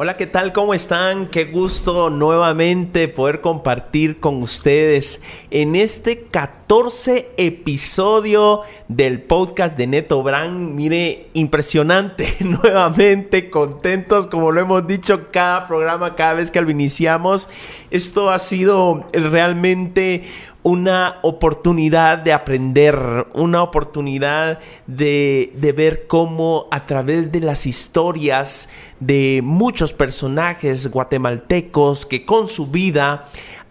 Hola, 0.00 0.16
¿qué 0.16 0.28
tal? 0.28 0.52
¿Cómo 0.52 0.74
están? 0.74 1.26
Qué 1.26 1.46
gusto 1.46 2.08
nuevamente 2.08 3.08
poder 3.08 3.40
compartir 3.40 4.20
con 4.20 4.40
ustedes 4.44 5.24
en 5.50 5.74
este 5.74 6.20
14 6.20 7.30
episodio 7.36 8.60
del 8.86 9.20
podcast 9.20 9.76
de 9.76 9.88
Neto 9.88 10.22
Brand. 10.22 10.72
Mire, 10.72 11.26
impresionante, 11.32 12.28
nuevamente 12.44 13.50
contentos, 13.50 14.28
como 14.28 14.52
lo 14.52 14.60
hemos 14.60 14.86
dicho 14.86 15.32
cada 15.32 15.66
programa, 15.66 16.14
cada 16.14 16.34
vez 16.34 16.52
que 16.52 16.60
lo 16.60 16.70
iniciamos. 16.70 17.48
Esto 17.90 18.30
ha 18.30 18.38
sido 18.38 19.04
realmente 19.12 20.22
una 20.62 21.18
oportunidad 21.22 22.18
de 22.18 22.32
aprender, 22.32 23.26
una 23.34 23.62
oportunidad 23.62 24.58
de, 24.86 25.52
de, 25.54 25.72
ver 25.72 26.06
cómo 26.06 26.66
a 26.70 26.84
través 26.84 27.30
de 27.32 27.40
las 27.40 27.64
historias 27.64 28.70
de 29.00 29.40
muchos 29.42 29.92
personajes 29.92 30.90
guatemaltecos 30.90 32.04
que 32.06 32.26
con 32.26 32.48
su 32.48 32.66
vida 32.66 33.28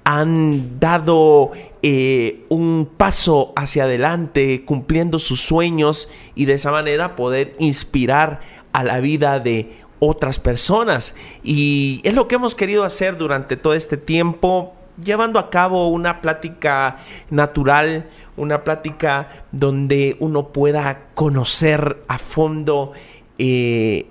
han 0.10 0.80
dado 0.80 1.52
eh, 1.84 2.46
un 2.48 2.90
paso 2.96 3.52
hacia 3.58 3.84
adelante 3.84 4.64
cumpliendo 4.64 5.20
sus 5.20 5.42
sueños 5.42 6.10
y 6.34 6.46
de 6.46 6.54
esa 6.54 6.72
manera 6.72 7.18
poder 7.18 7.58
inspirar 7.60 8.40
a 8.72 8.86
la 8.86 9.02
vida 9.02 9.42
de 9.42 9.74
otras 10.00 10.40
personas. 10.40 11.14
Y 11.44 12.00
es 12.06 12.14
lo 12.14 12.30
que 12.30 12.36
hemos 12.36 12.56
querido 12.56 12.86
hacer 12.86 13.18
durante 13.18 13.58
todo 13.58 13.74
este 13.74 13.98
tiempo 13.98 14.77
llevando 15.04 15.40
a 15.40 15.50
cabo 15.50 15.88
una 15.90 16.22
plática 16.22 16.98
natural, 17.30 18.08
una 18.36 18.64
plática 18.64 19.30
donde 19.52 20.18
uno 20.20 20.50
pueda 20.50 21.08
conocer 21.14 22.04
a 22.08 22.18
fondo 22.18 22.94
eh, 23.38 24.08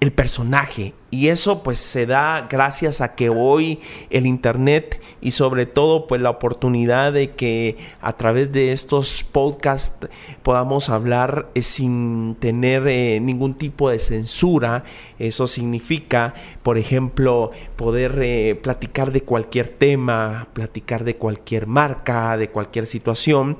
el 0.00 0.12
personaje. 0.12 0.94
Y 1.10 1.28
eso 1.28 1.62
pues 1.62 1.78
se 1.78 2.04
da 2.04 2.46
gracias 2.50 3.00
a 3.00 3.14
que 3.14 3.30
hoy 3.30 3.78
el 4.10 4.26
internet 4.26 5.00
y 5.22 5.30
sobre 5.30 5.64
todo 5.64 6.06
pues 6.06 6.20
la 6.20 6.28
oportunidad 6.28 7.14
de 7.14 7.30
que 7.30 7.78
a 8.02 8.12
través 8.12 8.52
de 8.52 8.72
estos 8.72 9.24
podcasts 9.24 10.06
podamos 10.42 10.90
hablar 10.90 11.48
eh, 11.54 11.62
sin 11.62 12.36
tener 12.38 12.86
eh, 12.86 13.20
ningún 13.20 13.54
tipo 13.54 13.88
de 13.88 13.98
censura. 13.98 14.84
Eso 15.18 15.46
significa, 15.46 16.34
por 16.62 16.76
ejemplo, 16.76 17.52
poder 17.76 18.18
eh, 18.22 18.54
platicar 18.62 19.10
de 19.10 19.22
cualquier 19.22 19.68
tema, 19.68 20.48
platicar 20.52 21.04
de 21.04 21.16
cualquier 21.16 21.66
marca, 21.66 22.36
de 22.36 22.50
cualquier 22.50 22.86
situación 22.86 23.56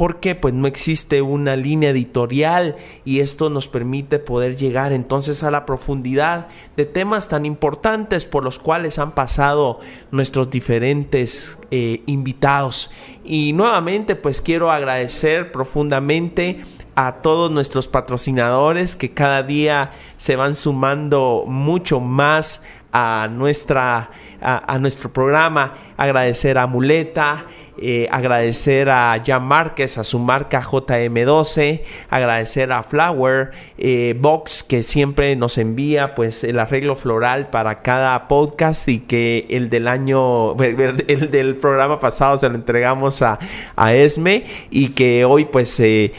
porque 0.00 0.34
pues 0.34 0.54
no 0.54 0.66
existe 0.66 1.20
una 1.20 1.56
línea 1.56 1.90
editorial 1.90 2.74
y 3.04 3.20
esto 3.20 3.50
nos 3.50 3.68
permite 3.68 4.18
poder 4.18 4.56
llegar 4.56 4.94
entonces 4.94 5.42
a 5.42 5.50
la 5.50 5.66
profundidad 5.66 6.48
de 6.74 6.86
temas 6.86 7.28
tan 7.28 7.44
importantes 7.44 8.24
por 8.24 8.42
los 8.42 8.58
cuales 8.58 8.98
han 8.98 9.14
pasado 9.14 9.78
nuestros 10.10 10.48
diferentes 10.48 11.58
eh, 11.70 12.02
invitados. 12.06 12.90
Y 13.26 13.52
nuevamente 13.52 14.16
pues 14.16 14.40
quiero 14.40 14.72
agradecer 14.72 15.52
profundamente 15.52 16.62
a 16.94 17.16
todos 17.20 17.50
nuestros 17.50 17.86
patrocinadores 17.86 18.96
que 18.96 19.12
cada 19.12 19.42
día 19.42 19.92
se 20.16 20.34
van 20.34 20.54
sumando 20.54 21.44
mucho 21.46 22.00
más 22.00 22.62
a, 22.92 23.28
nuestra, 23.30 24.10
a, 24.40 24.78
nuestro 24.78 25.12
programa. 25.12 25.74
Agradecer 25.96 26.58
a 26.58 26.66
Muleta, 26.66 27.46
eh, 27.82 28.08
agradecer 28.10 28.90
a 28.90 29.20
Jan 29.24 29.44
Márquez, 29.44 29.96
a 29.98 30.04
su 30.04 30.18
marca 30.18 30.62
JM12, 30.62 31.82
agradecer 32.10 32.72
a 32.72 32.82
Flower 32.82 33.52
eh, 33.78 34.14
Box 34.18 34.62
que 34.62 34.82
siempre 34.82 35.34
nos 35.36 35.56
envía 35.56 36.14
pues 36.14 36.44
el 36.44 36.58
arreglo 36.58 36.94
floral 36.96 37.48
para 37.48 37.82
cada 37.82 38.28
podcast 38.28 38.88
y 38.88 39.00
que 39.00 39.46
el 39.50 39.70
del 39.70 39.88
año, 39.88 40.56
el 40.60 41.30
del 41.30 41.56
programa 41.56 41.98
pasado 41.98 42.36
se 42.36 42.48
lo 42.48 42.54
entregamos 42.54 43.22
a, 43.22 43.38
a 43.76 43.94
Esme 43.94 44.44
y 44.70 44.88
que 44.88 45.24
hoy 45.24 45.46
pues 45.46 45.78
eh, 45.80 46.12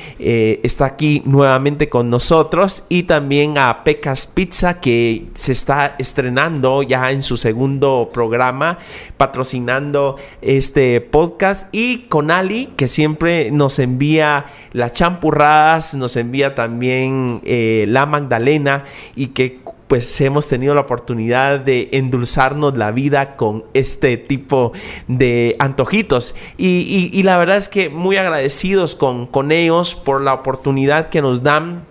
está 0.64 0.86
aquí 0.86 1.22
nuevamente 1.26 1.90
con 1.90 2.10
nosotros 2.10 2.86
y 2.90 3.04
también 3.04 3.58
a 3.58 3.84
Pecas 3.84 4.26
Pizza 4.26 4.80
que 4.80 5.28
se 5.36 5.52
está 5.52 5.96
estrenando 6.00 6.61
ya 6.84 7.12
en 7.12 7.24
su 7.24 7.38
segundo 7.38 8.10
programa 8.14 8.78
patrocinando 9.18 10.18
este 10.42 11.02
podcast 11.02 11.68
y 11.74 12.04
con 12.10 12.32
Ali, 12.32 12.68
que 12.78 12.88
siempre 12.88 13.52
nos 13.52 13.80
envía 13.80 14.46
las 14.72 14.94
champurradas, 14.94 15.96
nos 15.96 16.16
envía 16.16 16.56
también 16.56 17.42
eh, 17.44 17.86
la 17.88 18.06
Magdalena 18.06 18.84
y 19.16 19.28
que 19.28 19.60
pues 19.92 20.22
hemos 20.22 20.48
tenido 20.48 20.74
la 20.74 20.80
oportunidad 20.80 21.60
de 21.60 21.90
endulzarnos 21.92 22.78
la 22.78 22.92
vida 22.92 23.36
con 23.36 23.66
este 23.74 24.16
tipo 24.16 24.72
de 25.10 25.58
antojitos. 25.60 26.34
Y, 26.58 27.22
la 27.24 27.36
verdad 27.36 27.58
es 27.58 27.68
que 27.68 27.90
muy 27.90 28.16
agradecidos 28.16 28.96
con, 28.96 29.28
con 29.28 29.52
ellos 29.52 29.96
por 29.96 30.22
la 30.22 30.34
oportunidad 30.34 31.10
que 31.10 31.22
nos 31.22 31.44
dan 31.44 31.91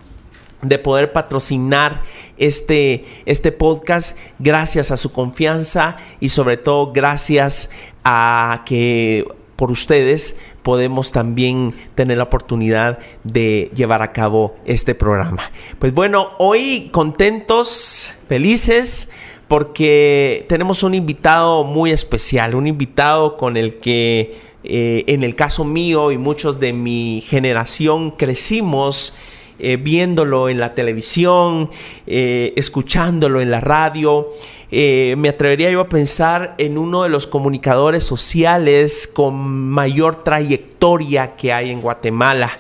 de 0.63 0.79
poder 0.79 1.13
patrocinar 1.13 2.03
este, 2.37 3.05
este 3.27 3.53
podcast 3.53 4.17
gracias 4.39 4.91
a 4.91 4.97
su 4.97 5.13
confianza 5.13 5.97
y 6.21 6.31
sobre 6.31 6.57
todo 6.57 6.93
gracias 6.93 7.71
a 8.05 8.63
que 8.67 9.27
por 9.57 9.71
ustedes 9.71 10.37
podemos 10.63 11.13
también 11.13 11.75
tener 11.95 12.17
la 12.17 12.25
oportunidad 12.25 12.99
de 13.25 13.71
llevar 13.75 14.01
a 14.01 14.13
cabo 14.13 14.57
este 14.65 14.95
programa. 14.95 15.43
Pues 15.79 15.93
bueno, 15.93 16.31
hoy 16.39 16.89
contentos, 16.93 18.15
felices 18.27 19.11
porque 19.49 20.47
tenemos 20.49 20.85
un 20.85 20.95
invitado 20.95 21.65
muy 21.65 21.91
especial, 21.91 22.55
un 22.55 22.69
invitado 22.69 23.37
con 23.37 23.57
el 23.57 23.79
que 23.79 24.39
eh, 24.63 25.05
en 25.09 25.25
el 25.25 25.35
caso 25.35 25.65
mío 25.65 26.13
y 26.13 26.19
muchos 26.19 26.61
de 26.61 26.73
mi 26.73 27.21
generación 27.21 28.13
crecimos 28.13 29.15
eh, 29.61 29.77
viéndolo 29.77 30.49
en 30.49 30.59
la 30.59 30.75
televisión, 30.75 31.71
eh, 32.07 32.53
escuchándolo 32.57 33.41
en 33.41 33.51
la 33.51 33.61
radio. 33.61 34.29
Eh, 34.73 35.17
me 35.19 35.29
atrevería 35.29 35.71
yo 35.71 35.81
a 35.81 35.89
pensar 35.89 36.55
en 36.59 36.79
uno 36.79 37.03
de 37.03 37.09
los 37.09 37.27
comunicadores 37.27 38.05
sociales 38.05 39.11
con 39.13 39.35
mayor 39.35 40.23
trayectoria 40.23 41.35
que 41.37 41.53
hay 41.53 41.71
en 41.71 41.81
Guatemala. 41.81 42.51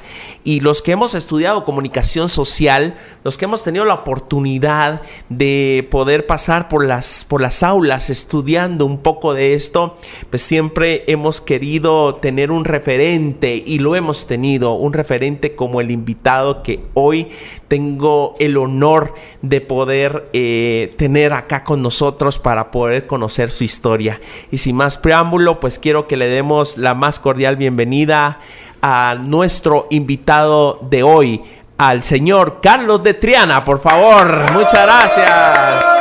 Y 0.42 0.60
los 0.60 0.80
que 0.80 0.92
hemos 0.92 1.14
estudiado 1.14 1.64
comunicación 1.64 2.28
social, 2.28 2.94
los 3.24 3.36
que 3.36 3.44
hemos 3.44 3.62
tenido 3.62 3.84
la 3.84 3.94
oportunidad 3.94 5.02
de 5.28 5.86
poder 5.90 6.26
pasar 6.26 6.68
por 6.68 6.84
las, 6.84 7.24
por 7.28 7.42
las 7.42 7.62
aulas 7.62 8.08
estudiando 8.08 8.86
un 8.86 8.98
poco 8.98 9.34
de 9.34 9.54
esto, 9.54 9.98
pues 10.30 10.42
siempre 10.42 11.04
hemos 11.08 11.40
querido 11.40 12.16
tener 12.16 12.50
un 12.50 12.64
referente 12.64 13.62
y 13.64 13.78
lo 13.78 13.94
hemos 13.96 14.26
tenido, 14.26 14.74
un 14.74 14.94
referente 14.94 15.54
como 15.54 15.80
el 15.80 15.90
invitado 15.90 16.62
que 16.62 16.80
hoy 16.94 17.28
tengo 17.70 18.34
el 18.40 18.56
honor 18.56 19.14
de 19.42 19.60
poder 19.60 20.28
eh, 20.32 20.92
tener 20.98 21.32
acá 21.32 21.62
con 21.62 21.82
nosotros 21.82 22.40
para 22.40 22.72
poder 22.72 23.06
conocer 23.06 23.48
su 23.52 23.62
historia. 23.62 24.20
Y 24.50 24.58
sin 24.58 24.74
más 24.74 24.98
preámbulo, 24.98 25.60
pues 25.60 25.78
quiero 25.78 26.08
que 26.08 26.16
le 26.16 26.26
demos 26.26 26.76
la 26.76 26.94
más 26.94 27.20
cordial 27.20 27.54
bienvenida 27.54 28.40
a 28.82 29.14
nuestro 29.14 29.86
invitado 29.90 30.80
de 30.90 31.04
hoy, 31.04 31.42
al 31.78 32.02
señor 32.02 32.58
Carlos 32.60 33.04
de 33.04 33.14
Triana, 33.14 33.64
por 33.64 33.78
favor. 33.78 34.52
Muchas 34.52 34.82
gracias. 34.82 35.99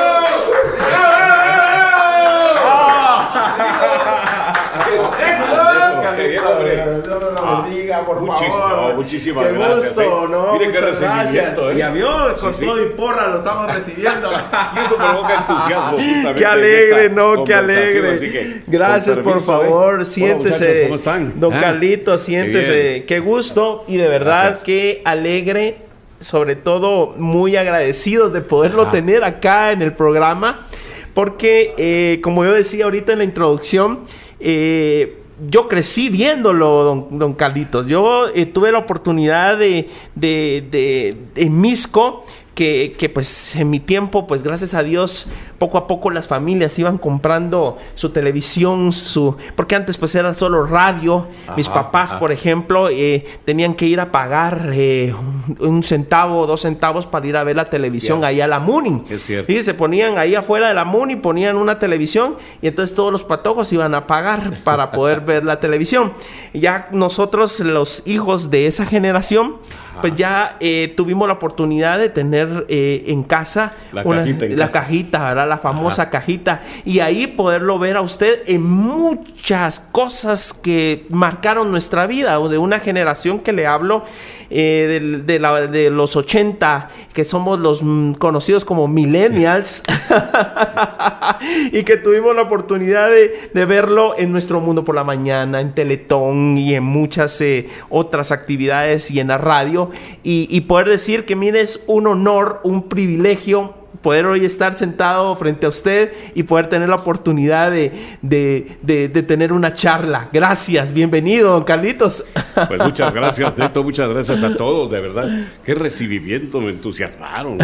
Muchísimas 9.34 9.46
qué 9.46 9.54
gracias. 9.54 9.96
Gusto, 9.96 10.02
¿eh? 10.02 10.28
¿no? 10.30 10.54
Mire 10.54 10.72
qué 10.72 10.82
recibimiento, 10.82 11.72
¿eh? 11.72 11.78
Y 11.78 11.82
avión, 11.82 12.34
con 12.40 12.54
todo 12.54 12.84
y 12.84 12.86
porra 12.90 13.28
lo 13.28 13.38
estamos 13.38 13.74
recibiendo. 13.74 14.30
y 14.76 14.86
eso 14.86 14.96
provoca 14.96 15.36
entusiasmo. 15.40 15.98
Qué 16.38 16.46
alegre, 16.46 17.10
¿no? 17.10 17.44
Qué 17.44 17.54
alegre. 17.54 18.62
gracias, 18.68 19.18
por 19.20 19.40
favor. 19.42 20.06
siéntese. 20.06 20.84
¿Cómo 20.84 20.96
están? 20.96 21.40
Don 21.40 21.54
ah, 21.54 21.62
Carlito, 21.62 22.18
siéntese. 22.18 23.06
Qué, 23.06 23.20
gusto 23.20 23.84
y 23.88 23.98
de 23.98 24.08
verdad 24.08 24.60
qué 24.64 25.02
alegre. 25.06 25.78
Sobre 26.20 26.58
todo 26.58 27.14
muy 27.18 27.56
agradecidos 27.56 28.34
de 28.34 28.42
poderlo 28.42 28.88
tener 28.88 29.24
acá 29.24 29.72
en 29.72 29.82
el 29.82 29.94
programa. 29.94 30.68
Porque, 31.14 31.74
eh, 31.78 32.20
como 32.22 32.44
yo 32.44 32.54
decía 32.54 32.86
ahorita 32.86 33.14
en 33.14 33.20
la 33.20 33.24
introducción, 33.24 34.00
eh, 34.40 35.19
yo 35.48 35.68
crecí 35.68 36.10
viéndolo, 36.10 36.84
don, 36.84 37.20
don 37.20 37.34
Carlitos. 37.34 37.88
Yo 37.88 38.28
eh, 38.34 38.46
tuve 38.46 38.72
la 38.72 38.80
oportunidad 38.80 39.58
de, 39.58 39.90
de, 40.16 40.68
de, 40.70 41.18
en 41.36 41.62
Misco, 41.62 42.26
que, 42.60 42.94
que, 42.98 43.08
pues 43.08 43.56
en 43.56 43.70
mi 43.70 43.80
tiempo, 43.80 44.28
pues 44.28 44.44
gracias 44.44 44.74
a 44.74 44.84
Dios, 44.84 45.28
poco 45.58 45.78
a 45.78 45.88
poco 45.88 46.12
las 46.12 46.28
familias 46.28 46.78
iban 46.78 46.98
comprando 46.98 47.78
su 47.96 48.10
televisión, 48.10 48.92
su 48.92 49.38
porque 49.56 49.76
antes 49.76 49.96
pues 49.96 50.14
era 50.14 50.34
solo 50.34 50.66
radio. 50.66 51.26
Mis 51.56 51.70
papás, 51.70 52.12
por 52.16 52.34
ejemplo, 52.34 52.90
eh, 52.90 53.26
tenían 53.46 53.76
que 53.76 53.86
ir 53.86 54.02
a 54.02 54.12
pagar 54.12 54.72
eh, 54.74 55.16
un, 55.60 55.84
centavo, 55.84 56.46
dos 56.48 56.64
centavos 56.64 57.06
para 57.06 57.28
ir 57.28 57.38
a 57.38 57.46
ver 57.46 57.56
la 57.56 57.70
televisión 57.70 58.26
ahí 58.26 58.42
a 58.42 58.48
la 58.48 58.60
Muni. 58.60 59.06
Es 59.10 59.24
cierto. 59.24 59.50
Y 59.50 59.64
se 59.64 59.74
ponían 59.74 60.18
ahí 60.18 60.36
afuera 60.36 60.68
de 60.68 60.74
la 60.74 60.84
Muni, 60.84 61.16
ponían 61.16 61.56
una 61.56 61.80
televisión 61.80 62.36
y 62.62 62.68
entonces 62.68 62.94
todos 62.94 63.14
los 63.14 63.24
patojos 63.24 63.72
iban 63.72 63.96
a 63.96 64.06
pagar 64.06 64.52
para 64.66 64.92
poder 64.92 65.22
ver 65.22 65.46
la 65.46 65.62
televisión. 65.62 66.12
Ya 66.54 66.90
nosotros, 66.92 67.62
los 67.62 68.04
hijos 68.06 68.50
de 68.50 68.68
esa 68.68 68.86
generación, 68.86 69.56
pues 70.02 70.16
ya 70.16 70.58
eh, 70.60 70.94
tuvimos 70.96 71.28
la 71.28 71.36
oportunidad 71.36 72.00
de 72.00 72.10
tener 72.10 72.49
eh, 72.68 73.04
en 73.08 73.24
casa 73.24 73.74
La 73.92 74.04
una- 74.04 74.20
cajita 74.20 74.46
en 74.46 74.58
la 74.58 74.66
casa. 74.68 74.80
cajita, 74.82 75.20
¿verdad? 75.24 75.48
La 75.50 75.58
famosa 75.58 76.10
cajita. 76.10 76.62
Y 76.86 77.00
ahí 77.00 77.28
poderlo 77.28 77.80
ver 77.80 77.98
a 77.98 78.02
usted 78.02 78.40
en 78.46 78.64
muchas 78.64 79.80
cosas 79.80 80.54
que 80.54 81.06
marcaron 81.10 81.72
nuestra 81.72 82.08
vida, 82.08 82.40
o 82.40 82.50
de 82.50 82.58
una 82.58 82.80
generación 82.80 83.40
que 83.40 83.54
le 83.54 83.68
hablo 83.68 84.04
eh, 84.52 85.22
de, 85.26 85.40
la- 85.40 85.68
de 85.68 85.90
los 85.92 86.16
80, 86.16 86.90
que 87.14 87.24
somos 87.24 87.60
los 87.60 87.84
mm, 87.84 88.14
conocidos 88.14 88.66
como 88.66 88.88
millennials, 88.88 89.84
y 91.72 91.84
que 91.84 91.98
tuvimos 91.98 92.36
la 92.36 92.44
oportunidad 92.44 93.10
de, 93.10 93.50
de 93.54 93.66
verlo 93.66 94.16
en 94.18 94.32
nuestro 94.32 94.60
mundo 94.60 94.84
por 94.84 94.96
la 94.96 95.04
mañana, 95.04 95.62
en 95.62 95.74
Teletón 95.74 96.58
y 96.58 96.76
en 96.76 96.84
muchas 96.84 97.40
eh, 97.42 97.68
otras 97.90 98.32
actividades 98.32 99.12
y 99.12 99.20
en 99.20 99.28
la 99.30 99.38
radio. 99.38 99.92
Y, 100.24 100.48
y 100.50 100.62
poder 100.62 100.90
decir 100.90 101.26
que, 101.26 101.36
mire, 101.36 101.62
es 101.62 101.84
un 101.88 102.08
honor, 102.08 102.39
un 102.64 102.88
privilegio 102.90 103.78
poder 104.04 104.28
hoy 104.28 104.46
estar 104.46 104.76
sentado 104.76 105.36
frente 105.36 105.66
a 105.66 105.70
usted 105.70 106.14
y 106.34 106.44
poder 106.44 106.68
tener 106.68 106.88
la 106.88 106.96
oportunidad 106.96 107.70
de, 107.72 107.92
de- 108.22 108.78
de- 108.82 109.10
de 109.10 109.24
tener 109.24 109.52
una 109.52 109.74
charla. 109.74 110.30
Gracias, 110.32 110.94
bienvenido, 110.94 111.52
don 111.52 111.64
Carlitos. 111.66 112.24
Pues 112.70 112.80
muchas 112.82 113.14
gracias, 113.14 113.58
Neto, 113.58 113.84
muchas 113.84 114.08
gracias 114.08 114.42
a 114.44 114.56
todos, 114.56 114.90
de 114.90 115.02
verdad. 115.02 115.48
Qué 115.66 115.74
recibimiento, 115.76 116.62
me 116.62 116.70
entusiasmaron. 116.70 117.58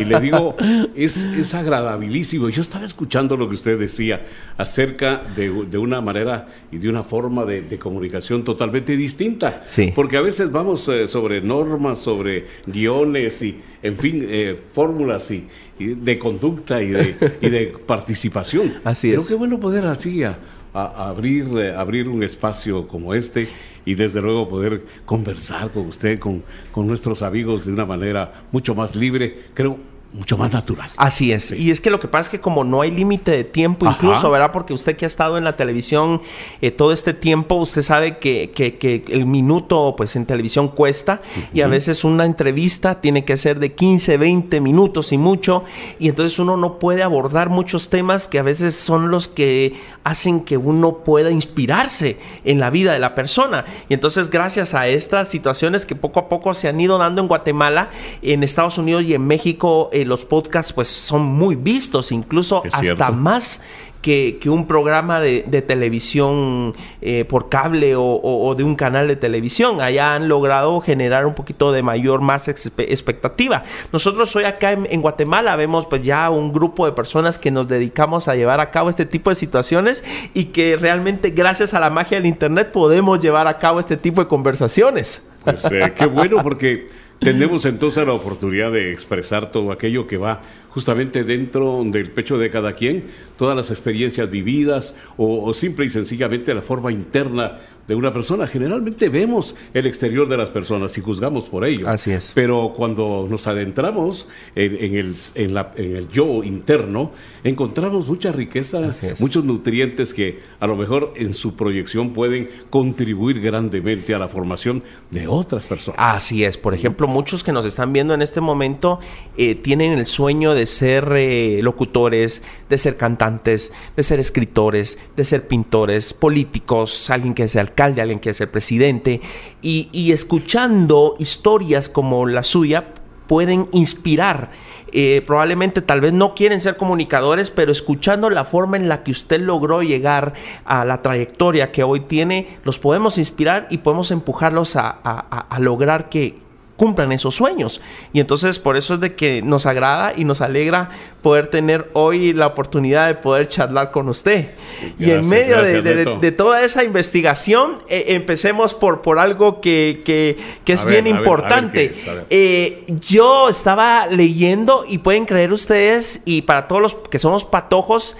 Y 0.00 0.04
le 0.04 0.18
digo, 0.18 0.56
es, 0.96 1.22
es 1.22 1.54
agradabilísimo. 1.54 2.48
Yo 2.48 2.62
estaba 2.62 2.84
escuchando 2.84 3.36
lo 3.36 3.46
que 3.48 3.54
usted 3.54 3.78
decía 3.78 4.22
acerca 4.58 5.22
de, 5.36 5.50
de 5.70 5.78
una 5.78 6.00
manera 6.00 6.48
y 6.72 6.78
de 6.78 6.88
una 6.88 7.04
forma 7.04 7.44
de, 7.44 7.62
de 7.62 7.78
comunicación 7.78 8.42
totalmente 8.42 8.96
distinta. 8.96 9.62
Sí. 9.68 9.92
Porque 9.94 10.16
a 10.16 10.20
veces 10.22 10.50
vamos 10.50 10.88
eh, 10.88 11.06
sobre 11.06 11.40
normas, 11.42 12.00
sobre 12.00 12.46
guiones 12.66 13.40
y, 13.42 13.60
en 13.82 13.96
fin, 13.96 14.24
eh, 14.28 14.58
fórmulas 14.72 15.30
y, 15.30 15.46
y 15.78 15.86
de 15.94 16.18
conducta 16.18 16.82
y 16.82 16.88
de, 16.90 17.14
y 17.40 17.48
de 17.50 17.66
participación. 17.86 18.74
Así 18.84 19.10
Pero 19.10 19.22
es. 19.22 19.28
qué 19.28 19.34
bueno 19.34 19.58
poder 19.60 19.86
así 19.86 20.22
a- 20.22 20.38
a- 20.74 21.08
abrir, 21.08 21.46
eh, 21.58 21.74
abrir 21.74 22.08
un 22.08 22.22
espacio 22.22 22.86
como 22.88 23.14
este 23.14 23.48
y 23.84 23.94
desde 23.94 24.20
luego 24.20 24.48
poder 24.48 24.82
conversar 25.04 25.70
con 25.70 25.86
usted, 25.86 26.18
con, 26.18 26.42
con 26.72 26.86
nuestros 26.86 27.22
amigos 27.22 27.64
de 27.66 27.72
una 27.72 27.86
manera 27.86 28.44
mucho 28.52 28.74
más 28.74 28.96
libre, 28.96 29.34
creo, 29.54 29.78
mucho 30.16 30.36
más 30.38 30.52
natural. 30.52 30.88
Así 30.96 31.30
es. 31.32 31.50
Y 31.50 31.70
es 31.70 31.80
que 31.80 31.90
lo 31.90 32.00
que 32.00 32.08
pasa 32.08 32.22
es 32.22 32.28
que 32.30 32.40
como 32.40 32.64
no 32.64 32.80
hay 32.80 32.90
límite 32.90 33.30
de 33.30 33.44
tiempo, 33.44 33.86
Ajá. 33.86 33.96
incluso, 33.96 34.30
¿verdad? 34.30 34.50
Porque 34.52 34.72
usted 34.72 34.96
que 34.96 35.04
ha 35.04 35.08
estado 35.08 35.36
en 35.38 35.44
la 35.44 35.56
televisión 35.56 36.22
eh, 36.62 36.70
todo 36.70 36.92
este 36.92 37.12
tiempo, 37.14 37.56
usted 37.56 37.82
sabe 37.82 38.18
que, 38.18 38.50
que- 38.54 38.76
que 38.76 39.04
el 39.08 39.26
minuto, 39.26 39.94
pues 39.96 40.16
en 40.16 40.26
televisión 40.26 40.68
cuesta. 40.68 41.20
Y 41.52 41.60
a 41.60 41.66
veces 41.68 42.02
una 42.04 42.24
entrevista 42.24 43.00
tiene 43.00 43.24
que 43.24 43.36
ser 43.36 43.58
de 43.58 43.72
15, 43.74 44.16
20 44.16 44.60
minutos 44.60 45.12
y 45.12 45.18
mucho. 45.18 45.64
Y 45.98 46.08
entonces 46.08 46.38
uno 46.38 46.56
no 46.56 46.78
puede 46.78 47.02
abordar 47.02 47.50
muchos 47.50 47.88
temas 47.90 48.26
que 48.26 48.38
a 48.38 48.42
veces 48.42 48.74
son 48.74 49.10
los 49.10 49.28
que 49.28 49.74
hacen 50.04 50.40
que 50.44 50.56
uno 50.56 50.98
pueda 50.98 51.30
inspirarse 51.30 52.16
en 52.44 52.58
la 52.60 52.70
vida 52.70 52.92
de 52.92 52.98
la 53.00 53.14
persona. 53.14 53.64
Y 53.88 53.94
entonces 53.94 54.30
gracias 54.30 54.72
a 54.72 54.86
estas 54.88 55.28
situaciones 55.28 55.84
que 55.84 55.94
poco 55.94 56.20
a 56.20 56.28
poco 56.28 56.54
se 56.54 56.68
han 56.68 56.80
ido 56.80 56.96
dando 56.96 57.20
en 57.20 57.28
Guatemala, 57.28 57.90
en 58.22 58.42
Estados 58.42 58.78
Unidos 58.78 59.02
y 59.02 59.12
en 59.14 59.26
México, 59.26 59.90
eh, 59.92 60.04
los 60.06 60.24
podcasts 60.24 60.72
pues 60.72 60.88
son 60.88 61.22
muy 61.22 61.54
vistos, 61.56 62.12
incluso 62.12 62.62
Es 62.64 62.72
hasta 62.74 62.80
cierto. 62.84 63.12
más 63.12 63.64
que, 64.02 64.38
que 64.40 64.48
un 64.50 64.68
programa 64.68 65.18
de, 65.18 65.44
de 65.48 65.62
televisión 65.62 66.74
eh, 67.00 67.24
por 67.24 67.48
cable 67.48 67.96
o, 67.96 68.02
o- 68.04 68.46
o 68.48 68.54
de 68.54 68.62
un 68.62 68.76
canal 68.76 69.08
de 69.08 69.16
televisión. 69.16 69.80
Allá 69.80 70.14
han 70.14 70.28
logrado 70.28 70.80
generar 70.80 71.26
un 71.26 71.34
poquito 71.34 71.72
de 71.72 71.82
mayor, 71.82 72.20
más 72.20 72.46
expe- 72.46 72.84
expectativa. 72.88 73.64
Nosotros 73.92 74.36
hoy 74.36 74.44
acá 74.44 74.70
en, 74.72 74.86
en 74.90 75.02
Guatemala 75.02 75.56
vemos 75.56 75.86
pues 75.86 76.04
ya 76.04 76.30
un 76.30 76.52
grupo 76.52 76.86
de 76.86 76.92
personas 76.92 77.36
que 77.38 77.50
nos 77.50 77.66
dedicamos 77.66 78.28
a 78.28 78.36
llevar 78.36 78.60
a 78.60 78.70
cabo 78.70 78.90
este 78.90 79.06
tipo 79.06 79.30
de 79.30 79.36
situaciones 79.36 80.04
y 80.34 80.46
que 80.46 80.76
realmente 80.76 81.30
gracias 81.30 81.74
a 81.74 81.80
la 81.80 81.90
magia 81.90 82.18
del 82.18 82.26
Internet 82.26 82.70
podemos 82.70 83.18
llevar 83.20 83.48
a 83.48 83.58
cabo 83.58 83.80
este 83.80 83.96
tipo 83.96 84.20
de 84.22 84.28
conversaciones. 84.28 85.30
Pues 85.42 85.64
eh, 85.72 85.92
qué 85.96 86.06
bueno 86.06 86.42
porque 86.44 86.86
tenemos 87.18 87.64
entonces 87.66 88.06
la 88.06 88.12
oportunidad 88.12 88.72
de 88.72 88.92
expresar 88.92 89.50
todo 89.50 89.72
aquello 89.72 90.06
que 90.06 90.16
va 90.16 90.42
justamente 90.70 91.24
dentro 91.24 91.82
del 91.84 92.10
pecho 92.10 92.38
de 92.38 92.50
cada 92.50 92.74
quien, 92.74 93.04
todas 93.38 93.56
las 93.56 93.70
experiencias 93.70 94.30
vividas 94.30 94.94
o, 95.16 95.44
o 95.44 95.52
simple 95.54 95.86
y 95.86 95.88
sencillamente 95.88 96.52
la 96.54 96.62
forma 96.62 96.92
interna 96.92 97.58
de 97.86 97.94
una 97.94 98.12
persona. 98.12 98.46
Generalmente 98.46 99.08
vemos 99.08 99.54
el 99.74 99.86
exterior 99.86 100.28
de 100.28 100.36
las 100.36 100.50
personas 100.50 100.96
y 100.98 101.00
juzgamos 101.00 101.44
por 101.44 101.64
ello. 101.64 101.88
Así 101.88 102.10
es. 102.12 102.32
Pero 102.34 102.72
cuando 102.76 103.26
nos 103.30 103.46
adentramos 103.46 104.28
en, 104.54 104.76
en 104.76 104.94
el, 104.96 105.16
en, 105.34 105.54
la- 105.54 105.72
en 105.76 105.96
el 105.96 106.08
yo 106.08 106.42
interno, 106.42 107.12
encontramos 107.44 108.06
mucha 108.08 108.32
riqueza, 108.32 108.90
muchos 109.20 109.44
nutrientes 109.44 110.12
que 110.12 110.40
a 110.60 110.66
lo 110.66 110.76
mejor 110.76 111.12
en 111.16 111.32
su 111.34 111.54
proyección 111.54 112.12
pueden 112.12 112.48
contribuir 112.70 113.40
grandemente 113.40 114.14
a 114.14 114.18
la 114.18 114.28
formación 114.28 114.82
de 115.10 115.26
otras 115.28 115.64
personas. 115.64 115.98
Así 116.00 116.44
es, 116.44 116.56
por 116.58 116.74
ejemplo, 116.74 117.06
muchos 117.06 117.44
que 117.44 117.52
nos 117.52 117.64
están 117.66 117.92
viendo 117.92 118.14
en 118.14 118.22
este 118.22 118.40
momento 118.40 118.98
eh, 119.36 119.54
tienen 119.54 119.92
el 119.92 120.06
sueño 120.06 120.54
de 120.54 120.66
ser 120.66 121.08
eh, 121.16 121.60
locutores, 121.62 122.42
de 122.68 122.78
ser 122.78 122.96
cantantes, 122.96 123.72
de 123.96 124.02
ser 124.02 124.18
escritores, 124.18 124.98
de 125.16 125.24
ser 125.24 125.46
pintores, 125.46 126.12
políticos, 126.14 127.10
alguien 127.10 127.34
que 127.34 127.46
sea 127.48 127.62
alcalde, 127.76 128.00
alguien 128.00 128.20
que 128.20 128.32
sea 128.32 128.50
presidente, 128.50 129.20
y, 129.60 129.90
y 129.92 130.12
escuchando 130.12 131.14
historias 131.18 131.90
como 131.90 132.24
la 132.26 132.42
suya 132.42 132.88
pueden 133.26 133.68
inspirar. 133.72 134.50
Eh, 134.92 135.22
probablemente 135.26 135.82
tal 135.82 136.00
vez 136.00 136.14
no 136.14 136.34
quieren 136.34 136.60
ser 136.60 136.76
comunicadores, 136.78 137.50
pero 137.50 137.70
escuchando 137.72 138.30
la 138.30 138.44
forma 138.44 138.78
en 138.78 138.88
la 138.88 139.02
que 139.02 139.10
usted 139.10 139.40
logró 139.40 139.82
llegar 139.82 140.32
a 140.64 140.86
la 140.86 141.02
trayectoria 141.02 141.70
que 141.70 141.82
hoy 141.82 142.00
tiene, 142.00 142.46
los 142.64 142.78
podemos 142.78 143.18
inspirar 143.18 143.66
y 143.68 143.78
podemos 143.78 144.10
empujarlos 144.10 144.76
a- 144.76 144.88
a- 145.04 145.46
a 145.50 145.58
lograr 145.58 146.08
que 146.08 146.38
cumplan 146.76 147.10
esos 147.12 147.34
sueños. 147.34 147.80
Y 148.12 148.20
entonces 148.20 148.58
por 148.58 148.76
eso 148.76 148.94
es 148.94 149.00
de 149.00 149.14
que 149.14 149.40
nos 149.42 149.64
agrada 149.66 150.12
y 150.14 150.24
nos 150.24 150.40
alegra 150.42 150.90
poder 151.22 151.46
tener 151.48 151.90
hoy 151.94 152.32
la 152.32 152.46
oportunidad 152.46 153.06
de 153.08 153.14
poder 153.14 153.48
charlar 153.48 153.90
con 153.90 154.08
usted. 154.08 154.50
y 154.98 155.10
en 155.10 155.26
medio 155.28 155.56
de- 155.56 155.62
gracias, 155.62 155.84
de, 155.84 155.90
de- 155.90 156.04
Neto. 156.04 156.18
de 156.20 156.32
toda 156.32 156.62
esa 156.62 156.84
investigación, 156.84 157.78
eh, 157.88 158.04
empecemos 158.08 158.74
por, 158.74 159.00
por 159.02 159.18
algo 159.18 159.60
que, 159.60 160.02
que- 160.04 160.36
que 160.64 160.72
es 160.74 160.82
A 160.84 160.88
ver, 160.88 161.02
bien 161.02 161.16
a 161.16 161.20
ver, 161.20 161.28
a 161.28 161.32
ver 161.32 161.38
importante. 161.40 161.84
es. 161.86 162.06
Eh, 162.30 162.84
yo 163.08 163.48
estaba 163.48 164.06
leyendo 164.08 164.84
y 164.86 164.98
pueden 164.98 165.24
creer 165.24 165.52
ustedes, 165.52 166.22
y 166.26 166.42
para 166.42 166.68
todos 166.68 166.82
los 166.82 166.94
que 166.94 167.18
somos 167.18 167.44
patojos, 167.44 168.16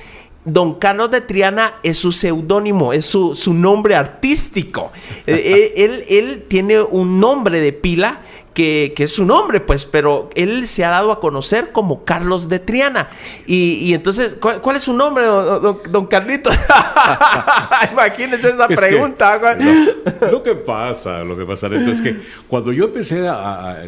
Don 0.48 0.74
Carlos 0.74 1.10
de 1.10 1.20
Triana 1.22 1.74
es 1.82 1.98
su 1.98 2.12
seudónimo, 2.12 2.92
es 2.92 3.04
su, 3.04 3.34
su 3.34 3.52
nombre 3.52 3.96
artístico. 3.96 4.92
Eh, 5.26 5.72
él, 5.76 6.04
él 6.08 6.44
tiene 6.48 6.80
un 6.80 7.18
nombre 7.18 7.60
de 7.60 7.72
pila 7.72 8.20
que, 8.56 8.94
que 8.96 9.04
es 9.04 9.12
su 9.12 9.26
nombre, 9.26 9.60
pues, 9.60 9.84
pero 9.84 10.30
él 10.34 10.66
se 10.66 10.82
ha 10.82 10.88
dado 10.88 11.12
a 11.12 11.20
conocer 11.20 11.72
como 11.72 12.04
Carlos 12.06 12.48
de 12.48 12.58
Triana. 12.58 13.10
Y, 13.46 13.74
y 13.82 13.92
entonces, 13.92 14.34
¿cuál, 14.40 14.62
cuál 14.62 14.76
es 14.76 14.84
su 14.84 14.94
nombre, 14.94 15.26
don, 15.26 15.62
don- 15.62 15.80
don 15.90 16.06
Carlito? 16.06 16.48
Imagínense 17.92 18.48
esa 18.50 18.64
Es 18.64 18.68
que, 18.68 18.76
pregunta. 18.76 19.38
no, 19.58 20.30
lo 20.30 20.42
que 20.42 20.54
pasa, 20.54 21.22
lo 21.22 21.36
que 21.36 21.44
pasa, 21.44 21.68
Neto, 21.68 21.90
es 21.90 22.00
que 22.00 22.16
cuando 22.48 22.72
yo 22.72 22.86
empecé 22.86 23.28
a, 23.28 23.34
a- 23.72 23.82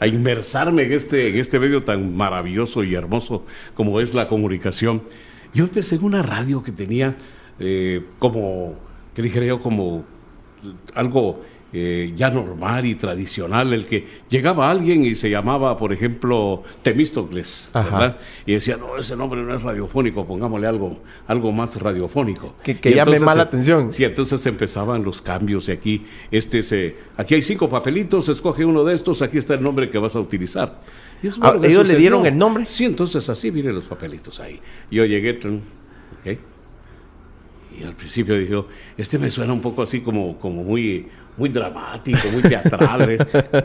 a 0.00 0.06
inmersarme 0.06 0.84
en 0.84 0.92
este, 0.92 1.30
en 1.30 1.38
este 1.38 1.58
medio 1.58 1.82
tan 1.82 2.16
maravilloso 2.16 2.82
y 2.84 2.94
hermoso 2.94 3.44
como 3.74 4.00
es 4.00 4.14
la 4.14 4.26
comunicación, 4.28 5.02
yo 5.52 5.64
empecé 5.64 5.96
en 5.96 6.04
una 6.04 6.22
radio 6.22 6.62
que 6.62 6.72
tenía 6.72 7.16
eh, 7.58 8.04
como, 8.18 8.74
que 9.14 9.22
dijera 9.22 9.46
yo, 9.46 9.60
como 9.60 10.04
algo 10.94 11.42
eh, 11.76 12.12
ya 12.14 12.30
normal 12.30 12.86
y 12.86 12.94
tradicional, 12.94 13.72
el 13.72 13.84
que 13.84 14.06
llegaba 14.28 14.70
alguien 14.70 15.04
y 15.04 15.16
se 15.16 15.28
llamaba, 15.28 15.76
por 15.76 15.92
ejemplo, 15.92 16.62
Temístocles. 16.82 17.70
Y 18.46 18.52
decía, 18.52 18.76
no, 18.76 18.96
ese 18.96 19.16
nombre 19.16 19.42
no 19.42 19.52
es 19.54 19.60
radiofónico, 19.62 20.24
pongámosle 20.24 20.68
algo, 20.68 20.98
algo 21.26 21.50
más 21.50 21.74
radiofónico. 21.82 22.54
Que- 22.62 22.76
llame 22.94 23.18
más 23.26 23.36
la 23.36 23.42
atención. 23.42 23.92
Sí, 23.92 24.04
entonces 24.04 24.46
empezaban 24.46 25.02
los 25.02 25.20
cambios 25.20 25.68
y 25.68 25.72
aquí, 25.72 26.04
este 26.30 26.62
se, 26.62 26.94
aquí 27.16 27.34
hay 27.34 27.42
cinco 27.42 27.68
papelitos, 27.68 28.28
escoge 28.28 28.64
uno 28.64 28.84
de 28.84 28.94
estos, 28.94 29.20
aquí 29.20 29.38
está 29.38 29.54
el 29.54 29.62
nombre 29.62 29.90
que 29.90 29.98
vas 29.98 30.14
a 30.14 30.20
utilizar. 30.20 30.80
Y 31.22 31.26
eso 31.26 31.40
Ah, 31.42 31.54
¿ellos 31.62 31.88
le 31.88 31.96
dieron 31.96 32.24
el 32.26 32.38
nombre? 32.38 32.66
Sí, 32.66 32.84
entonces 32.84 33.28
así 33.28 33.50
vienen 33.50 33.74
los 33.74 33.84
papelitos 33.84 34.38
ahí. 34.38 34.60
Yo 34.92 35.04
llegué, 35.04 35.32
tun, 35.34 35.60
ok. 36.20 36.38
Y 37.78 37.84
al 37.84 37.94
principio 37.94 38.36
dijo, 38.38 38.66
este 38.96 39.18
me 39.18 39.30
suena 39.30 39.52
un 39.52 39.60
poco 39.60 39.82
así 39.82 40.00
como, 40.00 40.38
como 40.38 40.62
muy, 40.62 41.06
muy 41.36 41.48
dramático, 41.48 42.28
muy 42.32 42.42
teatral. 42.42 43.10
¿eh? 43.10 43.18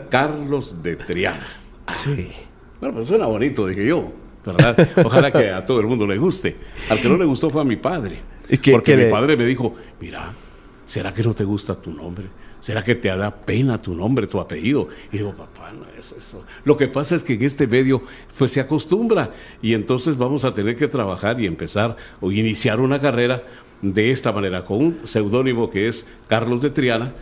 Carlos 0.10 0.82
de 0.82 0.96
Triana. 0.96 1.46
Sí. 1.94 2.28
Bueno, 2.80 2.94
pues 2.96 3.06
suena 3.08 3.26
bonito, 3.26 3.66
dije 3.66 3.86
yo, 3.86 4.12
¿verdad? 4.44 4.88
Ojalá 5.04 5.30
que 5.30 5.50
a 5.50 5.64
todo 5.64 5.80
el 5.80 5.86
mundo 5.86 6.06
le 6.06 6.18
guste. 6.18 6.56
Al 6.88 7.00
que 7.00 7.08
no 7.08 7.16
le 7.16 7.24
gustó 7.24 7.50
fue 7.50 7.60
a 7.60 7.64
mi 7.64 7.76
padre. 7.76 8.18
¿Y 8.48 8.58
qué- 8.58 8.72
porque 8.72 8.96
qué 8.96 9.04
mi 9.04 9.10
padre 9.10 9.36
me 9.36 9.44
dijo, 9.46 9.74
mira, 10.00 10.32
¿será 10.86 11.12
que 11.14 11.22
no 11.22 11.34
te 11.34 11.44
gusta 11.44 11.74
tu 11.74 11.92
nombre? 11.92 12.26
¿Será 12.60 12.84
que 12.84 12.94
te 12.94 13.08
da 13.08 13.30
pena 13.34 13.78
tu 13.80 13.94
nombre, 13.94 14.26
tu 14.26 14.38
apellido? 14.38 14.88
Y 15.12 15.18
digo, 15.18 15.32
papá, 15.34 15.72
no 15.72 15.86
es 15.98 16.12
eso. 16.12 16.44
Lo 16.64 16.76
que 16.76 16.88
pasa 16.88 17.16
es 17.16 17.22
que 17.22 17.32
en 17.34 17.42
este 17.44 17.66
medio 17.66 18.02
pues 18.36 18.50
se 18.52 18.60
acostumbra 18.60 19.30
y 19.62 19.72
entonces 19.72 20.18
vamos 20.18 20.44
a 20.44 20.52
tener 20.52 20.76
que 20.76 20.86
trabajar 20.86 21.40
y 21.40 21.46
empezar 21.46 21.96
o 22.20 22.30
iniciar 22.32 22.80
una 22.80 23.00
carrera 23.00 23.42
de 23.82 24.10
esta 24.10 24.32
manera, 24.32 24.64
con 24.64 24.78
un 24.78 24.98
seudónimo 25.04 25.70
que 25.70 25.88
es 25.88 26.06
Carlos 26.28 26.60
de 26.60 26.70
Triana, 26.70 27.12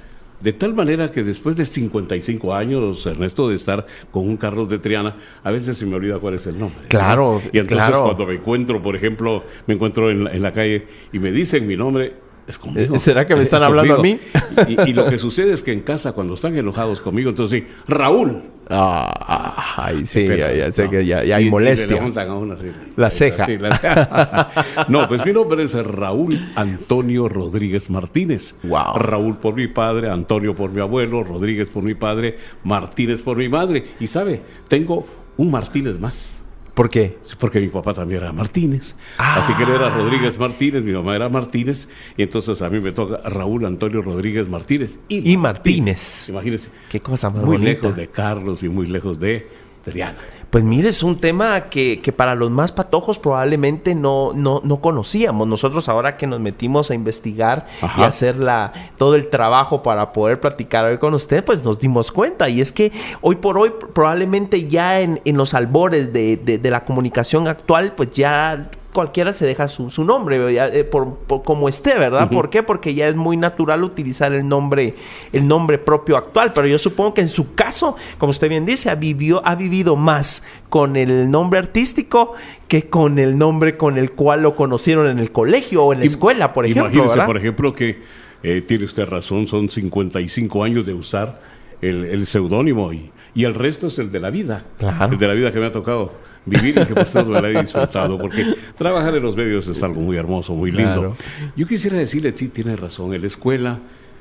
de 0.40 0.52
tal 0.52 0.72
manera 0.74 1.10
que 1.10 1.24
después 1.24 1.56
de 1.56 1.66
55 1.66 2.54
años, 2.54 3.04
Ernesto, 3.06 3.48
de 3.48 3.56
estar 3.56 3.84
con 4.10 4.28
un 4.28 4.36
Carlos 4.36 4.68
de 4.68 4.78
Triana, 4.78 5.16
a 5.42 5.50
veces 5.50 5.76
se 5.76 5.84
me 5.86 5.96
olvida 5.96 6.18
cuál 6.18 6.34
es 6.34 6.46
el 6.46 6.58
nombre. 6.58 6.80
¿no? 6.82 6.88
Claro, 6.88 7.42
Y 7.52 7.58
entonces 7.58 7.88
claro. 7.88 8.04
cuando 8.04 8.26
me 8.26 8.34
encuentro, 8.34 8.80
por 8.80 8.94
ejemplo, 8.94 9.42
me 9.66 9.74
encuentro 9.74 10.10
en 10.10 10.24
la, 10.24 10.32
en 10.32 10.42
la 10.42 10.52
calle 10.52 10.86
y 11.12 11.18
me 11.18 11.32
dicen 11.32 11.66
mi 11.66 11.76
nombre, 11.76 12.14
es 12.48 12.58
conmigo. 12.58 12.96
¿será 12.98 13.26
que 13.26 13.34
me 13.34 13.42
Es 13.42 13.46
están 13.48 13.62
hablando 13.62 13.92
a 13.92 13.96
conmigo. 13.96 14.18
Y, 14.66 14.90
y 14.90 14.92
lo 14.94 15.06
que 15.08 15.18
sucede 15.18 15.52
es 15.52 15.62
que 15.62 15.72
en 15.72 15.80
casa, 15.80 16.12
cuando 16.12 16.34
están 16.34 16.56
enojados 16.56 17.00
conmigo, 17.00 17.30
entonces 17.30 17.62
sí, 17.62 17.74
Raúl. 17.86 18.42
Ah, 18.70 19.74
ay, 19.76 20.06
sí, 20.06 20.24
Pero, 20.26 20.36
ya, 20.36 20.52
ya 20.54 20.72
sé 20.72 20.84
no. 20.84 20.90
que 20.90 21.06
ya, 21.06 21.18
hay 21.18 21.46
y 21.46 21.50
molestia. 21.50 22.02
así. 22.04 22.70
La 22.96 23.10
ceja. 23.10 23.44
está, 23.44 23.46
sí, 23.46 23.58
la 23.58 23.76
ceja. 23.76 24.48
no, 24.88 25.08
pues 25.08 25.24
mi 25.24 25.32
nombre 25.32 25.62
es 25.62 25.74
Raúl 25.74 26.38
Antonio 26.54 27.28
Rodríguez 27.28 27.88
Martínez. 27.90 28.56
Wow. 28.62 28.94
Raúl 28.96 29.36
por 29.36 29.54
mi 29.54 29.68
padre, 29.68 30.10
Antonio 30.10 30.54
por 30.54 30.70
mi 30.70 30.80
abuelo, 30.80 31.22
Rodríguez 31.22 31.68
por 31.68 31.82
mi 31.82 31.94
padre, 31.94 32.36
Martínez 32.64 33.22
por 33.22 33.36
mi 33.36 33.48
madre. 33.48 33.84
Y 34.00 34.06
sabe, 34.06 34.40
tengo 34.68 35.06
un 35.36 35.50
Martínez 35.50 35.98
más. 35.98 36.37
¿Por 36.78 36.90
qué? 36.90 37.18
Porque 37.40 37.60
mi 37.60 37.66
papá 37.66 37.92
también 37.92 38.20
era 38.22 38.32
Martínez. 38.32 38.94
Ah. 39.18 39.40
Así 39.40 39.52
que 39.54 39.64
él 39.64 39.70
era 39.70 39.90
Rodríguez 39.90 40.38
Martínez, 40.38 40.80
mi 40.84 40.92
mamá 40.92 41.16
era 41.16 41.28
Martínez. 41.28 41.88
Y 42.16 42.22
entonces 42.22 42.62
a 42.62 42.70
mí 42.70 42.78
me 42.78 42.92
toca 42.92 43.16
Raúl 43.28 43.66
Antonio 43.66 44.00
Rodríguez 44.00 44.48
Martínez. 44.48 45.00
Y 45.08 45.36
Martínez. 45.36 46.28
Imagínense. 46.28 46.70
Qué 46.88 47.00
cosa 47.00 47.30
más 47.30 47.42
Muy 47.42 47.56
bonita. 47.56 47.72
lejos 47.72 47.96
de 47.96 48.06
Carlos 48.06 48.62
y 48.62 48.68
muy 48.68 48.86
lejos 48.86 49.18
de 49.18 49.48
Triana. 49.82 50.18
Pues 50.50 50.64
mire, 50.64 50.88
es 50.88 51.02
un 51.02 51.18
tema 51.20 51.60
que, 51.68 52.00
que 52.00 52.10
para 52.10 52.34
los 52.34 52.50
más 52.50 52.72
patojos 52.72 53.18
probablemente 53.18 53.94
no, 53.94 54.32
no, 54.34 54.62
no 54.64 54.80
conocíamos. 54.80 55.46
Nosotros 55.46 55.90
ahora 55.90 56.16
que 56.16 56.26
nos 56.26 56.40
metimos 56.40 56.90
a 56.90 56.94
investigar 56.94 57.66
y 57.98 58.02
hacer 58.02 58.36
la, 58.36 58.72
todo 58.96 59.14
el 59.14 59.28
trabajo 59.28 59.82
para 59.82 60.10
poder 60.14 60.40
platicar 60.40 60.86
hoy 60.86 60.96
con 60.96 61.12
usted, 61.12 61.44
pues 61.44 61.62
nos 61.64 61.78
dimos 61.78 62.10
cuenta. 62.10 62.48
Y 62.48 62.62
es 62.62 62.72
que 62.72 62.92
hoy 63.20 63.36
por 63.36 63.58
hoy 63.58 63.72
probablemente 63.92 64.68
ya 64.68 65.00
en, 65.00 65.20
en 65.26 65.36
los 65.36 65.52
albores 65.52 66.14
de, 66.14 66.38
de- 66.38 66.56
de 66.56 66.70
la 66.70 66.82
comunicación 66.84 67.46
actual, 67.46 67.92
pues 67.94 68.10
ya 68.12 68.70
cualquiera 68.98 69.32
se 69.32 69.46
deja 69.46 69.68
su, 69.68 69.92
su 69.92 70.02
nombre, 70.02 70.52
ya, 70.52 70.66
eh, 70.66 70.82
por, 70.82 71.18
por 71.18 71.44
como 71.44 71.68
esté, 71.68 71.96
¿verdad? 71.96 72.28
¿Por 72.28 72.50
qué? 72.50 72.64
Porque 72.64 72.94
ya 72.94 73.06
es 73.06 73.14
muy 73.14 73.36
natural 73.36 73.84
utilizar 73.84 74.32
el 74.32 74.48
nombre, 74.48 74.96
el 75.32 75.46
nombre 75.46 75.78
propio 75.78 76.16
actual. 76.16 76.50
Pero 76.52 76.66
yo 76.66 76.80
supongo 76.80 77.14
que 77.14 77.20
en 77.20 77.28
su 77.28 77.54
caso, 77.54 77.94
como 78.18 78.30
usted 78.30 78.48
bien 78.48 78.66
dice, 78.66 78.90
ha, 78.90 78.96
vivió, 78.96 79.40
ha 79.46 79.54
vivido 79.54 79.94
más 79.94 80.44
con 80.68 80.96
el 80.96 81.30
nombre 81.30 81.60
artístico 81.60 82.32
que 82.66 82.88
con 82.88 83.20
el 83.20 83.38
nombre 83.38 83.76
con 83.76 83.98
el 83.98 84.10
cual 84.10 84.42
lo 84.42 84.56
conocieron 84.56 85.06
en 85.06 85.20
el 85.20 85.30
colegio 85.30 85.84
o 85.84 85.92
en 85.92 86.00
la 86.00 86.06
escuela, 86.06 86.52
por 86.52 86.66
ejemplo. 86.66 86.86
Imagínese, 86.86 87.10
¿verdad? 87.10 87.26
por 87.26 87.36
ejemplo, 87.36 87.72
que 87.72 88.02
eh, 88.42 88.64
tiene 88.66 88.84
usted 88.84 89.06
razón, 89.06 89.46
son 89.46 89.68
55 89.68 90.64
años 90.64 90.84
de 90.84 90.94
usar 90.94 91.40
el, 91.80 92.04
el 92.04 92.26
seudónimo 92.26 92.92
y, 92.92 93.12
y 93.32 93.44
el 93.44 93.54
resto 93.54 93.86
es 93.86 94.00
el 94.00 94.10
de 94.10 94.18
la 94.18 94.30
vida. 94.30 94.64
Claro. 94.76 95.12
El 95.12 95.18
de 95.18 95.28
la 95.28 95.34
vida 95.34 95.52
que 95.52 95.60
me 95.60 95.66
ha 95.66 95.70
tocado 95.70 96.26
vivir 96.48 96.78
y 96.78 96.86
que 96.86 96.94
por 96.94 97.08
cierto 97.08 97.30
me 97.30 97.40
la 97.40 97.50
he 97.50 97.60
disfrutado, 97.60 98.18
porque 98.18 98.44
trabajar 98.76 99.14
en 99.14 99.22
los 99.22 99.36
medios 99.36 99.66
es 99.68 99.82
algo 99.82 100.00
muy 100.00 100.16
hermoso, 100.16 100.54
muy 100.54 100.70
lindo. 100.70 101.00
Claro. 101.00 101.16
Yo 101.56 101.66
quisiera 101.66 101.98
decirle, 101.98 102.32
sí, 102.36 102.48
tiene 102.48 102.76
razón, 102.76 103.14
en 103.14 103.20
la 103.20 103.26
escuela, 103.26 103.78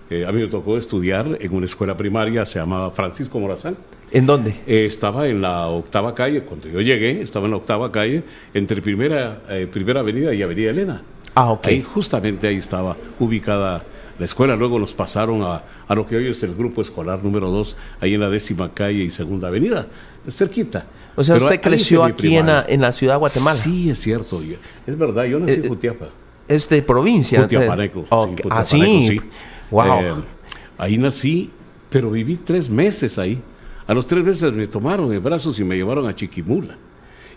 eh, 0.10 0.26
a 0.26 0.32
mí 0.32 0.42
me 0.42 0.48
tocó 0.48 0.78
estudiar 0.78 1.38
en 1.40 1.54
una 1.54 1.66
escuela 1.66 1.98
primaria, 1.98 2.46
se 2.46 2.60
llamaba 2.60 2.92
Francisco 2.92 3.40
Morazán. 3.40 3.76
¿En 4.12 4.26
dónde? 4.26 4.56
Eh, 4.66 4.86
estaba 4.86 5.28
en 5.28 5.42
la 5.42 5.68
octava 5.68 6.16
calle, 6.16 6.42
cuando 6.42 6.70
yo 6.70 6.80
llegué, 6.80 7.22
estaba 7.22 7.46
en 7.46 7.52
la 7.52 7.58
octava 7.58 7.92
calle, 7.92 8.24
entre 8.54 8.82
Primera, 8.82 9.42
eh, 9.50 9.68
primera 9.72 10.00
Avenida 10.00 10.34
y 10.34 10.42
Avenida 10.42 10.70
Elena. 10.70 11.02
Ah, 11.36 11.52
ok. 11.52 11.68
Ahí, 11.68 11.82
justamente 11.82 12.48
ahí 12.48 12.56
estaba 12.56 12.96
ubicada 13.20 13.84
la 14.18 14.26
escuela. 14.26 14.56
Luego 14.56 14.80
nos 14.80 14.94
pasaron 14.94 15.44
a, 15.44 15.64
a 15.88 15.96
lo 15.96 16.08
que 16.08 16.16
hoy 16.16 16.28
es 16.30 16.42
el 16.44 16.56
grupo 16.56 16.82
escolar 16.82 17.22
número 17.24 17.52
2, 17.52 17.76
ahí 18.00 18.14
en 18.14 18.22
la 18.22 18.30
décima 18.30 18.74
calle 18.74 19.04
y 19.04 19.10
segunda 19.10 19.50
avenida, 19.50 19.88
cerquita. 20.30 20.86
O 21.20 21.24
sea, 21.24 21.36
Pero 21.36 21.46
usted 21.48 21.62
creció 21.62 22.04
aquí 22.04 22.36
en 22.38 22.46
la, 22.46 22.62
primaria. 22.62 22.74
en 22.76 22.82
la 22.82 22.92
ciudad 22.94 23.14
de 23.16 23.20
Guatemala. 23.20 23.58
Sí, 23.58 23.90
es 23.90 24.00
cierto. 24.00 24.42
yo- 24.44 24.56
Es 24.86 24.98
verdad, 24.98 25.24
yo 25.26 25.40
nací 25.40 25.54
Eh, 25.54 25.62
en 25.64 25.68
Jutiapa. 25.68 26.10
Es 26.48 26.70
de 26.70 26.82
provincia. 26.84 27.42
Jutiapaneco. 27.42 28.02
sí, 28.02 28.08
Ok. 28.10 28.40
Ah, 28.52 28.64
Jutiapaneco, 28.64 29.08
sí. 29.08 29.22
Wow. 29.72 30.00
Eh, 30.00 30.14
ahí 30.78 30.98
nací, 30.98 31.50
pero 31.90 32.12
viví 32.12 32.38
tres 32.38 32.70
meses 32.70 33.18
ahí. 33.18 33.42
A 33.88 33.94
los 33.94 34.06
tres 34.06 34.24
meses 34.24 34.54
me 34.54 34.68
tomaron 34.68 35.12
en 35.12 35.22
brazos 35.24 35.60
y 35.60 35.64
me 35.64 35.76
llevaron 35.76 36.08
a 36.08 36.14
Chiquimula. 36.16 36.76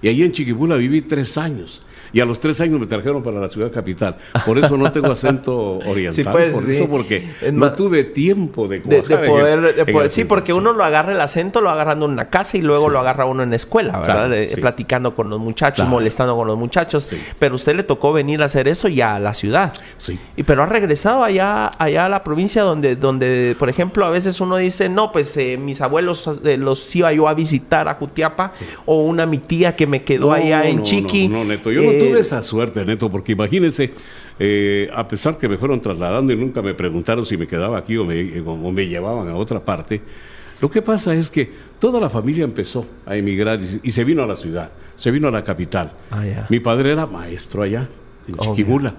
Y 0.03 0.09
ahí 0.09 0.23
en 0.23 0.33
Chiquimula 0.33 0.77
viví 0.77 1.01
tres 1.03 1.37
años. 1.39 1.83
Y 2.13 2.21
a 2.21 2.25
los 2.25 2.41
tres 2.41 2.61
años 2.61 2.81
me 2.81 2.87
trajeron 2.87 3.23
para 3.23 3.41
la 3.41 3.49
ciudad 3.49 3.71
capital. 3.73 4.17
Por 4.45 4.59
eso 4.59 4.77
no 4.77 4.91
tengo 4.93 5.13
acento 5.13 5.79
oriental. 5.87 6.13
Sí, 6.15 6.25
pues, 6.31 6.53
por 6.53 6.65
sí. 6.65 6.73
eso, 6.73 6.87
porque 6.89 7.29
no 7.53 7.73
tuve 7.73 8.05
tiempo 8.05 8.67
de, 8.69 8.81
De, 8.81 9.03
de 9.03 9.15
en 9.15 9.27
poder, 9.27 9.75
en 9.87 10.11
sí, 10.11 10.25
porque 10.25 10.53
uno 10.53 10.73
lo 10.73 10.85
agarra 10.85 11.13
el 11.13 11.21
acento, 11.21 11.61
lo 11.61 11.71
agarrando 11.71 12.07
en 12.07 12.13
una 12.13 12.29
casa 12.31 12.57
y 12.57 12.63
luego 12.63 12.89
lo 12.89 12.99
agarra 12.99 13.27
uno 13.27 13.43
en 13.43 13.51
la 13.51 13.57
escuela, 13.57 13.99
¿verdad? 13.99 14.29
Claro. 14.29 14.61
Platicando 14.61 15.15
con 15.15 15.31
los 15.31 15.39
muchachos, 15.39 15.77
Claro. 15.77 15.91
molestando 15.91 16.37
con 16.37 16.47
los 16.47 16.59
muchachos. 16.59 17.09
Pero 17.39 17.55
usted 17.55 17.77
le 17.77 17.83
tocó 17.83 18.13
venir 18.13 18.43
a 18.43 18.47
hacer 18.47 18.67
eso 18.69 18.89
ya 18.89 19.15
a 19.17 19.19
la 19.21 19.35
ciudad. 19.35 19.73
Sí. 19.99 20.19
Y 20.37 20.43
pero 20.43 20.63
ha 20.63 20.67
regresado 20.67 21.23
allá, 21.25 21.71
allá 21.79 22.07
a 22.07 22.09
la 22.09 22.25
provincia 22.25 22.63
donde, 22.63 22.97
donde, 22.97 23.55
por 23.59 23.69
ejemplo, 23.69 24.05
a 24.05 24.11
veces 24.11 24.41
uno 24.41 24.57
dice, 24.57 24.89
no, 24.89 25.13
pues 25.13 25.37
eh, 25.37 25.59
mis 25.59 25.81
abuelos 25.81 26.29
eh, 26.45 26.57
los 26.57 26.95
iba 26.97 27.13
yo 27.13 27.29
a 27.29 27.35
visitar 27.35 27.89
a 27.89 27.95
Jutiapa, 27.95 28.53
o 28.87 29.03
una 29.03 29.27
mi 29.27 29.39
tía 29.39 29.77
que 29.77 29.87
me 29.87 30.03
quedó 30.03 30.29
No, 30.29 30.33
allá 30.33 30.65
en 30.69 30.83
Chiqui. 30.83 31.29
No, 31.29 31.39
no, 31.39 31.45
Neto, 31.45 31.71
yo 31.71 31.83
Eh, 31.83 31.87
no 31.99 32.00
tuve 32.09 32.21
esa 32.21 32.43
suerte, 32.43 32.85
Neto, 32.85 33.11
porque 33.11 33.33
imagínense, 33.33 33.93
eh, 34.39 34.89
a 34.95 35.07
pesar 35.07 35.39
que 35.39 35.49
me 35.49 35.57
fueron 35.59 35.81
trasladando 35.81 36.33
y 36.33 36.37
nunca 36.37 36.63
me 36.63 36.75
preguntaron 36.75 37.25
si 37.25 37.37
me 37.37 37.47
quedaba 37.47 37.79
aquí 37.79 37.97
o 37.97 38.05
me, 38.05 38.41
o 38.41 38.73
me 38.73 38.87
llevaban 38.87 39.29
a 39.29 39.37
otra 39.37 39.65
parte, 39.65 40.01
lo 40.61 40.71
que 40.71 40.83
pasa 40.83 41.15
es 41.15 41.31
que 41.31 41.51
toda 41.79 42.01
la 42.01 42.11
familia 42.11 42.45
empezó 42.45 42.87
a 43.07 43.17
emigrar 43.17 43.59
y, 43.61 43.81
y 43.83 43.93
se 43.93 44.05
vino 44.05 44.23
a 44.23 44.27
la 44.27 44.37
ciudad, 44.37 44.71
se 44.97 45.11
vino 45.11 45.29
a 45.29 45.31
la 45.31 45.43
capital. 45.43 45.93
Ah. 46.11 46.47
Mi 46.51 46.61
padre 46.61 46.93
era 46.93 47.07
maestro 47.07 47.63
allá, 47.63 47.89
en 48.29 48.35
Oh, 48.37 48.43
Chiquimula. 48.43 48.95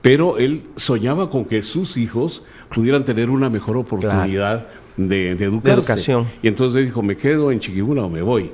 Pero 0.00 0.38
él 0.38 0.62
soñaba 0.76 1.28
con 1.30 1.44
que 1.44 1.62
sus 1.62 1.96
hijos 1.96 2.44
pudieran 2.72 3.04
tener 3.04 3.28
una 3.28 3.50
mejor 3.50 3.76
oportunidad 3.76 4.66
de, 4.96 5.34
de 5.34 5.44
educarse. 5.44 5.80
educación. 5.80 6.26
Y 6.42 6.48
entonces 6.48 6.84
dijo, 6.84 7.02
¿me 7.02 7.16
quedo 7.16 7.50
en 7.50 7.60
Chiquimula 7.60 8.04
o 8.04 8.08
me 8.08 8.22
voy? 8.22 8.50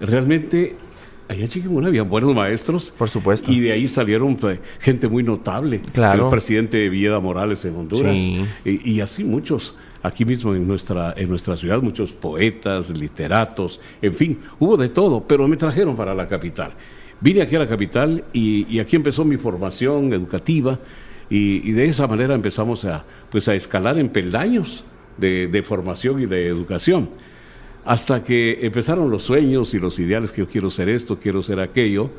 Realmente, 0.00 0.76
allá 1.28 1.42
en 1.42 1.48
Chiquimula 1.48 1.88
había 1.88 2.02
buenos 2.02 2.34
maestros. 2.34 2.92
Por 2.96 3.08
supuesto. 3.08 3.52
Y 3.52 3.60
de 3.60 3.72
ahí 3.72 3.86
salieron 3.88 4.36
pues, 4.36 4.58
gente 4.80 5.08
muy 5.08 5.22
notable. 5.22 5.80
Claro. 5.92 6.24
El 6.24 6.30
presidente 6.30 6.88
Villeda 6.88 7.20
Morales 7.20 7.64
en 7.64 7.76
Honduras. 7.76 8.14
Sí. 8.14 8.44
Y, 8.64 8.92
y 8.92 9.00
así 9.00 9.24
muchos. 9.24 9.74
Aquí 10.00 10.24
mismo 10.24 10.54
en 10.54 10.66
nuestra, 10.66 11.12
en 11.16 11.28
nuestra 11.28 11.56
ciudad, 11.56 11.82
muchos 11.82 12.12
poetas, 12.12 12.90
literatos, 12.90 13.80
en 14.00 14.14
fin, 14.14 14.38
hubo 14.60 14.76
de 14.76 14.90
todo, 14.90 15.24
pero 15.26 15.48
me 15.48 15.56
trajeron 15.56 15.96
para 15.96 16.14
la 16.14 16.28
capital. 16.28 16.70
Vine 17.20 17.42
aquí 17.42 17.56
a 17.56 17.58
la 17.58 17.66
capital 17.66 18.22
y, 18.32 18.64
y 18.72 18.78
aquí 18.78 18.94
empezó 18.94 19.24
mi 19.24 19.38
formación 19.38 20.12
educativa 20.12 20.78
y, 21.28 21.68
y 21.68 21.72
de 21.72 21.86
esa 21.86 22.06
manera 22.06 22.36
empezamos 22.36 22.84
a, 22.84 23.04
pues 23.28 23.48
a 23.48 23.56
escalar 23.56 23.98
en 23.98 24.10
peldaños 24.10 24.84
de, 25.16 25.48
de 25.48 25.62
formación 25.64 26.22
y 26.22 26.26
de 26.26 26.46
educación. 26.46 27.10
Hasta 27.88 28.22
que 28.22 28.58
empezaron 28.66 29.10
los 29.10 29.22
sueños 29.22 29.72
y 29.72 29.78
los 29.78 29.98
ideales 29.98 30.30
que 30.30 30.42
yo 30.42 30.46
quiero 30.46 30.70
ser 30.70 30.90
esto, 30.90 31.18
quiero 31.18 31.42
ser 31.42 31.58
aquello, 31.58 32.10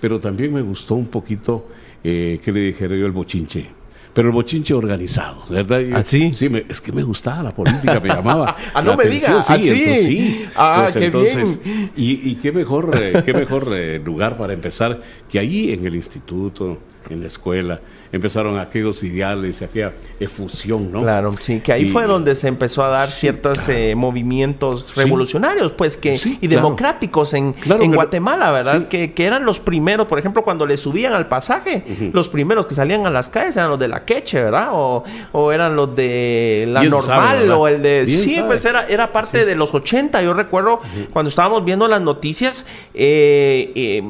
pero 0.00 0.18
también 0.18 0.50
me 0.54 0.62
gustó 0.62 0.94
un 0.94 1.08
poquito 1.08 1.68
eh, 2.02 2.40
que 2.42 2.50
le 2.50 2.60
dijera 2.60 2.96
yo 2.96 3.04
el 3.04 3.12
bochinche. 3.12 3.66
Pero 4.14 4.28
el 4.28 4.34
bochinche 4.34 4.72
organizado, 4.72 5.44
¿verdad? 5.50 5.80
Y- 5.80 5.92
¿Ah, 5.92 6.02
sí? 6.02 6.32
Me- 6.48 6.64
es 6.68 6.80
que 6.80 6.90
me 6.90 7.02
gustaba 7.02 7.42
la 7.42 7.50
política, 7.50 8.00
me 8.00 8.08
llamaba. 8.08 8.56
Ah, 8.74 8.80
no 8.80 8.96
me 8.96 9.04
atención, 9.04 9.32
diga, 9.34 9.42
Sí, 9.42 9.52
¿ah, 9.52 9.58
sí? 9.62 9.68
entonces 9.68 10.04
sí. 10.06 10.44
Ah, 10.56 10.80
Pues 10.84 10.96
qué 10.96 11.04
entonces, 11.04 11.60
Y, 11.96 12.30
y 12.30 12.34
qué 12.36 12.50
mejor, 12.50 12.90
eh, 12.98 13.22
qué 13.22 13.34
mejor 13.34 13.68
eh, 13.72 14.00
lugar 14.02 14.38
para 14.38 14.54
empezar 14.54 15.02
que 15.30 15.38
allí 15.38 15.70
en 15.70 15.84
el 15.86 15.94
instituto 15.96 16.78
en 17.10 17.20
la 17.20 17.26
escuela, 17.26 17.80
empezaron 18.12 18.58
aquellos 18.58 19.02
ideales, 19.04 19.62
aquella 19.62 19.92
efusión, 20.18 20.90
¿no? 20.92 21.02
Claro, 21.02 21.30
sí, 21.32 21.60
que 21.60 21.72
ahí 21.72 21.84
Y- 21.84 21.90
fue 21.90 22.06
donde 22.06 22.34
se 22.34 22.48
empezó 22.48 22.82
a 22.84 22.88
dar 22.88 23.10
ciertos 23.10 23.68
eh, 23.68 23.94
movimientos 23.96 24.94
revolucionarios, 24.96 25.72
pues, 25.72 25.96
que 25.96 26.18
Sí, 26.18 26.38
y 26.40 26.48
claro. 26.48 26.62
democráticos 26.64 27.34
en, 27.34 27.52
Claro 27.52 27.82
en 27.84 27.94
Guatemala, 27.94 28.50
¿verdad? 28.50 28.88
Que, 28.88 29.12
que 29.12 29.24
eran 29.26 29.44
los 29.44 29.60
primeros, 29.60 30.06
por 30.06 30.18
ejemplo, 30.18 30.42
cuando 30.42 30.66
le 30.66 30.76
subían 30.76 31.12
al 31.12 31.28
pasaje, 31.28 31.84
los 32.12 32.28
primeros 32.28 32.66
que 32.66 32.74
salían 32.74 33.06
a 33.06 33.10
las 33.10 33.28
calles 33.28 33.56
eran 33.56 33.70
los 33.70 33.78
de 33.78 33.88
la 33.88 34.04
queche, 34.04 34.42
¿verdad? 34.42 34.70
O, 34.72 35.04
o 35.32 35.52
eran 35.52 35.76
los 35.76 35.94
de 35.94 36.66
la 36.68 36.80
Bien 36.80 36.90
normal, 36.90 37.50
o 37.52 37.68
el 37.68 37.80
de... 37.82 38.04
Bien 38.04 38.18
sí, 38.18 38.34
sabe. 38.36 38.46
pues 38.48 38.64
era, 38.64 38.86
era 38.88 39.12
parte 39.12 39.44
de 39.46 39.54
los 39.54 39.72
80, 39.72 40.20
yo 40.22 40.34
recuerdo 40.34 40.80
cuando 41.12 41.28
estábamos 41.28 41.64
viendo 41.64 41.86
las 41.88 42.00
noticias, 42.02 42.66
eh, 42.94 43.72
eh, 43.74 44.02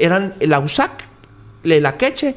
eran 0.00 0.34
la 0.40 0.58
USAC, 0.60 0.90
la 1.64 1.96
queche 1.96 2.34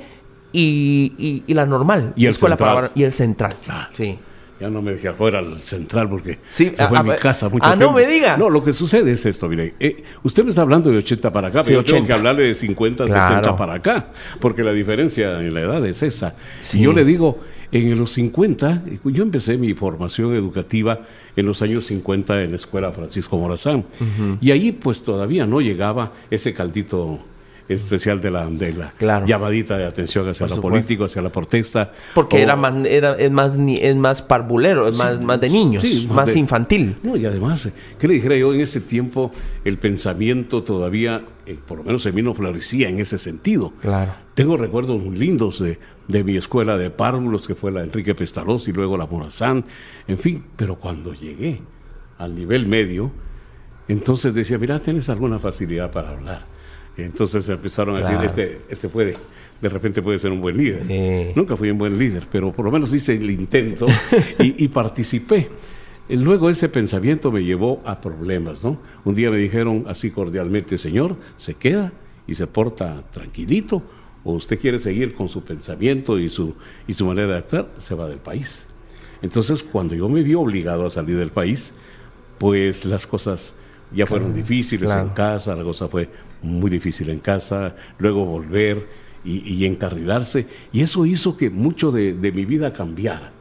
y, 0.59 1.13
y- 1.17 1.43
y 1.47 1.53
la 1.53 1.65
normal. 1.65 2.13
Y 2.15 2.25
el 2.27 2.33
central. 2.33 2.57
Varones, 2.75 2.91
y 2.95 3.03
el 3.03 3.12
central. 3.12 3.53
Claro. 3.63 3.89
Sí. 3.97 4.17
Ya 4.57 4.69
no 4.69 4.81
me 4.81 4.93
dejé 4.93 5.09
afuera 5.09 5.39
al 5.39 5.59
central 5.59 6.07
porque 6.09 6.39
Sí, 6.47 6.71
se 6.74 6.88
fue 6.88 6.97
a- 6.97 7.01
a 7.01 7.03
mi 7.03 7.09
a- 7.12 7.15
casa 7.17 7.50
mucho 7.50 7.65
ah, 7.67 7.75
no 7.75 7.91
me 7.91 8.07
diga. 8.07 8.38
No, 8.38 8.50
lo 8.50 8.63
que 8.63 8.71
sucede 8.71 9.12
es 9.12 9.25
esto, 9.25 9.50
mire. 9.50 9.74
eh, 9.81 10.01
usted 10.24 10.43
me 10.45 10.50
está 10.51 10.62
hablando 10.62 10.89
de 10.89 10.97
80 11.00 11.29
para 11.29 11.50
acá, 11.50 11.62
Sí, 11.63 11.71
pero 11.71 11.81
yo 11.81 11.83
tengo 11.85 11.97
80. 11.97 12.07
que 12.07 12.13
hablarle 12.13 12.43
de 12.43 12.53
50, 12.55 13.03
Claro. 13.05 13.27
60 13.35 13.55
para 13.57 13.74
acá, 13.74 14.07
porque 14.39 14.63
la 14.63 14.71
diferencia 14.71 15.41
en 15.41 15.53
la 15.53 15.59
edad 15.62 15.85
es 15.85 16.01
esa. 16.03 16.35
Sí. 16.62 16.79
Y 16.79 16.83
yo 16.83 16.93
le 16.93 17.03
digo, 17.03 17.39
en 17.74 17.97
los 18.00 18.12
50, 18.13 18.83
yo 19.03 19.24
empecé 19.24 19.57
mi 19.57 19.74
formación 19.74 20.33
educativa 20.35 21.01
en 21.35 21.45
los 21.47 21.62
años 21.62 21.85
50 21.88 22.41
en 22.41 22.51
la 22.51 22.55
escuela 22.55 22.93
Francisco 22.93 23.38
Morazán. 23.38 23.83
Y 24.39 24.51
ahí 24.51 24.71
pues 24.71 25.03
todavía 25.03 25.45
no 25.45 25.59
llegaba 25.59 26.13
ese 26.31 26.53
caldito 26.53 27.19
especial 27.67 28.22
de 28.22 28.29
la, 28.31 28.48
de 28.48 28.74
la 28.74 28.91
Claro. 28.91 29.25
llamadita 29.25 29.75
de 29.77 29.86
atención 29.86 30.27
hacia 30.29 30.45
lo 30.48 30.62
político, 30.62 31.05
hacia 31.05 31.22
la 31.22 31.31
protesta. 31.31 31.91
Porque 32.13 32.38
o- 32.38 32.39
era 32.39 32.55
más, 32.55 32.86
era, 32.86 33.13
es 33.15 33.31
más, 33.31 33.55
es 33.57 33.95
más 33.95 34.22
parvulero, 34.22 34.88
es 34.88 34.95
más, 34.98 35.19
más 35.22 35.41
de 35.41 35.50
niños, 35.50 35.84
Sí, 35.84 36.07
más 36.12 36.34
de- 36.34 36.39
infantil. 36.39 36.95
No, 37.01 37.17
y 37.17 37.25
además, 37.25 37.69
¿qué 38.00 38.07
le 38.07 38.13
dijera 38.15 38.36
yo? 38.38 38.53
En 38.53 38.62
ese 38.62 38.81
tiempo 38.81 39.31
el 39.63 39.77
pensamiento 39.79 40.63
todavía, 40.63 41.24
eh, 41.48 41.57
por 41.67 41.79
lo 41.79 41.84
menos 41.84 42.05
en 42.05 42.13
mí 42.15 42.22
no 42.22 42.34
florecía 42.36 42.88
en 42.89 43.00
ese 43.00 43.17
sentido. 43.17 43.74
Claro. 43.81 44.13
Tengo 44.36 44.57
recuerdos 44.57 45.01
muy 45.01 45.17
lindos 45.17 45.60
de, 45.60 45.79
de 46.07 46.24
mi 46.24 46.38
escuela 46.38 46.77
de 46.77 46.89
párvulos, 46.91 47.48
que 47.48 47.55
fue 47.55 47.72
la 47.72 47.81
Enrique 47.84 48.13
Pestalozzi 48.13 48.72
y 48.72 48.74
luego 48.74 48.95
la 48.98 49.07
Morazán, 49.07 49.63
en 50.07 50.17
fin, 50.17 50.43
pero 50.55 50.75
cuando 50.75 51.13
llegué 51.13 51.62
al 52.19 52.36
nivel 52.36 52.67
medio, 52.67 53.12
entonces 53.88 54.34
decía, 54.34 54.57
mira, 54.57 54.79
tienes 54.79 55.10
alguna 55.10 55.39
facilidad 55.39 55.91
para 55.91 56.10
hablar. 56.12 56.45
Entonces 56.97 57.47
empezaron 57.49 57.95
a 57.97 57.99
Claro. 58.01 58.21
decir, 58.21 58.25
este, 58.45 58.61
este 58.69 58.89
puede, 58.89 59.17
de 59.61 59.69
repente 59.69 60.01
puede 60.01 60.17
ser 60.19 60.31
un 60.31 60.41
buen 60.41 60.57
líder. 60.57 60.85
Sí. 60.87 61.33
Nunca 61.35 61.57
fui 61.57 61.69
un 61.69 61.77
buen 61.77 61.97
líder, 61.97 62.27
pero 62.31 62.51
por 62.53 62.65
lo 62.65 62.71
menos 62.71 62.93
hice 62.93 63.13
el 63.15 63.29
intento 63.31 63.85
y, 64.39 64.63
y 64.63 64.67
participé. 64.69 65.49
Y 66.07 66.15
Luego 66.17 66.49
ese 66.49 66.69
pensamiento 66.69 67.31
me 67.31 67.43
llevó 67.43 67.81
a 67.85 67.99
problemas, 67.99 68.63
¿no? 68.63 68.77
Un 69.03 69.15
día 69.15 69.31
me 69.31 69.37
dijeron 69.37 69.85
así 69.87 70.11
cordialmente, 70.11 70.77
señor, 70.77 71.15
se 71.35 71.55
queda 71.55 71.91
y 72.27 72.35
se 72.35 72.47
porta 72.47 73.03
tranquilito, 73.11 73.81
o 74.23 74.33
usted 74.33 74.59
quiere 74.59 74.79
seguir 74.79 75.13
con 75.15 75.29
su 75.29 75.43
pensamiento 75.43 76.17
y 76.19 76.29
su, 76.29 76.55
y 76.87 76.93
su 76.93 77.05
manera 77.05 77.33
de 77.33 77.37
actuar, 77.39 77.69
se 77.77 77.93
va 77.95 78.07
del 78.07 78.17
país. 78.19 78.65
Entonces, 79.21 79.61
cuando 79.63 79.95
yo 79.95 80.07
me 80.09 80.21
vi 80.23 80.33
obligado 80.35 80.85
a 80.85 80.89
salir 80.91 81.17
del 81.17 81.29
país, 81.29 81.73
pues 82.37 82.85
las 82.85 83.05
cosas 83.07 83.55
ya 83.95 84.05
fueron 84.05 84.33
difíciles 84.33 84.89
claro. 84.91 85.07
en 85.07 85.13
casa, 85.13 85.55
la 85.55 85.63
cosa 85.63 85.87
fue 85.87 86.09
muy 86.41 86.69
difícil 86.69 87.09
en 87.09 87.19
casa, 87.19 87.75
luego 87.97 88.25
volver 88.25 88.87
y, 89.23 89.53
y 89.53 89.65
encarrilarse, 89.65 90.45
y 90.71 90.81
eso 90.81 91.05
hizo 91.05 91.35
que 91.37 91.49
mucho 91.49 91.91
de, 91.91 92.13
de 92.13 92.31
mi 92.31 92.45
vida 92.45 92.71
cambiara, 92.73 93.31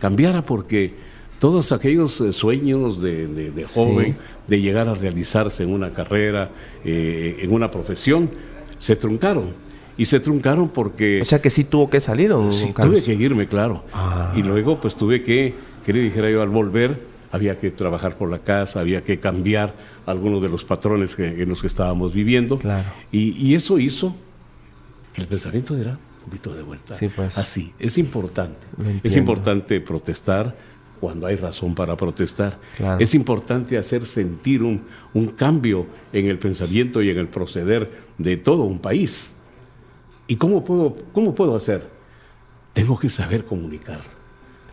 cambiara 0.00 0.42
porque 0.42 0.94
todos 1.38 1.72
aquellos 1.72 2.20
eh, 2.22 2.32
sueños 2.32 3.02
de, 3.02 3.26
de- 3.26 3.50
de 3.50 3.64
joven, 3.66 4.16
de 4.46 4.60
llegar 4.60 4.88
a 4.88 4.94
realizarse 4.94 5.64
en 5.64 5.70
una 5.72 5.90
carrera, 5.92 6.50
eh, 6.84 7.36
en 7.40 7.52
una 7.52 7.70
profesión, 7.70 8.30
se 8.78 8.96
truncaron. 8.96 9.66
Y 9.98 10.04
se 10.06 10.20
truncaron 10.20 10.68
porque... 10.68 11.20
O 11.22 11.24
sea 11.24 11.40
que 11.40 11.48
sí 11.48 11.64
tuvo 11.64 11.88
que 11.88 12.00
salir, 12.00 12.28
don 12.28 12.52
Sí, 12.52 12.72
Carlos. 12.74 13.02
tuve 13.02 13.16
que 13.16 13.22
irme, 13.22 13.46
claro. 13.46 13.84
Ah. 13.94 14.32
Y 14.36 14.42
luego 14.42 14.78
pues 14.78 14.94
tuve 14.94 15.22
que, 15.22 15.54
que 15.84 15.92
le 15.94 16.00
dijera 16.00 16.30
yo 16.30 16.42
al 16.42 16.50
volver, 16.50 17.00
había 17.32 17.56
que 17.58 17.70
trabajar 17.70 18.16
por 18.18 18.30
la 18.30 18.38
casa, 18.40 18.80
había 18.80 19.02
que 19.04 19.18
cambiar 19.20 19.74
algunos 20.06 20.40
de 20.42 20.48
los 20.48 20.64
patrones 20.64 21.14
que, 21.16 21.42
en 21.42 21.48
los 21.48 21.60
que 21.60 21.66
estábamos 21.66 22.14
viviendo. 22.14 22.58
Claro. 22.58 22.84
Y, 23.12 23.30
y 23.44 23.54
eso 23.54 23.78
hizo 23.78 24.14
que 25.12 25.20
el 25.22 25.26
pensamiento 25.28 25.74
diera 25.74 25.92
un 25.92 26.24
poquito 26.30 26.54
de 26.54 26.62
vuelta. 26.62 26.96
Sí, 26.96 27.08
pues. 27.08 27.36
Así, 27.36 27.72
es 27.78 27.98
importante. 27.98 28.66
Lo 28.78 28.88
Es 29.02 29.16
importante 29.16 29.80
protestar 29.80 30.56
cuando 31.00 31.26
hay 31.26 31.36
razón 31.36 31.74
para 31.74 31.96
protestar. 31.96 32.58
Claro. 32.76 33.00
Es 33.00 33.14
importante 33.14 33.76
hacer 33.76 34.06
sentir 34.06 34.62
un, 34.62 34.82
un 35.12 35.26
cambio 35.28 35.86
en 36.12 36.26
el 36.26 36.38
pensamiento 36.38 37.02
y 37.02 37.10
en 37.10 37.18
el 37.18 37.28
proceder 37.28 37.90
de 38.18 38.36
todo 38.36 38.62
un 38.64 38.78
país. 38.78 39.32
¿Y 40.28 40.36
cómo 40.36 40.64
puedo, 40.64 40.96
cómo 41.12 41.34
puedo 41.34 41.54
hacer? 41.54 41.88
Tengo 42.72 42.98
que 42.98 43.08
saber 43.08 43.44
comunicar. 43.44 44.00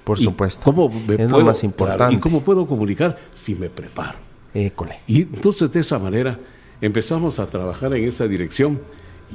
Por 0.04 0.20
¿Y 0.20 0.24
supuesto. 0.24 0.62
¿Cómo 0.64 0.90
me 0.90 1.16
es 1.16 1.22
lo 1.22 1.30
puedo- 1.30 1.46
más 1.46 1.60
claro, 1.60 1.66
importante. 1.68 2.16
¿Y 2.16 2.20
cómo 2.20 2.42
puedo 2.42 2.66
comunicar 2.68 3.18
si 3.34 3.56
me 3.56 3.70
preparo? 3.70 4.18
École. 4.54 5.00
Y 5.08 5.22
entonces 5.24 5.72
de 5.72 5.80
esa 5.80 6.00
manera 6.00 6.40
empezamos 6.82 7.40
a 7.40 7.48
trabajar 7.48 7.94
en 7.94 8.04
esa 8.06 8.28
dirección 8.28 8.80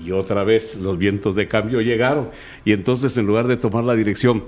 y 0.05 0.13
otra 0.13 0.45
vez 0.45 0.77
los 0.77 0.97
vientos 0.99 1.35
de 1.35 1.49
cambio 1.49 1.81
llegaron 1.81 2.29
y 2.65 2.73
entonces 2.73 3.17
en 3.19 3.27
lugar 3.27 3.47
de 3.49 3.57
tomar 3.57 3.85
la 3.85 3.95
dirección 3.95 4.45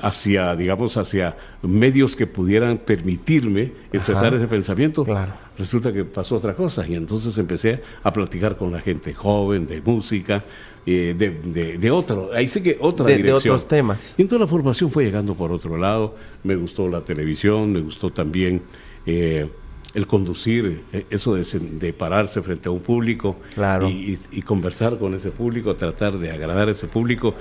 hacia, 0.00 0.56
digamos, 0.56 0.96
hacia 0.96 1.36
medios 1.62 2.16
que 2.16 2.26
pudieran 2.26 2.78
permitirme 2.78 3.72
expresar 3.92 4.26
Ajá. 4.26 4.36
ese 4.36 4.48
pensamiento, 4.48 5.04
Claro. 5.04 5.32
resulta 5.56 5.92
que 5.92 6.04
pasó 6.04 6.36
otra 6.36 6.54
cosa 6.54 6.86
y 6.86 6.94
entonces 6.96 7.38
empecé 7.38 7.80
a 8.02 8.12
platicar 8.12 8.56
con 8.56 8.72
la 8.72 8.80
gente 8.80 9.14
joven 9.14 9.66
de 9.68 9.80
música, 9.80 10.44
eh, 10.84 11.14
de, 11.16 11.30
de- 11.30 11.78
de 11.78 11.90
otro, 11.92 12.30
ahí 12.34 12.48
sí 12.48 12.60
que 12.60 12.76
otra 12.80 13.06
De, 13.06 13.12
de 13.12 13.18
dirección. 13.18 13.54
otros 13.54 13.68
temas. 13.68 14.14
Y 14.18 14.22
entonces 14.22 14.40
la 14.40 14.48
formación 14.48 14.90
fue 14.90 15.04
llegando 15.04 15.34
por 15.34 15.52
otro 15.52 15.76
lado. 15.78 16.16
Me 16.42 16.56
gustó 16.56 16.88
la 16.88 17.00
televisión, 17.02 17.72
me 17.72 17.80
gustó 17.80 18.10
también 18.10 18.62
eh, 19.06 19.48
el 19.94 20.06
conducir, 20.06 20.82
eh, 20.92 21.06
eso 21.10 21.34
de, 21.34 21.92
pararse 21.92 22.42
frente 22.42 22.68
a 22.68 22.72
un 22.72 22.80
público 22.80 23.36
Claro. 23.54 23.88
y, 23.88 24.42
conversar 24.42 24.98
con 24.98 25.14
ese 25.14 25.30
público, 25.30 25.74
tratar 25.76 26.18
de 26.18 26.30
agradar 26.30 26.68
a 26.68 26.72
ese 26.72 26.86
público, 26.86 27.34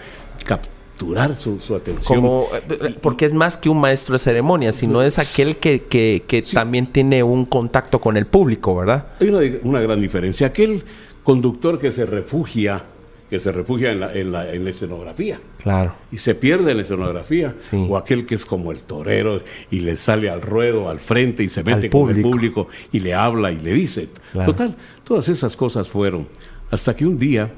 capturar 0.46 1.36
su, 1.36 1.60
su 1.60 1.76
atención. 1.76 2.22
Como, 2.22 2.48
eh, 2.54 2.96
porque 3.02 3.26
es 3.26 3.34
más 3.34 3.58
que 3.58 3.70
un 3.70 3.82
maestro 3.82 4.14
de 4.14 4.20
ceremonia, 4.20 4.72
sino 4.72 5.02
es 5.02 5.18
aquel 5.20 5.58
que, 5.58 5.84
que, 5.84 6.24
que 6.28 6.44
también 6.44 6.88
tiene 6.88 7.24
un 7.24 7.46
contacto 7.46 8.00
con 8.00 8.16
el 8.18 8.28
público, 8.28 8.76
¿verdad? 8.76 9.08
Hay 9.20 9.30
una, 9.30 9.40
una 9.64 9.82
gran 9.82 10.00
diferencia. 10.00 10.48
Aquel 10.48 10.84
conductor 11.24 11.80
que 11.80 11.92
se 11.92 12.06
refugia, 12.06 12.86
que 13.34 13.40
se 13.40 13.52
refugia 13.52 13.92
en 13.92 14.00
la, 14.00 14.14
en 14.14 14.32
la- 14.32 14.54
en 14.54 14.64
la 14.64 14.70
escenografía. 14.70 15.40
Claro. 15.64 15.96
y 16.12 16.18
se 16.20 16.36
pierde 16.36 16.70
en 16.72 16.78
la 16.78 16.84
escenografía, 16.84 17.56
Sí. 17.72 17.84
o 17.90 17.98
aquel 17.98 18.26
que 18.28 18.36
es 18.36 18.46
como 18.46 18.72
el 18.72 18.84
torero 18.84 19.42
y 19.72 19.80
le 19.80 19.96
sale 19.98 20.30
al 20.30 20.42
ruedo, 20.42 20.88
al 20.90 21.00
frente 21.00 21.42
y 21.42 21.48
se 21.50 21.64
mete 21.64 21.90
con 21.90 22.10
el 22.10 22.22
público. 22.22 22.30
público 22.30 22.68
y 22.92 23.00
le 23.00 23.14
habla 23.16 23.52
y 23.52 23.60
le 23.60 23.74
dice. 23.74 24.10
Claro. 24.34 24.52
Total, 24.52 24.76
todas 25.04 25.30
esas 25.30 25.56
cosas 25.56 25.88
fueron. 25.88 26.28
Hasta 26.70 26.96
que 26.96 27.06
un 27.08 27.18
día 27.18 27.50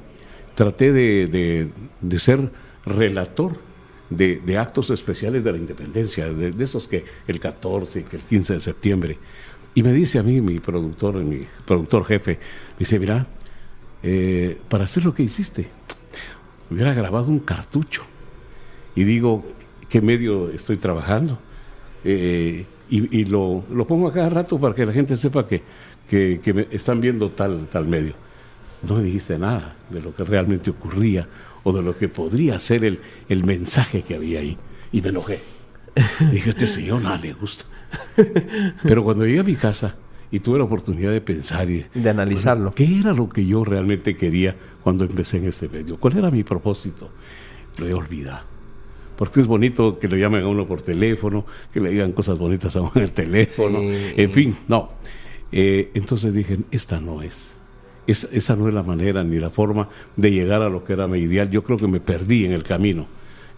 traté 0.54 0.92
de, 0.92 1.26
de- 1.26 1.68
de 2.00 2.18
ser 2.18 2.50
relator 2.86 3.58
de, 4.08 4.40
de 4.46 4.56
actos 4.56 4.90
especiales 4.90 5.44
de 5.44 5.52
la 5.52 5.58
independencia, 5.58 6.26
de, 6.32 6.52
de 6.52 6.64
esos 6.64 6.88
que 6.88 7.04
el 7.26 7.38
14, 7.40 8.04
que 8.04 8.16
el 8.16 8.22
15 8.22 8.54
de 8.54 8.60
septiembre. 8.60 9.18
Y 9.74 9.82
me 9.82 9.92
dice 9.92 10.18
a 10.18 10.22
mí, 10.22 10.40
mi 10.40 10.58
productor, 10.60 11.16
mi 11.16 11.42
productor 11.66 12.04
jefe, 12.06 12.32
me 12.38 12.78
dice, 12.78 12.98
mira, 12.98 13.26
eh, 14.08 14.60
para 14.68 14.84
hacer 14.84 15.04
lo 15.04 15.12
que 15.12 15.24
hiciste, 15.24 15.66
hubiera 16.70 16.94
grabado 16.94 17.28
un 17.28 17.40
cartucho. 17.40 18.02
Y 18.94 19.02
digo, 19.02 19.44
¿qué 19.88 20.00
medio 20.00 20.48
estoy 20.50 20.76
trabajando? 20.76 21.40
Eh, 22.04 22.66
y 22.88 23.20
y 23.20 23.24
lo, 23.24 23.64
lo 23.68 23.84
pongo 23.84 24.06
a 24.06 24.12
cada 24.12 24.28
rato 24.28 24.60
para 24.60 24.76
que 24.76 24.86
la 24.86 24.92
gente 24.92 25.16
sepa 25.16 25.48
que, 25.48 25.60
que, 26.08 26.40
que 26.40 26.54
me 26.54 26.68
están 26.70 27.00
viendo 27.00 27.30
tal, 27.32 27.66
tal 27.66 27.88
medio. 27.88 28.14
No 28.88 28.94
me 28.94 29.02
dijiste 29.02 29.40
nada 29.40 29.74
de 29.90 30.00
lo 30.00 30.14
que 30.14 30.22
realmente 30.22 30.70
ocurría 30.70 31.26
o 31.64 31.72
de 31.72 31.82
lo 31.82 31.98
que 31.98 32.08
podría 32.08 32.60
ser 32.60 32.84
el, 32.84 33.00
el 33.28 33.42
mensaje 33.42 34.02
que 34.02 34.14
había 34.14 34.38
ahí. 34.38 34.56
Y 34.92 35.02
me 35.02 35.08
enojé. 35.08 35.40
Dije, 36.30 36.50
este 36.50 36.68
señor 36.68 37.02
nada 37.02 37.18
le 37.18 37.32
gusta. 37.32 37.64
Pero 38.84 39.02
cuando 39.02 39.26
llegué 39.26 39.40
a 39.40 39.42
mi 39.42 39.56
casa 39.56 39.96
y 40.30 40.40
tuve 40.40 40.58
la 40.58 40.64
oportunidad 40.64 41.12
de 41.12 41.20
pensar 41.20 41.70
y 41.70 41.84
De 41.94 42.10
analizarlo. 42.10 42.72
¿Qué 42.74 42.98
era 42.98 43.12
lo 43.12 43.28
que 43.28 43.46
yo 43.46 43.64
realmente 43.64 44.16
quería 44.16 44.56
cuando 44.82 45.04
empecé 45.04 45.38
en 45.38 45.46
este 45.46 45.68
medio? 45.68 45.98
¿Cuál 45.98 46.18
era 46.18 46.30
mi 46.30 46.42
propósito? 46.42 47.10
Lo 47.78 47.86
he 47.86 47.94
olvidado. 47.94 48.44
Porque 49.16 49.40
es 49.40 49.46
bonito 49.46 49.98
que 49.98 50.08
le 50.08 50.18
llamen 50.18 50.42
a 50.42 50.48
uno 50.48 50.66
por 50.66 50.82
teléfono, 50.82 51.46
que 51.72 51.80
le 51.80 51.90
digan 51.90 52.12
cosas 52.12 52.38
bonitas 52.38 52.76
a 52.76 52.80
uno 52.82 52.92
en 52.96 53.02
el 53.02 53.12
teléfono, 53.12 53.80
Sí. 53.80 54.12
en 54.16 54.30
fin, 54.30 54.56
no. 54.68 54.90
Eh, 55.52 55.90
entonces 55.94 56.34
dije, 56.34 56.58
esta 56.70 57.00
no 57.00 57.22
es. 57.22 57.52
esa 58.06 58.54
no 58.56 58.68
es 58.68 58.74
la 58.74 58.82
manera 58.82 59.24
ni 59.24 59.38
la 59.38 59.50
forma 59.50 59.88
de 60.16 60.30
llegar 60.30 60.62
a 60.62 60.68
lo 60.68 60.84
que 60.84 60.92
era 60.92 61.06
mi 61.08 61.18
ideal. 61.18 61.50
Yo 61.50 61.62
creo 61.64 61.76
que 61.78 61.86
me 61.88 61.98
perdí 62.00 62.44
en 62.44 62.52
el 62.52 62.62
camino. 62.62 63.06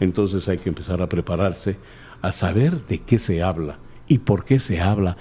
Entonces 0.01 0.49
hay 0.49 0.59
que 0.59 0.69
empezar 0.69 1.03
a 1.03 1.09
prepararse, 1.09 1.77
a 2.23 2.31
saber 2.33 2.85
de 2.85 2.99
qué 2.99 3.19
se 3.19 3.43
habla 3.43 3.79
y 4.07 4.19
por 4.19 4.45
qué 4.45 4.59
se 4.59 4.81
habla 4.81 5.17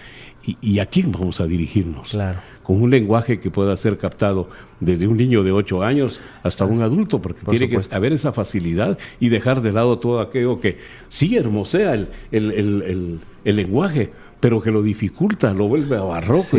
y, 0.62 0.80
a 0.80 0.86
quién 0.86 1.12
vamos 1.12 1.42
a 1.42 1.46
dirigirnos. 1.46 2.10
Claro. 2.10 2.40
Con 2.64 2.82
un 2.82 2.90
lenguaje 2.90 3.40
que 3.40 3.52
pueda 3.52 3.76
ser 3.76 3.98
captado 3.98 4.50
desde 4.80 5.08
un 5.08 5.18
niño 5.18 5.44
de 5.44 5.52
8 5.52 5.84
años 5.84 6.20
hasta 6.44 6.66
un 6.66 6.82
adulto, 6.82 7.22
porque 7.22 7.42
tiene 7.50 7.70
que 7.70 7.78
haber 7.92 8.14
esa 8.14 8.32
facilidad 8.32 8.98
y 9.20 9.30
dejar 9.30 9.62
de 9.62 9.72
lado 9.72 10.00
todo 10.00 10.22
aquello 10.22 10.60
que 10.60 10.78
sí 11.10 11.36
hermosea 11.36 11.94
el, 11.94 12.10
el, 12.32 13.20
el, 13.44 13.56
lenguaje, 13.56 14.12
pero 14.40 14.62
que 14.62 14.72
lo 14.72 14.82
dificulta, 14.82 15.54
lo 15.54 15.68
vuelve 15.68 15.98
a 15.98 16.02
barroco. 16.04 16.58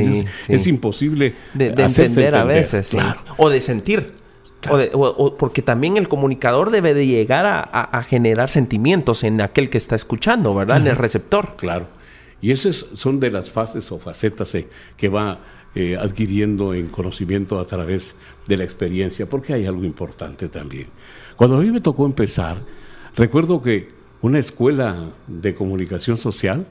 es, 0.48 0.66
imposible 0.66 1.35
de, 1.55 1.68
entender, 1.68 2.37
a 2.37 2.44
veces, 2.44 2.94
o 3.37 3.48
de 3.48 3.61
sentir. 3.61 4.12
O 4.70 5.37
porque 5.37 5.62
también 5.62 5.96
el 5.96 6.09
comunicador 6.09 6.70
debe 6.70 6.92
de 6.92 7.07
llegar 7.07 7.46
a, 7.46 8.03
generar 8.03 8.51
sentimientos 8.51 9.22
en 9.24 9.40
aquel 9.40 9.70
que 9.70 9.79
está 9.79 9.94
escuchando, 9.94 10.55
¿verdad? 10.55 10.79
En 10.79 10.88
el 10.88 10.96
receptor. 10.96 11.55
Claro. 11.57 11.98
Y 12.40 12.53
esas 12.53 12.87
son 12.92 13.20
de 13.20 13.31
las 13.31 13.51
fases 13.51 13.90
o 13.90 13.98
facetas 13.98 14.55
eh, 14.55 14.68
que 14.96 15.09
va 15.09 15.38
eh, 15.74 15.96
adquiriendo 15.96 16.74
en 16.74 16.88
conocimiento 16.88 17.59
a 17.61 17.64
través 17.64 18.16
de 18.46 18.57
la 18.57 18.64
experiencia, 18.64 19.29
porque 19.29 19.53
hay 19.53 19.66
algo 19.66 19.85
importante 19.85 20.48
también. 20.48 20.88
Cuando 21.37 21.57
a 21.57 21.61
mí 21.61 21.70
me 21.70 21.81
tocó 21.81 22.07
empezar, 22.07 22.59
recuerdo 23.16 23.62
que 23.62 23.88
una 24.22 24.38
escuela 24.38 25.11
de 25.27 25.55
comunicación 25.55 26.16
social, 26.16 26.66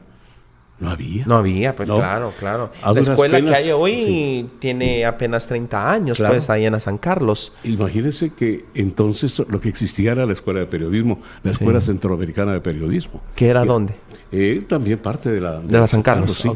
no 0.80 0.92
había. 0.92 1.26
No 1.26 1.38
había, 1.38 1.76
pues 1.76 1.90
claro, 1.90 2.34
claro. 2.38 2.72
la 2.84 3.00
escuela 3.00 3.42
que 3.42 3.54
hay 3.54 3.72
hoy 3.72 4.48
tiene 4.60 5.06
apenas 5.06 5.48
30 5.48 5.92
años, 5.92 6.18
pues 6.20 6.50
ahí 6.50 6.66
en 6.66 6.80
San 6.80 7.00
Carlos. 7.00 7.54
Imagínense 7.64 8.32
que 8.34 8.66
entonces 8.76 9.40
lo 9.50 9.60
que 9.60 9.70
existía 9.70 10.12
era 10.12 10.26
la 10.26 10.34
escuela 10.34 10.60
de 10.60 10.68
periodismo, 10.68 11.20
la 11.44 11.52
escuela 11.52 11.82
centroamericana 11.82 12.54
de 12.54 12.62
periodismo. 12.62 13.22
¿Qué 13.36 13.48
era 13.48 13.66
dónde? 13.66 13.96
Eh, 14.32 14.64
también 14.68 15.00
parte 15.00 15.32
de 15.32 15.42
la... 15.42 15.60
De, 15.60 15.80
la 15.80 15.88
San 15.88 16.02
Carlos, 16.02 16.36
sí. 16.36 16.50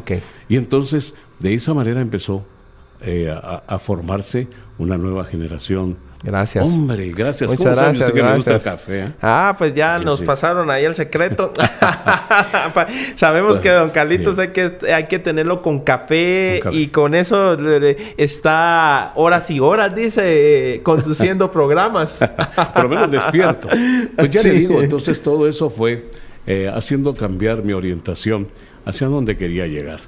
Y 0.48 0.56
entonces 0.56 1.14
de 1.38 1.54
esa 1.54 1.74
manera 1.74 2.00
empezó 2.00 2.44
eh, 3.00 3.34
a 3.66 3.78
formarse 3.78 4.48
una 4.78 4.96
nueva 4.98 5.24
generación 5.24 5.96
Gracias. 6.22 6.68
Hombre, 6.68 7.10
gracias. 7.10 7.50
Muchas 7.50 7.76
gracias. 7.76 8.10
que 8.12 8.22
me 8.22 8.34
gusta 8.34 8.54
el 8.54 8.62
café? 8.62 9.00
Eh? 9.00 9.12
Ah, 9.20 9.54
pues 9.58 9.74
ya 9.74 9.98
nos 9.98 10.22
pasaron 10.22 10.70
ahí 10.70 10.84
el 10.84 10.94
secreto. 10.94 11.52
Sabemos 13.16 13.58
que 13.58 13.70
don 13.70 13.90
Carlitos 13.90 14.38
hay 14.38 14.48
que, 14.48 14.78
hay 14.92 15.06
que 15.06 15.18
tenerlo 15.18 15.62
con 15.62 15.80
café, 15.80 16.62
y 16.70 16.88
con 16.88 17.14
eso 17.14 17.56
está 18.16 19.12
horas 19.16 19.50
y 19.50 19.58
horas, 19.58 19.94
dice, 19.94 20.80
conduciendo 20.84 21.50
programas. 21.52 22.20
Por 22.72 22.84
lo 22.84 22.88
menos 22.88 23.10
despierto. 23.10 23.68
Pues 24.16 24.30
ya 24.30 24.42
le 24.42 24.50
digo, 24.50 24.80
entonces 24.80 25.20
todo 25.22 25.48
eso 25.48 25.70
fue 25.70 26.08
eh, 26.46 26.70
haciendo 26.72 27.14
cambiar 27.14 27.62
mi 27.62 27.72
orientación 27.72 28.48
hacia 28.84 29.06
donde 29.06 29.36
quería 29.36 29.66
llegar. 29.66 30.00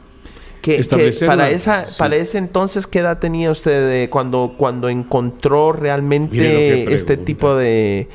Para 1.26 1.50
esa 1.50 1.86
para 1.98 2.16
ese 2.16 2.38
entonces 2.38 2.86
qué 2.86 3.00
edad 3.00 3.18
tenía 3.18 3.50
usted 3.50 4.08
cuando 4.08 4.54
cuando 4.56 4.88
encontró 4.88 5.72
realmente 5.72 6.94
este 6.94 7.18
tipo 7.18 7.54
de 7.54 8.08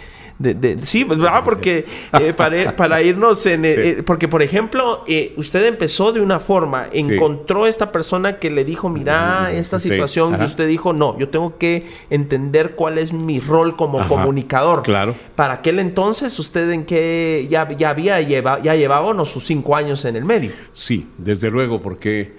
sí, 0.84 1.06
pues, 1.06 1.20
ah, 1.30 1.44
porque 1.44 1.86
eh, 2.20 2.34
para, 2.34 3.02
irnos 3.02 3.46
en... 3.46 3.60
Eh, 3.70 3.90
eh, 3.90 4.04
porque, 4.04 4.28
por 4.28 4.42
ejemplo, 4.42 5.04
usted 5.36 5.66
empezó 5.66 6.12
de 6.12 6.22
una 6.22 6.40
forma, 6.40 6.88
encontró 6.92 7.68
esta 7.68 7.92
persona 7.92 8.40
que 8.40 8.50
le 8.50 8.64
dijo, 8.64 8.90
mira, 8.90 9.52
esta 9.52 9.80
situación, 9.80 10.38
y 10.40 10.46
usted 10.46 10.68
dijo, 10.68 10.94
no, 10.94 11.18
yo 11.20 11.30
tengo 11.30 11.58
que 11.58 11.86
entender 12.10 12.72
cuál 12.72 12.98
es 12.98 13.14
mi 13.14 13.40
rol 13.40 13.76
como 13.76 14.08
comunicador. 14.08 14.84
Claro. 14.84 15.14
Para 15.36 15.56
aquel 15.56 15.80
entonces, 15.80 16.38
¿usted 16.40 16.70
en 16.72 16.86
qué 16.86 17.48
ya, 17.50 17.68
ya 17.70 17.90
había 17.90 18.22
llevado, 18.22 18.64
ya 18.64 18.76
llevaba 18.76 19.26
sus 19.26 19.46
cinco 19.46 19.76
años 19.76 20.06
en 20.06 20.16
el 20.16 20.26
medio? 20.26 20.52
Sí, 20.74 21.08
desde 21.18 21.52
luego, 21.52 21.82
porque 21.82 22.34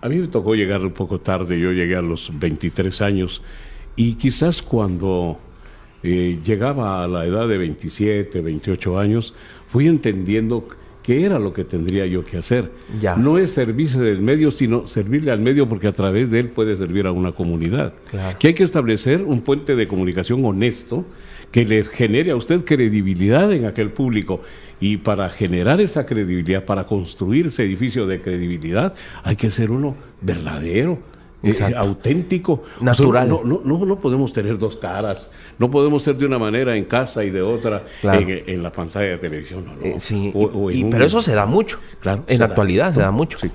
a 0.00 0.08
mí 0.08 0.16
me 0.16 0.28
tocó 0.28 0.54
llegar 0.54 0.80
un 0.82 0.92
poco 0.92 1.20
tarde, 1.20 1.58
yo 1.58 1.72
llegué 1.72 1.96
a 1.96 2.02
los 2.02 2.30
23 2.38 3.00
años 3.02 3.42
y 3.96 4.14
quizás 4.14 4.62
cuando 4.62 5.38
eh, 6.02 6.38
llegaba 6.44 7.02
a 7.02 7.08
la 7.08 7.26
edad 7.26 7.48
de 7.48 7.58
27, 7.58 8.40
28 8.40 8.98
años, 8.98 9.34
fui 9.66 9.86
entendiendo 9.86 10.66
qué 11.02 11.24
era 11.24 11.38
lo 11.38 11.54
que 11.54 11.64
tendría 11.64 12.04
yo 12.06 12.22
que 12.22 12.36
hacer. 12.36 12.70
Ya. 13.00 13.16
No 13.16 13.38
es 13.38 13.52
servirse 13.52 13.98
del 13.98 14.20
medio, 14.20 14.50
sino 14.50 14.86
servirle 14.86 15.30
al 15.30 15.40
medio 15.40 15.66
porque 15.68 15.88
a 15.88 15.92
través 15.92 16.30
de 16.30 16.40
él 16.40 16.50
puede 16.50 16.76
servir 16.76 17.06
a 17.06 17.12
una 17.12 17.32
comunidad. 17.32 17.94
Que 18.38 18.48
hay 18.48 18.54
que 18.54 18.62
establecer 18.62 19.22
un 19.22 19.40
puente 19.40 19.74
de 19.74 19.88
comunicación 19.88 20.44
honesto 20.44 21.06
que 21.50 21.64
le 21.64 21.84
genere 21.84 22.30
a 22.30 22.36
usted 22.36 22.62
credibilidad 22.64 23.50
en 23.52 23.64
aquel 23.64 23.90
público. 23.90 24.42
Y 24.80 24.98
para 24.98 25.30
generar 25.30 25.80
esa 25.80 26.04
credibilidad, 26.04 26.66
para 26.66 26.86
construir 26.86 27.46
ese 27.46 27.64
edificio 27.64 28.06
de 28.06 28.20
credibilidad, 28.20 28.94
hay 29.24 29.36
que 29.36 29.50
ser 29.50 29.70
uno 29.70 29.96
verdadero, 30.20 30.98
eh, 31.42 31.74
auténtico. 31.76 32.64
Natural. 32.80 33.28
no, 33.28 33.42
no, 33.44 33.84
no, 33.84 34.00
podemos 34.00 34.32
tener 34.32 34.58
dos 34.58 34.76
caras. 34.76 35.30
No 35.58 35.70
podemos 35.70 36.02
ser 36.02 36.16
de 36.16 36.26
una 36.26 36.38
manera 36.38 36.76
en 36.76 36.84
casa 36.84 37.24
y 37.24 37.30
de 37.30 37.42
otra 37.42 37.84
en, 38.02 38.62
la 38.62 38.72
pantalla 38.72 39.10
de 39.10 39.18
televisión. 39.18 39.64
Eh, 39.82 39.96
sí, 39.98 40.32
pero 40.90 41.04
eso 41.04 41.22
se 41.22 41.34
da 41.34 41.46
mucho. 41.46 41.78
Claro. 42.00 42.24
En 42.26 42.38
la 42.38 42.46
actualidad 42.46 42.94
se 42.94 43.00
da 43.00 43.10
mucho. 43.10 43.38
Sí. 43.38 43.50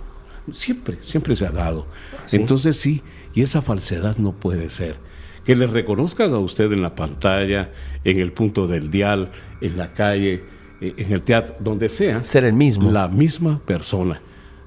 Siempre, 0.52 0.98
siempre 1.02 1.36
se 1.36 1.46
ha 1.46 1.52
dado. 1.52 1.86
Entonces 2.32 2.78
sí, 2.78 3.02
y 3.34 3.42
esa 3.42 3.62
falsedad 3.62 4.18
no 4.18 4.34
puede 4.34 4.70
ser 4.70 4.98
que 5.46 5.56
le 5.56 5.68
reconozcan 5.68 6.34
a 6.34 6.40
usted 6.40 6.72
en 6.72 6.82
la 6.82 6.96
pantalla, 6.96 7.72
en 8.04 8.20
el 8.20 8.32
punto 8.32 8.68
del 8.68 8.90
dial, 8.90 9.30
en 9.62 9.78
la 9.78 9.94
calle, 9.94 10.44
eh, 10.80 10.94
en 10.98 11.12
el 11.12 11.22
teatro, 11.22 11.56
donde 11.60 11.90
sea. 11.90 12.24
Ser 12.24 12.46
el 12.46 12.54
mismo. 12.54 12.92
La 12.92 13.08
misma 13.08 13.60
persona. 13.66 14.22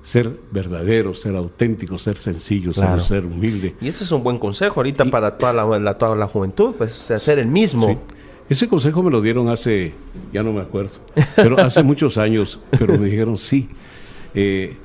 Ser 0.07 0.31
verdadero, 0.53 1.15
ser 1.15 1.35
auténtico, 1.35 1.99
ser 1.99 2.17
sencillo, 2.17 2.73
ser, 2.73 3.27
humilde. 3.27 3.75
Y 3.81 3.89
ese 3.89 4.05
es 4.05 4.13
un 4.13 4.23
buen 4.23 4.39
consejo 4.39 4.77
ahorita 4.77 5.05
para 5.07 5.37
toda 5.37 5.53
la, 5.53 5.95
toda 5.95 6.15
la 6.15 6.29
juventud, 6.29 6.77
pues 6.79 6.93
ser 6.93 7.41
el 7.41 7.49
mismo. 7.49 8.01
Ese 8.49 8.69
consejo 8.69 9.03
me 9.03 9.11
lo 9.11 9.21
dieron 9.21 9.49
hace, 9.49 9.95
ya 10.33 10.45
no 10.45 10.53
me 10.53 10.61
acuerdo, 10.61 10.99
pero 11.35 11.59
hace 11.59 11.83
muchos 11.83 12.19
años, 12.19 12.61
pero 12.71 12.97
me 12.97 13.07
dijeron, 13.07 13.37
sí, 13.37 13.69
eh, 14.33 14.77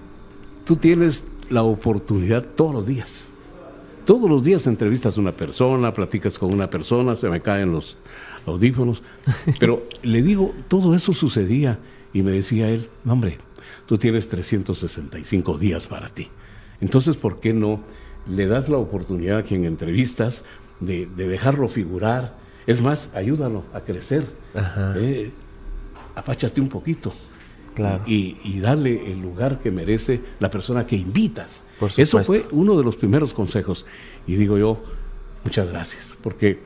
tú 0.66 0.76
tienes 0.76 1.28
la 1.52 1.62
oportunidad 1.62 2.44
todos 2.44 2.74
los 2.74 2.88
días 2.88 3.32
todos 4.06 4.30
los 4.30 4.44
días 4.44 4.68
entrevistas 4.68 5.18
a 5.18 5.22
una 5.22 5.32
persona, 5.32 5.94
platicas 5.94 6.40
con 6.40 6.52
una 6.52 6.70
persona, 6.70 7.16
se 7.16 7.30
me 7.30 7.42
caen 7.42 7.72
los 7.72 7.98
audífonos. 8.46 9.04
Pero 9.60 9.84
le 10.04 10.22
digo, 10.22 10.54
todo 10.68 10.96
eso 10.96 11.14
sucedía 11.14 11.80
y 12.12 12.24
me 12.24 12.32
decía 12.32 12.70
él, 12.70 12.90
hombre, 13.06 13.38
tú 13.92 13.98
tienes 13.98 14.30
365 14.30 15.58
días 15.58 15.86
para 15.86 16.08
ti. 16.08 16.30
Entonces, 16.80 17.18
¿por 17.18 17.42
qué 17.42 17.52
no 17.52 17.82
le 18.26 18.48
das 18.48 18.70
la 18.70 18.78
oportunidad 18.78 19.40
a 19.40 19.44
quien 19.44 19.66
entrevistas 19.66 20.46
de, 20.80 21.08
dejarlo 21.08 21.68
figurar? 21.68 22.38
Es 22.66 22.82
más, 22.82 23.14
ayúdalo 23.14 23.66
a 23.74 23.82
crecer. 23.82 24.24
Eh, 24.96 25.32
apáchate 26.16 26.62
un 26.62 26.70
poquito. 26.70 27.12
Y, 28.06 28.38
y, 28.46 28.62
darle 28.62 29.12
el 29.12 29.20
lugar 29.20 29.60
que 29.60 29.72
merece 29.72 30.22
la 30.40 30.50
persona 30.50 30.88
que 30.88 30.96
invitas. 30.96 31.64
Eso 31.98 32.24
fue 32.24 32.48
uno 32.52 32.78
de 32.78 32.86
los 32.86 32.96
primeros 32.96 33.34
consejos. 33.34 33.86
Y 34.26 34.36
digo 34.36 34.58
yo, 34.58 34.82
muchas 35.44 35.68
gracias, 35.68 36.16
porque 36.24 36.62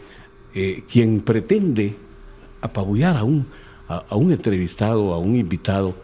eh, 0.53 0.83
quien 0.88 1.21
pretende 1.21 1.95
apabullar 2.61 3.17
a 3.17 3.23
un, 3.23 3.47
a 3.88 4.15
un 4.15 4.31
entrevistado, 4.31 5.11
a 5.11 5.17
un 5.17 5.35
invitado, 5.35 5.95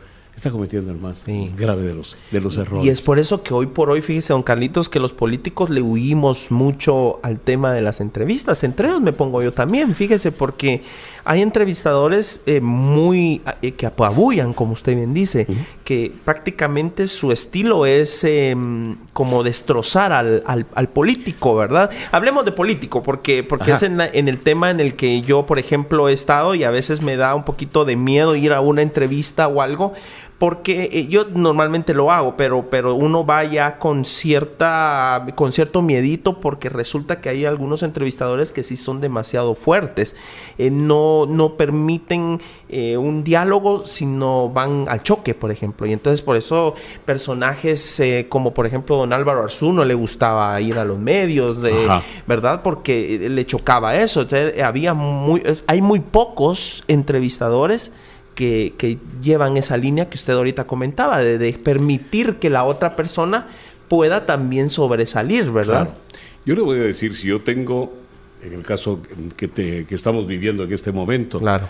está 0.41 0.49
cometiendo 0.49 0.91
el 0.91 0.97
más 0.97 1.23
grave 1.55 1.83
de 1.83 1.93
los, 1.93 2.15
de 2.31 2.41
los 2.41 2.57
errores. 2.57 2.83
Y 2.83 2.89
es 2.89 3.03
por 3.03 3.19
eso 3.19 3.43
que 3.43 3.53
hoy 3.53 3.67
por 3.67 3.91
hoy, 3.91 4.01
fíjese, 4.01 4.33
don 4.33 4.41
Carlitos, 4.41 4.89
que 4.89 4.99
los 4.99 5.13
políticos 5.13 5.69
le 5.69 5.83
huimos 5.83 6.49
mucho 6.49 7.19
al 7.21 7.39
tema 7.39 7.71
de 7.73 7.81
las 7.81 8.01
entrevistas. 8.01 8.63
Entre 8.63 8.87
ellos 8.87 9.01
me 9.01 9.13
pongo 9.13 9.43
yo 9.43 9.53
también, 9.53 9.93
fíjese, 9.93 10.31
porque 10.31 10.81
hay 11.25 11.43
entrevistadores 11.43 12.41
eh, 12.47 12.59
muy 12.59 13.43
eh, 13.61 13.73
que 13.73 13.85
apabullan, 13.85 14.53
como 14.53 14.73
usted 14.73 14.95
bien 14.95 15.13
dice, 15.13 15.45
que 15.83 16.11
prácticamente 16.25 17.05
su 17.05 17.31
estilo 17.31 17.85
es 17.85 18.23
em, 18.23 18.97
como 19.13 19.43
destrozar 19.43 20.11
al, 20.11 20.43
al, 20.47 20.89
político, 20.89 21.55
¿verdad? 21.55 21.91
Hablemos 22.11 22.45
de 22.45 22.51
político, 22.51 23.03
porque, 23.03 23.43
porque 23.43 23.73
es 23.73 23.83
en, 23.83 24.01
en 24.01 24.27
el 24.27 24.39
tema 24.39 24.71
en 24.71 24.79
el 24.79 24.95
que 24.95 25.21
yo, 25.21 25.45
por 25.45 25.59
ejemplo, 25.59 26.09
he 26.09 26.13
estado 26.13 26.55
y 26.55 26.63
a 26.63 26.71
veces 26.71 27.03
me 27.03 27.15
da 27.15 27.35
un 27.35 27.43
poquito 27.43 27.85
de 27.85 27.95
miedo 27.95 28.35
ir 28.35 28.53
a 28.53 28.61
una 28.61 28.81
entrevista 28.81 29.47
o 29.47 29.61
algo 29.61 29.93
porque 30.41 30.89
eh, 30.91 31.05
yo 31.07 31.25
normalmente 31.25 31.93
lo 31.93 32.11
hago, 32.11 32.35
pero, 32.35 32.67
pero 32.67 32.95
uno 32.95 33.23
va 33.23 33.43
ya 33.43 33.77
con 33.77 34.05
cierta, 34.05 35.23
con 35.35 35.51
cierto 35.51 35.83
miedito 35.83 36.39
porque 36.39 36.67
resulta 36.67 37.21
que 37.21 37.29
hay 37.29 37.45
algunos 37.45 37.83
entrevistadores 37.83 38.51
que 38.51 38.63
sí 38.63 38.75
son 38.75 39.01
demasiado 39.01 39.53
fuertes, 39.53 40.15
eh, 40.57 40.71
no, 40.71 41.27
no 41.27 41.57
permiten 41.57 42.41
eh, 42.69 42.97
un 42.97 43.23
diálogo, 43.23 43.85
sino 43.85 44.49
van 44.49 44.89
al 44.89 45.03
choque, 45.03 45.35
por 45.35 45.51
ejemplo, 45.51 45.85
y 45.85 45.93
entonces 45.93 46.23
por 46.23 46.35
eso 46.35 46.73
personajes 47.05 48.01
como 48.27 48.51
por 48.51 48.65
ejemplo 48.65 48.95
don 48.95 49.13
Álvaro 49.13 49.43
Arzú 49.43 49.71
no 49.71 49.85
le 49.85 49.93
gustaba 49.93 50.59
ir 50.59 50.79
a 50.79 50.85
los 50.85 50.97
medios, 50.97 51.61
de, 51.61 51.87
¿verdad? 52.25 52.63
Porque 52.63 53.27
le 53.29 53.45
chocaba 53.45 53.95
eso, 53.95 54.21
entonces 54.21 54.59
había 54.63 54.95
muy, 54.95 55.43
hay 55.67 55.83
muy 55.83 55.99
pocos 55.99 56.83
entrevistadores 56.87 57.91
que, 58.35 58.97
llevan 59.21 59.57
esa 59.57 59.77
línea 59.77 60.09
que 60.09 60.15
usted 60.15 60.33
ahorita 60.33 60.65
comentaba, 60.65 61.19
de, 61.19 61.53
permitir 61.53 62.35
que 62.35 62.49
la 62.49 62.63
otra 62.63 62.95
persona 62.95 63.47
pueda 63.87 64.25
también 64.25 64.69
sobresalir, 64.69 65.51
¿verdad? 65.51 65.89
Yo 66.45 66.55
le 66.55 66.61
voy 66.61 66.79
a 66.79 66.83
decir, 66.83 67.15
si 67.15 67.27
yo 67.27 67.41
tengo, 67.41 67.93
en 68.43 68.53
el 68.53 68.63
caso 68.63 69.01
que, 69.35 69.47
te, 69.47 69.85
que 69.85 69.95
estamos 69.95 70.25
viviendo 70.25 70.63
en 70.63 70.73
este 70.73 70.91
momento, 70.91 71.39
claro. 71.39 71.67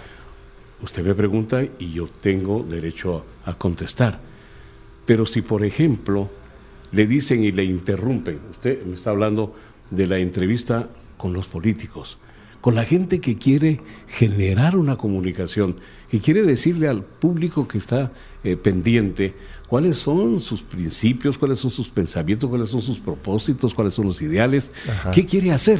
usted 0.81 1.03
me 1.03 1.13
pregunta 1.13 1.61
y 1.79 1.91
yo 1.91 2.07
tengo 2.07 2.63
derecho 2.63 3.25
a, 3.45 3.51
a 3.51 3.53
contestar. 3.55 4.19
Pero 5.05 5.25
si, 5.25 5.41
por 5.41 5.65
ejemplo, 5.65 6.29
le 6.91 7.07
dicen 7.07 7.43
y 7.43 7.51
le 7.51 7.63
interrumpen, 7.63 8.39
usted 8.51 8.85
me 8.85 8.95
está 8.95 9.09
hablando 9.09 9.53
de 9.89 10.07
la 10.07 10.19
entrevista 10.19 10.87
con 11.17 11.33
los 11.33 11.47
políticos, 11.47 12.17
con 12.61 12.75
la 12.75 12.85
gente 12.85 13.19
que 13.19 13.35
quiere 13.35 13.81
generar 14.07 14.77
una 14.77 14.95
comunicación, 14.95 15.75
que 16.09 16.19
quiere 16.19 16.43
decirle 16.43 16.87
al 16.87 17.03
público 17.03 17.67
que 17.67 17.79
está 17.79 18.11
eh, 18.43 18.55
pendiente 18.55 19.33
cuáles 19.67 19.97
son 19.97 20.39
sus 20.39 20.61
principios, 20.61 21.37
cuáles 21.37 21.59
son 21.59 21.71
sus 21.71 21.89
pensamientos, 21.89 22.49
cuáles 22.49 22.69
son 22.69 22.81
sus 22.81 22.99
propósitos, 22.99 23.73
cuáles 23.73 23.95
son 23.95 24.05
los 24.05 24.21
ideales, 24.21 24.71
qué 25.11 25.25
quiere 25.25 25.51
hacer. 25.51 25.79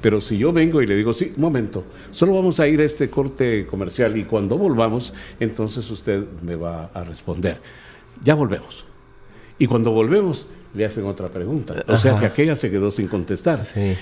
Pero 0.00 0.20
si 0.20 0.38
yo 0.38 0.52
vengo 0.52 0.80
y 0.80 0.86
le 0.86 0.94
digo, 0.94 1.12
sí, 1.12 1.32
un 1.34 1.42
momento, 1.42 1.84
solo 2.12 2.34
vamos 2.34 2.60
a 2.60 2.68
ir 2.68 2.80
a 2.80 2.84
este 2.84 3.10
corte 3.10 3.66
comercial 3.66 4.16
y 4.16 4.24
cuando 4.24 4.56
volvamos, 4.56 5.12
entonces 5.40 5.90
usted 5.90 6.24
me 6.42 6.54
va 6.54 6.86
a 6.94 7.02
responder. 7.02 7.60
Ya 8.22 8.34
volvemos. 8.34 8.84
Y 9.58 9.66
cuando 9.66 9.90
volvemos, 9.90 10.46
le 10.76 10.84
hacen 10.84 11.06
otra 11.06 11.28
pregunta. 11.28 11.74
O 11.86 11.96
sea 11.96 12.18
que 12.18 12.26
aquella 12.26 12.54
se 12.54 12.70
quedó 12.70 12.90
sin 12.90 13.08
contestar. 13.08 13.60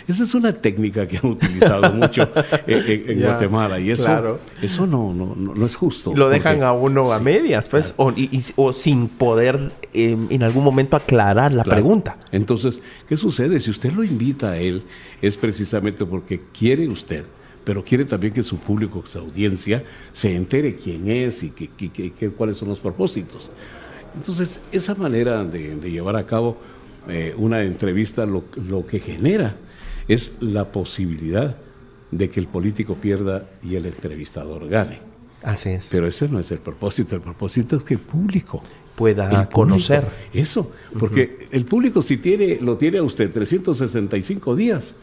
Esa 0.08 0.22
es 0.22 0.34
una 0.34 0.52
técnica 0.52 1.06
que 1.06 1.18
han 1.18 1.26
utilizado 1.26 1.92
mucho 1.92 2.28
en, 2.66 3.22
Guatemala 3.22 3.78
y 3.78 3.90
eso, 3.90 4.38
eso 4.60 4.86
no, 4.86 5.14
no, 5.14 5.34
no, 5.36 5.66
es 5.66 5.76
justo. 5.76 6.12
Lo 6.14 6.28
dejan 6.28 6.62
a 6.62 6.72
uno 6.72 7.12
a 7.12 7.20
medias, 7.20 7.68
pues, 7.68 7.94
o, 7.96 8.10
y, 8.10 8.42
o, 8.56 8.72
sin 8.72 9.08
poder 9.08 9.72
em, 9.92 10.26
en 10.30 10.42
algún 10.42 10.64
momento 10.64 10.96
aclarar 10.96 11.52
la 11.52 11.64
pregunta. 11.64 12.14
Entonces, 12.32 12.80
¿qué 13.08 13.16
sucede? 13.16 13.60
Si 13.60 13.70
usted 13.70 13.92
lo 13.92 14.02
invita 14.02 14.50
a 14.50 14.56
él, 14.58 14.82
es 15.22 15.36
precisamente 15.36 16.04
porque 16.04 16.40
quiere 16.52 16.88
usted 16.88 17.24
pero 17.64 17.82
quiere 17.82 18.04
también 18.04 18.32
que 18.32 18.42
su 18.42 18.58
público, 18.58 19.02
su 19.06 19.18
audiencia, 19.18 19.82
se 20.12 20.34
entere 20.34 20.76
quién 20.76 21.08
es 21.08 21.42
y 21.42 21.50
que, 21.50 22.30
cuáles 22.30 22.58
son 22.58 22.68
los 22.68 22.78
propósitos. 22.78 23.50
Entonces, 24.16 24.60
esa 24.72 24.94
manera 24.94 25.44
de, 25.44 25.76
llevar 25.90 26.16
a 26.16 26.26
cabo 26.26 26.56
eh, 27.08 27.34
una 27.36 27.62
entrevista 27.62 28.26
lo, 28.26 28.44
que 28.86 29.00
genera 29.00 29.56
es 30.08 30.36
la 30.40 30.70
posibilidad 30.70 31.56
de 32.10 32.30
que 32.30 32.40
el 32.40 32.46
político 32.46 32.94
pierda 32.94 33.48
y 33.62 33.74
el 33.74 33.86
entrevistador 33.86 34.68
gane. 34.68 35.00
Así 35.42 35.70
es. 35.70 35.88
Pero 35.90 36.06
ese 36.06 36.28
no 36.28 36.38
es 36.38 36.50
el 36.52 36.58
propósito. 36.58 37.16
El 37.16 37.22
propósito 37.22 37.76
es 37.76 37.84
que 37.84 37.94
el 37.94 38.00
público 38.00 38.62
pueda 38.94 39.48
conocer. 39.50 40.06
Eso, 40.32 40.72
porque 40.98 41.48
el 41.50 41.64
público 41.64 42.00
si 42.00 42.18
tiene, 42.18 42.58
lo 42.60 42.76
tiene 42.76 42.98
a 42.98 43.02
usted 43.02 43.30
365 43.30 44.56
días. 44.56 44.94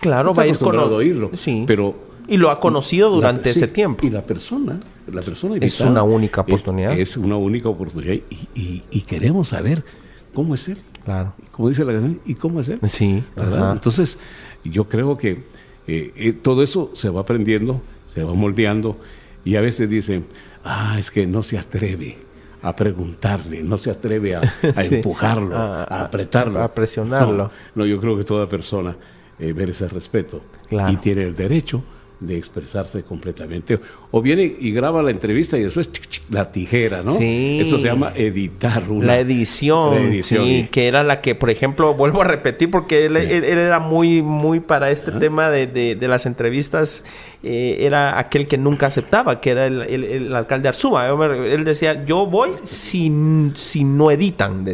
Claro, 0.00 0.34
va 0.34 0.44
a 0.44 0.46
ir 0.46 0.58
con 0.58 0.76
oírlo. 0.78 1.30
Sí. 1.36 1.64
Pero 1.66 1.94
y 2.28 2.36
lo 2.36 2.50
ha 2.50 2.60
conocido 2.60 3.10
durante 3.10 3.50
ese 3.50 3.68
tiempo. 3.68 4.06
Y 4.06 4.10
la 4.10 4.22
persona, 4.22 4.80
la 5.12 5.22
persona 5.22 5.56
es 5.60 5.80
una 5.80 6.02
única 6.02 6.40
oportunidad. 6.42 6.98
Es, 6.98 7.16
una 7.16 7.36
única 7.36 7.68
oportunidad 7.68 8.14
y, 8.54 9.00
queremos 9.02 9.48
saber 9.48 9.84
cómo 10.32 10.54
es 10.54 10.68
él. 10.68 10.78
Claro. 11.04 11.34
Como 11.52 11.68
dice 11.68 11.84
la 11.84 11.92
canción, 11.92 12.20
¿y 12.24 12.34
cómo 12.34 12.60
es 12.60 12.68
él? 12.68 12.80
Sí. 12.88 13.22
¿verdad? 13.36 13.72
Entonces, 13.72 14.18
yo 14.64 14.88
creo 14.88 15.16
que 15.16 15.44
eh, 15.86 16.12
eh, 16.16 16.32
todo 16.32 16.62
eso 16.62 16.90
se 16.94 17.08
va 17.08 17.20
aprendiendo, 17.20 17.80
se 18.06 18.24
va 18.24 18.34
moldeando 18.34 18.96
y 19.44 19.54
a 19.54 19.60
veces 19.60 19.88
dicen, 19.88 20.26
ah, 20.64 20.96
es 20.98 21.10
que 21.10 21.26
no 21.26 21.44
se 21.44 21.58
atreve 21.58 22.18
a 22.62 22.74
preguntarle, 22.74 23.62
no 23.62 23.78
se 23.78 23.92
atreve 23.92 24.34
a, 24.34 24.40
empujarlo, 24.62 25.56
a, 25.56 25.84
apretarlo. 25.84 26.60
A 26.60 26.74
presionarlo. 26.74 27.52
No, 27.76 27.86
yo 27.86 28.00
creo 28.00 28.16
que 28.16 28.24
toda 28.24 28.48
persona 28.48 28.96
eh, 29.38 29.54
merece 29.54 29.86
respeto 29.86 30.40
y 30.68 30.96
tiene 30.96 31.22
el 31.22 31.34
derecho 31.36 31.84
de 32.20 32.36
expresarse 32.36 33.02
completamente. 33.02 33.78
O 34.10 34.22
viene 34.22 34.54
y 34.58 34.72
graba 34.72 35.02
la 35.02 35.10
entrevista 35.10 35.58
y 35.58 35.62
después 35.62 35.90
la 36.30 36.50
tijera, 36.50 37.02
¿no? 37.02 37.16
Sí. 37.16 37.58
Eso 37.60 37.78
se 37.78 37.88
llama 37.88 38.12
editar 38.14 38.88
una. 38.88 39.06
La 39.06 39.18
edición. 39.18 40.22
sí, 40.22 40.68
que 40.70 40.88
era 40.88 41.02
la 41.02 41.20
que, 41.20 41.34
por 41.34 41.50
ejemplo, 41.50 41.94
vuelvo 41.96 42.22
a 42.22 42.24
repetir 42.24 42.70
porque 42.70 43.06
él, 43.06 43.16
era 43.16 43.78
muy, 43.78 44.22
muy 44.22 44.60
para 44.60 44.90
este 44.90 45.12
tema 45.12 45.50
de, 45.50 45.66
de, 45.66 46.08
las 46.08 46.26
entrevistas, 46.26 47.04
eh, 47.42 47.78
era 47.80 48.18
aquel 48.18 48.46
que 48.46 48.58
nunca 48.58 48.86
aceptaba, 48.86 49.40
que 49.40 49.50
era 49.50 49.66
el, 49.66 50.34
alcalde 50.34 50.68
Arzúa. 50.68 51.06
Él 51.08 51.64
decía, 51.64 52.04
yo 52.04 52.26
voy 52.26 52.50
si, 52.64 53.12
si 53.54 53.84
no 53.84 54.10
editan, 54.10 54.66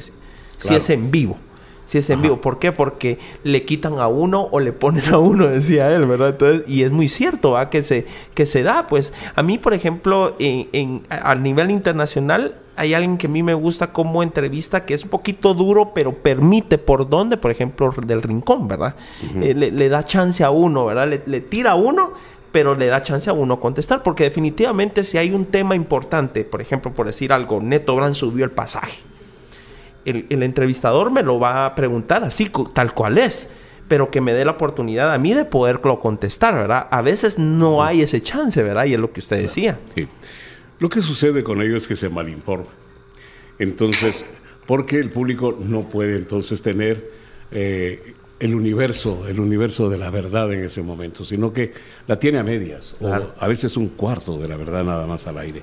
si 0.59 0.75
es 0.75 0.91
en 0.91 1.11
vivo 1.11 1.39
si 1.93 1.99
es 1.99 2.09
en 2.09 2.23
vivo. 2.23 2.41
¿Por 2.41 2.59
qué? 2.59 2.73
Porque 2.73 3.19
le 3.45 3.67
quitan 3.67 3.99
a 3.99 4.09
uno 4.09 4.49
o 4.51 4.61
le 4.61 4.73
ponen 4.73 5.13
a 5.13 5.19
uno, 5.19 5.47
decía 5.49 5.95
él, 5.95 6.07
¿verdad? 6.07 6.31
Entonces, 6.31 6.63
y 6.67 6.85
es 6.85 6.91
muy 6.91 7.07
cierto, 7.11 7.51
¿va? 7.51 7.69
Que 7.69 7.83
se, 7.83 8.07
que 8.33 8.47
se 8.47 8.63
da. 8.63 8.87
Pues 8.87 9.13
a 9.35 9.43
mí, 9.43 9.59
por 9.59 9.75
ejemplo, 9.75 10.35
en, 10.39 11.03
a 11.11 11.35
nivel 11.35 11.71
internacional, 11.71 12.55
hay 12.77 12.95
alguien 12.95 13.19
que 13.19 13.27
a 13.27 13.31
mí 13.31 13.43
me 13.43 13.53
gusta 13.53 13.93
como 13.93 14.23
entrevista, 14.23 14.87
que 14.87 14.95
es 14.95 15.05
un 15.05 15.11
poquito 15.11 15.53
duro, 15.53 15.93
pero 15.95 16.15
permite 16.15 16.79
por 16.79 17.11
dónde, 17.11 17.37
por 17.37 17.51
ejemplo, 17.51 17.93
del 18.07 18.23
rincón, 18.23 18.69
¿verdad? 18.69 18.95
Eh, 19.43 19.53
le, 19.53 19.89
da 19.91 20.03
chance 20.03 20.43
a 20.43 20.51
uno, 20.51 20.87
¿verdad? 20.87 21.09
Le, 21.09 21.23
le 21.27 21.43
tira 21.43 21.73
a 21.73 21.75
uno, 21.75 22.15
pero 22.53 22.75
le 22.75 22.87
da 22.87 23.03
chance 23.03 23.29
a 23.29 23.35
uno 23.35 23.61
contestar, 23.61 24.03
porque 24.03 24.25
definitivamente 24.25 25.05
si 25.05 25.19
hay 25.19 25.33
un 25.33 25.45
tema 25.45 25.75
importante, 25.75 26.45
por 26.45 26.63
ejemplo, 26.63 26.95
por 26.95 27.05
decir 27.05 27.35
algo, 27.35 27.61
Neto 27.61 27.95
Brand 27.95 28.15
subió 28.15 28.47
el 28.47 28.51
pasaje 28.51 29.12
el, 30.05 30.43
entrevistador 30.43 31.11
me 31.11 31.23
lo 31.23 31.39
va 31.39 31.67
a 31.67 31.75
preguntar 31.75 32.25
así, 32.25 32.51
tal 32.75 32.95
cual 32.95 33.19
es 33.19 33.55
pero 33.89 34.11
que 34.11 34.23
me 34.23 34.33
dé 34.33 34.47
la 34.47 34.53
oportunidad 34.53 35.13
a 35.13 35.19
mí 35.19 35.35
de 35.35 35.45
poderlo 35.45 36.01
contestar, 36.01 36.55
¿verdad? 36.55 36.89
A 36.91 37.03
veces 37.03 37.39
no 37.39 37.85
hay 37.85 38.01
ese 38.01 38.23
chance, 38.23 38.63
¿verdad? 38.63 38.87
Y 38.87 38.95
es 38.95 39.01
lo 39.01 39.13
que 39.13 39.21
usted 39.21 39.43
decía. 39.43 39.79
Sí. 39.95 40.09
Lo 40.79 40.89
que 40.89 41.03
sucede 41.03 41.45
con 41.45 41.61
ellos 41.61 41.83
es 41.83 41.89
que 41.89 41.97
se 41.97 42.09
malinforma. 42.09 42.71
Entonces, 43.59 44.25
porque 44.67 44.99
el 44.99 45.11
público 45.11 45.59
no 45.61 45.91
puede 45.91 46.17
entonces 46.17 46.63
tener 46.63 47.11
eh, 47.51 48.15
el 48.41 48.55
universo, 48.55 49.29
el 49.29 49.39
universo 49.39 49.91
de 49.91 49.99
la 49.99 50.11
verdad 50.11 50.53
en 50.53 50.65
ese 50.65 50.83
momento, 50.83 51.23
sino 51.23 51.53
que 51.53 51.75
la 52.07 52.19
tiene 52.19 52.39
a 52.39 52.43
medias, 52.43 52.97
o 53.01 53.13
a 53.13 53.47
veces 53.47 53.77
un 53.77 53.91
cuarto 53.91 54.39
de 54.39 54.49
la 54.49 54.57
verdad 54.57 54.85
nada 54.85 55.07
más 55.07 55.27
al 55.27 55.37
aire. 55.39 55.63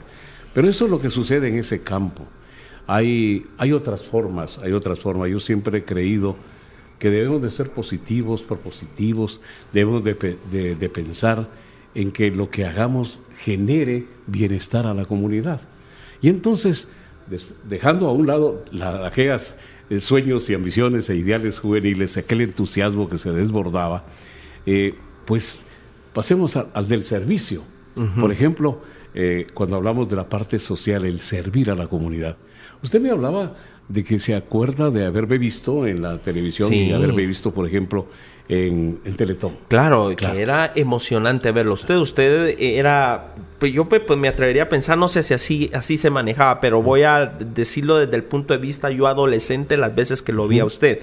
Pero 0.54 0.70
eso 0.70 0.86
es 0.86 0.92
lo 0.92 1.02
que 1.02 1.10
sucede 1.10 1.50
en 1.50 1.58
ese 1.58 1.82
campo. 1.82 2.28
Hay, 2.92 3.46
hay 3.60 3.72
otras 3.72 4.02
formas, 4.02 4.58
hay 4.58 4.72
otras 4.72 4.98
formas. 4.98 5.30
Yo 5.30 5.38
siempre 5.40 5.78
he 5.78 5.84
creído 5.84 6.36
que 6.98 7.12
debemos 7.12 7.40
de 7.40 7.52
ser 7.52 7.70
positivos, 7.70 8.42
propositivos, 8.42 9.42
debemos 9.72 10.04
de, 10.04 10.90
pensar 10.92 11.48
en 11.94 12.12
que 12.12 12.32
lo 12.32 12.50
que 12.50 12.66
hagamos 12.66 13.22
genere 13.38 14.08
bienestar 14.26 14.88
a 14.88 14.96
la 14.96 15.06
comunidad. 15.06 15.62
Y 16.20 16.30
entonces, 16.30 16.88
dejando 17.64 18.08
a 18.08 18.12
un 18.12 18.26
lado 18.26 18.66
aquellos 19.06 19.58
eh, 19.92 20.00
sueños 20.00 20.50
y 20.50 20.56
ambiciones 20.56 21.12
e 21.12 21.16
ideales 21.16 21.60
juveniles, 21.60 22.18
aquel 22.18 22.42
entusiasmo 22.42 23.08
que 23.08 23.20
se 23.20 23.32
desbordaba, 23.32 24.04
eh, 24.66 24.96
pues 25.26 25.62
pasemos 26.12 26.58
al 26.58 26.88
del 26.88 27.04
servicio. 27.04 27.62
Por 28.20 28.32
ejemplo, 28.32 28.82
eh, 29.14 29.46
cuando 29.54 29.76
hablamos 29.76 30.10
de 30.10 30.16
la 30.16 30.28
parte 30.28 30.58
social, 30.58 31.06
el 31.06 31.20
servir 31.20 31.70
a 31.70 31.76
la 31.76 31.88
comunidad. 31.88 32.38
Usted 32.82 33.02
me 33.02 33.10
hablaba 33.10 33.56
de 33.88 34.04
que 34.04 34.20
se 34.20 34.36
acuerda 34.36 34.90
de 34.92 35.06
haberme 35.06 35.38
visto 35.38 35.88
en 35.88 36.02
la 36.02 36.18
televisión 36.20 36.74
y 36.74 36.94
haberme 36.94 37.26
visto, 37.26 37.52
por 37.52 37.68
ejemplo, 37.68 38.06
en, 38.48 39.00
en 39.04 39.16
Teletón. 39.16 39.58
Claro, 39.68 40.12
que 40.16 40.26
era 40.26 40.72
emocionante 40.76 41.52
verlo. 41.52 41.74
Usted, 41.74 41.96
usted 41.98 42.56
era, 42.60 43.34
pues 43.58 43.74
yo 43.74 43.90
pues, 43.90 44.04
me 44.18 44.28
atrevería 44.28 44.64
a 44.64 44.70
pensar, 44.70 44.98
no 44.98 45.08
sé 45.08 45.24
si 45.24 45.34
así, 45.34 45.72
así 45.74 45.98
se 45.98 46.10
manejaba, 46.10 46.62
pero 46.62 46.82
voy 46.82 47.04
a 47.04 47.26
decirlo 47.26 47.98
desde 47.98 48.16
el 48.16 48.24
punto 48.24 48.54
de 48.54 48.60
vista 48.60 48.92
yo 48.92 49.08
adolescente 49.08 49.76
las 49.76 49.94
veces 49.96 50.22
que 50.22 50.32
lo 50.32 50.48
vi 50.48 50.60
a 50.60 50.66
usted. 50.66 51.00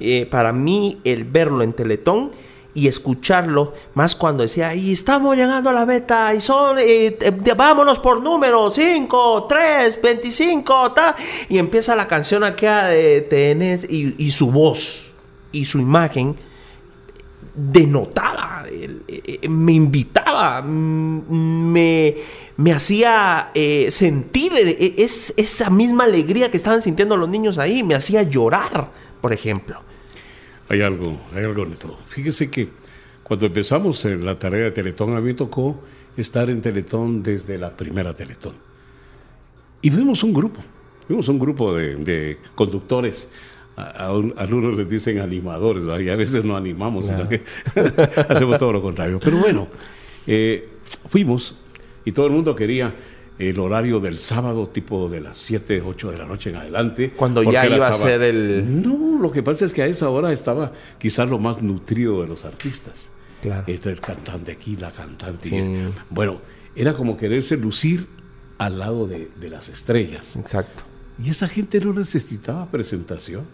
Eh, 0.00 0.26
para 0.30 0.52
mí, 0.52 0.98
el 1.04 1.24
verlo 1.24 1.62
en 1.62 1.72
Teletón 1.72 2.32
y 2.76 2.88
escucharlo, 2.88 3.72
más 3.94 4.14
cuando 4.14 4.42
decía, 4.42 4.74
y 4.74 4.92
estamos 4.92 5.34
llegando 5.34 5.70
a 5.70 5.72
la 5.72 5.86
meta, 5.86 6.34
y 6.34 6.42
son, 6.42 6.78
eh, 6.78 7.16
eh, 7.18 7.54
vámonos 7.56 7.98
por 7.98 8.22
número, 8.22 8.70
5, 8.70 9.46
3, 9.48 10.02
25, 10.02 10.92
ta, 10.92 11.16
y 11.48 11.56
empieza 11.56 11.96
la 11.96 12.06
canción 12.06 12.44
aquella 12.44 12.84
de 12.88 13.22
TNS 13.22 13.90
y, 13.90 14.14
y 14.18 14.30
su 14.30 14.52
voz 14.52 15.14
y 15.52 15.64
su 15.64 15.78
imagen 15.78 16.36
denotaba, 17.54 18.64
eh, 18.68 19.48
me 19.48 19.72
invitaba, 19.72 20.60
mm, 20.60 21.72
me, 21.72 22.14
me 22.58 22.72
hacía 22.74 23.52
sentir 23.88 24.52
es, 24.54 25.32
esa 25.38 25.70
misma 25.70 26.04
alegría 26.04 26.50
que 26.50 26.58
estaban 26.58 26.82
sintiendo 26.82 27.16
los 27.16 27.30
niños 27.30 27.56
ahí, 27.56 27.82
me 27.82 27.94
hacía 27.94 28.22
llorar, 28.22 28.90
por 29.22 29.32
ejemplo. 29.32 29.85
Hay 30.68 30.82
algo, 30.82 31.18
hay 31.34 31.44
algo 31.44 31.64
neto. 31.66 31.96
Fíjese 32.06 32.50
que 32.50 32.68
cuando 33.22 33.46
empezamos 33.46 34.04
en 34.04 34.24
la 34.24 34.38
tarea 34.38 34.64
de 34.64 34.70
Teletón, 34.70 35.16
a 35.16 35.20
mí 35.20 35.28
me 35.28 35.34
tocó 35.34 35.80
estar 36.16 36.48
en 36.50 36.60
Teletón 36.60 37.22
desde 37.22 37.58
la 37.58 37.76
primera 37.76 38.14
Teletón. 38.14 38.54
Y 39.82 39.90
vimos 39.90 40.22
un 40.22 40.32
grupo, 40.32 40.60
vimos 41.08 41.28
un 41.28 41.38
grupo 41.38 41.74
de, 41.74 42.38
conductores. 42.54 43.30
A, 43.76 44.06
algunos 44.06 44.76
les 44.78 44.88
dicen 44.88 45.18
animadores, 45.20 45.84
y 46.00 46.08
a 46.08 46.16
veces 46.16 46.44
no 46.44 46.56
animamos, 46.56 47.10
hacemos 48.28 48.58
todo 48.58 48.72
lo 48.72 48.82
contrario. 48.82 49.20
Pero 49.22 49.36
bueno, 49.38 49.68
eh, 50.26 50.68
fuimos 51.08 51.56
y 52.04 52.12
todo 52.12 52.26
el 52.26 52.32
mundo 52.32 52.54
quería 52.54 52.94
el 53.38 53.60
horario 53.60 54.00
del 54.00 54.18
sábado, 54.18 54.68
tipo 54.68 55.08
de 55.08 55.20
las 55.20 55.36
7, 55.36 55.82
8 55.82 56.10
de 56.10 56.18
la 56.18 56.24
noche 56.24 56.50
en 56.50 56.56
adelante. 56.56 57.12
Cuando 57.14 57.42
ya 57.42 57.66
iba 57.66 57.88
a 57.88 57.92
ser 57.92 58.22
el... 58.22 58.82
No, 58.82 59.18
lo 59.20 59.30
que 59.30 59.42
pasa 59.42 59.64
es 59.64 59.72
que 59.72 59.82
a 59.82 59.86
esa 59.86 60.08
hora 60.10 60.32
estaba 60.32 60.72
quizás 60.98 61.28
lo 61.28 61.38
más 61.38 61.62
nutrido 61.62 62.22
de 62.22 62.28
los 62.28 62.44
artistas. 62.44 63.10
Claro. 63.42 63.64
Este, 63.66 63.90
el 63.90 64.00
cantante 64.00 64.52
aquí, 64.52 64.76
la 64.76 64.90
cantante. 64.90 65.90
bueno, 66.10 66.40
era 66.74 66.94
como 66.94 67.16
quererse 67.16 67.56
lucir 67.56 68.06
al 68.58 68.78
lado 68.78 69.06
de, 69.06 69.30
de 69.38 69.50
las 69.50 69.68
estrellas. 69.68 70.36
Exacto. 70.36 70.84
Y 71.22 71.30
esa 71.30 71.46
gente 71.46 71.80
no 71.80 71.92
necesitaba 71.92 72.66
presentación. 72.70 73.44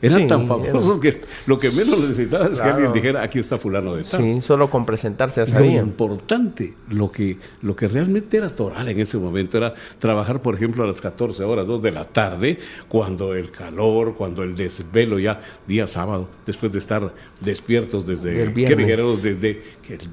Eran 0.00 0.26
tan 0.26 0.46
famosos 0.46 0.98
que 0.98 1.20
lo 1.46 1.58
que 1.58 1.70
menos 1.70 1.98
necesitaba 1.98 2.46
es 2.46 2.60
que 2.60 2.68
alguien 2.68 2.92
dijera, 2.92 3.22
aquí 3.22 3.38
está 3.38 3.58
fulano 3.58 3.96
de 3.96 4.04
tal. 4.04 4.20
Sí, 4.20 4.40
solo 4.40 4.70
con 4.70 4.86
presentarse 4.86 5.44
ya. 5.44 5.58
Lo 5.58 5.64
importante, 5.66 6.74
lo 6.88 7.10
que, 7.10 7.38
lo 7.62 7.74
que 7.74 7.88
realmente 7.88 8.36
era 8.36 8.50
toral 8.54 8.88
en 8.88 9.00
ese 9.00 9.18
momento 9.18 9.58
era 9.58 9.74
trabajar, 9.98 10.40
por 10.40 10.54
ejemplo, 10.54 10.84
a 10.84 10.86
las 10.86 11.00
14 11.00 11.42
horas, 11.44 11.66
2 11.66 11.82
de 11.82 11.92
la 11.92 12.04
tarde, 12.04 12.58
cuando 12.88 13.34
el 13.34 13.50
calor, 13.50 14.14
cuando 14.14 14.42
el 14.42 14.54
desvelo 14.54 15.18
ya, 15.18 15.40
día 15.66 15.86
sábado, 15.86 16.28
después 16.46 16.72
de 16.72 16.78
estar 16.78 17.12
despiertos 17.40 18.06
desde, 18.06 18.48
viernes. 18.48 19.22
desde 19.22 19.62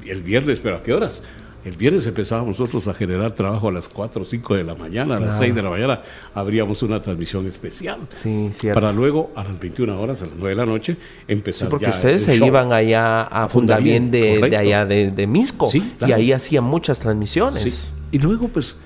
el 0.06 0.24
viernes, 0.24 0.60
pero 0.62 0.78
¿a 0.78 0.84
qué 0.84 0.93
horas? 0.93 1.24
El 1.65 1.75
viernes 1.78 2.06
empezábamos 2.06 2.60
nosotros 2.60 2.88
a 2.88 2.93
generar 2.93 3.32
trabajo 3.32 3.69
a 3.69 3.71
las 3.71 3.89
4 3.89 4.21
o 4.21 4.25
5 4.25 4.56
de 4.56 4.63
la 4.63 4.75
mañana, 4.75 5.17
a 5.17 5.19
las 5.19 5.39
6 5.39 5.56
de 5.56 5.63
la 5.63 5.71
mañana 5.71 6.01
abríamos 6.36 6.84
una 6.84 7.01
transmisión 7.01 7.47
especial. 7.47 7.97
Sí, 8.13 8.51
Para 8.71 8.91
luego 8.91 9.32
a 9.36 9.43
las 9.43 9.60
21 9.60 9.99
horas, 9.99 10.21
a 10.21 10.28
las 10.28 10.36
9 10.36 10.49
de 10.49 10.56
la 10.56 10.67
noche, 10.67 10.97
empezar 11.28 11.67
sí, 11.67 11.71
porque 11.71 11.89
ustedes 11.89 12.21
se 12.21 12.36
iban 12.36 12.71
allá 12.71 13.23
a, 13.23 13.49
Fundamien 13.49 14.12
de, 14.12 14.39
de, 14.47 14.56
allá 14.56 14.86
de, 14.86 15.25
Misco 15.28 15.71
y 15.73 16.12
ahí 16.12 16.32
hacían 16.32 16.65
muchas 16.65 16.99
transmisiones. 16.99 17.91
Y 18.12 18.19
luego, 18.19 18.47
pues, 18.49 18.78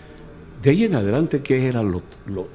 de 0.62 0.70
ahí 0.70 0.86
en 0.86 0.96
adelante, 0.96 1.42
¿qué 1.42 1.68
era 1.68 1.84
lo, 1.84 2.02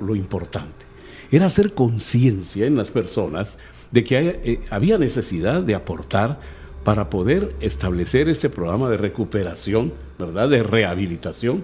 lo, 0.01 0.17
importante? 0.17 0.87
Era 1.31 1.47
hacer 1.47 1.75
conciencia 1.75 2.65
en 2.65 2.77
las 2.77 2.91
personas 2.91 3.59
de 3.91 4.03
que 4.05 4.41
eh, 4.43 4.61
había 4.71 4.97
necesidad 4.97 5.61
de 5.61 5.75
aportar 5.75 6.41
para 6.83 7.11
poder 7.11 7.55
establecer 7.61 8.29
ese 8.29 8.49
programa 8.51 8.89
de 8.89 8.97
recuperación, 8.97 9.93
¿verdad? 10.19 10.49
De 10.49 10.63
rehabilitación. 10.63 11.63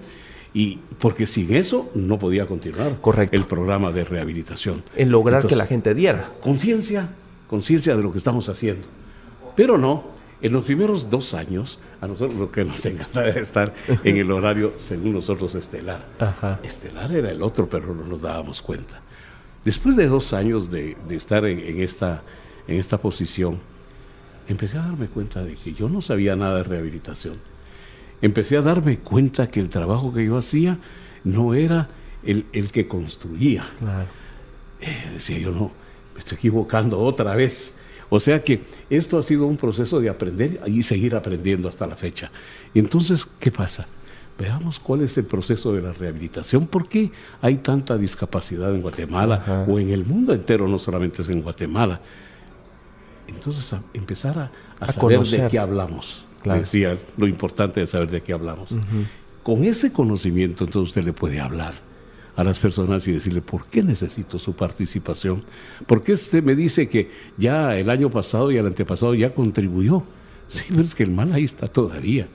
Y 0.53 0.79
porque 0.99 1.27
sin 1.27 1.55
eso 1.55 1.89
no 1.95 2.19
podía 2.19 2.45
continuar 2.45 2.97
el 3.31 3.45
programa 3.45 3.91
de 3.91 4.03
rehabilitación. 4.03 4.83
En 4.97 5.09
lograr 5.09 5.47
que 5.47 5.55
la 5.55 5.65
gente 5.65 5.93
diera. 5.93 6.31
Conciencia, 6.41 7.09
conciencia 7.49 7.95
de 7.95 8.03
lo 8.03 8.11
que 8.11 8.17
estamos 8.17 8.49
haciendo. 8.49 8.85
Pero 9.55 9.77
no, 9.77 10.03
en 10.41 10.51
los 10.53 10.65
primeros 10.65 11.09
dos 11.09 11.33
años, 11.33 11.79
a 12.01 12.07
nosotros 12.07 12.37
lo 12.37 12.51
que 12.51 12.65
nos 12.65 12.85
encantaba 12.85 13.27
era 13.27 13.39
estar 13.39 13.73
en 14.03 14.17
el 14.17 14.31
horario, 14.31 14.73
según 14.77 15.13
nosotros, 15.13 15.55
estelar. 15.55 16.05
Estelar 16.63 17.11
era 17.11 17.31
el 17.31 17.41
otro, 17.41 17.69
pero 17.69 17.93
no 17.93 18.03
nos 18.03 18.21
dábamos 18.21 18.61
cuenta. 18.61 19.01
Después 19.63 19.95
de 19.95 20.07
dos 20.07 20.33
años 20.33 20.71
de, 20.71 20.97
estar 21.11 21.45
en, 21.45 21.81
esta, 21.81 22.23
en 22.67 22.77
esta 22.77 22.97
posición, 22.97 23.59
empecé 24.47 24.79
a 24.79 24.81
darme 24.81 25.07
cuenta 25.07 25.43
de 25.43 25.53
que 25.53 25.73
yo 25.73 25.87
no 25.87 26.01
sabía 26.01 26.35
nada 26.35 26.57
de 26.57 26.63
rehabilitación. 26.63 27.35
Empecé 28.21 28.57
a 28.57 28.61
darme 28.61 28.99
cuenta 28.99 29.47
que 29.47 29.59
el 29.59 29.69
trabajo 29.69 30.13
que 30.13 30.25
yo 30.25 30.37
hacía 30.37 30.77
no 31.23 31.53
era 31.53 31.89
el, 32.23 32.71
que 32.71 32.87
construía. 32.87 33.65
Eh, 34.79 35.11
decía 35.13 35.39
yo, 35.39 35.51
no, 35.51 35.71
me 36.13 36.19
estoy 36.19 36.37
equivocando 36.37 36.99
otra 36.99 37.35
vez. 37.35 37.79
O 38.09 38.19
sea 38.19 38.43
que 38.43 38.61
esto 38.89 39.17
ha 39.17 39.23
sido 39.23 39.47
un 39.47 39.57
proceso 39.57 39.99
de 39.99 40.09
aprender 40.09 40.61
y 40.67 40.83
seguir 40.83 41.15
aprendiendo 41.15 41.69
hasta 41.69 41.87
la 41.87 41.95
fecha. 41.95 42.29
Y 42.73 42.79
entonces, 42.79 43.25
¿qué 43.39 43.51
pasa? 43.51 43.87
Veamos 44.37 44.79
cuál 44.79 45.01
es 45.01 45.17
el 45.17 45.25
proceso 45.25 45.73
de 45.73 45.81
la 45.81 45.93
rehabilitación. 45.93 46.67
¿Por 46.67 46.89
qué 46.89 47.11
hay 47.41 47.57
tanta 47.57 47.97
discapacidad 47.97 48.73
en 48.73 48.81
Guatemala 48.81 49.65
o 49.67 49.79
en 49.79 49.89
el 49.89 50.03
mundo 50.05 50.33
entero, 50.33 50.67
no 50.67 50.77
solamente 50.77 51.21
es 51.21 51.29
en 51.29 51.41
Guatemala? 51.41 52.01
Entonces, 53.27 53.79
empezar 53.93 54.51
a, 54.79 54.91
saber 54.91 55.21
de 55.21 55.47
qué 55.47 55.59
hablamos. 55.59 56.25
Decía, 56.43 56.97
lo 57.17 57.27
importante 57.27 57.81
es 57.81 57.91
saber 57.91 58.09
de 58.09 58.21
qué 58.21 58.33
hablamos. 58.33 58.69
Con 59.43 59.63
ese 59.63 59.91
conocimiento, 59.91 60.65
entonces 60.65 60.89
usted 60.89 61.03
le 61.03 61.13
puede 61.13 61.39
hablar 61.39 61.73
a 62.35 62.43
las 62.43 62.59
personas 62.59 63.07
y 63.07 63.11
decirle, 63.11 63.41
¿por 63.41 63.65
qué 63.65 63.83
necesito 63.83 64.39
su 64.39 64.53
participación? 64.53 65.43
¿Por 65.85 66.03
qué 66.03 66.13
usted 66.13 66.43
me 66.43 66.55
dice 66.55 66.87
que 66.89 67.09
ya 67.37 67.77
el 67.77 67.89
año 67.89 68.09
pasado 68.09 68.51
y 68.51 68.57
el 68.57 68.65
antepasado 68.65 69.13
ya 69.15 69.33
contribuyó? 69.33 70.03
Sí, 70.47 70.65
pero 70.69 70.81
es 70.81 70.95
que 70.95 71.03
el 71.03 71.11
mal 71.11 71.31
ahí 71.31 71.45
está 71.45 71.67
todavía. 71.67 72.27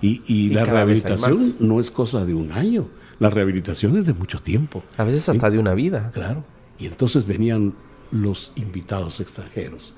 Y, 0.00 0.48
la 0.50 0.64
rehabilitación 0.64 1.54
no 1.60 1.80
es 1.80 1.90
cosa 1.90 2.24
de 2.24 2.34
un 2.34 2.52
año. 2.52 2.88
La 3.18 3.30
rehabilitación 3.30 3.96
es 3.98 4.06
de 4.06 4.14
mucho 4.14 4.38
tiempo. 4.38 4.82
A 4.96 5.04
veces 5.04 5.28
hasta 5.28 5.50
de 5.50 5.58
una 5.58 5.74
vida. 5.74 6.10
Claro. 6.14 6.44
Y 6.78 6.86
entonces 6.86 7.26
venían 7.26 7.74
los 8.10 8.52
invitados 8.56 9.20
extranjeros 9.20 9.92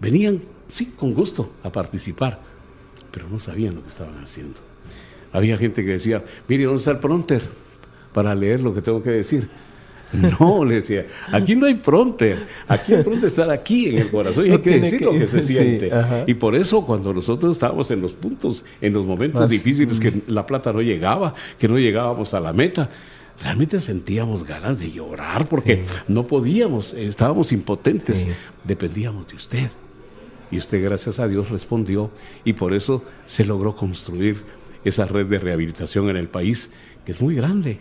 Venían, 0.00 0.42
sí, 0.66 0.86
con 0.86 1.14
gusto 1.14 1.52
a 1.62 1.70
participar, 1.70 2.42
pero 3.14 3.28
no 3.28 3.38
sabían 3.38 3.76
lo 3.76 3.82
que 3.82 3.88
estaban 3.88 4.22
haciendo. 4.22 4.58
Había 5.32 5.56
gente 5.56 5.84
que 5.84 5.92
decía, 5.92 6.24
mire, 6.48 6.64
¿dónde 6.64 6.78
está 6.78 6.90
el 6.90 6.98
pronter? 6.98 7.42
Para 8.12 8.34
leer 8.34 8.60
lo 8.60 8.74
que 8.74 8.82
tengo 8.82 9.02
que 9.02 9.10
decir. 9.10 9.48
No, 10.38 10.64
le 10.64 10.76
decía, 10.76 11.06
aquí 11.32 11.56
no 11.56 11.66
hay 11.66 11.74
pronter, 11.74 12.38
aquí 12.68 12.92
el 12.92 13.02
pronter 13.02 13.26
está 13.26 13.50
aquí 13.50 13.88
en 13.88 13.98
el 13.98 14.10
corazón 14.10 14.46
y 14.46 14.50
hay 14.52 14.58
que 14.58 14.78
decir 14.78 15.02
lo 15.02 15.10
que 15.10 15.26
se 15.26 15.42
siente. 15.42 15.90
y 16.28 16.34
por 16.34 16.54
eso 16.54 16.86
cuando 16.86 17.12
nosotros 17.12 17.56
estábamos 17.56 17.90
en 17.90 18.00
los 18.00 18.12
puntos, 18.12 18.64
en 18.80 18.92
los 18.92 19.04
momentos 19.04 19.48
difíciles 19.48 19.98
que 19.98 20.22
la 20.28 20.46
plata 20.46 20.72
no 20.72 20.82
llegaba, 20.82 21.34
que 21.58 21.66
no 21.66 21.80
llegábamos 21.80 22.32
a 22.32 22.38
la 22.38 22.52
meta, 22.52 22.90
realmente 23.42 23.80
sentíamos 23.80 24.44
ganas 24.44 24.78
de 24.78 24.92
llorar 24.92 25.48
porque 25.48 25.84
no 26.06 26.28
podíamos, 26.28 26.94
estábamos 26.94 27.50
impotentes, 27.50 28.28
dependíamos 28.62 29.26
de 29.26 29.34
usted. 29.34 29.68
Y 30.50 30.58
usted, 30.58 30.82
gracias 30.82 31.18
a 31.18 31.28
Dios, 31.28 31.50
respondió. 31.50 32.10
Y 32.44 32.54
por 32.54 32.74
eso 32.74 33.04
se 33.26 33.44
logró 33.44 33.74
construir 33.76 34.42
esa 34.84 35.06
red 35.06 35.26
de 35.26 35.38
rehabilitación 35.38 36.10
en 36.10 36.16
el 36.16 36.28
país, 36.28 36.72
que 37.04 37.12
es 37.12 37.20
muy 37.20 37.34
grande. 37.34 37.80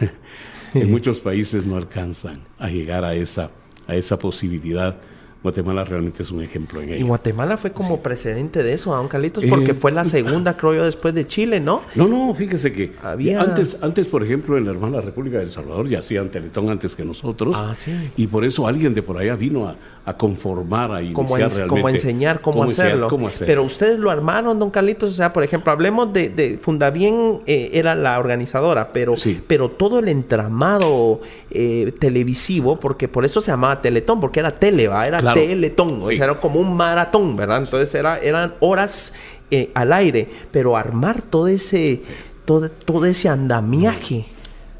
en 0.74 0.90
muchos 0.90 1.20
países 1.20 1.64
no 1.64 1.76
alcanzan 1.76 2.40
a 2.58 2.68
llegar 2.68 3.04
a 3.04 3.14
esa, 3.14 3.50
a 3.86 3.94
esa 3.94 4.18
posibilidad 4.18 4.96
Guatemala 5.42 5.84
realmente 5.84 6.22
es 6.22 6.30
un 6.30 6.42
ejemplo 6.42 6.82
en 6.82 6.88
ello. 6.88 6.98
Y 6.98 7.02
Guatemala 7.02 7.56
fue 7.56 7.72
como 7.72 8.02
precedente 8.02 8.62
de 8.62 8.72
eso, 8.72 8.94
don 8.94 9.08
Carlitos, 9.08 9.44
porque 9.48 9.72
eh, 9.72 9.74
fue 9.74 9.92
la 9.92 10.04
segunda, 10.16 10.56
creo 10.56 10.74
yo, 10.74 10.84
después 10.84 11.14
de 11.14 11.26
Chile, 11.26 11.60
¿no? 11.60 11.82
No, 11.94 12.08
no, 12.08 12.34
fíjese 12.34 12.72
que 12.72 12.92
Había... 13.02 13.40
antes, 13.40 13.78
antes, 13.82 14.08
por 14.08 14.24
ejemplo, 14.24 14.56
en 14.56 14.64
la 14.64 14.72
hermana 14.72 15.00
República 15.00 15.38
del 15.38 15.50
Salvador 15.50 15.88
ya 15.88 16.00
hacían 16.00 16.30
Teletón 16.30 16.68
antes 16.68 16.96
que 16.96 17.04
nosotros. 17.04 17.54
Ah, 17.56 17.74
sí. 17.76 18.10
Y 18.16 18.26
por 18.26 18.44
eso 18.44 18.66
alguien 18.66 18.92
de 18.94 19.02
por 19.02 19.18
allá 19.18 19.36
vino 19.36 19.68
a, 20.04 20.16
conformar, 20.16 20.92
a 20.92 21.12
como, 21.12 21.36
como 21.68 21.86
a 21.86 21.90
enseñar 21.90 22.40
cómo, 22.40 22.64
hacerlo. 22.64 23.08
Pero 23.40 23.62
ustedes 23.62 23.98
lo 23.98 24.10
armaron, 24.10 24.58
don 24.58 24.70
Carlitos, 24.70 25.10
o 25.10 25.14
sea, 25.14 25.32
por 25.32 25.44
ejemplo, 25.44 25.72
hablemos 25.72 26.12
de, 26.12 26.28
de 26.28 26.58
Fundabien, 26.58 27.40
eh, 27.46 27.70
era 27.72 27.94
la 27.94 28.18
organizadora, 28.18 28.88
pero, 28.88 29.14
pero 29.46 29.70
todo 29.70 29.98
el 29.98 30.08
entramado 30.08 31.20
eh, 31.50 31.92
televisivo, 31.98 32.76
porque 32.76 33.08
por 33.08 33.24
eso 33.24 33.40
se 33.40 33.50
llamaba 33.50 33.80
Teletón, 33.80 34.20
porque 34.20 34.40
era 34.40 34.50
tele, 34.50 34.88
¿va? 34.88 35.06
Era 35.32 35.46
teletón, 35.46 36.00
o 36.02 36.06
sea, 36.06 36.24
era 36.24 36.34
como 36.34 36.60
un 36.60 36.76
maratón, 36.76 37.36
¿verdad? 37.36 37.58
Entonces 37.58 37.94
era, 37.94 38.18
eran 38.18 38.54
horas 38.60 39.14
eh, 39.50 39.70
al 39.74 39.92
aire, 39.92 40.28
pero 40.50 40.76
armar 40.76 41.22
todo 41.22 41.48
ese, 41.48 42.02
todo, 42.44 42.70
todo 42.70 43.06
ese 43.06 43.28
andamiaje. 43.28 44.26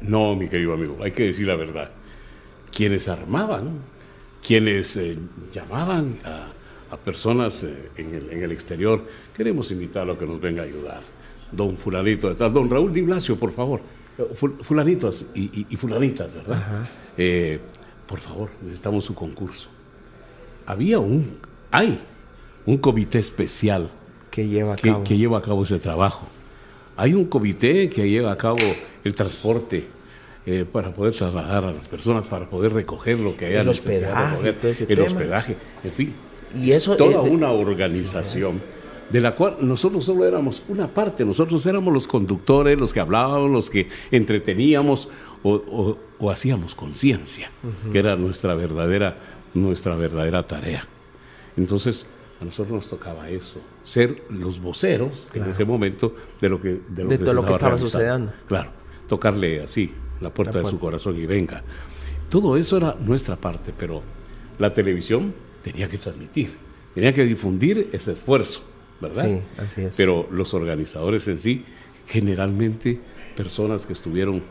No, 0.01 0.35
mi 0.35 0.47
querido 0.47 0.73
amigo, 0.73 0.97
hay 1.01 1.11
que 1.11 1.23
decir 1.23 1.47
la 1.47 1.55
verdad. 1.55 1.89
Quienes 2.75 3.07
armaban, 3.07 3.79
quienes 4.45 4.95
eh, 4.97 5.17
llamaban 5.53 6.17
a, 6.23 6.47
a 6.93 6.97
personas 6.97 7.63
eh, 7.63 7.89
en, 7.97 8.13
el, 8.13 8.29
en, 8.29 8.43
el, 8.43 8.51
exterior, 8.51 9.03
queremos 9.35 9.71
invitarlo 9.71 10.13
a 10.13 10.17
que 10.17 10.25
nos 10.25 10.39
venga 10.39 10.63
a 10.63 10.65
ayudar. 10.65 11.01
Don 11.51 11.77
Fulanito 11.77 12.29
detrás, 12.29 12.51
don 12.51 12.69
Raúl 12.69 12.93
Di 12.93 13.01
Blasio, 13.01 13.37
por 13.37 13.51
favor. 13.51 13.81
Fulanitos 14.61 15.27
y, 15.35 15.43
y, 15.61 15.67
y 15.69 15.77
fulanitas, 15.77 16.33
¿verdad? 16.33 16.87
Eh, 17.15 17.59
por 18.07 18.19
favor, 18.19 18.49
necesitamos 18.63 19.05
su 19.05 19.13
concurso. 19.13 19.69
Había 20.67 20.99
un, 20.99 21.37
hay 21.71 21.97
un 22.65 22.77
comité 22.77 23.17
especial 23.19 23.89
que 24.29 24.47
lleva 24.47 24.73
a 24.73 24.75
que, 24.75 24.91
cabo, 24.91 25.03
que 25.03 25.17
lleva 25.17 25.37
a 25.39 25.41
cabo 25.41 25.63
ese 25.63 25.79
trabajo. 25.79 26.27
Hay 26.95 27.13
un 27.13 27.25
comité 27.25 27.89
que 27.89 28.09
lleva 28.09 28.31
a 28.31 28.37
cabo 28.37 28.57
el 29.03 29.13
transporte, 29.15 29.87
eh, 30.45 30.65
para 30.71 30.93
poder 30.93 31.13
trasladar 31.13 31.65
a 31.65 31.71
las 31.71 31.87
personas, 31.87 32.25
para 32.25 32.49
poder 32.49 32.73
recoger 32.73 33.19
lo 33.19 33.35
que 33.35 33.47
haya 33.47 33.61
el 33.61 33.67
necesidad 33.67 34.33
hospedaje, 34.33 34.43
de 34.43 34.51
recoger, 34.51 34.75
el 34.81 34.87
tema. 34.87 35.07
hospedaje, 35.07 35.55
en 35.83 35.91
fin. 35.91 36.13
Y 36.61 36.71
eso, 36.71 36.91
es 36.93 36.97
toda 36.97 37.25
eh, 37.25 37.29
una 37.29 37.51
organización 37.51 38.61
de 39.09 39.21
la 39.21 39.35
cual 39.35 39.57
nosotros 39.61 40.03
solo 40.05 40.25
éramos 40.25 40.61
una 40.69 40.87
parte, 40.87 41.23
nosotros 41.25 41.65
éramos 41.65 41.93
los 41.93 42.07
conductores, 42.07 42.77
los 42.77 42.91
que 42.93 42.99
hablábamos, 42.99 43.49
los 43.51 43.69
que 43.69 43.87
entreteníamos 44.11 45.07
o, 45.43 45.51
o- 45.53 45.97
o 46.19 46.31
hacíamos 46.31 46.75
conciencia, 46.75 47.51
que 47.91 47.99
era 47.99 48.15
nuestra 48.15 48.53
verdadera, 48.55 49.17
nuestra 49.53 49.95
verdadera 49.95 50.45
tarea. 50.45 50.87
Entonces, 51.55 52.05
a 52.39 52.45
nosotros 52.45 52.75
nos 52.75 52.87
tocaba 52.87 53.29
eso, 53.29 53.59
ser 53.83 54.23
los 54.29 54.59
voceros 54.59 55.27
en 55.33 55.49
ese 55.49 55.65
momento 55.65 56.15
de 56.39 56.49
lo 56.49 56.61
que, 56.61 56.79
de 56.87 57.03
lo 57.03 57.09
De 57.09 57.17
que 57.17 57.23
todo 57.23 57.33
lo 57.33 57.45
que 57.45 57.51
estaba 57.53 57.75
realizando. 57.75 57.89
sucediendo. 57.89 58.31
Claro, 58.47 58.71
tocarle 59.07 59.63
así 59.63 59.91
la 60.21 60.31
puerta 60.31 60.59
La 60.59 60.65
de 60.65 60.69
su 60.69 60.79
corazón 60.79 61.17
y 61.19 61.25
venga. 61.25 61.63
Todo 62.29 62.57
eso 62.57 62.77
era 62.77 62.95
nuestra 62.99 63.37
parte, 63.37 63.73
pero 63.77 64.03
la 64.59 64.73
televisión 64.73 65.33
tenía 65.63 65.87
que 65.87 65.97
transmitir, 65.97 66.51
tenía 66.93 67.13
que 67.13 67.23
difundir 67.25 67.89
ese 67.91 68.11
esfuerzo, 68.11 68.61
¿verdad? 69.01 69.25
Sí, 69.25 69.41
así 69.57 69.81
es. 69.81 69.95
Pero 69.95 70.27
los 70.31 70.53
organizadores 70.53 71.27
en 71.27 71.39
sí, 71.39 71.65
generalmente 72.07 72.99
personas 73.35 73.85
que 73.85 73.93
estuvieron 73.93 74.43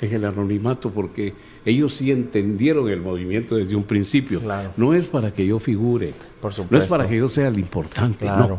en 0.00 0.14
el 0.14 0.24
anonimato 0.24 0.90
porque 0.90 1.34
ellos 1.64 1.94
sí 1.94 2.10
entendieron 2.10 2.88
el 2.88 3.00
movimiento 3.00 3.56
desde 3.56 3.74
un 3.76 3.84
principio. 3.84 4.40
Claro. 4.40 4.72
No 4.76 4.94
es 4.94 5.06
para 5.06 5.32
que 5.32 5.46
yo 5.46 5.58
figure, 5.58 6.14
Por 6.40 6.52
no 6.70 6.78
es 6.78 6.84
para 6.86 7.06
que 7.06 7.16
yo 7.16 7.28
sea 7.28 7.48
el 7.48 7.58
importante, 7.58 8.26
Claro. 8.26 8.58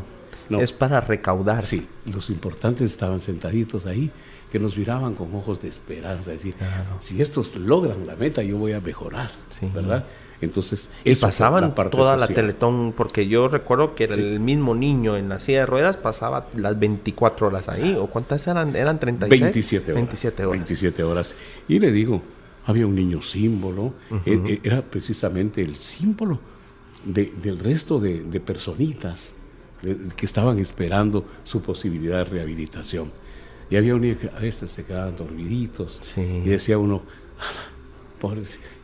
no. 0.49 0.57
no. 0.57 0.61
Es 0.63 0.71
para 0.71 1.01
recaudar. 1.01 1.65
Sí, 1.65 1.87
los 2.05 2.29
importantes 2.29 2.91
estaban 2.91 3.19
sentaditos 3.19 3.85
ahí, 3.85 4.11
que 4.51 4.59
nos 4.59 4.77
miraban 4.77 5.15
con 5.15 5.33
ojos 5.33 5.61
de 5.61 5.69
esperanza, 5.69 6.31
decir, 6.31 6.55
si 6.99 7.21
estos 7.21 7.55
logran 7.55 8.05
la 8.05 8.15
meta, 8.15 8.43
yo 8.43 8.57
voy 8.57 8.73
a 8.73 8.81
mejorar, 8.81 9.31
Sí. 9.59 9.69
¿verdad? 9.73 10.05
Entonces, 10.41 10.89
eso 11.05 11.21
pasaban 11.21 11.61
la 11.61 11.75
parte 11.75 11.95
toda 11.95 12.17
la. 12.17 12.27
Teletón, 12.27 12.93
porque 12.97 13.27
yo 13.27 13.47
recuerdo 13.47 13.93
que 13.93 14.05
el 14.05 14.39
mismo 14.39 14.73
niño 14.73 15.15
en 15.15 15.29
la 15.29 15.39
silla 15.39 15.59
de 15.59 15.65
ruedas 15.67 15.97
pasaba 15.97 16.47
las 16.55 16.79
24 16.79 17.45
horas 17.47 17.69
ahí. 17.69 17.95
¿O 17.95 18.07
cuántas 18.07 18.47
eran? 18.47 18.75
¿Eran 18.75 18.99
36? 18.99 19.39
27 19.39 19.91
horas. 19.91 19.95
27 20.01 20.43
horas. 20.45 20.51
27 20.57 21.03
horas. 21.03 21.35
Y 21.67 21.77
le 21.79 21.91
digo, 21.91 22.23
había 22.65 22.85
un 22.87 22.95
niño 22.95 23.21
símbolo, 23.21 23.93
eh, 24.25 24.41
eh, 24.45 24.59
era 24.63 24.81
precisamente 24.81 25.61
el 25.61 25.75
símbolo 25.75 26.39
de- 27.05 27.33
del 27.41 27.57
resto 27.59 27.99
de, 27.99 28.23
de 28.23 28.39
personitas 28.39 29.35
de- 29.81 29.97
que 30.15 30.25
estaban 30.25 30.59
esperando 30.59 31.25
su 31.43 31.61
posibilidad 31.61 32.17
de 32.19 32.25
rehabilitación. 32.25 33.11
Y 33.69 33.77
había 33.77 33.95
un 33.95 34.01
niño 34.01 34.17
que 34.19 34.27
a 34.27 34.39
veces 34.39 34.69
se 34.71 34.83
quedaban 34.83 35.15
dormiditos 35.15 35.99
Sí. 36.03 36.21
y 36.21 36.49
decía 36.49 36.77
uno, 36.77 37.01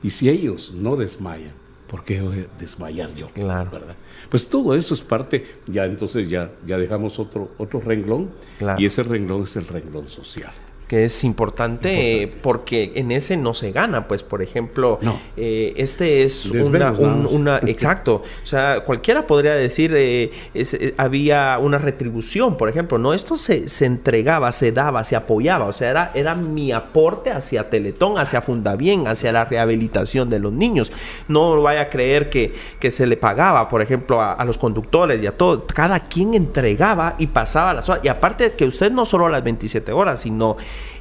y 0.02 0.10
si 0.10 0.30
ellos 0.30 0.74
no 0.74 0.96
desmayan, 0.96 1.52
¿por 1.88 2.04
qué 2.04 2.22
voy 2.22 2.40
a 2.40 2.60
desmayar 2.60 3.14
yo? 3.14 3.28
Claro. 3.28 3.70
¿verdad? 3.72 3.96
Pues 4.30 4.48
todo 4.48 4.74
eso 4.76 4.94
es 4.96 5.02
parte, 5.02 5.46
ya 5.68 5.86
entonces 5.86 6.28
ya, 6.30 6.52
ya 6.66 6.78
dejamos 6.78 7.20
otro, 7.20 7.52
otro 7.58 7.80
renglón 7.80 8.32
Claro. 8.58 8.82
y 8.82 8.86
ese 8.88 9.04
renglón 9.04 9.44
es 9.44 9.56
el 9.56 9.68
renglón 9.68 10.10
social. 10.10 10.52
Que 10.88 11.04
es 11.06 11.24
importante, 11.26 12.24
eh, 12.24 12.28
porque 12.28 12.94
en 12.96 13.12
ese 13.12 13.36
no 13.36 13.54
se 13.54 13.72
gana, 13.74 14.08
pues 14.08 14.24
por 14.24 14.42
ejemplo, 14.42 15.00
No. 15.02 15.20
eh, 15.36 15.74
este 15.76 16.24
es 16.24 16.46
una, 16.52 16.92
un- 16.92 17.50
exacto, 17.68 18.24
o 18.44 18.46
sea, 18.48 18.82
cualquiera 18.86 19.28
podría 19.28 19.54
decir, 19.56 19.94
eh, 19.96 20.32
es- 20.54 20.74
eh, 20.74 20.94
había 20.98 21.58
una 21.60 21.78
retribución, 21.78 22.56
por 22.58 22.70
ejemplo, 22.70 22.98
no, 22.98 23.14
esto 23.14 23.36
se, 23.36 23.68
se 23.68 23.86
entregaba, 23.86 24.52
se 24.54 24.72
daba, 24.72 25.04
se 25.04 25.16
apoyaba, 25.18 25.66
o 25.66 25.74
sea, 25.74 25.90
era, 25.90 26.12
era 26.14 26.36
mi 26.36 26.72
aporte 26.72 27.32
hacia 27.32 27.70
Teletón, 27.70 28.18
hacia 28.18 28.40
Fundabien, 28.42 29.08
hacia 29.08 29.32
la 29.34 29.44
rehabilitación 29.46 30.30
de 30.30 30.40
los 30.40 30.54
niños, 30.54 30.92
no 31.28 31.62
vaya 31.62 31.82
a 31.82 31.90
creer 31.90 32.30
que, 32.30 32.54
que 32.80 32.92
se 32.92 33.06
le 33.08 33.18
pagaba, 33.18 33.68
por 33.68 33.82
ejemplo, 33.82 34.22
a, 34.22 34.34
a 34.34 34.46
los 34.46 34.58
conductores 34.58 35.22
y 35.22 35.28
a 35.28 35.36
todo, 35.38 35.66
cada 35.68 36.00
quien 36.02 36.34
entregaba 36.34 37.16
y 37.18 37.28
pasaba 37.28 37.74
las 37.74 37.90
horas, 37.90 38.06
y 38.06 38.08
aparte 38.08 38.46
de 38.46 38.52
que 38.56 38.64
usted 38.66 38.92
no 38.92 39.06
solo 39.06 39.28
las 39.28 39.44
27 39.44 39.92
horas, 39.92 40.22
sino 40.22 40.56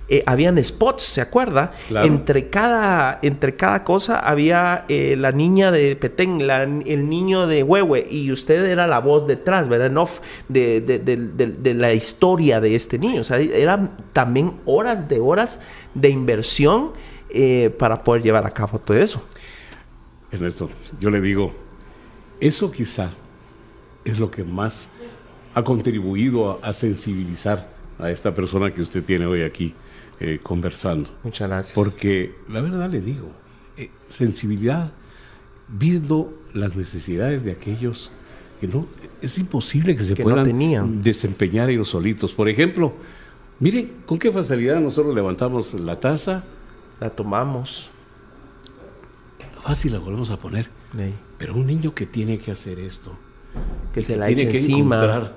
eh, 0.08 0.22
habían 0.26 0.62
spots, 0.62 1.02
¿se 1.02 1.20
acuerda? 1.20 1.72
Claro. 1.88 2.06
Entre 2.06 2.48
cada, 2.48 3.18
entre 3.22 3.56
cada 3.56 3.82
cosa 3.82 4.20
había 4.20 4.84
eh, 4.88 5.16
la 5.18 5.32
niña 5.32 5.72
de 5.72 5.96
Petén, 5.96 6.46
la- 6.46 6.62
el 6.62 7.08
niño 7.08 7.46
de 7.48 7.62
Huehue, 7.64 8.06
y 8.10 8.30
usted 8.30 8.64
era 8.66 8.86
la 8.86 9.00
voz 9.00 9.26
detrás, 9.26 9.68
¿verdad? 9.68 9.88
En 9.88 9.98
off 9.98 10.20
de, 10.48 10.80
de- 10.80 10.98
de- 11.00 11.74
la 11.74 11.92
historia 11.92 12.60
de 12.60 12.74
este 12.76 12.98
niño. 12.98 13.20
O 13.22 13.24
sea, 13.24 13.38
eran 13.38 13.96
también 14.12 14.54
horas 14.64 15.08
de 15.08 15.18
horas 15.18 15.60
de 15.94 16.08
inversión 16.10 16.92
eh, 17.30 17.74
para 17.76 18.04
poder 18.04 18.22
llevar 18.22 18.46
a 18.46 18.50
cabo 18.50 18.78
todo 18.78 18.96
eso. 18.96 19.20
Ernesto, 20.30 20.70
yo 21.00 21.10
le 21.10 21.20
digo, 21.20 21.52
eso 22.40 22.70
quizás 22.70 23.16
es 24.04 24.18
lo 24.18 24.30
que 24.30 24.44
más 24.44 24.88
ha 25.54 25.62
contribuido 25.64 26.60
a, 26.62 26.68
a 26.68 26.72
sensibilizar 26.72 27.68
a 27.98 28.10
esta 28.10 28.34
persona 28.34 28.70
que 28.70 28.82
usted 28.82 29.02
tiene 29.02 29.26
hoy 29.26 29.42
aquí 29.42 29.74
eh, 30.20 30.40
conversando. 30.42 31.10
Muchas 31.24 31.48
gracias. 31.48 31.74
Porque 31.74 32.34
la 32.48 32.60
verdad 32.60 32.88
le 32.90 33.00
digo, 33.00 33.30
eh, 33.76 33.90
sensibilidad 34.08 34.92
viendo 35.68 36.32
las 36.54 36.76
necesidades 36.76 37.44
de 37.44 37.52
aquellos 37.52 38.10
que 38.60 38.68
no, 38.68 38.86
es 39.20 39.36
imposible 39.38 39.94
que 39.96 40.02
se 40.02 40.14
Que 40.14 40.22
no 40.24 40.30
puedan 40.30 40.44
tenían. 40.46 41.02
desempeñar 41.02 41.68
ellos 41.68 41.88
solitos. 41.88 42.32
Por 42.32 42.48
ejemplo, 42.48 42.94
miren 43.60 43.92
con 44.06 44.18
qué 44.18 44.32
facilidad 44.32 44.80
nosotros 44.80 45.14
levantamos 45.14 45.74
la 45.74 46.00
taza, 46.00 46.44
la 47.00 47.10
tomamos. 47.10 47.90
fácil 49.62 49.92
la 49.92 49.98
volvemos 49.98 50.30
a 50.30 50.38
poner. 50.38 50.70
Ey, 50.96 51.12
Pero 51.38 51.54
un 51.54 51.66
niño 51.66 51.92
que 51.94 52.06
tiene 52.06 52.38
que 52.38 52.52
hacer 52.52 52.78
esto, 52.78 53.18
Que 53.92 54.00
y 54.00 54.04
se 54.04 54.16
la 54.16 54.26
tiene 54.26 54.42
eche 54.42 54.52
que 54.52 54.58
encima. 54.58 54.96
encontrar- 54.96 55.36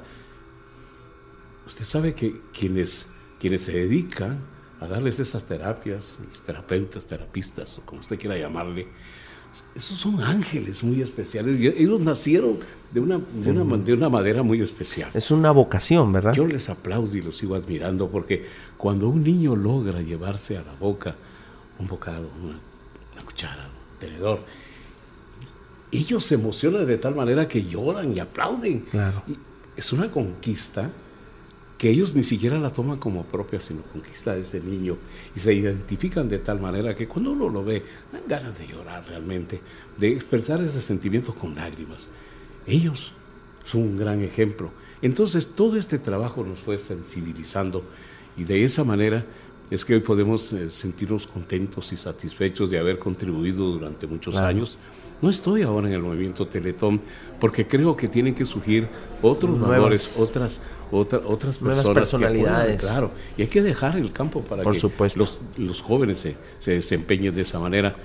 Usted 1.66 1.84
sabe 1.86 2.14
que 2.14 2.40
quienes, 2.58 3.08
quienes 3.40 3.62
se 3.64 3.74
dedican 3.74 4.40
a 4.80 4.88
darles 4.88 5.20
esas 5.20 5.44
terapias, 5.46 6.18
los 6.26 6.42
terapeutas, 6.42 7.06
terapistas, 7.06 7.78
o 7.78 7.82
como 7.82 8.02
usted 8.02 8.18
quiera 8.18 8.38
llamarle, 8.38 8.88
esos 9.76 10.00
son 10.00 10.22
ángeles 10.22 10.84
muy 10.84 11.02
especiales. 11.02 11.60
Ellos 11.60 12.00
nacieron 12.00 12.60
de 12.92 13.00
una, 13.00 13.18
de 13.18 13.52
una, 13.52 13.78
de 13.78 13.94
una 13.94 14.10
manera 14.10 14.44
muy 14.44 14.62
especial. 14.62 15.10
Es 15.14 15.32
una 15.32 15.52
vocación, 15.52 16.12
¿verdad? 16.14 16.34
Yo 16.34 16.46
les 16.46 16.70
aplaudo 16.70 17.16
y 17.16 17.22
los 17.22 17.38
sigo 17.38 17.56
admirando 17.56 18.10
porque 18.10 18.46
cuando 18.78 19.10
un 19.10 19.24
niño 19.24 19.56
logra 19.56 20.02
llevarse 20.02 20.58
a 20.58 20.62
la 20.62 20.74
boca 20.74 21.16
un 21.80 21.88
bocado, 21.88 22.30
una, 22.44 22.60
una 23.14 23.26
cuchara, 23.26 23.64
un 23.64 24.00
tenedor, 24.00 24.42
ellos 25.92 26.24
se 26.24 26.36
emocionan 26.36 26.86
de 26.86 26.98
tal 26.98 27.16
manera 27.16 27.48
que 27.48 27.64
lloran 27.64 28.16
y 28.16 28.20
aplauden. 28.20 28.82
Claro. 28.92 29.24
Y 29.28 29.38
es 29.76 29.92
una 29.94 30.12
conquista 30.12 30.92
que 31.80 31.90
ellos 31.90 32.14
ni 32.14 32.24
siquiera 32.24 32.60
la 32.60 32.72
toman 32.74 32.98
como 33.00 33.24
propia, 33.24 33.60
sino 33.60 33.82
conquista 33.84 34.36
de 34.36 34.42
ese 34.42 34.60
niño 34.60 34.98
y 35.36 35.40
se 35.40 35.54
identifican 35.54 36.30
de 36.30 36.38
tal 36.40 36.60
manera 36.60 36.94
que 36.94 37.08
cuando 37.08 37.32
uno 37.32 37.50
lo 37.50 37.64
ve, 37.64 37.82
dan 38.12 38.22
ganas 38.28 38.60
de 38.60 38.68
llorar 38.68 39.04
realmente, 39.08 39.62
de 39.98 40.12
expresar 40.12 40.62
ese 40.62 40.82
sentimiento 40.82 41.34
con 41.34 41.56
lágrimas. 41.56 42.10
Ellos 42.68 43.14
son 43.64 43.82
un 43.82 43.98
gran 43.98 44.22
ejemplo. 44.22 44.72
Entonces 45.02 45.48
todo 45.56 45.78
este 45.78 45.98
trabajo 46.00 46.44
nos 46.44 46.60
fue 46.60 46.78
sensibilizando 46.80 47.84
y 48.38 48.44
de 48.44 48.64
esa 48.66 48.84
manera 48.84 49.26
es 49.72 49.86
que 49.86 49.94
hoy 49.94 50.02
podemos 50.02 50.52
eh, 50.52 50.70
sentirnos 50.70 51.28
contentos 51.28 51.94
y 51.94 51.98
satisfechos 51.98 52.70
de 52.70 52.80
haber 52.80 53.00
contribuido 53.00 53.72
durante 53.72 54.06
muchos 54.08 54.34
Claro. 54.34 54.48
años. 54.48 54.78
No 55.22 55.30
estoy 55.30 55.62
ahora 55.64 55.88
en 55.88 55.94
el 55.94 56.02
movimiento 56.02 56.48
Teletón 56.48 57.00
porque 57.40 57.68
creo 57.68 57.96
que 57.96 58.08
tienen 58.08 58.34
que 58.36 58.46
surgir 58.46 58.88
otros 59.22 59.52
Nuevas- 59.58 59.70
valores, 59.70 60.20
otras, 60.20 60.62
otra- 60.92 61.22
otras 61.26 61.62
Nuevas 61.62 61.86
personas. 61.86 61.86
puedan- 61.86 61.94
personalidades. 61.96 62.82
claro, 62.82 63.12
y 63.38 63.42
hay 63.44 63.48
que 63.48 63.62
dejar 63.62 63.96
el 63.98 64.12
campo 64.12 64.42
para 64.42 64.64
Por 64.64 64.74
que 64.74 64.80
supuesto. 64.80 65.20
Los, 65.20 65.40
los 65.58 65.82
jóvenes 65.82 66.18
se, 66.20 66.36
se 66.60 66.72
desempeñen 66.72 67.34
de 67.36 67.42
esa 67.44 67.60
manera. 67.60 67.96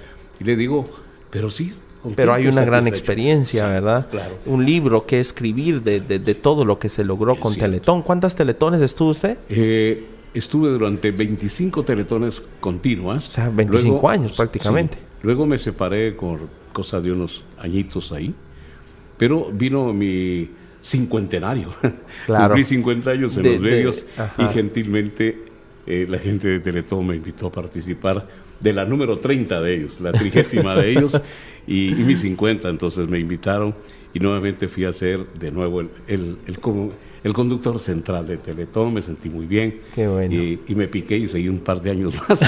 Y 0.40 0.44
le 0.44 0.56
digo, 0.56 0.84
pero 1.30 1.48
sí. 1.50 1.72
Pero 2.16 2.34
hay 2.34 2.46
una 2.48 2.64
gran 2.66 2.86
experiencia, 2.86 3.66
Sí, 3.66 3.72
¿verdad? 3.72 4.08
Claro. 4.10 4.34
Un 4.44 4.66
libro 4.66 5.06
que 5.06 5.20
escribir 5.20 5.82
de, 5.82 6.00
de- 6.00 6.18
de 6.18 6.34
todo 6.34 6.66
lo 6.66 6.78
que 6.78 6.90
se 6.90 7.02
logró 7.02 7.32
Es 7.32 7.38
con 7.38 7.54
cierto. 7.54 7.70
Teletón. 7.70 8.02
¿Cuántas 8.02 8.36
teletones 8.36 8.82
estuvo 8.82 9.08
usted? 9.08 9.38
Eh, 9.48 10.04
estuve 10.34 10.68
durante 10.68 11.12
25 11.12 11.82
teletones 11.82 12.42
continuas. 12.60 13.28
O 13.28 13.32
sea, 13.32 13.48
25 13.48 14.06
años 14.08 14.32
prácticamente. 14.32 14.98
sí. 15.00 15.04
luego 15.22 15.46
me 15.46 15.56
separé 15.56 16.14
con 16.14 16.40
cosa 16.74 17.00
de 17.00 17.10
unos 17.12 17.42
añitos 17.58 18.12
ahí. 18.12 18.34
Pero 19.16 19.48
vino 19.50 19.92
mi 19.94 20.50
cincuentenario. 20.84 21.74
Claro. 22.26 22.48
Cumplí 22.48 22.64
50 22.64 23.10
años 23.10 23.36
en 23.36 23.44
los 23.44 23.60
medios 23.60 24.06
y 24.38 24.44
gentilmente 24.46 25.44
eh, 25.86 26.06
la 26.08 26.18
gente 26.18 26.48
de 26.48 26.60
Teletón 26.60 27.06
me 27.06 27.16
invitó 27.16 27.48
a 27.48 27.52
participar 27.52 28.26
de 28.60 28.72
la 28.72 28.86
número 28.86 29.18
30 29.18 29.60
de 29.60 29.74
ellos, 29.74 30.00
la 30.00 30.12
trigésima 30.12 30.74
de 30.74 30.90
ellos 30.90 31.20
y, 31.66 31.88
y 31.88 32.04
mis 32.04 32.20
50. 32.20 32.68
Entonces 32.68 33.08
me 33.08 33.18
invitaron 33.18 33.74
y 34.14 34.20
nuevamente 34.20 34.68
fui 34.68 34.86
a 34.86 34.92
ser 34.92 35.26
de 35.34 35.50
nuevo 35.50 35.82
el, 35.82 35.90
el, 36.06 36.38
el, 36.46 36.58
conductor 37.32 37.80
central 37.80 38.26
de 38.26 38.36
Teletón, 38.36 38.92
me 38.92 39.00
sentí 39.00 39.30
muy 39.30 39.46
bien. 39.46 39.80
Qué 39.94 40.06
bueno. 40.06 40.34
Y, 40.34 40.74
me 40.74 40.88
piqué 40.88 41.16
y 41.16 41.26
seguí 41.26 41.48
un 41.48 41.60
par 41.60 41.80
de 41.80 41.90
años 41.90 42.14
más. 42.28 42.38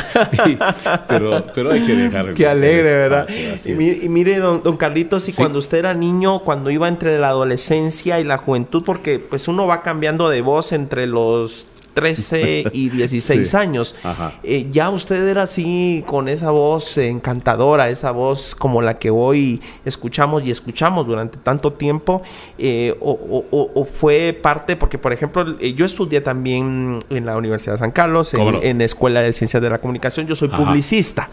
pero, 1.08 1.46
pero 1.54 1.72
hay 1.72 1.86
que 1.86 1.94
dejar. 1.94 2.34
Qué 2.34 2.46
alegre, 2.46 2.94
¿verdad? 2.94 3.28
Y, 3.64 4.08
mire, 4.08 4.36
don, 4.38 4.62
don 4.62 4.76
Carlitos, 4.76 5.28
y 5.28 5.32
cuando 5.32 5.58
usted 5.58 5.78
era 5.78 5.94
niño, 5.94 6.40
cuando 6.40 6.70
iba 6.70 6.88
entre 6.88 7.18
la 7.18 7.28
adolescencia 7.28 8.20
y 8.20 8.24
la 8.24 8.36
juventud, 8.36 8.82
porque 8.84 9.18
pues 9.18 9.48
uno 9.48 9.66
va 9.66 9.82
cambiando 9.82 10.28
de 10.28 10.42
voz 10.42 10.72
entre 10.72 11.06
los 11.06 11.68
13 11.96 12.66
y 12.72 12.88
16 12.90 13.54
años. 13.54 13.94
Eh, 14.42 14.68
ya 14.70 14.90
usted 14.90 15.26
era 15.26 15.44
así 15.44 16.04
con 16.06 16.28
esa 16.28 16.50
voz 16.50 16.98
encantadora, 16.98 17.88
esa 17.88 18.10
voz 18.10 18.54
como 18.54 18.82
la 18.82 18.98
que 18.98 19.10
hoy 19.10 19.62
escuchamos 19.84 20.44
y 20.44 20.50
escuchamos 20.50 21.06
durante 21.06 21.38
tanto 21.38 21.72
tiempo, 21.72 22.22
eh, 22.58 22.94
o, 23.00 23.84
fue 23.86 24.38
parte, 24.40 24.76
porque 24.76 24.98
por 24.98 25.12
ejemplo, 25.12 25.56
eh, 25.58 25.72
yo 25.72 25.86
estudié 25.86 26.20
también 26.20 26.98
en 27.08 27.24
la 27.24 27.36
Universidad 27.36 27.74
de 27.74 27.78
San 27.78 27.92
Carlos, 27.92 28.34
en, 28.34 28.78
la 28.78 28.84
Escuela 28.84 29.22
de 29.22 29.32
Ciencias 29.32 29.62
de 29.62 29.70
la 29.70 29.78
Comunicación, 29.78 30.26
yo 30.26 30.36
soy 30.36 30.48
publicista, 30.48 31.30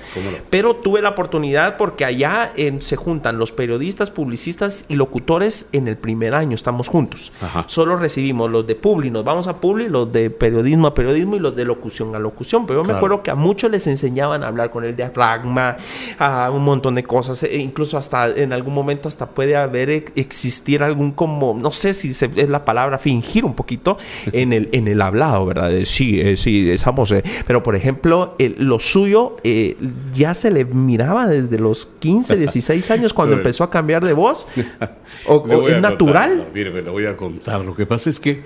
pero 0.50 0.78
tuve 0.78 1.02
la 1.02 1.10
oportunidad 1.10 1.76
porque 1.76 2.06
allá 2.06 2.54
se 2.80 2.96
juntan 2.96 3.38
los 3.38 3.52
periodistas, 3.52 4.12
publicistas 4.12 4.86
y 4.88 4.96
locutores 4.96 5.68
en 5.74 5.90
el 5.90 5.98
primer 5.98 6.36
año, 6.36 6.56
estamos 6.56 6.88
juntos. 6.88 7.34
Solo 7.68 7.98
recibimos 7.98 8.50
los 8.50 8.66
de 8.66 8.76
Publi, 8.76 9.12
nos 9.12 9.26
vamos 9.26 9.48
a 9.48 9.60
Publi, 9.60 9.90
los 9.90 10.10
de 10.12 10.30
periodistas 10.30 10.53
periodismo 10.54 10.88
a 10.88 10.94
periodismo 10.94 11.36
y 11.36 11.40
los 11.40 11.56
de 11.56 11.66
locución 11.66 12.16
a 12.16 12.20
locución. 12.20 12.68
Pero 12.68 12.82
yo 12.82 12.88
me 12.88 12.94
acuerdo 12.94 13.24
que 13.24 13.32
a 13.32 13.36
muchos 13.36 13.72
les 13.72 13.88
enseñaban 13.88 14.44
a 14.44 14.48
hablar 14.48 14.70
con 14.70 14.84
el 14.84 14.96
diafragma, 14.96 15.78
a 16.20 16.52
un 16.52 16.64
montón 16.64 16.94
de 16.94 17.04
cosas. 17.04 17.42
E 17.44 17.58
incluso 17.58 17.98
hasta 17.98 18.30
en 18.30 18.54
algún 18.54 18.74
momento 18.74 19.08
hasta 19.08 19.28
puede 19.28 19.56
haber 19.56 19.90
existir 19.90 20.84
algún 20.84 21.12
como, 21.12 21.58
no 21.60 21.72
sé 21.72 21.94
si 21.94 22.10
es 22.10 22.50
la 22.50 22.66
palabra 22.66 23.00
fingir 23.00 23.46
un 23.46 23.56
poquito 23.56 23.98
en 24.32 24.54
el, 24.54 24.70
en 24.72 24.88
el 24.88 25.02
hablado, 25.02 25.46
¿verdad? 25.46 25.72
sí, 25.86 26.22
eh, 26.22 26.38
sí, 26.38 26.70
estamos. 26.70 27.12
Eh. 27.12 27.24
Pero 27.48 27.64
por 27.64 27.76
ejemplo, 27.76 28.36
lo 28.58 28.80
suyo 28.80 29.38
eh, 29.44 29.76
ya 30.14 30.34
se 30.34 30.52
le 30.52 30.66
miraba 30.66 31.28
desde 31.28 31.58
los 31.58 31.88
15, 32.00 32.38
16 32.38 32.92
años 32.92 33.14
cuando 33.14 33.36
empezó 33.36 33.64
a 33.64 33.72
cambiar 33.72 34.06
de 34.06 34.14
voz. 34.14 34.46
¿O, 35.28 35.68
es 35.68 35.82
natural? 35.82 36.50
mire, 36.54 36.70
me 36.70 36.82
lo 36.82 36.92
voy 36.92 37.06
a 37.06 37.18
contar. 37.18 37.66
Lo 37.66 37.76
que 37.76 37.86
pasa 37.86 38.10
es 38.10 38.20
que 38.20 38.44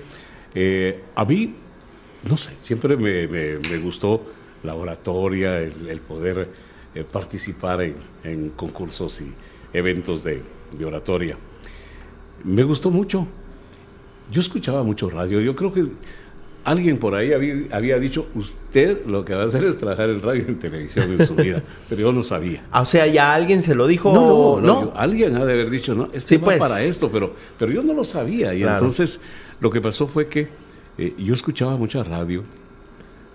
a 1.14 1.24
mí 1.24 1.54
no 2.24 2.36
sé, 2.36 2.50
siempre 2.60 2.96
me, 2.96 3.78
gustó 3.78 4.22
la 4.62 4.74
oratoria, 4.74 5.58
el, 5.60 6.00
poder 6.00 6.48
eh, 6.94 7.04
participar 7.04 7.82
en, 8.24 8.50
concursos 8.50 9.20
y 9.20 9.32
eventos 9.72 10.24
de, 10.24 10.42
oratoria. 10.84 11.36
Me 12.44 12.62
gustó 12.62 12.90
mucho. 12.90 13.26
Yo 14.30 14.40
escuchaba 14.40 14.82
mucho 14.82 15.08
radio. 15.08 15.40
Yo 15.40 15.56
creo 15.56 15.72
que 15.72 15.86
alguien 16.64 16.98
por 16.98 17.14
ahí 17.14 17.32
había, 17.32 17.98
dicho, 17.98 18.26
usted 18.34 19.06
lo 19.06 19.24
que 19.24 19.34
va 19.34 19.42
a 19.42 19.46
hacer 19.46 19.64
es 19.64 19.78
trabajar 19.78 20.10
en 20.10 20.20
radio 20.20 20.44
y 20.46 20.50
en 20.50 20.58
televisión 20.58 21.10
en 21.12 21.26
su 21.26 21.34
vida, 21.36 21.62
pero 21.88 22.02
yo 22.02 22.12
no 22.12 22.22
sabía. 22.22 22.64
Ah, 22.70 22.82
o 22.82 22.86
sea, 22.86 23.06
ya 23.06 23.32
alguien 23.32 23.62
se 23.62 23.74
lo 23.74 23.86
dijo. 23.86 24.12
No, 24.12 24.60
no, 24.60 24.92
alguien 24.94 25.36
ha 25.36 25.44
de 25.44 25.52
haber 25.52 25.70
dicho, 25.70 25.94
no, 25.94 26.10
este 26.12 26.36
va 26.36 26.44
pues. 26.44 26.58
para 26.58 26.82
esto, 26.82 27.10
pero, 27.10 27.34
pero 27.58 27.72
yo 27.72 27.82
no 27.82 27.94
lo 27.94 28.04
sabía. 28.04 28.54
Y 28.54 28.64
entonces 28.64 29.20
lo 29.60 29.70
que 29.70 29.80
pasó 29.80 30.06
fue 30.06 30.28
que 30.28 30.67
eh, 30.98 31.14
yo 31.16 31.32
escuchaba 31.32 31.76
mucha 31.76 32.02
radio, 32.02 32.42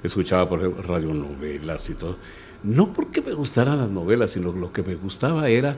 escuchaba 0.03 0.47
por 0.47 0.59
ejemplo 0.59 0.84
radionovelas 0.84 1.89
y 1.89 1.95
todo. 1.95 2.18
No 2.61 2.93
porque 2.93 3.22
me 3.22 3.34
gustaran 3.34 3.78
las 3.78 3.89
novelas, 3.89 4.32
sino 4.32 4.51
lo 4.51 4.72
que 4.72 4.84
me 4.84 4.95
gustaba 4.95 5.47
era 5.49 5.78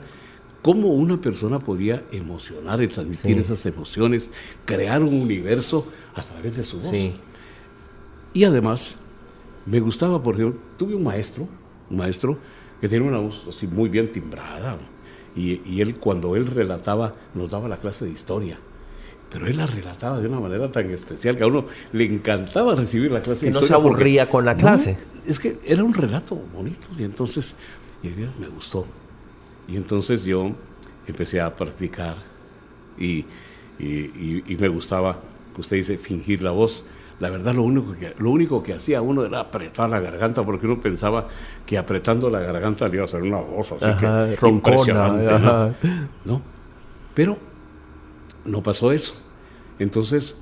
cómo 0.63 0.89
una 0.89 1.21
persona 1.21 1.59
podía 1.59 2.03
emocionar 2.11 2.81
y 2.81 2.87
transmitir 2.87 3.37
esas 3.37 3.65
emociones, 3.67 4.31
crear 4.65 5.03
un 5.03 5.13
universo 5.13 5.87
a 6.15 6.23
través 6.23 6.57
de 6.57 6.63
su 6.63 6.79
voz. 6.79 6.93
Y 8.33 8.43
además, 8.43 8.97
me 9.65 9.79
gustaba, 9.79 10.21
por 10.21 10.35
ejemplo, 10.35 10.59
tuve 10.77 10.95
un 10.95 11.03
maestro, 11.03 11.47
un 11.89 11.97
maestro 11.97 12.37
que 12.81 12.89
tenía 12.89 13.07
una 13.07 13.19
voz 13.19 13.45
así 13.47 13.67
muy 13.67 13.89
bien 13.89 14.11
timbrada. 14.11 14.77
Y, 15.35 15.61
y 15.65 15.81
él, 15.81 15.97
cuando 15.97 16.35
él 16.35 16.47
relataba, 16.47 17.13
nos 17.35 17.51
daba 17.51 17.67
la 17.67 17.77
clase 17.77 18.05
de 18.05 18.11
historia 18.11 18.57
pero 19.29 19.47
él 19.47 19.57
la 19.57 19.65
relataba 19.65 20.19
de 20.19 20.27
una 20.27 20.39
manera 20.39 20.71
tan 20.71 20.89
especial 20.91 21.35
que 21.35 21.43
a 21.43 21.47
uno 21.47 21.65
le 21.91 22.05
encantaba 22.05 22.75
recibir 22.75 23.11
la 23.11 23.21
clase. 23.21 23.47
Que 23.47 23.51
no 23.51 23.61
se 23.61 23.73
aburría 23.73 24.29
con 24.29 24.45
la 24.45 24.55
clase. 24.55 24.97
es 25.25 25.39
que 25.39 25.59
era 25.65 25.83
un 25.83 25.93
relato 25.93 26.35
bonito 26.53 26.87
y 26.97 27.03
entonces 27.03 27.55
me 28.39 28.47
gustó. 28.47 28.85
Y 29.67 29.75
entonces 29.77 30.23
yo 30.25 30.51
empecé 31.07 31.41
a 31.41 31.55
practicar 31.55 32.15
y, 32.97 33.25
me 33.79 34.67
gustaba, 34.67 35.19
usted 35.57 35.77
dice, 35.77 35.97
fingir 35.97 36.41
la 36.43 36.51
voz. 36.51 36.87
La 37.19 37.29
verdad, 37.29 37.55
lo 37.55 37.63
único, 37.63 37.93
que, 37.93 38.13
lo 38.17 38.29
único 38.29 38.61
que 38.61 38.73
hacía 38.73 39.01
uno 39.01 39.25
era 39.25 39.39
apretar 39.39 39.89
la 39.89 40.01
garganta, 40.01 40.43
porque 40.43 40.65
uno 40.65 40.81
pensaba 40.81 41.27
que 41.65 41.77
apretando 41.77 42.29
la 42.29 42.41
garganta 42.41 42.87
le 42.89 42.95
iba 42.95 43.03
a 43.03 43.05
hacer 43.05 43.21
una 43.21 43.39
voz 43.39 43.71
así 43.71 43.85
que 43.97 44.47
impresionante. 44.47 45.39
¿no? 45.39 45.73
¿no? 46.25 46.41
Pero 47.13 47.37
no 48.45 48.63
pasó 48.63 48.91
eso. 48.91 49.15
Entonces 49.79 50.37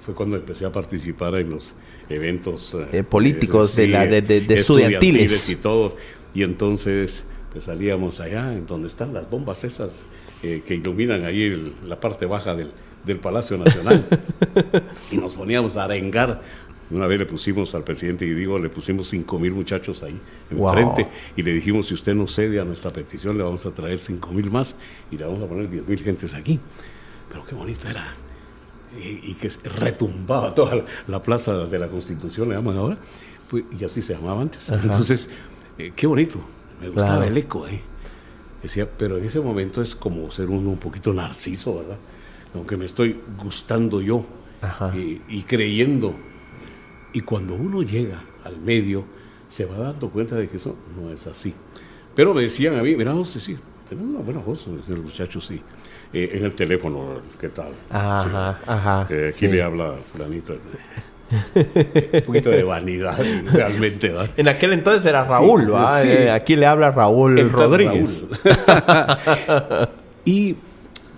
fue 0.00 0.14
cuando 0.14 0.36
empecé 0.36 0.64
a 0.64 0.72
participar 0.72 1.34
en 1.34 1.50
los 1.50 1.74
eventos 2.08 2.74
eh, 2.74 2.98
eh, 2.98 3.02
políticos 3.02 3.76
de, 3.76 3.88
la, 3.88 4.06
de, 4.06 4.22
de, 4.22 4.54
estudiantiles. 4.54 5.50
y 5.50 5.56
todo. 5.56 5.96
Y 6.34 6.42
entonces 6.42 7.26
pues 7.52 7.64
salíamos 7.64 8.20
allá, 8.20 8.52
en 8.52 8.66
donde 8.66 8.88
están 8.88 9.12
las 9.14 9.28
bombas 9.28 9.64
esas 9.64 10.02
eh, 10.42 10.62
que 10.66 10.74
iluminan 10.74 11.24
ahí 11.24 11.74
la 11.86 11.98
parte 12.00 12.26
baja 12.26 12.54
del, 12.54 12.70
del 13.04 13.18
Palacio 13.18 13.56
Nacional. 13.58 14.06
y 15.10 15.16
nos 15.16 15.34
poníamos 15.34 15.76
a 15.76 15.84
arengar. 15.84 16.42
Una 16.90 17.06
vez 17.06 17.18
le 17.18 17.26
pusimos 17.26 17.74
al 17.74 17.84
presidente 17.84 18.24
y 18.24 18.32
digo, 18.32 18.58
le 18.58 18.70
pusimos 18.70 19.08
cinco 19.08 19.38
mil 19.38 19.52
muchachos 19.52 20.02
ahí 20.02 20.18
enfrente 20.50 21.06
y 21.36 21.42
le 21.42 21.52
dijimos, 21.52 21.86
si 21.86 21.92
usted 21.92 22.14
no 22.14 22.26
cede 22.26 22.60
a 22.60 22.64
nuestra 22.64 22.90
petición, 22.90 23.36
le 23.36 23.44
vamos 23.44 23.66
a 23.66 23.72
traer 23.72 23.98
cinco 23.98 24.30
mil 24.30 24.50
más 24.50 24.74
y 25.10 25.18
le 25.18 25.24
vamos 25.26 25.42
a 25.42 25.46
poner 25.46 25.68
diez 25.68 25.86
mil 25.86 25.98
gentes 25.98 26.32
aquí. 26.32 26.58
Pero 27.28 27.44
qué 27.44 27.54
bonito 27.54 27.88
era 27.88 28.14
y, 28.96 29.34
que 29.34 29.50
retumbaba 29.78 30.54
toda 30.54 30.84
la 31.06 31.22
plaza 31.22 31.66
de 31.66 31.78
la 31.78 31.88
Constitución, 31.88 32.48
le 32.48 32.54
llaman 32.56 32.76
ahora, 32.76 32.98
pues, 33.50 33.64
y 33.78 33.84
así 33.84 34.02
se 34.02 34.14
llamaba 34.14 34.42
antes. 34.42 34.70
Entonces, 34.70 35.30
eh, 35.76 35.92
qué 35.94 36.06
bonito, 36.06 36.40
me 36.80 36.88
gustaba 36.88 37.26
el 37.26 37.36
eco. 37.36 37.66
Eh. 37.66 37.82
Decía, 38.62 38.88
pero 38.90 39.18
en 39.18 39.24
ese 39.24 39.40
momento 39.40 39.82
es 39.82 39.94
como 39.94 40.30
ser 40.30 40.50
uno 40.50 40.70
un 40.70 40.78
poquito 40.78 41.12
narciso, 41.12 41.78
¿verdad? 41.78 41.98
Aunque 42.54 42.76
me 42.76 42.86
estoy 42.86 43.20
gustando 43.36 44.00
yo 44.00 44.24
y, 44.94 45.42
creyendo. 45.42 46.14
Y 47.12 47.20
cuando 47.20 47.54
uno 47.54 47.82
llega 47.82 48.22
al 48.44 48.58
medio, 48.58 49.04
se 49.48 49.64
va 49.64 49.78
dando 49.78 50.10
cuenta 50.10 50.36
de 50.36 50.48
que 50.48 50.56
eso 50.56 50.76
no 50.96 51.10
es 51.10 51.26
así. 51.26 51.54
Pero 52.14 52.34
me 52.34 52.42
decían 52.42 52.76
a 52.76 52.82
mí, 52.82 52.96
mira, 52.96 53.12
no 53.14 53.24
sé, 53.24 53.38
sí, 53.38 53.56
tenemos 53.88 54.10
una 54.10 54.20
buena 54.20 54.40
voz, 54.40 54.66
el 54.66 55.02
muchacho, 55.02 55.40
sí. 55.40 55.62
Eh, 56.12 56.30
en 56.34 56.44
el 56.44 56.52
teléfono, 56.54 57.20
¿qué 57.38 57.48
tal? 57.50 57.72
Ajá, 57.90 58.58
ajá. 58.66 59.06
Eh, 59.10 59.32
aquí 59.34 59.46
le 59.46 59.62
habla 59.62 59.94
fulanito. 60.10 60.54
Un 61.54 62.22
poquito 62.22 62.48
de 62.48 62.62
vanidad, 62.62 63.18
realmente. 63.52 64.14
En 64.38 64.48
aquel 64.48 64.72
entonces 64.72 65.04
era 65.04 65.24
Raúl, 65.24 65.70
eh, 66.04 66.30
aquí 66.30 66.56
le 66.56 66.64
habla 66.64 66.90
Raúl 66.90 67.50
Rodríguez. 67.50 68.24
y 70.24 70.56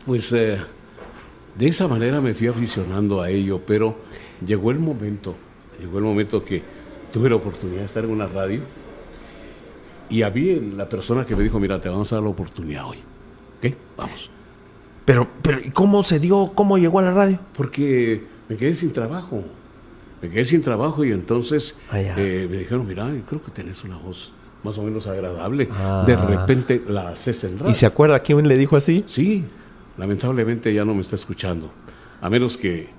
pues 0.05 0.33
de 0.33 0.59
esa 1.61 1.87
manera 1.87 2.21
me 2.21 2.35
fui 2.35 2.49
aficionando 2.49 3.23
a 3.23 3.31
ello, 3.31 3.61
pero 3.65 3.97
llegó 4.45 4.73
el 4.73 4.81
momento, 4.81 5.37
llegó 5.79 5.99
el 5.99 6.05
momento 6.05 6.45
que 6.45 6.63
tuve 7.13 7.31
la 7.31 7.37
oportunidad 7.37 7.81
de 7.81 7.87
estar 7.87 8.03
en 8.03 8.11
una 8.11 8.27
radio 8.27 8.61
y 10.09 10.23
había 10.23 10.57
la 10.77 10.89
persona 10.89 11.25
que 11.25 11.37
me 11.37 11.45
dijo, 11.45 11.61
mira, 11.61 11.81
te 11.81 11.89
vamos 11.89 12.13
a 12.13 12.17
dar 12.17 12.25
la 12.25 12.31
oportunidad 12.31 12.87
hoy. 12.87 12.99
¿Ok? 13.59 13.75
Vamos. 13.97 14.31
Pero, 15.11 15.27
pero 15.43 15.59
¿cómo 15.75 16.05
se 16.05 16.21
dio, 16.21 16.53
cómo 16.55 16.79
llegó 16.79 17.01
a 17.01 17.03
la 17.03 17.13
radio? 17.13 17.41
Porque 17.57 18.23
me 18.49 18.55
quedé 18.55 18.75
sin 18.75 18.93
trabajo. 18.93 19.43
Me 20.23 20.31
quedé 20.31 20.45
sin 20.45 20.63
trabajo 20.63 21.05
y 21.05 21.11
entonces 21.11 21.77
ah, 21.91 21.99
eh, 22.01 22.47
me 22.49 22.59
dijeron, 22.59 22.87
mira, 22.87 23.11
creo 23.29 23.43
que 23.43 23.51
tenés 23.51 23.83
una 23.83 23.97
voz 23.97 24.33
más 24.63 24.79
o 24.79 24.85
menos 24.85 25.09
agradable. 25.09 25.69
Ah. 25.73 26.05
De 26.07 26.15
repente 26.15 26.81
la 26.87 27.09
haces 27.09 27.43
en 27.43 27.59
radio. 27.59 27.73
¿Y 27.73 27.75
se 27.75 27.87
acuerda 27.87 28.21
quién 28.21 28.47
le 28.47 28.57
dijo 28.57 28.77
así? 28.77 29.03
Sí, 29.09 29.45
lamentablemente 29.99 30.73
ya 30.73 30.85
no 30.85 30.95
me 30.95 31.01
está 31.01 31.17
escuchando. 31.17 31.73
A 32.21 32.31
menos 32.31 32.57
que 32.57 32.91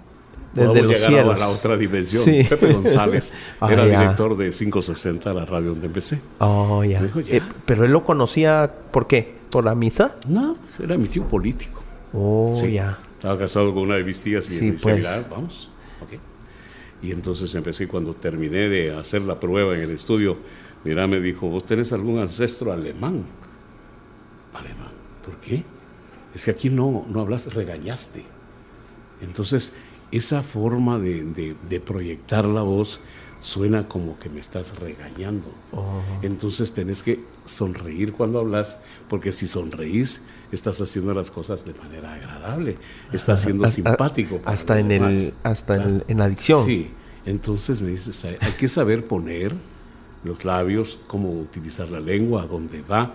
desde 0.54 0.82
los 0.82 1.08
llegar 1.08 1.30
a 1.30 1.38
la 1.38 1.48
otra 1.48 1.78
dimensión. 1.78 2.26
Pepe 2.50 2.74
González 2.74 3.34
ah, 3.62 3.72
era 3.72 3.86
director 3.86 4.36
de 4.36 4.50
560, 4.50 5.34
la 5.34 5.46
radio 5.46 5.70
donde 5.70 5.88
empecé. 5.88 6.20
Oh, 6.40 6.84
ya. 6.84 7.02
Eh, 7.28 7.42
pero 7.66 7.86
él 7.86 7.92
lo 7.94 8.04
conocía, 8.04 8.70
¿por 8.92 9.08
qué? 9.08 9.40
¿Por 9.50 9.64
la 9.64 9.76
misa? 9.76 10.16
No, 10.28 10.58
era 10.84 10.98
mi 10.98 11.08
tío 11.08 11.24
político. 11.24 11.81
Oh, 12.14 12.54
Sí. 12.60 12.74
ya. 12.74 12.98
Estaba 13.18 13.38
casado 13.38 13.74
con 13.74 13.84
una 13.84 13.96
de 13.96 14.04
mis 14.04 14.20
tías 14.22 14.50
y 14.50 14.58
Sí, 14.58 14.72
pues. 14.82 14.98
mira, 14.98 15.26
vamos. 15.30 15.70
ok. 16.02 16.20
Y 17.04 17.12
entonces 17.12 17.54
empecé 17.56 17.88
cuando 17.88 18.14
terminé 18.14 18.70
de 18.70 18.96
hacer 18.96 19.22
la 19.24 19.40
prueba 19.40 19.76
en 19.76 19.82
el 19.82 19.92
estudio. 19.92 20.38
Mira, 20.84 21.08
me 21.08 21.20
dijo, 21.20 21.48
¿vos 21.48 21.66
tenés 21.66 21.94
algún 21.94 22.20
ancestro 22.20 22.72
alemán? 22.72 23.24
Alemán. 24.54 24.92
¿Por 25.26 25.36
qué? 25.38 25.64
Es 26.34 26.46
que 26.46 26.52
aquí 26.52 26.70
no, 26.70 27.06
no 27.08 27.22
hablaste, 27.22 27.50
regañaste. 27.52 28.24
Entonces, 29.22 29.72
esa 30.12 30.42
forma 30.44 31.00
de, 31.00 31.24
de- 31.24 31.56
de 31.70 31.80
proyectar 31.80 32.46
la 32.46 32.62
voz 32.62 33.00
suena 33.40 33.88
como 33.88 34.20
que 34.20 34.30
me 34.30 34.40
estás 34.40 34.78
regañando. 34.80 35.52
Oh. 35.72 36.02
Entonces 36.22 36.74
tenés 36.74 37.02
que 37.04 37.24
sonreír 37.46 38.14
cuando 38.14 38.40
hablas, 38.40 38.82
porque 39.10 39.32
si 39.32 39.48
sonreís, 39.48 40.26
estás 40.52 40.80
haciendo 40.82 41.14
las 41.14 41.32
cosas 41.32 41.64
de 41.66 41.74
manera 41.74 42.14
agradable, 42.14 42.78
estás 43.14 43.42
siendo 43.42 43.66
Hasta- 43.66 43.76
simpático. 43.76 44.38
para 44.40 44.54
Hasta 44.54 44.80
en 44.80 44.88
demás. 44.90 45.14
el, 45.14 45.34
hasta 45.44 45.76
en, 45.76 46.04
en 46.08 46.22
adicción. 46.22 46.66
Sí, 46.66 46.92
entonces 47.26 47.82
me 47.82 47.90
dices, 47.92 48.24
hay 48.26 48.38
hay 48.40 48.52
que 48.54 48.68
saber 48.68 49.06
poner 49.06 49.54
los 50.24 50.44
labios, 50.46 51.00
cómo 51.08 51.32
utilizar 51.32 51.90
la 51.90 52.00
lengua, 52.00 52.44
a 52.44 52.48
dónde 52.48 52.82
va. 52.82 53.14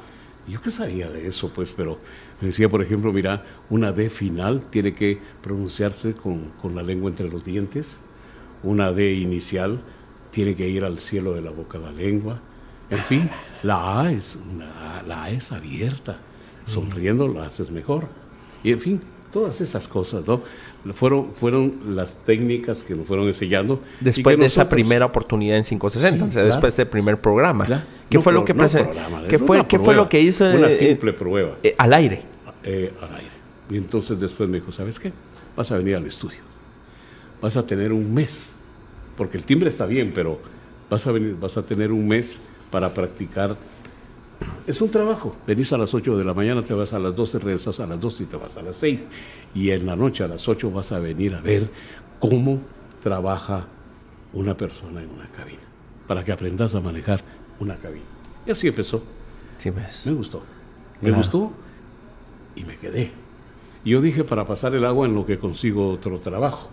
Yo 0.48 0.60
qué 0.62 0.70
sabía 0.70 1.10
de 1.10 1.26
eso, 1.26 1.50
pues, 1.52 1.72
pero 1.72 1.98
me 2.40 2.48
decía, 2.48 2.68
por 2.68 2.80
ejemplo, 2.82 3.12
mira, 3.12 3.44
una 3.68 3.90
D 3.92 4.08
final 4.08 4.62
tiene 4.70 4.94
que 4.94 5.18
pronunciarse 5.42 6.14
con, 6.14 6.50
con 6.62 6.74
la 6.74 6.82
lengua 6.82 7.10
entre 7.10 7.28
los 7.28 7.44
dientes, 7.44 8.00
una 8.62 8.92
D 8.92 9.14
inicial 9.14 9.80
tiene 10.30 10.54
que 10.54 10.68
ir 10.68 10.84
al 10.84 10.98
cielo 10.98 11.34
de 11.34 11.40
la 11.40 11.50
boca 11.50 11.78
la 11.78 11.90
lengua. 11.90 12.40
En 12.90 13.00
fin, 13.04 13.28
la 13.64 14.00
A 14.02 14.12
es, 14.12 14.38
una- 14.52 15.02
la 15.02 15.24
A 15.24 15.30
es 15.30 15.50
abierta, 15.50 16.18
sonriendo 16.66 17.26
la 17.28 17.46
haces 17.46 17.70
mejor. 17.70 18.08
Y 18.62 18.72
en 18.72 18.80
fin, 18.80 19.00
todas 19.32 19.60
esas 19.62 19.88
cosas, 19.88 20.26
¿no? 20.28 20.42
Fueron, 20.92 21.32
fueron 21.32 21.96
las 21.96 22.18
técnicas 22.24 22.84
que 22.84 22.94
nos 22.94 23.06
fueron 23.08 23.26
enseñando. 23.26 23.80
Después 24.00 24.38
de 24.38 24.46
esa 24.46 24.60
nosotros- 24.62 24.68
primera 24.76 25.06
oportunidad 25.06 25.56
en 25.56 25.64
560, 25.64 26.16
Sí, 26.16 26.22
o 26.22 26.24
sea, 26.26 26.32
claro. 26.42 26.46
después 26.46 26.76
del 26.76 26.86
primer 26.86 27.20
programa. 27.20 27.64
Claro. 27.64 27.82
¿Qué 28.08 28.18
No 28.18 28.22
fue 28.22 28.32
lo 28.32 28.40
pro- 28.40 28.44
que 28.46 28.54
no 28.54 28.68
programa, 28.68 29.24
¿Qué 29.28 29.38
fue, 29.40 29.58
una 29.58 29.68
qué 29.68 29.78
fue 29.78 29.84
prueba, 29.86 30.02
lo 30.02 30.08
que 30.08 30.20
hizo 30.20 30.44
Una 30.44 30.68
eh, 30.68 30.76
simple 30.76 31.12
prueba 31.12 31.56
eh, 31.64 31.74
al 31.78 31.92
aire? 31.92 32.22
eh, 32.62 32.92
al 33.00 33.14
aire. 33.16 33.30
Y 33.70 33.76
entonces 33.78 34.20
después 34.20 34.48
me 34.48 34.60
dijo, 34.60 34.70
¿sabes 34.70 35.00
qué? 35.00 35.12
Vas 35.56 35.72
a 35.72 35.78
venir 35.78 35.96
al 35.96 36.06
estudio. 36.06 36.38
Vas 37.42 37.56
a 37.56 37.66
tener 37.66 37.92
un 37.92 38.14
mes, 38.14 38.52
porque 39.16 39.36
el 39.38 39.44
timbre 39.44 39.68
está 39.68 39.86
bien, 39.86 40.12
pero 40.14 40.38
vas 40.88 41.04
a 41.06 41.10
venir, 41.12 41.36
vas 41.40 41.56
a 41.56 41.62
tener 41.62 41.92
un 41.92 42.06
mes 42.06 42.40
para 42.70 42.94
practicar. 42.94 43.56
Es 44.66 44.80
un 44.80 44.90
trabajo. 44.90 45.36
Venís 45.46 45.72
a 45.72 45.78
las 45.78 45.94
8 45.94 46.16
de 46.18 46.24
la 46.24 46.34
mañana, 46.34 46.62
te 46.62 46.74
vas 46.74 46.92
a 46.92 46.98
las 46.98 47.14
12, 47.14 47.38
regresas 47.38 47.78
a 47.80 47.86
las 47.86 48.00
12 48.00 48.24
y 48.24 48.26
te 48.26 48.36
vas 48.36 48.56
a 48.56 48.62
las 48.62 48.76
6. 48.76 49.06
Y 49.54 49.70
en 49.70 49.86
la 49.86 49.94
noche 49.96 50.24
a 50.24 50.28
las 50.28 50.48
8 50.48 50.70
vas 50.70 50.90
a 50.92 50.98
venir 50.98 51.34
a 51.34 51.40
ver 51.40 51.70
cómo 52.18 52.60
trabaja 53.02 53.66
una 54.32 54.56
persona 54.56 55.02
en 55.02 55.10
una 55.10 55.28
cabina, 55.30 55.60
para 56.08 56.24
que 56.24 56.32
aprendas 56.32 56.74
a 56.74 56.80
manejar 56.80 57.22
una 57.60 57.76
cabina. 57.76 58.04
Y 58.44 58.50
así 58.50 58.66
empezó. 58.68 59.02
Sí, 59.58 59.70
ves. 59.70 60.06
Me 60.06 60.12
gustó. 60.12 60.42
Me 61.00 61.08
Claro. 61.08 61.16
gustó 61.16 61.52
y 62.56 62.64
me 62.64 62.76
quedé. 62.76 63.12
Yo 63.84 64.00
dije 64.00 64.24
para 64.24 64.46
pasar 64.46 64.74
el 64.74 64.84
agua 64.84 65.06
en 65.06 65.14
lo 65.14 65.24
que 65.24 65.38
consigo 65.38 65.90
otro 65.90 66.18
trabajo. 66.18 66.70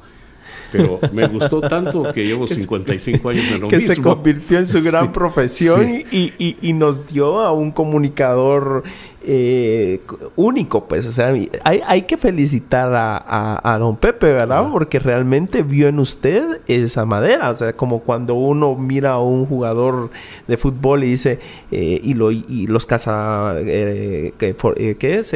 Pero 0.72 1.00
me 1.12 1.28
gustó 1.28 1.62
tanto 1.62 2.12
que 2.14 2.26
llevo 2.26 2.48
55 2.48 3.30
años 3.30 3.46
en 3.52 3.62
lo 3.62 3.68
que 3.68 3.78
mismo. 3.78 3.94
se 3.96 4.02
convirtió 4.02 4.60
en 4.60 4.68
su 4.68 4.82
gran 4.82 5.12
profesión 5.14 5.86
sí. 5.86 6.06
y, 6.12 6.34
y- 6.44 6.58
y 6.62 6.74
nos 6.74 7.08
dio 7.08 7.40
a 7.42 7.52
un 7.52 7.72
comunicador 7.72 8.84
eh, 9.26 10.02
único, 10.36 10.86
pues. 10.86 11.06
O 11.06 11.12
sea, 11.12 11.28
hay, 11.64 11.82
hay 11.86 12.02
que 12.04 12.18
felicitar 12.18 12.94
a, 12.94 13.18
a- 13.18 13.74
a 13.74 13.78
don 13.78 13.96
Pepe, 13.98 14.34
¿verdad? 14.34 14.68
Porque 14.72 15.00
realmente 15.00 15.64
vio 15.64 15.88
en 15.88 16.00
usted 16.00 16.62
esa 16.68 17.06
madera. 17.06 17.50
O 17.50 17.56
sea, 17.56 17.74
como 17.74 18.00
cuando 18.02 18.36
uno 18.36 18.76
mira 18.76 19.12
a 19.12 19.20
un 19.20 19.46
jugador 19.46 20.10
de 20.48 20.58
fútbol 20.58 21.04
y 21.04 21.12
dice, 21.12 21.40
eh, 21.72 22.00
y, 22.04 22.14
lo, 22.14 22.32
y 22.32 22.68
los 22.68 22.86
caza... 22.86 23.56
eh, 23.60 24.34
que, 24.38 24.56
eh, 24.78 24.96
¿Qué 25.00 25.20
es? 25.20 25.32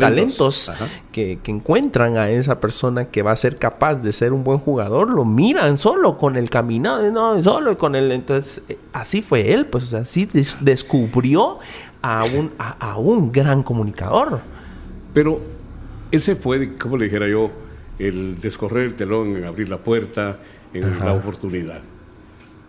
Talentos 0.00 0.70
que, 1.12 1.38
que 1.42 1.50
encuentran 1.50 2.16
a 2.16 2.30
esa 2.30 2.60
persona 2.60 3.06
que 3.06 3.22
va 3.22 3.32
a 3.32 3.36
ser 3.36 3.56
capaz 3.56 3.96
de 3.96 4.12
ser 4.12 4.32
un 4.32 4.44
buen 4.44 4.58
jugador, 4.58 5.08
lo 5.10 5.24
miran 5.24 5.78
solo 5.78 6.18
con 6.18 6.36
el 6.36 6.50
caminado, 6.50 7.10
no, 7.10 7.42
solo 7.42 7.76
con 7.78 7.94
el... 7.96 8.12
Entonces, 8.12 8.62
así 8.92 9.22
fue 9.22 9.52
él, 9.52 9.66
pues, 9.66 9.84
o 9.84 9.86
sea, 9.88 10.00
así 10.00 10.26
des- 10.26 10.58
descubrió 10.60 11.58
a 12.02 12.24
un, 12.24 12.52
a, 12.58 12.90
a 12.92 12.96
un 12.98 13.32
gran 13.32 13.62
comunicador. 13.62 14.40
Pero 15.12 15.40
ese 16.10 16.36
fue, 16.36 16.76
como 16.76 16.96
le 16.96 17.06
dijera 17.06 17.28
yo, 17.28 17.50
el 17.98 18.40
descorrer 18.40 18.84
el 18.86 18.94
telón, 18.94 19.36
en 19.36 19.44
abrir 19.44 19.68
la 19.68 19.78
puerta, 19.78 20.38
en 20.72 20.84
Ajá. 20.84 21.04
la 21.04 21.12
oportunidad. 21.12 21.82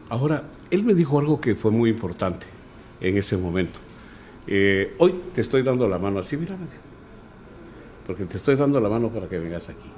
Ahora, 0.09 0.43
él 0.69 0.83
me 0.83 0.93
dijo 0.93 1.19
algo 1.19 1.39
que 1.39 1.55
fue 1.55 1.71
muy 1.71 1.89
importante 1.89 2.45
en 2.99 3.17
ese 3.17 3.37
momento. 3.37 3.79
Eh, 4.47 4.95
hoy 4.97 5.15
te 5.33 5.41
estoy 5.41 5.61
dando 5.61 5.87
la 5.87 5.97
mano 5.97 6.19
así, 6.19 6.35
mira, 6.35 6.55
me 6.57 6.65
dijo. 6.65 6.77
Porque 8.05 8.25
te 8.25 8.35
estoy 8.37 8.55
dando 8.55 8.81
la 8.81 8.89
mano 8.89 9.09
para 9.09 9.29
que 9.29 9.39
vengas 9.39 9.69
aquí. 9.69 9.89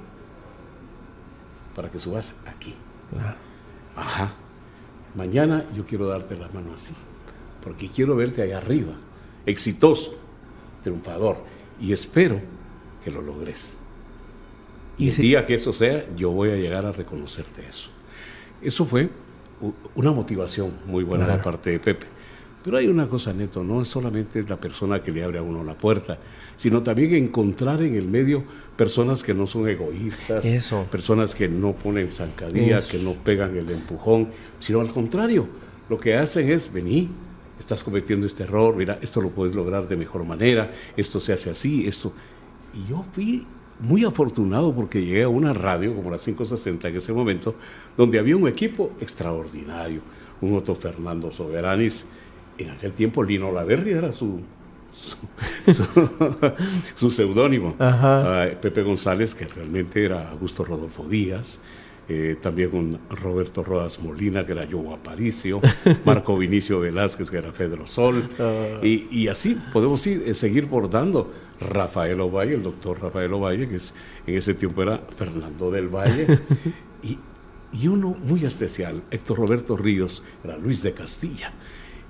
Para 1.74 1.90
que 1.90 1.98
subas 1.98 2.32
aquí. 2.46 2.74
Claro. 3.10 3.36
Ajá. 3.96 4.32
Mañana 5.16 5.64
yo 5.74 5.84
quiero 5.84 6.06
darte 6.06 6.36
la 6.36 6.48
mano 6.48 6.74
así. 6.74 6.94
Porque 7.62 7.88
quiero 7.88 8.14
verte 8.14 8.42
ahí 8.42 8.52
arriba. 8.52 8.92
Exitoso. 9.46 10.18
Triunfador. 10.82 11.36
Y 11.80 11.92
espero 11.92 12.40
que 13.02 13.10
lo 13.10 13.22
logres. 13.22 13.72
Y 14.98 15.04
Y 15.04 15.08
el 15.08 15.12
si- 15.14 15.22
día 15.22 15.44
que 15.44 15.54
eso 15.54 15.72
sea, 15.72 16.04
yo 16.16 16.30
voy 16.30 16.50
a 16.50 16.56
llegar 16.56 16.86
a 16.86 16.92
reconocerte 16.92 17.66
eso. 17.68 17.90
Eso 18.62 18.84
fue 18.84 19.08
una 19.94 20.12
motivación 20.12 20.72
muy 20.86 21.04
buena 21.04 21.24
de 21.24 21.32
Claro. 21.32 21.42
parte 21.42 21.70
de 21.70 21.78
Pepe. 21.80 22.06
Pero 22.62 22.78
hay 22.78 22.86
una 22.86 23.06
cosa, 23.06 23.32
Neto, 23.34 23.62
no 23.62 23.82
es 23.82 23.88
solamente 23.88 24.42
la 24.42 24.56
persona 24.58 25.02
que 25.02 25.12
le 25.12 25.22
abre 25.22 25.38
a 25.38 25.42
uno 25.42 25.62
la 25.64 25.76
puerta, 25.76 26.18
sino 26.56 26.82
también 26.82 27.14
encontrar 27.14 27.82
en 27.82 27.94
el 27.94 28.06
medio 28.08 28.42
personas 28.76 29.22
que 29.22 29.34
no 29.34 29.46
son 29.46 29.68
egoístas, 29.68 30.46
Eso. 30.46 30.86
personas 30.90 31.34
que 31.34 31.46
no 31.46 31.72
ponen 31.74 32.10
zancadilla, 32.10 32.78
Eso. 32.78 32.90
que 32.92 32.98
no 33.04 33.12
pegan 33.14 33.54
el 33.56 33.70
empujón, 33.70 34.28
sino 34.60 34.80
al 34.80 34.88
contrario, 34.92 35.46
lo 35.90 36.00
que 36.00 36.16
hacen 36.16 36.50
es, 36.50 36.72
vení, 36.72 37.10
estás 37.58 37.82
cometiendo 37.84 38.26
este 38.26 38.42
error, 38.44 38.74
mira, 38.76 38.98
esto 39.02 39.20
lo 39.20 39.30
puedes 39.30 39.54
lograr 39.54 39.86
de 39.88 39.96
mejor 39.96 40.24
manera, 40.24 40.70
esto 40.96 41.20
se 41.20 41.32
hace 41.32 41.50
así, 41.50 41.86
esto. 41.86 42.12
Y 42.74 42.88
yo 42.90 43.04
fui 43.12 43.46
muy 43.80 44.04
afortunado 44.04 44.72
porque 44.74 45.04
llegué 45.04 45.24
a 45.24 45.28
una 45.28 45.52
radio 45.52 45.94
como 45.94 46.10
la 46.10 46.18
560 46.18 46.88
en 46.88 46.96
ese 46.96 47.12
momento, 47.12 47.54
donde 47.96 48.18
había 48.18 48.36
un 48.36 48.48
equipo 48.48 48.92
extraordinario, 49.00 50.00
un 50.40 50.56
Otto 50.56 50.74
Fernando 50.74 51.30
Soberanis, 51.30 52.06
en 52.58 52.70
aquel 52.70 52.92
tiempo 52.92 53.22
Lino 53.22 53.50
Laverri 53.50 53.90
era 53.92 54.12
su, 54.12 54.40
su, 54.92 55.16
su- 55.72 56.52
su 56.94 57.10
seudónimo. 57.10 57.74
Ah, 57.80 58.46
Pepe 58.60 58.82
González, 58.82 59.34
que 59.34 59.46
realmente 59.46 60.04
era 60.04 60.30
Augusto 60.30 60.64
Rodolfo 60.64 61.04
Díaz, 61.08 61.58
eh, 62.08 62.36
también 62.40 62.70
con 62.70 62.98
Roberto 63.10 63.62
Rodas 63.64 64.00
Molina, 64.00 64.44
que 64.44 64.52
era 64.52 64.66
Joe 64.70 64.94
Aparicio, 64.94 65.60
Marco 66.04 66.36
Vinicio 66.36 66.80
Velázquez, 66.80 67.30
que 67.30 67.38
era 67.38 67.50
Pedro 67.52 67.86
Sol, 67.86 68.28
y, 68.82 69.06
y 69.10 69.28
así 69.28 69.56
podemos 69.72 70.06
ir, 70.06 70.22
eh, 70.26 70.34
seguir 70.34 70.66
bordando. 70.66 71.32
Rafael 71.60 72.20
Ovalle, 72.20 72.54
el 72.54 72.62
doctor 72.64 73.00
Rafael 73.00 73.32
Ovalle, 73.32 73.68
que 73.68 73.76
es, 73.76 73.94
en 74.26 74.34
ese 74.36 74.54
tiempo 74.54 74.82
era 74.82 75.00
Fernando 75.16 75.70
del 75.70 75.88
Valle, 75.88 76.26
y, 77.02 77.16
y 77.72 77.88
uno 77.88 78.16
muy 78.24 78.44
especial, 78.44 79.02
Héctor 79.10 79.38
Roberto 79.38 79.76
Ríos, 79.76 80.24
era 80.42 80.58
Luis 80.58 80.82
de 80.82 80.92
Castilla. 80.92 81.52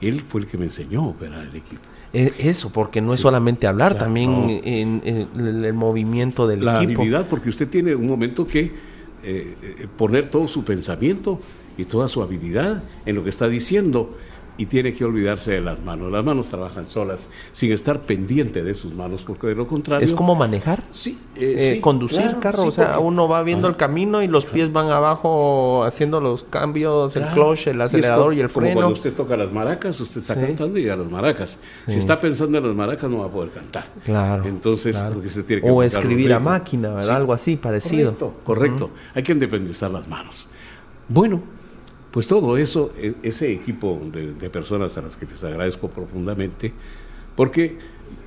Él 0.01 0.21
fue 0.23 0.41
el 0.41 0.47
que 0.47 0.59
me 0.59 0.65
enseñó 0.65 1.03
a 1.03 1.07
operar 1.09 1.43
el 1.45 1.55
equipo. 1.57 1.83
E- 2.13 2.33
Eso, 2.39 2.73
porque 2.73 3.01
no 3.01 3.15
es 3.15 3.21
solamente 3.21 3.67
hablar, 3.67 3.93
Claro, 3.93 4.07
también 4.07 4.33
no. 4.33 4.49
en, 4.51 5.03
en 5.05 5.29
el, 5.39 5.65
el 5.65 5.73
movimiento 5.75 6.47
del 6.47 6.65
la 6.65 6.83
equipo. 6.83 7.03
habilidad, 7.03 7.27
porque 7.29 7.49
usted 7.51 7.69
tiene 7.69 7.95
un 7.95 8.07
momento 8.07 8.45
que 8.47 8.73
eh, 9.25 9.57
eh, 9.63 9.89
poner 9.97 10.31
todo 10.31 10.47
su 10.49 10.65
pensamiento 10.65 11.41
y 11.77 11.85
toda 11.85 12.09
su 12.09 12.23
habilidad 12.23 12.85
en 13.07 13.17
lo 13.17 13.25
que 13.25 13.31
está 13.31 13.49
diciendo 13.49 14.17
y 14.57 14.67
tiene 14.67 14.93
que 14.95 15.05
olvidarse 15.05 15.51
de 15.53 15.61
las 15.61 15.81
manos. 15.81 16.13
Las 16.13 16.25
manos 16.25 16.49
trabajan 16.49 16.87
solas 16.87 17.29
sin 17.53 17.73
estar 17.73 18.03
pendiente 18.03 18.63
de 18.63 18.75
sus 18.75 18.95
manos, 18.95 19.23
porque 19.27 19.49
de 19.49 19.55
lo 19.57 19.67
contrario... 19.67 20.05
Es 20.05 20.13
como 20.13 20.37
manejar. 20.37 20.85
Sí, 20.93 21.19
eh, 21.35 21.57
Eh, 21.59 21.75
sí, 21.75 21.81
conducir 21.81 22.21
claro, 22.23 22.41
carro, 22.41 22.63
sí, 22.63 22.69
o 22.69 22.73
sea, 22.73 22.93
porque- 22.93 23.05
uno 23.07 23.29
va 23.29 23.43
viendo 23.43 23.67
Ajá. 23.67 23.73
el 23.75 23.77
camino 23.79 24.23
y 24.23 24.29
los 24.29 24.47
pies 24.47 24.73
van 24.73 24.91
abajo 24.91 25.83
haciendo 25.85 26.21
los 26.21 26.45
cambios, 26.45 27.17
el 27.17 27.25
clutch, 27.33 27.67
el 27.67 27.79
Y 27.79 27.83
acelerador 27.83 28.33
y 28.35 28.41
el 28.41 28.49
como 28.49 28.65
freno. 28.67 28.81
cuando 28.81 28.93
usted 28.95 29.13
toca 29.13 29.37
las 29.37 29.51
maracas, 29.53 30.01
usted 30.01 30.21
está 30.21 30.35
Sí. 30.35 30.41
cantando 30.41 30.79
y 30.79 30.89
a 30.89 30.95
las 30.97 31.11
maracas. 31.11 31.59
Si 31.89 31.99
está 31.99 32.19
pensando 32.21 32.59
en 32.59 32.67
las 32.69 32.77
maracas, 32.77 33.11
no 33.11 33.19
va 33.19 33.27
a 33.27 33.31
poder 33.31 33.51
cantar. 33.51 33.87
Claro, 34.05 34.45
Entonces, 34.45 34.97
claro. 34.97 35.15
porque 35.15 35.31
se 35.31 35.43
tiene 35.43 35.63
que 35.63 35.71
O 35.71 35.83
escribir 35.83 36.33
a 36.33 36.39
máquina, 36.39 36.91
¿verdad? 36.95 37.17
Algo 37.17 37.33
así, 37.33 37.57
parecido. 37.57 38.15
Correcto, 38.15 38.35
correcto. 38.45 38.91
Hay 39.15 39.23
que 39.25 39.33
independizar 39.33 39.91
las 39.91 40.07
manos. 40.07 40.49
Bueno, 41.09 41.43
pues 42.15 42.27
todo 42.27 42.57
eso, 42.57 42.93
e- 42.97 43.17
ese 43.23 43.53
equipo 43.53 44.01
de, 44.11 44.33
de 44.33 44.49
personas 44.49 44.97
a 44.97 45.03
las 45.03 45.17
que 45.17 45.27
les 45.27 45.45
agradezco 45.45 45.91
profundamente, 45.91 46.73
porque 47.37 47.77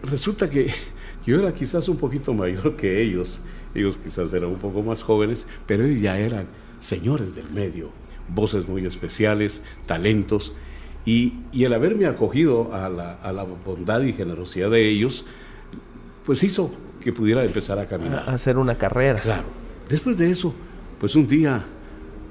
resulta 0.03 0.47
que 0.47 0.71
Yo 1.27 1.37
era 1.37 1.53
quizás 1.53 1.89
un 1.89 1.97
poquito 1.97 2.33
mayor 2.33 2.77
que 2.77 3.01
ellos, 3.01 3.41
ellos 3.75 3.97
quizás 3.97 4.31
eran 4.31 4.49
un 4.49 4.59
poco 4.59 4.81
más 4.81 5.03
jóvenes, 5.03 5.45
pero 5.65 5.83
ellos 5.83 5.99
ya 5.99 6.17
eran 6.17 6.47
señores 6.79 7.35
del 7.35 7.51
medio, 7.51 7.89
voces 8.29 8.69
muy 8.69 8.85
especiales, 8.85 9.61
talentos, 9.85 10.53
y, 11.05 11.33
el 11.53 11.73
haberme 11.73 12.05
acogido 12.05 12.73
a 12.73 12.87
la, 12.87 13.15
a 13.15 13.33
la, 13.33 13.43
bondad 13.43 14.01
y 14.01 14.13
generosidad 14.13 14.69
de 14.69 14.87
ellos, 14.87 15.25
pues 16.25 16.43
hizo 16.43 16.71
que 17.01 17.11
pudiera 17.11 17.43
empezar 17.43 17.77
a 17.77 17.87
caminar. 17.87 18.23
A 18.29 18.33
hacer 18.33 18.57
una 18.57 18.77
carrera. 18.77 19.19
Claro. 19.19 19.47
Después 19.89 20.17
de 20.17 20.29
eso, 20.29 20.53
pues 20.97 21.13
un 21.15 21.27
día 21.27 21.65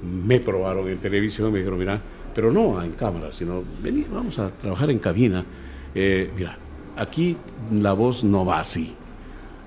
me 0.07 0.41
probaron 0.41 0.89
en 0.89 0.99
televisión, 0.99 1.53
me 1.53 1.59
dijeron, 1.59 1.79
mira, 1.79 2.01
pero 2.35 2.53
no 2.53 2.83
en 2.83 2.93
cámara, 2.93 3.33
sino 3.33 3.63
vení, 3.83 4.05
vamos 4.13 4.39
a 4.39 4.51
trabajar 4.51 4.91
en 4.91 4.99
cabina. 4.99 5.45
Eh, 5.95 6.31
mira, 6.37 6.59
aquí 6.97 7.37
la 7.73 7.93
voz 7.93 8.25
no 8.25 8.45
va 8.45 8.61
así. 8.61 8.95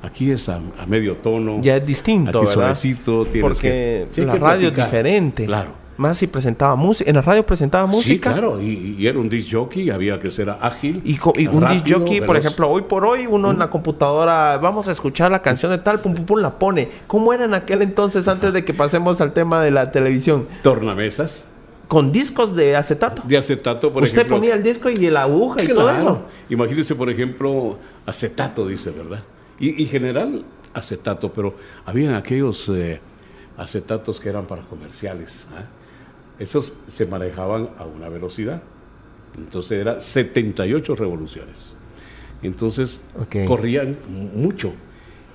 Aquí 0.01 0.31
es 0.31 0.47
a, 0.47 0.61
medio 0.87 1.17
tono. 1.17 1.61
Ya 1.61 1.75
es 1.75 1.85
distinto, 1.85 2.39
aquí 2.39 2.47
suavecito, 2.47 3.27
Porque 3.41 4.07
la 4.17 4.35
radio 4.35 4.69
es 4.69 4.75
diferente. 4.75 5.45
Claro. 5.45 5.71
Más 5.99 6.17
si 6.17 6.27
presentaba 6.27 6.77
música. 6.77 7.09
En 7.09 7.17
la 7.17 7.21
radio 7.21 7.45
presentaba 7.45 7.85
música. 7.85 8.29
Sí, 8.29 8.39
claro. 8.39 8.61
Y, 8.61 9.05
era 9.05 9.19
un 9.19 9.27
disc 9.27 9.49
jockey, 9.51 9.89
había 9.89 10.17
que 10.17 10.31
ser 10.31 10.49
ágil. 10.49 11.01
Y, 11.03 11.19
un 11.47 11.67
disc 11.67 11.85
jockey, 11.91 12.21
por 12.21 12.37
ejemplo, 12.37 12.69
hoy 12.69 12.83
por 12.83 13.03
hoy, 13.03 13.27
uno 13.27 13.51
en 13.51 13.59
la 13.59 13.69
computadora, 13.69 14.57
vamos 14.59 14.87
a 14.87 14.91
escuchar 14.91 15.29
la 15.29 15.41
canción 15.41 15.73
de 15.73 15.79
tal, 15.79 15.99
pum, 15.99 16.15
pum, 16.15 16.25
pum, 16.25 16.39
la 16.39 16.57
pone. 16.57 16.89
¿Cómo 17.05 17.33
era 17.33 17.43
en 17.43 17.53
aquel 17.53 17.81
entonces, 17.81 18.29
antes 18.29 18.53
de 18.53 18.63
que 18.63 18.73
pasemos 18.73 19.19
al 19.19 19.33
tema 19.33 19.61
de 19.61 19.71
la 19.71 19.91
televisión? 19.91 20.47
Tornamesas. 20.63 21.49
Con 21.89 22.13
discos 22.13 22.55
de 22.55 22.77
acetato. 22.77 23.21
De 23.25 23.35
acetato, 23.35 23.91
por 23.91 24.01
ejemplo. 24.01 24.21
Usted 24.21 24.33
ponía 24.33 24.55
el 24.55 24.63
disco 24.63 24.89
y 24.89 24.95
la 25.09 25.23
aguja 25.23 25.61
y 25.61 25.67
todo 25.67 25.89
eso. 25.89 26.21
Imagínese, 26.49 26.95
por 26.95 27.09
ejemplo, 27.09 27.77
acetato, 28.05 28.65
dice, 28.65 28.91
¿verdad? 28.91 29.21
Y, 29.59 29.85
general 29.85 30.45
acetato, 30.73 31.33
pero 31.33 31.55
habían 31.85 32.13
aquellos 32.13 32.69
eh, 32.69 33.01
acetatos 33.57 34.21
que 34.21 34.29
eran 34.29 34.45
para 34.45 34.61
comerciales. 34.61 35.49
¿ah? 35.53 35.65
Esos 36.39 36.73
se 36.87 37.05
manejaban 37.05 37.69
a 37.77 37.85
una 37.85 38.09
velocidad. 38.09 38.61
Entonces 39.37 39.79
era 39.79 39.99
78 39.99 40.95
revoluciones. 40.95 41.75
Entonces 42.41 43.01
corrían 43.45 43.97
mucho 44.33 44.73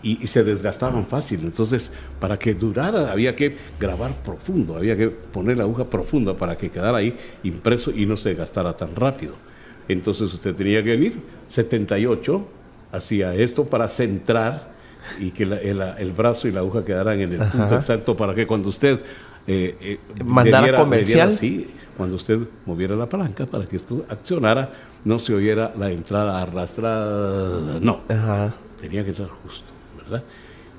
y, 0.04 0.26
se 0.26 0.44
desgastaban 0.44 1.04
fácil. 1.06 1.40
Entonces, 1.42 1.92
para 2.20 2.38
que 2.38 2.54
durara, 2.54 3.10
había 3.10 3.34
que 3.34 3.56
grabar 3.80 4.12
profundo, 4.22 4.76
había 4.76 4.96
que 4.96 5.08
poner 5.08 5.58
la 5.58 5.64
aguja 5.64 5.84
profunda 5.84 6.36
para 6.36 6.56
que 6.56 6.70
quedara 6.70 6.98
ahí 6.98 7.16
impreso 7.42 7.90
y 7.90 8.06
no 8.06 8.16
se 8.16 8.34
gastara 8.34 8.76
tan 8.76 8.94
rápido. 8.94 9.34
Entonces, 9.88 10.32
usted 10.32 10.54
tenía 10.54 10.82
que 10.82 10.90
venir 10.90 11.20
78, 11.48 12.46
hacía 12.92 13.34
esto 13.34 13.64
para 13.64 13.88
centrar 13.88 14.74
y 15.18 15.30
que 15.30 15.42
el, 15.42 16.12
brazo 16.12 16.48
y 16.48 16.52
la 16.52 16.60
aguja 16.60 16.84
quedaran 16.84 17.20
en 17.20 17.32
el 17.32 17.48
punto 17.48 17.74
exacto 17.74 18.16
para 18.16 18.34
que 18.34 18.46
cuando 18.46 18.68
usted 18.68 19.00
eh, 19.46 19.76
eh, 19.80 20.24
mandar 20.24 20.74
comercial. 20.74 21.30
sí, 21.30 21.68
cuando 21.96 22.16
usted 22.16 22.38
moviera 22.66 22.96
la 22.96 23.08
palanca 23.08 23.46
para 23.46 23.66
que 23.66 23.76
esto 23.76 24.04
accionara, 24.08 24.72
no 25.04 25.18
se 25.18 25.34
oyera 25.34 25.72
la 25.78 25.90
entrada 25.90 26.40
arrastrada. 26.42 27.78
No, 27.80 28.00
tenía 28.80 29.02
que 29.04 29.10
entrar 29.10 29.28
justo, 29.28 29.70
¿verdad? 30.02 30.22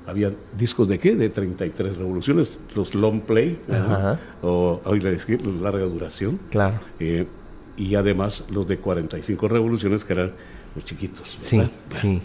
Había 0.06 0.32
discos 0.56 0.86
de 0.88 0.98
qué? 0.98 1.16
De 1.16 1.30
33 1.30 1.96
revoluciones, 1.96 2.60
los 2.74 2.94
long 2.94 3.20
play, 3.22 3.58
o 4.42 4.80
hoy 4.84 5.00
larga 5.00 5.84
duración. 5.84 6.38
Claro. 6.50 6.76
Eh, 7.00 7.26
y 7.76 7.94
además 7.94 8.46
los 8.50 8.66
de 8.66 8.78
45 8.78 9.48
revoluciones, 9.48 10.04
que 10.04 10.12
eran 10.12 10.32
los 10.74 10.84
chiquitos. 10.84 11.36
Sí, 11.40 11.60
sí. 12.00 12.22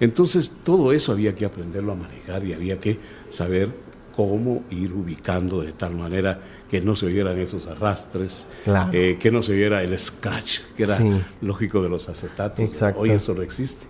Entonces, 0.00 0.50
todo 0.64 0.92
eso 0.92 1.12
había 1.12 1.34
que 1.34 1.44
aprenderlo 1.44 1.92
a 1.92 1.94
manejar 1.94 2.44
y 2.44 2.52
había 2.52 2.78
que 2.78 2.98
saber 3.30 3.70
cómo 4.14 4.62
ir 4.70 4.92
ubicando 4.92 5.62
de 5.62 5.72
tal 5.72 5.94
manera 5.96 6.40
que 6.68 6.80
no 6.80 6.94
se 6.94 7.06
oyeran 7.06 7.38
esos 7.38 7.66
arrastres, 7.66 8.46
eh, 8.92 9.16
que 9.20 9.30
no 9.30 9.42
se 9.42 9.52
oyera 9.52 9.82
el 9.82 9.98
scratch, 9.98 10.60
que 10.76 10.84
era 10.84 10.98
lógico 11.40 11.82
de 11.82 11.88
los 11.88 12.08
acetatos. 12.08 12.82
Hoy 12.96 13.10
eso 13.10 13.34
no 13.34 13.42
existe. 13.42 13.86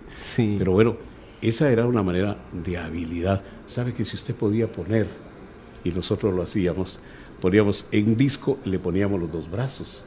Pero 0.57 0.71
bueno, 0.71 0.97
esa 1.41 1.69
era 1.69 1.85
una 1.85 2.01
manera 2.03 2.37
de 2.51 2.77
habilidad. 2.77 3.43
¿Sabe 3.67 3.93
que 3.93 4.05
si 4.05 4.15
usted 4.15 4.33
podía 4.33 4.71
poner, 4.71 5.07
y 5.83 5.91
nosotros 5.91 6.33
lo 6.33 6.41
hacíamos, 6.41 6.99
poníamos 7.41 7.87
en 7.91 8.15
disco, 8.15 8.57
le 8.63 8.79
poníamos 8.79 9.19
los 9.19 9.31
dos 9.31 9.51
brazos 9.51 10.05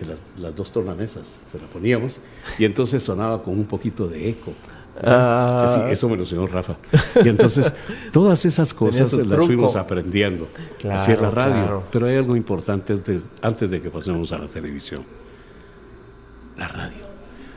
de 0.00 0.06
las, 0.06 0.22
las 0.38 0.56
dos 0.56 0.72
tornamesas, 0.72 1.42
se 1.46 1.58
la 1.58 1.66
poníamos, 1.66 2.20
y 2.58 2.64
entonces 2.64 3.02
sonaba 3.02 3.42
con 3.42 3.58
un 3.58 3.66
poquito 3.66 4.08
de 4.08 4.30
eco. 4.30 4.54
Ah. 5.00 5.88
eso 5.90 6.08
me 6.08 6.16
lo 6.16 6.22
enseñó 6.22 6.46
Rafa. 6.46 6.76
Y 7.24 7.28
entonces, 7.28 7.74
todas 8.12 8.44
esas 8.44 8.74
cosas 8.74 9.12
las 9.12 9.44
fuimos 9.44 9.76
aprendiendo. 9.76 10.48
Así 10.90 11.12
es 11.12 11.20
la 11.20 11.30
radio. 11.30 11.82
Pero 11.90 12.06
hay 12.06 12.16
algo 12.16 12.36
importante 12.36 12.94
antes 13.42 13.70
de 13.70 13.80
que 13.80 13.90
pasemos 13.90 14.32
a 14.32 14.38
la 14.38 14.46
televisión. 14.46 15.04
La 16.56 16.68
radio. 16.68 17.12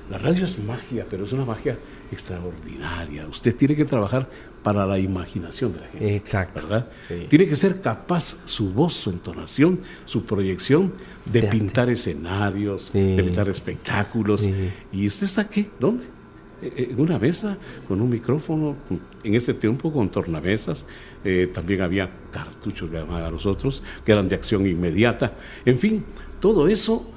La 0.09 0.19
radio 0.19 0.45
es 0.45 0.59
magia, 0.59 1.05
pero 1.09 1.23
es 1.23 1.33
una 1.33 1.45
magia 1.45 1.77
extraordinaria. 2.11 3.25
Usted 3.27 3.55
tiene 3.55 3.75
que 3.75 3.85
trabajar 3.85 4.29
para 4.61 4.85
la 4.85 4.99
imaginación 4.99 5.73
de 5.73 5.79
la 5.79 5.87
gente. 5.87 6.15
Exacto. 6.15 6.61
¿Verdad? 6.61 6.87
Tiene 7.27 7.47
que 7.47 7.55
ser 7.55 7.81
capaz 7.81 8.37
su 8.45 8.71
voz, 8.71 8.93
su 8.93 9.09
entonación, 9.09 9.79
su 10.05 10.23
proyección 10.23 10.93
de, 11.25 11.43
pintar 11.43 11.89
escenarios, 11.89 12.93
de 12.93 13.21
pintar 13.23 13.49
espectáculos. 13.49 14.47
¿Y 14.91 15.07
usted 15.07 15.25
está 15.25 15.41
aquí? 15.41 15.69
¿Dónde? 15.79 16.14
Eh, 16.61 16.89
en 16.91 16.99
una 16.99 17.19
mesa 17.19 17.57
con 17.87 18.01
un 18.01 18.09
micrófono, 18.09 18.77
en 19.23 19.35
ese 19.35 19.53
tiempo 19.53 19.91
con 19.91 20.09
tornamesas, 20.09 20.85
eh, 21.23 21.49
también 21.53 21.81
había 21.81 22.09
cartuchos 22.31 22.89
que 22.89 22.97
llamaban 22.97 23.23
a 23.23 23.31
nosotros, 23.31 23.83
que 24.05 24.11
eran 24.13 24.29
de 24.29 24.35
acción 24.35 24.65
inmediata, 24.65 25.33
en 25.65 25.77
fin, 25.77 26.05
todo 26.39 26.67
eso 26.67 27.09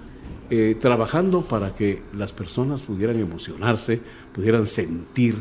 eh, 0.51 0.77
trabajando 0.81 1.43
para 1.43 1.75
que 1.75 2.03
las 2.15 2.33
personas 2.33 2.83
pudieran 2.83 3.19
emocionarse, 3.21 4.01
pudieran 4.33 4.67
sentir, 4.67 5.37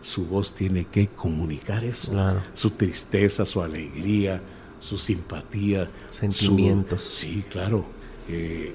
su 0.00 0.26
voz 0.26 0.54
tiene 0.54 0.84
que 0.84 1.08
comunicar 1.08 1.84
eso, 1.84 2.12
su 2.54 2.70
tristeza, 2.70 3.44
su 3.44 3.62
alegría, 3.62 4.40
su 4.78 4.96
simpatía, 4.96 5.90
sentimientos. 6.10 7.02
sí, 7.02 7.44
claro, 7.50 7.84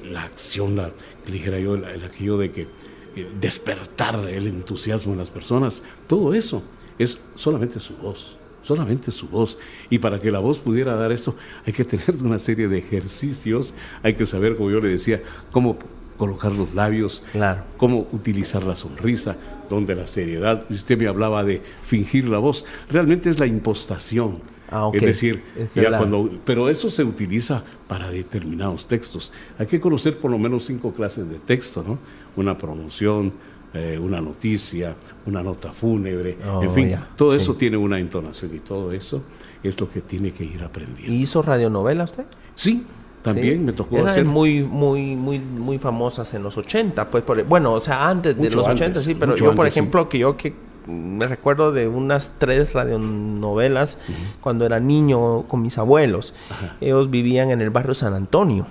la 0.04 0.24
acción, 0.24 0.76
la, 0.76 0.92
dijera 1.26 1.60
yo, 1.60 1.76
el 1.76 2.04
aquello 2.04 2.38
de 2.38 2.52
que 2.52 2.62
eh, 2.62 2.68
despertar 3.40 4.28
el 4.30 4.48
entusiasmo 4.48 5.14
en 5.14 5.20
las 5.20 5.30
personas. 5.30 5.84
Todo 6.08 6.34
eso 6.34 6.64
es 6.98 7.18
solamente 7.36 7.80
su 7.80 7.96
voz, 7.98 8.38
solamente 8.64 9.12
su 9.12 9.28
voz. 9.28 9.58
Y 9.90 10.00
para 10.00 10.20
que 10.20 10.32
la 10.32 10.40
voz 10.40 10.60
pudiera 10.60 10.96
dar 10.96 11.12
esto, 11.12 11.36
hay 11.66 11.74
que 11.74 11.86
tener 11.86 12.16
una 12.24 12.40
serie 12.40 12.68
de 12.68 12.78
ejercicios, 12.78 13.74
hay 14.04 14.14
que 14.14 14.26
saber, 14.26 14.56
como 14.56 14.72
yo 14.72 14.80
le 14.80 14.90
decía, 14.90 15.22
cómo 15.52 15.78
colocar 16.18 16.54
los 16.54 16.74
labios, 16.74 17.24
cómo 17.78 18.08
utilizar 18.12 18.64
la 18.64 18.76
sonrisa, 18.76 19.36
donde 19.70 19.96
la 19.96 20.08
seriedad. 20.08 20.66
Usted 20.70 20.98
me 20.98 21.08
hablaba 21.08 21.44
de 21.44 21.62
fingir 21.84 22.30
la 22.30 22.38
voz, 22.38 22.66
realmente 22.90 23.30
es 23.30 23.40
la 23.40 23.46
impostación. 23.46 24.40
Ah, 24.72 24.90
es 24.92 25.02
decir, 25.02 25.44
ya 25.76 25.96
cuando, 25.98 26.40
pero 26.44 26.70
eso 26.70 26.90
se 26.90 27.04
utiliza 27.04 27.64
para 27.88 28.10
determinados 28.10 28.88
textos. 28.88 29.32
Hay 29.60 29.68
que 29.68 29.80
conocer 29.80 30.18
por 30.18 30.32
lo 30.32 30.40
menos 30.40 30.66
cinco 30.66 30.92
clases 30.92 31.30
de 31.30 31.38
texto, 31.38 31.84
¿no? 31.88 32.00
Una 32.36 32.58
promoción, 32.58 33.34
eh, 33.74 34.00
una 34.00 34.22
noticia, 34.22 34.96
una 35.26 35.44
nota 35.44 35.72
fúnebre, 35.72 36.38
oh, 36.48 36.64
en 36.64 36.72
fin, 36.72 36.96
todo 37.16 37.36
eso 37.36 37.56
tiene 37.56 37.78
una 37.78 38.00
entonación 38.00 38.56
y 38.56 38.60
todo 38.60 38.92
eso 38.92 39.22
es 39.64 39.80
lo 39.80 39.90
que 39.90 40.02
tiene 40.02 40.32
que 40.32 40.44
ir 40.44 40.64
aprendiendo. 40.64 41.14
¿Y 41.14 41.22
hizo 41.22 41.42
radionovela 41.42 42.06
usted? 42.06 42.26
Sí, 42.56 42.86
también 43.22 43.66
me 43.66 43.74
tocó 43.74 43.98
Eran 43.98 44.10
hacer. 44.10 44.26
muy, 44.26 44.64
muy, 44.64 45.16
muy, 45.16 45.40
muy 45.40 45.78
famosas 45.78 46.34
en 46.36 46.44
los 46.44 46.56
80, 46.58 47.10
pues, 47.10 47.24
bueno, 47.48 47.74
o 47.74 47.82
sea, 47.82 48.08
antes 48.08 48.38
de 48.38 48.50
los 48.50 48.68
80, 48.68 49.02
sí, 49.02 49.16
pero 49.16 49.36
yo, 49.36 49.56
por 49.56 49.68
ejemplo, 49.68 50.08
que 50.08 50.20
yo 50.20 50.38
que 50.38 50.54
me 50.88 51.28
recuerdo 51.28 51.72
de 51.72 51.88
unas 51.88 52.34
tres 52.38 52.74
radionovelas 52.74 53.98
cuando 54.42 54.66
era 54.66 54.80
niño 54.80 55.44
con 55.48 55.62
mis 55.62 55.78
abuelos. 55.78 56.34
Ellos 56.82 57.10
vivían 57.10 57.52
en 57.52 57.62
el 57.62 57.72
barrio 57.72 57.94
San 57.94 58.14
Antonio. 58.14 58.68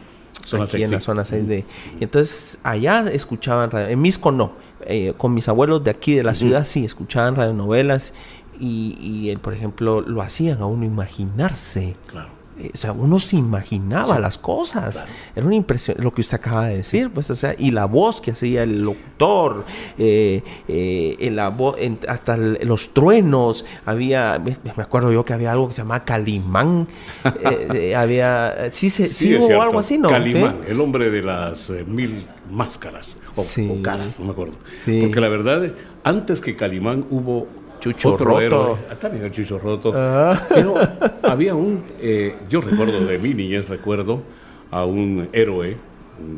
Aquí 0.52 0.82
en 0.82 0.90
la 0.90 1.00
zona 1.00 1.24
6 1.24 1.48
de... 1.48 1.64
entonces 2.00 2.58
allá 2.62 3.04
escuchaban 3.10 3.70
radio, 3.70 3.88
en 3.88 4.00
Misco 4.00 4.30
no, 4.32 4.52
eh, 4.86 5.14
con 5.16 5.34
mis 5.34 5.48
abuelos 5.48 5.82
de 5.84 5.90
aquí 5.90 6.14
de 6.14 6.22
la 6.22 6.34
ciudad 6.34 6.64
sí 6.64 6.84
escuchaban 6.84 7.36
radionovelas 7.36 8.12
y, 8.58 8.96
y, 9.00 9.36
por 9.36 9.54
ejemplo 9.54 10.00
lo 10.00 10.22
hacían 10.22 10.60
a 10.60 10.66
uno 10.66 10.84
imaginarse. 10.84 11.96
Claro. 12.06 12.28
eh, 12.28 12.33
o 12.72 12.76
sea, 12.76 12.92
uno 12.92 13.18
se 13.18 13.36
imaginaba 13.36 14.20
las 14.20 14.38
cosas. 14.38 15.04
Era 15.34 15.44
una 15.44 15.56
impresión, 15.56 15.96
lo 16.00 16.14
que 16.14 16.20
usted 16.20 16.36
acaba 16.36 16.66
de 16.66 16.76
decir, 16.76 17.10
pues, 17.10 17.28
o 17.30 17.34
sea, 17.34 17.54
y 17.58 17.72
la 17.72 17.86
voz 17.86 18.20
que 18.20 18.30
hacía 18.30 18.62
el 18.62 18.82
locutor, 18.82 19.64
eh, 19.98 20.42
eh, 20.68 21.30
la 21.32 21.48
voz, 21.48 21.76
hasta 22.06 22.36
los 22.36 22.94
truenos, 22.94 23.64
había, 23.84 24.38
me, 24.38 24.82
acuerdo 24.82 25.12
yo 25.12 25.24
que 25.24 25.32
había 25.32 25.52
algo 25.52 25.68
que 25.68 25.74
se 25.74 25.82
llamaba 25.82 26.04
Calimán, 26.04 26.86
había, 27.96 28.70
sí, 28.70 28.88
sí, 28.88 29.08
sí 29.08 29.36
hubo 29.36 29.60
algo 29.60 29.80
así, 29.80 29.98
¿no? 29.98 30.08
Calimán, 30.08 30.60
el 30.68 30.80
hombre 30.80 31.10
de 31.10 31.22
las 31.22 31.70
mil 31.86 32.26
máscaras, 32.50 33.18
o, 33.34 33.82
caras, 33.82 34.20
no 34.20 34.26
me 34.26 34.32
acuerdo. 34.32 34.54
Porque 34.84 35.20
la 35.20 35.28
verdad, 35.28 35.72
antes 36.04 36.40
que 36.40 36.54
Calimán 36.54 37.04
hubo 37.10 37.48
Chucho 37.92 38.14
otro 38.14 38.26
Roto. 38.30 38.40
héroe. 38.40 38.76
Ah, 38.90 38.94
también 38.96 39.24
el 39.24 39.32
Chucho 39.32 39.58
Roto. 39.58 39.92
Ah. 39.94 40.40
Pero 40.48 40.74
había 41.22 41.54
un, 41.54 41.82
eh, 42.00 42.34
yo 42.48 42.60
recuerdo 42.60 43.04
de 43.04 43.18
mi 43.18 43.34
niñez, 43.34 43.68
recuerdo 43.68 44.22
a 44.70 44.84
un 44.84 45.28
héroe 45.32 45.76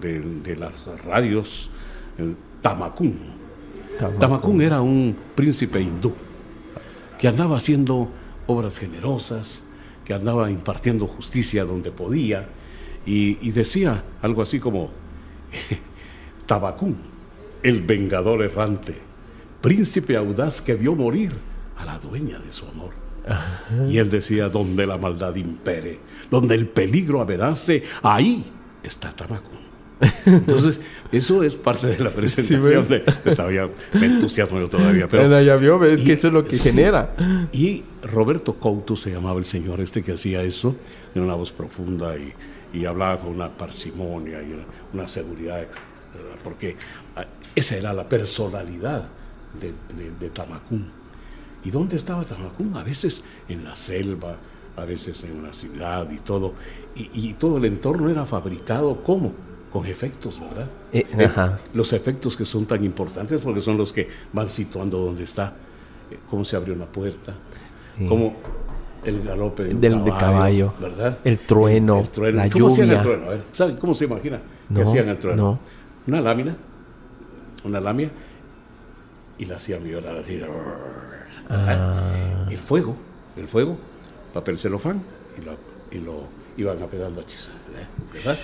de, 0.00 0.20
de 0.20 0.56
las 0.56 0.86
radios, 1.04 1.70
el. 2.18 2.36
Tamacún. 2.66 3.16
Tamakun 4.18 4.60
era 4.60 4.80
un 4.80 5.14
príncipe 5.36 5.80
hindú 5.80 6.12
que 7.16 7.28
andaba 7.28 7.56
haciendo 7.58 8.08
obras 8.48 8.78
generosas, 8.80 9.62
que 10.04 10.12
andaba 10.12 10.50
impartiendo 10.50 11.06
justicia 11.06 11.64
donde 11.64 11.92
podía 11.92 12.48
y, 13.06 13.38
y 13.46 13.52
decía 13.52 14.02
algo 14.20 14.42
así 14.42 14.58
como, 14.58 14.90
Tabacún, 16.46 16.96
el 17.62 17.82
vengador 17.82 18.42
errante, 18.42 18.96
príncipe 19.60 20.16
audaz 20.16 20.60
que 20.60 20.74
vio 20.74 20.94
morir 20.94 21.32
a 21.76 21.84
la 21.84 21.98
dueña 21.98 22.38
de 22.38 22.52
su 22.52 22.66
honor. 22.66 22.90
Y 23.88 23.98
él 23.98 24.08
decía, 24.08 24.48
donde 24.48 24.86
la 24.86 24.98
maldad 24.98 25.34
impere, 25.34 25.98
donde 26.30 26.54
el 26.54 26.68
peligro 26.68 27.20
amenace, 27.20 27.82
ahí 28.02 28.44
está 28.84 29.10
Tabacún. 29.14 29.56
Entonces, 30.26 30.80
eso 31.12 31.42
es 31.42 31.56
parte 31.56 31.88
de 31.88 31.98
la 31.98 32.10
presentación 32.10 32.86
de, 32.86 33.00
de- 33.00 33.34
todavía 33.34 33.68
me 33.94 34.06
entusiasmo 34.06 34.60
yo 34.60 34.68
todavía, 34.68 35.08
pero 35.08 35.22
Bueno, 35.28 35.42
ya 35.42 35.56
vio, 35.56 35.78
ves 35.78 36.02
y- 36.02 36.04
que 36.04 36.12
eso 36.12 36.28
es 36.28 36.34
lo 36.34 36.44
que 36.44 36.56
sí. 36.56 36.68
genera. 36.70 37.16
y 37.52 37.82
Roberto 38.02 38.54
Couto 38.54 38.94
se 38.94 39.10
llamaba 39.10 39.38
el 39.40 39.44
señor 39.44 39.80
este 39.80 40.02
que 40.02 40.12
hacía 40.12 40.42
eso, 40.42 40.76
de 41.14 41.20
una 41.20 41.34
voz 41.34 41.50
profunda 41.50 42.14
y, 42.16 42.32
y 42.78 42.84
hablaba 42.84 43.18
con 43.20 43.30
una 43.30 43.48
parsimonia 43.48 44.40
y 44.42 44.52
una, 44.52 44.64
una 44.92 45.08
seguridad, 45.08 45.56
¿verdad? 45.56 46.38
porque 46.44 46.76
ah, 47.16 47.24
esa 47.56 47.76
era 47.76 47.92
la 47.92 48.08
personalidad 48.08 49.08
de, 49.60 49.72
de, 49.96 50.10
de 50.18 50.30
Tamacún. 50.30 50.88
¿Y 51.64 51.70
dónde 51.70 51.96
estaba 51.96 52.22
Tamacún? 52.24 52.76
A 52.76 52.82
veces 52.82 53.22
en 53.48 53.64
la 53.64 53.74
selva, 53.74 54.36
a 54.76 54.84
veces 54.84 55.24
en 55.24 55.36
una 55.38 55.52
ciudad 55.52 56.08
y 56.10 56.18
todo. 56.18 56.54
Y, 56.94 57.10
y 57.30 57.34
todo 57.34 57.56
el 57.58 57.64
entorno 57.64 58.08
era 58.10 58.24
fabricado 58.24 59.02
¿cómo? 59.02 59.32
Con 59.72 59.84
efectos, 59.86 60.40
¿verdad? 60.40 60.68
Eh, 60.92 61.04
Eh, 61.18 61.24
ajá. 61.24 61.58
los 61.74 61.92
efectos 61.92 62.36
que 62.36 62.44
son 62.44 62.66
tan 62.66 62.84
importantes 62.84 63.40
porque 63.40 63.60
son 63.60 63.76
los 63.76 63.92
que 63.92 64.08
van 64.32 64.48
situando 64.48 64.98
dónde 64.98 65.24
está, 65.24 65.52
eh, 66.10 66.18
cómo 66.30 66.44
se 66.44 66.56
abre 66.56 66.72
una 66.72 66.86
puerta, 66.86 67.34
Sí. 67.98 68.06
cómo 68.06 68.36
el 69.04 69.22
galope 69.22 69.64
de 69.64 69.74
Del- 69.74 70.02
de 70.04 70.10
caballo, 70.12 70.72
¿verdad? 70.80 71.18
el 71.24 71.38
trueno, 71.40 72.00
El, 72.00 72.08
trueno. 72.08 72.36
la 72.38 72.50
¿Cómo 72.50 72.66
hacían 72.68 72.90
el 72.90 73.02
lluvia. 73.02 73.76
cómo 73.80 73.94
se 73.94 74.04
imagina 74.04 74.40
que 74.68 74.82
No, 74.82 74.88
hacían 74.88 75.08
el 75.08 75.18
trueno? 75.18 75.42
no. 75.42 75.58
Una 76.06 76.20
lámina, 76.20 76.56
una 77.64 77.80
lámina, 77.80 78.10
y 79.38 79.44
la 79.46 79.56
hacían 79.56 79.82
vibrar 79.84 80.16
así. 80.16 80.40
Ah. 81.48 82.46
El 82.50 82.58
fuego, 82.58 82.96
el 83.36 83.48
fuego, 83.48 83.76
papel 84.34 84.58
celofán, 84.58 85.02
y 85.38 85.44
lo, 85.44 85.56
y 85.90 85.98
lo 86.04 86.28
iban 86.56 86.82
apegando 86.82 87.20
a 87.20 87.24
chis- 87.24 87.48
¿verdad? 88.12 88.38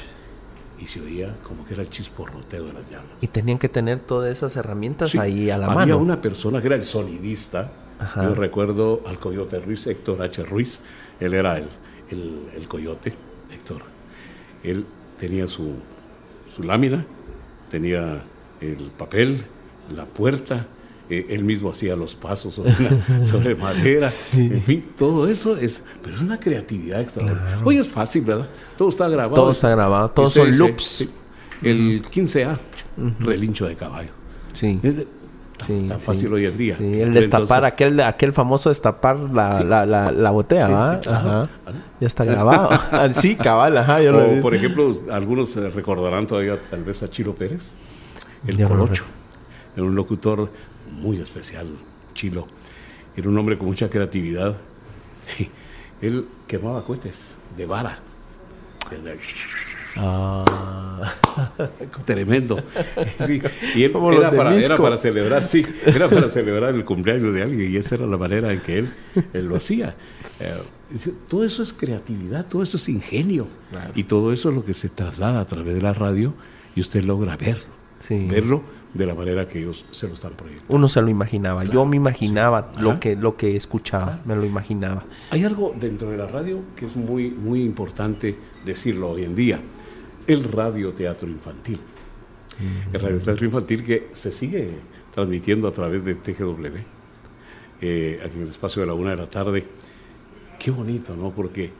Y 0.78 0.86
se 0.86 1.00
oía 1.00 1.34
como 1.46 1.64
que 1.64 1.74
era 1.74 1.82
el 1.82 1.90
chisporroteo 1.90 2.66
de 2.66 2.72
las 2.72 2.90
llamas. 2.90 3.10
Y 3.20 3.28
tenían 3.28 3.58
que 3.58 3.68
tener 3.68 4.00
todas 4.00 4.30
esas 4.32 4.56
herramientas 4.56 5.10
Sí, 5.10 5.18
ahí 5.18 5.50
a 5.50 5.58
la 5.58 5.66
había 5.66 5.76
mano. 5.76 5.98
una 5.98 6.20
persona 6.20 6.60
que 6.60 6.66
era 6.66 6.76
el 6.76 6.86
sonidista. 6.86 7.70
Ajá. 7.98 8.24
Yo 8.24 8.34
recuerdo 8.34 9.02
al 9.06 9.18
Coyote 9.18 9.60
Ruiz, 9.60 9.86
Héctor 9.86 10.20
H. 10.22 10.42
Ruiz. 10.44 10.80
Él 11.20 11.34
era 11.34 11.58
el, 11.58 11.68
el, 12.10 12.48
el 12.56 12.66
Coyote, 12.68 13.12
Héctor. 13.52 13.82
Él 14.64 14.84
tenía 15.18 15.46
su, 15.46 15.74
su 16.54 16.64
lámina, 16.64 17.04
tenía 17.70 18.22
el 18.60 18.90
papel, 18.98 19.44
la 19.94 20.04
puerta. 20.06 20.66
Eh, 21.18 21.26
él 21.30 21.44
mismo 21.44 21.70
hacía 21.70 21.94
los 21.96 22.14
pasos 22.14 22.54
sobre, 22.56 22.72
la- 22.78 23.24
sobre 23.24 23.54
madera. 23.54 24.10
En 24.34 24.62
fin, 24.62 24.84
todo 24.96 25.28
eso 25.28 25.56
es, 25.56 25.84
pero 26.02 26.14
es 26.16 26.22
una 26.22 26.38
creatividad 26.40 27.00
extraordinaria. 27.00 27.58
Hoy 27.64 27.76
es 27.78 27.88
fácil, 27.88 28.24
¿verdad? 28.24 28.48
Todo 28.76 28.88
está 28.88 29.08
grabado. 29.08 29.34
Todo 29.34 29.52
está 29.52 29.68
grabado, 29.70 30.10
todos 30.10 30.34
son 30.34 30.56
loops. 30.56 30.84
sí, 30.84 31.10
El 31.62 32.02
15A, 32.02 32.56
relincho 33.20 33.66
de 33.66 33.76
caballo. 33.76 34.10
Sí. 34.52 34.78
Es 34.82 34.96
de- 34.96 35.06
tan, 35.58 35.66
Sí, 35.68 35.86
tan 35.88 36.00
sí. 36.00 36.06
fácil 36.06 36.32
hoy 36.34 36.46
en 36.46 36.56
día. 36.58 36.76
Sí, 36.76 37.00
el 37.00 37.14
destapar, 37.14 37.42
Entonces, 37.58 37.72
aquel, 37.72 38.00
aquel 38.00 38.32
famoso 38.32 38.68
destapar 38.70 39.16
la, 39.18 39.62
la, 39.62 39.86
la, 39.86 40.10
la 40.10 40.30
botella, 40.32 40.66
¿va? 40.68 40.98
claro. 41.00 41.48
Ya 42.00 42.06
está 42.08 42.24
grabado. 42.24 42.70
Sí, 43.14 43.36
cabal, 43.36 43.76
ajá. 43.78 44.02
Yo 44.02 44.10
lo 44.10 44.24
O, 44.28 44.34
vi. 44.34 44.40
por 44.40 44.54
ejemplo, 44.56 44.90
algunos 45.12 45.54
recordarán 45.72 46.26
todavía 46.26 46.58
tal 46.68 46.82
vez 46.82 47.02
a 47.04 47.10
Chilo 47.10 47.34
Pérez, 47.36 47.70
el 48.46 48.56
Yo 48.56 48.68
no 48.68 48.74
lo 48.74 48.80
Colocho. 48.86 49.04
Era 49.76 49.84
un 49.86 49.94
locutor 49.94 50.50
muy 50.92 51.18
especial, 51.20 51.68
Chilo. 52.14 52.46
Era 53.16 53.28
un 53.28 53.36
hombre 53.38 53.58
con 53.58 53.66
mucha 53.66 53.88
creatividad. 53.90 54.56
Él 56.00 56.26
quemaba 56.46 56.84
cohetes 56.84 57.34
de 57.56 57.66
vara. 57.66 57.98
Ah. 59.96 61.14
Tremendo. 62.04 62.58
Sí, 63.26 63.40
Y 63.74 63.84
él 63.84 63.92
era 64.12 64.30
para, 64.30 64.54
era 64.56 64.76
para 64.76 64.96
celebrar, 64.96 65.44
sí, 65.44 65.64
era 65.84 66.08
para 66.08 66.28
celebrar 66.28 66.74
el 66.74 66.84
cumpleaños 66.84 67.34
de 67.34 67.42
alguien 67.42 67.72
y 67.72 67.76
esa 67.76 67.96
era 67.96 68.06
la 68.06 68.16
manera 68.16 68.52
en 68.52 68.60
que 68.60 68.78
él, 68.78 68.88
él 69.32 69.46
lo 69.46 69.56
hacía. 69.56 69.94
Eh, 70.40 70.54
todo 71.28 71.44
eso 71.44 71.62
es 71.62 71.72
creatividad, 71.72 72.46
todo 72.46 72.62
eso 72.62 72.76
es 72.76 72.88
ingenio 72.88 73.46
Claro. 73.70 73.92
y 73.94 74.04
todo 74.04 74.32
eso 74.32 74.48
es 74.50 74.54
lo 74.54 74.64
que 74.64 74.74
se 74.74 74.88
traslada 74.88 75.40
a 75.40 75.44
través 75.44 75.74
de 75.74 75.82
la 75.82 75.92
radio 75.92 76.34
y 76.74 76.80
usted 76.80 77.04
logra 77.04 77.36
verlo, 77.36 77.64
Sí. 78.06 78.26
verlo 78.30 78.62
de 78.94 79.06
la 79.06 79.14
manera 79.14 79.48
que 79.48 79.60
ellos 79.60 79.86
se 79.90 80.06
lo 80.06 80.14
están 80.14 80.32
proyectando. 80.32 80.74
Uno 80.74 80.88
se 80.88 81.00
lo 81.00 81.08
imaginaba. 81.08 81.64
Yo 81.64 81.84
me 81.86 81.96
imaginaba 81.96 82.72
lo 82.78 83.00
que 83.00 83.16
lo 83.16 83.36
que 83.36 83.56
escuchaba. 83.56 84.20
Me 84.24 84.36
lo 84.36 84.44
imaginaba. 84.44 85.04
Hay 85.30 85.44
algo 85.44 85.74
dentro 85.78 86.10
de 86.10 86.18
la 86.18 86.26
radio 86.26 86.60
que 86.76 86.84
es 86.84 86.96
muy, 86.96 87.30
muy 87.30 87.62
importante 87.62 88.36
decirlo 88.64 89.10
hoy 89.10 89.24
en 89.24 89.34
día, 89.34 89.60
el 90.26 90.44
radioteatro 90.44 91.28
infantil. 91.28 91.78
El 92.92 93.00
radioteatro 93.00 93.46
infantil 93.46 93.82
que 93.82 94.10
se 94.12 94.30
sigue 94.30 94.70
transmitiendo 95.14 95.68
a 95.68 95.72
través 95.72 96.04
de 96.04 96.14
TGW, 96.14 96.76
eh, 97.80 98.20
aquí 98.24 98.36
en 98.36 98.42
el 98.42 98.48
espacio 98.48 98.82
de 98.82 98.86
la 98.86 98.94
una 98.94 99.10
de 99.10 99.16
la 99.16 99.26
tarde. 99.26 99.64
Qué 100.58 100.70
bonito, 100.70 101.16
¿no? 101.16 101.30
Porque 101.30 101.72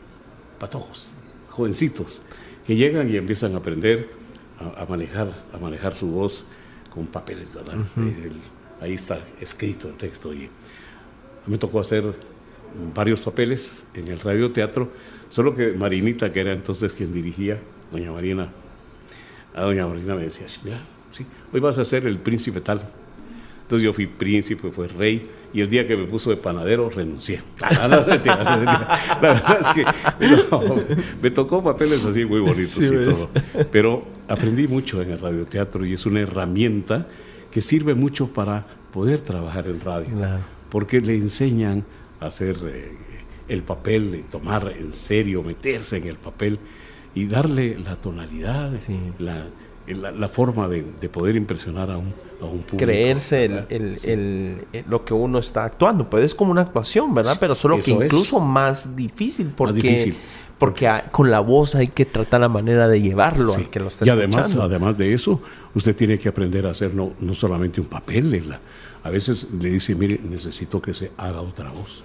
patojos, 0.58 1.12
jovencitos, 1.50 2.22
que 2.66 2.74
llegan 2.74 3.08
y 3.08 3.16
empiezan 3.16 3.54
a 3.54 3.58
aprender 3.58 4.10
a, 4.58 4.82
a 4.82 4.86
manejar, 4.86 5.28
a 5.52 5.58
manejar 5.58 5.94
su 5.94 6.08
voz 6.08 6.46
con 6.92 7.06
papeles, 7.06 7.54
¿verdad? 7.54 7.76
El- 7.96 8.32
ahí 8.80 8.94
está 8.94 9.20
escrito 9.40 9.88
el 9.88 9.94
texto 9.94 10.32
y 10.34 10.48
me 11.46 11.56
tocó 11.58 11.80
hacer 11.80 12.04
varios 12.94 13.20
papeles 13.20 13.84
en 13.94 14.08
el 14.08 14.18
radioteatro, 14.20 14.90
solo 15.28 15.54
que 15.54 15.72
Marinita, 15.72 16.30
que 16.32 16.40
era 16.40 16.52
entonces 16.52 16.94
quien 16.94 17.12
dirigía, 17.12 17.58
doña 17.90 18.12
Marina, 18.12 18.48
a 19.54 19.62
doña 19.62 19.86
Marina 19.86 20.14
me 20.14 20.24
decía, 20.24 20.46
mira, 20.64 20.78
sí, 21.12 21.26
hoy 21.52 21.60
vas 21.60 21.78
a 21.78 21.84
ser 21.84 22.06
el 22.06 22.18
príncipe 22.18 22.60
tal. 22.60 22.80
Entonces 23.72 23.86
yo 23.86 23.94
fui 23.94 24.06
príncipe, 24.06 24.70
fui 24.70 24.86
rey, 24.86 25.22
y 25.54 25.62
el 25.62 25.70
día 25.70 25.86
que 25.86 25.96
me 25.96 26.04
puso 26.04 26.28
de 26.28 26.36
panadero 26.36 26.90
renuncié. 26.90 27.40
La 27.60 27.88
verdad 27.88 29.58
es 29.60 29.68
que 29.70 29.84
no, 30.50 30.60
me 31.22 31.30
tocó 31.30 31.64
papeles 31.64 32.04
así 32.04 32.26
muy 32.26 32.40
bonitos 32.40 32.68
Sí, 32.68 32.84
y 32.84 33.04
todo. 33.06 33.30
Pero 33.70 34.04
aprendí 34.28 34.68
mucho 34.68 35.00
en 35.00 35.12
el 35.12 35.18
radioteatro 35.18 35.86
y 35.86 35.94
es 35.94 36.04
una 36.04 36.20
herramienta 36.20 37.06
que 37.50 37.62
sirve 37.62 37.94
mucho 37.94 38.26
para 38.26 38.66
poder 38.92 39.20
trabajar 39.20 39.66
en 39.68 39.80
radio 39.80 40.06
Claro. 40.14 40.42
porque 40.68 41.00
le 41.00 41.14
enseñan 41.14 41.82
a 42.20 42.26
hacer 42.26 42.56
eh, 42.66 42.92
el 43.48 43.62
papel, 43.62 44.12
de 44.12 44.18
tomar 44.24 44.70
en 44.78 44.92
serio, 44.92 45.42
meterse 45.42 45.96
en 45.96 46.08
el 46.08 46.16
papel 46.16 46.58
y 47.14 47.24
darle 47.24 47.78
la 47.78 47.96
tonalidad, 47.96 48.70
Sí. 48.86 48.98
la, 49.18 49.46
la- 49.86 50.10
la 50.12 50.28
forma 50.28 50.68
de, 50.68 50.84
de 51.00 51.08
poder 51.08 51.36
impresionar 51.36 51.90
a 51.90 51.96
un, 51.98 52.12
a 52.40 52.44
un 52.44 52.58
público. 52.62 52.78
Creerse 52.78 53.44
el, 53.46 53.64
el- 53.68 53.98
Sí. 53.98 54.10
el- 54.10 54.64
lo 54.88 55.04
que 55.04 55.14
uno 55.14 55.38
está 55.38 55.64
actuando. 55.64 56.08
Pues 56.08 56.24
es 56.24 56.34
como 56.34 56.50
una 56.50 56.62
actuación, 56.62 57.14
¿verdad? 57.14 57.36
Pero 57.40 57.54
solo 57.54 57.76
que 57.80 57.92
es. 57.92 58.02
incluso 58.04 58.40
más 58.40 58.94
difícil 58.96 59.52
porque, 59.56 59.80
difícil. 59.82 60.16
porque 60.58 60.88
a- 60.88 61.04
con 61.10 61.30
la 61.30 61.40
voz 61.40 61.74
hay 61.74 61.88
que 61.88 62.04
tratar 62.04 62.40
la 62.40 62.48
manera 62.48 62.86
de 62.88 63.00
llevarlo 63.00 63.54
Sí. 63.54 63.62
al 63.62 63.70
que 63.70 63.80
lo 63.80 63.88
está 63.88 64.06
y 64.06 64.08
además, 64.10 64.46
escuchando. 64.46 64.64
además 64.64 64.96
de 64.96 65.12
eso, 65.14 65.40
usted 65.74 65.94
tiene 65.96 66.18
que 66.18 66.28
aprender 66.28 66.66
a 66.66 66.70
hacer 66.70 66.94
no, 66.94 67.12
no 67.20 67.34
solamente 67.34 67.80
un 67.80 67.86
papel. 67.88 68.32
en 68.34 68.48
la- 68.50 68.60
a 69.04 69.10
veces 69.10 69.48
le 69.60 69.70
dice, 69.70 69.94
mire, 69.96 70.20
necesito 70.22 70.80
que 70.80 70.94
se 70.94 71.10
haga 71.16 71.40
otra 71.40 71.70
voz. 71.70 72.04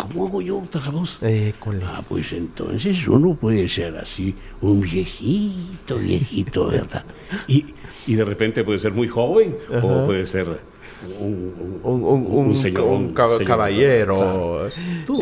¿Y 0.00 0.12
cómo 0.12 0.26
hago 0.26 0.42
yo 0.42 0.58
otra 0.58 0.90
voz? 0.90 1.18
Eh. 1.22 1.52
Ah, 1.84 2.02
pues 2.08 2.32
entonces 2.32 3.06
uno 3.08 3.34
puede 3.34 3.68
ser 3.68 3.96
así, 3.96 4.34
un 4.60 4.80
viejito, 4.80 5.98
viejito, 5.98 6.66
¿verdad? 6.68 7.04
Y, 7.48 7.64
y 8.06 8.14
de 8.14 8.24
repente 8.24 8.64
puede 8.64 8.78
ser 8.78 8.92
muy 8.92 9.08
joven 9.08 9.56
o 9.82 10.06
puede 10.06 10.26
ser 10.26 10.60
un, 11.20 11.80
un, 11.82 12.54
señor, 12.54 12.84
un 12.84 13.12
caballero, 13.12 14.68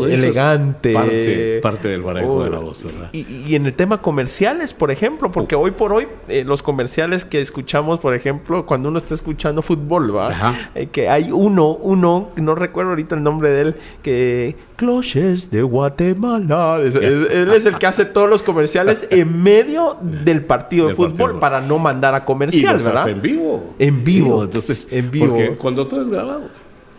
elegante. 0.09 1.61
Parte, 1.63 1.89
del 1.89 2.03
barajo 2.03 2.45
de 2.45 2.51
la 2.51 2.59
voz, 2.59 2.85
¿verdad? 2.85 3.11
Y, 3.13 3.55
en 3.55 3.67
el 3.67 3.75
tema 3.75 4.01
comerciales, 4.01 4.75
por 4.75 4.91
ejemplo, 4.91 5.31
porque 5.31 5.55
hoy 5.55 5.71
por 5.71 5.93
hoy 5.93 6.07
eh, 6.29 6.45
los 6.45 6.63
comerciales 6.63 7.25
que 7.25 7.41
escuchamos, 7.41 8.01
por 8.01 8.15
ejemplo, 8.15 8.67
cuando 8.67 8.89
uno 8.89 8.99
está 8.99 9.15
escuchando 9.15 9.63
fútbol, 9.63 10.15
¿va? 10.17 10.55
Eh, 10.75 10.87
que 10.87 11.09
hay 11.09 11.31
uno, 11.31 11.73
uno, 11.75 12.31
no 12.37 12.55
recuerdo 12.55 12.91
ahorita 12.91 13.15
el 13.15 13.23
nombre 13.23 13.51
de 13.51 13.61
él, 13.61 13.75
que 14.03 14.57
Cloches 14.79 15.51
de 15.51 15.63
Guatemala. 15.63 16.79
él 16.81 17.51
es 17.53 17.67
el 17.67 17.79
que 17.79 17.87
hace 17.87 18.05
todos 18.05 18.31
los 18.31 18.43
comerciales 18.43 19.09
en 19.11 19.43
medio 19.43 19.97
del 20.01 20.45
partido 20.45 20.87
de 20.87 20.95
fútbol 20.95 21.41
para 21.41 21.61
no 21.61 21.81
mandar 21.81 22.15
a 22.15 22.25
comercial, 22.25 22.79
¿verdad? 22.79 23.09
en 23.09 23.21
vivo. 23.21 23.75
En 23.81 24.05
vivo. 24.05 24.45
Entonces, 24.45 24.87
en 24.93 25.11
vivo. 25.11 25.35
Porque 25.35 25.57
cuando 25.69 25.87
todo 25.87 26.01
es 26.01 26.09
grabado, 26.09 26.49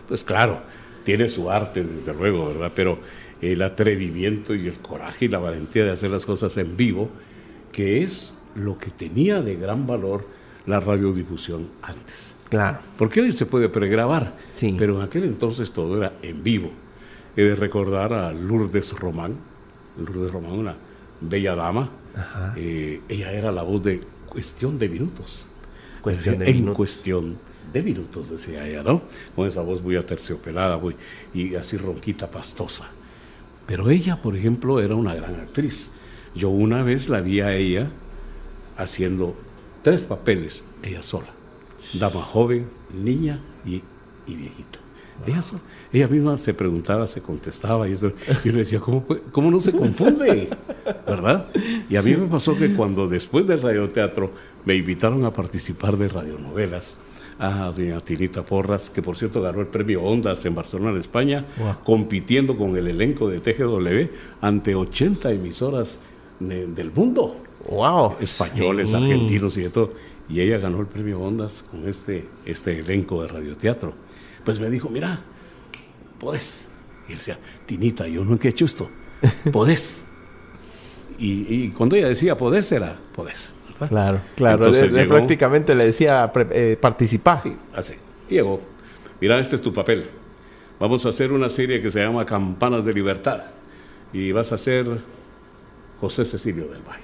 pues 0.06 0.22
claro, 0.22 0.60
tiene 1.02 1.28
su 1.28 1.50
arte, 1.50 1.82
desde 1.82 2.14
luego, 2.14 2.46
¿verdad? 2.46 2.70
Pero 2.72 3.00
el 3.40 3.62
atrevimiento 3.62 4.54
y 4.54 4.68
el 4.68 4.78
coraje 4.78 5.24
y 5.24 5.28
la 5.28 5.40
valentía 5.40 5.84
de 5.84 5.90
hacer 5.90 6.08
las 6.08 6.24
cosas 6.24 6.56
en 6.56 6.76
vivo, 6.76 7.10
que 7.72 8.04
es 8.04 8.32
lo 8.54 8.78
que 8.78 8.92
tenía 8.92 9.42
de 9.42 9.56
gran 9.56 9.88
valor 9.88 10.24
la 10.66 10.78
radiodifusión 10.78 11.68
antes. 11.82 12.36
Claro. 12.48 12.78
Porque 12.96 13.20
hoy 13.20 13.32
se 13.32 13.44
puede 13.44 13.68
pregrabar, 13.68 14.36
sí. 14.52 14.76
pero 14.78 14.98
en 14.98 15.02
aquel 15.02 15.24
entonces 15.24 15.72
todo 15.72 15.96
era 15.96 16.12
en 16.22 16.44
vivo. 16.44 16.70
He 17.36 17.42
de 17.42 17.56
recordar 17.56 18.12
a 18.12 18.32
Lourdes 18.32 18.92
Román, 18.92 19.34
Lourdes 19.98 20.30
Román, 20.30 20.52
una 20.52 20.76
bella 21.20 21.56
dama. 21.56 21.90
Eh, 22.54 23.00
ella 23.08 23.32
era 23.32 23.50
la 23.50 23.64
voz 23.64 23.82
de 23.82 24.00
Cuestión 24.28 24.78
de 24.78 24.88
Minutos. 24.88 25.50
Cuestión 26.02 26.40
en 26.46 26.72
cuestión 26.72 27.49
de 27.72 27.82
minutos, 27.82 28.30
decía 28.30 28.66
ella, 28.66 28.82
¿no? 28.82 29.02
Con 29.34 29.46
esa 29.46 29.62
voz 29.62 29.82
muy 29.82 29.96
aterciopelada 29.96 30.78
muy, 30.78 30.96
y 31.34 31.54
así 31.54 31.76
ronquita, 31.76 32.30
pastosa. 32.30 32.88
Pero 33.66 33.90
ella, 33.90 34.20
por 34.20 34.36
ejemplo, 34.36 34.80
era 34.80 34.94
una 34.94 35.14
gran 35.14 35.36
actriz. 35.36 35.90
Yo 36.34 36.48
una 36.48 36.82
vez 36.82 37.08
la 37.08 37.20
vi 37.20 37.40
a 37.40 37.54
ella 37.54 37.90
haciendo 38.76 39.36
tres 39.82 40.02
papeles, 40.02 40.64
ella 40.82 41.02
sola. 41.02 41.28
Dama 41.94 42.22
joven, 42.22 42.66
niña 42.92 43.40
y, 43.64 43.82
y 44.26 44.34
viejita. 44.34 44.80
Ella, 45.26 45.40
ella, 45.92 46.08
misma 46.08 46.36
se 46.36 46.54
preguntaba, 46.54 47.06
se 47.06 47.20
contestaba 47.20 47.86
y, 47.88 47.92
eso, 47.92 48.12
y 48.42 48.48
yo 48.48 48.52
le 48.52 48.58
decía, 48.60 48.80
¿cómo, 48.80 49.04
¿cómo, 49.32 49.50
no 49.50 49.60
se 49.60 49.72
confunde? 49.72 50.48
¿Verdad? 51.06 51.48
Y 51.90 51.96
a 51.96 52.02
mí 52.02 52.16
me 52.16 52.26
pasó 52.26 52.56
que 52.56 52.74
cuando 52.74 53.06
después 53.06 53.46
del 53.46 53.60
radioteatro 53.60 54.30
me 54.64 54.76
invitaron 54.76 55.24
a 55.26 55.32
participar 55.32 55.98
de 55.98 56.08
radionovelas, 56.08 56.96
a 57.40 57.72
doña 57.72 57.98
Tinita 58.00 58.44
Porras, 58.44 58.90
que 58.90 59.02
por 59.02 59.16
cierto 59.16 59.40
ganó 59.42 59.60
el 59.60 59.66
premio 59.66 60.02
Ondas 60.02 60.44
en 60.44 60.54
Barcelona, 60.54 60.90
en 60.90 60.98
España, 60.98 61.46
compitiendo 61.82 62.56
con 62.56 62.76
el 62.76 62.86
elenco 62.86 63.28
de 63.28 63.40
TGW 63.40 64.14
ante 64.40 64.74
80 64.74 65.32
emisoras 65.32 66.02
del 66.38 66.92
mundo. 66.92 67.42
¡Wow! 67.68 68.16
Españoles, 68.20 68.94
argentinos 68.94 69.56
y 69.56 69.62
de 69.62 69.70
todo. 69.70 69.92
Y 70.28 70.40
ella 70.40 70.58
ganó 70.58 70.80
el 70.80 70.86
premio 70.86 71.20
Ondas 71.20 71.64
con 71.68 71.88
este, 71.88 72.28
este 72.44 72.78
elenco 72.78 73.22
de 73.22 73.28
radioteatro 73.28 73.94
pues 74.44 74.58
me 74.58 74.70
dijo, 74.70 74.88
mira, 74.88 75.20
podés. 76.18 76.68
Y 77.08 77.12
él 77.12 77.18
decía, 77.18 77.38
Tinita, 77.66 78.06
yo 78.06 78.24
nunca 78.24 78.48
he 78.48 78.50
hecho 78.50 78.64
esto. 78.64 78.90
Podés. 79.52 80.06
y, 81.18 81.68
cuando 81.70 81.96
ella 81.96 82.08
decía 82.08 82.36
podés, 82.36 82.72
era 82.72 82.98
podés. 83.14 83.54
¿Verdad? 83.80 83.88
Claro, 83.88 84.20
claro. 84.36 84.66
Entonces, 84.66 85.06
prácticamente 85.06 85.74
le 85.74 85.86
decía 85.86 86.30
eh, 86.50 86.76
participar. 86.80 87.38
Sí, 87.42 87.56
así. 87.74 87.94
Y 88.28 88.34
llegó. 88.34 88.60
Mira, 89.20 89.38
este 89.38 89.56
es 89.56 89.62
tu 89.62 89.72
papel. 89.72 90.04
Vamos 90.78 91.04
a 91.06 91.10
hacer 91.10 91.32
una 91.32 91.50
serie 91.50 91.80
que 91.80 91.90
se 91.90 92.00
llama 92.00 92.24
Campanas 92.24 92.84
de 92.84 92.92
Libertad. 92.92 93.42
Y 94.12 94.32
vas 94.32 94.52
a 94.52 94.58
ser 94.58 94.86
José 96.00 96.24
Cecilio 96.24 96.68
del 96.68 96.82
Valle. 96.82 97.02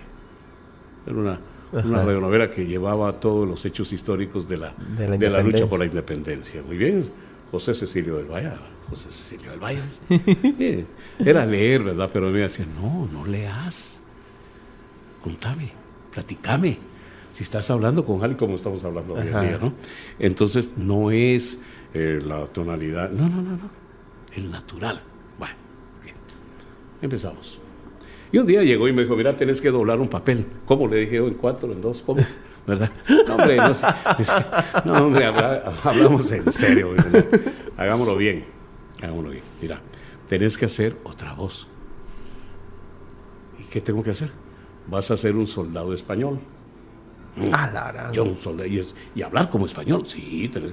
Era 1.07 1.17
una, 1.17 1.41
una 1.73 2.03
radionovela 2.03 2.51
que 2.51 2.67
llevaba 2.67 3.13
todos 3.21 3.47
los 3.47 3.65
hechos 3.65 3.93
históricos 3.93 4.49
de 4.49 4.57
la, 4.57 4.73
de 4.73 5.31
la 5.31 5.41
lucha 5.41 5.67
por 5.67 5.79
la 5.79 5.87
independencia. 5.87 6.63
Muy 6.63 6.77
bien 6.77 7.11
José 7.51 7.75
Cecilio 7.75 8.17
del 8.17 8.27
Valle, 8.27 8.51
José 8.91 9.11
Cecilio 9.11 9.51
del 9.53 9.61
Valle. 9.61 9.81
Era 11.19 11.47
leer, 11.47 11.85
¿verdad? 11.85 12.11
Pero 12.13 12.31
me 12.31 12.41
decía, 12.41 12.67
no, 12.81 13.09
no 13.13 13.25
leas. 13.27 14.03
Contame, 15.23 15.73
platicame. 16.17 16.79
Si 17.35 17.43
estás 17.43 17.71
hablando 17.71 18.07
con 18.07 18.23
alguien 18.23 18.39
como 18.39 18.55
estamos 18.55 18.83
hablando 18.85 19.13
hoy 19.13 19.29
en 19.29 19.41
día, 19.41 19.59
¿no? 19.61 19.75
Entonces 20.19 20.73
no 20.79 21.11
es 21.11 21.61
eh, 21.93 22.21
la 22.25 22.47
tonalidad, 22.47 23.11
no, 23.11 23.29
no, 23.29 23.43
no, 23.43 23.51
no, 23.51 23.71
el 24.35 24.51
natural. 24.51 24.99
Bueno, 25.39 25.55
empezamos. 27.03 27.61
Y 28.33 28.39
un 28.39 28.47
día 28.47 28.63
llegó 28.63 28.89
y 28.89 28.95
me 28.95 29.03
dijo, 29.03 29.15
mira, 29.15 29.37
tenés 29.37 29.61
que 29.61 29.71
doblar 29.71 30.01
un 30.01 30.09
papel. 30.09 30.47
¿Cómo? 30.65 30.89
Le 30.89 31.01
dije, 31.01 31.19
en 31.19 31.35
cuatro, 31.35 31.71
en 31.71 31.83
dos, 31.83 32.01
¿cómo? 32.01 32.25
¿verdad? 32.67 32.91
No, 33.29 33.37
hombre, 33.37 33.59
no, 34.87 34.93
hombre 34.95 35.27
hablamos 35.85 36.33
en 36.33 36.51
serio. 36.51 36.95
Hagámoslo 37.77 38.17
bien, 38.17 38.47
hagámoslo 39.03 39.29
bien. 39.29 39.45
Mira, 39.61 39.83
tenés 40.27 40.57
que 40.57 40.65
hacer 40.65 40.97
otra 41.05 41.35
voz. 41.35 41.69
¿Y 43.61 43.65
qué 43.65 43.83
tengo 43.83 44.03
que 44.03 44.11
hacer? 44.11 44.46
Vas 44.89 45.11
a 45.11 45.17
ser 45.17 45.37
un 45.37 45.47
soldado 45.47 45.93
español. 45.93 46.39
Ah, 47.53 47.71
la, 47.73 48.13
Yo, 48.13 48.25
un 48.25 48.37
soldado, 48.37 48.69
y, 48.69 49.23
hablar 49.23 49.51
como 49.51 49.67
español, 49.67 50.07
sí, 50.07 50.49
tenés, 50.49 50.73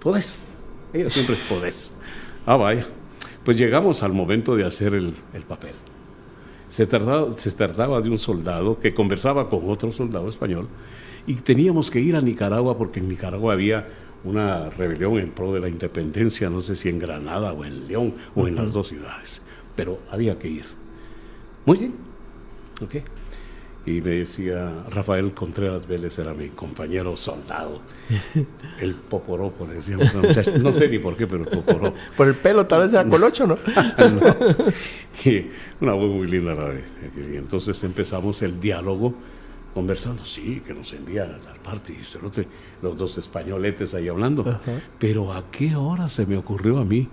podés. 0.00 0.48
Ella 0.92 1.10
siempre 1.10 1.36
podés. 1.48 1.96
Ah, 2.46 2.56
vaya. 2.56 2.86
Pues 3.44 3.58
llegamos 3.58 4.02
al 4.02 4.12
momento 4.12 4.54
de 4.54 4.64
hacer 4.64 4.94
el, 4.94 5.14
el 5.32 5.42
papel. 5.42 5.74
Se 6.68 6.86
trataba, 6.86 7.36
se 7.36 7.50
trataba 7.52 8.00
de 8.00 8.10
un 8.10 8.18
soldado 8.18 8.78
que 8.78 8.94
conversaba 8.94 9.48
con 9.48 9.68
otro 9.68 9.92
soldado 9.92 10.28
español 10.28 10.68
y 11.26 11.34
teníamos 11.36 11.90
que 11.90 12.00
ir 12.00 12.16
a 12.16 12.20
Nicaragua 12.20 12.76
porque 12.76 13.00
en 13.00 13.08
Nicaragua 13.08 13.52
había 13.52 13.88
una 14.24 14.70
rebelión 14.70 15.18
en 15.18 15.30
pro 15.30 15.52
de 15.52 15.60
la 15.60 15.68
independencia, 15.68 16.48
no 16.48 16.60
sé 16.60 16.76
si 16.76 16.88
en 16.88 16.98
Granada 16.98 17.52
o 17.52 17.64
en 17.64 17.86
León 17.86 18.14
o 18.34 18.48
en 18.48 18.56
las 18.56 18.72
dos 18.72 18.88
ciudades, 18.88 19.42
pero 19.76 19.98
había 20.10 20.38
que 20.38 20.48
ir. 20.48 20.83
Muy 21.66 21.78
bien, 21.78 21.94
ok. 22.82 22.96
Y 23.86 24.00
me 24.00 24.12
decía 24.12 24.84
Rafael 24.88 25.34
Contreras 25.34 25.86
Vélez 25.86 26.18
era 26.18 26.32
mi 26.32 26.48
compañero 26.48 27.16
soldado. 27.16 27.82
El 28.80 28.94
poporopo 28.94 29.66
le 29.66 29.74
decíamos 29.74 30.08
no 30.60 30.72
sé 30.72 30.88
ni 30.88 30.98
por 30.98 31.16
qué 31.16 31.26
pero 31.26 31.44
el 31.44 31.48
poporopo 31.48 31.94
por 32.16 32.28
el 32.28 32.34
pelo 32.34 32.66
tal 32.66 32.80
vez 32.80 32.92
era 32.92 33.06
colocho 33.06 33.46
¿no? 33.46 33.56
y 35.24 35.46
una 35.80 35.92
voz 35.92 36.10
muy 36.10 36.26
linda 36.26 36.54
la 36.54 36.68
de 36.70 36.82
y 37.32 37.36
entonces 37.36 37.82
empezamos 37.84 38.42
el 38.42 38.58
diálogo 38.58 39.14
conversando. 39.74 40.24
Sí 40.24 40.62
que 40.66 40.72
nos 40.72 40.92
envían 40.92 41.32
a 41.32 41.38
tal 41.38 41.58
parte 41.58 41.92
y 41.92 42.00
los 42.82 42.96
dos 42.96 43.18
españoletes 43.18 43.94
ahí 43.94 44.08
hablando. 44.08 44.58
Pero 44.98 45.32
a 45.32 45.50
qué 45.50 45.74
hora 45.74 46.08
se 46.08 46.24
me 46.24 46.36
ocurrió 46.36 46.78
a 46.78 46.84
mí 46.84 47.08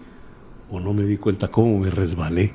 o 0.70 0.80
no 0.80 0.94
me 0.94 1.04
di 1.04 1.18
cuenta 1.18 1.50
cómo 1.50 1.80
me 1.80 1.90
resbalé 1.90 2.54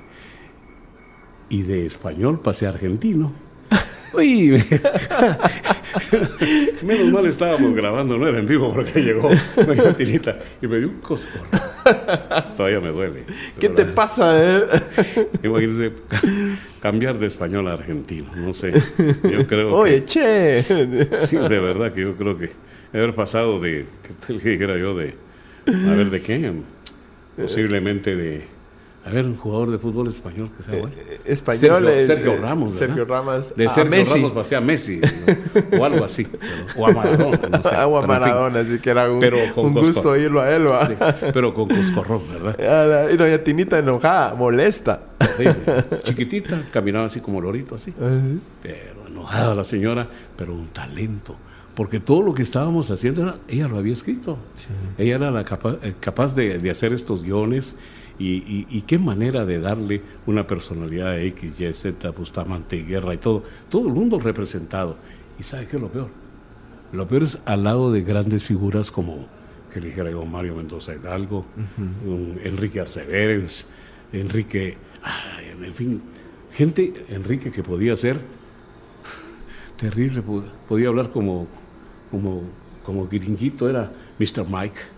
y 1.48 1.62
de 1.62 1.86
español 1.86 2.40
pasé 2.40 2.66
a 2.66 2.70
argentino 2.70 3.32
Uy, 4.12 4.50
menos 6.82 7.12
mal 7.12 7.26
estábamos 7.26 7.74
grabando, 7.74 8.16
no 8.16 8.26
era 8.26 8.38
en 8.38 8.46
vivo 8.46 8.72
porque 8.72 9.02
llegó 9.02 9.28
una 9.56 9.94
tirita 9.94 10.38
y 10.62 10.66
me 10.66 10.78
dio 10.78 10.88
un 10.88 11.00
coscorro. 11.00 11.44
Todavía 12.56 12.80
me 12.80 12.88
duele. 12.88 13.24
¿Qué 13.58 13.68
te 13.68 13.84
pasa? 13.84 14.32
Eh? 14.36 14.64
Imagínense 15.42 15.92
cambiar 16.80 17.18
de 17.18 17.26
español 17.26 17.68
a 17.68 17.74
argentino, 17.74 18.34
no 18.36 18.52
sé. 18.52 18.72
Yo 19.30 19.46
creo 19.46 19.74
Oye, 19.76 20.04
che. 20.04 20.62
Sí, 20.62 21.36
de 21.36 21.60
verdad 21.60 21.92
que 21.92 22.02
yo 22.02 22.16
creo 22.16 22.38
que 22.38 22.50
haber 22.92 23.14
pasado 23.14 23.60
de, 23.60 23.86
¿qué 24.02 24.14
te 24.26 24.32
dijera 24.50 24.78
yo? 24.78 24.96
De, 24.96 25.14
a 25.66 25.94
ver, 25.94 26.10
¿de 26.10 26.22
qué? 26.22 26.52
Posiblemente 27.36 28.16
de 28.16 28.55
a 29.06 29.10
ver, 29.10 29.24
un 29.24 29.36
jugador 29.36 29.70
de 29.70 29.78
fútbol 29.78 30.08
español 30.08 30.50
que 30.56 30.64
sea 30.64 30.74
eh, 30.74 30.80
bueno. 30.80 30.96
Eh, 30.98 31.20
español. 31.26 31.86
Sergio, 32.06 32.32
eh, 32.32 32.38
Ramos. 32.38 32.72
¿verdad? 32.72 32.86
Sergio 32.86 33.04
Ramos. 33.04 33.56
De 33.56 33.68
Sergio 33.68 33.90
Messi. 33.90 34.14
Ramos 34.14 34.32
pasé 34.32 34.56
a 34.56 34.60
Messi. 34.60 35.00
o 35.78 35.84
algo 35.84 36.04
así. 36.04 36.26
o 36.76 36.88
a 36.88 36.92
Maradona. 36.92 37.48
No 37.48 37.62
sé, 37.62 37.76
o 37.84 37.98
a 37.98 38.04
Maradona, 38.04 38.60
así 38.60 38.80
que 38.80 38.90
era 38.90 39.08
un, 39.08 39.24
un 39.56 39.74
gusto 39.74 40.16
irlo 40.16 40.42
a 40.42 40.50
él. 40.50 40.66
Sí, 40.88 40.94
pero 41.32 41.54
con 41.54 41.68
coscorrón, 41.68 42.22
¿verdad? 42.28 43.08
Y 43.12 43.16
doña 43.16 43.38
Tinita 43.38 43.78
enojada, 43.78 44.34
molesta. 44.34 45.02
chiquitita, 46.02 46.62
caminaba 46.72 47.06
así 47.06 47.20
como 47.20 47.40
lorito, 47.40 47.76
así. 47.76 47.94
Pero 48.60 49.06
enojada 49.06 49.54
la 49.54 49.62
señora, 49.62 50.08
pero 50.36 50.52
un 50.52 50.66
talento 50.68 51.36
porque 51.76 52.00
todo 52.00 52.22
lo 52.22 52.32
que 52.32 52.42
estábamos 52.42 52.90
haciendo 52.90 53.38
ella 53.48 53.68
lo 53.68 53.76
había 53.76 53.92
escrito. 53.92 54.38
Sí. 54.56 54.68
Ella 54.96 55.16
era 55.16 55.30
la 55.30 55.44
capa, 55.44 55.76
capaz 56.00 56.34
de, 56.34 56.58
de, 56.58 56.70
hacer 56.70 56.94
estos 56.94 57.22
guiones 57.22 57.76
y, 58.18 58.82
qué 58.82 58.98
manera 58.98 59.44
de 59.44 59.60
darle 59.60 60.02
una 60.26 60.46
personalidad 60.46 61.10
a 61.10 61.20
X, 61.20 61.60
Y, 61.60 61.72
Z, 61.74 62.10
Bustamante, 62.10 62.82
Guerra 62.82 63.14
y 63.14 63.18
todo. 63.18 63.42
Todo 63.68 63.88
el 63.88 63.94
mundo 63.94 64.18
representado. 64.18 64.96
¿Y 65.38 65.42
sabe 65.42 65.66
qué 65.66 65.76
es 65.76 65.82
lo 65.82 65.88
peor? 65.88 66.08
Lo 66.92 67.06
peor 67.06 67.24
es 67.24 67.38
al 67.44 67.64
lado 67.64 67.92
de 67.92 68.02
grandes 68.02 68.42
figuras 68.44 68.90
como 68.90 69.26
que 69.72 69.80
dijera 69.80 70.10
yo 70.10 70.24
Mario 70.24 70.54
Mendoza 70.54 70.94
Hidalgo, 70.94 71.44
Enrique 72.42 72.80
Arceveres, 72.80 73.70
Enrique, 74.12 74.78
en 75.62 75.74
fin, 75.74 76.02
gente, 76.52 77.04
Enrique 77.08 77.50
que 77.50 77.62
podía 77.62 77.94
ser 77.96 78.18
terrible, 79.76 80.22
podía 80.66 80.88
hablar 80.88 81.10
como, 81.10 81.46
como, 82.10 82.44
como 82.82 83.06
era 83.10 83.92
Mr. 84.18 84.46
Mike. 84.48 84.95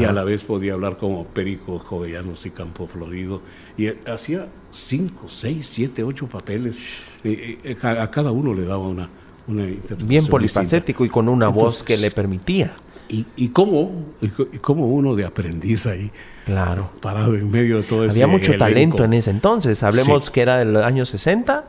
Y 0.00 0.04
a 0.04 0.12
la 0.12 0.24
vez 0.24 0.44
podía 0.44 0.72
hablar 0.72 0.96
como 0.96 1.24
Perico 1.24 1.78
Jovellanos 1.78 2.46
y 2.46 2.50
Campo 2.50 2.86
Florido. 2.86 3.42
Y 3.76 3.88
hacía 4.08 4.48
cinco, 4.70 5.28
seis, 5.28 5.66
siete, 5.66 6.02
ocho 6.02 6.26
papeles. 6.26 6.78
Eh, 7.22 7.58
eh, 7.62 7.76
a, 7.82 8.10
cada 8.10 8.30
uno 8.30 8.54
le 8.54 8.64
daba 8.64 8.86
una, 8.86 9.10
una 9.46 9.64
interpretación. 9.64 10.08
Bien 10.08 10.26
polifacético 10.26 11.04
y 11.04 11.10
con 11.10 11.28
una 11.28 11.48
voz 11.48 11.82
que 11.82 11.96
le 11.96 12.10
permitía. 12.10 12.72
Y, 13.10 13.26
y 13.36 13.48
cómo, 13.48 14.06
y 14.20 14.58
cómo 14.58 14.86
uno 14.86 15.14
de 15.14 15.24
aprendiz 15.24 15.86
ahí. 15.86 16.10
Claro. 16.44 16.90
Parado 17.00 17.34
en 17.34 17.50
medio 17.50 17.78
de 17.78 17.82
todo 17.82 18.02
Había 18.04 18.26
mucho 18.26 18.56
talento 18.56 19.04
en 19.04 19.12
ese 19.14 19.30
entonces. 19.30 19.82
Hablemos 19.82 20.30
que 20.30 20.40
era 20.40 20.58
del 20.58 20.76
año 20.76 21.04
60. 21.04 21.68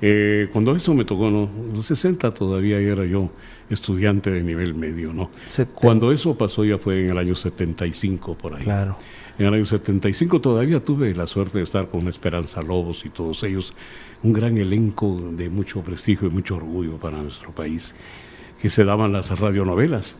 Eh, 0.00 0.48
cuando 0.52 0.76
eso 0.76 0.94
me 0.94 1.04
tocó, 1.04 1.30
¿no? 1.30 1.48
los 1.74 1.84
60 1.86 2.32
todavía 2.32 2.78
era 2.78 3.04
yo 3.04 3.30
estudiante 3.70 4.30
de 4.30 4.42
nivel 4.42 4.74
medio, 4.74 5.12
¿no? 5.12 5.30
Cuando 5.74 6.12
eso 6.12 6.36
pasó 6.36 6.64
ya 6.64 6.78
fue 6.78 7.04
en 7.04 7.10
el 7.10 7.18
año 7.18 7.34
75 7.34 8.34
por 8.34 8.54
ahí. 8.54 8.64
Claro. 8.64 8.96
En 9.38 9.46
el 9.46 9.54
año 9.54 9.64
75 9.64 10.40
todavía 10.40 10.80
tuve 10.80 11.14
la 11.14 11.26
suerte 11.26 11.58
de 11.58 11.64
estar 11.64 11.88
con 11.88 12.08
Esperanza 12.08 12.60
Lobos 12.60 13.04
y 13.04 13.10
todos 13.10 13.44
ellos, 13.44 13.72
un 14.22 14.32
gran 14.32 14.58
elenco 14.58 15.16
de 15.32 15.48
mucho 15.48 15.80
prestigio 15.82 16.28
y 16.28 16.30
mucho 16.30 16.56
orgullo 16.56 16.96
para 16.96 17.22
nuestro 17.22 17.52
país, 17.52 17.94
que 18.60 18.68
se 18.68 18.84
daban 18.84 19.12
las 19.12 19.38
radionovelas, 19.38 20.18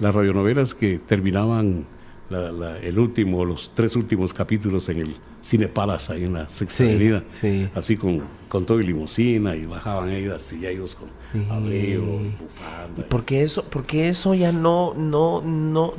las 0.00 0.14
radionovelas 0.14 0.74
que 0.74 0.98
terminaban 0.98 1.86
el 2.30 2.98
último, 2.98 3.44
los 3.44 3.72
tres 3.74 3.96
últimos 3.96 4.34
capítulos 4.34 4.88
en 4.88 4.98
el 4.98 5.16
Cine 5.40 5.68
Palace, 5.68 6.12
ahí 6.12 6.24
en 6.24 6.34
la 6.34 6.48
Sexta 6.48 6.84
Avenida, 6.84 7.24
así 7.74 7.96
con, 7.96 8.22
con 8.48 8.66
todo 8.66 8.80
y 8.80 8.86
limusina, 8.86 9.56
y 9.56 9.64
bajaban 9.64 10.10
ellas 10.10 10.52
y 10.52 10.66
ellos 10.66 10.94
con 10.94 11.08
abrigo, 11.50 12.20
bufanda. 12.40 13.06
Porque 13.08 13.42
eso, 13.42 13.64
porque 13.70 14.08
eso 14.08 14.34
ya 14.34 14.52
no, 14.52 14.94
no, 14.94 15.42
no, 15.42 15.94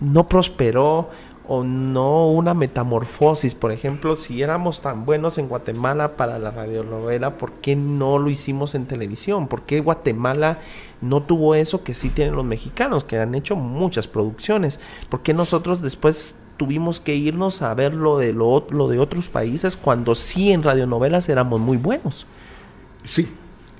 no 0.00 0.28
prosperó 0.28 1.10
o 1.52 1.64
no 1.64 2.28
una 2.28 2.54
metamorfosis. 2.54 3.56
Por 3.56 3.72
ejemplo, 3.72 4.14
si 4.14 4.40
éramos 4.40 4.82
tan 4.82 5.04
buenos 5.04 5.36
en 5.36 5.48
Guatemala 5.48 6.16
para 6.16 6.38
la 6.38 6.52
radionovela, 6.52 7.38
¿por 7.38 7.54
qué 7.54 7.74
no 7.74 8.18
lo 8.18 8.30
hicimos 8.30 8.76
en 8.76 8.86
televisión? 8.86 9.48
¿Por 9.48 9.62
qué 9.62 9.80
Guatemala 9.80 10.58
no 11.00 11.24
tuvo 11.24 11.56
eso 11.56 11.82
que 11.82 11.92
sí 11.92 12.08
tienen 12.10 12.36
los 12.36 12.44
mexicanos, 12.44 13.02
que 13.02 13.18
han 13.18 13.34
hecho 13.34 13.56
muchas 13.56 14.06
producciones? 14.06 14.78
¿Por 15.08 15.22
qué 15.22 15.34
nosotros 15.34 15.82
después 15.82 16.36
tuvimos 16.56 17.00
que 17.00 17.16
irnos 17.16 17.62
a 17.62 17.74
ver 17.74 17.94
lo 17.94 18.16
de, 18.18 18.32
lo, 18.32 18.64
lo 18.70 18.86
de 18.86 19.00
otros 19.00 19.28
países 19.28 19.76
cuando 19.76 20.14
sí 20.14 20.52
en 20.52 20.62
radionovelas 20.62 21.28
éramos 21.28 21.58
muy 21.58 21.78
buenos? 21.78 22.28
Sí, 23.02 23.26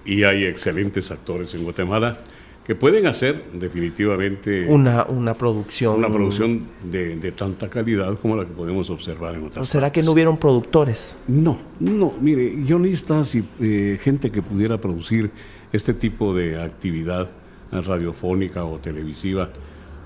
y 0.05 0.25
hay 0.25 0.45
excelentes 0.45 1.13
actores 1.13 1.55
en 1.55 1.63
Guatemala 1.63 2.19
que 2.65 2.75
pueden 2.75 3.07
hacer 3.07 3.45
definitivamente 3.55 4.67
una, 4.69 5.05
una 5.05 5.35
producción 5.35 5.97
una 5.97 6.09
producción 6.09 6.69
de, 6.85 7.17
de, 7.17 7.33
tanta 7.33 7.69
calidad 7.69 8.19
como 8.19 8.37
la 8.37 8.45
que 8.45 8.53
podemos 8.53 8.91
observar 8.91 9.35
en 9.35 9.47
otras 9.47 9.69
¿Será 9.69 9.91
que 9.91 10.03
no 10.03 10.13
hubieron 10.13 10.37
productores? 10.37 11.17
No, 11.27 11.59
no, 11.81 12.13
mire, 12.21 12.51
guionistas 12.51 13.35
y 13.35 13.45
eh, 13.61 13.99
gente 14.01 14.31
que 14.31 14.43
pudiera 14.43 14.79
producir 14.79 15.31
este 15.73 15.95
tipo 15.95 16.35
de 16.35 16.61
actividad 16.61 17.31
radiofónica 17.73 18.65
o 18.65 18.79
televisiva 18.79 19.51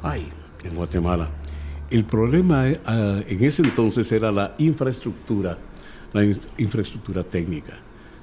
hay 0.02 0.28
en 0.62 0.74
Guatemala. 0.74 1.30
El 1.90 2.04
problema 2.04 2.68
eh, 2.68 2.80
ah, 2.86 3.20
en 3.26 3.44
ese 3.44 3.62
entonces 3.62 4.10
era 4.12 4.30
la 4.30 4.54
infraestructura, 4.58 5.58
la 6.12 6.24
infraestructura 6.58 7.24
técnica. 7.24 7.78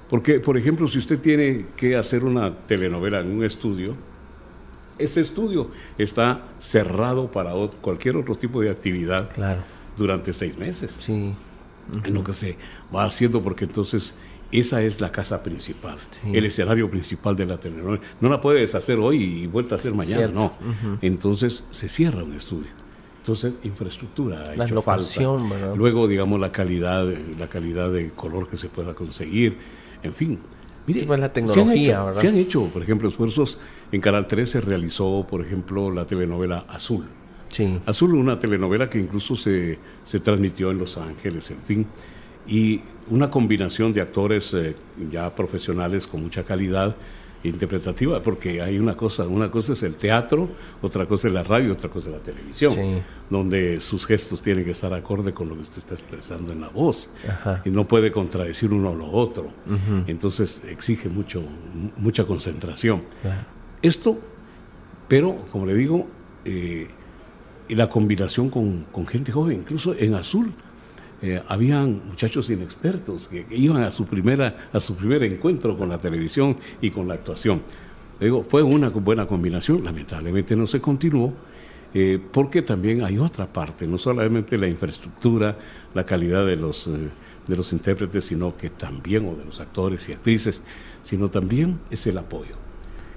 Porque, 0.10 0.40
por 0.40 0.58
ejemplo, 0.58 0.88
si 0.88 1.00
usted 1.00 1.20
tiene 1.20 1.68
que 1.76 1.96
hacer 1.96 2.24
una 2.24 2.54
telenovela 2.54 3.22
en 3.22 3.32
un 3.32 3.44
estudio, 3.46 3.96
ese 5.04 5.22
estudio 5.22 5.70
está 5.98 6.44
cerrado 6.60 7.32
para 7.32 7.52
cualquier 7.82 8.18
otro 8.18 8.36
tipo 8.36 8.62
de 8.62 8.70
actividad 8.70 9.30
durante 9.98 10.34
seis 10.34 10.58
meses. 10.58 10.98
Sí. 11.00 11.34
En 12.06 12.14
lo 12.14 12.24
que 12.24 12.34
se 12.34 12.58
va 12.96 13.06
haciendo, 13.06 13.42
porque 13.42 13.66
entonces 13.66 14.14
esa 14.52 14.82
es 14.82 15.02
la 15.02 15.12
casa 15.12 15.44
principal, 15.44 15.98
el 16.32 16.46
escenario 16.46 16.90
principal 16.90 17.36
de 17.36 17.46
la 17.46 17.60
telenovela. 17.60 18.02
No 18.20 18.30
la 18.30 18.40
puedes 18.40 18.76
hacer 18.76 19.00
hoy 19.00 19.24
y 19.24 19.48
vuelta 19.48 19.76
a 19.76 19.78
hacer 19.78 19.94
mañana, 19.94 20.28
no. 20.28 20.54
Entonces 21.02 21.64
se 21.72 21.90
cierra 21.90 22.24
un 22.24 22.34
estudio. 22.34 22.70
Entonces, 23.22 23.54
infraestructura 23.62 24.42
ha 24.42 24.56
la 24.56 24.66
hecho 24.66 24.74
locación, 24.74 25.48
falta. 25.48 25.76
Luego, 25.76 26.08
digamos, 26.08 26.40
la 26.40 26.52
calidad, 26.52 27.08
la 27.38 27.48
calidad 27.48 27.92
de 27.92 28.10
color 28.10 28.50
que 28.50 28.58
se 28.58 28.68
pueda 28.68 28.96
conseguir. 28.96 29.60
En 30.02 30.14
fin, 30.16 30.40
Mire, 30.88 31.06
pues 31.06 31.20
la 31.20 31.32
tecnología, 31.32 32.14
se 32.14 32.28
han, 32.28 32.38
hecho, 32.38 32.66
por 32.66 32.82
ejemplo, 32.82 33.08
esfuerzos. 33.08 33.60
En 33.92 34.02
Canal 34.02 34.28
3 34.28 34.50
se 34.50 34.62
realizó, 34.62 35.26
por 35.30 35.46
ejemplo, 35.46 35.92
la 35.92 36.06
telenovela 36.06 36.66
Azul. 36.70 37.06
Sí. 37.50 37.80
Azul, 37.86 38.16
una 38.16 38.40
telenovela 38.40 38.90
que 38.90 39.00
incluso 39.00 39.36
se, 39.36 39.78
se 40.04 40.20
transmitió 40.20 40.72
en 40.72 40.78
Los 40.78 40.98
Ángeles, 40.98 41.52
en 41.52 41.62
fin. 41.62 41.88
Y 42.48 42.82
una 43.10 43.30
combinación 43.30 43.94
de 43.94 44.02
actores 44.02 44.54
eh, 44.54 44.76
ya 45.12 45.34
profesionales 45.36 46.08
con 46.08 46.24
mucha 46.24 46.44
calidad 46.44 46.96
interpretativa, 47.44 48.22
porque 48.22 48.62
hay 48.62 48.78
una 48.78 48.96
cosa, 48.96 49.28
una 49.28 49.50
cosa 49.50 49.74
es 49.74 49.84
el 49.84 49.96
teatro, 49.96 50.50
otra 50.82 51.06
cosa 51.06 51.28
es 51.28 51.34
la 51.34 51.44
radio, 51.44 51.74
otra 51.74 51.90
cosa 51.90 52.10
es 52.10 52.16
la 52.16 52.22
televisión, 52.22 53.04
donde 53.30 53.82
sus 53.82 54.06
gestos 54.06 54.42
tienen 54.42 54.64
que 54.64 54.72
estar 54.72 54.94
acorde 54.94 55.34
con 55.34 55.50
lo 55.50 55.56
que 55.56 55.62
usted 55.62 55.80
está 55.80 55.96
expresando 55.96 56.54
en 56.54 56.62
la 56.62 56.70
voz 56.70 57.10
y 57.66 57.70
no 57.72 57.88
puede 57.88 58.12
contradecir 58.12 58.72
uno 58.72 58.90
a 58.90 58.96
lo 58.96 59.10
otro. 59.12 59.52
Entonces 60.08 60.62
exige 60.70 61.10
mucho, 61.10 61.44
mucha 61.98 62.26
concentración. 62.26 63.04
Esto, 63.82 64.20
pero 65.08 65.38
como 65.52 65.66
le 65.66 65.74
digo, 65.74 66.08
eh, 66.46 66.88
la 67.70 67.90
combinación 67.90 68.50
con, 68.50 68.86
con 68.92 69.08
gente 69.08 69.32
joven, 69.32 69.60
incluso 69.60 69.96
en 69.98 70.16
azul 70.16 70.54
eh, 71.24 71.40
habían 71.48 72.02
muchachos 72.08 72.50
inexpertos 72.50 73.28
que, 73.28 73.46
iban 73.52 73.84
a 73.84 73.92
su, 73.92 74.06
primera, 74.06 74.70
a 74.74 74.80
su 74.80 74.96
primer 74.96 75.24
encuentro 75.24 75.78
con 75.78 75.90
la 75.90 76.00
televisión 76.00 76.58
y 76.82 76.90
con 76.90 77.08
la 77.08 77.14
actuación. 77.14 77.62
digo, 78.20 78.44
fue 78.44 78.64
una 78.64 78.90
buena 78.90 79.28
combinación, 79.28 79.84
lamentablemente 79.84 80.56
no 80.56 80.66
se 80.66 80.82
continuó, 80.82 81.34
eh, 81.94 82.20
porque 82.32 82.64
también 82.64 83.04
hay 83.04 83.20
otra 83.20 83.46
parte, 83.46 83.86
no 83.86 84.00
solamente 84.00 84.58
la 84.58 84.68
infraestructura, 84.68 85.58
la 85.94 86.06
calidad 86.06 86.44
de 86.44 86.56
los, 86.56 86.88
eh, 86.88 87.10
de 87.46 87.56
los 87.56 87.72
intérpretes, 87.72 88.26
sino 88.26 88.58
que 88.58 88.72
también, 88.72 89.28
o 89.28 89.36
de 89.36 89.46
los 89.46 89.60
actores 89.60 90.10
y 90.10 90.14
actrices, 90.14 90.64
sino 91.04 91.30
también 91.30 91.80
es 91.92 92.08
el 92.08 92.18
apoyo. 92.18 92.61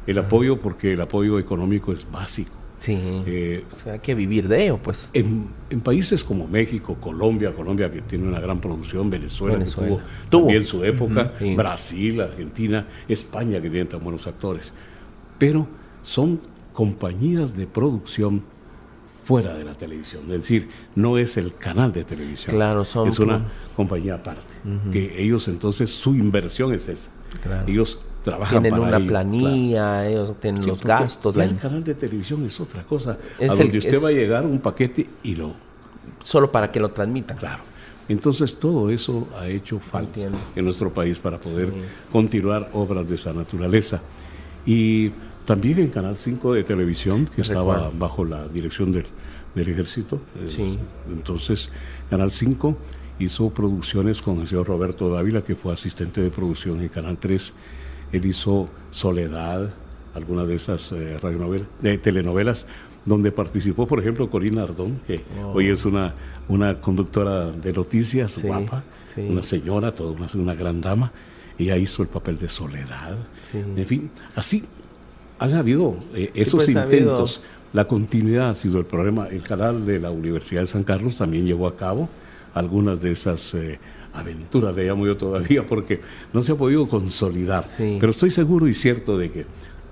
El 0.06 0.18
apoyo 0.18 0.58
porque 0.58 0.92
el 0.92 1.00
apoyo 1.00 1.38
económico 1.38 1.92
es 1.92 2.10
básico. 2.10 2.52
Sí. 2.78 2.98
Eh, 3.00 3.64
hay 3.90 3.98
que 4.00 4.14
vivir 4.14 4.46
de 4.46 4.64
ello, 4.64 4.78
pues. 4.82 5.08
En, 5.14 5.46
países 5.82 6.22
como 6.22 6.46
México, 6.46 6.96
Colombia, 7.00 7.54
Colombia 7.54 7.90
que 7.90 8.02
tiene 8.02 8.28
una 8.28 8.40
gran 8.40 8.60
producción, 8.60 9.08
Venezuela, 9.08 9.64
que 9.64 9.70
tuvo, 9.70 10.00
también 10.28 10.64
su 10.66 10.84
época, 10.84 11.32
Brasil, 11.56 12.20
Argentina, 12.20 12.86
España 13.08 13.60
que 13.62 13.70
tiene 13.70 13.86
tan 13.86 14.04
buenos 14.04 14.26
actores. 14.26 14.74
Pero 15.38 15.66
son 16.02 16.40
compañías 16.74 17.56
de 17.56 17.66
producción 17.66 18.42
fuera 19.24 19.54
de 19.54 19.64
la 19.64 19.72
televisión, 19.74 20.24
es 20.24 20.42
decir, 20.42 20.68
no 20.94 21.16
es 21.16 21.38
el 21.38 21.54
canal 21.54 21.92
de 21.92 22.04
televisión. 22.04 22.54
Claro, 22.54 22.84
son 22.84 23.08
es 23.08 23.18
una 23.18 23.46
compañía 23.74 24.16
aparte, 24.16 24.42
que 24.92 25.22
ellos 25.22 25.48
entonces 25.48 25.90
su 25.90 26.14
inversión 26.14 26.74
es 26.74 26.88
esa. 26.88 27.10
Ellos 27.66 28.00
tienen 28.48 28.74
una 28.74 28.98
planilla, 28.98 30.06
ellos 30.06 30.34
tienen 30.40 30.66
los 30.66 30.82
gastos. 30.82 31.36
El 31.36 31.56
canal 31.56 31.84
de 31.84 31.94
televisión 31.94 32.44
es 32.44 32.58
otra 32.60 32.82
cosa, 32.82 33.18
a 33.40 33.54
donde 33.54 33.78
usted 33.78 34.02
va 34.02 34.08
a 34.08 34.12
llegar 34.12 34.44
un 34.44 34.58
paquete 34.58 35.06
y 35.22 35.34
lo... 35.34 35.52
Solo 36.22 36.50
para 36.50 36.72
que 36.72 36.80
lo 36.80 36.90
transmita. 36.90 37.34
Claro. 37.34 37.62
Entonces 38.08 38.56
todo 38.56 38.90
eso 38.90 39.28
ha 39.38 39.46
hecho 39.46 39.78
falta 39.78 40.20
en 40.54 40.64
nuestro 40.64 40.92
país 40.92 41.18
para 41.18 41.38
poder 41.38 41.72
continuar 42.10 42.70
obras 42.72 43.08
de 43.08 43.14
esa 43.14 43.32
naturaleza. 43.32 44.02
Y 44.66 45.10
también 45.44 45.78
en 45.80 45.88
Canal 45.88 46.16
5 46.16 46.54
de 46.54 46.64
televisión, 46.64 47.26
que 47.26 47.42
estaba 47.42 47.90
bajo 47.96 48.24
la 48.24 48.48
dirección 48.48 48.92
del, 48.92 49.04
del 49.54 49.68
ejército. 49.68 50.20
Sí. 50.46 50.78
Entonces, 51.10 51.70
Canal 52.08 52.30
5 52.30 52.76
hizo 53.18 53.50
producciones 53.50 54.20
con 54.20 54.40
el 54.40 54.46
señor 54.46 54.66
Roberto 54.66 55.08
Dávila, 55.10 55.42
que 55.42 55.54
fue 55.54 55.72
asistente 55.72 56.20
de 56.20 56.30
producción 56.30 56.80
en 56.80 56.88
Canal 56.88 57.18
3 57.18 57.54
él 58.14 58.26
hizo 58.26 58.68
Soledad, 58.90 59.70
algunas 60.14 60.46
de 60.46 60.54
esas 60.54 60.92
eh, 60.92 61.18
de 61.80 61.98
telenovelas, 61.98 62.68
donde 63.04 63.32
participó, 63.32 63.86
por 63.86 63.98
ejemplo, 63.98 64.30
Corina 64.30 64.62
Ardón, 64.62 65.00
que 65.06 65.22
oh. 65.42 65.52
hoy 65.54 65.68
es 65.68 65.84
una, 65.84 66.14
una 66.48 66.80
conductora 66.80 67.50
de 67.50 67.72
noticias, 67.72 68.42
guapa, 68.42 68.84
una 69.16 69.42
señora, 69.42 69.92
toda 69.92 70.12
una, 70.12 70.26
una, 70.34 70.54
gran 70.54 70.80
dama. 70.80 71.12
Ella 71.58 71.76
hizo 71.76 72.02
el 72.02 72.08
papel 72.08 72.38
de 72.38 72.48
Soledad. 72.48 73.16
En 73.52 73.86
fin, 73.86 74.10
así 74.34 74.64
han 75.38 75.54
habido 75.54 75.96
eh, 76.14 76.30
esos 76.34 76.64
pues, 76.64 76.76
ha 76.76 76.82
habido- 76.82 77.00
intentos. 77.00 77.42
La 77.72 77.88
continuidad 77.88 78.50
ha 78.50 78.54
sido 78.54 78.78
el 78.78 78.86
problema. 78.86 79.26
El 79.26 79.42
canal 79.42 79.84
de 79.84 79.98
la 79.98 80.12
Universidad 80.12 80.60
de 80.60 80.66
San 80.66 80.84
Carlos 80.84 81.18
también 81.18 81.44
llevó 81.44 81.66
a 81.66 81.76
cabo 81.76 82.08
algunas 82.54 83.02
de 83.02 83.10
esas 83.10 83.56
aventuras, 84.14 84.74
le 84.74 84.84
llamo 84.86 85.06
yo 85.06 85.16
todavía, 85.16 85.66
porque 85.66 86.00
no 86.32 86.40
se 86.42 86.52
ha 86.52 86.54
podido 86.54 86.88
consolidar. 86.88 87.68
Sí. 87.68 87.96
Pero 88.00 88.10
estoy 88.10 88.30
seguro 88.30 88.68
y 88.68 88.74
cierto 88.74 89.18
de 89.18 89.30
que 89.30 89.46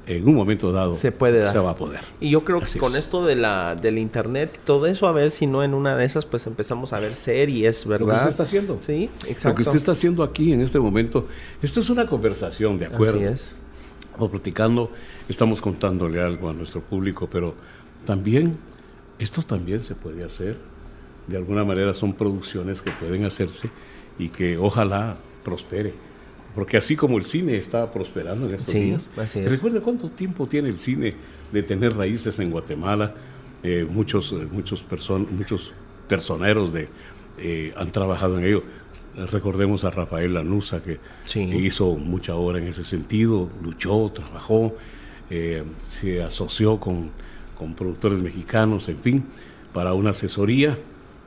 en 0.07 0.27
un 0.27 0.35
momento 0.35 0.73
dado 0.73 0.97
Se 0.97 1.13
puede 1.13 1.39
dar. 1.41 1.53
se 1.53 1.59
va 1.59 1.73
a 1.73 1.77
poder. 1.77 2.01
Y 2.21 2.31
yo 2.31 2.45
creo 2.45 2.59
que 2.59 2.65
Así 2.65 2.79
con 2.79 2.93
es. 2.93 2.99
esto 2.99 3.25
de 3.25 3.37
la 3.37 3.75
del 3.77 3.99
internet 3.99 4.59
y 4.61 4.67
todo 4.67 4.87
eso, 4.87 5.07
a 5.07 5.13
ver 5.13 5.31
si 5.31 5.47
no 5.47 5.63
en 5.63 5.75
una 5.75 5.95
de 5.97 6.05
esas, 6.05 6.25
pues 6.25 6.47
empezamos 6.47 6.93
a 6.93 7.01
ver 7.01 7.15
series, 7.15 7.87
Lo 7.87 7.99
que 7.99 8.05
¿verdad? 8.05 8.17
usted 8.19 8.31
está 8.31 8.43
haciendo. 8.45 8.81
Sí, 8.87 9.11
Lo 9.25 9.29
exacto. 9.31 9.57
que 9.57 9.63
usted 9.63 9.77
está 9.77 9.93
haciendo 9.93 10.23
aquí 10.23 10.53
en 10.53 10.61
este 10.61 10.79
momento, 10.81 11.29
esto 11.63 11.81
es 11.81 11.91
una 11.91 12.07
conversación, 12.07 12.79
¿de 12.79 12.87
acuerdo? 12.87 13.17
Así 13.17 13.25
es. 13.25 13.57
Estamos 14.13 14.31
platicando, 14.31 14.91
estamos 15.29 15.61
contándole 15.63 16.21
algo 16.21 16.51
a 16.51 16.53
nuestro 16.53 16.81
público, 16.81 17.29
pero 17.31 17.55
también, 18.05 18.57
esto 19.19 19.43
también 19.43 19.81
se 19.81 19.95
puede 19.95 20.25
hacer. 20.25 20.57
De 21.29 21.37
alguna 21.37 21.65
manera 21.65 21.95
son 21.95 22.13
producciones 22.13 22.83
que 22.83 22.91
pueden 22.91 23.25
hacerse 23.25 23.71
y 24.19 24.29
que 24.29 24.57
ojalá 24.59 25.17
prospere. 25.45 25.95
Porque 26.55 26.77
así 26.77 26.97
como 26.97 27.17
el 27.19 27.25
cine 27.25 27.57
está 27.57 27.91
prosperando 27.91 28.47
en 28.49 28.55
estos 28.55 28.73
Sí, 28.73 28.81
días, 28.81 29.11
es. 29.17 29.51
recuerde 29.51 29.81
cuánto 29.81 30.11
tiempo 30.11 30.47
tiene 30.47 30.69
el 30.69 30.77
cine 30.79 31.15
de 31.51 31.63
tener 31.63 31.97
raíces 31.97 32.39
en 32.41 32.51
Guatemala. 32.51 33.15
Eh, 33.63 33.87
muchos, 33.89 34.33
eh, 34.33 34.47
muchos, 34.51 34.87
person- 34.89 35.29
muchos 35.31 35.73
personeros 36.09 36.73
de, 36.73 36.89
eh, 37.39 37.73
han 37.77 37.91
trabajado 37.91 38.39
en 38.39 38.45
ello. 38.45 38.63
Recordemos 39.31 39.85
a 39.85 39.91
Rafael 39.91 40.35
Lanusa, 40.35 40.83
que 40.83 40.99
Sí. 41.25 41.41
hizo 41.43 41.95
mucha 41.97 42.35
obra 42.35 42.59
en 42.59 42.67
ese 42.67 42.83
sentido, 42.85 43.51
luchó, 43.63 44.11
trabajó, 44.15 44.75
eh, 45.31 45.63
se 45.83 46.23
asoció 46.23 46.79
con, 46.81 47.11
con 47.59 47.75
productores 47.75 48.21
mexicanos, 48.21 48.89
en 48.89 48.99
fin, 48.99 49.25
para 49.73 49.93
una 49.95 50.11
asesoría 50.11 50.79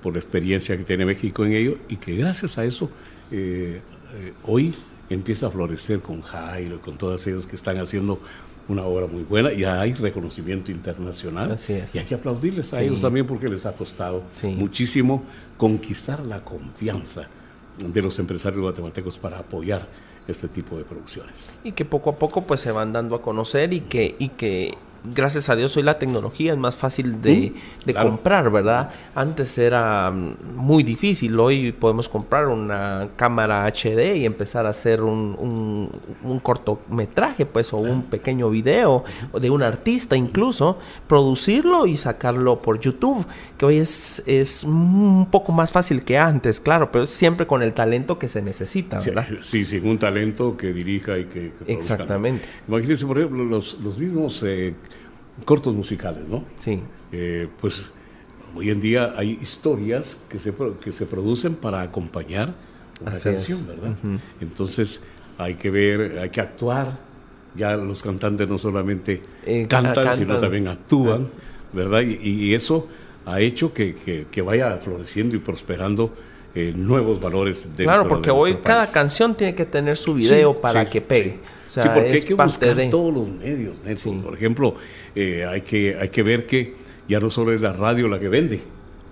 por 0.06 0.14
la 0.14 0.20
experiencia 0.20 0.78
que 0.78 0.84
tiene 0.84 1.04
México 1.04 1.44
en 1.46 1.54
ello 1.54 1.78
y 1.90 1.96
que 1.98 2.16
gracias 2.16 2.60
a 2.60 2.64
eso 2.64 2.92
eh, 3.32 3.82
eh, 4.14 4.34
hoy 4.44 4.72
empieza 5.10 5.48
a 5.48 5.50
florecer 5.50 6.00
con 6.00 6.22
Jairo, 6.22 6.80
con 6.80 6.96
todas 6.96 7.26
ellas 7.26 7.48
que 7.48 7.56
están 7.56 7.80
haciendo 7.80 8.20
una 8.68 8.84
obra 8.84 9.08
muy 9.08 9.24
buena 9.24 9.52
y 9.52 9.64
hay 9.64 9.96
reconocimiento 9.96 10.72
internacional 10.72 11.54
Así 11.54 11.74
es. 11.74 11.96
y 11.96 11.98
hay 11.98 12.06
que 12.06 12.14
aplaudirles 12.14 12.72
a 12.76 12.78
Sí. 12.80 12.86
ellos 12.86 13.02
también 13.02 13.26
porque 13.26 13.50
les 13.50 13.66
ha 13.66 13.76
costado 13.76 14.22
Sí. 14.40 14.46
muchísimo 14.50 15.24
conquistar 15.58 16.20
la 16.24 16.44
confianza 16.46 17.28
de 17.80 18.02
los 18.04 18.20
empresarios 18.20 18.62
guatemaltecos 18.62 19.18
para 19.18 19.40
apoyar 19.40 19.88
este 20.28 20.48
tipo 20.48 20.78
de 20.78 20.84
producciones. 20.84 21.60
Y 21.64 21.72
que 21.72 21.84
poco 21.84 22.12
a 22.12 22.16
poco 22.20 22.44
pues 22.46 22.60
se 22.60 22.72
van 22.72 22.94
dando 22.94 23.16
a 23.16 23.24
conocer 23.24 23.74
y 23.74 23.80
que, 23.82 24.16
y 24.20 24.30
que 24.30 24.76
gracias 25.14 25.50
a 25.50 25.56
Dios 25.56 25.76
hoy 25.78 25.84
la 25.84 26.00
tecnología 26.00 26.54
es 26.54 26.58
más 26.58 26.76
fácil 26.76 27.22
de, 27.22 27.54
de 27.86 27.94
claro. 27.94 28.10
comprar, 28.10 28.52
¿verdad? 28.52 28.90
Antes 29.14 29.58
era 29.58 30.12
mm, 30.12 30.56
muy 30.56 30.84
difícil, 30.84 31.40
hoy 31.40 31.72
podemos 31.72 32.10
comprar 32.10 32.48
una 32.48 33.10
cámara 33.16 33.66
HD 33.66 34.18
y 34.18 34.26
empezar 34.26 34.66
a 34.66 34.70
hacer 34.70 35.02
un, 35.02 35.36
un, 35.38 35.90
un 36.24 36.40
cortometraje, 36.40 37.46
pues, 37.46 37.74
o 37.74 37.78
un 37.78 38.04
pequeño 38.04 38.50
video 38.50 39.04
de 39.40 39.50
un 39.50 39.64
artista 39.64 40.16
incluso, 40.16 40.78
producirlo 41.08 41.86
y 41.88 41.96
sacarlo 41.96 42.62
por 42.62 42.80
YouTube, 42.80 43.26
que 43.58 43.66
hoy 43.66 43.78
es, 43.78 44.24
es 44.26 44.64
un 44.64 45.28
poco 45.32 45.52
más 45.52 45.72
fácil 45.72 46.04
que 46.04 46.18
antes, 46.18 46.60
claro, 46.60 46.92
pero 46.92 47.06
siempre 47.06 47.48
con 47.48 47.62
el 47.62 47.74
talento 47.74 48.18
que 48.20 48.30
se 48.30 48.42
necesita, 48.42 49.00
Sí, 49.02 49.10
¿verdad? 49.10 49.28
Sí, 49.42 49.66
sin 49.66 49.88
un 49.88 49.98
talento 49.98 50.58
que 50.58 50.74
dirija 50.74 51.18
y 51.18 51.26
que... 51.26 51.52
que. 51.66 51.74
Exactamente. 51.74 52.46
Imagínense, 52.68 53.06
por 53.06 53.18
ejemplo, 53.18 53.44
los, 53.44 53.80
los 53.82 53.98
mismos 53.98 54.44
eh, 54.44 54.74
cortos 55.44 55.74
musicales, 55.76 56.28
¿no? 56.28 56.44
Sí. 56.60 56.80
Eh, 57.12 57.48
pues 57.60 57.92
hoy 58.56 58.70
en 58.70 58.80
día 58.82 59.14
hay 59.18 59.38
historias 59.42 60.24
que 60.30 60.40
se, 60.40 60.54
que 60.82 60.92
se 60.92 61.06
producen 61.06 61.56
para 61.56 61.82
acompañar 61.82 62.54
una 63.02 63.12
Así 63.12 63.30
es. 63.30 63.36
canción, 63.36 63.68
¿verdad? 63.68 63.96
Entonces 64.40 65.04
hay 65.38 65.56
que 65.56 65.70
ver, 65.70 66.20
hay 66.20 66.30
que 66.30 66.42
actuar. 66.42 66.98
Ya 67.56 67.76
los 67.78 68.04
cantantes 68.04 68.50
no 68.50 68.58
solamente 68.58 69.22
Eh, 69.46 69.66
cantan, 69.70 70.08
ah, 70.08 70.14
sino 70.14 70.38
también 70.40 70.68
actúan, 70.68 71.30
¿verdad? 71.72 72.02
Y, 72.02 72.48
y 72.50 72.54
eso 72.54 72.88
ha 73.26 73.40
hecho 73.40 73.74
que, 73.74 73.96
que- 73.96 74.28
que 74.30 74.42
vaya 74.42 74.78
floreciendo 74.78 75.36
y 75.36 75.40
prosperando 75.40 76.14
eh, 76.54 76.74
nuevos 76.76 77.20
valores 77.22 77.68
Claro, 77.78 78.08
porque 78.08 78.30
de 78.30 78.36
hoy 78.36 78.58
cada 78.64 78.82
país. 78.82 78.92
canción 78.92 79.36
tiene 79.36 79.56
que 79.56 79.66
tener 79.66 79.98
su 79.98 80.14
video 80.16 80.54
Sí, 80.54 80.60
para 80.62 80.86
sí, 80.86 80.92
que 80.92 81.02
pegue. 81.02 81.32
sí. 81.32 81.40
Sea, 81.76 81.84
sí, 81.84 81.90
porque 81.94 82.12
hay 82.14 82.22
que 82.22 82.34
buscar 82.34 82.76
de- 82.76 82.88
todos 82.90 83.14
los 83.14 83.28
medios. 83.30 83.78
Sí. 83.98 84.10
Por 84.24 84.34
ejemplo, 84.34 84.76
eh, 85.16 85.46
hay, 85.46 85.62
que, 85.62 85.98
hay 86.00 86.10
que 86.10 86.24
ver 86.24 86.46
que 86.46 86.74
ya 87.08 87.20
no 87.20 87.30
solo 87.30 87.54
es 87.54 87.62
la 87.62 87.72
radio 87.74 88.08
la 88.08 88.20
que 88.20 88.30
vende 88.30 88.62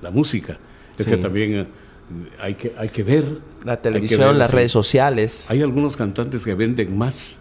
la 0.02 0.10
música, 0.12 0.58
es 0.98 1.06
Sí. 1.06 1.12
que 1.12 1.18
también 1.18 1.54
eh, 1.54 1.66
hay, 2.40 2.56
que, 2.56 2.74
hay 2.78 2.90
que 2.90 3.04
ver. 3.04 3.26
La 3.64 3.82
televisión, 3.82 4.20
ver, 4.22 4.36
las 4.36 4.50
sí. 4.50 4.56
redes 4.56 4.72
sociales. 4.72 5.46
Hay 5.50 5.62
algunos 5.62 5.96
cantantes 5.98 6.44
que 6.44 6.54
venden 6.56 6.98
más 6.98 7.40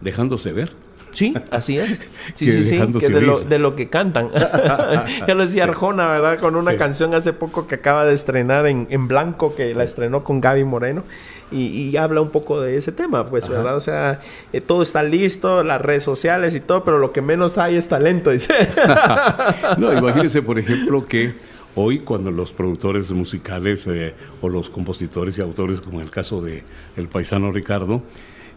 dejándose 0.00 0.52
ver. 0.52 0.70
Sí, 1.12 1.32
así 1.52 1.78
es. 1.78 2.00
Sí, 2.34 2.46
Que 2.46 2.52
sí, 2.62 2.64
sí. 2.64 2.98
Que 2.98 3.08
de, 3.08 3.20
lo, 3.20 3.38
de 3.40 3.58
lo 3.60 3.76
que 3.76 3.88
cantan. 3.88 4.30
ya 5.28 5.34
lo 5.34 5.42
decía 5.42 5.64
Arjona, 5.64 6.08
¿verdad? 6.08 6.38
Con 6.40 6.56
una 6.56 6.72
Sí. 6.72 6.76
canción 6.76 7.14
hace 7.14 7.32
poco 7.32 7.66
que 7.68 7.76
acaba 7.76 8.04
de 8.04 8.14
estrenar 8.14 8.66
en, 8.66 8.86
en 8.90 9.06
blanco, 9.06 9.54
que 9.54 9.74
la 9.74 9.84
estrenó 9.84 10.24
con 10.24 10.40
Gaby 10.40 10.64
Moreno. 10.64 11.04
Y, 11.52 11.66
y 11.90 11.96
habla 11.96 12.20
un 12.20 12.30
poco 12.30 12.60
de 12.60 12.76
ese 12.76 12.90
tema, 12.90 13.28
pues, 13.28 13.48
¿verdad? 13.48 13.76
O 13.76 13.80
sea, 13.80 14.20
eh, 14.52 14.60
todo 14.60 14.82
está 14.82 15.02
listo, 15.02 15.62
las 15.62 15.80
redes 15.80 16.02
sociales 16.02 16.54
y 16.54 16.60
todo, 16.60 16.82
pero 16.84 16.98
lo 16.98 17.12
que 17.12 17.20
menos 17.22 17.58
hay 17.58 17.76
es 17.76 17.88
talento. 17.88 18.30
No, 19.78 19.92
imagínense, 19.96 20.42
por 20.42 20.58
ejemplo, 20.58 21.06
que 21.06 21.34
hoy 21.76 22.00
cuando 22.00 22.30
los 22.30 22.52
productores 22.52 23.10
musicales 23.10 23.86
eh, 23.86 24.14
o 24.40 24.48
los 24.48 24.70
compositores 24.70 25.38
y 25.38 25.42
autores, 25.42 25.80
como 25.80 25.98
en 26.00 26.04
el 26.06 26.10
caso 26.10 26.40
de 26.40 26.62
el 26.96 27.08
paisano 27.08 27.52
Ricardo, 27.52 28.02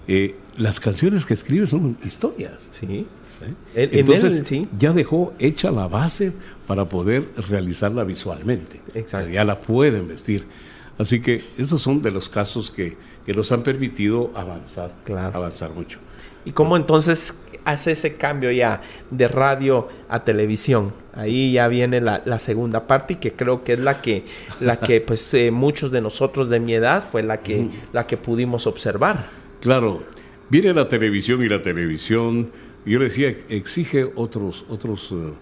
eh, 0.07 0.35
las 0.57 0.80
canciones 0.80 1.26
que 1.26 1.34
escribe 1.34 1.68
son 1.68 1.97
historias. 2.05 2.69
sí. 2.72 2.85
¿eh? 2.85 3.05
En- 3.76 3.93
en 3.93 3.99
Entonces, 3.99 4.41
sí. 4.47 4.68
ya 4.80 4.93
dejó 4.93 5.34
hecha 5.38 5.69
la 5.69 5.88
base 5.88 6.31
para 6.65 6.85
poder 6.85 7.23
realizarla 7.49 8.03
visualmente. 8.03 8.81
Exacto. 8.95 9.30
Ya 9.31 9.43
la 9.43 9.59
pueden 9.59 10.07
vestir. 10.07 10.45
Así 10.98 11.22
que 11.22 11.44
esos 11.57 11.82
son 11.82 12.02
de 12.02 12.11
los 12.11 12.28
casos 12.30 12.69
que, 12.72 12.98
que 13.26 13.34
nos 13.34 13.52
han 13.52 13.61
permitido 13.64 14.32
avanzar, 14.36 14.94
Claro. 15.03 15.36
avanzar 15.38 15.72
mucho. 15.72 15.99
¿Y 16.45 16.52
cómo 16.53 16.78
entonces 16.78 17.40
hace 17.65 17.91
ese 17.91 18.15
cambio 18.15 18.49
ya 18.52 18.82
de 19.11 19.28
radio 19.28 19.90
a 20.07 20.24
televisión? 20.24 20.94
Ahí 21.14 21.52
ya 21.52 21.68
viene 21.68 21.99
la, 21.99 22.22
la 22.26 22.40
segunda 22.40 22.88
parte 22.88 23.14
y 23.14 23.15
que 23.18 23.34
creo 23.34 23.64
que 23.64 23.74
es 23.74 23.80
la 23.80 24.02
que, 24.02 24.24
la 24.61 24.80
que 24.80 25.02
pues 25.07 25.34
eh, 25.34 25.52
muchos 25.52 25.91
de 25.91 25.99
nosotros 26.02 26.48
de 26.49 26.60
mi 26.60 26.74
edad 26.74 27.03
fue 27.11 27.22
la 27.22 27.41
que, 27.41 27.68
la 27.94 28.07
que 28.07 28.15
pudimos 28.18 28.65
observar. 28.65 29.26
Claro, 29.61 30.03
viene 30.49 30.74
la 30.74 30.88
televisión 30.88 31.44
y 31.44 31.49
la 31.49 31.61
televisión, 31.61 32.49
yo 32.86 32.98
le 32.99 33.06
decía, 33.06 33.28
exige 33.49 34.10
otros, 34.15 34.65
otros, 34.69 35.10
eh, 35.11 35.34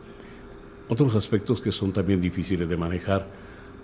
otros 0.89 1.15
aspectos 1.15 1.61
que 1.61 1.71
son 1.71 1.93
también 1.93 2.19
difíciles 2.19 2.67
de 2.67 2.77
manejar, 2.77 3.27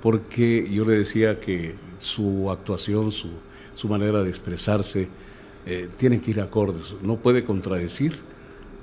porque 0.01 0.67
yo 0.71 0.85
le 0.85 0.97
decía 0.97 1.39
que 1.39 1.75
su 1.99 2.49
actuación, 2.49 3.11
su, 3.11 3.29
su 3.75 3.87
manera 3.87 4.23
de 4.23 4.29
expresarse, 4.29 5.07
eh, 5.65 5.89
tiene 5.97 6.19
que 6.19 6.31
ir 6.31 6.41
acordes, 6.41 6.95
no 7.03 7.17
puede 7.17 7.43
contradecir 7.43 8.13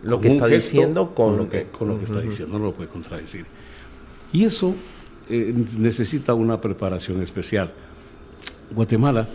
Lo 0.04 0.20
que 0.20 0.28
está 0.28 0.46
diciendo 0.46 1.12
con- 1.14 1.36
lo 1.36 1.48
que, 1.48 1.64
con 1.64 1.88
lo 1.88 1.98
que 1.98 2.04
está 2.04 2.20
diciendo, 2.20 2.58
no 2.58 2.66
lo 2.66 2.72
puede 2.72 2.88
contradecir. 2.88 3.46
Y 4.32 4.44
eso 4.44 4.74
eh, 5.28 5.52
necesita 5.78 6.34
una 6.34 6.60
preparación 6.60 7.20
especial. 7.22 7.72
Guatemala 8.74 9.26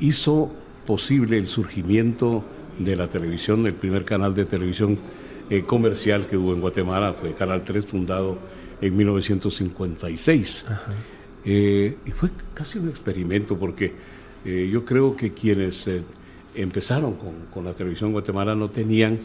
hizo 0.00 0.50
posible 0.86 1.38
el 1.38 1.46
surgimiento 1.46 2.44
de 2.78 2.96
la 2.96 3.06
televisión, 3.06 3.62
del 3.62 3.74
primer 3.74 4.04
canal 4.04 4.34
de 4.34 4.44
televisión 4.44 4.98
eh, 5.50 5.62
comercial 5.64 6.26
que 6.26 6.36
hubo 6.36 6.52
en 6.54 6.60
Guatemala, 6.60 7.12
fue 7.14 7.34
Canal 7.34 7.62
3, 7.64 7.86
fundado 7.86 8.38
en 8.80 8.96
1956. 8.96 10.64
Eh, 11.46 11.96
y 12.06 12.10
fue 12.12 12.30
casi 12.54 12.78
un 12.78 12.88
experimento 12.88 13.58
porque 13.58 13.92
eh, 14.44 14.68
yo 14.72 14.84
creo 14.84 15.14
que 15.14 15.32
quienes 15.34 15.86
eh, 15.88 16.02
empezaron 16.54 17.14
con, 17.16 17.32
con 17.52 17.64
la 17.64 17.74
televisión 17.74 18.08
en 18.08 18.12
Guatemala 18.14 18.54
no 18.54 18.70
tenían 18.70 19.18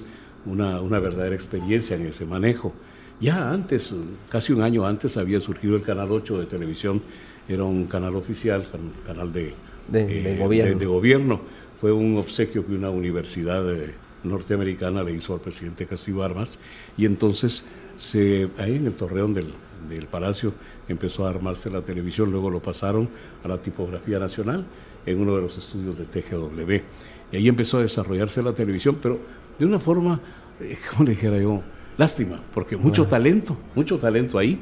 una, 0.45 0.81
una 0.81 0.99
verdadera 0.99 1.35
experiencia 1.35 1.95
en 1.95 2.07
ese 2.07 2.25
manejo. 2.25 2.73
Ya 3.21 3.51
antes, 3.51 3.93
casi 4.29 4.53
un 4.53 4.61
año 4.61 4.85
antes, 4.85 5.17
había 5.17 5.39
surgido 5.39 5.75
el 5.75 5.81
Canal 5.81 6.11
8 6.11 6.39
de 6.39 6.45
televisión, 6.45 7.01
era 7.47 7.63
un 7.63 7.85
canal 7.85 8.15
oficial, 8.15 8.63
un 8.73 8.91
canal 9.05 9.31
de, 9.33 9.53
De- 9.87 10.05
de 10.23 10.37
gobierno. 10.37 10.77
de 10.79 10.85
gobierno. 10.85 11.41
Fue 11.81 11.91
un 11.91 12.17
obsequio 12.17 12.65
que 12.65 12.73
una 12.73 12.89
universidad 12.89 13.69
eh, 13.73 13.93
norteamericana 14.23 15.03
le 15.03 15.13
hizo 15.13 15.33
al 15.33 15.39
presidente 15.41 15.85
Castillo 15.85 16.23
Armas 16.23 16.59
y 16.97 17.05
entonces 17.05 17.63
se, 17.99 18.49
ahí 18.57 18.77
en 18.77 18.87
el 18.87 18.93
torreón 18.93 19.33
del, 19.33 19.51
del 19.89 20.07
palacio 20.07 20.53
empezó 20.87 21.27
a 21.27 21.29
armarse 21.29 21.69
la 21.69 21.81
televisión, 21.81 22.31
luego 22.31 22.49
lo 22.49 22.61
pasaron 22.61 23.09
a 23.43 23.47
la 23.47 23.57
tipografía 23.61 24.19
nacional 24.19 24.65
en 25.05 25.19
uno 25.19 25.35
de 25.35 25.41
los 25.41 25.57
estudios 25.57 25.97
de 25.97 26.05
TGW. 26.05 26.83
Y 27.31 27.35
ahí 27.35 27.47
empezó 27.47 27.77
a 27.77 27.81
desarrollarse 27.81 28.41
la 28.41 28.53
televisión, 28.53 28.97
pero 29.01 29.19
de 29.59 29.65
una 29.65 29.79
forma 29.79 30.19
eh, 30.59 30.77
¿cómo 30.91 31.03
le 31.05 31.11
dijera 31.11 31.37
yo? 31.37 31.61
Lástima, 31.97 32.41
porque 32.53 32.77
mucho 32.77 33.05
talento, 33.05 33.57
mucho 33.75 33.97
talento 33.97 34.37
ahí, 34.37 34.57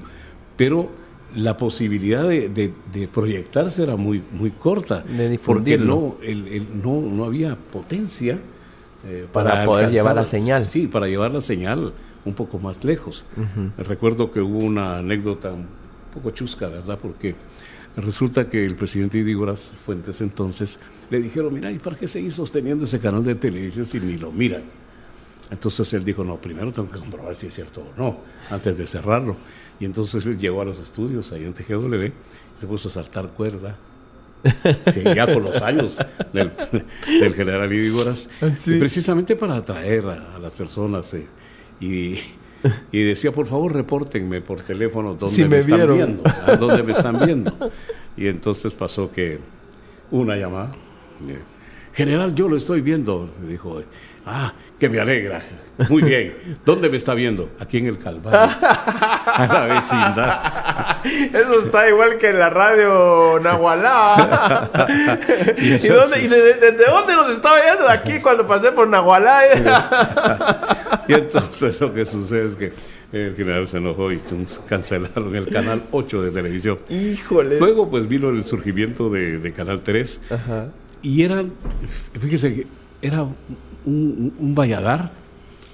pero 0.56 0.90
la 1.36 1.56
posibilidad 1.56 2.28
de, 2.28 2.50
de, 2.50 3.08
proyectarse 3.08 3.84
era 3.84 3.96
muy, 3.96 4.24
muy 4.32 4.50
corta. 4.50 5.02
De 5.02 5.40
porque 5.46 5.78
no, 5.78 6.18
el, 6.24 6.82
no, 6.82 7.00
no 7.00 7.26
había 7.26 7.56
potencia 7.56 8.40
eh, 9.06 9.28
para, 9.32 9.66
poder 9.66 9.92
llevar 9.92 10.16
la 10.16 10.26
señal. 10.26 10.66
Sí, 10.66 10.88
para 10.88 11.08
llevar 11.08 11.30
la 11.30 11.42
señal 11.42 11.94
un 12.28 12.36
poco 12.36 12.60
más 12.60 12.84
lejos. 12.84 13.26
Recuerdo 13.78 14.32
que 14.32 14.42
hubo 14.42 14.60
una 14.60 15.00
anécdota 15.00 15.54
un 15.54 15.68
poco 16.14 16.32
chusca, 16.32 16.68
¿verdad? 16.68 17.00
Porque 17.02 17.36
resulta 17.96 18.48
que 18.48 18.64
el 18.64 18.76
presidente 18.76 19.18
Idígoras 19.18 19.74
Fuentes 19.86 20.22
entonces 20.22 20.80
le 21.10 21.22
dijeron, 21.22 21.54
mira, 21.54 21.72
¿y 21.72 21.80
para 21.80 21.96
qué 21.96 22.08
seguís 22.08 22.36
sosteniendo 22.36 22.86
ese 22.86 23.00
canal 23.00 23.24
de 23.24 23.36
televisión 23.36 23.86
si 23.86 24.00
ni 24.00 24.18
lo 24.18 24.32
miran? 24.32 24.64
Entonces 25.50 25.94
él 25.94 26.04
dijo, 26.04 26.24
no, 26.24 26.40
primero 26.40 26.72
tengo 26.74 26.92
que 26.92 27.00
comprobar 27.00 27.36
si 27.36 27.48
es 27.48 27.56
cierto 27.56 27.82
o 27.82 28.00
no, 28.00 28.18
antes 28.50 28.78
de 28.78 28.86
cerrarlo. 28.86 29.38
Y 29.80 29.86
entonces 29.86 30.26
él 30.26 30.38
llegó 30.38 30.62
a 30.62 30.66
los 30.66 30.80
estudios 30.80 31.32
ahí 31.32 31.46
en 31.46 31.54
TGW 31.54 32.04
y 32.06 32.14
se 32.60 32.68
puso 32.68 32.90
a 32.90 32.92
saltar 32.92 33.30
cuerda. 33.30 33.78
ya 35.16 35.34
con 35.34 35.44
los 35.44 35.62
años 35.64 35.98
del, 36.32 37.34
general 37.34 37.74
Idígoras, 37.74 38.30
precisamente 38.66 39.36
para 39.36 39.56
atraer 39.56 40.06
a, 40.06 40.38
las 40.40 40.54
personas. 40.54 41.14
Eh, 41.16 41.26
y, 41.80 42.18
decía, 42.92 43.32
por 43.32 43.48
favor, 43.48 43.74
repórtenme 43.74 44.42
por 44.42 44.62
teléfono 44.64 45.14
dónde 45.14 45.48
me, 45.48 45.58
están 45.60 45.94
viendo, 45.94 46.24
a 46.26 46.56
dónde 46.56 46.84
me 46.84 46.92
están 46.92 47.20
viendo. 47.20 47.72
Y 48.16 48.28
entonces 48.28 48.74
pasó 48.74 49.12
que 49.12 49.40
una 50.12 50.36
llamada, 50.36 50.74
eh, 51.28 51.40
general, 51.94 52.34
yo 52.34 52.50
lo 52.50 52.58
estoy 52.58 52.82
viendo, 52.82 53.30
me 53.42 53.50
dijo, 53.50 53.82
ah, 54.26 54.54
que 54.80 54.90
me 54.90 55.00
alegra. 55.00 55.42
Muy 55.90 56.02
bien. 56.02 56.34
¿Dónde 56.66 56.90
me 56.90 56.98
está 56.98 57.14
viendo? 57.14 57.52
Aquí 57.60 57.78
en 57.78 57.88
el 57.88 57.98
Calvario. 58.00 58.56
A 58.62 59.48
la 59.48 59.66
vecindad. 59.76 61.06
Eso 61.06 61.60
está 61.66 61.88
igual 61.88 62.18
que 62.18 62.30
en 62.30 62.40
la 62.40 62.50
radio 62.50 63.40
Nahualá. 63.40 64.70
¿Y, 65.58 65.78
desde 65.80 66.86
dónde 66.90 67.16
nos 67.16 67.30
estaba 67.30 67.62
viendo? 67.62 67.88
Aquí 67.88 68.20
cuando 68.20 68.48
pasé 68.48 68.72
por 68.72 68.88
Nahualá. 68.88 69.44
y 71.08 71.14
entonces 71.14 71.80
lo 71.80 71.94
que 71.94 72.06
sucede 72.06 72.48
es 72.48 72.56
que 72.56 72.74
el 73.12 73.36
general 73.36 73.68
se 73.68 73.78
enojó 73.78 74.12
y 74.12 74.22
cancelaron 74.68 75.36
el 75.36 75.48
canal 75.48 75.84
8 75.92 76.24
de 76.24 76.32
televisión. 76.32 76.80
Híjole. 76.90 77.60
Luego 77.60 77.90
pues 77.90 78.08
vino 78.08 78.30
el 78.30 78.44
surgimiento 78.44 79.10
de, 79.10 79.54
Canal 79.56 79.82
3. 79.82 80.22
Ajá. 80.32 80.68
Y 81.02 81.24
eran, 81.24 81.54
fíjese 82.20 82.56
que 82.56 82.68
era 83.02 83.26
un, 83.88 84.34
un, 84.38 84.56
valladar 84.56 85.12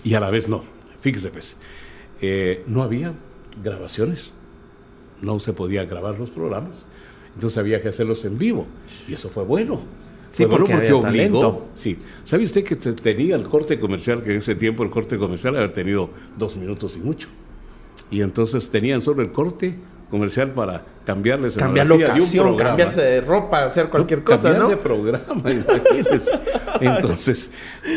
y 0.03 0.14
a 0.14 0.19
la 0.19 0.30
vez 0.30 0.48
no. 0.48 0.64
Fíjese, 0.99 1.30
pues, 1.30 1.57
eh, 2.22 2.64
no 2.68 2.84
había 2.84 3.14
grabaciones, 3.61 4.34
no 5.22 5.40
se 5.40 5.53
podía 5.53 5.85
grabar 5.85 6.19
los 6.19 6.30
programas, 6.30 6.85
entonces 7.34 7.57
había 7.57 7.81
que 7.81 7.90
hacerlos 7.90 8.23
en 8.26 8.38
vivo 8.38 8.65
y 9.07 9.14
eso 9.14 9.30
fue 9.30 9.44
bueno. 9.44 9.81
Sí, 10.31 10.45
fue 10.45 10.57
porque, 10.57 10.73
bueno 10.73 10.99
porque 11.02 11.10
obligó. 11.10 11.68
Sí. 11.76 11.98
¿Sabe 12.23 12.44
usted 12.44 12.64
que 12.64 12.76
tenía 12.76 13.35
el 13.35 13.44
corte 13.44 13.80
comercial, 13.80 14.23
que 14.23 14.31
en 14.31 14.38
ese 14.38 14.56
tiempo 14.56 14.84
el 14.84 14.90
corte 14.90 15.18
comercial 15.18 15.56
había 15.56 15.72
tenido 15.72 16.10
dos 16.38 16.56
minutos 16.56 16.95
y 16.95 16.99
mucho? 16.99 17.27
Y 18.10 18.22
entonces 18.22 18.69
tenían 18.69 19.02
solo 19.02 19.22
el 19.22 19.31
corte 19.31 19.76
comercial 20.14 20.52
para 20.52 20.85
cambiarles 21.03 21.57
cambiar 21.57 21.88
locación, 21.88 22.56
cambiarse 22.56 23.02
de 23.02 23.22
ropa, 23.22 23.65
hacer 23.65 23.88
cualquier 23.88 24.23
cosa, 24.23 24.44
cambiar 24.44 24.68
de 24.68 24.77
programa, 24.77 25.52
imagínense. 25.52 26.31
Entonces, 26.80 27.52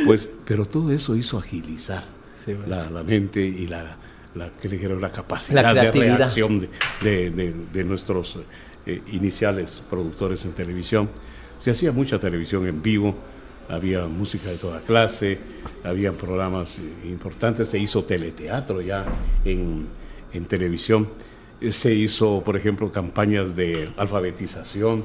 pues, 0.06 0.34
pero 0.46 0.64
todo 0.64 0.90
eso 0.92 1.14
hizo 1.14 1.38
agilizar 1.38 2.04
pues. 2.42 2.56
la, 2.66 3.02
mente 3.02 3.42
y 3.42 3.66
la, 3.66 3.98
la, 4.34 4.48
que 4.48 4.66
dijeron, 4.66 4.98
la 4.98 5.12
capacidad 5.12 5.74
de 5.74 5.90
reacción 5.90 6.66
de, 7.02 7.54
de, 7.70 7.84
nuestros 7.84 8.38
eh, 8.86 9.02
iniciales 9.08 9.82
productores 9.90 10.42
en 10.46 10.52
televisión. 10.52 11.10
Se 11.58 11.70
hacía 11.70 11.92
mucha 11.92 12.18
televisión 12.18 12.66
en 12.66 12.80
vivo, 12.80 13.14
había 13.68 14.06
música 14.06 14.48
de 14.48 14.56
toda 14.56 14.80
clase, 14.80 15.38
había 15.84 16.12
programas 16.12 16.80
importantes, 17.04 17.68
se 17.68 17.78
hizo 17.78 18.04
teleteatro 18.04 18.80
ya 18.80 19.04
en, 19.44 19.86
en 20.32 20.46
televisión 20.46 21.08
se 21.70 21.94
hizo, 21.94 22.42
por 22.44 22.56
ejemplo, 22.56 22.90
campañas 22.92 23.56
de 23.56 23.90
alfabetización. 23.96 25.04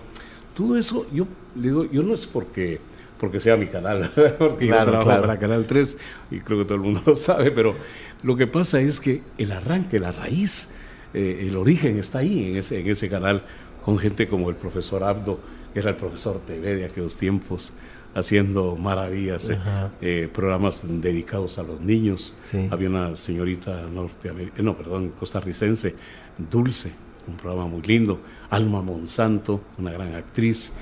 Todo 0.53 0.77
eso, 0.77 1.07
yo 1.13 1.27
digo, 1.55 1.85
yo 1.85 2.03
no 2.03 2.13
es 2.13 2.27
porque, 2.27 2.79
porque 3.17 3.39
sea 3.39 3.57
mi 3.57 3.67
canal, 3.67 4.11
porque 4.39 4.67
yo 4.67 4.83
trabajo 4.83 5.21
para 5.21 5.39
Canal 5.39 5.65
3 5.65 5.97
y 6.31 6.39
creo 6.39 6.59
que 6.59 6.65
todo 6.65 6.75
el 6.75 6.81
mundo 6.81 7.01
lo 7.05 7.15
sabe, 7.15 7.51
pero 7.51 7.75
lo 8.23 8.35
que 8.35 8.47
pasa 8.47 8.81
es 8.81 8.99
que 8.99 9.23
el 9.37 9.51
arranque, 9.51 9.99
la 9.99 10.11
raíz, 10.11 10.69
eh, 11.13 11.47
el 11.47 11.55
origen 11.55 11.97
está 11.97 12.19
ahí, 12.19 12.51
en 12.51 12.57
ese, 12.57 12.79
en 12.79 12.89
ese 12.89 13.09
canal, 13.09 13.43
con 13.83 13.97
gente 13.97 14.27
como 14.27 14.49
el 14.49 14.55
profesor 14.55 15.03
Abdo, 15.03 15.39
que 15.73 15.79
era 15.79 15.91
el 15.91 15.95
profesor 15.95 16.39
TV 16.45 16.75
de 16.75 16.85
aquellos 16.85 17.17
tiempos, 17.17 17.73
haciendo 18.13 18.75
maravillas, 18.75 19.49
eh, 19.49 19.57
eh, 20.01 20.29
programas 20.31 20.83
dedicados 20.85 21.57
a 21.57 21.63
los 21.63 21.79
niños. 21.79 22.35
Había 22.69 22.89
una 22.89 23.15
señorita 23.15 23.83
norteamericana, 23.83 24.63
no, 24.63 24.77
perdón, 24.77 25.09
costarricense, 25.17 25.95
Dulce, 26.37 26.91
un 27.27 27.35
programa 27.35 27.67
muy 27.67 27.81
lindo. 27.81 28.19
Alma 28.49 28.81
Monsanto, 28.81 29.61
una 29.77 29.91
gran 29.91 30.15
actriz 30.15 30.73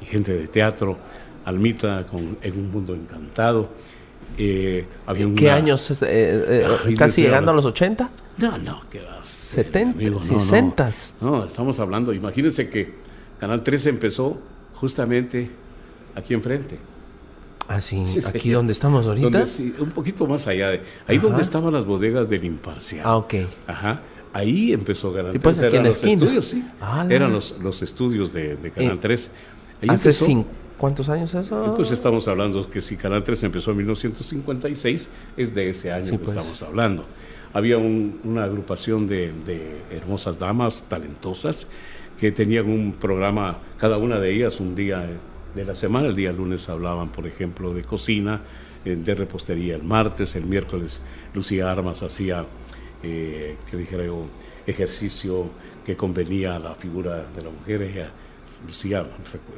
y 0.00 0.06
gente 0.06 0.32
de 0.32 0.48
teatro. 0.48 0.96
Almita 1.44 2.04
con 2.06 2.36
En 2.42 2.58
un 2.58 2.70
mundo 2.70 2.94
encantado. 2.94 3.68
Eh, 4.36 4.86
había 5.06 5.26
¿Qué 5.34 5.50
años? 5.50 5.90
¿Casi 6.96 7.22
llegando 7.22 7.50
a 7.50 7.54
los 7.54 7.64
80? 7.64 8.10
No, 8.38 8.56
no, 8.58 8.80
¿qué 8.90 9.00
vas? 9.00 9.26
70, 9.26 10.22
60. 10.22 10.92
No, 11.20 11.44
estamos 11.44 11.80
hablando, 11.80 12.12
imagínense 12.12 12.70
que 12.70 12.94
Canal 13.40 13.62
13 13.64 13.90
empezó 13.90 14.38
justamente 14.74 15.50
aquí 16.14 16.34
enfrente. 16.34 16.78
Ah, 17.66 17.80
sí, 17.80 18.04
aquí 18.26 18.50
donde 18.50 18.72
estamos 18.72 19.06
ahorita. 19.06 19.44
un 19.80 19.90
poquito 19.90 20.26
más 20.26 20.46
allá 20.46 20.70
de 20.70 20.82
ahí 21.06 21.18
donde 21.18 21.42
estaban 21.42 21.72
las 21.72 21.84
bodegas 21.84 22.28
del 22.28 22.44
Imparcial. 22.44 23.02
Ah, 23.04 23.16
ok. 23.16 23.34
Ajá. 23.66 24.02
Ahí 24.32 24.72
empezó 24.72 25.12
Canal 25.12 25.32
3. 25.32 25.42
Pues, 25.42 25.58
eran 25.60 25.84
los 25.84 26.04
estudios, 26.04 26.44
sí. 26.46 26.64
Ah, 26.80 27.06
eran 27.08 27.32
los, 27.32 27.56
los, 27.62 27.82
estudios 27.82 28.32
de, 28.32 28.72
Canal 28.74 28.98
3. 28.98 29.30
Ahí 29.82 29.88
¿Hace 29.90 30.12
cinco, 30.12 30.48
cuántos 30.76 31.08
años 31.08 31.32
eso? 31.34 31.74
Pues 31.76 31.90
estamos 31.92 32.26
hablando 32.28 32.68
que 32.68 32.80
si 32.80 32.96
Canal 32.96 33.24
3 33.24 33.44
empezó 33.44 33.70
en 33.70 33.78
1956, 33.78 35.08
es 35.36 35.54
de 35.54 35.70
ese 35.70 35.92
año 35.92 36.12
que 36.12 36.18
pues. 36.18 36.36
estamos 36.36 36.62
hablando. 36.62 37.04
Había 37.52 37.78
una 37.78 38.44
agrupación 38.44 39.06
de, 39.06 39.32
de 39.46 39.80
hermosas 39.90 40.38
damas 40.38 40.84
talentosas 40.88 41.66
que 42.18 42.32
tenían 42.32 42.68
un 42.68 42.92
programa, 42.92 43.58
cada 43.78 43.96
una 43.96 44.18
de 44.18 44.34
ellas 44.34 44.60
un 44.60 44.74
día 44.74 45.06
de 45.54 45.64
la 45.64 45.74
semana. 45.74 46.08
El 46.08 46.16
día 46.16 46.32
lunes 46.32 46.68
hablaban, 46.68 47.10
por 47.10 47.26
ejemplo, 47.26 47.72
de 47.72 47.82
cocina, 47.84 48.42
eh, 48.84 48.96
de 48.96 49.14
repostería 49.14 49.76
el 49.76 49.82
martes, 49.82 50.36
el 50.36 50.44
miércoles 50.44 51.00
Lucía 51.34 51.70
Armas 51.70 52.02
hacía, 52.02 52.44
eh, 53.02 53.56
que 53.70 53.76
dijera 53.76 54.04
yo, 54.04 54.26
ejercicio 54.66 55.50
que 55.84 55.96
convenía 55.96 56.56
a 56.56 56.58
la 56.58 56.74
figura 56.74 57.26
de 57.34 57.42
la 57.42 57.50
mujer. 57.50 57.82
Ella, 57.82 58.10
Lucía 58.66 59.06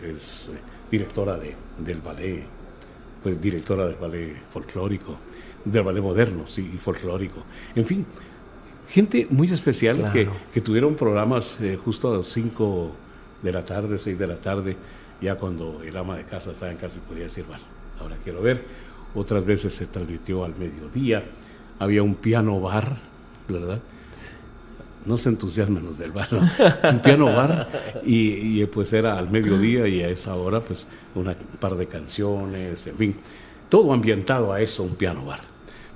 es 0.02 0.50
eh, 0.52 0.58
directora 0.90 1.36
de, 1.36 1.54
del 1.78 2.00
ballet, 2.00 2.44
pues 3.22 3.40
directora 3.40 3.86
del 3.86 3.96
ballet 3.96 4.36
folclórico, 4.52 5.18
del 5.64 5.82
ballet 5.82 6.02
moderno, 6.02 6.46
sí, 6.46 6.70
y 6.74 6.78
folclórico. 6.78 7.42
En 7.74 7.84
fin, 7.84 8.06
gente 8.88 9.26
muy 9.30 9.50
especial 9.50 10.12
que, 10.12 10.28
que, 10.52 10.60
tuvieron 10.60 10.94
programas 10.94 11.58
justo 11.84 12.12
a 12.12 12.18
las 12.18 12.26
5 12.26 12.92
de 13.42 13.52
la 13.52 13.64
tarde, 13.64 13.98
6 13.98 14.18
de 14.18 14.26
la 14.26 14.36
tarde, 14.36 14.76
ya 15.20 15.34
cuando 15.36 15.82
el 15.82 15.96
ama 15.96 16.16
de 16.16 16.24
casa 16.24 16.52
estaba 16.52 16.72
en 16.72 16.78
casa 16.78 17.00
podía 17.06 17.24
decir, 17.24 17.44
bueno, 17.46 17.62
ahora 18.00 18.16
quiero 18.22 18.42
ver. 18.42 18.64
Otras 19.14 19.44
veces 19.44 19.74
se 19.74 19.86
transmitió 19.86 20.44
al 20.44 20.56
mediodía, 20.56 21.24
había 21.78 22.02
un 22.02 22.14
piano 22.14 22.60
bar, 22.60 22.96
¿verdad? 23.50 23.80
No 25.04 25.16
se 25.16 25.30
entusiasmen 25.30 25.84
los 25.84 25.98
del 25.98 26.12
bar, 26.12 26.28
un 26.92 27.00
piano 27.00 27.26
bar 27.26 28.00
y, 28.04 28.64
pues 28.66 28.92
era 28.92 29.18
al 29.18 29.30
mediodía 29.30 29.88
y 29.88 30.02
a 30.02 30.08
esa 30.08 30.34
hora 30.36 30.60
pues 30.60 30.86
una 31.14 31.34
par 31.58 31.74
de 31.76 31.86
canciones, 31.86 32.86
en 32.86 32.96
fin, 32.96 33.16
todo 33.68 33.92
ambientado 33.92 34.52
a 34.52 34.60
eso, 34.60 34.82
un 34.82 34.94
piano 34.94 35.24
bar. 35.24 35.40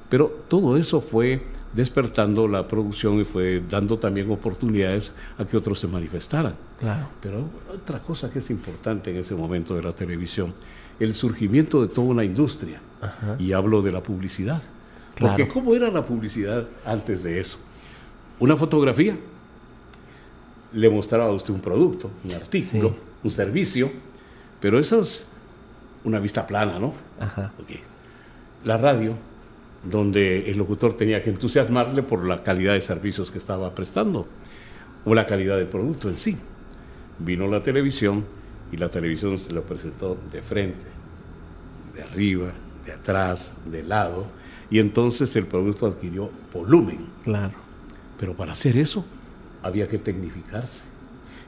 Pero 0.08 0.44
todo 0.48 0.76
eso 0.76 1.00
fue 1.00 1.42
despertando 1.74 2.46
la 2.46 2.66
producción 2.68 3.20
y 3.20 3.24
fue 3.24 3.62
dando 3.68 3.98
también 3.98 4.30
oportunidades 4.30 5.12
a 5.38 5.44
que 5.44 5.56
otros 5.56 5.80
se 5.80 5.88
manifestaran. 5.88 6.54
Claro. 6.78 7.08
Pero 7.20 7.48
otra 7.72 8.00
cosa 8.00 8.30
que 8.30 8.38
es 8.38 8.50
importante 8.50 9.10
en 9.10 9.16
ese 9.16 9.34
momento 9.34 9.74
de 9.74 9.82
la 9.82 9.92
televisión, 9.92 10.54
el 11.00 11.14
surgimiento 11.14 11.82
de 11.82 11.88
toda 11.88 12.08
una 12.08 12.24
industria. 12.24 12.80
Y 13.38 13.52
hablo 13.52 13.82
de 13.82 13.92
la 13.92 14.02
publicidad. 14.02 14.62
Porque 15.18 15.46
¿cómo 15.46 15.74
era 15.74 15.90
la 15.90 16.04
publicidad 16.04 16.66
antes 16.84 17.22
de 17.22 17.40
eso? 17.40 17.58
Una 18.40 18.56
fotografía 18.56 19.16
le 20.72 20.90
mostraba 20.90 21.26
a 21.26 21.32
usted 21.32 21.54
un 21.54 21.60
producto, 21.60 22.10
un 22.24 22.32
artículo, 22.32 22.94
un 23.22 23.30
servicio, 23.30 23.90
pero 24.60 24.78
eso 24.78 25.00
es 25.00 25.28
una 26.02 26.18
vista 26.18 26.46
plana, 26.46 26.78
¿no? 26.78 26.92
Ajá. 27.20 27.52
La 28.64 28.76
radio 28.76 29.14
donde 29.84 30.50
el 30.50 30.58
locutor 30.58 30.94
tenía 30.94 31.22
que 31.22 31.30
entusiasmarle 31.30 32.02
por 32.02 32.24
la 32.24 32.42
calidad 32.42 32.72
de 32.72 32.80
servicios 32.80 33.30
que 33.30 33.38
estaba 33.38 33.74
prestando 33.74 34.26
o 35.04 35.14
la 35.14 35.26
calidad 35.26 35.56
del 35.58 35.66
producto 35.66 36.08
en 36.08 36.16
sí. 36.16 36.36
Vino 37.18 37.46
la 37.46 37.62
televisión 37.62 38.24
y 38.72 38.76
la 38.76 38.90
televisión 38.90 39.38
se 39.38 39.52
lo 39.52 39.62
presentó 39.62 40.16
de 40.32 40.42
frente, 40.42 40.84
de 41.94 42.02
arriba, 42.02 42.52
de 42.84 42.92
atrás, 42.92 43.58
de 43.66 43.82
lado, 43.82 44.26
y 44.70 44.78
entonces 44.78 45.34
el 45.36 45.46
producto 45.46 45.86
adquirió 45.86 46.30
volumen. 46.52 47.06
Claro. 47.24 47.54
Pero 48.18 48.34
para 48.34 48.52
hacer 48.52 48.76
eso 48.78 49.04
había 49.62 49.88
que 49.88 49.98
tecnificarse. 49.98 50.84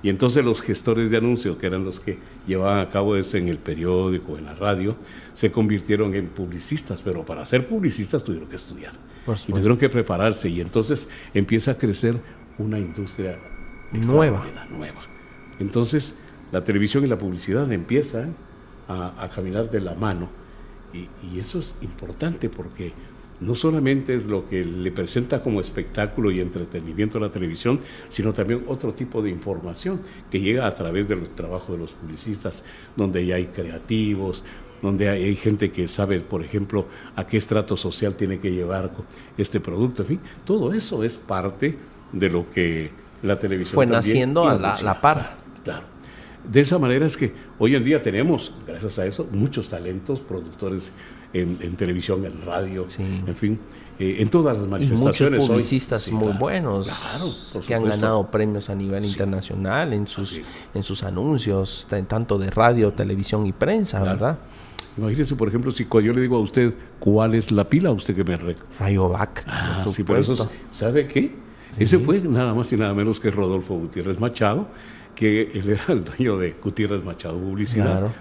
Y 0.02 0.08
entonces 0.08 0.44
los 0.44 0.62
gestores 0.62 1.10
de 1.10 1.16
anuncios, 1.16 1.56
que 1.56 1.66
eran 1.66 1.84
los 1.84 2.00
que 2.00 2.18
llevaban 2.46 2.78
a 2.78 2.88
cabo 2.88 3.16
eso 3.16 3.38
en 3.38 3.48
el 3.48 3.58
periódico, 3.58 4.36
en 4.36 4.44
la 4.44 4.54
radio, 4.54 4.96
se 5.32 5.50
convirtieron 5.50 6.14
en 6.14 6.28
publicistas, 6.28 7.00
pero 7.02 7.24
para 7.24 7.44
ser 7.46 7.66
publicistas 7.66 8.22
tuvieron 8.22 8.48
que 8.48 8.56
estudiar. 8.56 8.92
Y 9.48 9.52
tuvieron 9.52 9.76
que 9.76 9.88
prepararse 9.88 10.48
y 10.48 10.60
entonces 10.60 11.08
empieza 11.34 11.72
a 11.72 11.78
crecer 11.78 12.20
una 12.58 12.78
industria 12.78 13.38
nueva. 13.92 14.46
nueva. 14.70 15.00
Entonces 15.58 16.14
la 16.52 16.62
televisión 16.62 17.04
y 17.04 17.08
la 17.08 17.18
publicidad 17.18 17.70
empiezan 17.72 18.34
a, 18.88 19.28
caminar 19.34 19.70
de 19.70 19.80
la 19.80 19.94
mano 19.94 20.28
y, 21.22 21.34
y 21.34 21.38
eso 21.38 21.58
es 21.58 21.76
importante 21.82 22.48
porque 22.48 22.92
no 23.40 23.54
solamente 23.54 24.14
es 24.14 24.26
lo 24.26 24.48
que 24.48 24.64
le 24.64 24.90
presenta 24.90 25.42
como 25.42 25.60
espectáculo 25.60 26.30
y 26.30 26.40
entretenimiento 26.40 27.18
a 27.18 27.20
la 27.22 27.30
televisión, 27.30 27.80
sino 28.08 28.32
también 28.32 28.64
otro 28.66 28.94
tipo 28.94 29.22
de 29.22 29.30
información 29.30 30.00
que 30.30 30.40
llega 30.40 30.66
a 30.66 30.74
través 30.74 31.08
del 31.08 31.28
trabajo 31.30 31.72
de 31.72 31.78
los 31.78 31.92
publicistas, 31.92 32.64
donde 32.96 33.26
ya 33.26 33.36
hay 33.36 33.46
creativos, 33.46 34.44
donde 34.80 35.08
hay, 35.08 35.36
gente 35.36 35.70
que 35.70 35.88
sabe, 35.88 36.20
por 36.20 36.44
ejemplo, 36.44 36.86
a 37.14 37.26
qué 37.26 37.36
estrato 37.38 37.76
social 37.76 38.14
tiene 38.14 38.38
que 38.38 38.52
llevar 38.52 38.90
este 39.38 39.60
producto, 39.60 40.02
en 40.02 40.08
fin, 40.08 40.20
todo 40.44 40.72
eso 40.72 41.02
es 41.02 41.14
parte 41.14 41.76
de 42.12 42.28
lo 42.28 42.50
que 42.50 42.90
la 43.22 43.38
televisión 43.38 43.74
fue 43.74 43.86
naciendo 43.86 44.46
a 44.46 44.54
la, 44.54 45.00
par. 45.00 45.36
Claro, 45.64 45.86
De 46.50 46.60
esa 46.60 46.78
manera 46.78 47.06
es 47.06 47.16
que 47.16 47.32
hoy 47.58 47.74
en 47.74 47.84
día 47.84 48.00
tenemos, 48.00 48.52
gracias 48.66 48.98
a 48.98 49.06
eso, 49.06 49.26
muchos 49.32 49.68
talentos, 49.68 50.20
productores 50.20 50.92
en, 51.32 51.76
televisión, 51.76 52.24
en 52.24 52.40
radio, 52.42 52.86
en 52.98 53.34
fin, 53.34 53.58
eh, 53.98 54.16
en 54.18 54.28
todas 54.28 54.56
las 54.56 54.66
manifestaciones. 54.66 55.38
Y 55.38 55.40
muchos 55.40 55.48
publicistas 55.48 56.12
muy 56.12 56.32
buenos 56.32 56.90
que 57.66 57.74
han 57.74 57.84
ganado 57.84 58.30
premios 58.30 58.70
a 58.70 58.74
nivel 58.74 59.04
internacional 59.04 59.92
en 59.92 60.06
sus, 60.06 60.40
en 60.74 60.82
sus 60.82 61.02
anuncios, 61.02 61.86
tanto 62.08 62.38
de 62.38 62.50
radio, 62.50 62.92
televisión 62.92 63.46
y 63.46 63.52
prensa, 63.52 64.02
¿verdad? 64.02 64.38
Imagínese, 64.96 65.36
por 65.36 65.48
ejemplo, 65.48 65.70
si 65.72 65.86
yo 65.90 66.12
le 66.12 66.20
digo 66.22 66.36
a 66.36 66.40
usted 66.40 66.72
cuál 66.98 67.34
es 67.34 67.52
la 67.52 67.68
pila, 67.68 67.90
usted 67.90 68.14
que 68.14 68.24
me 68.24 68.38
Rayovac. 68.78 69.44
Ah, 69.46 69.84
sí, 69.86 70.02
por 70.04 70.18
eso, 70.18 70.48
¿sabe 70.70 71.06
qué? 71.06 71.34
Ese 71.78 71.98
fue 71.98 72.20
nada 72.20 72.54
más 72.54 72.72
y 72.72 72.76
nada 72.76 72.94
menos 72.94 73.20
que 73.20 73.30
Rodolfo 73.30 73.74
Gutiérrez 73.74 74.18
Machado, 74.18 74.68
que 75.16 75.42
él 75.42 75.70
era 75.70 75.84
el 75.88 76.04
dueño 76.04 76.36
de 76.36 76.52
Gutiérrez 76.62 77.02
Machado 77.02 77.38
Publicidad. 77.38 78.14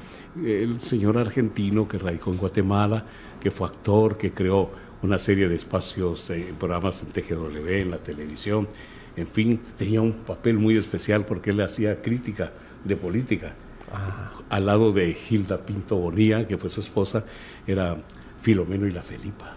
El 0.43 0.79
señor 0.79 1.17
argentino 1.17 1.87
que 1.87 1.97
radicó 1.97 2.31
en 2.31 2.37
Guatemala, 2.37 3.05
que 3.39 3.51
fue 3.51 3.67
actor, 3.67 4.17
que 4.17 4.31
creó 4.31 4.71
una 5.03 5.19
serie 5.19 5.47
de 5.47 5.55
espacios, 5.55 6.29
eh, 6.31 6.53
programas 6.57 7.03
en 7.03 7.09
TGW, 7.09 7.67
en 7.67 7.91
la 7.91 7.97
televisión. 7.97 8.67
En 9.15 9.27
fin, 9.27 9.61
tenía 9.77 10.01
un 10.01 10.13
papel 10.13 10.57
muy 10.57 10.77
especial 10.77 11.25
porque 11.25 11.51
él 11.51 11.61
hacía 11.61 12.01
crítica 12.01 12.53
de 12.83 12.95
política. 12.95 13.53
Ah. 13.93 14.31
Al 14.49 14.65
lado 14.65 14.91
de 14.91 15.15
Hilda 15.29 15.65
Pinto 15.65 15.97
Bonía, 15.97 16.47
que 16.47 16.57
fue 16.57 16.69
su 16.69 16.79
esposa, 16.79 17.25
era 17.67 17.97
Filomeno 18.41 18.87
y 18.87 18.91
la 18.91 19.03
Felipa. 19.03 19.53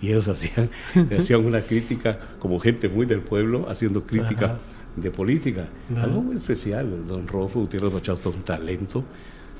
Y 0.00 0.08
ellos 0.08 0.28
hacían, 0.28 0.70
hacían 1.18 1.44
una 1.44 1.60
crítica 1.62 2.18
como 2.38 2.58
gente 2.58 2.88
muy 2.88 3.06
del 3.06 3.20
pueblo, 3.20 3.68
haciendo 3.68 4.04
crítica 4.04 4.58
de 4.96 5.10
política. 5.10 5.68
Algo 5.96 6.22
muy 6.22 6.36
especial. 6.36 7.06
Don 7.06 7.26
Rodolfo 7.26 7.60
Gutiérrez 7.60 7.92
Machado, 7.92 8.30
un 8.30 8.42
talento. 8.42 9.04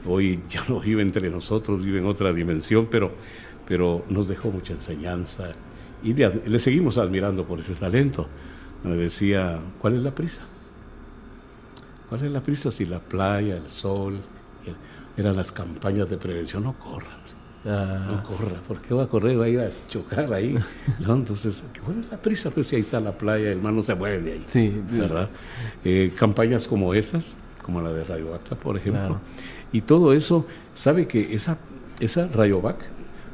Hoy 0.07 0.40
ya 0.48 0.65
no 0.69 0.81
vive 0.81 1.02
entre 1.02 1.31
nosotros, 1.31 1.85
vive 1.85 1.98
en 1.98 2.07
otra 2.07 2.32
dimensión, 2.32 2.89
pero, 2.90 3.12
pero 3.66 4.05
nos 4.09 4.28
dejó 4.28 4.51
mucha 4.51 4.73
enseñanza 4.73 5.52
y 6.02 6.15
le, 6.15 6.59
seguimos 6.59 6.98
admirando 6.98 7.44
por 7.44 7.61
ese 7.61 7.74
talento. 7.74 8.27
Me 8.82 8.97
decía, 8.97 9.61
¿cuál 9.78 9.97
es 9.97 10.02
la 10.02 10.15
prisa? 10.15 10.43
¿Cuál 12.09 12.24
es 12.24 12.32
la 12.32 12.40
prisa 12.40 12.70
si 12.70 12.86
la 12.86 12.98
playa, 12.98 13.57
el 13.57 13.66
sol, 13.66 14.19
eran 15.16 15.36
las 15.36 15.52
campañas 15.52 16.09
de 16.09 16.16
prevención? 16.16 16.65
No 16.65 16.78
corran 16.78 17.20
Ah. 17.65 18.07
No 18.09 18.23
corra, 18.24 18.57
¿por 18.66 18.81
qué 18.81 18.95
va 18.95 19.05
a 19.05 19.07
correr? 19.07 19.39
Va 19.39 19.45
a 19.45 19.49
ir 19.49 19.61
a 19.61 19.70
chocar 19.89 20.32
ahí. 20.32 20.57
¿no? 21.01 21.15
Entonces, 21.15 21.62
¿cuál 21.85 22.01
es 22.01 22.11
la 22.11 22.16
prisa? 22.16 22.51
Pues 22.51 22.69
si 22.69 22.77
ahí 22.77 22.82
está 22.82 23.01
la 23.01 23.12
playa, 23.12 23.51
el 23.51 23.61
mar 23.61 23.73
no 23.73 23.82
se 23.82 23.95
mueve 23.95 24.20
de 24.23 24.32
ahí. 24.32 24.47
Sí, 24.49 24.82
¿verdad? 24.93 25.28
Eh, 25.85 26.12
campañas 26.19 26.66
como 26.66 26.95
esas, 26.95 27.39
como 27.62 27.82
la 27.82 27.93
de 27.93 28.05
Rayovac, 28.05 28.43
por 28.57 28.77
ejemplo. 28.77 29.19
Y 29.73 29.82
todo 29.82 30.12
eso, 30.12 30.47
¿sabe 30.74 31.07
que 31.07 31.35
esa, 31.35 31.59
esa 32.01 32.28
Rayovac, 32.28 32.78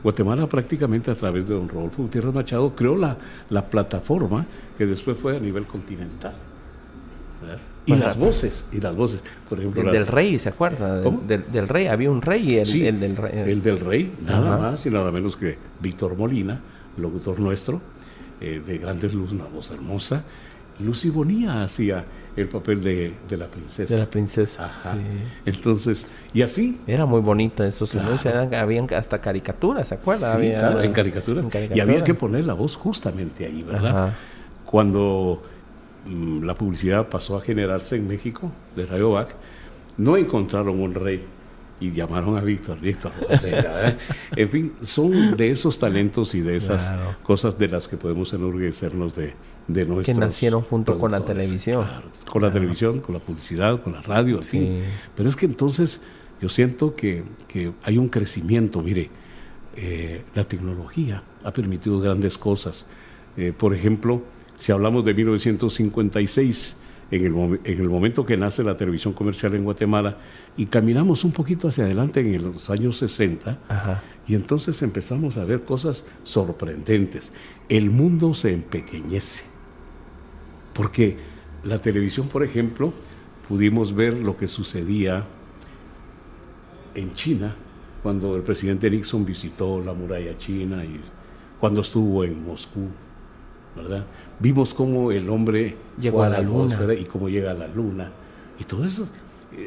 Guatemala 0.02 0.46
prácticamente 0.48 1.10
a 1.10 1.14
través 1.14 1.48
de 1.48 1.54
don 1.54 1.68
Rodolfo 1.68 2.02
Gutiérrez 2.02 2.34
Machado 2.34 2.74
creó 2.76 2.96
la, 2.96 3.16
la 3.48 3.64
plataforma 3.66 4.44
que 4.76 4.86
después 4.86 5.16
fue 5.18 5.36
a 5.36 5.40
nivel 5.40 5.66
continental. 5.66 6.34
¿verdad? 7.40 7.58
Y 7.86 7.94
las 7.94 8.18
voces, 8.18 8.68
y 8.72 8.80
las 8.80 8.94
voces. 8.96 9.22
Por 9.48 9.60
ejemplo, 9.60 9.82
el 9.82 9.92
del 9.92 10.06
rey, 10.06 10.38
¿se 10.38 10.48
acuerda? 10.48 11.00
Del, 11.00 11.68
rey, 11.68 11.86
había 11.86 12.10
un 12.10 12.20
rey, 12.20 12.56
el, 12.56 12.68
el 12.84 13.00
del 13.00 13.16
rey. 13.16 13.32
El 13.34 13.62
del 13.62 13.80
rey, 13.80 14.12
nada 14.26 14.58
más 14.58 14.84
y 14.86 14.90
nada 14.90 15.12
menos 15.12 15.36
que 15.36 15.56
Víctor 15.80 16.16
Molina, 16.16 16.60
locutor 16.96 17.38
nuestro, 17.38 17.80
eh, 18.40 18.60
de 18.66 18.78
Grandes 18.78 19.14
Luz, 19.14 19.32
una 19.32 19.44
voz 19.44 19.70
hermosa. 19.70 20.24
Lucy 20.80 21.10
Bonía 21.10 21.62
hacía 21.62 22.04
el 22.36 22.48
papel 22.48 22.82
de, 22.82 23.14
de, 23.28 23.36
la 23.36 23.46
princesa. 23.46 23.94
De 23.94 24.00
la 24.00 24.06
princesa. 24.06 24.66
Ajá. 24.66 24.94
Entonces, 25.46 26.08
y 26.34 26.42
así. 26.42 26.80
Era 26.86 27.06
muy 27.06 27.20
bonita 27.20 27.66
estos 27.66 27.94
anuncios, 27.94 28.34
habían 28.34 28.92
hasta 28.92 29.20
caricaturas, 29.20 29.88
¿se 29.88 29.94
acuerda? 29.94 30.38
Sí, 30.38 30.50
claro, 30.50 30.82
en 30.82 30.92
caricaturas. 30.92 31.46
Y 31.74 31.80
había 31.80 32.04
que 32.04 32.14
poner 32.14 32.44
la 32.44 32.52
voz 32.52 32.76
justamente 32.76 33.46
ahí, 33.46 33.62
¿verdad? 33.62 34.12
Cuando 34.66 35.42
la 36.08 36.54
publicidad 36.54 37.08
pasó 37.08 37.36
a 37.36 37.40
generarse 37.40 37.96
en 37.96 38.06
México, 38.08 38.52
de 38.74 38.86
Rayovac, 38.86 39.34
no 39.96 40.16
encontraron 40.16 40.80
un 40.80 40.94
rey 40.94 41.24
y 41.78 41.92
llamaron 41.92 42.36
a 42.38 42.40
Víctor, 42.40 42.80
Víctor. 42.80 43.12
¿eh? 43.30 43.96
en 44.34 44.48
fin, 44.48 44.72
son 44.80 45.36
de 45.36 45.50
esos 45.50 45.78
talentos 45.78 46.34
y 46.34 46.40
de 46.40 46.56
esas 46.56 46.90
cosas 47.22 47.58
de 47.58 47.68
las 47.68 47.86
que 47.88 47.96
podemos 47.96 48.32
enorgullecernos 48.32 49.14
de, 49.14 49.34
de 49.68 49.84
nuestros. 49.84 50.16
Que 50.16 50.20
nacieron 50.20 50.62
junto 50.62 50.98
con 50.98 51.10
la 51.10 51.20
televisión. 51.20 51.86
con 52.30 52.42
la 52.42 52.50
televisión, 52.50 53.00
con 53.00 53.14
la 53.14 53.20
publicidad, 53.20 53.82
con 53.82 53.92
la 53.92 54.02
radio, 54.02 54.40
en 54.52 54.82
Pero 55.14 55.28
es 55.28 55.36
que 55.36 55.46
entonces 55.46 56.02
yo 56.40 56.48
siento 56.48 56.94
que, 56.94 57.24
que 57.48 57.72
hay 57.82 57.98
un 57.98 58.08
crecimiento, 58.08 58.80
mire, 58.80 59.10
eh, 59.74 60.24
la 60.34 60.44
tecnología 60.44 61.22
ha 61.44 61.52
permitido 61.52 62.00
grandes 62.00 62.38
cosas. 62.38 62.86
Eh, 63.36 63.52
por 63.56 63.74
ejemplo, 63.74 64.22
si 64.56 64.72
hablamos 64.72 65.04
de 65.04 65.14
1956, 65.14 66.76
en 67.10 67.24
el, 67.24 67.60
en 67.62 67.80
el, 67.80 67.88
momento 67.88 68.26
que 68.26 68.36
nace 68.36 68.64
la 68.64 68.76
televisión 68.76 69.14
comercial 69.14 69.54
en 69.54 69.62
Guatemala, 69.64 70.18
y 70.56 70.66
caminamos 70.66 71.22
un 71.24 71.32
poquito 71.32 71.68
hacia 71.68 71.84
adelante 71.84 72.20
en 72.20 72.42
los 72.42 72.68
años 72.68 72.96
60, 72.96 73.58
y 74.26 74.34
entonces 74.34 74.82
empezamos 74.82 75.36
a 75.36 75.44
ver 75.44 75.62
cosas 75.62 76.04
sorprendentes. 76.24 77.32
El 77.68 77.90
mundo 77.90 78.34
se 78.34 78.52
empequeñece, 78.52 79.44
porque 80.74 81.16
la 81.62 81.80
televisión, 81.80 82.28
por 82.28 82.42
ejemplo, 82.42 82.92
pudimos 83.48 83.94
ver 83.94 84.14
lo 84.14 84.36
que 84.36 84.48
sucedía 84.48 85.24
en 86.94 87.14
China, 87.14 87.54
cuando 88.02 88.36
el 88.36 88.42
presidente 88.42 88.90
Nixon 88.90 89.24
visitó 89.24 89.82
la 89.82 89.92
muralla 89.92 90.36
china 90.38 90.84
y 90.84 91.00
cuando 91.58 91.80
estuvo 91.80 92.24
en 92.24 92.44
Moscú, 92.44 92.88
¿verdad? 93.74 94.06
Vimos 94.38 94.74
cómo 94.74 95.12
el 95.12 95.28
hombre 95.30 95.76
llegó 95.98 96.22
a 96.22 96.28
la, 96.28 96.38
atmósfera 96.38 96.94
y 96.94 97.04
cómo 97.04 97.28
llega 97.28 97.52
a 97.52 97.54
la 97.54 97.68
luna. 97.68 98.10
Y 98.58 98.64
todo 98.64 98.84
eso. 98.84 99.08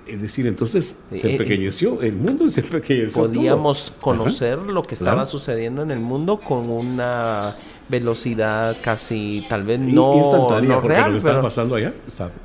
Es 0.06 0.22
decir, 0.22 0.46
entonces 0.46 1.00
se 1.14 1.28
eh, 1.30 1.32
empequeñeció, 1.32 2.02
el 2.02 2.14
mundo 2.14 2.48
se 2.50 2.62
empequeñeció. 2.62 3.24
Podíamos 3.24 3.96
conocer 4.00 4.60
lo 4.60 4.84
que 4.84 4.94
estaba 4.94 5.26
sucediendo 5.26 5.82
en 5.82 5.90
el 5.90 6.00
mundo 6.00 6.40
con 6.40 6.70
una 6.70 7.56
velocidad 7.88 8.78
casi, 8.84 9.46
tal 9.50 9.66
vez 9.66 9.80
no, 9.80 10.16
instantánea, 10.16 10.70
no 10.76 10.82
real, 10.82 11.06
lo 11.06 11.12
que 11.14 11.18
estaba 11.18 11.41
pasando 11.41 11.76
allá 11.76 11.94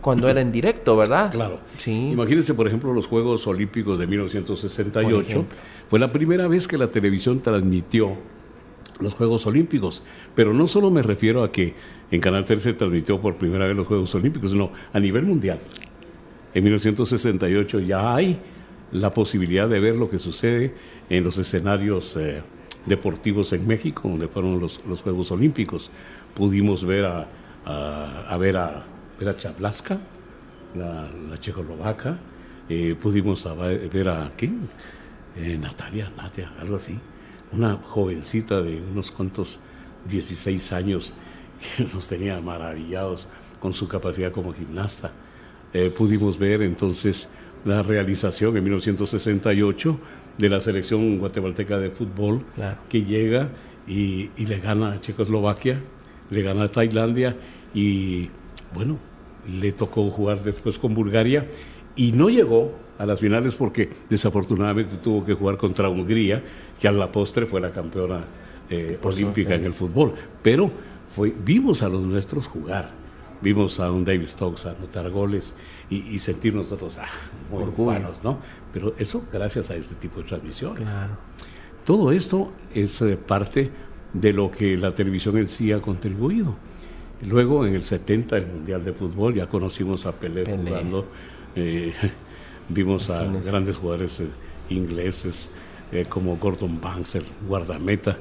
cuando 0.01 0.29
era 0.29 0.41
en 0.41 0.51
directo, 0.51 0.97
¿verdad? 0.97 1.31
Claro. 1.33 1.59
Sí. 1.77 2.11
Imagínense, 2.13 2.55
por 2.55 2.67
ejemplo, 2.67 2.95
los 2.95 3.07
Juegos 3.07 3.47
Olímpicos 3.47 3.99
de 3.99 4.07
1968. 4.07 5.45
Fue 5.91 5.99
la 5.99 6.11
primera 6.11 6.49
vez 6.49 6.67
que 6.67 6.79
la 6.79 6.87
televisión 6.87 7.41
transmitió 7.41 8.17
los 9.01 9.15
Juegos 9.15 9.47
Olímpicos. 9.47 10.03
Pero 10.35 10.53
no 10.53 10.67
solo 10.67 10.91
me 10.91 11.03
refiero 11.03 11.43
a 11.43 11.53
que 11.53 11.75
en 12.11 12.21
Canal 12.21 12.45
13 12.45 12.73
se 12.73 12.73
transmitió 12.75 13.21
por 13.21 13.37
primera 13.37 13.67
vez 13.67 13.77
los 13.77 13.87
Juegos 13.87 14.15
Olímpicos, 14.15 14.51
sino 14.51 14.71
a 14.93 15.01
nivel 15.01 15.25
mundial. 15.25 15.59
En 16.55 16.65
1968 16.65 17.81
ya 17.81 18.15
hay 18.15 18.39
la 18.93 19.13
posibilidad 19.13 19.69
de 19.69 19.81
ver 19.81 19.97
lo 19.97 20.09
que 20.09 20.19
sucede 20.19 20.75
en 21.11 21.25
los 21.25 21.37
escenarios 21.39 22.17
eh, 22.17 22.43
deportivos 22.87 23.53
en 23.53 23.67
México, 23.67 24.09
donde 24.09 24.29
fueron 24.29 24.61
los, 24.61 24.81
Juegos 25.03 25.31
Olímpicos. 25.33 25.91
Pudimos 26.35 26.85
ver 26.85 27.07
a, 27.07 27.29
a, 27.65 28.37
ver 28.37 28.57
a, 28.57 28.85
ver 29.19 29.29
a 29.29 29.37
Chablaska, 29.37 29.99
la, 30.77 31.09
la 31.31 31.39
checoslovaca, 31.39 32.19
eh, 32.69 32.97
pudimos 33.01 33.47
ver 33.93 34.09
a 34.09 34.33
¿quién? 34.37 34.69
Eh, 35.37 35.59
Natalia, 35.61 36.11
Natia, 36.17 36.53
algo 36.61 36.77
así, 36.77 36.97
una 37.55 37.77
jovencita 37.77 38.61
de 38.61 38.81
unos 38.81 39.11
cuantos 39.11 39.61
16 40.09 40.73
años 40.73 41.15
que 41.77 41.85
nos 41.95 42.09
tenía 42.09 42.41
maravillados 42.41 43.29
con 43.61 43.73
su 43.73 43.89
capacidad 43.89 44.33
como 44.33 44.53
gimnasta. 44.53 45.13
Eh, 45.73 45.91
pudimos 45.91 46.39
ver 46.39 46.63
entonces 46.63 47.29
la 47.65 47.83
realización 47.83 48.57
en 48.57 48.65
1968 48.65 49.99
de 50.39 50.49
la 50.49 50.61
selección 50.61 51.19
guatemalteca 51.19 51.79
de 51.79 51.91
fútbol 51.91 52.45
que 52.89 53.05
llega 53.05 53.49
y, 53.87 54.31
le 54.37 54.61
gana 54.61 54.93
a 54.93 55.01
Checoslovaquia, 55.01 55.81
le 56.31 56.43
gana 56.43 56.65
a 56.65 56.69
Tailandia 56.69 57.37
y 57.73 58.29
bueno, 58.75 58.99
le 59.49 59.73
tocó 59.73 60.11
jugar 60.11 60.43
después 60.43 60.79
con 60.79 60.95
Bulgaria 60.95 61.49
y 61.97 62.13
no 62.13 62.29
llegó 62.29 62.73
a 62.99 63.07
las 63.07 63.21
finales 63.21 63.55
porque 63.55 63.89
desafortunadamente 64.09 64.97
tuvo 64.97 65.25
que 65.25 65.35
jugar 65.35 65.57
contra 65.57 65.89
Hungría, 65.89 66.43
que 66.81 66.89
a 66.89 66.93
la 66.93 67.11
postre 67.11 67.47
fue 67.47 67.61
la 67.61 67.71
campeona 67.71 68.25
eh, 68.71 68.99
olímpica 69.03 69.55
en 69.55 69.65
el 69.65 69.73
fútbol. 69.73 70.13
Pero 70.43 70.71
fue, 71.15 71.35
vimos 71.45 71.83
a 71.83 71.89
los 71.89 72.03
nuestros 72.03 72.47
jugar, 72.47 72.91
vimos 73.41 73.81
a 73.81 73.91
un 73.91 74.05
David 74.05 74.27
Stokes 74.27 74.67
anotar 74.67 75.11
goles 75.11 75.57
y, 75.91 76.19
sentir 76.19 76.55
nosotros 76.55 76.99
ah, 76.99 77.07
muy 77.51 77.65
buenos, 77.65 78.25
¿no? 78.25 78.39
Pero 78.73 78.95
eso 78.99 79.25
gracias 79.33 79.71
a 79.71 79.77
este 79.77 79.95
tipo 79.95 80.21
de 80.21 80.27
transmisiones. 80.27 80.89
Todo 81.85 82.11
esto 82.11 82.53
es 82.75 83.03
eh, 83.03 83.17
parte 83.17 83.71
de 84.13 84.33
lo 84.33 84.51
que 84.51 84.77
la 84.77 84.95
televisión 84.95 85.37
en 85.37 85.47
sí 85.47 85.73
ha 85.73 85.83
contribuido. 85.83 86.57
Luego, 87.29 87.67
en 87.67 87.75
el 87.75 87.83
70, 87.83 88.37
el 88.37 88.47
Mundial 88.47 88.85
de 88.85 88.93
Fútbol, 88.93 89.35
ya 89.35 89.47
conocimos 89.47 90.07
a 90.07 90.13
Pelé, 90.13 90.45
jugando, 90.45 91.07
eh, 91.55 91.93
vimos 92.69 93.11
a 93.11 93.25
grandes 93.25 93.77
jugadores 93.77 94.21
eh, 94.21 94.29
ingleses 94.71 95.51
como 96.09 96.37
Gordon 96.39 96.81
Banks, 96.81 97.15
el 97.15 97.25
guardameta, 97.47 98.19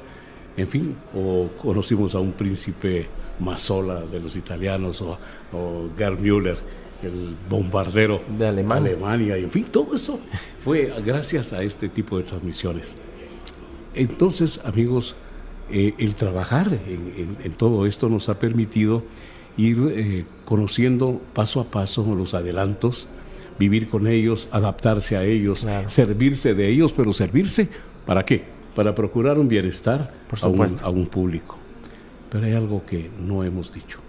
en 0.56 0.68
fin, 0.68 0.96
o 1.16 1.50
conocimos 1.58 2.14
a 2.14 2.20
un 2.20 2.34
príncipe 2.34 3.08
Mazzola 3.40 4.02
de 4.02 4.20
los 4.20 4.36
italianos, 4.36 5.02
o, 5.02 5.18
o 5.52 5.90
Gerd 5.98 6.20
Müller, 6.20 6.58
el 7.02 7.36
bombardero 7.50 8.22
de 8.38 8.48
Alemania. 8.48 9.38
Y 9.38 9.44
en 9.44 9.52
fin, 9.52 9.66
todo 9.66 9.96
eso 9.96 10.20
fue 10.64 10.94
gracias 11.06 11.54
a 11.54 11.64
este 11.64 11.90
tipo 11.90 12.18
de 12.18 12.24
transmisiones. 12.24 12.98
Entonces, 13.94 14.62
amigos, 14.64 15.16
eh, 15.70 15.94
el 15.98 16.16
trabajar 16.16 16.68
en, 16.88 17.54
todo 17.54 17.86
esto 17.86 18.10
nos 18.10 18.30
ha 18.30 18.40
permitido 18.40 19.04
ir 19.56 19.78
eh, 19.96 20.26
conociendo 20.46 21.22
paso 21.34 21.60
a 21.60 21.66
paso 21.66 22.04
los 22.16 22.34
adelantos, 22.34 23.08
vivir 23.60 23.88
con 23.88 24.08
ellos, 24.08 24.50
adaptarse 24.52 25.18
a 25.18 25.24
ellos, 25.24 25.66
servirse 25.88 26.54
de 26.54 26.70
ellos, 26.70 26.94
pero 26.94 27.14
servirse 27.14 27.70
para 28.06 28.24
qué? 28.24 28.44
Para 28.76 28.96
procurar 28.96 29.38
un 29.38 29.48
bienestar 29.48 30.14
a 30.42 30.48
un, 30.48 30.78
a 30.82 30.90
un 30.90 31.08
público. 31.08 31.58
Pero 32.30 32.46
hay 32.46 32.54
algo 32.54 32.86
que 32.86 33.10
no 33.20 33.44
hemos 33.44 33.72
dicho. 33.72 34.00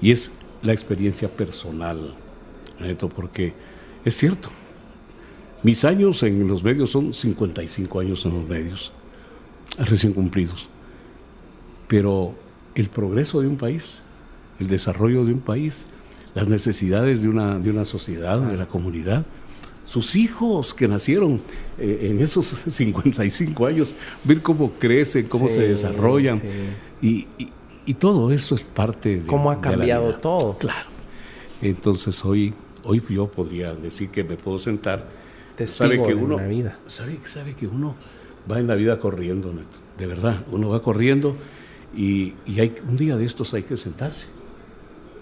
Y 0.00 0.10
es 0.10 0.32
la 0.62 0.72
experiencia 0.72 1.28
personal, 1.28 2.14
Neto, 2.80 3.08
porque 3.08 3.54
es 4.04 4.16
cierto, 4.16 4.50
mis 5.62 5.84
años 5.84 6.22
en 6.24 6.46
los 6.48 6.64
medios 6.64 6.90
son 6.90 7.14
55 7.14 8.00
años 8.00 8.24
en 8.26 8.34
los 8.34 8.48
medios, 8.48 8.92
recién 9.78 10.12
cumplidos, 10.12 10.68
pero 11.86 12.34
el 12.74 12.88
progreso 12.88 13.40
de 13.40 13.48
un 13.48 13.56
país, 13.56 14.00
el 14.58 14.66
desarrollo 14.66 15.24
de 15.24 15.32
un 15.32 15.40
país, 15.40 15.86
las 16.34 16.48
necesidades 16.48 17.22
de 17.22 17.28
una, 17.28 17.58
de 17.58 17.70
una 17.70 17.84
sociedad, 17.84 18.40
de 18.40 18.56
la 18.56 18.66
comunidad, 18.66 19.24
sus 19.84 20.16
hijos 20.16 20.74
que 20.74 20.88
nacieron 20.88 21.40
eh, 21.78 22.08
en 22.10 22.20
esos 22.20 22.46
55 22.68 23.66
años, 23.66 23.94
ver 24.24 24.40
cómo 24.40 24.72
crecen, 24.72 25.26
cómo 25.26 25.48
se 25.48 25.68
desarrollan. 25.68 26.40
y, 27.00 27.26
y 27.84 27.94
todo 27.94 28.30
eso 28.30 28.54
es 28.54 28.62
parte 28.62 29.18
de... 29.18 29.26
¿Cómo 29.26 29.50
ha 29.50 29.60
cambiado 29.60 30.14
todo? 30.16 30.56
Claro. 30.58 30.88
Entonces 31.60 32.24
hoy, 32.24 32.54
hoy 32.84 33.02
yo 33.08 33.28
podría 33.28 33.74
decir 33.74 34.10
que 34.10 34.24
me 34.24 34.36
puedo 34.36 34.58
sentar. 34.58 35.08
sabe 35.66 36.02
que 36.02 36.14
uno, 36.14 36.36
la 36.36 36.46
vida. 36.46 36.78
Sabe, 36.86 37.18
sabe 37.24 37.54
que 37.54 37.66
uno 37.66 37.94
va 38.50 38.58
en 38.58 38.66
la 38.66 38.74
vida 38.74 38.98
corriendo, 38.98 39.52
de 39.98 40.06
verdad. 40.06 40.44
Uno 40.50 40.68
va 40.68 40.82
corriendo 40.82 41.36
y, 41.96 42.34
y, 42.46 42.60
hay, 42.60 42.74
un 42.88 42.96
día 42.96 43.16
de 43.16 43.24
estos 43.24 43.52
hay 43.54 43.62
que 43.62 43.76
sentarse, 43.76 44.28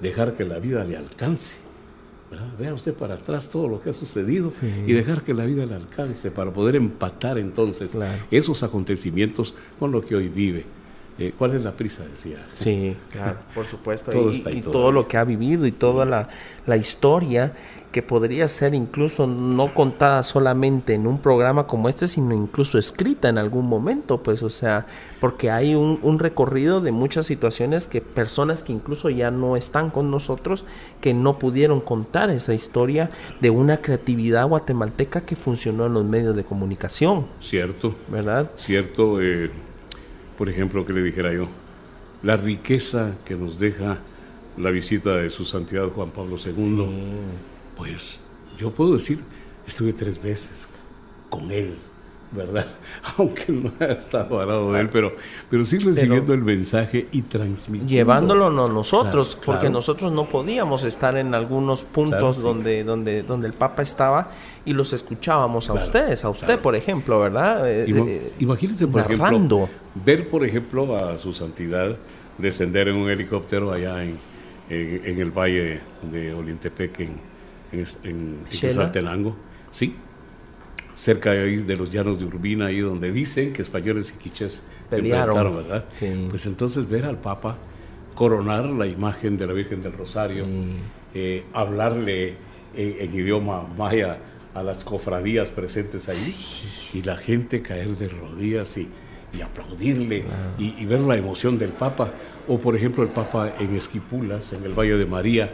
dejar 0.01 0.35
que 0.35 0.45
la 0.45 0.59
vida 0.59 0.85
le 0.85 0.97
alcance. 0.97 1.59
Vea 2.59 2.73
usted 2.73 2.95
para 2.95 3.15
atrás 3.15 3.51
todo 3.51 3.67
lo 3.67 3.81
que 3.81 3.91
ha 3.91 3.93
sucedido 3.93 4.53
y 4.87 4.93
dejar 4.93 5.23
que 5.23 5.35
la 5.35 5.45
vida 5.47 5.67
le 5.67 5.75
alcance 5.75 6.31
para 6.31 6.53
poder 6.53 6.77
empatar 6.77 7.39
entonces 7.39 7.97
esos 8.31 8.63
acontecimientos 8.63 9.55
con 9.79 9.91
lo 9.91 10.05
que 10.05 10.15
hoy 10.15 10.29
vive. 10.29 10.65
Eh, 11.19 11.35
¿Cuál 11.37 11.55
es 11.55 11.65
la 11.65 11.73
prisa? 11.73 12.05
Decía. 12.05 12.47
Sí, 12.55 12.97
claro, 13.11 13.39
por 13.55 13.67
supuesto. 13.67 14.11
todo 14.11 14.31
y, 14.31 14.63
todo 14.63 14.91
lo 14.91 15.07
que 15.07 15.19
ha 15.19 15.25
vivido 15.25 15.67
y 15.67 15.73
toda 15.73 16.07
la, 16.07 16.29
la, 16.67 16.77
historia 16.79 17.53
que 17.93 18.01
podría 18.01 18.49
ser 18.49 18.73
incluso 18.73 19.27
no 19.27 19.75
contada 19.75 20.23
solamente 20.23 20.95
en 20.95 21.07
un 21.07 21.19
programa 21.19 21.67
como 21.67 21.89
este, 21.89 22.09
sino 22.09 22.35
incluso 22.35 22.79
escrita 22.79 23.29
en 23.29 23.37
algún 23.37 23.69
momento, 23.69 24.23
pues, 24.23 24.43
o 24.43 24.49
sea, 24.49 24.87
porque 25.21 25.51
hay 25.51 25.75
un, 25.75 25.99
un 26.03 26.19
recorrido 26.19 26.81
de 26.81 26.93
muchas 26.93 27.27
situaciones 27.27 27.87
que 27.87 28.01
personas 28.01 28.63
que 28.63 28.73
incluso 28.73 29.11
ya 29.11 29.31
no 29.31 29.57
están 29.57 29.91
con 29.91 30.11
nosotros, 30.11 30.65
que 31.03 31.13
no 31.13 31.39
pudieron 31.39 31.81
contar 31.81 32.31
esa 32.31 32.55
historia 32.55 33.11
de 33.41 33.51
una 33.51 33.83
creatividad 33.83 34.49
guatemalteca 34.49 35.27
que 35.27 35.37
funcionó 35.37 35.87
en 35.87 35.95
los 35.95 36.05
medios 36.05 36.35
de 36.35 36.45
comunicación. 36.45 37.27
Cierto. 37.41 37.95
¿Verdad? 38.09 38.51
Cierto. 38.57 39.21
Eh 39.21 39.51
por 40.41 40.49
ejemplo, 40.49 40.87
que 40.87 40.95
le 40.95 41.03
dijera 41.03 41.35
yo, 41.35 41.49
la 42.23 42.35
riqueza 42.35 43.19
que 43.27 43.37
nos 43.37 43.59
deja 43.59 43.99
la 44.57 44.71
visita 44.71 45.17
de 45.17 45.29
su 45.29 45.45
santidad 45.45 45.89
Juan 45.89 46.13
Pablo 46.13 46.39
II, 46.43 46.87
pues 47.77 48.23
yo 48.57 48.71
puedo 48.71 48.95
decir, 48.95 49.19
estuve 49.67 49.93
tres 49.93 50.23
veces 50.23 50.67
con 51.29 51.51
él 51.51 51.77
¿verdad? 52.33 52.67
Aunque 53.19 53.53
no 53.53 53.73
haya 53.81 53.95
estado 53.95 54.41
al 54.41 54.49
lado 54.49 54.73
de 54.73 54.81
él, 54.81 54.89
pero, 54.89 55.13
pero 55.49 55.65
sí 55.65 55.79
recibiendo 55.79 56.33
el 56.33 56.43
mensaje 56.43 57.09
y 57.13 57.23
transmitiendo. 57.23 57.93
Llevándolo 57.93 58.51
no 58.51 58.67
nosotros, 58.69 59.39
porque 59.45 59.69
nosotros 59.69 60.13
no 60.13 60.29
podíamos 60.29 60.85
estar 60.85 61.17
en 61.17 61.35
algunos 61.35 61.85
puntos 61.85 62.41
donde, 62.41 62.85
donde, 62.85 63.23
donde 63.23 63.49
el 63.49 63.55
Papa 63.55 63.83
estaba 63.83 64.31
y 64.65 64.73
los 64.73 64.93
escuchábamos 64.93 65.69
a 65.71 65.75
ustedes, 65.75 66.25
a 66.25 66.31
usted, 66.31 66.59
por 66.61 66.77
ejemplo, 66.77 67.21
¿verdad? 67.21 67.69
Eh, 67.69 67.87
eh, 67.89 68.33
imagínense, 68.39 68.87
por 68.87 69.01
ejemplo, 69.01 69.69
ver, 70.05 70.29
por 70.29 70.45
ejemplo, 70.45 70.97
a 70.97 71.19
su 71.19 71.33
santidad 71.33 71.97
descender 72.39 72.89
en 72.89 72.97
un 72.97 73.11
helicóptero 73.11 73.73
allá 73.73 74.03
en, 74.03 74.19
en, 74.69 75.21
el 75.21 75.31
valle 75.31 75.81
de 76.11 76.33
Olintepec, 76.33 77.01
en, 77.01 77.21
en, 77.73 77.85
en, 78.05 79.35
Sí, 79.71 79.95
cerca 81.01 81.33
de 81.33 81.77
los 81.77 81.91
llanos 81.91 82.19
de 82.19 82.27
Urbina, 82.27 82.67
ahí 82.67 82.81
donde 82.81 83.11
dicen 83.11 83.55
que 83.55 83.63
españoles 83.63 84.13
y 84.15 84.23
quiches 84.23 84.67
se 84.91 84.97
enfrentaron, 84.97 85.57
¿verdad? 85.57 85.87
Pues 86.29 86.45
entonces 86.45 86.87
ver 86.91 87.07
al 87.07 87.19
Papa 87.19 87.57
coronar 88.15 88.67
la 88.67 88.87
imagen 88.87 89.39
de 89.39 89.47
la 89.47 89.55
Virgen 89.55 89.81
del 89.81 89.95
Rosario, 89.95 90.45
eh, 91.15 91.45
hablarle 91.55 92.35
en, 92.77 93.15
idioma 93.15 93.67
maya 93.79 94.19
a 94.53 94.63
las 94.63 94.85
cofradías 94.85 95.51
presentes 95.51 96.07
ahí 96.11 96.35
y 96.93 97.03
la 97.03 97.17
gente 97.17 97.63
caer 97.63 97.97
de 97.97 98.09
rodillas 98.09 98.77
y, 98.77 98.91
aplaudirle 99.43 100.25
y, 100.59 100.75
y, 100.83 100.85
ver 100.85 101.01
la 101.01 101.17
emoción 101.17 101.59
del 101.59 101.71
Papa. 101.71 102.11
O 102.47 102.59
por 102.59 102.77
ejemplo 102.77 103.03
el 103.03 103.09
Papa 103.09 103.55
en 103.59 103.75
Esquipulas, 103.75 104.53
en 104.53 104.65
el 104.65 104.79
Valle 104.79 104.99
de 104.99 105.07
María, 105.07 105.51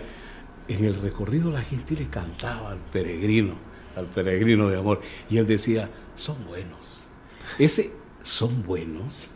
en 0.67 0.85
el 0.85 1.01
recorrido 1.01 1.53
la 1.53 1.63
gente 1.63 1.95
le 1.95 2.07
cantaba 2.07 2.73
al 2.73 2.79
peregrino 2.79 3.76
al 3.97 4.07
peregrino 4.07 4.69
de 4.69 4.79
amor. 4.79 5.01
Y 5.29 5.39
él 5.39 5.47
decía, 5.47 5.91
son 6.15 6.37
buenos. 6.47 7.07
Ese 7.59 7.91
son 8.23 8.63
buenos. 8.65 9.33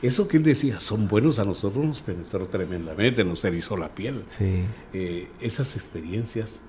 Eso 0.00 0.28
que 0.28 0.36
él 0.36 0.42
decía, 0.42 0.80
son 0.80 1.08
buenos, 1.08 1.38
a 1.38 1.44
nosotros 1.44 1.84
nos 1.84 2.00
penetró 2.00 2.46
tremendamente, 2.46 3.24
nos 3.24 3.44
erizó 3.44 3.76
la 3.76 3.94
piel. 3.94 4.24
Eh, 4.92 5.28
esas 5.40 5.76
experiencias 5.76 6.60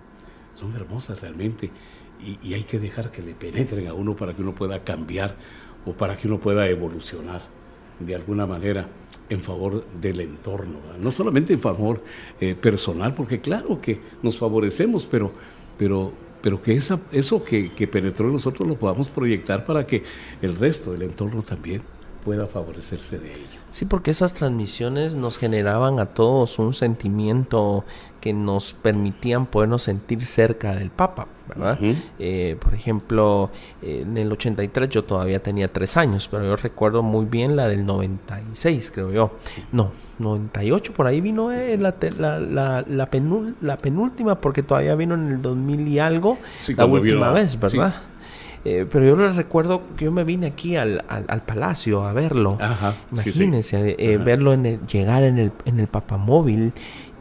son 0.53 0.73
hermosas 0.75 1.21
realmente 1.21 1.69
y, 2.43 2.53
hay 2.53 2.63
que 2.63 2.79
dejar 2.79 3.11
que 3.11 3.21
le 3.21 3.33
penetren 3.33 3.87
a 3.87 3.93
uno 3.93 4.15
para 4.15 4.33
que 4.33 4.41
uno 4.41 4.55
pueda 4.55 4.83
cambiar 4.83 5.35
o 5.85 5.93
para 5.93 6.15
que 6.15 6.27
uno 6.27 6.39
pueda 6.39 6.67
evolucionar 6.67 7.41
de 7.99 8.15
alguna 8.15 8.45
manera 8.45 8.87
en 9.29 9.41
favor 9.41 9.85
del 9.99 10.21
entorno, 10.21 10.79
no 10.99 11.11
solamente 11.11 11.53
en 11.53 11.59
favor 11.59 12.03
eh, 12.39 12.55
personal, 12.55 13.13
porque 13.13 13.41
claro 13.41 13.81
que 13.81 13.99
nos 14.21 14.37
favorecemos, 14.37 15.05
pero, 15.05 15.31
pero 15.77 16.13
pero 16.45 16.61
que 16.61 16.75
esa, 16.75 16.99
eso 17.11 17.43
que, 17.43 17.71
penetró 17.91 18.27
en 18.27 18.33
nosotros 18.33 18.67
lo 18.67 18.75
podamos 18.75 19.07
proyectar 19.07 19.65
para 19.65 19.83
que 19.83 20.03
el 20.43 20.55
resto 20.55 20.91
del 20.91 21.01
entorno 21.01 21.41
también 21.41 21.81
pueda 22.25 22.47
favorecerse 22.47 23.19
de 23.19 23.33
ello. 23.33 23.59
Sí, 23.69 23.85
porque 23.85 24.09
esas 24.09 24.33
transmisiones 24.33 25.15
nos 25.15 25.37
generaban 25.37 25.99
a 25.99 26.07
todos 26.07 26.57
un 26.57 26.73
sentimiento 26.73 27.85
que 28.19 28.33
nos 28.33 28.73
permitían 28.73 29.45
podernos 29.45 29.83
sentir 29.83 30.25
cerca 30.25 30.73
del 30.73 30.89
Papa, 30.89 31.27
¿verdad? 31.47 31.77
Eh, 32.17 32.57
por 32.59 32.73
ejemplo, 32.73 33.51
en 33.83 34.17
el 34.17 34.31
83 34.31 34.89
yo 34.89 35.03
todavía 35.03 35.43
tenía 35.43 35.67
tres 35.67 35.95
años, 35.97 36.27
pero 36.27 36.43
yo 36.43 36.55
recuerdo 36.55 37.03
muy 37.03 37.25
bien 37.25 37.55
la 37.55 37.67
del 37.67 37.85
96, 37.85 38.91
creo 38.91 39.11
yo. 39.11 39.31
No, 39.71 39.91
98, 40.17 40.93
por 40.93 41.05
ahí 41.05 41.21
vino 41.21 41.51
eh, 41.51 41.77
la, 41.77 41.93
la, 42.17 42.83
la, 42.87 43.75
penúltima, 43.77 44.41
porque 44.41 44.63
todavía 44.63 44.95
vino 44.95 45.13
en 45.13 45.27
el 45.27 45.41
2000 45.43 45.87
y 45.87 45.99
algo, 45.99 46.39
la 46.75 46.85
última 46.85 47.31
vez, 47.31 47.59
¿verdad? 47.59 47.93
Eh, 48.65 48.87
pero 48.91 49.05
yo 49.05 49.15
les 49.15 49.35
recuerdo 49.35 49.83
que 49.95 50.05
yo 50.05 50.11
me 50.11 50.23
vine 50.23 50.47
aquí 50.47 50.75
al, 50.75 51.05
al, 51.07 51.43
palacio 51.43 52.03
a 52.03 52.13
verlo. 52.13 52.57
Imagínense, 53.11 53.95
eh, 53.99 54.17
verlo 54.17 54.53
en 54.53 54.87
llegar 54.87 55.21
en 55.21 55.37
el, 55.37 55.51
en 55.65 55.79
el 55.79 55.87
papamóvil 55.87 56.73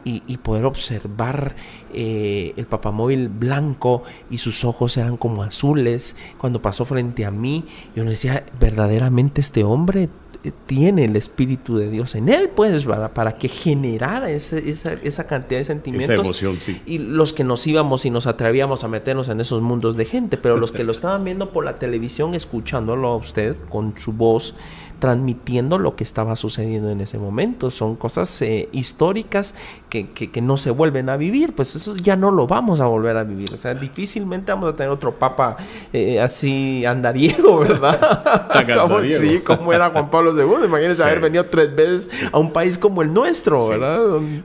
y, 0.03 0.23
y, 0.25 0.37
poder 0.37 0.65
observar 0.65 1.55
eh, 1.93 2.53
el 2.57 2.65
papamóvil 2.65 3.29
blanco 3.29 4.03
y 4.29 4.39
sus 4.39 4.65
ojos 4.65 4.97
eran 4.97 5.17
como 5.17 5.43
azules. 5.43 6.15
Cuando 6.39 6.63
pasó 6.63 6.83
frente 6.83 7.25
a 7.25 7.31
mí, 7.31 7.65
yo 7.95 8.03
decía, 8.05 8.43
verdaderamente 8.59 9.41
este 9.41 9.63
hombre 9.63 10.09
tiene 10.51 11.05
el 11.05 11.15
Espíritu 11.15 11.77
de 11.77 11.89
Dios 11.89 12.15
en 12.15 12.29
él, 12.29 12.49
pues, 12.49 12.83
para, 12.83 13.13
para 13.13 13.33
que 13.33 13.47
generara 13.47 14.29
esa, 14.29 14.57
esa, 14.57 15.27
cantidad 15.27 15.59
de 15.59 15.65
sentimientos. 15.65 16.13
Esa 16.13 16.21
emoción, 16.21 16.59
sí. 16.59 16.81
Y 16.85 16.97
los 16.99 17.33
que 17.33 17.43
nos 17.43 17.65
íbamos 17.67 18.05
y 18.05 18.09
nos 18.09 18.27
atrevíamos 18.27 18.83
a 18.83 18.87
meternos 18.87 19.29
en 19.29 19.41
esos 19.41 19.61
mundos 19.61 19.95
de 19.95 20.05
gente, 20.05 20.37
pero 20.37 20.57
los 20.57 20.71
que 20.71 20.83
lo 20.83 20.91
estaban 20.93 21.23
viendo 21.23 21.51
por 21.51 21.65
la 21.65 21.79
televisión, 21.79 22.35
escuchándolo 22.35 23.09
a 23.09 23.15
usted 23.15 23.55
con 23.69 23.97
su 23.97 24.13
voz, 24.13 24.55
transmitiendo 24.99 25.77
lo 25.77 25.95
que 25.95 26.03
estaba 26.03 26.35
sucediendo 26.35 26.89
en 26.89 27.01
ese 27.01 27.17
momento. 27.17 27.71
Son 27.71 27.95
cosas 27.95 28.41
eh, 28.41 28.69
históricas 28.71 29.55
que, 29.89 30.09
que, 30.09 30.41
no 30.41 30.57
se 30.57 30.71
vuelven 30.71 31.09
a 31.09 31.17
vivir, 31.17 31.53
pues 31.53 31.75
eso 31.75 31.95
ya 31.95 32.15
no 32.15 32.31
lo 32.31 32.47
vamos 32.47 32.79
a 32.79 32.85
volver 32.85 33.17
a 33.17 33.23
vivir. 33.23 33.53
O 33.53 33.57
sea, 33.57 33.73
difícilmente 33.73 34.51
vamos 34.51 34.73
a 34.73 34.73
tener 34.73 34.89
otro 34.89 35.17
papa 35.17 35.57
eh, 35.93 36.19
así 36.19 36.85
andariego, 36.85 37.59
¿verdad? 37.61 38.43
como, 38.81 39.01
sí, 39.01 39.39
como 39.39 39.73
era 39.73 39.89
Juan 39.89 40.09
Pablo 40.09 40.33
II. 40.33 40.65
Imagínense 40.65 41.03
haber 41.03 41.19
venido 41.19 41.45
tres 41.45 41.75
veces 41.75 42.09
a 42.31 42.39
un 42.39 42.51
país 42.51 42.77
como 42.77 43.01
el 43.01 43.13
nuestro, 43.13 43.67
¿verdad? 43.67 44.01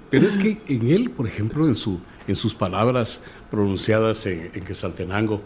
Pero 0.09 0.27
es 0.27 0.39
que 0.39 0.61
en 0.69 0.91
él, 0.91 1.11
por 1.11 1.27
ejemplo, 1.27 1.67
en, 1.67 1.75
su, 1.75 2.01
en 2.27 2.37
sus 2.37 2.55
palabras 2.55 3.21
pronunciadas 3.51 4.27
en, 4.27 4.51
en 4.55 4.65
Quesaltenango, 4.65 5.43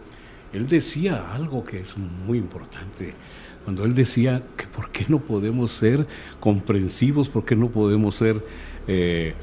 él 0.53 0.69
decía 0.69 1.33
algo 1.33 1.65
que 1.65 1.81
es 1.81 1.97
muy 1.97 2.39
importante 2.39 3.15
cuando 3.65 3.85
él 3.85 3.95
decía 3.95 4.43
que 4.57 4.67
por 4.67 4.91
qué 4.91 5.07
no 5.09 5.19
podemos 5.19 5.73
ser 5.73 6.07
comprensivos, 6.39 7.29
por 7.29 7.45
qué 7.45 7.57
no 7.57 7.69
podemos 7.69 8.15
ser 8.15 8.45
eh, 8.87 9.35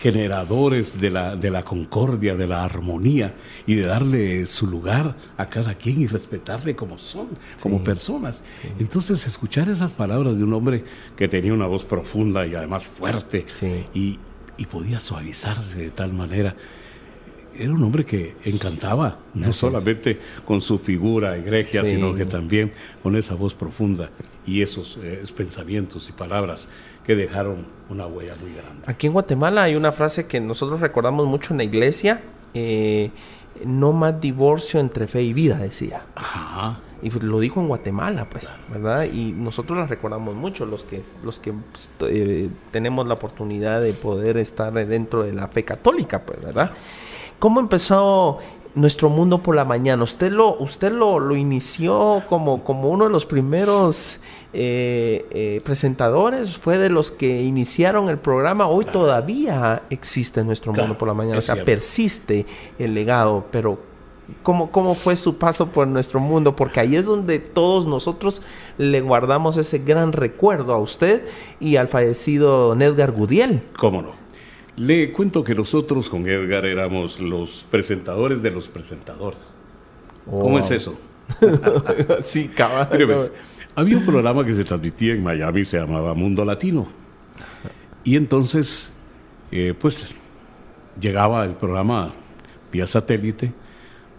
generadores 0.00 1.00
de 1.00 1.10
la, 1.10 1.36
de 1.36 1.50
la 1.50 1.62
concordia, 1.62 2.34
de 2.34 2.46
la 2.46 2.64
armonía 2.64 3.34
y 3.66 3.74
de 3.74 3.82
darle 3.82 4.46
su 4.46 4.66
lugar 4.66 5.16
a 5.36 5.48
cada 5.48 5.74
quien 5.74 6.00
y 6.00 6.06
respetarle 6.06 6.74
como 6.74 6.98
son, 6.98 7.28
como 7.60 7.84
personas. 7.84 8.44
Entonces, 8.78 9.26
escuchar 9.26 9.68
esas 9.68 9.92
palabras 9.92 10.38
de 10.38 10.44
un 10.44 10.54
hombre 10.54 10.84
que 11.16 11.28
tenía 11.28 11.52
una 11.52 11.66
voz 11.66 11.84
profunda 11.84 12.46
y 12.46 12.54
además 12.54 12.86
fuerte 12.86 13.46
y, 13.94 14.18
y 14.56 14.66
podía 14.66 15.00
suavizarse 15.00 15.80
de 15.80 15.90
tal 15.90 16.12
manera 16.12 16.56
era 17.54 17.72
un 17.72 17.82
hombre 17.82 18.04
que 18.04 18.36
encantaba, 18.44 19.18
no 19.34 19.52
solamente 19.52 20.18
con 20.44 20.60
su 20.60 20.78
figura 20.78 21.36
egregia, 21.36 21.84
sino 21.84 22.14
que 22.14 22.24
también 22.24 22.72
con 23.02 23.16
esa 23.16 23.34
voz 23.34 23.54
profunda 23.54 24.10
y 24.46 24.62
esos 24.62 24.98
eh, 25.02 25.22
pensamientos 25.36 26.08
y 26.08 26.12
palabras 26.12 26.68
que 27.04 27.14
dejaron 27.14 27.66
una 27.88 28.06
huella 28.06 28.36
muy 28.40 28.52
grande. 28.52 28.82
Aquí 28.86 29.06
en 29.06 29.12
Guatemala 29.12 29.64
hay 29.64 29.74
una 29.74 29.92
frase 29.92 30.26
que 30.26 30.40
nosotros 30.40 30.80
recordamos 30.80 31.26
mucho 31.26 31.52
en 31.52 31.58
la 31.58 31.64
iglesia, 31.64 32.22
eh, 32.54 33.10
no 33.64 33.92
más 33.92 34.20
divorcio 34.20 34.80
entre 34.80 35.06
fe 35.06 35.22
y 35.22 35.32
vida, 35.32 35.58
decía. 35.58 36.06
Ajá. 36.14 36.80
Y 37.02 37.10
lo 37.10 37.40
dijo 37.40 37.60
en 37.60 37.66
Guatemala, 37.66 38.28
pues, 38.30 38.48
¿verdad? 38.72 39.04
Y 39.12 39.32
nosotros 39.32 39.76
la 39.76 39.86
recordamos 39.86 40.36
mucho, 40.36 40.66
los 40.66 40.84
que, 40.84 41.02
los 41.24 41.40
que 41.40 41.52
pues, 41.52 41.90
eh, 42.08 42.48
tenemos 42.70 43.08
la 43.08 43.14
oportunidad 43.14 43.82
de 43.82 43.92
poder 43.92 44.36
estar 44.36 44.72
dentro 44.72 45.24
de 45.24 45.32
la 45.32 45.48
fe 45.48 45.64
católica, 45.64 46.22
pues, 46.22 46.40
¿verdad? 46.40 46.70
¿Cómo 47.42 47.58
empezó 47.58 48.38
nuestro 48.76 49.08
mundo 49.08 49.42
por 49.42 49.56
la 49.56 49.64
mañana? 49.64 50.04
Usted 50.04 50.30
lo, 50.30 50.56
usted 50.58 50.92
lo, 50.92 51.18
lo 51.18 51.34
inició 51.34 52.22
como, 52.28 52.62
como 52.62 52.88
uno 52.88 53.06
de 53.06 53.10
los 53.10 53.26
primeros 53.26 54.20
eh, 54.52 55.26
eh, 55.32 55.60
presentadores, 55.64 56.56
fue 56.56 56.78
de 56.78 56.88
los 56.88 57.10
que 57.10 57.42
iniciaron 57.42 58.08
el 58.10 58.18
programa. 58.18 58.68
Hoy 58.68 58.84
todavía 58.84 59.82
existe 59.90 60.44
nuestro 60.44 60.72
mundo 60.72 60.96
por 60.96 61.08
la 61.08 61.14
mañana, 61.14 61.38
o 61.38 61.42
sea, 61.42 61.64
persiste 61.64 62.46
el 62.78 62.94
legado, 62.94 63.44
pero 63.50 63.76
¿cómo, 64.44 64.70
¿cómo 64.70 64.94
fue 64.94 65.16
su 65.16 65.36
paso 65.36 65.72
por 65.72 65.88
nuestro 65.88 66.20
mundo? 66.20 66.54
Porque 66.54 66.78
ahí 66.78 66.94
es 66.94 67.06
donde 67.06 67.40
todos 67.40 67.86
nosotros 67.86 68.40
le 68.78 69.00
guardamos 69.00 69.56
ese 69.56 69.78
gran 69.78 70.12
recuerdo 70.12 70.74
a 70.74 70.78
usted 70.78 71.26
y 71.58 71.74
al 71.74 71.88
fallecido 71.88 72.76
Nedgar 72.76 73.10
Gudiel. 73.10 73.64
¿Cómo 73.76 74.00
no? 74.00 74.21
Le 74.76 75.12
cuento 75.12 75.44
que 75.44 75.54
nosotros 75.54 76.08
con 76.08 76.26
Edgar 76.26 76.64
éramos 76.64 77.20
los 77.20 77.66
presentadores 77.70 78.42
de 78.42 78.50
los 78.50 78.68
presentadores. 78.68 79.38
¿Cómo 80.24 80.58
es 80.58 80.70
eso? 80.70 80.96
sí, 82.22 82.48
cabal. 82.48 82.88
Pues, 82.88 83.32
había 83.74 83.98
un 83.98 84.04
programa 84.06 84.44
que 84.44 84.54
se 84.54 84.64
transmitía 84.64 85.12
en 85.14 85.22
Miami, 85.22 85.64
se 85.64 85.78
llamaba 85.78 86.14
Mundo 86.14 86.44
Latino. 86.44 86.86
Y 88.04 88.16
entonces, 88.16 88.92
eh, 89.50 89.74
pues, 89.78 90.16
llegaba 91.00 91.44
el 91.44 91.52
programa 91.52 92.12
vía 92.70 92.86
satélite, 92.86 93.52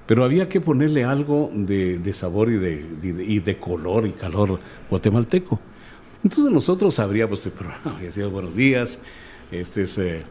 pero 0.05 0.23
había 0.23 0.49
que 0.49 0.61
ponerle 0.61 1.03
algo 1.03 1.49
de, 1.53 2.13
sabor 2.13 2.51
y 2.51 2.57
de, 2.57 2.85
y 3.27 3.39
de, 3.39 3.57
color 3.57 4.05
y 4.05 4.11
calor 4.11 4.59
guatemalteco. 4.89 5.59
Entonces 6.23 6.53
nosotros 6.53 6.99
abríamos 6.99 7.45
el 7.45 7.51
programa 7.51 7.97
y 8.01 8.05
decíamos 8.05 8.33
buenos 8.33 8.55
días, 8.55 9.01
este 9.51 9.83
es 9.83 9.97
eh, 9.97 10.23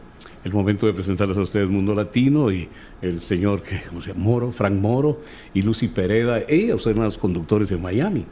el 0.43 0.53
momento 0.53 0.85
de 0.85 0.93
presentarles 0.93 1.37
a 1.37 1.41
ustedes 1.41 1.69
Mundo 1.69 1.95
Latino 1.95 2.51
y 2.51 2.67
el 3.01 3.21
señor, 3.21 3.61
¿cómo 3.87 4.01
se 4.01 4.09
llama? 4.09 4.23
Moro, 4.23 4.51
Frank 4.51 4.73
Moro 4.73 5.21
y 5.53 5.61
Lucy 5.61 5.87
Pereda. 5.87 6.41
Ellos 6.47 6.85
eran 6.85 7.05
los 7.05 7.17
conductores 7.17 7.71
en 7.71 7.81
Miami. 7.81 8.25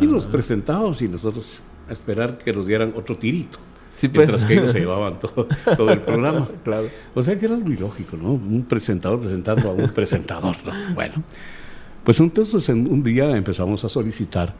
Y 0.00 0.06
los 0.06 0.26
presentamos 0.26 1.00
y 1.02 1.08
nosotros 1.08 1.62
a 1.88 1.92
esperar 1.92 2.38
que 2.38 2.52
nos 2.52 2.66
dieran 2.66 2.92
otro 2.96 3.16
tirito. 3.16 3.58
Pues. 4.00 4.12
Mientras 4.12 4.44
que 4.44 4.54
ellos 4.54 4.72
se 4.72 4.80
llevaban 4.80 5.20
todo, 5.20 5.46
todo 5.76 5.90
el 5.90 6.00
programa. 6.00 6.48
claro. 6.64 6.88
O 7.14 7.22
sea 7.22 7.38
que 7.38 7.46
era 7.46 7.56
muy 7.56 7.76
lógico, 7.76 8.16
¿no? 8.16 8.32
Un 8.32 8.64
presentador 8.68 9.20
presentando 9.20 9.70
a 9.70 9.72
un 9.72 9.88
presentador, 9.90 10.56
¿no? 10.64 10.72
Bueno, 10.94 11.22
pues 12.02 12.20
entonces 12.20 12.68
un 12.68 13.02
día 13.02 13.30
empezamos 13.36 13.84
a 13.84 13.88
solicitar 13.88 14.54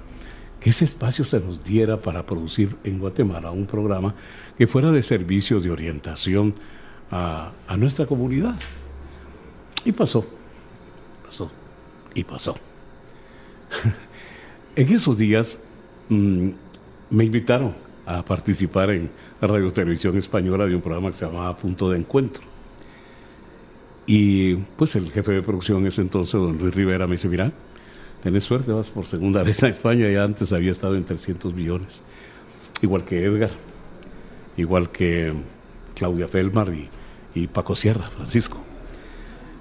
que 0.60 0.70
ese 0.70 0.86
espacio 0.86 1.24
se 1.24 1.40
nos 1.40 1.62
diera 1.62 1.98
para 1.98 2.24
producir 2.24 2.76
en 2.84 2.98
Guatemala 2.98 3.50
un 3.50 3.66
programa 3.66 4.14
que 4.56 4.66
fuera 4.66 4.92
de 4.92 5.02
servicio 5.02 5.60
de 5.60 5.70
orientación 5.70 6.54
a, 7.10 7.52
nuestra 7.76 8.06
comunidad. 8.06 8.54
Y 9.84 9.92
pasó, 9.92 10.24
pasó, 11.24 11.50
y 12.14 12.24
pasó. 12.24 12.56
en 14.76 14.92
esos 14.92 15.16
días 15.16 15.64
mm, 16.08 16.48
me 17.10 17.24
invitaron 17.24 17.74
a 18.06 18.24
participar 18.24 18.90
en 18.90 19.10
Radio 19.40 19.70
Televisión 19.70 20.16
Española 20.16 20.66
de 20.66 20.74
un 20.74 20.80
programa 20.80 21.10
que 21.10 21.16
se 21.16 21.26
llamaba 21.26 21.56
Punto 21.56 21.90
de 21.90 21.98
Encuentro. 21.98 22.42
Y 24.06 24.56
pues 24.56 24.96
el 24.96 25.10
jefe 25.10 25.32
de 25.32 25.42
producción 25.42 25.80
en 25.80 25.86
ese 25.86 26.02
entonces, 26.02 26.34
don 26.34 26.58
Luis 26.58 26.74
Rivera, 26.74 27.06
me 27.06 27.12
dice, 27.12 27.28
mira, 27.28 27.52
tenés 28.22 28.44
suerte, 28.44 28.72
vas 28.72 28.90
por 28.90 29.06
segunda 29.06 29.42
vez 29.42 29.62
a 29.64 29.68
España, 29.68 30.08
ya 30.10 30.24
antes 30.24 30.52
había 30.52 30.70
estado 30.70 30.96
en 30.96 31.04
300 31.04 31.54
millones, 31.54 32.02
igual 32.82 33.04
que 33.04 33.24
Edgar, 33.24 33.50
igual 34.56 34.90
que 34.90 35.32
Claudia 35.94 36.28
Felmar 36.28 36.72
y, 37.34 37.46
Paco 37.48 37.74
Sierra, 37.74 38.10
Francisco. 38.10 38.58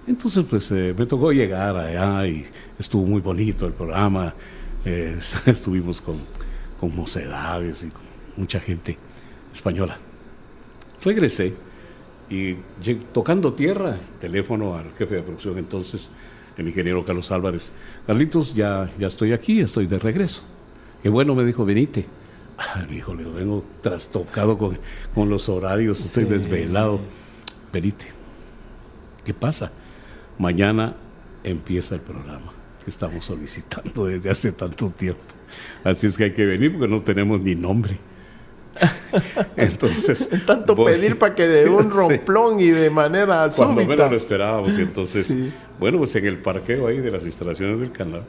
Entonces, 0.05 0.45
pues 0.49 0.71
eh, 0.71 0.93
me 0.97 1.05
tocó 1.05 1.31
llegar 1.31 1.75
allá 1.75 2.27
y 2.27 2.45
estuvo 2.77 3.05
muy 3.05 3.21
bonito 3.21 3.65
el 3.65 3.73
programa. 3.73 4.33
Estuvimos 5.45 6.01
con, 6.01 6.19
con 6.79 6.95
mocedades 6.95 7.83
y 7.83 7.89
con 7.89 8.01
mucha 8.35 8.59
gente 8.59 8.97
española. 9.53 9.97
Regresé 11.03 11.53
y 12.29 12.55
tocando 13.13 13.53
tierra, 13.53 13.99
teléfono 14.19 14.75
al 14.75 14.91
jefe 14.93 15.15
de 15.15 15.21
producción 15.21 15.57
entonces, 15.57 16.09
el 16.57 16.67
ingeniero 16.67 17.03
Carlos 17.03 17.31
Álvarez. 17.31 17.71
Carlitos, 18.07 18.55
ya, 18.55 18.89
ya 18.97 19.07
estoy 19.07 19.33
aquí, 19.33 19.59
estoy 19.59 19.87
de 19.87 19.99
regreso. 19.99 20.43
Qué 21.01 21.09
bueno, 21.09 21.35
me 21.35 21.45
dijo, 21.45 21.65
venite. 21.65 22.05
Ah, 22.57 22.85
hijo, 22.91 23.13
le 23.15 23.23
vengo 23.23 23.63
trastocado 23.81 24.57
con, 24.57 24.77
con 25.15 25.29
los 25.29 25.49
horarios, 25.49 26.03
estoy 26.05 26.25
desvelado. 26.25 26.99
Venite. 27.71 28.05
¿Qué 29.25 29.33
pasa? 29.33 29.71
Mañana 30.37 30.95
empieza 31.43 31.95
el 31.95 32.01
programa 32.01 32.51
que 32.83 32.89
estamos 32.89 33.25
solicitando 33.25 34.05
desde 34.05 34.29
hace 34.29 34.51
tanto 34.51 34.89
tiempo. 34.91 35.21
Así 35.83 36.07
es 36.07 36.17
que 36.17 36.25
hay 36.25 36.33
que 36.33 36.45
venir 36.45 36.71
porque 36.73 36.87
no 36.87 36.99
tenemos 36.99 37.39
ni 37.41 37.55
nombre. 37.55 37.97
Entonces. 39.55 40.29
Tanto 40.45 40.75
pedir 40.75 41.17
para 41.17 41.35
que 41.35 41.47
de 41.47 41.69
un 41.69 41.89
romplón 41.91 42.59
y 42.59 42.69
de 42.69 42.89
manera 42.89 43.47
Cuando 43.55 43.75
súbita. 43.75 43.87
menos 43.89 44.11
lo 44.11 44.17
esperábamos. 44.17 44.77
Y 44.77 44.81
entonces, 44.81 45.27
Sí. 45.27 45.51
bueno, 45.79 45.99
pues 45.99 46.15
en 46.15 46.25
el 46.25 46.37
parqueo 46.39 46.87
ahí 46.87 46.97
de 46.99 47.11
las 47.11 47.23
instalaciones 47.23 47.79
del 47.79 47.91
canal. 47.91 48.23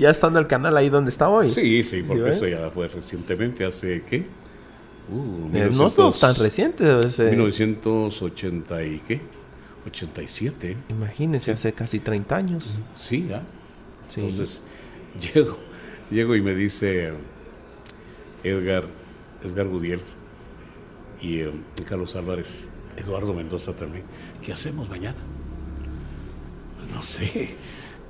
Ya 0.00 0.08
estando 0.10 0.38
el 0.38 0.46
canal 0.46 0.74
ahí 0.78 0.88
donde 0.88 1.10
está 1.10 1.28
hoy. 1.28 1.50
Sí, 1.50 1.82
sí, 1.84 2.02
porque 2.02 2.22
¿Sí, 2.22 2.28
eh? 2.28 2.30
eso 2.32 2.48
ya 2.48 2.70
fue 2.70 2.88
recientemente, 2.88 3.66
hace 3.66 4.02
¿qué? 4.08 4.24
Uh, 5.10 5.48
Eh, 5.54 5.68
no 5.72 5.90
1900 5.90 6.20
tan 6.20 6.34
reciente. 6.36 6.98
es, 7.00 7.18
eh, 7.18 7.30
1980 7.30 8.82
y 8.82 8.98
qué? 9.00 9.20
87. 9.86 10.76
Imagínese, 10.88 11.52
hace 11.52 11.74
casi 11.74 11.98
30 12.00 12.34
años. 12.36 12.78
Sí, 12.94 13.26
ya. 13.28 13.42
Sí. 14.08 14.20
Entonces, 14.22 14.62
llego, 15.34 15.58
llego 16.10 16.34
y 16.34 16.40
me 16.40 16.54
dice 16.54 17.12
Edgar, 18.42 18.84
Edgar 19.44 19.66
Gudiel 19.68 20.00
y 21.20 21.40
eh, 21.40 21.52
Carlos 21.86 22.16
Álvarez, 22.16 22.68
Eduardo 22.96 23.34
Mendoza 23.34 23.76
también, 23.76 24.04
¿qué 24.42 24.52
hacemos 24.54 24.88
mañana? 24.88 25.18
Pues 26.78 26.90
no 26.90 27.02
sé, 27.02 27.50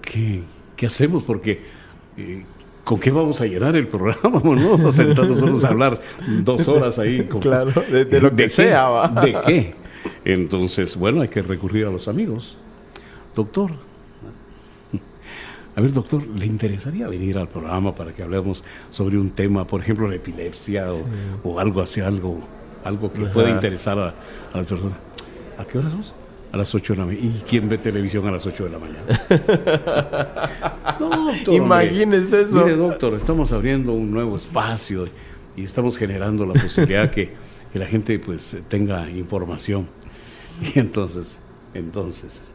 ¿qué, 0.02 0.42
qué 0.76 0.86
hacemos? 0.86 1.24
Porque, 1.24 1.79
eh, 2.20 2.44
¿con 2.84 2.98
qué 3.00 3.10
vamos 3.10 3.40
a 3.40 3.46
llenar 3.46 3.74
el 3.76 3.86
programa? 3.88 4.40
No 4.44 4.54
vamos 4.54 4.84
a 4.84 4.92
sentarnos 4.92 5.36
nosotros 5.40 5.64
a 5.64 5.68
hablar 5.68 6.00
dos 6.42 6.66
horas 6.68 6.98
ahí. 6.98 7.24
con- 7.24 7.40
Claro, 7.40 7.72
de- 7.90 8.04
de 8.04 8.20
lo 8.20 8.34
que 8.34 8.48
sea, 8.50 8.88
va. 8.88 9.08
¿De 9.20 9.36
qué? 9.46 9.74
Entonces, 10.24 10.96
bueno, 10.96 11.20
hay 11.22 11.28
que 11.28 11.42
recurrir 11.42 11.86
a 11.86 11.90
los 11.90 12.08
amigos. 12.08 12.56
Doctor, 13.34 13.70
a 15.76 15.80
ver, 15.80 15.92
doctor, 15.92 16.26
¿le 16.26 16.46
interesaría 16.46 17.06
venir 17.08 17.38
al 17.38 17.48
programa 17.48 17.94
para 17.94 18.12
que 18.12 18.22
hablemos 18.22 18.64
sobre 18.90 19.18
un 19.18 19.30
tema, 19.30 19.66
por 19.66 19.80
ejemplo, 19.80 20.08
la 20.08 20.16
epilepsia 20.16 20.92
o, 20.92 21.02
o 21.44 21.60
algo 21.60 21.80
así, 21.80 22.00
algo, 22.00 22.40
algo 22.84 23.12
que 23.12 23.22
pueda 23.26 23.50
interesar 23.50 23.98
a, 23.98 24.08
a 24.52 24.56
las 24.58 24.66
personas? 24.66 24.98
¿A 25.58 25.64
qué 25.64 25.78
horas 25.78 25.92
vamos? 25.92 26.14
A 26.52 26.56
las 26.56 26.74
8 26.74 26.94
de 26.94 26.98
la 26.98 27.06
mañana. 27.06 27.26
¿Y 27.26 27.42
quién 27.48 27.68
ve 27.68 27.78
televisión 27.78 28.26
a 28.26 28.32
las 28.32 28.44
8 28.44 28.64
de 28.64 28.70
la 28.70 28.78
mañana? 28.78 29.06
no, 31.00 31.32
doctor. 31.32 31.54
Imagínese 31.54 32.36
hombre. 32.36 32.42
eso. 32.42 32.64
Mire, 32.64 32.76
doctor, 32.76 33.14
estamos 33.14 33.52
abriendo 33.52 33.92
un 33.92 34.10
nuevo 34.10 34.36
espacio 34.36 35.06
y 35.56 35.64
estamos 35.64 35.96
generando 35.96 36.44
la 36.44 36.54
posibilidad 36.54 37.10
que, 37.10 37.32
que 37.72 37.78
la 37.78 37.86
gente 37.86 38.18
pues 38.18 38.56
tenga 38.68 39.08
información. 39.10 39.88
Y 40.74 40.78
entonces, 40.78 41.40
entonces, 41.72 42.52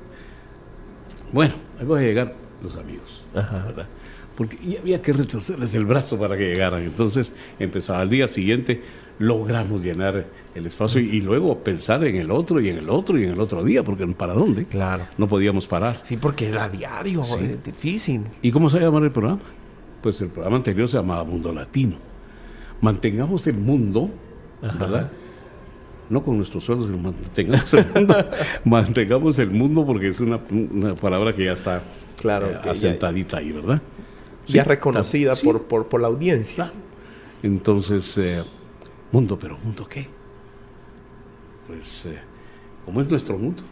bueno, 1.32 1.54
ahí 1.80 1.86
voy 1.86 2.04
a 2.04 2.06
llegar 2.06 2.34
los 2.62 2.76
amigos, 2.76 3.24
Ajá. 3.34 3.66
¿verdad? 3.66 3.88
Porque 4.36 4.58
y 4.64 4.76
había 4.78 5.02
que 5.02 5.14
retorcerles 5.14 5.74
el 5.76 5.86
brazo 5.86 6.18
para 6.20 6.38
que 6.38 6.48
llegaran. 6.54 6.84
Entonces 6.84 7.34
empezaba 7.60 8.02
al 8.02 8.10
día 8.10 8.28
siguiente, 8.28 8.82
logramos 9.20 9.82
llenar 9.84 10.26
el 10.54 10.66
espacio 10.66 11.00
y, 11.00 11.06
y 11.06 11.22
luego 11.22 11.58
pensar 11.64 12.04
en 12.06 12.18
el 12.18 12.32
otro 12.32 12.60
y 12.60 12.70
en 12.70 12.78
el 12.78 12.90
otro 12.90 13.18
y 13.18 13.24
en 13.24 13.32
el 13.32 13.40
otro 13.40 13.64
día, 13.64 13.82
porque 13.84 14.06
¿para 14.08 14.34
dónde? 14.34 14.66
Claro. 14.66 15.06
No 15.18 15.28
podíamos 15.28 15.68
parar. 15.68 16.00
Sí, 16.04 16.18
porque 16.18 16.50
era 16.50 16.68
diario, 16.68 17.22
es 17.22 17.64
difícil. 17.64 18.24
¿Y 18.42 18.52
cómo 18.52 18.70
se 18.70 18.78
va 18.78 18.84
a 18.84 18.86
llamar 18.88 19.04
el 19.04 19.12
programa? 19.12 19.40
Pues 20.02 20.20
el 20.22 20.28
programa 20.28 20.58
anterior 20.58 20.88
se 20.88 20.98
llamaba 20.98 21.24
Mundo 21.24 21.54
Latino. 21.54 21.96
Mantengamos 22.82 23.48
el 23.48 23.56
mundo, 23.58 24.10
¿verdad? 24.62 25.12
No 26.10 26.22
con 26.22 26.38
nuestros 26.38 26.64
sueldos, 26.64 26.88
sino 26.88 26.98
mantengamos 27.00 27.74
el 27.74 27.86
mundo. 27.94 28.16
mantengamos 28.66 29.40
el 29.40 29.50
mundo 29.50 29.86
porque 29.86 30.10
es 30.10 30.20
una, 30.20 30.40
una 30.52 30.94
palabra 30.96 31.34
que 31.34 31.46
ya 31.46 31.54
está 31.54 31.82
Claro, 32.22 32.48
eh, 32.52 32.60
ya- 32.64 32.72
asentadita 32.72 33.38
ahí, 33.38 33.52
¿verdad? 33.52 33.82
Ya 34.46 34.64
Sí, 34.64 34.70
reconocida 34.70 35.36
sí, 35.36 35.46
por, 35.46 35.64
por, 35.64 35.88
por 35.88 36.02
la 36.02 36.08
audiencia. 36.08 36.56
Claro. 36.56 36.74
Entonces, 37.44 38.18
eh, 38.18 38.44
mundo, 39.12 39.38
pero 39.40 39.58
¿mundo 39.58 39.86
qué? 39.88 40.08
Pues, 41.68 42.06
eh, 42.08 42.20
¿cómo 42.86 43.02
es 43.02 43.10
nuestro 43.10 43.38
mundo? 43.38 43.64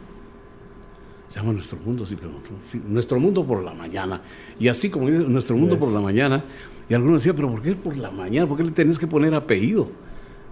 Se 1.28 1.40
llama 1.40 1.54
nuestro 1.54 1.80
mundo 1.80 2.06
simplemente. 2.06 2.50
sí, 2.64 2.82
nuestro 2.88 3.20
mundo 3.20 3.44
por 3.44 3.64
la 3.64 3.74
mañana. 3.74 4.22
Y 4.60 4.68
así 4.68 4.90
como 4.90 5.10
dice 5.10 5.24
nuestro 5.24 5.58
mundo 5.58 5.80
por 5.80 5.90
la 5.92 6.00
mañana, 6.00 6.44
y 6.88 6.94
algunos 6.94 7.22
decían, 7.22 7.36
pero 7.36 7.50
¿por 7.50 7.62
qué 7.62 7.74
por 7.74 7.98
la 7.98 8.12
mañana? 8.12 8.48
¿Por 8.48 8.58
qué 8.58 8.64
le 8.64 8.72
tenés 8.72 9.00
que 9.00 9.08
poner 9.08 9.34
apellido? 9.34 9.90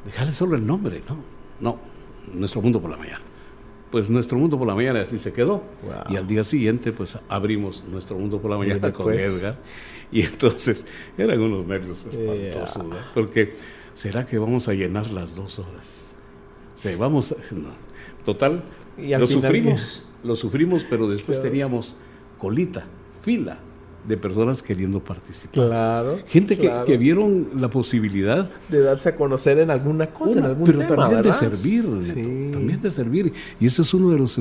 Dejarle 0.06 0.32
solo 0.32 0.56
el 0.56 0.66
nombre. 0.66 1.04
No, 1.08 1.18
no, 1.60 1.80
nuestro 2.34 2.62
mundo 2.62 2.82
por 2.82 2.90
la 2.90 2.98
mañana. 2.98 3.22
Pues 3.92 4.10
nuestro 4.10 4.40
mundo 4.40 4.58
por 4.58 4.68
la 4.68 4.74
mañana 4.74 5.02
así 5.02 5.20
se 5.20 5.34
quedó. 5.34 5.64
Wow. 5.84 5.94
Y 6.10 6.16
al 6.16 6.26
día 6.26 6.44
siguiente, 6.44 6.92
pues 6.92 7.20
abrimos 7.28 7.84
nuestro 7.92 8.18
mundo 8.18 8.42
por 8.42 8.50
la 8.50 8.58
mañana 8.58 8.76
Mira, 8.76 8.94
con 8.94 9.06
pues. 9.06 9.20
Edgar. 9.20 9.58
Y 10.14 10.24
entonces 10.24 10.86
eran 11.18 11.40
unos 11.40 11.66
nervios 11.66 12.06
espantosos, 12.06 12.90
¿verdad? 12.90 13.06
Porque 13.14 13.56
¿será 13.94 14.26
que 14.26 14.38
vamos 14.38 14.68
a 14.68 14.74
llenar 14.74 15.10
las 15.12 15.36
dos 15.36 15.60
horas? 15.60 16.16
Sí, 16.76 16.96
vamos 16.96 17.32
a... 17.32 17.36
no. 17.56 17.70
Total, 18.26 18.64
Y 18.98 19.16
lo 19.16 19.26
sufrimos, 19.26 20.06
lo 20.24 20.36
sufrimos, 20.36 20.86
pero 20.90 21.08
después 21.10 21.42
teníamos 21.42 21.96
colita, 22.38 22.86
fila 23.24 23.60
de 24.08 24.18
personas 24.18 24.64
queriendo 24.64 25.00
participar. 25.00 25.54
Claro. 25.68 26.20
Gente 26.26 26.58
que, 26.58 26.68
claro. 26.68 26.86
que 26.86 26.98
vieron 26.98 27.50
la 27.56 27.70
posibilidad 27.70 28.50
de 28.68 28.82
darse 28.82 29.10
a 29.10 29.16
conocer 29.16 29.60
en 29.60 29.70
alguna 29.70 30.08
cosa, 30.08 30.40
en 30.40 30.46
algún 30.46 30.66
pero 30.66 30.80
tema, 30.80 30.96
también 31.04 31.22
de 31.22 31.34
servir, 31.34 31.86
Sí. 32.02 32.50
también 32.52 32.82
de 32.82 32.90
servir. 32.92 33.34
Y 33.60 33.68
ese 33.68 33.84
es 33.84 33.94
uno 33.94 34.10
de 34.10 34.18
los 34.18 34.38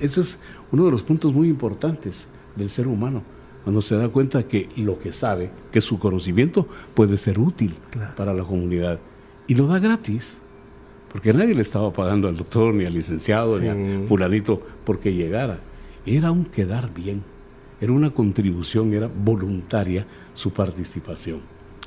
ese 0.00 0.20
es 0.20 0.38
uno 0.70 0.84
de 0.84 0.90
los 0.92 1.02
puntos 1.02 1.34
muy 1.34 1.48
importantes 1.48 2.28
del 2.54 2.70
ser 2.70 2.86
humano, 2.86 3.22
cuando 3.64 3.82
se 3.82 3.96
da 3.96 4.08
cuenta 4.08 4.42
que 4.44 4.68
lo 4.76 4.98
que 4.98 5.12
sabe, 5.12 5.50
que 5.70 5.80
su 5.80 5.98
conocimiento 5.98 6.66
puede 6.94 7.18
ser 7.18 7.38
útil 7.38 7.74
Claro. 7.90 8.14
para 8.16 8.32
la 8.34 8.44
comunidad 8.44 8.98
y 9.46 9.54
lo 9.54 9.66
da 9.66 9.78
gratis. 9.78 10.38
Porque 11.12 11.32
nadie 11.32 11.54
le 11.54 11.62
estaba 11.62 11.92
pagando 11.92 12.28
al 12.28 12.36
doctor, 12.36 12.72
ni 12.72 12.84
al 12.84 12.94
licenciado, 12.94 13.58
ni 13.58 13.66
Sí. 13.66 14.04
a 14.04 14.08
fulanito 14.08 14.62
porque 14.84 15.12
llegara. 15.12 15.58
Era 16.06 16.30
un 16.30 16.44
quedar 16.44 16.94
bien, 16.94 17.22
era 17.80 17.92
una 17.92 18.10
contribución, 18.10 18.94
era 18.94 19.08
voluntaria 19.08 20.06
su 20.34 20.52
participación. 20.52 21.40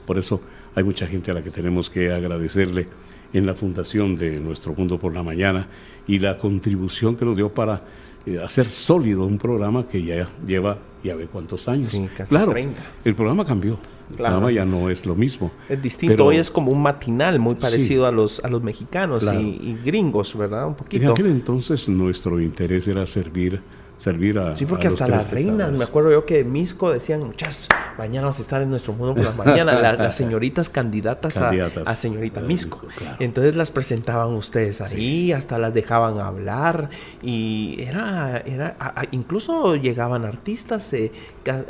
Por 0.05 0.17
eso 0.17 0.41
hay 0.75 0.83
mucha 0.83 1.07
gente 1.07 1.31
a 1.31 1.33
la 1.33 1.41
que 1.43 1.51
tenemos 1.51 1.89
que 1.89 2.11
agradecerle 2.11 2.87
en 3.31 3.45
la 3.45 3.55
fundación 3.55 4.13
de 4.15 4.39
Nuestro 4.39 4.73
Mundo 4.75 4.99
por 4.99 5.13
la 5.13 5.23
Mañana 5.23 5.67
y 6.05 6.19
la 6.19 6.37
contribución 6.37 7.15
que 7.15 7.25
nos 7.25 7.35
dio 7.37 7.53
para 7.53 7.83
eh, 8.25 8.39
hacer 8.43 8.69
sólido 8.69 9.25
un 9.25 9.37
programa 9.37 9.87
que 9.87 10.03
ya 10.03 10.27
lleva, 10.45 10.77
ya 11.03 11.15
ve 11.15 11.27
cuántos 11.27 11.67
años. 11.67 11.89
Sí, 11.89 12.07
casi 12.15 12.29
claro, 12.29 12.51
30. 12.51 12.81
el 13.05 13.15
programa 13.15 13.45
cambió. 13.45 13.77
El 14.09 14.17
Claro. 14.17 14.35
programa 14.39 14.51
ya 14.51 14.65
no 14.65 14.89
es 14.89 15.05
lo 15.05 15.15
mismo. 15.15 15.51
Es 15.69 15.81
distinto, 15.81 16.13
Pero- 16.13 16.25
hoy 16.27 16.35
es 16.37 16.51
como 16.51 16.71
un 16.71 16.81
matinal 16.81 17.39
muy 17.39 17.55
parecido 17.55 18.05
a 18.05 18.11
los 18.11 18.43
a 18.43 18.49
los 18.49 18.61
mexicanos 18.61 19.23
Claro. 19.23 19.39
y, 19.39 19.43
y 19.61 19.79
gringos, 19.83 20.37
¿verdad? 20.37 20.63
Un 20.65 20.71
En 20.71 20.75
poquito. 20.75 21.11
aquel 21.11 21.27
entonces 21.27 21.87
nuestro 21.89 22.39
interés 22.39 22.87
era 22.87 23.05
servir, 23.05 23.61
servir 24.03 24.37
a. 24.37 24.55
Sí, 24.55 24.65
porque 24.65 24.87
a 24.87 24.89
hasta 24.89 25.07
las 25.07 25.31
reinas, 25.31 25.71
me 25.71 25.83
acuerdo 25.83 26.11
yo 26.11 26.25
que 26.25 26.43
Misco 26.43 26.91
decían, 26.91 27.21
muchachos, 27.21 27.69
mañana 27.97 28.23
vamos 28.27 28.39
a 28.39 28.41
estar 28.41 28.61
en 28.61 28.69
nuestro 28.69 28.91
mundo 28.93 29.15
por 29.15 29.23
la 29.23 29.31
mañana, 29.31 29.79
la- 29.79 29.93
las 29.93 30.15
señoritas 30.21 30.67
candidatas, 30.69 31.37
a- 31.37 31.41
Candidatas. 31.45 31.87
A, 31.87 31.95
señorita 31.95 32.41
Eh, 32.41 32.43
Misco. 32.43 32.81
claro. 32.97 33.15
Entonces 33.19 33.55
las 33.55 33.71
presentaban 33.71 34.29
ustedes 34.33 34.81
ahí, 34.81 35.31
hasta 35.31 35.57
las 35.57 35.73
dejaban 35.73 36.19
hablar 36.19 36.89
y 37.21 37.77
era, 37.81 38.37
era 38.39 38.75
a- 38.79 39.03
incluso 39.11 39.75
llegaban 39.77 40.25
artistas, 40.25 40.91
eh, 40.93 41.11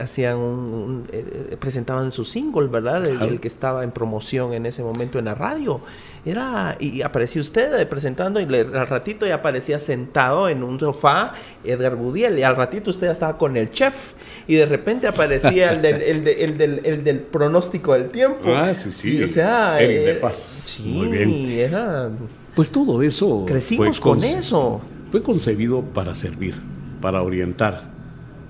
hacían 0.02 0.38
un, 0.38 0.74
un- 0.74 1.08
eh, 1.12 1.56
presentaban 1.60 2.12
su 2.12 2.26
single, 2.26 2.68
¿verdad? 2.68 3.06
El, 3.06 3.22
el 3.22 3.40
que 3.40 3.48
estaba 3.48 3.84
en 3.84 3.92
promoción 3.92 4.54
en 4.54 4.66
ese 4.66 4.82
momento 4.84 5.20
en 5.20 5.26
la 5.26 5.36
radio. 5.36 5.82
Era, 6.26 6.78
y 6.80 7.02
aparecía 7.02 7.42
usted 7.42 7.86
presentando 7.90 8.40
y 8.40 8.46
le- 8.46 8.62
al 8.62 8.88
ratito 8.88 9.26
ya 9.26 9.36
aparecía 9.36 9.78
sentado 9.78 10.48
en 10.48 10.64
un 10.64 10.80
sofá 10.80 11.34
Edgar 11.66 11.98
Budiel 11.98 12.40
y 12.40 12.44
al 12.44 12.56
ratito 12.56 12.92
usted 12.92 13.08
ya 13.08 13.12
estaba 13.12 13.38
con 13.38 13.58
el 13.58 13.72
chef 13.72 14.14
y 14.48 14.56
de 14.56 14.66
repente 14.66 15.06
aparecía 15.06 15.72
el 15.74 15.82
del, 15.82 16.02
el 16.02 16.24
de- 16.24 16.44
el 16.46 16.58
del, 16.58 16.82
el 16.86 17.04
del 17.04 17.20
pronóstico 17.20 17.92
del 17.94 18.10
tiempo. 18.10 18.54
Ah, 18.56 18.74
sí, 18.74 18.94
sí. 18.94 19.22
o 19.22 19.28
sea, 19.28 19.74
de 19.74 20.12
eh, 20.12 20.16
Paz. 20.16 20.36
Sí, 20.38 20.84
Muy 20.84 21.08
bien. 21.08 21.46
era... 21.60 22.10
Pues 22.56 22.72
todo 22.72 23.02
eso. 23.02 23.44
Crecimos 23.46 24.00
fue 24.00 24.12
con 24.12 24.24
eso. 24.24 24.82
Fue 25.12 25.22
concebido 25.22 25.82
para 25.82 26.14
servir, 26.14 26.56
para 27.02 27.22
orientar. 27.22 27.92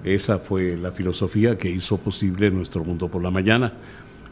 Esa 0.03 0.37
fue 0.37 0.75
la 0.77 0.91
filosofía 0.91 1.57
que 1.57 1.69
hizo 1.69 1.97
posible 1.97 2.51
nuestro 2.51 2.83
mundo 2.83 3.07
por 3.07 3.23
la 3.23 3.31
mañana. 3.31 3.73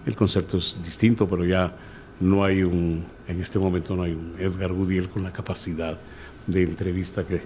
El 0.06 0.16
concepto 0.16 0.58
es 0.58 0.78
distinto, 0.84 1.28
pero 1.28 1.44
ya 1.46 1.74
no 2.22 2.44
hay 2.46 2.64
un, 2.64 3.06
en 3.28 3.42
este 3.42 3.60
momento 3.60 3.96
no 3.96 4.04
hay 4.04 4.12
un 4.14 4.36
Edgar 4.40 4.72
Gudiel 4.72 5.10
con 5.10 5.24
la 5.24 5.32
capacidad 5.34 5.98
de 6.48 6.64
entrevista 6.64 7.24
que, 7.26 7.42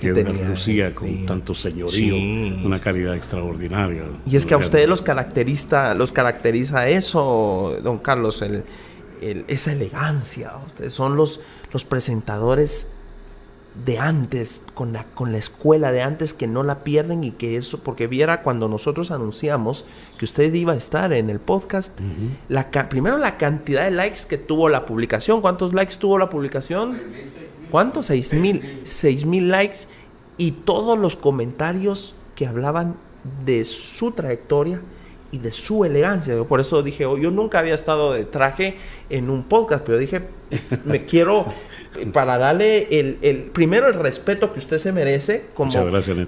que 0.00 0.08
Edgar 0.08 0.32
tenía, 0.32 0.48
lucía 0.48 0.94
con 0.94 1.08
sí. 1.08 1.24
tanto 1.26 1.54
señorío, 1.54 2.14
Sí. 2.14 2.60
una 2.64 2.78
calidad 2.80 3.14
extraordinaria. 3.16 4.04
Y 4.26 4.36
es 4.36 4.44
que 4.46 4.54
a 4.54 4.58
ustedes 4.58 4.88
los 4.88 5.02
caracteriza, 5.02 5.94
los 5.94 6.12
caracteriza 6.12 6.88
eso, 6.88 7.78
don 7.82 7.98
Carlos, 7.98 8.42
el, 8.42 8.64
el- 9.22 9.44
esa 9.48 9.72
elegancia. 9.72 10.52
Ustedes 10.66 10.92
son 10.94 11.16
los, 11.16 11.40
los 11.72 11.84
presentadores 11.84 12.92
de 13.84 13.98
antes, 13.98 14.62
con 14.74 14.92
la, 14.92 15.04
con 15.04 15.32
la 15.32 15.38
escuela 15.38 15.92
de 15.92 16.02
antes, 16.02 16.34
que 16.34 16.46
no 16.46 16.62
la 16.62 16.82
pierden 16.84 17.24
y 17.24 17.30
que 17.30 17.56
eso, 17.56 17.78
porque 17.78 18.06
viera 18.06 18.42
cuando 18.42 18.68
nosotros 18.68 19.10
anunciamos 19.10 19.84
que 20.18 20.24
usted 20.24 20.52
iba 20.54 20.72
a 20.72 20.76
estar 20.76 21.12
en 21.12 21.30
el 21.30 21.38
podcast, 21.38 21.98
la, 22.48 22.70
primero 22.88 23.18
la 23.18 23.36
cantidad 23.36 23.84
de 23.84 23.90
likes 23.92 24.20
que 24.28 24.36
tuvo 24.36 24.68
la 24.68 24.84
publicación, 24.84 25.40
¿cuántos 25.40 25.74
likes 25.74 25.94
tuvo 25.98 26.18
la 26.18 26.28
publicación? 26.28 26.98
¿Cuántos? 27.70 28.06
Seis 28.06 28.32
mil, 28.32 28.80
seis 28.82 29.24
mil 29.24 29.48
likes 29.48 29.86
y 30.38 30.52
todos 30.52 30.98
los 30.98 31.16
comentarios 31.16 32.14
que 32.34 32.46
hablaban 32.46 32.96
de 33.44 33.64
su 33.64 34.12
trayectoria 34.12 34.80
y 35.30 35.38
de 35.38 35.52
su 35.52 35.84
elegancia. 35.84 36.42
Por 36.44 36.60
eso 36.60 36.82
dije, 36.82 37.04
oh, 37.04 37.18
yo 37.18 37.30
nunca 37.30 37.58
había 37.58 37.74
estado 37.74 38.12
de 38.12 38.24
traje 38.24 38.76
en 39.10 39.28
un 39.28 39.44
podcast, 39.44 39.84
pero 39.84 39.98
dije, 39.98 40.22
me 40.84 41.04
quiero, 41.04 41.46
para 42.12 42.38
darle 42.38 42.88
el, 42.90 43.50
primero 43.52 43.88
el 43.88 43.94
respeto 43.94 44.52
que 44.52 44.58
usted 44.58 44.78
se 44.78 44.92
merece 44.92 45.46
como, 45.54 45.72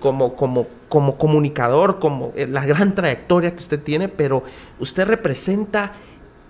como, 0.01 0.37
como, 0.37 0.67
como 0.89 1.17
comunicador, 1.19 1.99
como 1.99 2.33
eh, 2.37 2.47
la 2.47 2.65
gran 2.65 2.95
trayectoria 2.95 3.53
que 3.53 3.59
usted 3.59 3.81
tiene, 3.81 4.09
pero 4.09 4.43
usted 4.79 5.07
representa 5.07 5.93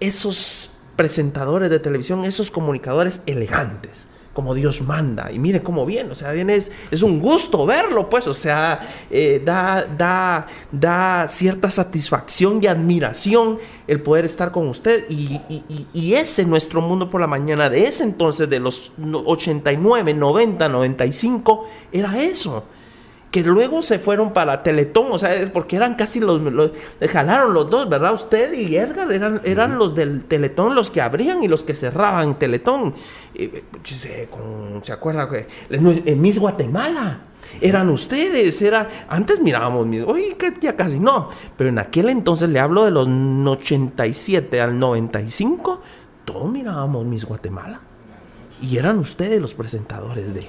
esos 0.01 0.77
presentadores 0.97 1.71
de 1.71 1.79
televisión, 1.79 2.25
esos 2.25 2.51
comunicadores 2.51 3.23
elegantes 3.27 4.10
como 4.33 4.55
Dios 4.55 4.83
manda. 4.83 5.31
Y 5.33 5.39
mire 5.39 5.63
cómo 5.63 5.85
viene, 5.85 6.11
o 6.11 6.15
sea, 6.15 6.33
viene, 6.33 6.55
es, 6.55 6.71
es 6.91 7.03
un 7.03 7.21
gusto 7.21 7.67
verlo, 7.67 8.09
pues, 8.09 8.27
o 8.27 8.35
sea, 8.35 8.81
eh, 9.11 9.43
da, 9.45 9.85
da, 9.85 10.47
da 10.71 11.27
cierta 11.29 11.71
satisfacción 11.71 12.63
y 12.63 12.67
admiración 12.67 13.59
el 13.87 14.01
poder 14.01 14.25
estar 14.25 14.53
con 14.53 14.69
usted. 14.69 15.05
Y, 15.09 15.41
y, 15.49 15.87
y, 15.93 16.15
ese 16.15 16.45
nuestro 16.45 16.81
mundo 16.81 17.11
por 17.11 17.21
la 17.21 17.27
mañana, 17.27 17.69
de 17.69 17.85
ese 17.85 18.05
entonces, 18.05 18.49
de 18.49 18.61
los 18.61 18.93
89, 18.99 20.15
90, 20.15 20.69
95, 20.69 21.69
era 21.93 22.23
eso 22.23 22.65
que 23.31 23.43
luego 23.43 23.83
se 23.83 23.99
fueron 23.99 24.33
para 24.33 24.63
Teletón, 24.63 25.13
o 25.13 25.19
sea, 25.19 25.51
porque 25.53 25.77
eran 25.77 25.95
casi 25.95 26.19
los, 26.19 26.43
los 26.43 26.73
jalaron 27.09 27.55
los 27.55 27.71
dos, 27.71 27.89
¿verdad? 27.89 28.13
Usted 28.15 28.53
y 28.55 28.77
Edgar 28.77 29.13
eran, 29.13 29.41
eran 29.45 29.79
los 29.79 29.95
del 29.95 30.25
Teletón 30.25 30.75
los 30.75 30.91
que 30.91 31.01
abrían 31.01 31.43
y 31.43 31.49
los 31.49 31.63
que 31.63 31.75
cerraban 31.75 32.39
Teletón. 32.39 32.95
¿Se 33.85 34.93
acuerda? 34.93 35.29
En 35.71 36.21
Miss 36.21 36.39
Guatemala. 36.39 37.21
Eran 37.61 37.89
ustedes, 37.89 38.63
era 38.63 38.89
antes 39.09 39.41
mirábamos 39.41 39.87
mis, 39.87 40.03
hoy 40.03 40.35
que 40.39 40.53
ya 40.61 40.77
casi 40.77 41.01
no, 41.01 41.31
pero 41.57 41.69
en 41.69 41.81
aquel 41.81 42.09
entonces 42.09 42.49
le 42.49 42.61
hablo 42.61 42.85
de 42.85 42.93
los 42.93 43.09
87 43.09 44.61
al 44.61 44.79
95, 44.79 45.81
todos 46.25 46.51
mirábamos 46.51 47.05
Miss 47.07 47.25
Guatemala. 47.25 47.81
Y 48.63 48.77
eran 48.77 48.99
ustedes 48.99 49.41
los 49.41 49.55
presentadores 49.55 50.33
de, 50.33 50.47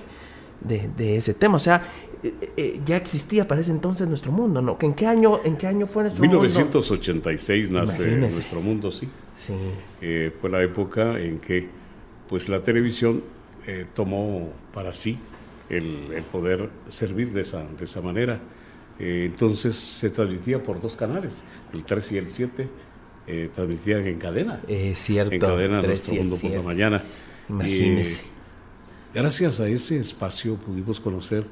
de, 0.62 1.18
ese 1.18 1.34
tema. 1.34 1.56
O 1.56 1.60
sea, 1.60 1.84
eh, 2.24 2.54
eh, 2.56 2.82
ya 2.86 2.98
existía 2.98 3.48
para 3.48 3.62
ese 3.62 3.72
entonces 3.72 4.08
nuestro 4.08 4.32
mundo, 4.32 4.62
¿no? 4.62 4.78
¿En 4.82 4.94
qué 4.94 5.08
año, 5.08 5.40
en 5.44 5.58
qué 5.58 5.68
año 5.68 5.88
fue 5.88 6.04
nuestro 6.04 6.22
1986 6.22 7.72
nace 7.72 8.18
nuestro 8.18 8.62
mundo, 8.62 8.92
sí. 8.92 9.08
sí. 9.38 9.54
Eh, 10.02 10.32
fue 10.40 10.50
la 10.50 10.62
época 10.62 11.20
en 11.20 11.40
que 11.40 11.68
pues 12.30 12.48
la 12.48 12.64
televisión 12.64 13.24
tomó 13.94 14.50
para 14.74 14.92
sí 14.92 15.20
el, 15.70 16.24
poder 16.32 16.70
servir 16.88 17.32
de 17.32 17.42
esa, 17.42 17.64
de 17.64 17.86
esa 17.86 18.02
manera. 18.02 18.40
entonces 18.98 19.76
se 19.76 20.10
transmitía 20.10 20.64
por 20.64 20.82
dos 20.82 20.96
canales, 20.96 21.44
el 21.74 21.84
3 21.84 22.12
y 22.14 22.18
el 22.18 22.30
7 22.30 22.68
transmitían 23.54 24.08
en 24.08 24.18
cadena. 24.18 24.62
Es 24.68 24.98
cierto. 24.98 25.34
En 25.34 25.42
cadena 25.42 25.82
nuestro 25.82 26.16
mundo 26.16 26.38
por 26.42 26.52
la 26.52 26.62
mañana. 26.62 27.04
Imagínese. 27.50 28.24
Gracias 29.14 29.60
a 29.60 29.68
ese 29.68 30.00
espacio 30.00 30.56
pudimos 30.56 31.00
conocer 31.00 31.46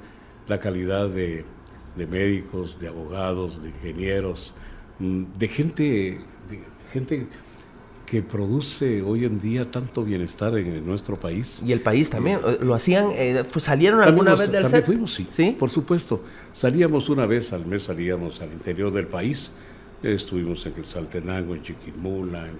la 0.50 0.60
calidad 0.60 1.08
de, 1.08 1.46
médicos, 1.96 2.80
de 2.80 2.88
abogados, 2.88 3.62
de 3.62 3.70
ingenieros, 3.70 4.54
mm, 5.00 5.24
de 5.38 5.48
gente, 5.48 6.22
gente 6.92 7.28
que 8.06 8.24
produce 8.24 9.04
hoy 9.04 9.26
en 9.26 9.40
día 9.40 9.70
tanto 9.70 10.04
bienestar 10.04 10.58
en, 10.58 10.86
nuestro 10.86 11.16
país. 11.16 11.62
Y 11.66 11.72
el 11.72 11.82
país 11.82 12.10
también, 12.10 12.40
eh, 12.46 12.58
lo 12.62 12.74
hacían, 12.74 13.10
eh, 13.14 13.44
pues, 13.52 13.66
salieron 13.66 14.02
alguna 14.02 14.32
vez 14.32 14.52
del 14.52 14.64
También 14.64 14.84
fuimos, 14.84 15.14
sí, 15.14 15.28
sí, 15.30 15.56
por 15.58 15.70
supuesto. 15.70 16.24
Salíamos 16.52 17.10
una 17.10 17.28
vez 17.28 17.54
al 17.54 17.66
mes, 17.66 17.84
salíamos 17.84 18.42
al 18.42 18.52
interior 18.52 18.92
del 18.92 19.08
país, 19.08 19.54
estuvimos 20.02 20.66
en 20.66 20.74
el 20.78 20.86
Saltenango, 20.86 21.54
en 21.54 21.62
Chiquimula, 21.62 22.48
en 22.48 22.58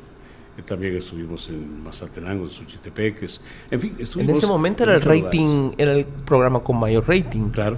también 0.64 0.96
estuvimos 0.96 1.50
en 1.50 1.84
Mazatenango, 1.84 2.46
en 2.46 2.50
Suchitepeques, 2.50 3.42
en 3.70 3.80
fin, 3.80 3.96
En 4.18 4.30
ese 4.30 4.48
momento 4.48 4.84
era 4.84 4.96
el 4.96 5.02
rating, 5.02 5.72
era 5.78 5.94
el 5.94 6.06
programa 6.06 6.62
con 6.62 6.80
mayor 6.80 7.08
rating. 7.08 7.50
Claro. 7.50 7.78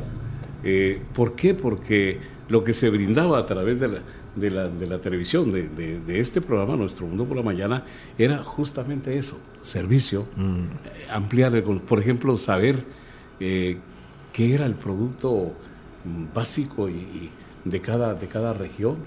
Eh, 0.64 1.02
¿Por 1.14 1.36
qué? 1.36 1.54
Porque 1.54 2.20
lo 2.50 2.64
que 2.64 2.74
se 2.74 2.90
brindaba 2.90 3.40
a 3.40 3.46
través 3.46 3.80
de 3.80 3.88
la, 3.88 4.00
de 4.36 4.52
la, 4.52 4.68
de 4.70 4.88
la 4.88 5.00
televisión, 5.00 5.52
de, 5.52 5.70
de, 5.70 6.20
este 6.20 6.42
programa, 6.42 6.76
Nuestro 6.76 7.06
Mundo 7.06 7.26
por 7.26 7.38
la 7.38 7.44
Mañana, 7.44 7.86
era 8.18 8.44
justamente 8.44 9.18
eso, 9.18 9.40
servicio, 9.62 10.28
mm. 10.36 10.64
eh, 10.64 11.08
ampliar, 11.12 11.64
por 11.64 12.00
ejemplo, 12.00 12.38
saber 12.38 12.84
eh, 13.40 13.78
qué 14.32 14.54
era 14.54 14.66
el 14.66 14.76
producto 14.76 15.54
básico 16.34 16.90
y, 16.90 17.30
de, 17.66 17.82
cada, 17.82 18.14
de 18.14 18.28
cada 18.28 18.54
región, 18.54 18.98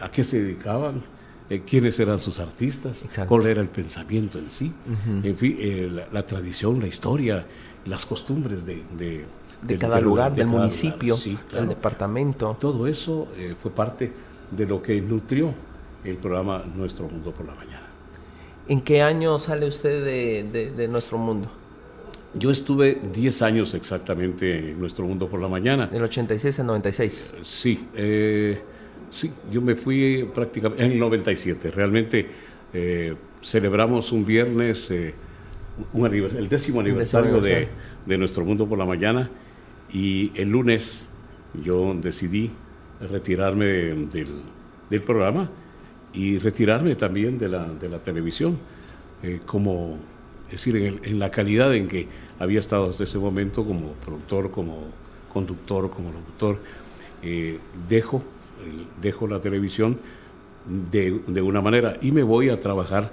a 0.00 0.08
qué 0.08 0.22
se 0.22 0.40
dedicaban, 0.40 1.02
eh, 1.50 1.62
quiénes 1.66 2.00
eran 2.00 2.18
sus 2.18 2.38
artistas, 2.40 3.04
cuál 3.28 3.46
era 3.46 3.60
el 3.60 3.68
pensamiento 3.68 4.38
en 4.38 4.48
sí, 4.48 4.72
en 5.22 5.36
fin, 5.36 5.56
eh, 5.60 6.06
la, 6.10 6.26
tradición, 6.26 6.80
la 6.80 6.86
historia, 6.86 7.44
las 7.84 8.06
costumbres 8.06 8.64
de, 8.64 8.82
de, 8.96 9.78
cada 9.78 10.00
lugar, 10.00 10.34
del 10.34 10.46
municipio, 10.46 11.18
del 11.52 11.68
departamento. 11.68 12.56
Todo 12.58 12.86
eso 12.86 13.28
eh, 13.36 13.54
fue 13.60 13.70
parte 13.70 14.10
de 14.50 14.66
lo 14.66 14.80
que 14.80 14.98
nutrió 15.02 15.52
el 16.02 16.16
programa 16.16 16.64
Nuestro 16.74 17.08
Mundo 17.08 17.30
por 17.32 17.44
la 17.44 17.54
Mañana. 17.54 17.88
¿En 18.66 18.80
qué 18.80 19.02
año 19.02 19.38
sale 19.38 19.66
usted 19.66 20.50
de, 20.50 20.88
Nuestro 20.88 21.18
Mundo? 21.18 21.50
Yo 22.32 22.50
estuve 22.50 23.00
10 23.12 23.42
años 23.42 23.74
exactamente 23.74 24.70
en 24.70 24.80
Nuestro 24.80 25.04
Mundo 25.04 25.28
por 25.28 25.40
la 25.40 25.48
Mañana. 25.48 25.88
Del 25.88 26.02
86 26.04 26.60
al 26.60 26.66
96. 26.66 27.34
Sí. 27.42 27.86
Eh, 27.94 28.62
Sí, 29.14 29.32
yo 29.48 29.62
me 29.62 29.76
fui 29.76 30.28
prácticamente 30.34 30.84
en 30.84 30.90
el 30.90 30.98
97. 30.98 31.70
Realmente 31.70 32.26
eh, 32.72 33.14
celebramos 33.40 34.10
un 34.10 34.26
viernes 34.26 34.90
eh, 34.90 35.14
el 35.94 36.48
décimo 36.48 36.80
aniversario 36.80 37.40
de, 37.40 37.68
Nuestro 38.18 38.44
Mundo 38.44 38.68
por 38.68 38.76
la 38.76 38.84
Mañana 38.84 39.30
y 39.92 40.32
el 40.34 40.48
lunes 40.48 41.08
yo 41.62 41.94
decidí 41.94 42.50
retirarme 43.08 43.66
del, 44.10 45.02
programa 45.06 45.48
y 46.12 46.38
retirarme 46.38 46.96
también 46.96 47.38
de 47.38 47.48
la, 47.48 47.68
de 47.68 47.88
la 47.88 48.02
televisión, 48.02 48.58
eh, 49.22 49.38
como, 49.46 49.96
es 50.46 50.54
decir, 50.54 50.74
en, 50.74 51.00
en, 51.04 51.20
la 51.20 51.30
calidad 51.30 51.72
en 51.72 51.86
que 51.86 52.08
había 52.40 52.58
estado 52.58 52.90
hasta 52.90 53.04
ese 53.04 53.18
momento 53.18 53.64
como 53.64 53.92
productor, 53.92 54.50
como 54.50 54.88
conductor, 55.32 55.88
como 55.88 56.10
locutor. 56.10 56.58
dejo 57.88 58.33
dejo 59.00 59.26
la 59.26 59.40
televisión 59.40 59.98
de, 60.66 61.42
una 61.42 61.60
manera 61.60 61.96
y 62.00 62.12
me 62.12 62.22
voy 62.22 62.48
a 62.48 62.58
trabajar 62.58 63.12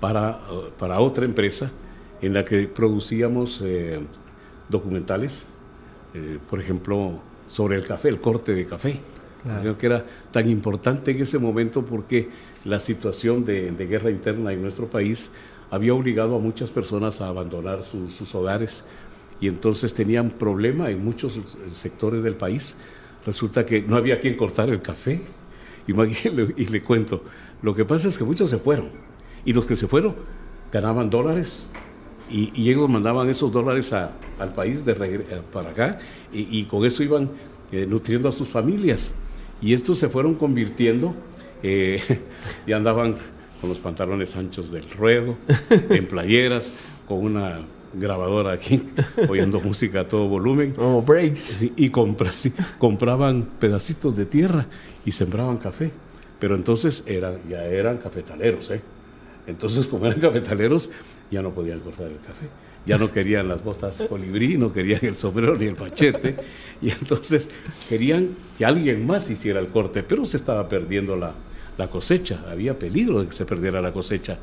para, 0.00 0.40
para 0.78 1.00
otra 1.00 1.24
empresa 1.24 1.70
en 2.20 2.34
la 2.34 2.44
que 2.44 2.68
producíamos 2.68 3.60
eh, 3.64 4.00
documentales, 4.68 5.48
eh, 6.14 6.38
por 6.48 6.60
ejemplo, 6.60 7.20
sobre 7.48 7.76
el 7.76 7.86
café, 7.86 8.08
el 8.08 8.20
corte 8.20 8.54
de 8.54 8.64
café. 8.64 9.00
Creo 9.60 9.76
que 9.76 9.86
era 9.86 10.06
tan 10.30 10.48
importante 10.48 11.10
en 11.10 11.20
ese 11.20 11.36
momento 11.36 11.84
porque 11.84 12.28
la 12.64 12.78
situación 12.78 13.44
de, 13.44 13.72
guerra 13.72 14.08
interna 14.08 14.52
en 14.52 14.62
nuestro 14.62 14.86
país 14.86 15.32
había 15.68 15.94
obligado 15.94 16.36
a 16.36 16.38
muchas 16.38 16.70
personas 16.70 17.20
a 17.20 17.26
abandonar 17.26 17.82
sus 17.82 18.34
hogares 18.36 18.84
y 19.40 19.48
entonces 19.48 19.92
tenían 19.94 20.30
problema 20.30 20.90
en 20.90 21.04
muchos 21.04 21.40
sectores 21.72 22.22
del 22.22 22.36
país 22.36 22.76
resulta 23.26 23.64
que 23.64 23.82
no 23.82 23.96
había 23.96 24.18
quien 24.20 24.36
cortar 24.36 24.68
el 24.70 24.80
café. 24.80 25.20
Y, 25.86 25.92
y 25.92 26.66
le 26.66 26.82
cuento, 26.82 27.24
lo 27.62 27.74
que 27.74 27.84
pasa 27.84 28.08
es 28.08 28.18
que 28.18 28.24
muchos 28.24 28.50
se 28.50 28.58
fueron. 28.58 28.90
Y 29.44 29.52
los 29.52 29.66
que 29.66 29.76
se 29.76 29.86
fueron 29.86 30.14
ganaban 30.72 31.10
dólares. 31.10 31.66
Y, 32.30 32.70
ellos 32.70 32.88
mandaban 32.88 33.28
esos 33.28 33.52
dólares 33.52 33.92
al 33.92 34.52
país 34.54 34.84
de 34.84 34.92
eh, 34.92 35.42
para 35.52 35.70
acá. 35.70 35.98
Y, 36.32 36.64
con 36.64 36.84
eso 36.84 37.02
iban 37.02 37.30
eh, 37.70 37.86
nutriendo 37.86 38.28
a 38.28 38.32
sus 38.32 38.48
familias. 38.48 39.12
Y 39.60 39.74
estos 39.74 39.98
se 39.98 40.08
fueron 40.08 40.34
convirtiendo 40.34 41.14
eh, 41.62 42.00
y 42.66 42.72
andaban 42.72 43.16
con 43.60 43.70
los 43.70 43.78
pantalones 43.78 44.34
anchos 44.34 44.72
del 44.72 44.90
ruedo, 44.90 45.36
en 45.70 46.06
playeras, 46.06 46.74
con 47.06 47.18
una 47.18 47.60
grabadora 47.94 48.52
aquí, 48.52 48.82
oyendo 49.28 49.60
música 49.60 50.00
a 50.00 50.08
todo 50.08 50.28
volumen. 50.28 50.74
Oh, 50.78 51.02
breaks. 51.02 51.62
y 51.76 51.90
compraban 51.90 53.48
pedacitos 53.58 54.16
de 54.16 54.26
tierra 54.26 54.66
y 55.04 55.12
sembraban 55.12 55.58
café. 55.58 55.90
Pero 56.38 56.56
entonces 56.56 57.04
eran, 57.06 57.38
ya 57.48 57.64
eran 57.64 57.98
cafetaleros, 57.98 58.70
¿eh? 58.72 58.80
Entonces, 59.46 59.86
como 59.86 60.06
eran 60.06 60.20
cafetaleros, 60.20 60.90
ya 61.30 61.42
no 61.42 61.50
podían 61.50 61.80
cortar 61.80 62.06
el 62.06 62.18
café. 62.18 62.46
ya 62.84 62.98
no 62.98 63.12
querían 63.12 63.46
las 63.46 63.62
botas 63.62 64.02
colibrí, 64.08 64.56
no 64.58 64.72
querían 64.72 65.04
el 65.04 65.14
sombrero 65.14 65.56
ni 65.56 65.66
el 65.66 65.76
machete, 65.76 66.34
y 66.82 66.90
entonces 66.90 67.48
querían 67.88 68.30
que 68.58 68.64
alguien 68.64 69.06
más 69.06 69.30
hiciera 69.30 69.60
el 69.60 69.68
corte, 69.68 70.02
pero 70.02 70.24
se 70.24 70.36
estaba 70.36 70.68
perdiendo 70.68 71.14
la, 71.16 71.32
cosecha, 71.88 72.44
había 72.50 72.76
peligro 72.78 73.20
de 73.20 73.26
que 73.28 73.32
se 73.32 73.44
perdiera 73.44 73.80
la 73.80 73.92
cosecha. 73.92 74.38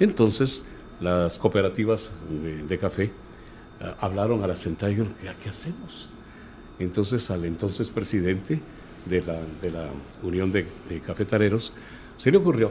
Entonces 0.00 0.62
las 1.02 1.38
cooperativas 1.38 2.12
de, 2.68 2.78
café 2.78 3.04
eh, 3.04 3.94
hablaron 4.00 4.42
a 4.42 4.46
la 4.46 4.56
central 4.56 4.92
y 4.92 5.42
¿qué 5.42 5.48
hacemos? 5.48 6.08
Entonces 6.78 7.30
al 7.30 7.44
entonces 7.44 7.88
presidente 7.88 8.60
de 9.06 9.22
la, 9.22 9.38
de 9.60 9.70
la 9.70 9.88
Unión 10.22 10.50
de, 10.50 10.66
Cafetaleros 11.04 11.72
se 12.16 12.30
le 12.30 12.38
ocurrió, 12.38 12.70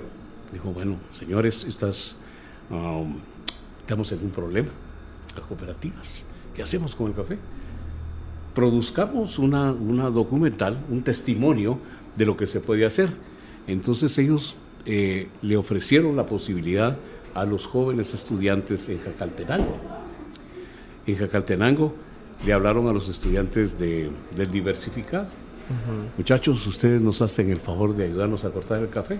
dijo, 0.53 0.72
bueno, 0.72 0.98
señores, 1.12 1.66
estas, 1.66 2.16
um, 2.70 3.18
estamos 3.82 4.12
en 4.12 4.24
un 4.24 4.30
problema 4.30 4.70
las 5.36 5.45
cooperativas. 5.45 6.26
¿Qué 6.56 6.62
hacemos 6.62 6.95
con 6.95 7.08
el 7.08 7.14
café? 7.14 7.38
Produzcamos 8.53 9.40
una, 9.40 9.72
una 9.72 10.10
documental, 10.10 10.78
un 10.90 11.03
testimonio 11.03 11.80
de 12.16 12.26
lo 12.26 12.36
que 12.36 12.48
se 12.48 12.60
puede 12.60 12.86
hacer. 12.86 13.10
Entonces 13.68 14.18
ellos 14.18 14.56
eh, 14.86 15.30
le 15.41 15.58
ofrecieron 15.58 16.16
la 16.16 16.26
posibilidad 16.26 16.98
a 17.34 17.45
los 17.45 17.66
jóvenes 17.66 18.14
estudiantes 18.14 18.90
en 18.90 18.99
Jacaltenango. 18.99 19.78
En 21.08 21.16
Jacaltenango 21.16 21.94
le 22.45 22.53
hablaron 22.53 22.88
a 22.88 22.94
los 22.94 23.10
estudiantes 23.10 23.78
de, 23.78 24.12
del 24.36 24.52
diversificado. 24.52 25.28
Muchachos, 26.18 26.68
ustedes 26.68 27.02
nos 27.02 27.22
hacen 27.22 27.49
el 27.49 27.60
favor 27.60 27.95
de 27.95 28.06
ayudarnos 28.06 28.44
a 28.44 28.49
cortar 28.49 28.82
el 28.82 28.90
café. 28.90 29.20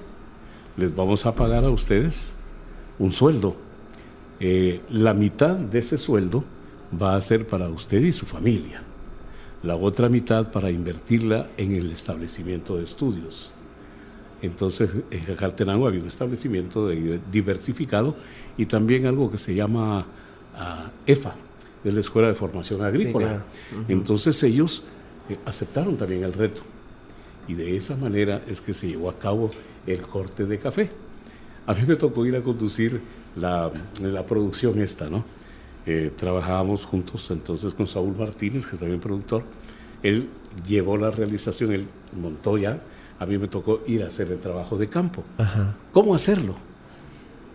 Les 0.76 0.94
vamos 0.94 1.26
a 1.26 1.34
pagar 1.34 1.64
a 1.64 1.70
ustedes 1.70 2.34
un 3.00 3.12
sueldo 3.14 3.56
eh, 4.44 4.82
la 4.90 5.14
mitad 5.14 5.56
de 5.56 5.78
ese 5.78 6.00
sueldo 6.00 6.44
va 7.00 7.16
a 7.16 7.22
ser 7.22 7.48
para 7.48 7.70
usted 7.70 8.02
y 8.02 8.12
su 8.12 8.26
familia. 8.26 8.82
La 9.62 9.76
otra 9.76 10.10
mitad 10.10 10.52
para 10.52 10.72
invertirla 10.72 11.52
en 11.58 11.74
el 11.74 11.92
establecimiento 11.92 12.76
de 12.76 12.86
estudios. 12.86 13.52
Entonces, 14.42 14.92
en 15.12 15.24
Jacartenango 15.26 15.88
había 15.88 16.02
un 16.02 16.08
establecimiento 16.08 16.90
diversificado 17.32 18.16
y 18.58 18.66
también 18.66 19.06
algo 19.06 19.30
que 19.30 19.38
se 19.38 19.54
llama 19.54 20.06
ah, 20.56 20.92
EFA, 21.06 21.36
de 21.84 21.92
la 21.92 22.00
Escuela 22.00 22.28
de 22.28 22.34
Formación 22.34 22.82
Agrícola. 22.84 23.44
Entonces 23.88 24.42
ellos 24.44 24.84
eh, 25.30 25.38
aceptaron 25.46 25.98
también 25.98 26.24
el 26.24 26.34
reto. 26.34 26.62
Y 27.48 27.54
de 27.56 27.76
esa 27.76 27.96
manera 27.96 28.44
es 28.48 28.62
que 28.62 28.74
se 28.74 28.88
llevó 28.88 29.10
a 29.10 29.18
cabo 29.18 29.50
el 29.88 30.02
corte 30.02 30.46
de 30.46 30.60
café. 30.60 30.90
A 31.66 31.74
mí 31.74 31.82
me 31.88 31.96
tocó 31.96 32.26
ir 32.26 32.36
a 32.36 32.42
conducir 32.42 33.02
la, 33.36 33.72
la 34.02 34.26
producción 34.26 34.80
esta, 34.82 35.10
¿no? 35.10 35.24
Eh, 35.88 36.12
trabajábamos 36.16 36.86
juntos 36.86 37.32
entonces 37.32 37.74
con 37.74 37.88
Saúl 37.88 38.16
Martínez, 38.16 38.68
que 38.68 38.76
es 38.76 38.80
también 38.80 39.00
productor. 39.00 39.44
Él 40.04 40.30
llevó 40.68 40.98
la 40.98 41.10
realización, 41.10 41.72
él 41.72 41.88
montó 42.20 42.58
ya. 42.58 42.82
A 43.22 43.28
mí 43.28 43.38
me 43.38 43.48
tocó 43.48 43.82
ir 43.86 44.02
a 44.02 44.08
hacer 44.08 44.32
el 44.32 44.40
trabajo 44.40 44.80
de 44.80 44.88
campo. 44.88 45.24
¿Cómo 45.92 46.16
hacerlo? 46.16 46.56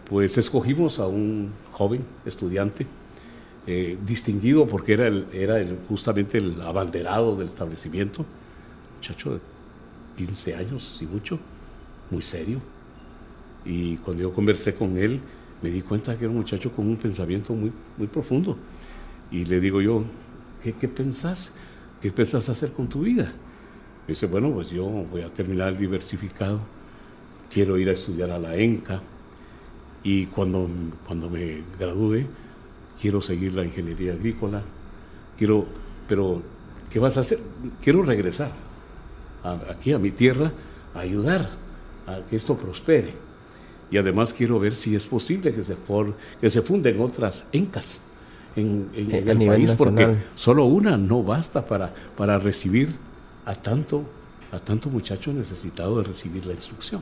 Pues 0.08 0.38
escogimos 0.38 1.00
a 1.00 1.08
un 1.08 1.50
joven 1.72 2.04
estudiante, 2.24 2.86
eh, 3.66 3.98
distinguido 4.06 4.68
porque 4.68 4.92
era, 4.92 5.08
el, 5.08 5.26
era 5.32 5.58
el, 5.58 5.76
justamente 5.88 6.38
el 6.38 6.62
abanderado 6.62 7.34
del 7.34 7.48
establecimiento, 7.48 8.24
muchacho 8.94 9.34
de 9.34 9.40
15 10.18 10.54
años, 10.54 10.98
y 11.02 11.06
mucho, 11.06 11.40
muy 12.12 12.22
serio. 12.22 12.60
Y 13.64 13.96
cuando 13.96 14.22
yo 14.22 14.32
conversé 14.32 14.72
con 14.72 14.96
él, 14.96 15.20
me 15.62 15.70
di 15.70 15.82
cuenta 15.82 16.16
que 16.16 16.26
era 16.26 16.30
un 16.30 16.36
muchacho 16.36 16.70
con 16.70 16.86
un 16.86 16.96
pensamiento 16.96 17.52
muy, 17.54 17.72
muy 17.96 18.06
profundo. 18.06 18.56
Y 19.32 19.44
le 19.44 19.58
digo 19.58 19.80
yo, 19.80 20.04
¿qué, 20.62 20.74
qué 20.74 20.86
pensás? 20.86 21.52
¿Qué 22.00 22.12
pensás 22.12 22.48
hacer 22.48 22.70
con 22.70 22.88
tu 22.88 23.00
vida? 23.00 23.32
Dice, 24.06 24.26
bueno, 24.26 24.50
pues 24.52 24.70
yo 24.70 24.84
voy 24.84 25.22
a 25.22 25.32
terminar 25.32 25.68
el 25.68 25.78
diversificado, 25.78 26.60
quiero 27.50 27.76
ir 27.78 27.88
a 27.88 27.92
estudiar 27.92 28.30
a 28.30 28.38
la 28.38 28.56
ENCA. 28.56 29.00
Y 30.02 30.26
cuando, 30.26 30.68
cuando 31.06 31.28
me 31.28 31.62
gradúe 31.78 32.26
quiero 33.00 33.20
seguir 33.20 33.54
la 33.54 33.64
ingeniería 33.64 34.12
agrícola, 34.12 34.62
quiero, 35.36 35.66
pero 36.08 36.42
¿qué 36.90 36.98
vas 36.98 37.16
a 37.16 37.20
hacer? 37.20 37.40
Quiero 37.82 38.02
regresar 38.02 38.52
aquí 39.68 39.92
a 39.92 39.98
mi 39.98 40.10
tierra 40.10 40.52
a 40.94 41.00
ayudar 41.00 41.50
a 42.06 42.20
que 42.28 42.36
esto 42.36 42.56
prospere. 42.56 43.14
Y 43.90 43.98
además 43.98 44.32
quiero 44.32 44.58
ver 44.58 44.74
si 44.74 44.96
es 44.96 45.06
posible 45.06 45.54
que 45.54 45.62
se, 45.62 45.76
for, 45.76 46.14
que 46.40 46.50
se 46.50 46.62
funden 46.62 47.00
otras 47.00 47.48
encas 47.52 48.08
en, 48.56 48.88
el 48.94 49.46
país, 49.46 49.72
porque 49.72 50.16
solo 50.34 50.64
una 50.64 50.96
no 50.96 51.22
basta 51.22 51.66
para, 51.66 51.94
para 52.16 52.38
recibir 52.38 52.94
a 53.46 53.54
tanto, 53.54 54.04
a 54.52 54.58
tanto 54.58 54.90
muchacho 54.90 55.32
necesitado 55.32 55.96
de 55.98 56.04
recibir 56.04 56.44
la 56.44 56.52
instrucción. 56.52 57.00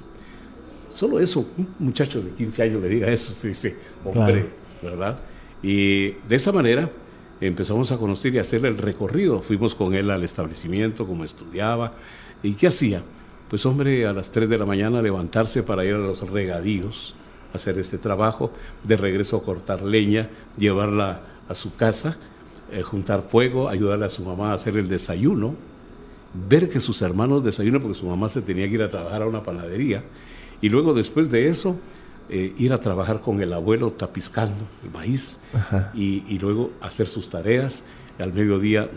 Solo 0.89 1.19
eso, 1.19 1.45
un 1.59 1.75
muchacho 1.81 2.23
de 2.23 2.31
15 2.31 2.63
años 2.63 2.83
le 2.83 2.89
diga 2.89 3.09
eso, 3.09 3.33
se 3.33 3.49
dice, 3.49 3.77
hombre, 4.05 4.51
¿verdad? 4.81 5.19
Y 5.61 6.13
de 6.29 6.37
esa 6.37 6.53
manera 6.53 6.89
empezamos 7.41 7.91
a 7.91 7.99
conocer 7.99 8.33
y 8.35 8.39
hacer 8.39 8.65
el 8.65 8.79
recorrido. 8.79 9.41
Fuimos 9.41 9.75
con 9.75 9.95
él 9.95 10.09
al 10.11 10.23
establecimiento, 10.23 11.05
como 11.05 11.25
estudiaba, 11.25 11.95
y 12.45 12.55
qué 12.55 12.69
hacía 12.69 13.03
pues 13.49 13.67
hombre, 13.67 14.07
a 14.07 14.13
las 14.13 14.31
3 14.31 14.49
de 14.49 14.59
la 14.59 14.65
mañana 14.65 15.03
levantarse 15.03 15.63
para 15.63 15.85
ir 15.85 15.95
a 15.95 15.99
los 15.99 16.29
regadíos, 16.31 17.15
hacer 17.53 17.79
este 17.79 17.99
trabajo, 17.99 18.51
de 18.83 18.97
regreso 18.97 19.37
a 19.37 19.43
cortar 19.43 19.83
leña, 19.83 20.29
llevarla 20.57 21.21
a 21.49 21.55
su 21.55 21.77
casa, 21.77 22.17
eh, 22.73 22.83
juntar 22.83 23.23
fuego, 23.23 23.69
ayudarle 23.69 24.07
a 24.07 24.09
su 24.09 24.25
mamá 24.25 24.51
a 24.51 24.55
hacer 24.55 24.77
el 24.77 24.89
desayuno, 24.89 25.55
ver 26.35 26.69
que 26.69 26.81
sus 26.81 27.01
hermanos 27.03 27.45
desayunan 27.45 27.81
porque 27.81 27.99
su 27.99 28.07
mamá 28.07 28.29
se 28.29 28.43
tenía 28.43 28.69
que 28.69 28.75
ir 28.75 28.83
a 28.83 28.91
trabajar 28.91 29.23
a 29.23 29.27
una 29.27 29.43
panadería, 29.43 30.05
y 30.61 30.69
luego 30.69 30.95
después 30.95 31.31
de 31.31 31.49
eso, 31.49 31.79
eh, 32.29 32.55
ir 32.57 32.73
a 32.73 32.79
trabajar 32.79 33.21
con 33.21 33.43
el 33.43 33.53
abuelo 33.53 33.91
tapizcando 33.91 34.67
el 34.83 34.91
maíz 34.91 35.41
y, 35.95 36.25
y, 36.27 36.39
luego 36.39 36.71
hacer 36.81 37.07
sus 37.07 37.29
tareas, 37.29 37.85
al 38.19 38.33
mediodía 38.33 38.89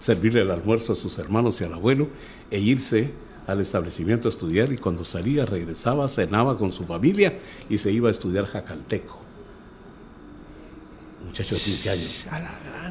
servirle 0.00 0.42
el 0.42 0.50
almuerzo 0.50 0.92
a 0.92 0.96
sus 0.96 1.18
hermanos 1.18 1.60
y 1.60 1.64
al 1.64 1.74
abuelo 1.74 2.08
e 2.50 2.58
irse 2.58 3.12
al 3.46 3.60
establecimiento 3.60 4.26
a 4.26 4.30
estudiar 4.30 4.72
y 4.72 4.76
cuando 4.76 5.04
salía 5.04 5.44
regresaba, 5.44 6.08
cenaba 6.08 6.58
con 6.58 6.72
su 6.72 6.84
familia 6.84 7.38
y 7.68 7.78
se 7.78 7.92
iba 7.92 8.08
a 8.08 8.10
estudiar 8.10 8.46
jacalteco. 8.46 9.27
Muchacho 11.28 11.54
de 11.54 11.60
15 11.60 11.90
años. 11.90 12.26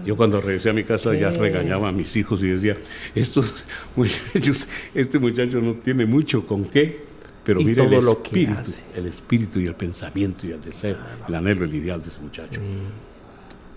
Yo 0.05 0.15
cuando 0.15 0.39
regresé 0.39 0.69
a 0.69 0.73
mi 0.73 0.83
casa 0.83 1.13
ya 1.15 1.31
regañaba 1.31 1.89
a 1.89 1.91
mis 1.91 2.15
hijos 2.15 2.43
y 2.43 2.49
decía, 2.49 2.75
estos 3.15 3.65
muchachos, 3.95 4.69
este 4.93 5.17
muchacho 5.17 5.59
no 5.59 5.73
tiene 5.73 6.05
mucho 6.05 6.45
con 6.45 6.65
qué, 6.65 7.01
pero 7.43 7.61
mire 7.61 7.83
el 7.83 7.93
espíritu, 7.93 8.71
el 8.95 9.05
espíritu 9.07 9.59
y 9.59 9.65
el 9.65 9.73
pensamiento 9.73 10.45
y 10.45 10.51
el 10.51 10.61
deseo, 10.61 10.97
el 11.27 11.33
anhelo, 11.33 11.65
el 11.65 11.73
ideal 11.73 12.01
de 12.01 12.09
ese 12.09 12.19
muchacho. 12.21 12.59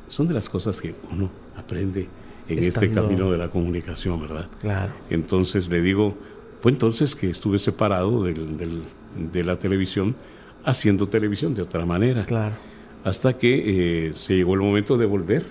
Son 0.08 0.28
de 0.28 0.34
las 0.34 0.48
cosas 0.48 0.80
que 0.80 0.94
uno 1.10 1.30
aprende 1.56 2.06
en 2.48 2.58
este 2.58 2.90
camino 2.90 3.30
de 3.30 3.38
la 3.38 3.48
comunicación, 3.48 4.20
¿verdad? 4.20 4.48
Claro. 4.60 4.92
Entonces 5.08 5.68
le 5.70 5.80
digo, 5.80 6.14
fue 6.60 6.72
entonces 6.72 7.14
que 7.14 7.30
estuve 7.30 7.58
separado 7.58 8.24
de 8.24 9.44
la 9.44 9.58
televisión, 9.58 10.16
haciendo 10.64 11.08
televisión 11.08 11.54
de 11.54 11.62
otra 11.62 11.86
manera. 11.86 12.26
Claro. 12.26 12.69
Hasta 13.04 13.36
que 13.36 14.08
eh, 14.08 14.14
se 14.14 14.36
llegó 14.36 14.54
el 14.54 14.60
momento 14.60 14.96
de 14.96 15.06
volver 15.06 15.44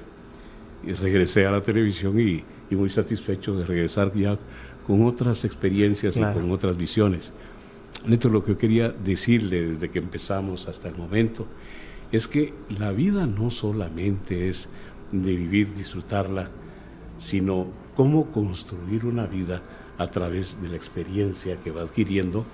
y 0.83 0.93
regresé 0.93 1.45
a 1.45 1.51
la 1.51 1.61
televisión 1.61 2.19
y, 2.19 2.43
muy 2.71 2.89
satisfecho 2.89 3.57
de 3.57 3.65
regresar 3.65 4.13
ya 4.13 4.37
con 4.85 5.03
otras 5.03 5.43
experiencias 5.43 6.17
y 6.17 6.21
con 6.21 6.51
otras 6.51 6.77
visiones. 6.77 7.33
Neto, 8.05 8.29
lo 8.29 8.43
que 8.43 8.51
yo 8.51 8.57
quería 8.59 8.89
decirle 8.89 9.69
desde 9.69 9.89
que 9.89 9.97
empezamos 9.97 10.67
hasta 10.67 10.87
el 10.87 10.95
momento 10.95 11.47
es 12.11 12.27
que 12.27 12.53
la 12.77 12.91
vida 12.91 13.25
no 13.25 13.49
solamente 13.49 14.49
es 14.49 14.69
de 15.11 15.35
vivir, 15.35 15.73
disfrutarla, 15.73 16.51
sino 17.17 17.67
cómo 17.95 18.31
construir 18.31 19.05
una 19.05 19.25
vida 19.25 19.63
a 19.97 20.07
través 20.07 20.61
de 20.61 20.69
la 20.69 20.77
experiencia 20.77 21.57
que 21.57 21.71
va 21.71 21.81
adquiriendo 21.81 22.45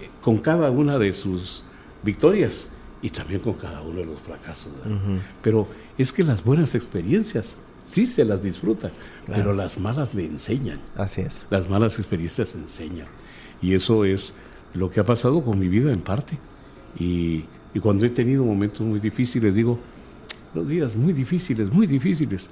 eh, 0.00 0.08
con 0.20 0.38
cada 0.38 0.70
una 0.70 0.98
de 0.98 1.12
sus 1.12 1.64
victorias 2.02 2.75
y 3.02 3.10
también 3.10 3.40
con 3.40 3.54
cada 3.54 3.82
uno 3.82 4.00
de 4.00 4.06
los 4.06 4.20
fracasos. 4.20 4.72
Pero 5.42 5.68
es 5.98 6.12
que 6.12 6.24
las 6.24 6.42
buenas 6.42 6.74
experiencias 6.74 7.58
sí 7.84 8.06
se 8.06 8.24
las 8.24 8.42
disfrutan, 8.42 8.90
pero 9.26 9.52
las 9.52 9.78
malas 9.78 10.14
le 10.14 10.26
enseñan. 10.26 10.80
Así 10.96 11.22
es. 11.22 11.46
Las 11.50 11.68
malas 11.68 11.98
experiencias 11.98 12.54
enseñan. 12.54 13.06
Y 13.62 13.74
eso 13.74 14.04
es 14.04 14.32
lo 14.74 14.90
que 14.90 15.00
ha 15.00 15.04
pasado 15.04 15.42
con 15.42 15.58
mi 15.58 15.68
vida 15.68 15.92
en 15.92 16.00
parte. 16.00 16.38
Y, 16.98 17.44
y 17.74 17.80
cuando 17.80 18.06
he 18.06 18.10
tenido 18.10 18.44
momentos 18.44 18.80
muy 18.80 19.00
difíciles, 19.00 19.54
digo, 19.54 19.78
los 20.54 20.68
días 20.68 20.96
muy 20.96 21.12
difíciles, 21.12 21.72
muy 21.72 21.86
difíciles, 21.86 22.50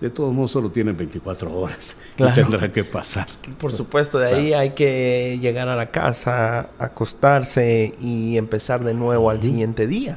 de 0.00 0.10
todos 0.10 0.34
modos 0.34 0.50
solo 0.50 0.70
tienen 0.70 0.96
24 0.96 1.52
horas 1.56 2.00
y 2.16 2.24
tendrá 2.32 2.70
que 2.70 2.84
pasar. 2.84 3.26
Por 3.58 3.72
supuesto, 3.72 4.18
de 4.18 4.34
ahí 4.34 4.52
hay 4.52 4.70
que 4.70 5.38
llegar 5.40 5.68
a 5.68 5.76
la 5.76 5.90
casa, 5.90 6.68
acostarse 6.78 7.94
y 8.00 8.36
empezar 8.36 8.84
de 8.84 8.94
nuevo 8.94 9.30
al 9.30 9.42
siguiente 9.42 9.86
día. 9.86 10.16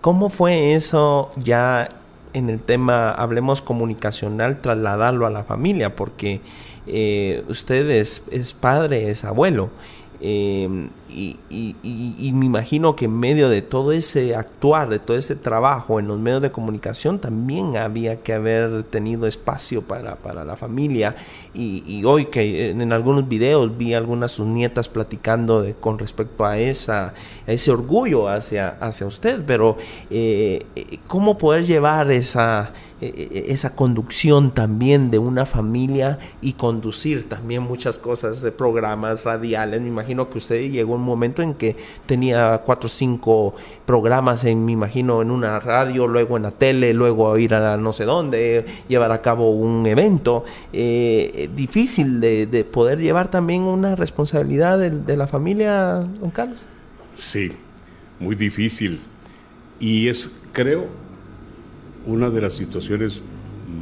¿Cómo 0.00 0.30
fue 0.30 0.74
eso 0.74 1.32
ya 1.36 1.88
en 2.34 2.50
el 2.50 2.60
tema, 2.60 3.10
hablemos 3.10 3.62
comunicacional, 3.62 4.60
trasladarlo 4.60 5.26
a 5.26 5.30
la 5.30 5.44
familia, 5.44 5.96
porque 5.96 6.40
eh, 6.86 7.42
usted 7.48 7.88
es, 7.90 8.24
es, 8.30 8.52
padre, 8.52 9.10
es 9.10 9.24
abuelo, 9.24 9.70
Em, 10.20 10.88
y, 11.18 12.32
me 12.32 12.46
imagino 12.46 12.94
que 12.94 13.06
en 13.06 13.18
medio 13.18 13.48
de 13.48 13.62
todo 13.62 13.92
ese 13.92 14.36
actuar, 14.36 14.88
de 14.88 14.98
todo 14.98 15.16
ese 15.16 15.34
trabajo 15.34 15.98
en 15.98 16.06
los 16.06 16.18
medios 16.18 16.42
de 16.42 16.52
comunicación, 16.52 17.18
también 17.18 17.76
había 17.76 18.20
que 18.22 18.34
haber 18.34 18.84
tenido 18.84 19.26
espacio 19.26 19.82
para, 19.82 20.16
para 20.16 20.44
la 20.44 20.56
familia. 20.56 21.16
Y, 21.54 22.04
hoy 22.04 22.26
que 22.26 22.70
en, 22.70 22.92
algunos 22.92 23.28
videos 23.28 23.76
vi 23.76 23.94
algunas 23.94 24.32
sus 24.32 24.46
nietas 24.46 24.88
platicando 24.88 25.62
de, 25.62 25.74
con 25.74 25.98
respecto 25.98 26.44
a, 26.44 26.58
esa, 26.58 27.14
ese 27.46 27.70
orgullo 27.70 28.28
hacia, 28.28 28.68
hacia 28.80 29.06
usted, 29.06 29.42
pero 29.44 29.76
eh, 30.10 30.64
eh, 30.76 30.98
¿cómo 31.06 31.36
poder 31.36 31.64
llevar 31.64 32.10
esa 32.10 32.72
e, 33.00 33.06
e, 33.46 33.52
esa 33.52 33.76
conducción 33.76 34.50
también 34.52 35.12
de 35.12 35.20
una 35.20 35.46
familia 35.46 36.18
y 36.42 36.54
conducir 36.54 37.28
también 37.28 37.62
muchas 37.62 37.96
cosas 37.96 38.42
de 38.42 38.50
programas 38.50 39.22
radiales. 39.22 39.80
Me 39.80 39.86
imagino 39.86 40.28
que 40.28 40.38
usted 40.38 40.68
llegó 40.68 40.94
un 40.94 41.02
momento 41.08 41.42
en 41.42 41.54
que 41.54 41.76
tenía 42.06 42.62
cuatro 42.64 42.86
o 42.86 42.90
cinco 42.90 43.54
programas, 43.84 44.44
en, 44.44 44.64
me 44.64 44.72
imagino, 44.72 45.22
en 45.22 45.30
una 45.30 45.58
radio, 45.60 46.06
luego 46.06 46.36
en 46.36 46.44
la 46.44 46.50
tele, 46.50 46.94
luego 46.94 47.36
ir 47.38 47.54
a 47.54 47.76
no 47.76 47.92
sé 47.92 48.04
dónde, 48.04 48.64
llevar 48.88 49.12
a 49.12 49.22
cabo 49.22 49.50
un 49.50 49.86
evento. 49.86 50.44
Eh, 50.72 51.50
difícil 51.54 52.20
de, 52.20 52.66
poder 52.70 52.98
llevar 52.98 53.30
también 53.30 53.62
una 53.62 53.96
responsabilidad 53.96 54.78
de, 54.78 54.90
de 54.90 55.16
la 55.16 55.26
familia, 55.26 56.04
don 56.20 56.30
Carlos. 56.30 56.62
Sí, 57.14 57.52
muy 58.20 58.36
difícil. 58.36 59.00
Y 59.80 60.08
es, 60.08 60.30
creo, 60.52 60.86
una 62.06 62.30
de 62.30 62.40
las 62.40 62.54
situaciones 62.54 63.22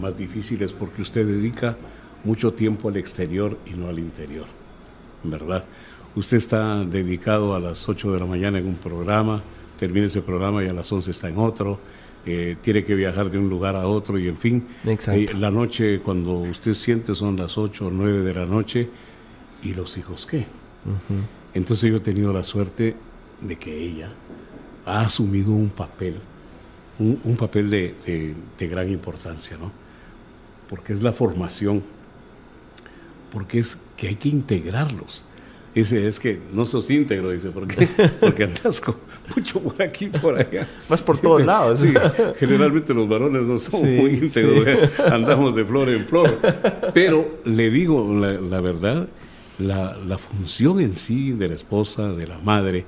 más 0.00 0.16
difíciles 0.16 0.72
porque 0.72 1.02
usted 1.02 1.26
dedica 1.26 1.76
mucho 2.24 2.52
tiempo 2.52 2.88
al 2.88 2.96
exterior 2.96 3.56
y 3.66 3.70
no 3.70 3.88
al 3.88 3.98
interior, 3.98 4.46
¿verdad? 5.22 5.64
Usted 6.16 6.38
está 6.38 6.84
dedicado 6.84 7.54
a 7.54 7.60
las 7.60 7.88
8 7.88 8.12
de 8.12 8.18
la 8.18 8.26
mañana 8.26 8.58
en 8.58 8.66
un 8.66 8.74
programa, 8.74 9.42
termina 9.78 10.06
ese 10.06 10.22
programa 10.22 10.64
y 10.64 10.68
a 10.68 10.72
las 10.72 10.90
11 10.90 11.10
está 11.10 11.28
en 11.28 11.38
otro, 11.38 11.78
eh, 12.24 12.56
tiene 12.60 12.82
que 12.82 12.94
viajar 12.94 13.30
de 13.30 13.38
un 13.38 13.48
lugar 13.48 13.76
a 13.76 13.86
otro 13.86 14.18
y 14.18 14.26
en 14.26 14.36
fin, 14.36 14.66
eh, 14.84 15.28
la 15.38 15.50
noche 15.50 16.00
cuando 16.00 16.32
usted 16.38 16.74
siente 16.74 17.14
son 17.14 17.36
las 17.36 17.56
8 17.56 17.86
o 17.86 17.90
9 17.90 18.22
de 18.22 18.34
la 18.34 18.46
noche 18.46 18.88
y 19.62 19.74
los 19.74 19.96
hijos 19.96 20.26
qué. 20.26 20.46
Entonces 21.54 21.90
yo 21.90 21.98
he 21.98 22.00
tenido 22.00 22.32
la 22.32 22.42
suerte 22.42 22.96
de 23.40 23.56
que 23.56 23.78
ella 23.78 24.10
ha 24.84 25.02
asumido 25.02 25.52
un 25.52 25.68
papel 25.68 26.16
un, 26.98 27.36
papel 27.36 27.70
de, 27.70 28.34
gran 28.58 28.90
importancia, 28.90 29.56
¿no? 29.58 29.70
Porque 30.68 30.92
es 30.92 31.02
la 31.02 31.12
formación, 31.12 31.82
porque 33.32 33.58
es 33.58 33.80
que 33.96 34.08
hay 34.08 34.16
que 34.16 34.28
integrarlos. 34.28 35.24
Dice, 35.76 36.08
es 36.08 36.18
que 36.18 36.40
no 36.54 36.64
sos 36.64 36.90
íntegro, 36.90 37.30
dice, 37.30 37.50
porque, 37.50 37.86
porque 38.18 38.44
andas 38.44 38.82
mucho 39.36 39.60
por 39.60 39.82
aquí 39.82 40.06
por 40.06 40.38
allá. 40.38 40.66
Vas 40.88 41.02
por 41.02 41.20
todos 41.20 41.44
lados. 41.44 41.80
Sí, 41.80 41.92
generalmente 42.38 42.94
los 42.94 43.06
varones 43.06 43.42
no 43.42 43.58
son 43.58 43.82
muy 43.94 44.12
íntegros, 44.12 44.98
andamos 45.12 45.54
de 45.54 45.66
flor 45.66 45.90
en 45.90 46.06
flor. 46.06 46.38
Pero 46.94 47.40
le 47.44 47.68
digo 47.68 48.10
la, 48.18 48.60
verdad, 48.62 49.06
la, 49.58 49.94
la, 49.98 50.16
función 50.16 50.80
en 50.80 50.92
sí 50.92 51.32
de 51.32 51.48
la 51.48 51.54
esposa, 51.54 52.08
de 52.08 52.26
la 52.26 52.38
madre, 52.38 52.86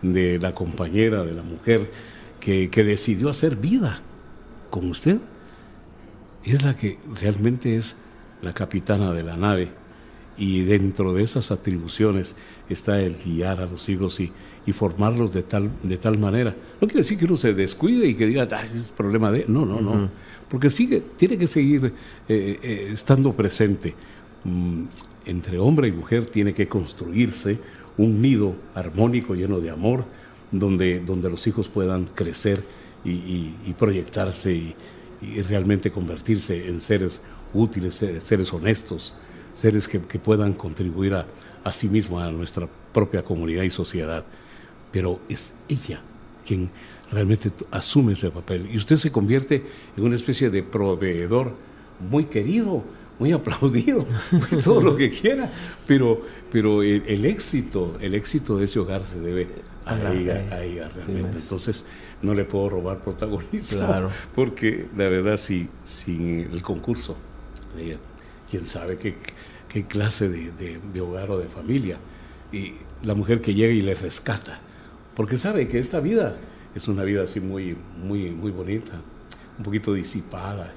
de 0.00 0.38
la 0.38 0.54
compañera, 0.54 1.22
de 1.24 1.34
la 1.34 1.42
mujer, 1.42 1.90
que, 2.40 2.70
decidió 2.82 3.28
hacer 3.28 3.56
vida 3.56 4.00
con 4.70 4.88
usted, 4.88 5.18
es 6.42 6.62
la 6.62 6.74
que 6.74 6.98
realmente 7.20 7.76
es 7.76 7.96
la 8.40 8.54
capitana 8.54 9.12
de 9.12 9.22
la 9.22 9.36
nave. 9.36 9.72
Y 10.40 10.62
dentro 10.62 11.12
de 11.12 11.22
esas 11.22 11.50
atribuciones 11.50 12.34
está 12.70 12.98
el 12.98 13.16
guiar 13.22 13.60
a 13.60 13.66
los 13.66 13.88
hijos 13.90 14.18
y, 14.20 14.32
formarlos 14.72 15.34
de 15.34 15.42
tal, 15.42 15.68
de 15.82 15.98
tal 15.98 16.16
manera. 16.16 16.54
No 16.80 16.86
quiere 16.86 17.02
decir 17.02 17.18
que 17.18 17.24
uno 17.24 17.36
se 17.36 17.52
descuide 17.52 18.06
y 18.06 18.14
que 18.14 18.24
diga, 18.24 18.48
ah, 18.52 18.64
es 18.64 18.88
problema 18.96 19.32
de... 19.32 19.44
No, 19.48 19.66
no, 19.66 19.80
no. 19.80 20.08
Porque 20.48 20.70
sigue, 20.70 21.02
tiene 21.16 21.36
que 21.36 21.48
seguir 21.48 21.92
eh, 22.28 22.58
eh, 22.62 22.90
estando 22.92 23.32
presente. 23.32 23.94
Mm, 24.44 24.84
entre 25.26 25.58
hombre 25.58 25.88
y 25.88 25.92
mujer 25.92 26.26
tiene 26.26 26.54
que 26.54 26.68
construirse 26.68 27.58
un 27.98 28.22
nido 28.22 28.54
armónico 28.74 29.34
lleno 29.34 29.60
de 29.60 29.70
amor, 29.70 30.04
donde, 30.50 31.00
donde 31.00 31.28
los 31.28 31.46
hijos 31.46 31.68
puedan 31.68 32.06
crecer 32.06 32.64
y, 33.04 33.50
proyectarse 33.78 34.52
y, 34.52 34.74
realmente 35.42 35.90
convertirse 35.90 36.68
en 36.68 36.80
seres 36.80 37.20
útiles, 37.52 38.02
seres 38.20 38.52
honestos, 38.54 39.14
seres 39.54 39.88
que, 39.88 39.98
puedan 40.00 40.52
contribuir 40.52 41.14
a, 41.14 41.26
a 41.64 41.72
sí 41.72 41.88
mismo, 41.88 42.20
a 42.20 42.30
nuestra 42.30 42.68
propia 42.92 43.22
comunidad 43.22 43.62
y 43.62 43.70
sociedad. 43.70 44.24
Pero 44.92 45.20
es 45.28 45.54
ella 45.68 46.00
quien 46.46 46.70
realmente 47.10 47.50
asume 47.70 48.14
ese 48.14 48.30
papel. 48.30 48.68
Y 48.72 48.76
usted 48.76 48.96
se 48.96 49.10
convierte 49.10 49.62
en 49.96 50.04
una 50.04 50.14
especie 50.14 50.50
de 50.50 50.62
proveedor 50.62 51.52
muy 52.08 52.24
querido, 52.24 52.82
muy 53.18 53.32
aplaudido, 53.40 54.06
todo 54.64 54.80
lo 54.80 54.96
que 54.96 55.10
quiera, 55.10 55.50
pero, 55.86 56.22
pero 56.50 56.82
el, 56.82 57.24
éxito, 57.24 57.94
el 58.00 58.14
éxito 58.14 58.56
de 58.56 58.64
ese 58.64 58.78
hogar 58.78 59.06
se 59.06 59.20
debe 59.20 59.48
a, 59.84 59.96
ella, 60.62 60.88
realmente. 60.88 61.38
Entonces 61.38 61.84
no 62.22 62.34
le 62.34 62.44
puedo 62.44 62.70
robar 62.70 62.98
protagonismo, 62.98 64.08
porque 64.34 64.86
la 64.96 65.08
verdad 65.08 65.36
si 65.36 65.68
sin 65.84 66.40
el 66.52 66.62
concurso, 66.62 67.16
quién 68.50 68.66
sabe 68.66 68.98
qué, 68.98 69.16
qué 69.68 69.86
clase 69.86 70.28
de, 70.28 70.80
de, 70.92 71.00
hogar 71.00 71.30
o 71.30 71.38
de 71.38 71.48
familia, 71.48 71.98
y 72.52 72.74
la 73.02 73.14
mujer 73.14 73.40
que 73.40 73.54
llega 73.54 73.72
y 73.72 73.80
le 73.80 73.94
rescata, 73.94 74.60
porque 75.14 75.36
sabe 75.36 75.68
que 75.68 75.78
esta 75.78 76.00
vida 76.00 76.36
es 76.74 76.88
una 76.88 77.04
vida 77.04 77.22
así 77.22 77.40
muy, 77.40 77.76
muy, 78.02 78.30
muy 78.30 78.50
bonita 78.50 79.00
un 79.58 79.64
poquito 79.64 79.92
disipada. 79.92 80.72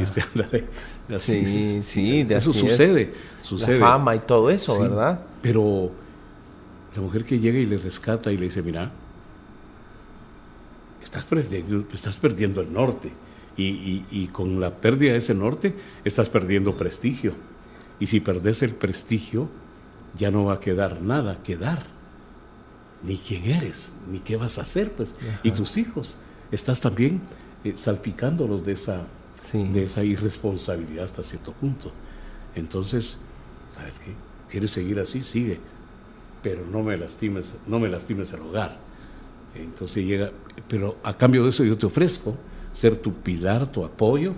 Este, 0.00 0.22
así, 1.14 1.44
sí, 1.46 1.82
sí, 1.82 2.22
de 2.22 2.36
eso 2.36 2.52
sucede, 2.52 3.12
sucede. 3.42 3.80
La 3.80 3.86
fama 3.86 4.14
y 4.14 4.20
todo 4.20 4.50
eso, 4.50 4.80
¿verdad? 4.80 5.20
Pero 5.42 5.90
la 6.94 7.02
mujer 7.02 7.24
que 7.24 7.40
llega 7.40 7.58
y 7.58 7.66
le 7.66 7.76
rescata 7.76 8.30
y 8.30 8.36
le 8.36 8.44
dice, 8.44 8.62
mira, 8.62 8.92
estás 11.02 11.24
perdiendo, 11.26 11.84
estás 11.92 12.16
perdiendo 12.16 12.60
el 12.60 12.72
norte. 12.72 13.10
Y, 13.56 14.04
y, 14.10 14.28
con 14.28 14.58
la 14.58 14.76
pérdida 14.76 15.12
de 15.12 15.18
ese 15.18 15.34
norte 15.34 15.74
estás 16.04 16.30
perdiendo 16.30 16.76
prestigio. 16.76 17.34
Y 17.98 18.06
si 18.06 18.20
perdes 18.20 18.62
el 18.62 18.70
prestigio, 18.70 19.48
ya 20.16 20.30
no 20.30 20.46
va 20.46 20.54
a 20.54 20.60
quedar 20.60 21.02
nada 21.02 21.42
que 21.42 21.56
dar. 21.56 21.82
Ni 23.02 23.16
quién 23.16 23.44
eres, 23.44 23.92
ni 24.10 24.20
qué 24.20 24.36
vas 24.36 24.58
a 24.58 24.62
hacer, 24.62 24.92
pues. 24.92 25.14
Y 25.42 25.50
tus 25.50 25.76
hijos. 25.76 26.16
Estás 26.50 26.80
también 26.80 27.20
eh, 27.64 27.74
salpicándolos 27.76 28.64
de 28.64 28.72
esa, 28.72 29.02
de 29.52 29.84
esa 29.84 30.02
irresponsabilidad 30.04 31.04
hasta 31.04 31.22
cierto 31.22 31.52
punto. 31.52 31.92
Entonces, 32.54 33.18
¿sabes 33.74 33.98
qué? 33.98 34.14
¿Quieres 34.50 34.70
seguir 34.70 34.98
así? 34.98 35.22
Sigue, 35.22 35.60
pero 36.42 36.66
no 36.66 36.82
me 36.82 36.96
lastimes, 36.96 37.54
no 37.66 37.78
me 37.78 37.88
lastimes 37.88 38.32
el 38.32 38.40
hogar. 38.40 38.78
Entonces 39.54 40.04
llega, 40.04 40.30
pero 40.68 40.96
a 41.02 41.16
cambio 41.16 41.44
de 41.44 41.50
eso 41.50 41.64
yo 41.64 41.76
te 41.76 41.86
ofrezco 41.86 42.36
ser 42.72 42.96
tu 42.96 43.14
pilar, 43.14 43.70
tu 43.70 43.84
apoyo, 43.84 44.34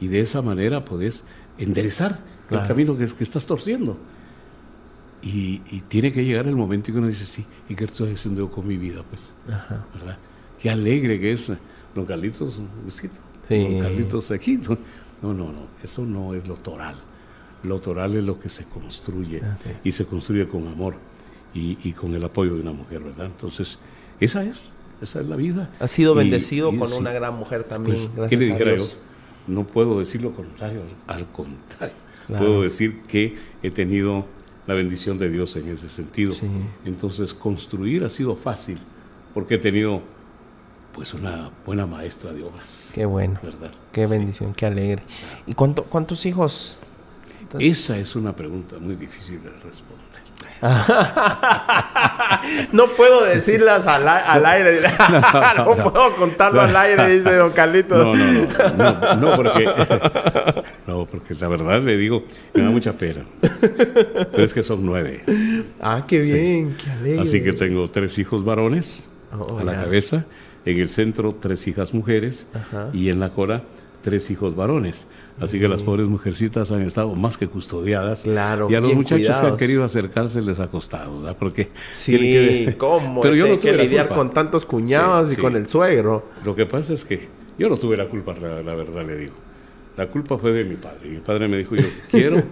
y 0.00 0.08
de 0.08 0.20
esa 0.20 0.42
manera 0.42 0.84
puedes 0.84 1.24
enderezar 1.58 2.20
el 2.50 2.62
camino 2.62 2.96
que, 2.96 3.06
que 3.06 3.24
estás 3.24 3.46
torciendo. 3.46 3.96
Y, 5.22 5.58
tiene 5.88 6.10
que 6.10 6.24
llegar 6.24 6.48
el 6.48 6.56
momento 6.56 6.88
en 6.88 6.94
que 6.94 6.98
uno 6.98 7.08
dice, 7.08 7.26
sí, 7.26 7.46
¿y 7.68 7.76
qué 7.76 7.84
estoy 7.84 8.12
haciendo 8.12 8.50
con 8.50 8.66
mi 8.66 8.76
vida? 8.76 9.04
Pues, 9.08 9.32
¿verdad? 9.46 10.18
Qué 10.58 10.68
alegre 10.68 11.20
que 11.20 11.32
es 11.32 11.52
Don 11.94 12.04
Carlitos, 12.04 12.62
Luisito. 12.82 13.14
Don 13.48 13.80
Carlitos 13.80 14.30
aquí. 14.32 14.58
No, 15.22 15.32
no, 15.32 15.52
no. 15.52 15.66
Eso 15.82 16.04
no 16.04 16.34
es 16.34 16.48
lo 16.48 16.56
toral. 16.56 16.96
Lo 17.62 17.78
toral 17.78 18.16
es 18.16 18.24
lo 18.24 18.40
que 18.40 18.48
se 18.48 18.64
construye 18.64 19.40
ah, 19.44 19.56
y 19.84 19.92
se 19.92 20.04
construye 20.06 20.48
con 20.48 20.66
amor 20.66 20.96
y, 21.54 21.92
con 21.92 22.12
el 22.14 22.24
apoyo 22.24 22.54
de 22.54 22.62
una 22.62 22.72
mujer, 22.72 23.00
¿verdad? 23.00 23.26
Entonces, 23.26 23.78
esa 24.18 24.42
es, 24.42 24.72
esa 25.02 25.20
es 25.20 25.26
la 25.26 25.36
vida. 25.36 25.70
Ha 25.80 25.88
sido 25.88 26.14
bendecido 26.14 26.70
con 26.76 26.92
una 26.92 27.12
gran 27.12 27.34
mujer 27.34 27.64
también. 27.64 27.96
Pues, 28.14 28.28
¿Qué 28.30 28.36
le 28.36 28.46
dijera 28.46 28.76
yo? 28.76 28.84
No 29.46 29.66
puedo 29.66 29.98
decir 29.98 30.22
lo 30.22 30.32
contrario, 30.32 30.82
al 31.06 31.26
contrario. 31.26 31.96
Puedo 32.28 32.62
decir 32.62 33.02
que 33.02 33.36
he 33.62 33.70
tenido 33.70 34.24
la 34.66 34.74
bendición 34.74 35.18
de 35.18 35.28
Dios 35.28 35.56
en 35.56 35.68
ese 35.68 35.88
sentido. 35.88 36.32
Entonces, 36.84 37.34
construir 37.34 38.04
ha 38.04 38.08
sido 38.08 38.36
fácil 38.36 38.78
porque 39.34 39.56
he 39.56 39.58
tenido 39.58 40.02
pues 40.94 41.14
una 41.14 41.50
buena 41.66 41.86
maestra 41.86 42.32
de 42.32 42.44
obras. 42.44 42.92
Qué 42.94 43.04
bueno. 43.04 43.40
¿Verdad? 43.42 43.72
Qué 43.92 44.06
bendición, 44.06 44.54
qué 44.54 44.66
alegre. 44.66 45.02
¿Y 45.46 45.54
cuánto, 45.54 45.84
cuántos 45.84 46.24
hijos? 46.26 46.76
Esa 47.58 47.98
es 47.98 48.14
una 48.14 48.34
pregunta 48.34 48.78
muy 48.78 48.94
difícil 48.94 49.42
de 49.42 49.50
responder. 49.50 49.91
no 52.72 52.86
puedo 52.96 53.24
decirlas 53.24 53.88
al, 53.88 54.06
aire. 54.46 54.78
no, 55.56 55.74
puedo 55.74 56.14
contarlo 56.16 56.60
al 56.60 56.76
aire, 56.76 57.08
dice 57.08 57.34
don 57.34 57.50
Carlitos. 57.50 57.98
No, 57.98 58.14
no, 58.76 58.76
no. 58.76 59.16
No, 59.16 59.34
porque, 59.36 59.64
no, 60.86 61.06
porque 61.06 61.34
la 61.34 61.48
verdad 61.48 61.82
le 61.82 61.96
digo, 61.96 62.22
me 62.54 62.62
da 62.62 62.70
mucha 62.70 62.92
pena. 62.92 63.24
Pero 63.60 64.44
es 64.44 64.54
que 64.54 64.62
son 64.62 64.86
nueve. 64.86 65.24
Ah, 65.80 66.04
qué 66.06 66.20
bien, 66.20 66.76
qué 66.76 66.90
alegre. 66.90 67.22
Así 67.22 67.42
que 67.42 67.52
tengo 67.52 67.90
tres 67.90 68.16
hijos 68.18 68.44
varones 68.44 69.10
oh, 69.36 69.58
a 69.58 69.64
la 69.64 69.74
cabeza. 69.74 70.26
En 70.64 70.78
el 70.78 70.88
centro, 70.88 71.34
tres 71.40 71.66
hijas 71.66 71.92
mujeres. 71.92 72.46
Y 72.92 73.08
en 73.08 73.18
la 73.18 73.30
cola, 73.30 73.64
tres 74.02 74.30
hijos 74.30 74.54
varones. 74.54 75.08
Así 75.42 75.58
que 75.58 75.66
las 75.68 75.82
pobres 75.82 76.06
mujercitas 76.06 76.70
han 76.70 76.82
estado 76.82 77.14
más 77.16 77.36
que 77.36 77.48
custodiadas. 77.48 78.22
Claro. 78.22 78.70
Y 78.70 78.74
a 78.76 78.80
los 78.80 78.94
muchachos 78.94 79.36
que 79.36 79.46
han 79.46 79.56
querido 79.56 79.82
acercarse 79.82 80.40
les 80.40 80.60
ha 80.60 80.68
costado, 80.68 81.20
¿verdad? 81.20 81.36
Porque. 81.38 81.70
Sí, 81.92 82.68
¿cómo? 82.78 83.20
Pero 83.20 83.34
yo 83.34 83.48
no 83.48 83.58
que 83.58 83.72
lidiar 83.72 84.08
con 84.08 84.30
tantos 84.30 84.64
cuñados 84.64 85.32
y 85.32 85.36
con 85.36 85.56
el 85.56 85.68
suegro. 85.68 86.26
Lo 86.44 86.54
que 86.54 86.66
pasa 86.66 86.94
es 86.94 87.04
que 87.04 87.28
yo 87.58 87.68
no 87.68 87.76
tuve 87.76 87.96
la 87.96 88.06
culpa, 88.06 88.34
la 88.34 88.74
verdad 88.74 89.04
le 89.04 89.16
digo. 89.16 89.34
La 89.96 90.06
culpa 90.06 90.38
fue 90.38 90.52
de 90.52 90.64
mi 90.64 90.76
padre. 90.76 91.00
Mi 91.08 91.18
padre 91.18 91.48
me 91.48 91.58
dijo, 91.58 91.76
yo 91.76 91.84
quiero 92.10 92.42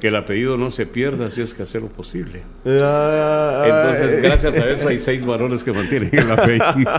que 0.00 0.08
el 0.08 0.16
apellido 0.16 0.56
no 0.56 0.70
se 0.70 0.86
pierda 0.86 1.30
si 1.30 1.40
es 1.40 1.52
que 1.52 1.64
hacer 1.64 1.82
lo 1.82 1.88
posible. 1.88 2.42
Entonces, 2.64 4.22
gracias 4.22 4.56
a 4.56 4.70
eso 4.70 4.88
hay 4.88 4.98
seis 4.98 5.26
varones 5.26 5.64
que 5.64 5.72
mantienen 5.72 6.10
el 6.12 6.30
apellido. 6.30 6.90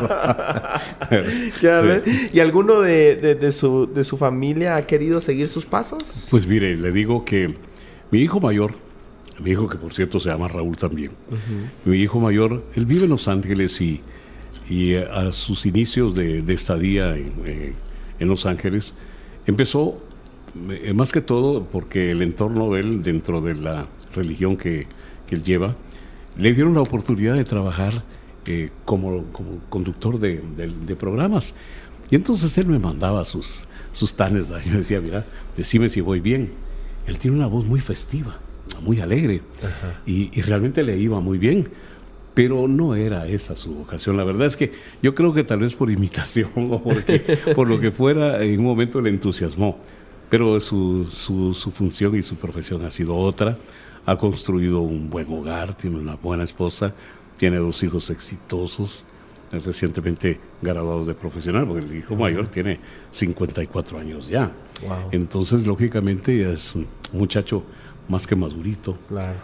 ¿Y 2.33 2.39
alguno 2.41 2.81
de, 2.81 3.51
su, 3.53 3.89
de 3.93 4.03
su 4.03 4.17
familia 4.17 4.75
ha 4.75 4.85
querido 4.85 5.21
seguir 5.21 5.47
sus 5.47 5.65
pasos? 5.65 6.27
Pues 6.29 6.45
mire, 6.45 6.75
le 6.75 6.91
digo 6.91 7.23
que 7.23 7.55
mi 8.11 8.19
hijo 8.19 8.41
mayor, 8.41 8.73
mi 9.39 9.51
hijo 9.51 9.69
que 9.69 9.77
por 9.77 9.93
cierto 9.93 10.19
se 10.19 10.29
llama 10.29 10.49
Raúl 10.49 10.75
también, 10.75 11.11
mi 11.85 11.97
hijo 11.97 12.19
mayor, 12.19 12.63
él 12.75 12.85
vive 12.85 13.05
en 13.05 13.09
Los 13.09 13.29
Ángeles 13.29 13.79
y, 13.79 14.01
y 14.69 14.95
a 14.95 15.31
sus 15.31 15.65
inicios 15.65 16.13
de, 16.13 16.43
estadía 16.53 17.15
en, 17.15 17.33
eh, 17.45 17.73
en 18.19 18.27
Los 18.27 18.45
Ángeles, 18.45 18.93
Empezó 19.47 19.97
eh, 20.69 20.93
más 20.93 21.11
que 21.11 21.21
todo 21.21 21.63
porque 21.63 22.11
el 22.11 22.21
entorno 22.21 22.71
de 22.71 22.81
él, 22.81 23.01
dentro 23.01 23.41
de 23.41 23.55
la 23.55 23.87
religión 24.13 24.57
que, 24.57 24.87
él 25.29 25.43
lleva, 25.43 25.75
le 26.37 26.53
dieron 26.53 26.73
la 26.73 26.81
oportunidad 26.81 27.35
de 27.35 27.43
trabajar 27.43 28.03
eh, 28.45 28.69
como, 28.85 29.25
conductor 29.69 30.19
de, 30.19 30.95
programas. 30.99 31.53
Y 32.09 32.15
entonces 32.15 32.57
él 32.57 32.67
me 32.67 32.79
mandaba 32.79 33.25
sus, 33.25 33.67
sus 33.91 34.13
tanes, 34.15 34.51
y 34.65 34.69
me 34.69 34.77
decía, 34.77 35.01
mira, 35.01 35.25
decime 35.55 35.89
si 35.89 36.01
voy 36.01 36.19
bien. 36.19 36.51
Él 37.07 37.17
tiene 37.17 37.37
una 37.37 37.47
voz 37.47 37.65
muy 37.65 37.79
festiva, 37.79 38.37
muy 38.81 38.99
alegre, 38.99 39.41
y, 40.05 40.37
y, 40.37 40.41
realmente 40.41 40.83
le 40.83 40.97
iba 40.97 41.21
muy 41.21 41.37
bien 41.37 41.69
pero 42.37 42.67
no 42.67 42.93
era 42.93 43.25
esa 43.25 43.55
su 43.55 43.73
vocación. 43.73 44.15
La 44.15 44.23
verdad 44.23 44.45
es 44.45 44.55
que 44.55 44.71
yo 45.01 45.15
creo 45.15 45.33
que 45.33 45.43
tal 45.43 45.57
vez 45.57 45.73
por 45.73 45.89
imitación 45.99 46.51
o 46.55 46.83
porque, 46.83 47.19
por 47.55 47.67
lo 47.67 47.79
que 47.79 47.89
fuera, 47.89 48.43
en 48.43 48.59
un 48.59 48.65
momento 48.65 49.01
le 49.01 49.09
entusiasmó, 49.09 49.79
pero 50.29 50.59
su, 50.59 51.07
su, 51.09 51.55
su, 51.55 51.71
función 51.71 52.15
y 52.15 52.21
su 52.21 52.35
profesión 52.35 52.85
ha 52.85 52.91
sido 52.91 53.15
otra. 53.15 53.57
Ha 54.05 54.17
construido 54.17 54.81
un 54.81 55.09
buen 55.09 55.33
hogar, 55.33 55.73
tiene 55.73 55.97
una 55.97 56.13
buena 56.13 56.43
esposa, 56.43 56.93
tiene 57.37 57.57
dos 57.57 57.81
hijos 57.81 58.11
exitosos, 58.11 59.07
recientemente 59.51 60.39
graduados 60.61 61.07
de 61.07 61.15
profesional, 61.15 61.65
porque 61.65 61.85
el 61.87 61.97
hijo 61.97 62.15
mayor 62.15 62.47
tiene 62.49 62.79
54 63.09 63.97
años 63.97 64.27
ya. 64.27 64.51
Entonces, 65.11 65.65
lógicamente, 65.65 66.53
es 66.53 66.75
un 66.75 66.85
muchacho 67.13 67.63
más 68.07 68.27
que 68.27 68.35
madurito. 68.35 68.95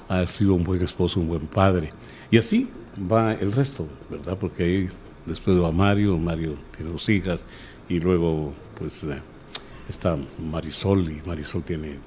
Ha 0.07 0.27
sido 0.27 0.53
un 0.53 0.63
buen 0.63 0.83
esposo, 0.83 1.19
un 1.19 1.27
buen 1.27 1.47
padre. 1.47 1.89
Y 2.29 2.37
así 2.37 2.69
va 2.97 3.33
el 3.33 3.51
resto, 3.51 3.87
¿verdad? 4.09 4.37
Porque 4.39 4.63
ahí 4.63 4.87
después 5.25 5.57
va 5.59 5.71
Mario, 5.71 6.17
Mario 6.17 6.55
tiene 6.75 6.91
dos 6.91 7.07
hijas 7.09 7.45
y 7.89 7.99
luego 7.99 8.53
pues 8.77 9.03
eh, 9.03 9.19
está 9.89 10.17
Marisol 10.39 11.09
y 11.11 11.21
Marisol 11.25 11.63
tiene 11.63 11.97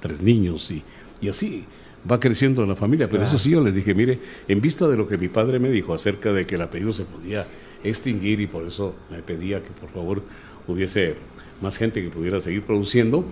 tres 0.00 0.20
niños 0.20 0.70
y, 0.70 0.82
y 1.20 1.28
así 1.28 1.64
va 2.10 2.18
creciendo 2.18 2.64
la 2.66 2.76
familia. 2.76 3.08
Pero 3.08 3.22
eso 3.22 3.38
sí, 3.38 3.50
yo 3.50 3.62
les 3.62 3.74
dije, 3.74 3.94
mire, 3.94 4.18
en 4.48 4.60
vista 4.60 4.88
de 4.88 4.96
lo 4.96 5.06
que 5.06 5.18
mi 5.18 5.28
padre 5.28 5.58
me 5.58 5.70
dijo 5.70 5.94
acerca 5.94 6.32
de 6.32 6.46
que 6.46 6.56
el 6.56 6.62
apellido 6.62 6.92
se 6.92 7.04
podía 7.04 7.46
extinguir 7.84 8.40
y 8.40 8.46
por 8.46 8.64
eso 8.64 8.94
me 9.10 9.22
pedía 9.22 9.62
que 9.62 9.70
por 9.70 9.90
favor 9.90 10.22
hubiese 10.66 11.16
más 11.60 11.76
gente 11.76 12.02
que 12.02 12.10
pudiera 12.10 12.40
seguir 12.40 12.62
produciendo, 12.62 13.24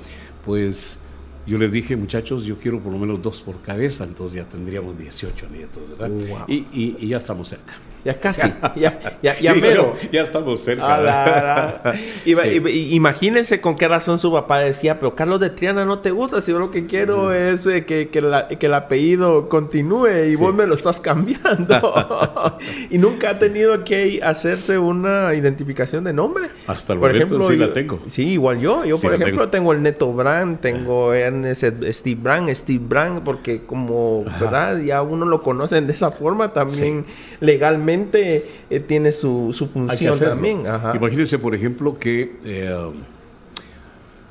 pues 0.45 0.99
yo 1.47 1.59
les 1.59 1.73
dije, 1.73 1.97
muchachos, 1.97 2.45
yo 2.45 2.59
quiero 2.59 2.81
por 2.81 2.93
lo 2.93 2.99
menos 2.99 3.23
dos 3.23 3.41
por 3.41 3.61
cabeza, 3.63 4.05
entonces 4.05 4.37
ya 4.37 4.49
tendríamos 4.49 4.99
18 4.99 5.49
nietos, 5.49 5.83
¿verdad? 5.91 6.11
Y, 6.47 6.67
y, 6.73 7.09
ya 7.09 7.17
estamos 7.17 7.49
cerca. 7.49 7.75
Ya 8.05 8.15
casi, 8.21 8.43
ya, 8.77 9.19
ya, 9.23 9.39
ya, 9.39 9.55
pero, 9.61 9.95
ya 10.11 10.23
estamos 10.23 10.61
cerca. 10.61 11.93
Imagínense 12.25 13.61
con 13.61 13.77
qué 13.77 13.89
razón 13.89 14.19
su 14.19 14.33
papá 14.33 14.61
decía, 14.61 14.99
pero 14.99 15.15
Carlos 15.15 15.39
de 15.41 15.51
Triana 15.51 15.85
no 15.85 15.99
te 15.99 16.11
gusta, 16.11 16.41
si 16.41 16.51
yo 16.51 16.59
lo 16.59 16.71
que 16.71 16.87
quiero 16.87 17.33
es 17.33 17.67
eh, 17.67 17.85
que, 17.85 18.09
que, 18.09 18.67
el 18.67 18.75
apellido 18.75 19.49
continúe 19.49 20.31
y 20.31 20.37
vos 20.37 20.55
me 20.55 20.67
lo 20.67 20.75
estás 20.75 21.01
cambiando. 21.01 22.59
y 22.91 22.97
nunca 22.97 23.31
ha 23.31 23.39
tenido 23.39 23.85
que 23.85 24.21
hacerse 24.23 24.79
una 24.79 25.35
identificación 25.35 26.05
de 26.05 26.15
nombre. 26.15 26.49
Hasta 26.67 26.95
el 26.95 27.01
por 27.01 27.15
ejemplo, 27.15 27.47
sí 27.47 27.57
la 27.57 27.73
tengo. 27.73 28.01
Sí, 28.09 28.29
igual 28.31 28.61
yo. 28.61 28.85
Yo, 28.85 28.99
por 28.99 29.15
ejemplo, 29.15 29.49
tengo. 29.49 29.73
el 29.73 29.83
Neto 29.83 30.13
Brand, 30.13 30.59
tengo 30.61 31.13
ese 31.13 31.93
Steve 31.93 32.21
Brand, 32.21 32.49
Steve 32.51 32.83
Brand, 32.83 33.23
porque 33.23 33.63
como, 33.65 34.25
¿verdad? 34.41 34.79
Ya 34.79 35.03
uno 35.03 35.27
lo 35.27 35.43
conocen 35.43 35.87
de 35.87 35.93
esa 35.93 36.11
forma 36.11 36.53
también 36.53 37.05
legalmente 37.41 37.90
eh, 37.93 38.81
tiene 38.81 39.13
su, 39.13 39.53
función 39.73 40.19
también. 40.19 40.63
Imagínense, 40.95 41.39
por 41.39 41.55
ejemplo, 41.55 41.99
que 41.99 42.37
eh, 42.45 42.93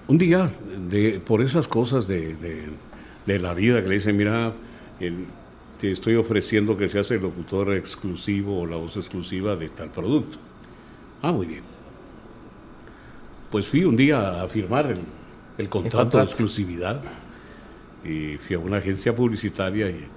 un 0.08 0.18
día, 0.18 0.50
de, 0.90 1.20
por 1.20 1.42
esas 1.42 1.68
cosas 1.68 2.08
de, 2.08 2.36
la 3.26 3.54
vida, 3.54 3.82
que 3.82 3.88
le 3.88 3.96
dicen, 3.96 4.18
mira, 4.18 4.54
te 5.80 5.92
estoy 5.92 6.16
ofreciendo 6.16 6.76
que 6.76 6.88
seas 6.88 7.12
el 7.12 7.22
locutor 7.22 7.76
exclusivo 7.76 8.62
o 8.62 8.66
la 8.66 8.76
voz 8.76 8.98
exclusiva 8.98 9.56
de 9.56 9.70
tal 9.70 9.90
producto. 9.90 10.38
Ah, 11.22 11.32
muy 11.32 11.48
bien. 11.48 11.64
Pues 13.52 13.68
fui 13.68 13.84
un 13.84 13.96
día 13.96 14.44
a 14.44 14.48
firmar 14.48 14.96
el, 15.58 15.70
contrato, 15.70 16.18
de 16.18 16.24
exclusividad 16.24 17.02
y 18.04 18.38
fui 18.38 18.56
a 18.56 18.60
una 18.60 18.78
agencia 18.78 19.16
publicitaria 19.16 19.90
y, 19.90 20.08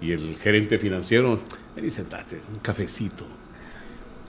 y 0.00 0.12
el 0.12 0.36
gerente 0.36 0.78
financiero 0.78 1.38
Vení, 1.80 1.90
sentate, 1.90 2.38
un 2.52 2.58
cafecito. 2.58 3.24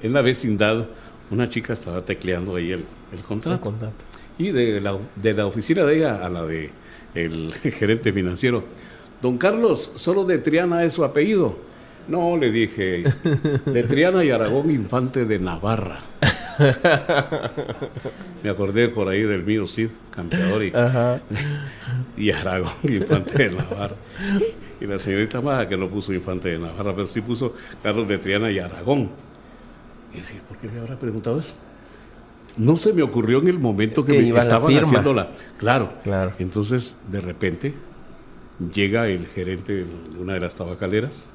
En 0.02 0.14
la 0.14 0.22
vecindad, 0.22 0.88
una 1.32 1.50
chica 1.50 1.74
estaba 1.74 2.06
tecleando 2.06 2.56
ahí 2.56 2.72
el, 2.72 2.86
el 3.12 3.24
contrato. 3.24 3.74
Y 4.38 4.52
de 4.52 4.80
la, 4.80 4.98
de 5.18 5.34
la 5.34 5.46
oficina 5.48 5.84
de 5.84 5.98
ella 5.98 6.26
a 6.26 6.30
la 6.30 6.46
de 6.46 6.70
el 7.14 7.54
gerente 7.78 8.14
financiero, 8.14 8.64
don 9.22 9.38
Carlos, 9.38 9.92
solo 9.98 10.24
de 10.24 10.38
Triana 10.38 10.86
es 10.86 10.94
su 10.94 11.04
apellido. 11.04 11.58
No, 12.08 12.38
le 12.38 12.54
dije, 12.54 13.04
de 13.66 13.84
Triana 13.84 14.24
y 14.24 14.32
Aragón 14.32 14.72
Infante 14.72 15.26
de 15.26 15.38
Navarra. 15.38 16.00
Me 18.44 18.50
acordé 18.50 18.88
por 18.88 19.10
ahí 19.10 19.24
del 19.24 19.44
mío 19.44 19.68
Cid, 19.68 19.90
campeador, 20.16 20.64
y, 20.64 20.72
y 22.18 22.32
Aragón 22.32 22.72
Infante 22.84 23.50
de 23.50 23.56
Navarra. 23.58 23.98
Y 24.82 24.88
la 24.88 24.98
señorita 24.98 25.40
Maja, 25.42 25.68
que 25.68 25.78
no 25.78 25.88
puso 25.88 26.12
Infante 26.12 26.50
de 26.50 26.58
Navarra, 26.58 26.96
pero 26.96 27.06
sí 27.06 27.22
puso 27.22 27.54
Carlos 27.84 28.08
de 28.08 28.18
Triana 28.18 28.52
y 28.52 28.58
Aragón. 28.58 29.12
Y 30.12 30.18
decía, 30.18 30.42
¿por 30.48 30.58
qué 30.58 30.68
me 30.68 30.80
habrá 30.80 30.98
preguntado 30.98 31.38
eso? 31.38 31.54
No 32.58 32.76
se 32.76 32.92
me 32.92 33.04
ocurrió 33.04 33.40
en 33.40 33.48
el 33.48 33.60
momento 33.60 34.04
que, 34.04 34.14
me 34.14 34.38
estaban 34.38 34.74
la. 35.16 35.32
Claro. 35.60 35.94
claro. 36.04 36.34
Entonces, 36.40 36.98
de 37.10 37.22
repente, 37.22 37.76
llega 38.74 39.08
el 39.08 39.28
gerente 39.28 39.86
de 39.86 39.86
una 40.20 40.34
de 40.34 40.40
las 40.40 40.56
tabacaleras, 40.56 41.28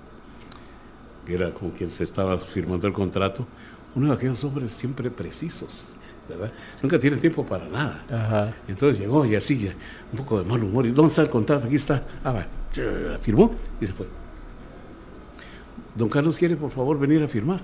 que 1.24 1.34
era 1.34 1.54
con 1.54 1.70
quien 1.70 1.90
se 1.90 2.02
estaba 2.02 2.36
firmando 2.38 2.88
el 2.88 2.92
contrato, 2.92 3.46
uno 3.94 4.08
de 4.08 4.14
aquellos 4.14 4.42
hombres 4.42 4.72
siempre 4.72 5.08
precisos. 5.08 5.96
¿verdad? 6.28 6.52
Nunca 6.82 6.98
tiene 6.98 7.16
tiempo 7.18 7.46
para 7.46 7.68
nada. 7.68 8.04
Ajá. 8.10 8.56
Entonces 8.66 9.00
llegó 9.00 9.24
y 9.24 9.36
así, 9.36 9.70
un 10.10 10.18
poco 10.18 10.40
de 10.40 10.44
mal 10.44 10.60
humor. 10.64 10.84
¿Y 10.84 10.90
dónde 10.90 11.10
está 11.10 11.22
el 11.22 11.30
contrato? 11.30 11.68
Aquí 11.68 11.76
está. 11.76 12.04
Ah, 12.24 12.32
va 12.32 12.46
firmó 13.20 13.54
y 13.80 13.86
se 13.86 13.92
fue. 13.92 14.06
Don 15.94 16.08
Carlos 16.08 16.36
quiere 16.38 16.56
por 16.56 16.70
favor 16.70 16.98
venir 16.98 17.22
a 17.22 17.26
firmar. 17.26 17.60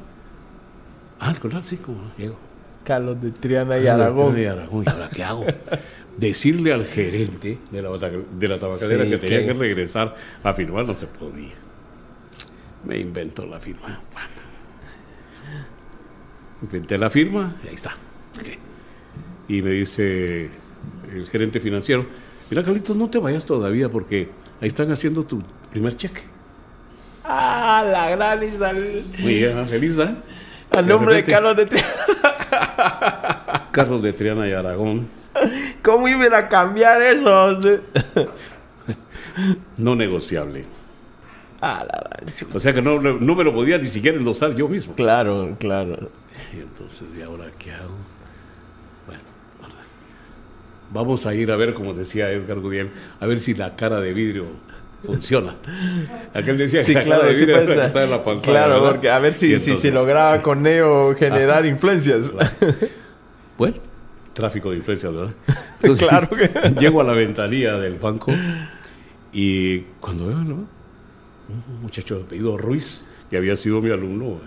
Ah, 1.21 1.33
el 1.33 1.63
sí, 1.63 1.77
como 1.77 2.11
llego. 2.17 2.37
Carlos 2.85 3.21
de 3.23 3.31
Triana 3.31 3.79
y 3.79 3.87
Aragón. 3.87 4.39
y 4.39 4.45
Aragón. 4.45 4.85
¿Y 4.87 4.91
ahora 4.91 5.09
qué 5.09 5.23
hago? 5.23 5.47
Decirle 6.17 6.73
al 6.73 6.85
gerente 6.85 7.59
de 7.71 7.83
la, 7.83 7.91
de 7.91 8.49
la 8.49 8.59
tabacalera 8.59 9.05
que 9.05 9.19
tenía 9.19 9.47
que... 9.47 9.53
regresar 9.53 10.15
a 10.43 10.53
firmar 10.53 10.87
no 10.87 10.95
se 10.95 11.07
podía. 11.07 11.55
Me 12.85 12.99
inventó 12.99 13.47
la 13.47 13.61
firma. 13.61 14.01
Inventé 16.61 16.99
la 16.99 17.09
firma 17.09 17.57
y 17.65 17.69
ahí 17.69 17.75
está. 17.75 17.93
Y 19.49 19.63
me 19.63 19.71
dice 19.71 20.51
el 21.13 21.27
gerente 21.29 21.61
financiero, 21.61 22.07
mira 22.51 22.63
Carlitos, 22.63 22.97
no 22.97 23.09
te 23.11 23.19
vayas 23.19 23.45
todavía 23.45 23.89
porque 23.89 24.29
Ahí 24.63 24.69
están 24.69 24.91
haciendo 24.93 25.25
tu 25.25 25.43
primer 25.73 25.97
cheque. 25.97 26.23
Ah, 27.25 27.83
la 27.85 28.11
gran 28.11 28.41
Isabel. 28.45 29.03
Muy 29.19 29.35
bien, 29.35 29.67
feliz, 29.67 29.99
¿eh? 29.99 30.15
A 30.71 30.83
nombre 30.83 31.17
de, 31.17 31.25
Carlos 31.25 31.57
de 31.57 31.67
Triana. 31.67 31.89
Carlos 33.73 34.01
de 34.01 34.13
Triana 34.13 34.49
y 34.49 34.53
Aragón. 34.53 35.09
¿Cómo 35.83 36.07
iban 36.07 36.33
a 36.33 36.49
cambiar 36.49 37.03
eso? 37.03 37.59
no 39.79 39.97
negociable. 39.97 40.65
Ah, 41.61 41.85
o 42.55 42.61
sea 42.61 42.73
que 42.73 42.83
no, 42.83 43.01
no, 43.01 43.35
me 43.35 43.43
lo 43.43 43.53
podía 43.53 43.79
ni 43.79 43.89
siquiera 43.89 44.17
endosar 44.17 44.55
yo 44.55 44.69
mismo. 44.69 44.95
Claro, 44.95 45.57
claro. 45.59 46.09
Y 46.53 46.61
entonces, 46.61 47.09
¿y 47.19 47.23
ahora 47.23 47.47
qué 47.59 47.73
hago? 47.73 47.97
Vamos 50.93 51.27
a 51.27 51.35
ir 51.35 51.51
a 51.51 51.57
ver, 51.57 51.75
como 51.75 51.95
decía 51.95 52.31
Edgar 52.31 52.61
Gudiel, 52.61 52.91
a 53.19 53.27
ver 53.27 53.41
si 53.41 53.55
la 53.55 53.77
cara 53.77 54.01
de 54.01 54.13
vidrio 54.13 54.47
funciona. 55.05 55.57
Aquel 56.35 56.59
decía 56.59 56.85
que 56.85 56.93
la 56.95 57.05
cara 57.05 57.25
de 57.25 57.35
vidrio 57.35 57.83
está 57.83 58.05
en 58.05 58.11
la 58.11 58.23
pantalla. 58.23 58.67
Claro, 58.67 58.85
porque 58.91 59.11
a 59.11 59.19
ver 59.19 59.33
si, 59.33 59.59
si, 59.59 59.91
lograba 59.91 60.43
con 60.43 60.63
Neo 60.63 61.15
generar 61.17 61.65
influencias. 61.67 62.33
Bueno, 63.57 63.77
tráfico 64.33 64.71
de 64.71 64.79
influencias, 64.79 65.13
¿verdad? 65.13 65.35
Entonces, 65.81 66.09
claro 66.09 66.29
llego 66.81 67.01
a 67.01 67.05
la 67.05 67.13
ventanilla 67.13 67.75
del 67.79 67.97
banco 67.97 68.33
y 69.33 69.81
cuando 70.01 70.27
veo, 70.27 70.39
¿no? 70.39 70.83
un 71.49 71.83
muchacho 71.83 72.17
de 72.17 72.23
apellido 72.25 72.57
Ruiz, 72.57 73.09
que 73.31 73.37
había 73.37 73.57
sido 73.57 73.81
mi 73.81 73.91
alumno 73.91 74.41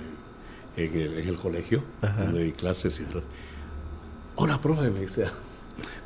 en, 0.78 0.96
el, 0.96 1.36
colegio, 1.36 1.84
donde 2.02 2.44
di 2.44 2.52
clases. 2.52 3.00
Y 3.00 3.04
entonces, 3.04 3.30
hola, 4.36 4.60
profe, 4.60 4.90
me 4.90 5.02
dice, 5.02 5.26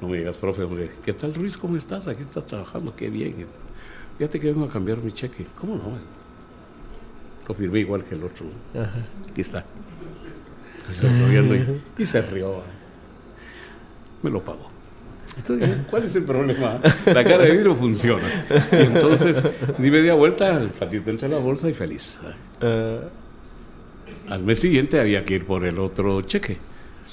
no 0.02 0.08
me 0.08 0.18
digas, 0.18 0.38
profe, 0.38 0.64
hombre, 0.64 0.92
¿qué 1.04 1.14
tal 1.14 1.34
Ruiz? 1.34 1.58
¿Cómo 1.58 1.78
estás? 1.78 2.08
Aquí 2.08 2.22
estás 2.22 2.46
trabajando, 2.46 2.96
qué 2.96 3.10
bien. 3.10 3.48
Fíjate 4.18 4.40
que 4.40 4.48
vengo 4.52 4.66
a 4.66 4.70
cambiar 4.70 4.98
mi 4.98 5.12
cheque. 5.12 5.46
¿Cómo 5.60 5.76
no? 5.76 5.98
Lo 7.48 7.54
firmé 7.56 7.80
igual 7.80 8.04
que 8.04 8.16
el 8.16 8.24
otro. 8.24 8.46
Aquí 9.30 9.42
está. 9.42 9.66
Se 10.90 11.08
y, 11.08 12.02
y 12.02 12.06
se 12.06 12.22
rió. 12.22 12.62
Me 14.22 14.30
lo 14.30 14.44
pagó. 14.44 14.70
Entonces, 15.38 15.86
¿cuál 15.90 16.04
es 16.04 16.16
el 16.16 16.24
problema? 16.24 16.82
La 17.06 17.24
cara 17.24 17.46
de 17.46 17.52
vidrio 17.52 17.76
funciona. 17.76 18.28
Y 18.72 18.76
entonces, 18.76 19.48
di 19.78 19.90
media 19.90 20.14
vuelta, 20.16 20.60
el 20.60 20.70
platito 20.70 21.10
entre 21.12 21.30
la 21.30 21.38
bolsa 21.38 21.70
y 21.70 21.74
feliz. 21.74 22.20
Eh. 22.62 23.02
Al 24.28 24.44
mes 24.44 24.60
siguiente 24.60 25.00
había 25.00 25.24
que 25.24 25.36
ir 25.36 25.46
por 25.46 25.66
el 25.66 25.80
otro 25.80 26.22
cheque. 26.24 26.58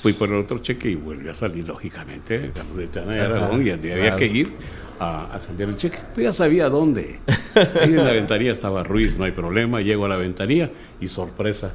Fui 0.03 0.13
por 0.13 0.29
el 0.29 0.37
otro 0.37 0.59
cheque 0.59 0.91
y 0.91 0.95
vuelve 0.95 1.31
a 1.31 1.35
salir, 1.35 1.67
lógicamente, 1.67 2.51
Carlos 2.55 2.77
de 2.77 2.87
Tana 2.89 3.17
y 3.17 3.21
Aragón, 3.21 3.67
y 3.67 3.71
había 3.71 4.15
que 4.15 4.27
ir 4.27 4.53
a, 5.01 5.41
cambiar 5.47 5.71
el 5.71 5.77
cheque. 5.77 5.99
Pues 6.15 6.25
ya 6.25 6.33
sabía 6.33 6.69
dónde. 6.69 7.21
Ahí 7.55 7.91
en 7.91 8.05
la 8.05 8.13
ventanilla 8.13 8.53
estaba 8.53 8.83
Ruiz, 8.83 9.19
no 9.19 9.25
hay 9.25 9.33
problema. 9.33 9.81
Llego 9.81 10.05
a 10.05 10.09
la 10.09 10.17
ventanilla 10.17 10.71
y 11.01 11.09
sorpresa. 11.09 11.75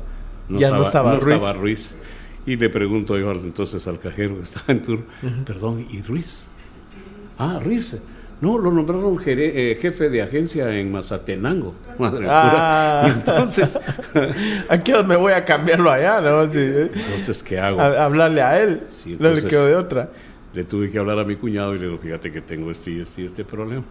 No 0.50 0.60
ya 0.60 0.68
estaba, 0.80 1.14
no 1.14 1.18
estaba 1.18 1.54
Ruiz. 1.54 1.96
Y 2.46 2.56
le 2.56 2.70
pregunto 2.70 3.18
yo 3.18 3.32
entonces 3.32 3.88
al 3.88 4.00
cajero 4.00 4.38
que 4.38 4.44
estaba 4.44 4.74
en 4.74 4.82
turno, 4.82 5.06
perdón, 5.46 5.86
¿y 5.90 6.02
Ruiz? 6.02 6.48
Ah, 7.38 7.60
Ruiz. 7.64 7.98
No, 8.42 8.58
lo 8.58 8.72
nombraron 8.72 9.20
eh, 9.24 9.78
jefe 9.80 10.10
de 10.10 10.24
agencia 10.24 10.76
en 10.76 10.92
Mazatenango. 10.92 11.76
Madre 12.00 12.26
ah. 12.28 13.04
Y 13.06 13.12
entonces. 13.12 13.80
Aquí 14.70 14.92
me 15.06 15.16
voy 15.16 15.34
a 15.34 15.46
cambiarlo 15.46 15.92
allá, 15.92 16.20
¿no? 16.22 16.44
¿eh? 16.46 16.92
Entonces, 16.92 17.44
¿qué 17.44 17.60
hago? 17.60 17.80
hablarle 17.80 18.42
a 18.42 18.60
él. 18.60 18.82
no 19.20 19.30
le 19.30 19.44
quedó 19.44 19.68
de 19.68 19.76
otra. 19.76 20.10
Le 20.54 20.64
tuve 20.64 20.90
que 20.90 20.98
hablar 20.98 21.20
a 21.20 21.24
mi 21.24 21.36
cuñado 21.36 21.76
y 21.76 21.78
le 21.78 21.86
digo, 21.86 22.00
fíjate 22.00 22.32
que 22.32 22.42
tengo 22.42 22.72
este 22.72 22.92
y 22.92 23.02
este 23.02 23.22
y 23.22 23.26
este 23.26 23.46
problema. 23.46 23.84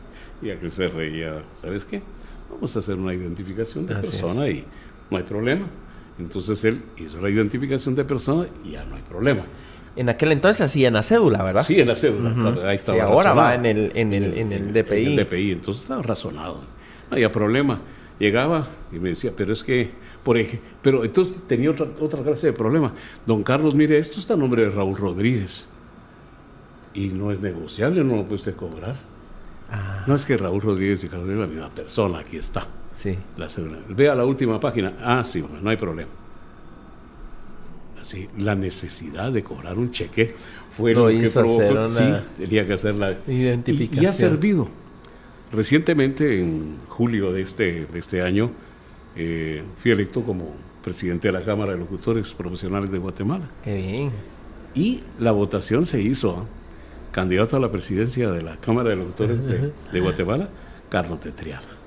Y 0.42 0.50
aquel 0.50 0.72
se 0.72 0.88
reía, 0.88 1.42
¿sabes 1.54 1.84
qué? 1.84 2.02
Vamos 2.50 2.74
a 2.74 2.80
hacer 2.80 2.96
una 2.96 3.14
identificación 3.14 3.86
de 3.86 3.94
persona 3.94 4.48
y 4.48 4.64
no 5.10 5.16
hay 5.16 5.22
problema. 5.22 5.66
Entonces 6.18 6.64
él 6.64 6.82
hizo 6.98 7.20
la 7.20 7.30
identificación 7.30 7.94
de 7.94 8.04
persona 8.04 8.48
y 8.64 8.72
ya 8.72 8.84
no 8.84 8.96
hay 8.96 9.02
problema. 9.02 9.44
En 9.96 10.08
aquel 10.08 10.32
entonces 10.32 10.60
hacía 10.60 10.88
en 10.88 10.94
la 10.94 11.02
cédula, 11.02 11.42
¿verdad? 11.42 11.64
Sí, 11.64 11.80
en 11.80 11.88
la 11.88 11.96
cédula. 11.96 12.68
Ahí 12.68 12.76
estaba. 12.76 12.98
Y 12.98 13.00
ahora 13.00 13.34
va 13.34 13.54
en 13.54 13.66
el, 13.66 13.92
en 13.94 14.12
el, 14.12 14.38
en 14.38 14.52
el 14.52 14.72
DPI. 14.72 15.06
En 15.06 15.18
el 15.18 15.26
DPI, 15.26 15.52
entonces 15.52 15.82
estaba 15.82 16.02
razonado. 16.02 16.60
No 17.10 17.16
había 17.16 17.30
problema. 17.32 17.80
Llegaba 18.18 18.68
y 18.92 18.98
me 18.98 19.10
decía, 19.10 19.32
pero 19.34 19.52
es 19.52 19.64
que, 19.64 19.90
por 20.22 20.36
ejemplo, 20.36 20.68
pero 20.82 21.04
entonces 21.04 21.42
tenía 21.48 21.70
otra, 21.70 21.86
otra 22.00 22.22
clase 22.22 22.48
de 22.48 22.52
problema. 22.52 22.92
Don 23.26 23.42
Carlos, 23.42 23.74
mire, 23.74 23.98
esto 23.98 24.20
está 24.20 24.34
a 24.34 24.36
nombre 24.36 24.62
de 24.62 24.70
Raúl 24.70 24.96
Rodríguez. 24.96 25.68
Y 26.92 27.08
no 27.08 27.32
es 27.32 27.40
negociable, 27.40 28.04
no 28.04 28.16
lo 28.16 28.22
puede 28.24 28.36
usted 28.36 28.54
cobrar. 28.54 28.96
Ah. 29.70 30.04
No 30.06 30.14
es 30.14 30.26
que 30.26 30.36
Raúl 30.36 30.60
Rodríguez 30.60 31.02
y 31.04 31.08
Carlos 31.08 31.30
es 31.30 31.36
la 31.36 31.46
misma 31.46 31.70
persona, 31.70 32.18
aquí 32.18 32.36
está. 32.36 32.66
Sí. 32.96 33.16
La 33.38 33.46
Vea 33.88 34.14
la 34.14 34.26
última 34.26 34.60
página. 34.60 34.94
Ah, 35.00 35.24
sí, 35.24 35.42
no 35.62 35.70
hay 35.70 35.76
problema. 35.76 36.10
La 38.38 38.54
necesidad 38.54 39.32
de 39.32 39.42
cobrar 39.42 39.78
un 39.78 39.90
cheque 39.90 40.34
fue 40.70 40.94
lo, 40.94 41.08
que 41.08 41.28
provocó. 41.28 41.88
Sí, 41.88 42.04
tenía 42.38 42.66
que 42.66 42.74
hacer 42.74 42.94
la 42.94 43.16
identificación. 43.26 44.04
Y, 44.04 44.06
ha 44.06 44.12
servido. 44.12 44.68
Recientemente, 45.52 46.40
en 46.40 46.78
julio 46.86 47.32
de 47.32 47.42
este, 47.42 47.86
de 47.86 47.98
este 47.98 48.22
año, 48.22 48.50
eh, 49.16 49.62
fui 49.78 49.90
electo 49.90 50.22
como 50.22 50.54
presidente 50.82 51.28
de 51.28 51.32
la 51.32 51.40
Cámara 51.40 51.72
de 51.72 51.78
Locutores 51.78 52.32
Profesionales 52.32 52.90
de 52.90 52.98
Guatemala. 52.98 53.48
Qué 53.64 53.76
bien. 53.76 54.10
Y 54.74 55.02
la 55.18 55.32
votación 55.32 55.84
se 55.84 56.00
hizo. 56.00 56.38
¿ah? 56.38 56.44
Candidato 57.12 57.56
a 57.56 57.60
la 57.60 57.70
presidencia 57.72 58.30
de 58.30 58.42
la 58.42 58.56
Cámara 58.58 58.90
de 58.90 58.96
Locutores 58.96 59.44
de, 59.44 59.72
de 59.92 60.00
Guatemala, 60.00 60.48
Carlos 60.88 61.20
Tetriana. 61.20 61.80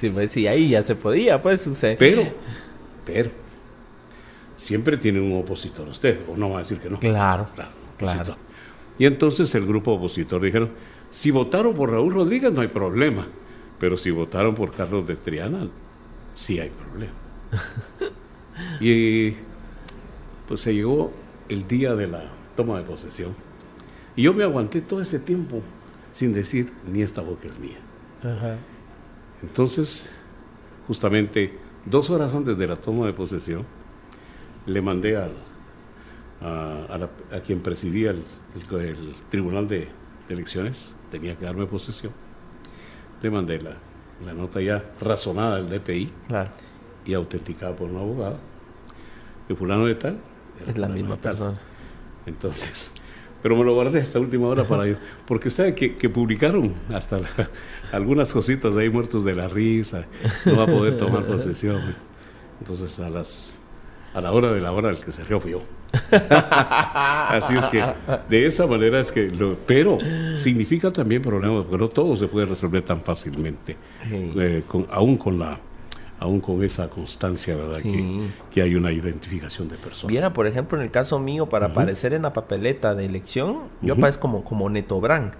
Sí, 0.00 0.10
pues 0.10 0.30
sí, 0.30 0.46
ahí 0.46 0.70
ya 0.70 0.82
se 0.82 0.94
podía, 0.94 1.42
pues. 1.42 1.62
suceder. 1.62 1.98
Pero, 1.98 2.22
pero, 3.04 3.30
siempre 4.58 4.96
tiene 4.96 5.20
un 5.20 5.40
opositor 5.40 5.88
usted, 5.88 6.20
o 6.28 6.36
no 6.36 6.50
va 6.50 6.56
a 6.56 6.58
decir 6.58 6.78
que 6.78 6.90
no. 6.90 6.98
Claro, 6.98 7.48
claro. 7.54 7.70
claro. 7.96 8.36
Y 8.98 9.06
entonces 9.06 9.54
el 9.54 9.64
grupo 9.64 9.92
opositor 9.92 10.42
dijeron, 10.42 10.70
si 11.10 11.30
votaron 11.30 11.74
por 11.74 11.90
Raúl 11.90 12.12
Rodríguez 12.12 12.52
no 12.52 12.60
hay 12.60 12.68
problema, 12.68 13.26
pero 13.78 13.96
si 13.96 14.10
votaron 14.10 14.54
por 14.54 14.72
Carlos 14.72 15.06
de 15.06 15.14
Triana, 15.16 15.68
sí 16.34 16.58
hay 16.58 16.70
problema. 16.70 17.12
y 18.80 19.34
pues 20.48 20.60
se 20.60 20.74
llegó 20.74 21.12
el 21.48 21.66
día 21.68 21.94
de 21.94 22.08
la 22.08 22.24
toma 22.56 22.78
de 22.78 22.84
posesión. 22.84 23.34
Y 24.16 24.22
yo 24.22 24.34
me 24.34 24.42
aguanté 24.42 24.80
todo 24.80 25.00
ese 25.00 25.20
tiempo 25.20 25.62
sin 26.10 26.32
decir, 26.32 26.72
ni 26.84 27.02
esta 27.02 27.22
boca 27.22 27.46
es 27.46 27.58
mía. 27.60 27.78
Ajá. 28.20 28.56
Entonces, 29.40 30.18
justamente 30.88 31.56
dos 31.84 32.10
horas 32.10 32.34
antes 32.34 32.58
de 32.58 32.66
la 32.66 32.74
toma 32.74 33.06
de 33.06 33.12
posesión, 33.12 33.64
le 34.68 34.82
mandé 34.82 35.16
al, 35.16 35.32
a, 36.40 37.40
quien 37.44 37.60
presidía 37.60 38.10
el, 38.10 38.24
Tribunal 39.28 39.66
de, 39.66 39.88
Elecciones, 40.28 40.94
tenía 41.10 41.34
que 41.36 41.46
darme 41.46 41.64
posesión, 41.64 42.12
le 43.22 43.30
mandé 43.30 43.62
la, 43.62 43.76
nota 44.34 44.60
ya 44.60 44.84
razonada 45.00 45.56
del 45.56 45.70
DPI 45.70 46.12
y 47.06 47.14
autenticada 47.14 47.74
por 47.74 47.88
un 47.88 47.96
abogado, 47.96 48.38
el 49.48 49.56
fulano 49.56 49.86
de 49.86 49.94
tal. 49.94 50.18
Es 50.66 50.76
la 50.76 50.88
misma 50.88 51.16
persona. 51.16 51.58
Entonces, 52.26 52.96
pero 53.42 53.56
me 53.56 53.64
lo 53.64 53.72
guardé 53.72 54.00
hasta 54.00 54.20
última 54.20 54.48
hora 54.48 54.64
para 54.64 54.86
ellos, 54.86 54.98
porque 55.26 55.48
sabe 55.48 55.74
que, 55.74 55.96
que 55.96 56.10
publicaron 56.10 56.74
hasta 56.92 57.20
algunas 57.92 58.30
cositas 58.30 58.76
ahí 58.76 58.90
muertos 58.90 59.24
de 59.24 59.34
la 59.34 59.48
risa, 59.48 60.04
no 60.44 60.56
va 60.56 60.64
a 60.64 60.66
poder 60.66 60.98
tomar 60.98 61.24
posesión. 61.26 61.80
Entonces 62.60 63.00
a 63.00 63.08
las 63.08 63.57
a 64.18 64.20
la 64.20 64.32
hora 64.32 64.52
de 64.52 64.60
la 64.60 64.72
hora 64.72 64.90
el 64.90 64.98
que 64.98 65.12
se 65.12 65.24
rió 65.24 65.40
fui 65.40 65.52
yo. 65.52 65.62
Así 66.10 67.56
es 67.56 67.68
que 67.68 67.82
de 68.28 68.46
esa 68.46 68.66
manera 68.66 69.00
es 69.00 69.10
que 69.10 69.28
lo, 69.28 69.54
pero 69.66 69.98
significa 70.34 70.92
también 70.92 71.22
problemas, 71.22 71.64
porque 71.64 71.82
no 71.82 71.88
todo 71.88 72.16
se 72.16 72.26
puede 72.26 72.46
resolver 72.46 72.84
tan 72.84 73.00
fácilmente, 73.00 73.76
eh, 74.10 74.62
aún 74.90 75.16
con 75.16 75.38
la 75.38 75.58
aún 76.20 76.40
con 76.40 76.64
esa 76.64 76.88
constancia, 76.88 77.56
¿verdad? 77.56 77.80
Que, 78.50 78.60
hay 78.60 78.74
una 78.74 78.90
identificación 78.90 79.68
de 79.68 79.76
personas. 79.76 80.08
Viera, 80.08 80.32
por 80.32 80.48
ejemplo, 80.48 80.76
en 80.76 80.82
el 80.82 80.90
caso 80.90 81.20
mío, 81.20 81.46
para 81.46 81.66
aparecer 81.66 82.12
en 82.12 82.22
la 82.22 82.32
papeleta 82.32 82.94
de 82.96 83.04
elección, 83.04 83.68
yo 83.82 83.94
aparezco 83.94 84.22
como, 84.22 84.42
como 84.42 84.68
Neto 84.68 85.00
Brand. 85.00 85.32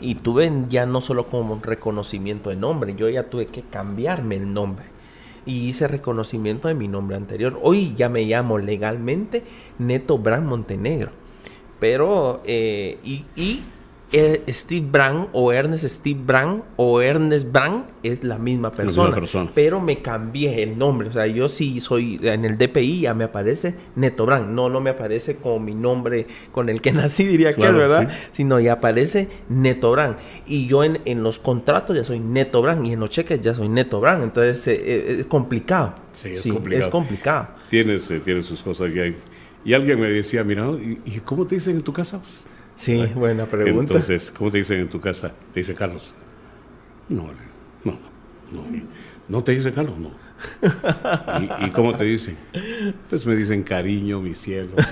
Y 0.00 0.16
tuve 0.16 0.50
ya 0.68 0.86
no 0.86 1.00
solo 1.00 1.28
como 1.28 1.60
reconocimiento 1.62 2.50
de 2.50 2.56
nombre, 2.56 2.94
yo 2.96 3.08
ya 3.08 3.24
tuve 3.24 3.46
que 3.46 3.62
cambiarme 3.62 4.36
el 4.36 4.52
nombre. 4.52 4.86
Y 5.46 5.68
hice 5.68 5.88
reconocimiento 5.88 6.68
de 6.68 6.74
mi 6.74 6.88
nombre 6.88 7.16
anterior. 7.16 7.58
Hoy 7.62 7.94
ya 7.94 8.08
me 8.08 8.24
llamo 8.24 8.58
legalmente 8.58 9.42
Neto 9.78 10.18
Brand 10.18 10.46
Montenegro. 10.46 11.10
Pero, 11.78 12.40
eh, 12.44 12.98
y, 13.04 13.62
Steve 14.48 14.86
Brand 14.90 15.28
o 15.32 15.52
Ernest 15.52 15.84
Steve 15.86 16.20
Brand 16.24 16.62
o 16.76 17.00
Ernest 17.00 17.50
Brand 17.50 17.84
es 18.02 18.22
la 18.22 18.38
misma 18.38 18.70
persona, 18.70 19.12
persona. 19.14 19.50
Pero 19.54 19.80
me 19.80 20.02
cambié 20.02 20.62
el 20.62 20.78
nombre. 20.78 21.08
O 21.08 21.12
sea, 21.12 21.26
yo 21.26 21.48
sí 21.48 21.80
soy 21.80 22.20
en 22.22 22.44
el 22.44 22.56
DPI, 22.56 23.00
ya 23.00 23.14
me 23.14 23.24
aparece 23.24 23.74
Neto 23.96 24.24
Brand. 24.26 24.50
No, 24.50 24.68
no 24.68 24.80
me 24.80 24.90
aparece 24.90 25.36
como 25.36 25.58
mi 25.58 25.74
nombre 25.74 26.26
con 26.52 26.68
el 26.68 26.80
que 26.80 26.92
nací, 26.92 27.24
diría 27.24 27.50
que, 27.50 27.56
Claro, 27.56 27.78
¿verdad? 27.78 28.08
sí. 28.10 28.28
Sino 28.32 28.60
ya 28.60 28.74
aparece 28.74 29.28
Neto 29.48 29.90
Brand. 29.90 30.16
Y 30.46 30.66
yo 30.66 30.84
en, 30.84 31.00
en 31.06 31.22
los 31.22 31.38
contratos 31.38 31.96
ya 31.96 32.04
soy 32.04 32.20
Neto 32.20 32.62
Brand 32.62 32.86
y 32.86 32.92
en 32.92 33.00
los 33.00 33.10
cheques 33.10 33.40
ya 33.40 33.54
soy 33.54 33.68
Neto 33.68 34.00
Brand. 34.00 34.22
Entonces 34.22 34.66
eh, 34.68 34.80
eh, 34.84 35.16
es 35.20 35.26
complicado. 35.26 35.94
Sí, 36.12 36.28
es 36.30 36.42
complicado. 36.46 36.84
Es 36.86 36.90
complicado. 36.92 37.48
Tienes, 37.68 38.08
eh, 38.10 38.20
tienes 38.20 38.46
sus 38.46 38.62
cosas 38.62 38.92
hay- 38.94 39.16
Y 39.64 39.72
alguien 39.74 39.98
me 39.98 40.08
decía, 40.08 40.44
mira, 40.44 40.68
¿y, 40.70 41.00
y 41.04 41.20
cómo 41.24 41.46
te 41.46 41.56
dicen 41.56 41.76
en 41.76 41.82
tu 41.82 41.92
casa? 41.92 42.20
Sí, 42.76 43.06
buena 43.14 43.46
pregunta. 43.46 43.80
Entonces, 43.80 44.30
¿cómo 44.30 44.50
te 44.50 44.58
dicen 44.58 44.80
en 44.80 44.88
tu 44.88 45.00
casa? 45.00 45.32
Te 45.52 45.60
dice 45.60 45.74
Carlos. 45.74 46.14
No, 47.08 47.24
no, 47.84 47.92
no. 47.92 47.98
¿No, 48.52 48.64
¿No 49.28 49.44
te 49.44 49.52
dicen 49.52 49.72
Carlos? 49.72 49.98
No. 49.98 50.10
¿Y, 51.60 51.66
y 51.66 51.70
cómo 51.70 51.96
te 51.96 52.04
dicen? 52.04 52.36
Pues 53.08 53.26
me 53.26 53.34
dicen 53.36 53.62
cariño, 53.62 54.20
mi 54.20 54.34
cielo. 54.34 54.70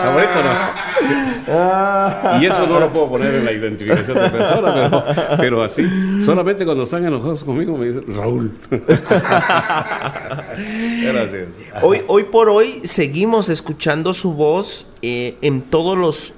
Está 0.00 0.10
bonito, 0.12 0.42
¿no? 0.42 0.90
Y 2.40 2.46
eso 2.46 2.66
no 2.66 2.78
lo 2.78 2.92
puedo 2.92 3.08
poner 3.10 3.34
en 3.34 3.44
la 3.44 3.52
identificación 3.52 4.18
de 4.18 4.30
persona, 4.30 4.72
pero, 4.74 5.04
pero 5.38 5.62
así. 5.62 5.84
Solamente 6.22 6.64
cuando 6.64 6.84
están 6.84 7.04
enojados 7.04 7.42
conmigo 7.44 7.76
me 7.76 7.86
dicen 7.86 8.04
Raúl. 8.08 8.52
Gracias. 11.02 11.48
Hoy, 11.82 12.02
hoy 12.06 12.24
por 12.24 12.48
hoy 12.48 12.80
seguimos 12.84 13.48
escuchando 13.48 14.14
su 14.14 14.34
voz 14.34 14.92
eh, 15.02 15.36
en 15.42 15.62
todos 15.62 15.98
los 15.98 16.34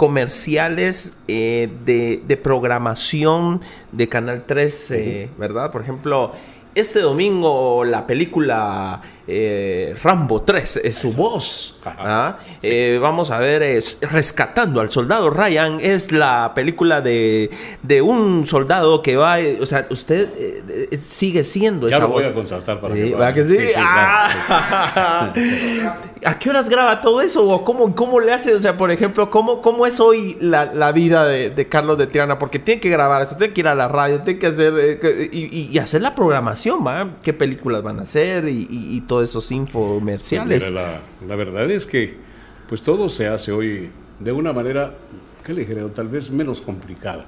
comerciales 0.00 1.18
eh, 1.28 1.68
de, 1.84 2.22
de 2.26 2.36
programación 2.38 3.60
de 3.92 4.08
Canal 4.08 4.44
3, 4.46 4.90
eh, 4.92 5.28
¿verdad? 5.36 5.70
Por 5.70 5.82
ejemplo, 5.82 6.32
este 6.74 7.00
domingo 7.00 7.84
la 7.84 8.06
película 8.06 9.02
eh, 9.30 9.94
Rambo 10.02 10.42
3 10.42 10.80
es 10.84 10.96
su 10.96 11.12
voz. 11.14 11.78
¿ah? 11.84 12.36
Eh, 12.62 12.98
vamos 13.00 13.30
a 13.30 13.38
ver, 13.38 13.62
es 13.62 13.98
Rescatando 14.02 14.80
al 14.80 14.90
Soldado 14.90 15.30
Ryan 15.30 15.78
es 15.80 16.12
la 16.12 16.52
película 16.54 17.00
de, 17.00 17.50
de 17.82 18.02
un 18.02 18.44
soldado 18.46 19.02
que 19.02 19.16
va, 19.16 19.36
o 19.60 19.66
sea, 19.66 19.86
usted 19.90 20.28
eh, 20.36 20.98
sigue 21.06 21.44
siendo 21.44 21.88
Ya 21.88 21.96
esa 21.96 22.06
lo 22.06 22.12
voy 22.12 22.24
a 22.24 22.34
contratar 22.34 22.80
para 22.80 22.94
que 22.94 23.04
lo 23.06 23.10
¿verdad 23.18 23.28
haga. 23.28 23.32
que 23.34 23.44
sí? 23.46 23.56
Sí, 23.56 23.66
sí, 23.68 23.72
claro, 23.74 23.90
Ah. 23.92 25.32
¿A 26.24 26.38
qué 26.38 26.50
horas 26.50 26.68
graba 26.68 27.00
todo 27.00 27.22
eso? 27.22 27.46
¿O 27.48 27.64
cómo, 27.64 27.94
cómo 27.94 28.20
le 28.20 28.32
hace? 28.32 28.54
O 28.54 28.60
sea, 28.60 28.76
por 28.76 28.90
ejemplo, 28.92 29.30
¿cómo, 29.30 29.62
cómo 29.62 29.86
es 29.86 30.00
hoy 30.00 30.36
la, 30.40 30.66
la 30.66 30.92
vida 30.92 31.24
de, 31.24 31.48
de 31.50 31.68
Carlos 31.68 31.96
de 31.96 32.06
Triana? 32.06 32.38
Porque 32.38 32.58
tiene 32.58 32.78
que 32.80 32.90
grabar 32.90 33.22
eso, 33.22 33.36
tiene 33.36 33.54
que 33.54 33.60
ir 33.60 33.68
a 33.68 33.74
la 33.74 33.88
radio, 33.88 34.20
tiene 34.20 34.38
que 34.38 34.48
hacer 34.48 34.98
y, 35.32 35.78
hacer 35.78 36.02
la 36.02 36.14
programación, 36.14 36.86
¿va? 36.86 37.08
¿Qué 37.22 37.32
películas 37.32 37.82
van 37.82 38.00
a 38.00 38.02
hacer? 38.02 38.48
Y, 38.48 38.68
y- 38.70 38.96
y 38.96 39.00
todos 39.20 39.30
esos 39.30 39.50
infomerciales. 39.52 40.62
Mira, 40.62 40.70
la, 40.70 41.00
la 41.26 41.36
verdad 41.36 41.70
es 41.70 41.86
que 41.86 42.14
pues 42.68 42.82
todo 42.82 43.08
se 43.08 43.26
hace 43.28 43.52
hoy 43.52 43.90
de 44.18 44.32
una 44.32 44.52
manera, 44.52 44.94
¿qué 45.44 45.52
le 45.52 45.66
creo? 45.66 45.88
Tal 45.88 46.08
vez 46.08 46.30
menos 46.30 46.60
complicada. 46.60 47.26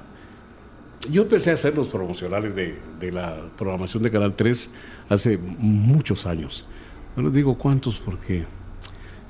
Yo 1.11 1.23
empecé 1.23 1.51
a 1.51 1.55
hacer 1.55 1.75
los 1.75 1.89
promocionales 1.89 2.55
de, 2.55 2.77
de 2.99 3.11
la 3.11 3.35
programación 3.57 4.03
de 4.03 4.09
Canal 4.11 4.33
3 4.35 4.69
hace 5.09 5.37
muchos 5.37 6.25
años. 6.25 6.65
No 7.15 7.23
les 7.23 7.33
digo 7.33 7.57
cuántos 7.57 7.97
porque 7.99 8.45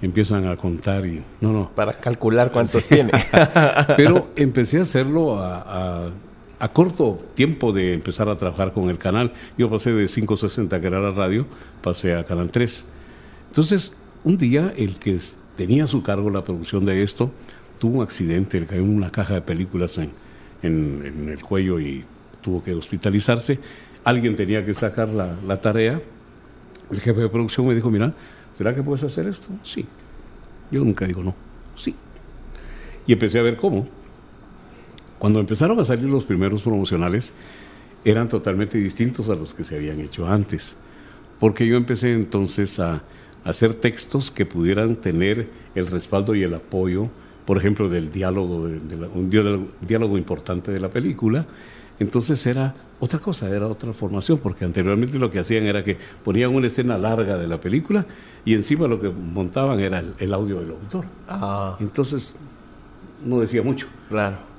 empiezan 0.02 0.46
a 0.48 0.56
contar 0.56 1.06
y... 1.06 1.24
No, 1.42 1.52
no. 1.52 1.72
Para 1.74 1.94
calcular 2.00 2.52
cuántos 2.52 2.86
tiene. 2.86 3.12
Pero 3.98 4.30
empecé 4.36 4.80
a 4.80 4.82
hacerlo 4.84 5.40
a, 5.40 5.58
a- 6.06 6.10
a 6.64 6.70
corto 6.72 7.20
tiempo 7.36 7.74
de 7.74 7.94
empezar 7.94 8.30
a 8.30 8.38
trabajar 8.38 8.72
con 8.72 8.90
el 8.90 8.98
canal. 8.98 9.34
Yo 9.58 9.70
pasé 9.70 9.92
de 9.92 10.08
560, 10.08 10.80
que 10.80 10.88
era 10.88 11.02
la 11.02 11.10
radio, 11.10 11.46
pasé 11.82 12.16
a 12.16 12.24
Canal 12.24 12.52
3. 12.52 12.86
Entonces, 13.50 13.94
un 14.24 14.38
día 14.38 14.74
el 14.78 14.96
que 14.96 15.20
tenía 15.58 15.84
a 15.84 15.88
su 15.88 16.02
cargo 16.02 16.30
la 16.30 16.46
producción 16.46 16.86
de 16.86 17.04
esto 17.04 17.32
tuvo 17.80 17.98
un 17.98 18.04
accidente, 18.04 18.62
le 18.62 18.66
cayó 18.66 18.82
una 18.82 19.10
caja 19.10 19.34
de 19.34 19.42
películas 19.42 19.98
en 19.98 21.30
el 21.30 21.42
cuello 21.42 21.82
y 21.82 22.06
tuvo 22.40 22.64
que 22.64 22.74
hospitalizarse. 22.74 23.60
Alguien 24.06 24.38
tenía 24.38 24.66
que 24.66 24.74
sacar 24.74 25.10
la, 25.10 25.36
la 25.46 25.60
tarea. 25.60 26.02
El 26.90 27.02
jefe 27.02 27.20
de 27.20 27.28
producción 27.28 27.68
me 27.68 27.76
dijo, 27.76 27.92
mira, 27.92 28.14
¿será 28.58 28.74
que 28.74 28.82
puedes 28.82 29.04
hacer 29.04 29.28
esto? 29.28 29.50
Sí. 29.64 29.86
Yo 30.72 30.82
nunca 30.86 31.06
digo 31.06 31.24
no. 31.24 31.36
Sí. 31.76 31.94
Y 33.06 33.12
empecé 33.12 33.40
a 33.40 33.42
ver 33.42 33.58
cómo. 33.58 33.86
Cuando 35.24 35.40
empezaron 35.40 35.80
a 35.80 35.86
salir 35.86 36.10
los 36.10 36.26
primeros 36.26 36.64
promocionales, 36.64 37.32
eran 38.04 38.28
totalmente 38.28 38.78
distintos 38.78 39.30
a 39.30 39.36
los 39.36 39.54
que 39.54 39.64
se 39.64 39.78
habían 39.78 40.02
hecho 40.02 40.28
antes. 40.28 40.76
Porque 41.40 41.66
yo 41.66 41.78
empecé 41.78 42.12
entonces 42.12 42.78
a, 42.82 43.04
hacer 43.46 43.74
textos 43.76 44.32
que 44.32 44.46
pudieran 44.46 44.98
tener 44.98 45.48
el 45.76 45.88
respaldo 45.88 46.36
y 46.36 46.44
el 46.44 46.54
apoyo, 46.54 47.08
por 47.46 47.58
ejemplo, 47.58 47.88
del 47.88 48.12
diálogo, 48.12 48.68
de, 48.68 48.82
de 48.82 48.98
la- 48.98 49.08
un 49.08 49.30
diálogo, 49.30 49.68
diálogo 49.80 50.18
importante 50.18 50.74
de 50.74 50.82
la 50.82 50.90
película. 50.90 51.46
Entonces 52.00 52.46
era 52.46 52.76
otra 53.00 53.20
cosa, 53.20 53.50
era 53.50 53.68
otra 53.68 53.94
formación, 53.94 54.40
porque 54.40 54.66
anteriormente 54.66 55.18
lo 55.20 55.32
que 55.32 55.40
hacían 55.40 55.64
era 55.66 55.86
que 55.86 55.98
ponían 56.22 56.54
una 56.54 56.68
escena 56.68 56.98
larga 56.98 57.38
de 57.38 57.48
la 57.48 57.62
película 57.62 58.06
y 58.44 58.56
encima 58.56 58.88
lo 58.90 59.00
que 59.00 59.08
montaban 59.10 59.80
era 59.80 60.00
el, 60.00 60.14
el 60.20 60.34
audio 60.34 60.60
del 60.60 60.72
autor. 60.72 61.06
ah, 61.30 61.78
Entonces 61.80 62.36
no 63.26 63.40
decía 63.40 63.64
mucho. 63.64 63.88
claro. 64.10 64.52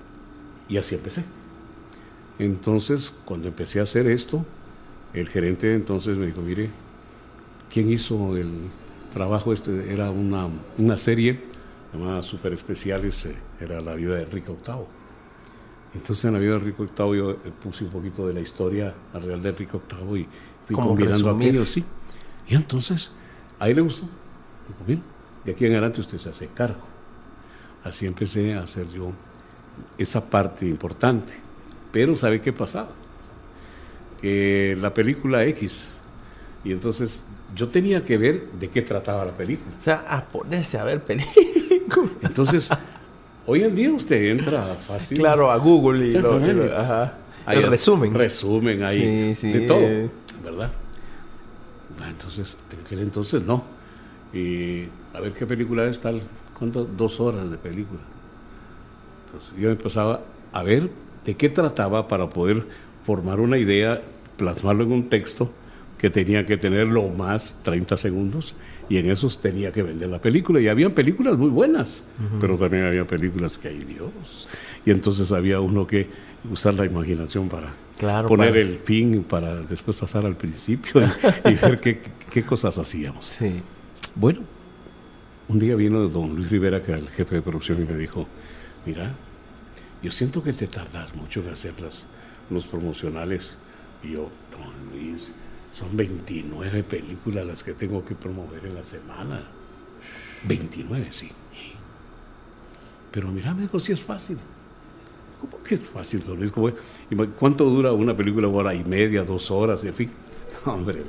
Y 0.75 0.77
así 0.77 0.97
empecé. 0.97 1.23
Entonces, 2.41 3.15
cuando 3.25 3.47
empecé 3.47 3.79
a 3.79 3.85
hacer 3.85 4.09
esto, 4.09 4.45
el 5.13 5.29
gerente 5.29 5.73
entonces 5.73 6.19
me 6.19 6.27
dijo, 6.27 6.41
mire, 6.41 6.69
¿quién 7.73 7.93
hizo 7.93 8.37
el 8.37 8.51
trabajo 9.13 9.53
este? 9.53 9.93
Era 9.93 10.11
una, 10.11 10.49
una 10.79 10.97
serie 10.97 11.43
llamada 11.93 12.23
Super 12.23 12.53
Especiales, 12.55 13.25
eh, 13.27 13.37
era 13.61 13.81
la 13.81 13.95
vida 13.95 14.17
de 14.17 14.25
Enrique 14.25 14.51
VIII. 14.51 14.85
Entonces 15.95 16.25
en 16.25 16.33
la 16.33 16.41
vida 16.41 16.51
de 16.51 16.57
Enrique 16.57 16.83
VIII 16.83 17.17
yo 17.17 17.31
eh, 17.31 17.37
puse 17.63 17.85
un 17.85 17.91
poquito 17.91 18.27
de 18.27 18.35
la 18.35 18.41
historia 18.41 18.93
real 19.13 19.41
de 19.41 19.51
Enrique 19.51 19.79
VIII 19.79 20.23
y 20.23 20.29
fui 20.67 20.75
Como 20.75 20.89
combinando 20.89 21.31
aquello, 21.31 21.65
sí. 21.65 21.85
Y 22.49 22.57
entonces, 22.57 23.13
a 23.61 23.69
él 23.69 23.77
le 23.77 23.83
gustó. 23.83 24.09
Dijo, 24.67 24.81
mire, 24.89 25.03
de 25.45 25.53
aquí 25.53 25.67
en 25.67 25.71
adelante 25.71 26.01
usted 26.01 26.19
se 26.19 26.31
hace 26.31 26.49
cargo. 26.49 26.83
Así 27.85 28.07
empecé 28.07 28.55
a 28.55 28.65
hacer 28.65 28.89
yo 28.89 29.13
esa 29.99 30.29
parte 30.29 30.67
importante. 30.67 31.33
Pero 31.93 32.17
¿sabe 32.17 32.41
qué 32.41 32.53
pasaba? 32.53 32.89
Que 34.21 34.77
la 34.81 34.93
película 34.95 35.45
X, 35.47 35.91
y 36.65 36.73
entonces 36.73 37.25
yo 37.55 37.69
tenía 37.69 38.03
que 38.03 38.17
ver 38.17 38.51
de 38.59 38.69
qué 38.69 38.83
trataba 38.83 39.25
la 39.25 39.33
película. 39.37 39.75
O 39.79 39.83
sea, 39.83 40.05
a 40.09 40.25
ponerse 40.25 40.79
a 40.79 40.85
ver 40.85 41.03
películas. 41.03 41.35
Entonces, 42.23 42.71
hoy 43.47 43.63
en 43.63 43.75
día 43.77 43.93
usted 43.93 44.25
entra 44.31 44.75
fácil. 44.75 45.19
Claro, 45.19 45.51
a 45.51 45.57
Google 45.59 46.07
y 46.09 46.13
lo, 46.13 46.75
ajá. 46.77 47.19
Ahí 47.47 47.59
el 47.59 47.65
es- 47.65 47.71
resumen. 47.71 48.15
Resumen 48.15 48.83
ahí. 48.83 49.35
Sí, 49.37 49.41
sí. 49.43 49.53
De 49.53 49.61
todo. 49.61 49.81
¿Verdad? 50.43 50.71
Ah, 52.01 52.09
Entonces, 52.09 52.57
en 52.73 52.81
aquel 52.81 53.01
entonces 53.01 53.43
no. 53.45 53.63
Y 54.33 54.87
a 55.13 55.21
ver 55.21 55.33
qué 55.33 55.47
película 55.47 55.85
es 55.87 56.01
tal. 56.01 56.23
¿Cuánto? 56.59 56.85
Dos 56.85 57.21
horas 57.21 57.51
de 57.51 57.59
película. 57.59 58.01
Entonces 59.35 59.59
yo 59.59 59.70
empezaba 59.70 60.20
a 60.52 60.62
ver 60.62 60.90
de 61.24 61.35
qué 61.35 61.48
trataba 61.48 62.06
para 62.06 62.28
poder 62.28 62.65
formar 63.05 63.40
una 63.40 63.59
idea, 63.59 64.01
plasmarlo 64.36 64.85
en 64.85 64.93
un 64.93 65.09
texto 65.09 65.51
que 65.98 66.11
tenía 66.11 66.47
que 66.47 66.56
tener 66.56 66.89
lo 66.89 67.09
más 67.09 67.61
30 67.62 67.97
segundos 67.97 68.55
y 68.89 68.98
en 68.98 69.11
esos 69.11 69.40
tenía 69.40 69.73
que 69.73 69.82
vender 69.82 70.09
la 70.09 70.20
película. 70.20 70.61
Y 70.61 70.69
habían 70.69 70.93
películas 70.93 71.36
muy 71.36 71.48
buenas, 71.48 72.05
pero 72.40 72.56
también 72.56 72.85
había 72.85 73.06
películas 73.06 73.59
que 73.59 73.69
hay 73.69 73.78
Dios. 73.78 74.47
Y 74.85 74.90
entonces 74.90 75.32
había 75.32 75.61
uno 75.61 75.86
que 75.86 76.09
usar 76.51 76.74
la 76.74 76.85
imaginación 76.85 77.48
para 77.48 77.73
Claro, 77.98 78.28
poner 78.28 78.56
el 78.56 78.78
fin, 78.78 79.24
para 79.24 79.62
después 79.62 79.97
pasar 79.97 80.27
al 80.27 80.36
principio 80.36 81.01
y, 81.44 81.48
y 81.51 81.55
ver 81.55 81.81
qué, 81.81 82.01
qué 82.31 82.43
cosas 82.43 82.77
hacíamos. 82.77 83.27
Sí. 83.39 83.62
Bueno, 84.16 84.40
un 85.48 85.59
día 85.59 85.74
vino 85.74 86.09
don 86.09 86.35
Luis 86.35 86.51
Rivera, 86.51 86.82
que 86.82 86.93
era 86.93 87.01
el 87.01 87.09
jefe 87.09 87.36
de 87.36 87.43
producción, 87.43 87.82
y 87.82 87.90
me 87.90 87.97
dijo, 87.97 88.27
mira, 88.86 89.15
yo 90.02 90.11
siento 90.11 90.43
que 90.43 90.52
te 90.52 90.66
tardas 90.66 91.15
mucho 91.15 91.40
en 91.40 91.48
hacer 91.48 91.74
los 92.51 92.66
promocionales. 92.66 93.56
Y 94.02 94.12
yo, 94.12 94.28
don 94.51 94.90
Luis, 94.93 95.35
son 95.73 95.97
29 95.97 96.82
películas 96.85 97.47
las 97.47 97.62
que 97.62 97.73
tengo 97.73 98.05
que 98.05 98.15
promover 98.15 98.65
en 98.66 98.74
la 98.74 98.85
semana. 98.85 99.43
29, 100.47 101.09
sí. 101.11 101.31
Pero 103.11 103.28
mira, 103.28 103.55
me 103.55 103.62
dijo, 103.62 103.78
sí 103.78 103.93
es 103.93 104.02
fácil. 104.02 104.39
¿Cómo 105.40 105.62
que 105.62 105.74
es 105.74 105.82
fácil, 105.82 106.23
don 106.24 106.39
Luis? 106.39 106.52
¿Cómo 106.52 106.70
¿Cuánto 107.39 107.65
dura 107.65 107.93
una 107.93 108.16
película? 108.16 108.48
Una 108.48 108.59
hora 108.59 108.74
y 108.74 108.85
media, 108.85 109.24
dos 109.24 109.51
horas, 109.51 109.85
en 109.85 109.94
fin. 109.94 110.11
No, 110.66 110.73
hombre. 110.74 111.02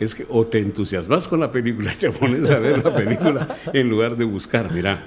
Es 0.00 0.14
que 0.14 0.26
o 0.28 0.46
te 0.46 0.58
entusiasmas 0.58 1.28
con 1.28 1.40
la 1.40 1.50
película 1.50 1.92
y 1.92 1.96
te 1.96 2.10
pones 2.10 2.50
a 2.50 2.58
ver 2.58 2.84
la 2.84 2.94
película 2.94 3.56
en 3.72 3.88
lugar 3.88 4.16
de 4.16 4.24
buscar. 4.24 4.72
Mira, 4.72 5.04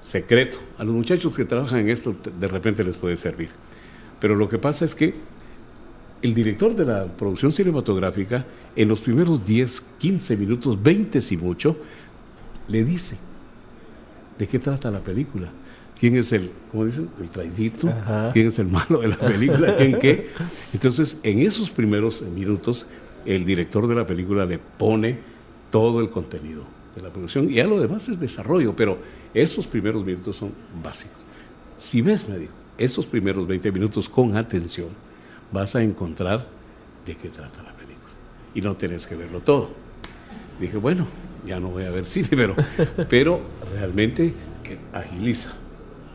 secreto. 0.00 0.58
A 0.78 0.84
los 0.84 0.94
muchachos 0.94 1.34
que 1.34 1.44
trabajan 1.44 1.80
en 1.80 1.90
esto 1.90 2.14
de 2.38 2.48
repente 2.48 2.84
les 2.84 2.96
puede 2.96 3.16
servir. 3.16 3.50
Pero 4.20 4.34
lo 4.34 4.48
que 4.48 4.58
pasa 4.58 4.84
es 4.84 4.94
que 4.94 5.14
el 6.22 6.34
director 6.34 6.74
de 6.74 6.84
la 6.84 7.06
producción 7.06 7.52
cinematográfica, 7.52 8.44
en 8.74 8.88
los 8.88 9.00
primeros 9.00 9.44
10, 9.44 9.80
15 9.98 10.36
minutos, 10.36 10.82
20 10.82 11.22
si 11.22 11.36
mucho, 11.36 11.76
le 12.66 12.84
dice 12.84 13.18
de 14.38 14.46
qué 14.46 14.58
trata 14.58 14.90
la 14.90 15.00
película. 15.00 15.48
¿Quién 15.98 16.16
es 16.16 16.32
el, 16.32 16.52
cómo 16.70 16.86
dicen, 16.86 17.08
el 17.20 17.28
traidito? 17.28 17.92
¿Quién 18.32 18.46
es 18.46 18.58
el 18.60 18.68
malo 18.68 19.00
de 19.00 19.08
la 19.08 19.18
película? 19.18 19.74
¿Quién 19.78 19.98
qué? 19.98 20.28
Entonces, 20.72 21.18
en 21.24 21.40
esos 21.40 21.70
primeros 21.70 22.22
minutos, 22.22 22.86
el 23.24 23.44
director 23.44 23.88
de 23.88 23.96
la 23.96 24.06
película 24.06 24.46
le 24.46 24.58
pone 24.58 25.18
todo 25.70 26.00
el 26.00 26.10
contenido 26.10 26.77
de 26.98 27.08
la 27.08 27.12
producción 27.12 27.50
y 27.50 27.54
ya 27.54 27.66
lo 27.66 27.80
demás 27.80 28.08
es 28.08 28.20
desarrollo, 28.20 28.74
pero 28.76 28.98
esos 29.32 29.66
primeros 29.66 30.04
minutos 30.04 30.36
son 30.36 30.52
básicos. 30.82 31.16
Si 31.76 32.02
ves, 32.02 32.28
me 32.28 32.38
dijo, 32.38 32.52
esos 32.76 33.06
primeros 33.06 33.46
20 33.46 33.72
minutos 33.72 34.08
con 34.08 34.36
atención, 34.36 34.88
vas 35.52 35.74
a 35.74 35.82
encontrar 35.82 36.46
de 37.06 37.16
qué 37.16 37.28
trata 37.28 37.62
la 37.62 37.72
película. 37.72 38.12
Y 38.54 38.60
no 38.60 38.76
tenés 38.76 39.06
que 39.06 39.16
verlo 39.16 39.40
todo. 39.40 39.70
Dije, 40.60 40.76
bueno, 40.76 41.06
ya 41.46 41.58
no 41.60 41.68
voy 41.68 41.84
a 41.84 41.90
ver 41.90 42.06
cine, 42.06 42.28
pero, 42.30 42.54
pero 43.08 43.40
realmente 43.74 44.34
agiliza. 44.92 45.54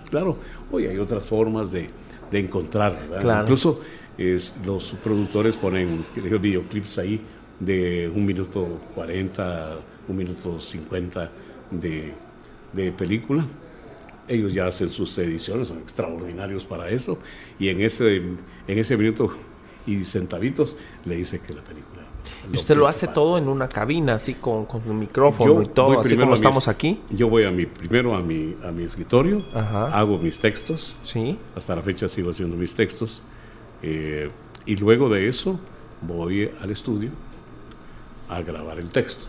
Claro, 0.10 0.38
hoy 0.72 0.86
hay 0.86 0.98
otras 0.98 1.26
formas 1.26 1.72
de, 1.72 1.90
de 2.30 2.40
encontrar, 2.40 2.98
Incluso 3.42 3.82
es, 4.18 4.54
los 4.64 4.92
productores 5.04 5.56
ponen 5.56 6.06
videoclips 6.16 7.00
ahí 7.00 7.20
de 7.60 8.12
un 8.14 8.26
minuto 8.26 8.80
40, 8.96 9.78
un 10.08 10.18
minuto 10.18 10.60
50 10.60 11.32
de, 11.72 12.14
de 12.74 12.92
película. 12.92 13.46
Ellos 14.28 14.54
ya 14.54 14.68
hacen 14.68 14.90
sus 14.90 15.18
ediciones, 15.18 15.68
son 15.68 15.80
extraordinarios 15.80 16.64
para 16.64 16.90
eso. 16.90 17.18
Y 17.60 17.70
en 17.70 17.82
ese, 17.82 18.18
en 18.18 18.38
ese 18.68 18.96
minuto 18.96 19.32
y 19.86 20.04
centavitos 20.06 20.78
le 21.06 21.16
dice 21.16 21.42
que 21.42 21.54
la 21.54 21.62
película. 21.62 22.04
Y 22.52 22.56
usted 22.56 22.76
lo 22.76 22.88
hace 22.88 23.08
todo 23.08 23.38
en 23.38 23.48
una 23.48 23.68
cabina, 23.68 24.16
así 24.16 24.36
con, 24.36 24.66
con 24.66 24.82
un 24.90 25.00
micrófono 25.00 25.62
y 25.62 25.66
todo, 25.66 26.00
así 26.00 26.16
como 26.16 26.34
estamos 26.34 26.68
aquí. 26.68 27.00
Yo 27.10 27.30
voy 27.30 27.44
a 27.44 27.52
mi, 27.52 27.66
primero 27.66 28.16
a 28.16 28.22
mi, 28.22 28.56
a 28.64 28.72
mi 28.72 28.84
escritorio, 28.84 29.44
hago 29.54 30.18
mis 30.18 30.40
textos. 30.40 30.98
Sí. 31.02 31.38
Hasta 31.56 31.76
la 31.76 31.82
fecha 31.82 32.08
sigo 32.08 32.32
haciendo 32.32 32.56
mis 32.56 32.76
textos. 32.76 33.22
Eh, 33.82 34.30
y 34.66 34.76
luego 34.78 35.10
de 35.10 35.28
eso 35.28 35.60
voy 36.02 36.50
al 36.62 36.72
estudio 36.72 37.12
a 38.30 38.42
grabar 38.42 38.80
el 38.80 38.90
texto. 38.90 39.26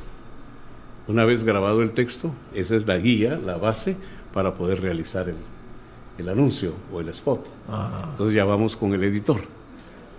Una 1.06 1.24
vez 1.24 1.44
grabado 1.44 1.82
el 1.82 1.90
texto, 1.90 2.32
esa 2.54 2.76
es 2.76 2.86
la 2.86 2.96
guía, 2.96 3.38
la 3.44 3.56
base 3.56 3.96
para 4.32 4.54
poder 4.54 4.80
realizar 4.80 5.26
el, 5.28 6.28
anuncio 6.28 6.72
o 6.92 7.00
el 7.00 7.08
spot. 7.10 7.46
Entonces 8.10 8.34
ya 8.34 8.44
vamos 8.44 8.76
con 8.76 8.94
el 8.94 9.04
editor. 9.04 9.42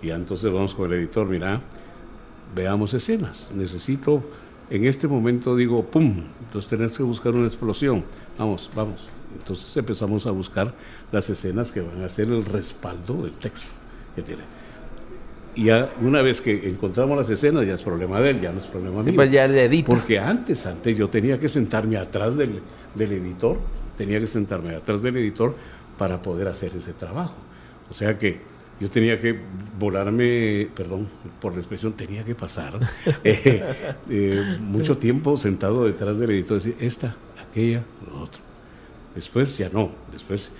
Y 0.00 0.10
entonces 0.10 0.52
vamos 0.52 0.74
con 0.74 0.92
el 0.92 1.00
editor, 1.00 1.26
mira, 1.26 1.60
veamos 2.54 2.94
escenas. 2.94 3.50
Necesito, 3.52 4.22
en 4.70 4.86
este 4.86 5.08
momento 5.08 5.56
digo, 5.56 5.84
¡pum! 5.84 6.24
Entonces 6.44 6.68
tenés 6.70 6.96
que 6.96 7.02
buscar 7.02 7.34
una 7.34 7.46
explosión. 7.46 8.04
Vamos, 8.38 8.70
vamos. 8.74 9.08
Entonces 9.36 9.76
empezamos 9.76 10.26
a 10.26 10.30
buscar 10.30 10.72
las 11.10 11.28
escenas 11.28 11.72
que 11.72 11.80
van 11.80 12.02
a 12.02 12.08
ser 12.08 12.28
el 12.28 12.44
respaldo 12.44 13.22
del 13.22 13.32
texto 13.32 13.72
que 14.14 14.22
tiene. 14.22 14.42
Y 15.56 15.64
ya 15.64 15.90
una 16.02 16.22
vez 16.22 16.40
que 16.40 16.68
encontramos 16.68 17.16
las 17.16 17.30
escenas, 17.30 17.66
ya 17.66 17.74
es 17.74 17.82
problema 17.82 18.20
de 18.20 18.30
él, 18.30 18.40
ya 18.42 18.52
no 18.52 18.60
es 18.60 18.66
problema 18.66 19.02
mío. 19.02 19.14
Pues 19.14 19.30
ya 19.30 19.48
le 19.48 19.64
edita. 19.64 19.86
Porque 19.86 20.18
antes, 20.18 20.66
antes 20.66 20.96
yo 20.96 21.08
tenía 21.08 21.38
que 21.38 21.48
sentarme 21.48 21.96
atrás 21.96 22.36
del, 22.36 22.60
del 22.94 23.12
editor, 23.12 23.58
tenía 23.96 24.20
que 24.20 24.26
sentarme 24.26 24.74
atrás 24.76 25.02
del 25.02 25.16
editor 25.16 25.54
para 25.96 26.20
poder 26.20 26.46
hacer 26.48 26.72
ese 26.76 26.92
trabajo. 26.92 27.36
O 27.90 27.94
sea 27.94 28.18
que 28.18 28.38
yo 28.78 28.90
tenía 28.90 29.18
que 29.18 29.38
volarme, 29.78 30.68
perdón 30.74 31.08
por 31.40 31.54
la 31.54 31.60
expresión, 31.60 31.94
tenía 31.94 32.22
que 32.22 32.34
pasar 32.34 32.78
eh, 33.24 33.64
eh, 34.10 34.58
mucho 34.60 34.98
tiempo 34.98 35.36
sentado 35.36 35.86
detrás 35.86 36.18
del 36.18 36.30
editor, 36.32 36.58
decir, 36.58 36.76
esta, 36.80 37.16
aquella, 37.48 37.82
lo 38.06 38.20
otro. 38.20 38.42
Después 39.14 39.56
ya 39.56 39.70
no, 39.70 39.90
después 40.12 40.52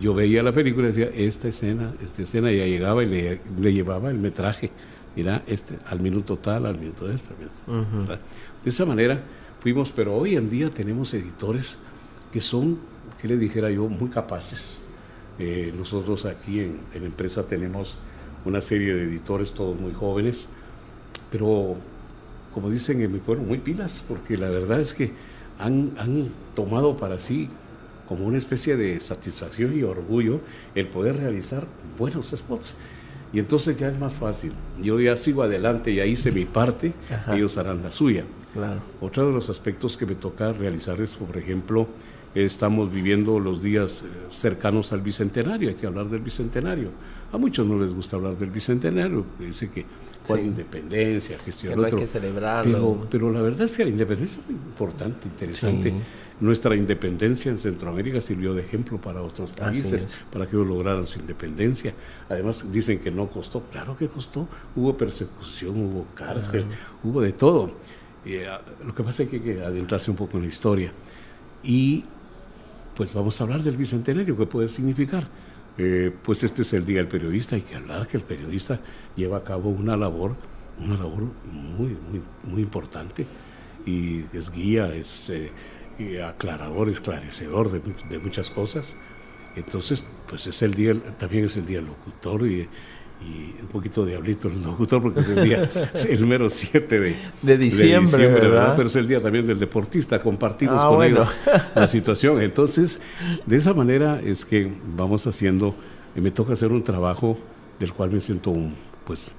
yo 0.00 0.14
veía 0.14 0.42
la 0.42 0.52
película 0.52 0.88
y 0.88 0.92
decía, 0.92 1.10
esta 1.14 1.48
escena, 1.48 1.92
esta 2.02 2.22
escena, 2.22 2.50
ya 2.50 2.64
llegaba 2.64 3.02
y 3.02 3.06
le, 3.06 3.40
le 3.60 3.72
llevaba 3.72 4.10
el 4.10 4.18
metraje, 4.18 4.70
mira, 5.14 5.42
este, 5.46 5.76
al 5.86 6.00
minuto 6.00 6.38
tal, 6.38 6.66
al 6.66 6.78
minuto 6.78 7.06
de 7.06 7.14
esta. 7.14 7.34
De 7.36 8.70
esa 8.70 8.86
manera 8.86 9.20
fuimos, 9.60 9.92
pero 9.92 10.16
hoy 10.16 10.36
en 10.36 10.48
día 10.48 10.70
tenemos 10.70 11.12
editores 11.12 11.78
que 12.32 12.40
son, 12.40 12.78
que 13.20 13.28
le 13.28 13.36
dijera 13.36 13.70
yo, 13.70 13.88
muy 13.88 14.08
capaces. 14.08 14.78
Eh, 15.38 15.72
nosotros 15.76 16.24
aquí 16.24 16.60
en, 16.60 16.80
la 16.94 17.06
empresa 17.06 17.46
tenemos 17.46 17.96
una 18.44 18.60
serie 18.60 18.94
de 18.94 19.04
editores, 19.04 19.52
todos 19.52 19.78
muy 19.78 19.92
jóvenes, 19.92 20.48
pero 21.30 21.76
como 22.54 22.70
dicen 22.70 23.00
en 23.02 23.12
mi 23.12 23.18
pueblo, 23.18 23.44
muy 23.44 23.58
pilas, 23.58 24.04
porque 24.08 24.36
la 24.36 24.48
verdad 24.48 24.80
es 24.80 24.94
que 24.94 25.12
han, 25.58 25.92
han 25.98 26.28
tomado 26.54 26.96
para 26.96 27.18
sí 27.18 27.50
como 28.10 28.26
una 28.26 28.38
especie 28.38 28.76
de 28.76 28.98
satisfacción 28.98 29.78
y 29.78 29.84
orgullo 29.84 30.40
el 30.74 30.88
poder 30.88 31.18
realizar 31.18 31.68
buenos 31.96 32.34
spots. 32.36 32.76
Y 33.32 33.38
entonces 33.38 33.78
ya 33.78 33.86
es 33.86 34.00
más 34.00 34.12
fácil. 34.12 34.52
Yo 34.82 34.98
ya 34.98 35.14
sigo 35.14 35.44
adelante, 35.44 35.94
ya 35.94 36.04
hice 36.06 36.32
mi 36.32 36.44
parte, 36.44 36.92
ellos 37.32 37.56
harán 37.56 37.84
la 37.84 37.92
suya. 37.92 38.24
Claro. 38.52 38.80
Otro 39.00 39.28
de 39.28 39.32
los 39.32 39.48
aspectos 39.48 39.96
que 39.96 40.06
me 40.06 40.16
toca 40.16 40.52
realizar 40.52 41.00
es, 41.00 41.12
por 41.12 41.38
ejemplo, 41.38 41.86
estamos 42.34 42.92
viviendo 42.92 43.38
los 43.38 43.62
días 43.62 44.02
eh, 44.02 44.08
cercanos 44.28 44.92
al 44.92 45.02
bicentenario, 45.02 45.68
hay 45.68 45.76
que 45.76 45.86
hablar 45.86 46.08
del 46.08 46.22
bicentenario. 46.22 46.90
A 47.32 47.38
muchos 47.38 47.66
no 47.66 47.78
les 47.78 47.94
gusta 47.94 48.16
hablar 48.16 48.36
del 48.36 48.50
bicentenario, 48.50 49.24
dice 49.38 49.70
que 49.70 49.84
cuál 50.26 50.40
independencia, 50.40 51.38
gestión 51.38 51.78
otro. 51.78 51.96
Hay 51.98 52.02
que 52.02 52.08
celebrarlo. 52.08 52.72
Pero, 52.72 53.06
pero, 53.08 53.32
la 53.32 53.40
verdad 53.40 53.62
es 53.62 53.76
que 53.76 53.84
la 53.84 53.90
independencia 53.90 54.40
es 54.40 54.46
muy 54.46 54.56
importante, 54.56 55.28
interesante. 55.28 55.94
Nuestra 56.40 56.74
independencia 56.74 57.50
en 57.50 57.58
Centroamérica 57.58 58.20
sirvió 58.20 58.54
de 58.54 58.62
ejemplo 58.62 58.98
para 58.98 59.22
otros 59.22 59.50
países, 59.50 60.08
para 60.32 60.46
que 60.46 60.56
ellos 60.56 60.66
lograran 60.66 61.06
su 61.06 61.20
independencia. 61.20 61.94
Además, 62.28 62.72
dicen 62.72 62.98
que 62.98 63.10
no 63.10 63.28
costó. 63.28 63.60
Claro 63.70 63.96
que 63.96 64.08
costó. 64.08 64.48
Hubo 64.74 64.96
persecución, 64.96 65.78
hubo 65.78 66.06
cárcel, 66.14 66.64
hubo 67.04 67.20
de 67.20 67.32
todo. 67.32 67.72
Eh, 68.24 68.46
lo 68.84 68.94
que 68.94 69.02
pasa 69.02 69.22
es 69.22 69.28
que 69.28 69.36
hay 69.36 69.42
que 69.42 69.62
adentrarse 69.62 70.10
un 70.10 70.16
poco 70.16 70.36
en 70.38 70.44
la 70.44 70.48
historia. 70.48 70.92
Y 71.62 72.04
pues 72.96 73.14
vamos 73.14 73.40
a 73.40 73.44
hablar 73.44 73.62
del 73.62 73.76
bicentenario, 73.76 74.36
¿qué 74.36 74.46
puede 74.46 74.68
significar? 74.68 75.28
Eh, 75.82 76.12
pues 76.22 76.44
este 76.44 76.60
es 76.60 76.72
el 76.74 76.84
Día 76.84 76.98
del 76.98 77.08
Periodista, 77.08 77.56
hay 77.56 77.62
que 77.62 77.74
hablar 77.74 78.06
que 78.06 78.18
el 78.18 78.22
periodista 78.22 78.80
lleva 79.16 79.38
a 79.38 79.44
cabo 79.44 79.70
una 79.70 79.96
labor, 79.96 80.36
una 80.78 80.94
labor 80.94 81.22
muy, 81.50 81.96
muy, 82.10 82.20
muy 82.44 82.60
importante 82.60 83.26
y 83.86 84.24
es 84.32 84.50
guía, 84.50 84.94
es... 84.94 85.30
Eh, 85.30 85.50
aclarador, 86.24 86.88
esclarecedor 86.88 87.70
de, 87.70 88.18
muchas 88.18 88.48
cosas. 88.48 88.96
Entonces, 89.54 90.06
pues 90.28 90.46
es 90.46 90.62
el 90.62 90.72
día, 90.72 90.94
también 91.18 91.44
es 91.44 91.58
el 91.58 91.66
día 91.66 91.76
del 91.78 91.88
locutor 91.88 92.46
y, 92.46 92.68
un 93.20 93.68
poquito 93.68 94.04
diablito 94.04 94.48
el 94.52 94.62
locutor 94.62 95.02
porque 95.02 95.20
es 95.20 95.28
el 95.28 95.44
día, 95.44 95.70
el 96.08 96.20
número 96.20 96.48
7 96.48 97.00
de, 97.00 97.16
de 97.42 97.58
diciembre, 97.58 98.26
¿verdad? 98.28 98.74
Pero 98.76 98.88
es 98.88 98.96
el 98.96 99.06
día 99.06 99.20
también 99.20 99.46
del 99.46 99.58
deportista, 99.58 100.18
compartimos 100.18 100.82
ah, 100.82 100.88
con 100.88 101.04
ellos 101.04 101.30
la 101.74 101.88
situación. 101.88 102.40
Entonces, 102.40 103.00
de 103.46 103.56
esa 103.56 103.74
manera 103.74 104.20
es 104.20 104.44
que 104.44 104.72
vamos 104.96 105.26
haciendo, 105.26 105.74
y 106.16 106.20
me 106.20 106.30
toca 106.30 106.54
hacer 106.54 106.72
un 106.72 106.82
trabajo 106.82 107.38
del 107.78 107.92
cual 107.92 108.10
me 108.10 108.20
siento 108.20 108.54
pues 109.04 109.32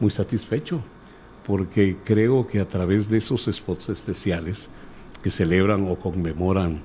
muy 0.00 0.10
satisfecho, 0.10 0.80
porque 1.46 1.96
creo 2.04 2.46
que 2.46 2.60
a 2.60 2.68
través 2.68 3.08
de 3.08 3.18
esos 3.18 3.48
spots 3.52 3.88
especiales, 3.88 4.70
que 5.22 5.30
celebran 5.30 5.88
o 5.88 5.96
conmemoran 5.96 6.80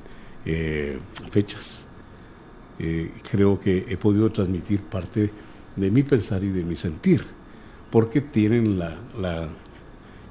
eh, 0.45 0.99
fechas. 1.31 1.85
Eh, 2.79 3.11
creo 3.29 3.59
que 3.59 3.85
he 3.89 3.97
podido 3.97 4.31
transmitir 4.31 4.81
parte 4.81 5.31
de 5.77 5.91
mi 5.91 6.03
pensar 6.03 6.43
y 6.43 6.49
de 6.49 6.63
mi 6.63 6.75
sentir, 6.75 7.23
porque 7.91 8.19
tienen 8.19 8.77
la, 8.77 8.97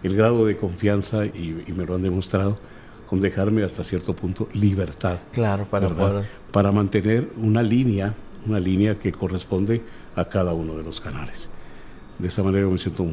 el 0.03 0.15
grado 0.15 0.45
de 0.45 0.57
confianza 0.57 1.25
y, 1.25 1.65
me 1.75 1.87
lo 1.87 1.95
han 1.95 2.03
demostrado 2.03 2.59
con 3.09 3.21
dejarme 3.21 3.63
hasta 3.63 3.85
cierto 3.85 4.15
punto 4.15 4.49
libertad. 4.53 5.21
Claro, 5.33 5.65
para 5.71 5.89
para 6.51 6.73
mantener 6.73 7.29
una 7.37 7.63
línea, 7.63 8.15
una 8.47 8.59
línea 8.59 8.97
que 8.97 9.13
corresponde 9.13 9.83
a 10.15 10.25
cada 10.25 10.53
uno 10.53 10.77
de 10.77 10.83
los 10.83 11.01
canales. 11.01 11.51
De 12.19 12.29
esa 12.29 12.43
manera 12.43 12.67
me 12.67 12.79
siento 12.79 13.07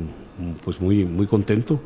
pues 0.63 0.79
muy 0.79 1.05
muy 1.05 1.27
contento 1.27 1.79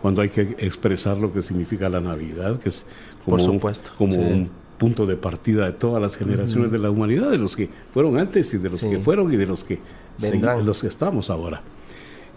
cuando 0.00 0.22
hay 0.22 0.30
que 0.30 0.56
expresar 0.58 1.18
lo 1.18 1.32
que 1.32 1.42
significa 1.42 1.88
la 1.88 2.00
Navidad, 2.00 2.58
que 2.58 2.68
es 2.68 2.86
como 3.24 4.14
un 4.14 4.50
punto 4.82 5.06
de 5.06 5.14
partida 5.14 5.66
de 5.66 5.74
todas 5.74 6.02
las 6.02 6.16
generaciones 6.16 6.72
de 6.72 6.78
la 6.80 6.90
humanidad, 6.90 7.30
de 7.30 7.38
los 7.38 7.54
que 7.54 7.70
fueron 7.94 8.18
antes 8.18 8.52
y 8.52 8.58
de 8.58 8.68
los 8.68 8.80
que 8.80 8.98
fueron 8.98 9.32
y 9.32 9.36
de 9.36 9.46
los 9.46 9.62
que, 9.62 9.78
Vendrán. 10.20 10.66
los 10.66 10.80
que 10.80 10.88
estamos 10.88 11.30
ahora. 11.30 11.62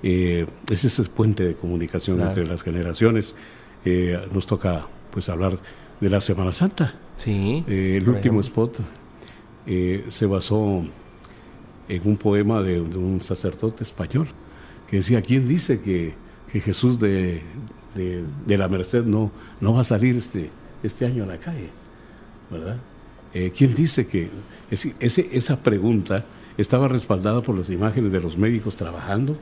Eh, 0.04 0.46
es 0.70 0.86
ese 0.86 1.04
puente 1.06 1.44
de 1.44 1.56
comunicación 1.56 2.22
entre 2.22 2.46
las 2.46 2.62
generaciones. 2.62 3.36
Eh, 3.84 4.20
nos 4.32 4.46
toca 4.46 4.86
pues 5.10 5.28
hablar 5.28 5.58
de 6.00 6.08
la 6.08 6.22
Semana 6.22 6.52
Santa. 6.52 6.94
Sí. 7.18 7.64
Eh, 7.68 7.98
el 8.00 8.08
último 8.08 8.42
spot 8.42 8.78
eh, 9.66 10.06
se 10.10 10.28
basó 10.28 10.86
en 11.90 12.02
un 12.08 12.16
poema 12.16 12.62
de, 12.62 12.80
un 12.80 13.22
sacerdote 13.22 13.84
español 13.84 14.28
que 14.88 14.98
decía, 14.98 15.24
¿quién 15.24 15.48
dice 15.48 15.82
que, 15.82 16.14
que 16.52 16.62
Jesús 16.62 17.00
de, 17.00 17.42
de, 17.96 18.58
la 18.60 18.68
Merced 18.68 19.04
no, 19.04 19.32
no 19.62 19.74
va 19.74 19.82
a 19.82 19.84
salir 19.84 20.16
este, 20.16 20.52
este 20.84 21.08
año 21.08 21.24
a 21.24 21.26
la 21.26 21.38
calle? 21.40 21.72
¿Verdad? 22.60 22.78
Eh, 23.34 23.52
¿Quién 23.56 23.76
dice 23.76 24.08
que 24.08 24.30
ese, 24.72 24.96
esa 25.32 25.62
pregunta 25.62 26.26
estaba 26.58 26.88
respaldada 26.88 27.42
por 27.42 27.58
las 27.58 27.70
imágenes 27.70 28.12
de 28.12 28.22
los 28.22 28.38
médicos 28.38 28.78
trabajando, 28.78 29.38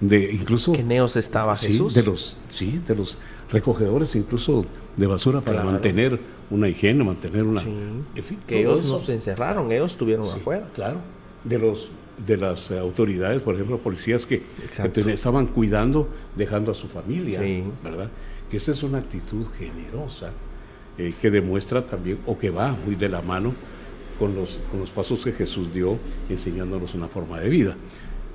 de 0.00 0.30
incluso... 0.32 0.72
¿Que 0.72 0.82
Neos 0.82 1.16
estaba 1.16 1.56
Jesús? 1.56 1.94
de 1.94 2.02
los, 2.02 2.36
sí, 2.48 2.82
de 2.86 2.94
los 2.94 3.16
recogedores 3.50 4.14
incluso 4.14 4.66
de 4.96 5.06
basura 5.06 5.40
para 5.40 5.64
mantener 5.64 6.20
una 6.50 6.68
higiene, 6.68 7.02
mantener 7.02 7.44
una... 7.44 7.62
que 8.46 8.60
ellos 8.60 8.86
no 8.86 8.98
se 8.98 9.14
encerraron, 9.14 9.72
ellos 9.72 9.92
estuvieron 9.92 10.28
afuera. 10.28 10.68
Claro, 10.74 10.98
de 11.44 11.58
los 11.58 11.90
de 12.26 12.36
las 12.36 12.70
autoridades, 12.70 13.42
por 13.42 13.54
ejemplo, 13.54 13.78
policías 13.78 14.24
que, 14.24 14.42
estaban 15.08 15.48
cuidando, 15.48 16.08
dejando 16.36 16.70
a 16.70 16.74
su 16.74 16.86
familia, 16.86 17.40
¿verdad? 17.82 18.08
Que 18.50 18.58
esa 18.58 18.70
es 18.72 18.82
una 18.82 18.98
actitud 18.98 19.46
generosa 19.58 20.30
eh, 20.98 21.12
que 21.20 21.30
demuestra 21.30 21.84
también, 21.86 22.18
o 22.26 22.38
que 22.38 22.50
va 22.50 22.76
muy 22.84 22.94
de 22.94 23.08
la 23.08 23.20
mano 23.20 23.54
con 24.18 24.34
los, 24.34 24.58
con 24.70 24.80
los 24.80 24.90
pasos 24.90 25.24
que 25.24 25.32
Jesús 25.32 25.72
dio 25.72 25.98
enseñándonos 26.28 26.94
una 26.94 27.08
forma 27.08 27.40
de 27.40 27.48
vida. 27.48 27.76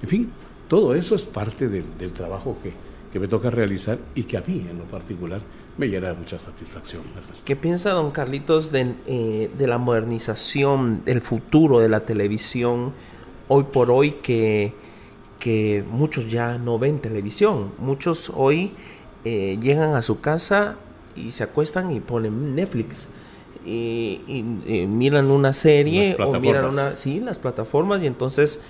En 0.01 0.09
fin, 0.09 0.31
todo 0.67 0.93
eso 0.93 1.15
es 1.15 1.23
parte 1.23 1.67
del, 1.67 1.85
trabajo 2.13 2.57
que, 2.61 2.73
que, 3.11 3.19
me 3.19 3.27
toca 3.27 3.49
realizar 3.49 3.97
y 4.13 4.23
que 4.23 4.37
a 4.37 4.43
mí 4.45 4.65
en 4.69 4.77
lo 4.77 4.85
particular 4.85 5.41
me 5.77 5.87
llena 5.87 6.09
de 6.09 6.15
mucha 6.15 6.37
satisfacción. 6.37 7.03
¿Qué 7.45 7.55
piensa 7.55 7.91
don 7.91 8.11
Carlitos 8.11 8.71
de, 8.71 8.93
eh, 9.07 9.49
de 9.57 9.67
la 9.67 9.77
modernización, 9.77 11.03
del 11.05 11.21
futuro 11.21 11.79
de 11.79 11.89
la 11.89 12.01
televisión 12.01 12.93
hoy 13.47 13.63
por 13.63 13.89
hoy 13.89 14.11
que, 14.21 14.73
que 15.39 15.83
muchos 15.89 16.29
ya 16.29 16.57
no 16.57 16.77
ven 16.77 16.99
televisión? 16.99 17.71
Muchos 17.79 18.31
hoy 18.35 18.73
eh, 19.25 19.57
llegan 19.61 19.95
a 19.95 20.01
su 20.01 20.19
casa 20.19 20.77
y 21.27 21.31
se 21.31 21.43
acuestan 21.43 21.91
y 21.91 21.99
ponen 21.99 22.55
Netflix 22.55 23.07
y, 23.65 24.43
miran 24.87 25.29
una 25.29 25.53
serie 25.53 26.15
o 26.19 26.39
miran 26.39 26.65
una, 26.65 26.91
sí, 26.95 27.19
las 27.19 27.37
plataformas 27.37 28.01
y 28.01 28.07
entonces 28.07 28.61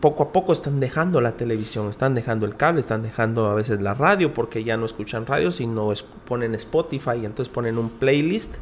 poco 0.00 0.24
a 0.24 0.32
poco 0.32 0.52
están 0.52 0.80
dejando 0.80 1.20
la 1.20 1.32
televisión, 1.32 1.90
están 1.90 2.14
dejando 2.14 2.46
el 2.46 2.56
cable, 2.56 2.80
están 2.80 3.02
dejando 3.02 3.46
a 3.46 3.54
veces 3.54 3.80
la 3.80 3.94
radio 3.94 4.32
porque 4.32 4.64
ya 4.64 4.76
no 4.76 4.86
escuchan 4.86 5.26
radio, 5.26 5.52
sino 5.52 5.92
ponen 6.26 6.54
Spotify 6.54 7.18
y 7.22 7.26
entonces 7.26 7.52
ponen 7.52 7.76
un 7.76 7.90
playlist 7.90 8.56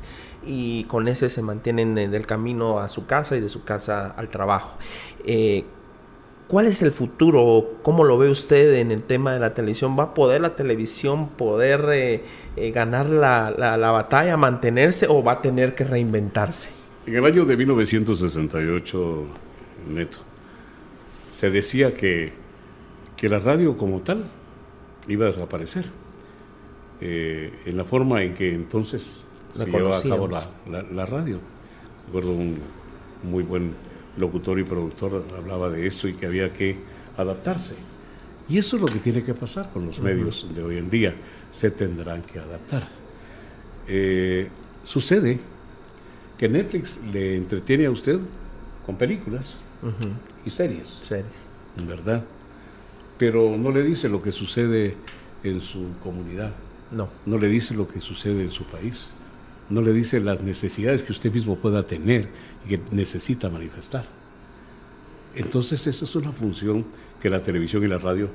y 0.46 0.84
con 0.84 1.06
ese 1.08 1.30
se 1.30 1.42
mantienen 1.42 1.94
del 1.94 2.26
camino 2.26 2.80
a 2.80 2.88
su 2.88 3.06
casa 3.06 3.36
y 3.36 3.40
de 3.40 3.48
su 3.48 3.64
casa 3.64 4.14
al 4.16 4.28
trabajo. 4.28 4.76
Eh, 5.24 5.64
¿Cuál 6.48 6.66
es 6.66 6.80
el 6.80 6.92
futuro? 6.92 7.74
¿Cómo 7.82 8.04
lo 8.04 8.16
ve 8.16 8.30
usted 8.30 8.76
en 8.76 8.90
el 8.90 9.02
tema 9.02 9.34
de 9.34 9.38
la 9.38 9.52
televisión? 9.52 9.98
¿Va 9.98 10.04
a 10.04 10.14
poder 10.14 10.40
la 10.40 10.56
televisión 10.56 11.28
poder 11.28 11.84
eh, 11.92 12.24
eh, 12.56 12.70
ganar 12.70 13.04
la, 13.06 13.50
la, 13.50 13.90
batalla, 13.90 14.38
mantenerse 14.38 15.06
o 15.10 15.22
va 15.22 15.32
a 15.32 15.42
tener 15.42 15.74
que 15.74 15.84
reinventarse? 15.84 16.70
En 17.06 17.16
el 17.16 17.24
año 17.26 17.44
de 17.44 17.54
1968, 17.54 19.26
Neto, 19.90 20.18
se 21.30 21.50
decía 21.50 21.92
que, 21.92 22.32
que 23.14 23.28
la 23.28 23.40
radio 23.40 23.76
como 23.76 24.00
tal 24.00 24.24
iba 25.06 25.26
a 25.26 25.28
desaparecer. 25.28 25.84
Eh, 27.02 27.52
en 27.66 27.76
la 27.76 27.84
forma 27.84 28.22
en 28.22 28.32
que 28.32 28.54
entonces 28.54 29.26
se 29.54 29.66
llevaba 29.66 29.98
a 29.98 30.02
cabo 30.02 30.26
la, 30.26 30.46
la 30.66 31.04
radio. 31.04 31.40
Recuerdo 32.06 32.32
un 32.32 32.56
muy 33.22 33.42
buen 33.42 33.74
locutor 34.18 34.58
y 34.58 34.64
productor 34.64 35.24
hablaba 35.36 35.70
de 35.70 35.86
eso 35.86 36.08
y 36.08 36.14
que 36.14 36.26
había 36.26 36.52
que 36.52 36.76
adaptarse. 37.16 37.74
Y 38.48 38.58
eso 38.58 38.76
es 38.76 38.82
lo 38.82 38.88
que 38.88 38.98
tiene 38.98 39.22
que 39.22 39.34
pasar 39.34 39.70
con 39.70 39.86
los 39.86 40.00
medios 40.00 40.48
de 40.54 40.62
hoy 40.62 40.78
en 40.78 40.88
día. 40.88 41.14
Se 41.50 41.70
tendrán 41.70 42.22
que 42.22 42.38
adaptar. 42.38 42.88
Eh, 43.86 44.48
sucede 44.84 45.38
que 46.38 46.48
Netflix 46.48 46.98
le 47.12 47.36
entretiene 47.36 47.86
a 47.86 47.90
usted 47.90 48.20
con 48.86 48.96
películas 48.96 49.58
y 50.44 50.50
series. 50.50 50.88
Series. 50.88 51.48
¿Verdad? 51.86 52.26
Pero 53.18 53.56
no 53.56 53.70
le 53.70 53.82
dice 53.82 54.08
lo 54.08 54.22
que 54.22 54.32
sucede 54.32 54.96
en 55.44 55.60
su 55.60 55.88
comunidad. 56.02 56.52
No. 56.90 57.08
No 57.26 57.38
le 57.38 57.48
dice 57.48 57.74
lo 57.74 57.86
que 57.86 58.00
sucede 58.00 58.42
en 58.42 58.50
su 58.50 58.64
país 58.64 59.12
no 59.70 59.82
le 59.82 59.92
dice 59.92 60.20
las 60.20 60.42
necesidades 60.42 61.02
que 61.02 61.12
usted 61.12 61.32
mismo 61.32 61.56
pueda 61.56 61.82
tener 61.82 62.28
y 62.64 62.68
que 62.70 62.80
necesita 62.90 63.48
manifestar. 63.48 64.06
Entonces 65.34 65.86
esa 65.86 66.04
es 66.04 66.16
una 66.16 66.32
función 66.32 66.84
que 67.20 67.30
la 67.30 67.42
televisión 67.42 67.84
y 67.84 67.86
la 67.86 67.98
radio 67.98 68.30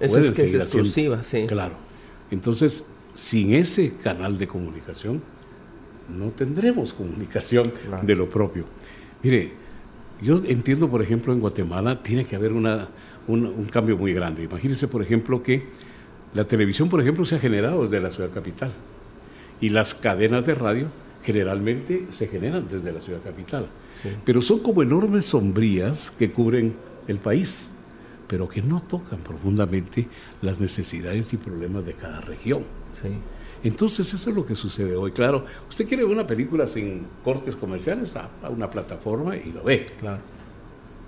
esa 0.00 0.20
es 0.20 0.30
que 0.30 0.44
es 0.44 0.54
exclusiva, 0.54 1.22
sí. 1.22 1.46
Claro. 1.46 1.74
Entonces, 2.30 2.84
sin 3.14 3.52
ese 3.52 3.92
canal 4.02 4.38
de 4.38 4.48
comunicación, 4.48 5.22
no 6.08 6.30
tendremos 6.30 6.94
comunicación 6.94 7.70
de 8.02 8.14
lo 8.14 8.28
propio. 8.28 8.64
Mire, 9.22 9.52
yo 10.22 10.40
entiendo, 10.46 10.88
por 10.88 11.02
ejemplo, 11.02 11.32
en 11.32 11.40
Guatemala 11.40 12.02
tiene 12.02 12.24
que 12.24 12.34
haber 12.34 12.52
una, 12.52 12.88
un 13.28 13.66
cambio 13.70 13.96
muy 13.96 14.14
grande. 14.14 14.42
Imagínense, 14.42 14.88
por 14.88 15.02
ejemplo, 15.02 15.42
que 15.42 15.66
la 16.34 16.44
televisión, 16.44 16.88
por 16.88 17.00
ejemplo, 17.00 17.24
se 17.24 17.36
ha 17.36 17.38
generado 17.38 17.82
desde 17.82 18.00
la 18.00 18.10
ciudad 18.10 18.30
capital. 18.30 18.72
Y 19.60 19.68
las 19.68 19.94
cadenas 19.94 20.46
de 20.46 20.54
radio 20.54 20.88
generalmente 21.22 22.06
se 22.10 22.26
generan 22.26 22.66
desde 22.68 22.92
la 22.92 23.00
ciudad 23.00 23.22
capital. 23.22 23.66
Pero 24.24 24.40
son 24.40 24.60
como 24.60 24.82
enormes 24.82 25.26
sombrías 25.26 26.10
que 26.10 26.32
cubren 26.32 26.74
el 27.06 27.18
país, 27.18 27.68
pero 28.26 28.48
que 28.48 28.62
no 28.62 28.82
tocan 28.82 29.20
profundamente 29.20 30.08
las 30.40 30.60
necesidades 30.60 31.32
y 31.32 31.36
problemas 31.36 31.84
de 31.84 31.94
cada 31.94 32.20
región. 32.20 32.64
Entonces 33.62 34.14
eso 34.14 34.30
es 34.30 34.36
lo 34.36 34.46
que 34.46 34.54
sucede 34.54 34.96
hoy. 34.96 35.12
Claro, 35.12 35.44
usted 35.68 35.86
quiere 35.86 36.04
ver 36.04 36.12
una 36.12 36.26
película 36.26 36.66
sin 36.66 37.06
cortes 37.22 37.56
comerciales 37.56 38.16
a, 38.16 38.30
una 38.48 38.70
plataforma 38.70 39.36
y 39.36 39.52
lo 39.52 39.62
ve. 39.62 39.86
Claro. 39.98 40.22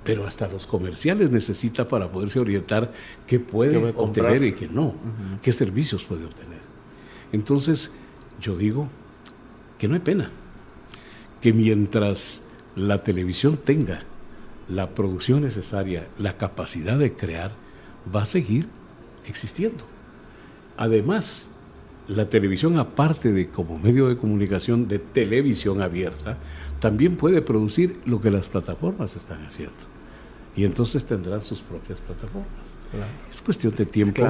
Pero 0.04 0.26
hasta 0.26 0.48
los 0.48 0.66
comerciales 0.66 1.30
necesita 1.30 1.86
para 1.86 2.10
poderse 2.10 2.40
orientar 2.40 2.92
qué 3.26 3.38
puede 3.38 3.76
obtener 3.96 4.42
y 4.42 4.52
qué 4.52 4.68
no, 4.68 4.94
qué 5.40 5.52
servicios 5.52 6.04
puede 6.04 6.24
obtener. 6.24 6.60
Entonces, 7.32 7.92
yo 8.42 8.56
digo 8.56 8.88
que 9.78 9.88
no 9.88 9.94
hay 9.94 10.00
pena, 10.00 10.30
que 11.40 11.52
mientras 11.52 12.42
la 12.76 13.02
televisión 13.02 13.56
tenga 13.56 14.02
la 14.68 14.90
producción 14.90 15.42
necesaria, 15.42 16.08
la 16.18 16.36
capacidad 16.36 16.98
de 16.98 17.14
crear, 17.14 17.52
va 18.14 18.22
a 18.22 18.26
seguir 18.26 18.66
existiendo. 19.26 19.84
Además, 20.76 21.48
la 22.08 22.28
televisión, 22.28 22.78
aparte 22.78 23.32
de 23.32 23.48
como 23.48 23.78
medio 23.78 24.08
de 24.08 24.16
comunicación 24.16 24.88
de 24.88 24.98
televisión 24.98 25.82
abierta, 25.82 26.38
también 26.80 27.16
puede 27.16 27.42
producir 27.42 28.00
lo 28.06 28.20
que 28.20 28.30
las 28.30 28.48
plataformas 28.48 29.16
están 29.16 29.44
haciendo. 29.46 29.74
Y 30.56 30.64
entonces 30.64 31.04
tendrán 31.04 31.40
sus 31.40 31.60
propias 31.60 32.00
plataformas. 32.00 32.76
Es 33.30 33.40
cuestión 33.40 33.74
de 33.74 33.86
tiempo, 33.86 34.28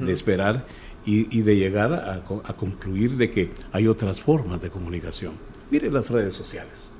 de 0.00 0.12
esperar 0.12 0.66
y, 1.04 1.40
de 1.42 1.56
llegar 1.56 1.92
a, 1.92 2.52
concluir 2.54 3.16
de 3.16 3.30
que 3.30 3.50
hay 3.72 3.88
otras 3.88 4.20
formas 4.20 4.60
de 4.60 4.70
comunicación. 4.70 5.32
Mire 5.70 5.90
las 5.90 6.10
redes 6.10 6.34
sociales. 6.34 6.90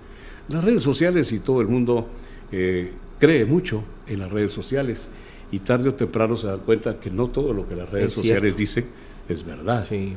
Las 0.48 0.64
redes 0.64 0.82
sociales 0.82 1.30
y 1.32 1.38
todo 1.38 1.60
el 1.60 1.68
mundo 1.68 2.08
eh, 2.50 2.92
cree 3.18 3.44
mucho 3.44 3.84
en 4.06 4.18
las 4.18 4.30
redes 4.30 4.52
sociales 4.52 5.08
y 5.52 5.60
tarde 5.60 5.90
o 5.90 5.94
temprano 5.94 6.36
se 6.36 6.48
da 6.48 6.56
cuenta 6.56 6.98
que 6.98 7.10
no 7.10 7.28
todo 7.28 7.52
lo 7.52 7.68
que 7.68 7.76
las 7.76 7.88
redes 7.88 8.12
sociales 8.12 8.56
dicen 8.56 8.86
es 9.28 9.44
verdad. 9.44 9.86
Sí. 9.88 10.16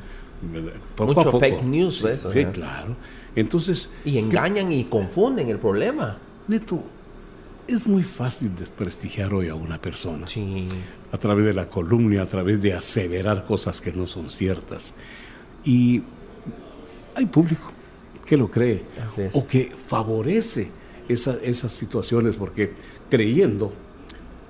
Mucho 1.00 1.40
fake 1.40 1.64
news, 1.64 2.00
sí, 2.00 2.08
eso. 2.08 2.32
Sí, 2.32 2.46
claro. 2.46 2.96
Entonces. 3.36 3.90
Y 4.04 4.18
engañan 4.18 4.72
y 4.72 4.86
confunden 4.86 5.50
el 5.50 5.60
problema. 5.60 6.18
Neto, 6.48 6.84
es 7.68 7.86
muy 7.88 8.04
fácil 8.04 8.56
desprestigiar 8.56 9.34
hoy 9.34 9.50
a 9.50 9.56
una 9.56 9.80
persona. 9.80 10.28
Sí. 10.28 10.68
A 11.16 11.18
través 11.18 11.46
de 11.46 11.54
la 11.54 11.70
columna, 11.70 12.24
a 12.24 12.26
través 12.26 12.62
de 12.62 12.74
aseverar 12.74 13.46
cosas 13.46 13.80
que 13.80 13.94
no 13.94 14.06
son 14.06 14.30
ciertas. 14.30 14.94
Y 15.64 16.04
hay 17.16 17.26
público 17.28 17.72
que 18.26 18.36
lo 18.36 18.52
cree 18.52 18.84
o 19.32 19.48
que 19.48 19.72
favorece 19.88 20.68
esas 21.08 21.72
situaciones 21.72 22.36
porque 22.36 22.74
creyendo 23.10 23.72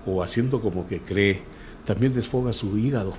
o 0.08 0.24
haciendo 0.24 0.60
como 0.60 0.88
que 0.88 1.02
cree, 1.02 1.44
también 1.84 2.16
desfoga 2.16 2.52
su 2.52 2.76
hígado, 2.80 3.14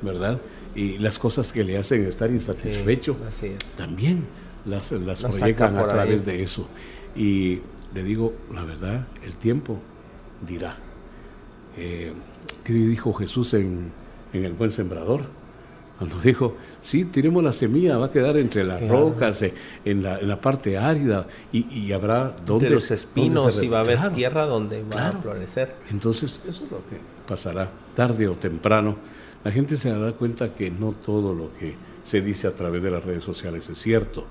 ¿verdad? 0.00 0.40
Y 0.76 0.98
las 0.98 1.18
cosas 1.18 1.52
que 1.52 1.64
le 1.64 1.76
hacen 1.76 2.06
estar 2.06 2.30
insatisfecho, 2.30 3.16
también 3.76 4.26
las, 4.64 4.92
las, 4.92 5.24
proyectan 5.24 5.76
a 5.76 5.82
través 5.82 6.24
de 6.24 6.44
eso. 6.44 6.68
Y 7.16 7.62
le 7.92 8.04
digo 8.04 8.32
la 8.52 8.62
verdad, 8.62 9.08
el 9.24 9.34
tiempo 9.34 9.80
dirá. 10.46 10.78
Eh, 11.76 12.12
¿Qué 12.64 12.72
dijo 12.72 13.12
Jesús 13.12 13.54
en, 13.54 13.92
El 14.32 14.52
Buen 14.54 14.70
Sembrador? 14.70 15.22
Cuando 15.98 16.18
dijo, 16.18 16.56
sí, 16.80 17.04
tiremos 17.04 17.44
la 17.44 17.52
semilla, 17.52 17.98
va 17.98 18.06
a 18.06 18.10
quedar 18.10 18.36
entre 18.36 18.64
las 18.64 18.86
rocas, 18.88 19.42
eh, 19.42 19.54
en, 19.84 20.02
la, 20.02 20.18
en, 20.18 20.28
la, 20.28 20.40
parte 20.40 20.76
árida, 20.76 21.28
y, 21.52 21.92
habrá 21.92 22.34
donde... 22.44 22.68
los 22.70 22.90
espinos, 22.90 23.62
y 23.62 23.68
va 23.68 23.78
a 23.78 23.80
haber 23.82 24.12
tierra 24.12 24.46
donde 24.46 24.82
va 24.82 25.08
a 25.08 25.12
florecer. 25.12 25.76
Entonces, 25.90 26.40
eso 26.48 26.64
es 26.64 26.70
lo 26.70 26.78
que 26.78 26.96
pasará, 27.28 27.70
tarde 27.94 28.26
o 28.26 28.34
temprano. 28.34 28.96
La 29.44 29.52
gente 29.52 29.76
se 29.76 29.90
dará 29.90 30.12
cuenta 30.12 30.54
que 30.54 30.70
no 30.70 30.92
todo 30.92 31.32
lo 31.32 31.52
que 31.52 31.76
se 32.02 32.22
dice 32.22 32.48
a 32.48 32.56
través 32.56 32.82
de 32.82 32.90
las 32.90 33.04
redes 33.04 33.22
sociales 33.22 33.68
es 33.68 33.78
cierto, 33.78 34.26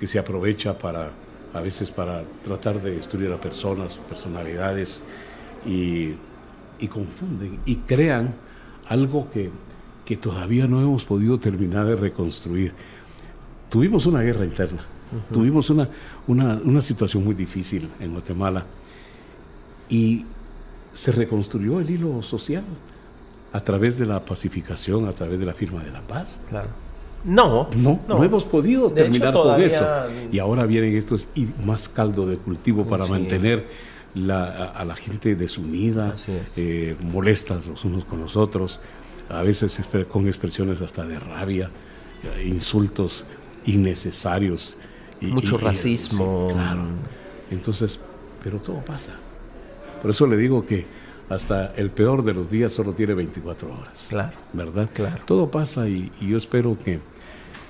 que 0.00 0.06
se 0.06 0.18
aprovecha 0.18 0.78
para, 0.78 1.10
a 1.52 1.60
veces 1.60 1.90
para 1.90 2.22
tratar 2.42 2.80
de 2.80 2.92
destruir 2.92 3.32
a 3.32 3.40
personas, 3.40 3.98
personalidades, 3.98 5.02
y, 5.66 6.14
y 6.78 6.88
confunden 6.88 7.60
y 7.66 7.76
crean 7.76 8.34
algo 8.88 9.30
que 9.30 9.50
que 10.06 10.16
todavía 10.16 10.66
no 10.68 10.80
hemos 10.80 11.04
podido 11.04 11.38
terminar 11.38 11.84
de 11.84 11.96
reconstruir. 11.96 12.72
Tuvimos 13.68 14.06
una 14.06 14.22
guerra 14.22 14.44
interna, 14.44 14.82
tuvimos 15.32 15.68
una, 15.68 15.90
una, 16.28 16.80
situación 16.80 17.24
muy 17.24 17.34
difícil 17.34 17.90
en 17.98 18.12
Guatemala 18.12 18.64
y 19.88 20.24
se 20.92 21.10
reconstruyó 21.10 21.80
el 21.80 21.90
hilo 21.90 22.22
social 22.22 22.62
a 23.52 23.60
través 23.60 23.98
de 23.98 24.06
la 24.06 24.24
pacificación, 24.24 25.06
a 25.08 25.12
través 25.12 25.40
de 25.40 25.46
la 25.46 25.54
firma 25.54 25.82
de 25.82 25.90
la 25.90 26.00
paz. 26.02 26.40
Claro. 26.48 26.68
No, 27.24 27.68
no, 27.74 27.98
no, 28.06 28.22
hemos 28.22 28.44
podido 28.44 28.92
terminar 28.92 29.34
con 29.34 29.60
eso. 29.60 29.84
Y 30.30 30.38
ahora 30.38 30.64
vienen 30.66 30.94
estos 30.96 31.26
y 31.34 31.48
más 31.64 31.88
caldo 31.88 32.24
de 32.26 32.36
cultivo 32.36 32.86
para 32.86 33.06
mantener 33.06 33.66
a, 34.16 34.84
la 34.84 34.96
gente 34.96 35.34
desunida, 35.34 36.14
eh, 36.56 36.96
molestas 37.02 37.66
los 37.66 37.84
unos 37.84 38.04
con 38.04 38.20
los 38.20 38.36
otros 38.36 38.80
a 39.28 39.42
veces 39.42 39.80
con 40.08 40.26
expresiones 40.26 40.82
hasta 40.82 41.04
de 41.04 41.18
rabia, 41.18 41.70
insultos 42.44 43.26
innecesarios. 43.64 44.76
Y, 45.20 45.26
Mucho 45.26 45.58
racismo. 45.58 46.48
claro. 46.50 46.82
Entonces, 47.50 48.00
pero 48.42 48.58
todo 48.58 48.84
pasa. 48.84 49.14
Por 50.02 50.10
eso 50.10 50.26
le 50.26 50.36
digo 50.36 50.64
que 50.64 50.86
hasta 51.28 51.74
el 51.74 51.90
peor 51.90 52.22
de 52.22 52.34
los 52.34 52.48
días 52.48 52.72
solo 52.72 52.92
tiene 52.92 53.14
24 53.14 53.72
horas. 53.72 54.06
Claro. 54.10 54.36
¿Verdad? 54.52 54.88
Claro. 54.92 55.22
Todo 55.26 55.50
pasa 55.50 55.88
y, 55.88 56.12
y 56.20 56.28
yo 56.28 56.36
espero 56.36 56.76
que, 56.78 57.00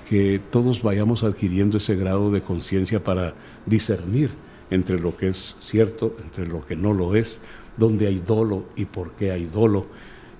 que 0.07 0.39
todos 0.51 0.83
vayamos 0.83 1.23
adquiriendo 1.23 1.77
ese 1.77 1.95
grado 1.95 2.31
de 2.31 2.41
conciencia 2.41 3.03
para 3.03 3.33
discernir 3.65 4.29
entre 4.69 4.99
lo 4.99 5.15
que 5.15 5.29
es 5.29 5.55
cierto, 5.59 6.15
entre 6.23 6.47
lo 6.47 6.65
que 6.65 6.75
no 6.75 6.93
lo 6.93 7.15
es, 7.15 7.39
dónde 7.77 8.07
hay 8.07 8.19
dolo 8.19 8.65
y 8.75 8.85
por 8.85 9.11
qué 9.11 9.31
hay 9.31 9.45
dolo 9.45 9.87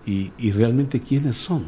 y, 0.05 0.51
realmente 0.51 1.01
quiénes 1.01 1.35
son 1.35 1.65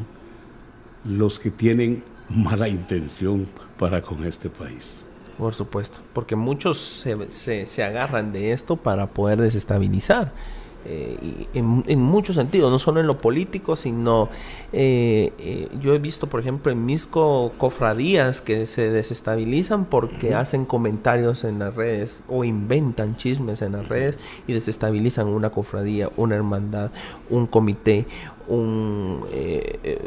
los 1.04 1.40
que 1.40 1.52
tienen 1.52 2.04
mala 2.30 2.70
intención 2.70 3.48
para 3.78 4.02
con 4.02 4.26
este 4.26 4.50
país. 4.50 5.06
Por 5.38 5.54
supuesto, 5.54 6.00
porque 6.14 6.36
muchos 6.36 6.78
se, 6.78 7.30
se, 7.32 7.66
se 7.66 7.84
agarran 7.84 8.32
de 8.32 8.54
esto 8.54 8.78
para 8.78 9.08
poder 9.08 9.42
desestabilizar. 9.42 10.34
Eh, 10.86 11.48
en, 11.54 12.02
muchos 12.02 12.38
sentidos, 12.38 12.72
no 12.72 12.80
solo 12.80 13.02
en 13.02 13.08
lo 13.08 13.18
político, 13.18 13.76
sino 13.76 14.30
eh, 14.72 15.34
eh, 15.38 15.68
yo 15.82 15.94
he 15.94 16.00
visto, 16.00 16.28
por 16.28 16.40
ejemplo, 16.40 16.72
en 16.72 16.86
mis 16.86 17.06
cofradías 17.06 18.40
que 18.40 18.66
se 18.66 18.90
desestabilizan 18.90 19.86
porque 19.86 20.36
hacen 20.36 20.66
comentarios 20.66 21.44
en 21.44 21.60
las 21.60 21.76
redes 21.76 22.22
o 22.30 22.46
inventan 22.46 23.18
chismes 23.18 23.62
en 23.62 23.74
las 23.74 23.90
redes 23.90 24.20
y 24.48 24.54
desestabilizan 24.54 25.28
una 25.28 25.50
cofradía, 25.50 26.10
una 26.16 26.36
hermandad, 26.36 26.92
un 27.30 27.46
comité, 27.46 28.06
un, 28.48 29.26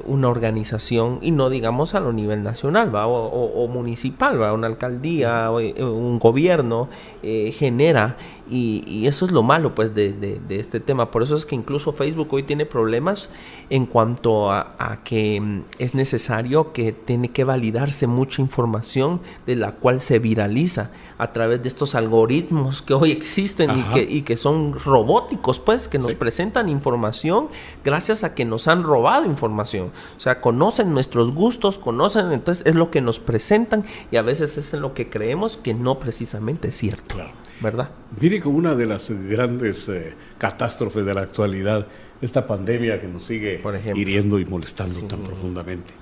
una 0.07 0.29
organización 0.29 1.19
y 1.21 1.31
no 1.31 1.49
digamos 1.49 1.95
a 1.95 2.01
lo 2.01 2.13
nivel 2.13 2.43
nacional 2.43 2.93
¿va? 2.93 3.07
O, 3.07 3.69
municipal, 3.69 4.41
¿va? 4.43 4.53
una 4.53 4.67
alcaldía, 4.67 5.53
o, 5.53 5.59
un 5.59 6.19
gobierno 6.19 6.89
genera 7.23 8.17
y, 8.53 9.07
eso 9.07 9.25
es 9.25 9.33
lo 9.33 9.43
malo 9.43 9.75
pues 9.75 9.95
de, 9.95 10.13
de, 10.13 10.61
este 10.61 10.79
tema. 10.79 11.11
Por 11.11 11.23
eso 11.23 11.35
es 11.35 11.47
que 11.47 11.55
incluso 11.55 11.93
Facebook 11.93 12.29
hoy 12.33 12.43
tiene 12.43 12.67
problemas 12.67 13.31
en 13.71 13.87
cuanto 13.87 14.51
a, 14.51 14.99
que 15.05 15.41
mm, 15.41 15.63
es 15.79 15.95
necesario 15.95 16.73
que 16.73 16.93
tiene 16.93 17.31
que 17.31 17.45
validarse 17.45 18.07
mucha 18.07 18.43
información 18.43 19.21
de 19.47 19.57
la 19.57 19.73
cual 19.73 20.01
se 20.01 20.19
viraliza 20.19 20.91
a 21.19 21.33
través 21.33 21.63
de 21.63 21.69
estos 21.69 21.95
algoritmos 21.95 22.83
que 22.83 22.95
hoy 22.95 23.11
existen 23.13 23.79
y 23.79 23.83
que, 23.95 24.03
y 24.03 24.23
que, 24.23 24.37
son 24.37 24.79
robóticos 24.79 25.59
pues, 25.59 25.89
que 25.89 25.99
nos 25.99 26.15
presentan 26.15 26.69
información 26.69 27.49
gracias 27.85 28.25
a 28.25 28.35
que 28.35 28.45
nos 28.45 28.69
han 28.69 28.83
robado 28.83 29.25
información. 29.25 29.91
O 30.17 30.21
sea, 30.21 30.41
conocen 30.41 30.93
nuestros 30.93 31.33
gustos, 31.33 31.79
conocen, 31.79 32.33
entonces 32.33 32.67
es 32.67 32.75
lo 32.75 32.91
que 32.91 33.01
nos 33.01 33.21
presentan 33.21 33.85
y 34.11 34.17
a 34.17 34.23
veces 34.23 34.59
es 34.59 34.75
en 34.75 34.83
lo 34.83 34.95
que 34.95 35.09
creemos 35.09 35.57
que 35.57 35.75
no 35.75 35.99
precisamente 35.99 36.69
es 36.69 36.77
cierto. 36.77 37.17
¿verdad? 37.63 37.91
Mire 38.21 38.42
como 38.43 38.59
una 38.59 38.75
de 38.75 38.87
las 38.87 39.11
grandes 39.11 39.89
eh, 39.89 40.15
catástrofes 40.39 41.07
de 41.07 41.15
la 41.15 41.23
actualidad, 41.23 41.87
esta 42.21 42.47
pandemia 42.47 43.01
que 43.01 43.09
nos 43.09 43.25
sigue 43.25 43.63
hiriendo 43.95 44.39
y 44.39 44.45
molestando 44.45 45.01
tan 45.07 45.21
profundamente. 45.21 45.95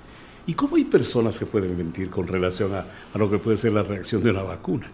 ¿Y 0.47 0.55
cómo 0.55 0.77
hay 0.77 0.85
personas 0.85 1.39
que 1.39 1.47
pueden 1.47 1.77
mentir 1.77 2.11
con 2.11 2.27
relación 2.27 2.75
a, 2.75 2.85
lo 3.17 3.31
que 3.31 3.39
puede 3.39 3.57
ser 3.57 3.73
la 3.73 3.83
reacción 3.83 4.23
de 4.23 4.31
una 4.31 4.43
vacuna? 4.43 4.91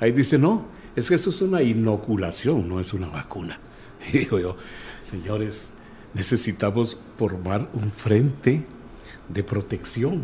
Ahí 0.00 0.12
dice, 0.12 0.38
no, 0.38 0.66
es 0.94 1.08
que 1.08 1.14
eso 1.14 1.30
es 1.30 1.40
una 1.40 1.62
inoculación, 1.62 2.68
no 2.68 2.80
es 2.80 2.92
una 2.92 3.08
vacuna. 3.08 3.58
Y 4.12 4.18
digo 4.18 4.40
yo, 4.40 4.56
señores, 5.02 5.74
necesitamos 6.12 6.98
formar 7.16 7.70
un 7.72 7.90
frente 7.90 8.64
de 9.28 9.44
protección 9.44 10.22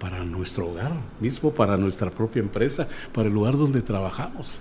para 0.00 0.24
nuestro 0.24 0.70
hogar, 0.70 0.92
mismo 1.20 1.52
para 1.52 1.76
nuestra 1.76 2.10
propia 2.10 2.40
empresa, 2.40 2.88
para 3.12 3.28
el 3.28 3.34
lugar 3.34 3.56
donde 3.56 3.82
trabajamos. 3.82 4.58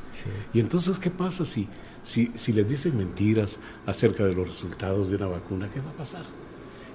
Y 0.54 0.60
entonces, 0.60 1.00
¿qué 1.00 1.10
pasa 1.10 1.46
si, 1.46 1.68
si, 2.04 2.32
si, 2.36 2.52
les 2.54 2.68
dicen 2.68 2.98
mentiras 2.98 3.60
acerca 3.86 4.26
de 4.26 4.36
los 4.36 4.48
resultados 4.48 5.10
de 5.10 5.16
una 5.16 5.28
vacuna? 5.28 5.70
¿Qué 5.74 5.80
va 5.80 5.92
a 5.92 5.94
pasar? 5.94 6.26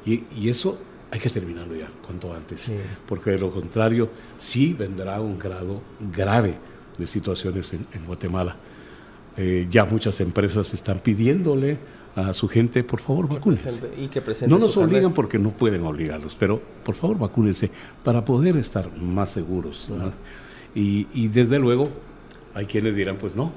Y, 0.05 0.25
y 0.37 0.51
eso 0.51 0.79
hay 1.11 1.19
que 1.19 1.31
terminarlo 1.31 1.75
ya, 1.75 1.89
cuanto 2.05 2.35
antes, 2.35 2.71
porque 3.07 3.31
de 3.31 3.39
lo 3.39 3.51
contrario, 3.51 4.11
sí 4.37 4.75
vendrá 4.75 5.21
un 5.21 5.39
grado 5.39 5.81
grave 6.13 6.57
de 6.99 7.07
situaciones 7.07 7.73
en, 7.73 7.87
en 7.93 8.05
Guatemala. 8.05 8.57
Eh, 9.37 9.67
ya 9.71 9.85
muchas 9.85 10.21
empresas 10.21 10.75
están 10.75 11.01
pidiéndole 11.01 11.79
a 12.17 12.33
su 12.33 12.49
gente, 12.49 12.84
por 12.84 13.01
favor, 13.01 13.28
vacúnense. 13.28 13.81
no 14.47 14.59
nos 14.59 14.76
obligan 14.76 15.12
porque 15.12 15.39
no 15.39 15.51
pueden 15.51 15.84
obligarlos, 15.84 16.36
pero 16.39 16.60
por 16.84 16.94
favor, 16.94 17.18
vacúnense 17.18 17.70
para 18.05 18.25
poder 18.25 18.57
estar 18.57 18.97
más 18.97 19.31
seguros. 19.31 19.89
Y, 20.75 21.28
desde 21.28 21.59
luego, 21.59 21.84
hay 22.55 22.67
quienes 22.67 22.94
dirán, 22.94 23.17
pues 23.17 23.34
no, 23.34 23.52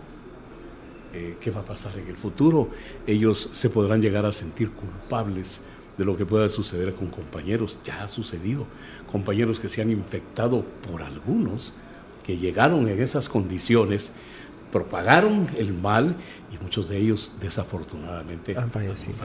eh, 1.13 1.37
¿qué 1.39 1.51
va 1.51 1.61
a 1.61 1.65
pasar 1.65 1.97
en 1.99 2.07
el 2.07 2.17
futuro? 2.17 2.69
Ellos 3.05 3.49
se 3.51 3.69
podrán 3.69 4.01
llegar 4.01 4.25
a 4.25 4.31
sentir 4.31 4.71
culpables 4.71 5.63
de 5.97 6.05
lo 6.05 6.15
que 6.15 6.25
pueda 6.25 6.47
suceder 6.49 6.93
con 6.93 7.07
compañeros. 7.07 7.79
Ya 7.83 8.03
ha 8.03 8.07
sucedido. 8.07 8.67
Compañeros 9.11 9.59
que 9.59 9.69
se 9.69 9.81
han 9.81 9.89
infectado 9.89 10.63
por 10.89 11.01
algunos, 11.01 11.73
que 12.23 12.37
llegaron 12.37 12.87
en 12.87 13.01
esas 13.01 13.29
condiciones 13.29 14.13
propagaron 14.71 15.47
el 15.57 15.73
mal 15.73 16.15
y 16.53 16.61
muchos 16.63 16.89
de 16.89 16.97
ellos 16.97 17.33
desafortunadamente 17.39 18.57
han 18.57 18.71
fallecido. 18.71 19.15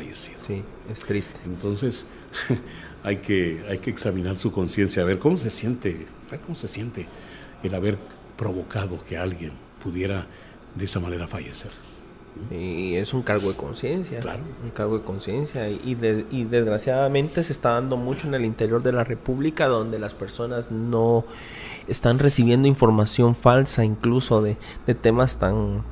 Sí, 0.46 0.62
es 0.92 1.00
triste. 1.00 1.40
Entonces 1.44 2.06
hay 3.02 3.18
que, 3.18 3.64
hay 3.68 3.78
que 3.78 3.90
examinar 3.90 4.36
su 4.36 4.52
conciencia, 4.52 5.02
a 5.02 5.06
ver 5.06 5.18
cómo 5.18 5.36
se 5.36 5.50
siente, 5.50 6.06
cómo 6.46 6.54
se 6.54 6.68
siente 6.68 7.06
el 7.62 7.74
haber 7.74 7.98
provocado 8.36 9.02
que 9.02 9.16
alguien 9.16 9.52
pudiera 9.82 10.26
de 10.74 10.84
esa 10.84 11.00
manera 11.00 11.28
fallecer. 11.28 11.70
Y 12.50 12.94
es 12.94 13.12
un 13.14 13.22
cargo 13.22 13.50
de 13.50 13.56
conciencia. 13.56 14.20
Claro. 14.20 14.40
Un 14.64 14.70
cargo 14.70 14.98
de 14.98 15.04
conciencia. 15.04 15.68
Y, 15.68 15.96
y 16.30 16.44
desgraciadamente 16.44 17.42
se 17.42 17.52
está 17.52 17.70
dando 17.70 17.96
mucho 17.96 18.26
en 18.26 18.34
el 18.34 18.44
interior 18.44 18.82
de 18.82 18.92
la 18.92 19.04
República 19.04 19.68
donde 19.68 19.98
las 19.98 20.14
personas 20.14 20.70
no 20.70 21.24
están 21.88 22.18
recibiendo 22.18 22.68
información 22.68 23.34
falsa 23.34 23.84
incluso 23.84 24.42
de, 24.42 24.56
de 24.86 24.94
temas 24.94 25.38
tan, 25.38 25.82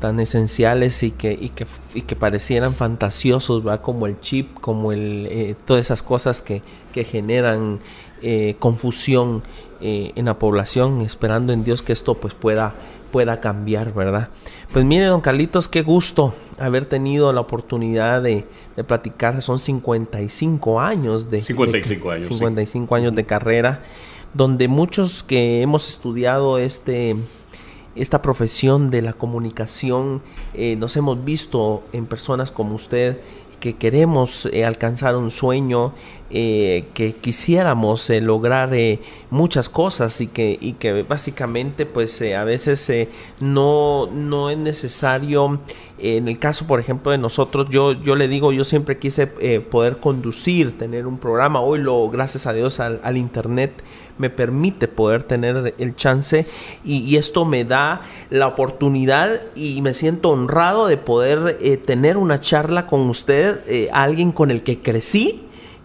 tan 0.00 0.20
esenciales 0.20 1.02
y 1.02 1.10
que, 1.10 1.32
y 1.32 1.50
que, 1.50 1.66
y 1.94 2.02
que 2.02 2.16
parecieran 2.16 2.74
fantasiosos, 2.74 3.66
¿va? 3.66 3.82
como 3.82 4.06
el 4.06 4.20
chip, 4.20 4.60
como 4.60 4.92
el, 4.92 5.26
eh, 5.30 5.54
todas 5.64 5.86
esas 5.86 6.02
cosas 6.02 6.42
que, 6.42 6.62
que 6.92 7.04
generan 7.04 7.80
eh, 8.22 8.56
confusión 8.58 9.42
eh, 9.80 10.12
en 10.14 10.26
la 10.26 10.38
población, 10.38 11.00
esperando 11.00 11.52
en 11.52 11.64
Dios 11.64 11.82
que 11.82 11.92
esto 11.92 12.14
pues 12.14 12.34
pueda 12.34 12.74
pueda 13.14 13.38
cambiar, 13.38 13.94
¿verdad? 13.94 14.30
Pues 14.72 14.84
mire, 14.84 15.04
don 15.04 15.20
Carlitos, 15.20 15.68
qué 15.68 15.82
gusto 15.82 16.34
haber 16.58 16.84
tenido 16.86 17.32
la 17.32 17.42
oportunidad 17.42 18.20
de, 18.20 18.44
platicar. 18.88 19.40
Son 19.40 19.60
55 19.60 20.80
años 20.80 21.30
de... 21.30 21.40
55 21.40 22.10
años. 22.10 22.28
55 22.30 22.92
años 22.96 23.14
de 23.14 23.24
carrera, 23.24 23.84
donde 24.32 24.66
muchos 24.66 25.22
que 25.22 25.62
hemos 25.62 25.88
estudiado 25.88 26.58
este 26.58 27.14
esta 27.94 28.20
profesión 28.20 28.90
de 28.90 29.02
la 29.02 29.12
comunicación 29.12 30.20
eh, 30.54 30.74
nos 30.74 30.96
hemos 30.96 31.24
visto 31.24 31.84
en 31.92 32.06
personas 32.06 32.50
como 32.50 32.74
usted 32.74 33.18
que 33.60 33.76
queremos 33.76 34.46
eh, 34.46 34.64
alcanzar 34.64 35.14
un 35.14 35.30
sueño 35.30 35.92
eh, 36.36 36.86
que 36.94 37.12
quisiéramos 37.12 38.10
eh, 38.10 38.20
lograr 38.20 38.74
eh, 38.74 38.98
muchas 39.30 39.68
cosas 39.68 40.20
y 40.20 40.26
que, 40.26 40.58
y 40.60 40.74
básicamente 41.02 41.86
pues 41.86 42.20
a 42.22 42.42
veces 42.42 42.90
no, 43.38 44.08
no 44.12 44.50
es 44.50 44.58
necesario, 44.58 45.60
en 45.96 46.26
el 46.26 46.40
caso 46.40 46.66
por 46.66 46.80
ejemplo 46.80 47.12
de 47.12 47.18
nosotros, 47.18 47.68
yo, 47.70 47.92
yo 47.92 48.16
le 48.16 48.26
digo, 48.26 48.52
yo 48.52 48.64
siempre 48.64 48.98
quise 48.98 49.28
poder 49.70 49.98
conducir, 49.98 50.76
tener 50.76 51.06
un 51.06 51.18
programa, 51.18 51.60
hoy 51.60 51.78
lo, 51.78 52.10
gracias 52.10 52.48
a 52.48 52.52
Dios 52.52 52.80
al, 52.80 53.00
al 53.04 53.16
internet, 53.16 53.84
me 54.18 54.28
permite 54.28 54.88
poder 54.88 55.22
tener 55.22 55.76
el 55.78 55.94
chance 55.94 56.46
y, 56.84 57.14
esto 57.14 57.44
me 57.44 57.64
da 57.64 58.02
la 58.30 58.48
oportunidad 58.48 59.40
y 59.54 59.80
me 59.82 59.94
siento 59.94 60.30
honrado 60.30 60.88
de 60.88 60.96
poder 60.96 61.80
tener 61.86 62.16
una 62.16 62.40
charla 62.40 62.88
con 62.88 63.08
usted, 63.08 63.88
alguien 63.92 64.32
con 64.32 64.50
el 64.50 64.64
que 64.64 64.80
crecí 64.82 65.43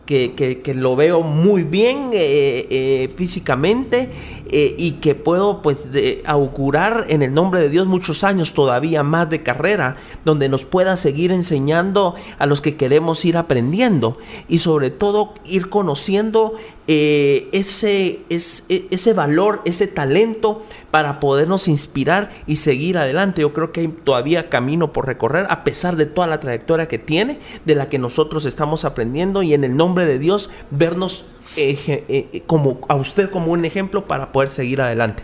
que, 0.09 0.73
lo 0.75 0.95
veo 0.95 1.21
muy 1.21 1.61
bien 1.61 2.09
eh, 2.13 2.65
eh, 2.71 3.13
físicamente 3.15 4.09
eh, 4.49 4.73
y 4.75 4.93
que 4.93 5.13
puedo 5.13 5.61
pues 5.61 5.91
de, 5.91 6.23
augurar 6.25 7.05
en 7.09 7.21
el 7.21 7.31
nombre 7.31 7.61
de 7.61 7.69
Dios 7.69 7.85
muchos 7.85 8.23
años 8.23 8.53
todavía 8.53 9.03
más 9.03 9.29
de 9.29 9.43
carrera, 9.43 9.97
donde 10.25 10.49
nos 10.49 10.65
pueda 10.65 10.97
seguir 10.97 11.31
enseñando 11.31 12.15
a 12.39 12.47
los 12.47 12.59
que 12.59 12.75
queremos 12.75 13.23
ir 13.23 13.37
aprendiendo 13.37 14.17
y 14.47 14.57
sobre 14.57 14.89
todo 14.89 15.35
ir 15.45 15.69
conociendo 15.69 16.55
ese, 16.91 18.21
ese, 18.29 18.87
ese 18.89 19.13
valor, 19.13 19.61
ese 19.65 19.85
talento 19.85 20.63
para 20.89 21.19
podernos 21.19 21.67
inspirar 21.67 22.31
y 22.47 22.55
seguir 22.55 22.97
adelante. 22.97 23.41
Yo 23.41 23.53
creo 23.53 23.71
que 23.71 23.81
hay 23.81 23.87
todavía 23.89 24.49
camino 24.49 24.91
por 24.91 25.05
recorrer 25.05 25.45
a 25.49 25.63
pesar 25.63 25.95
de 25.95 26.07
toda 26.07 26.25
la 26.25 26.39
trayectoria 26.39 26.87
que 26.87 26.97
tiene, 26.97 27.39
de 27.65 27.75
la 27.75 27.89
que 27.89 27.99
nosotros 27.99 28.45
estamos 28.45 28.85
aprendiendo 28.85 29.43
y 29.43 29.53
en 29.53 29.63
el 29.63 29.77
nombre 29.77 30.05
de 30.05 30.17
Dios 30.17 30.49
vernos 30.71 31.27
eh, 31.57 31.77
eh, 32.07 32.43
como 32.47 32.81
a 32.87 32.95
usted 32.95 33.29
como 33.29 33.51
un 33.51 33.65
ejemplo 33.65 34.07
para 34.07 34.31
poder 34.31 34.49
seguir 34.49 34.81
adelante. 34.81 35.23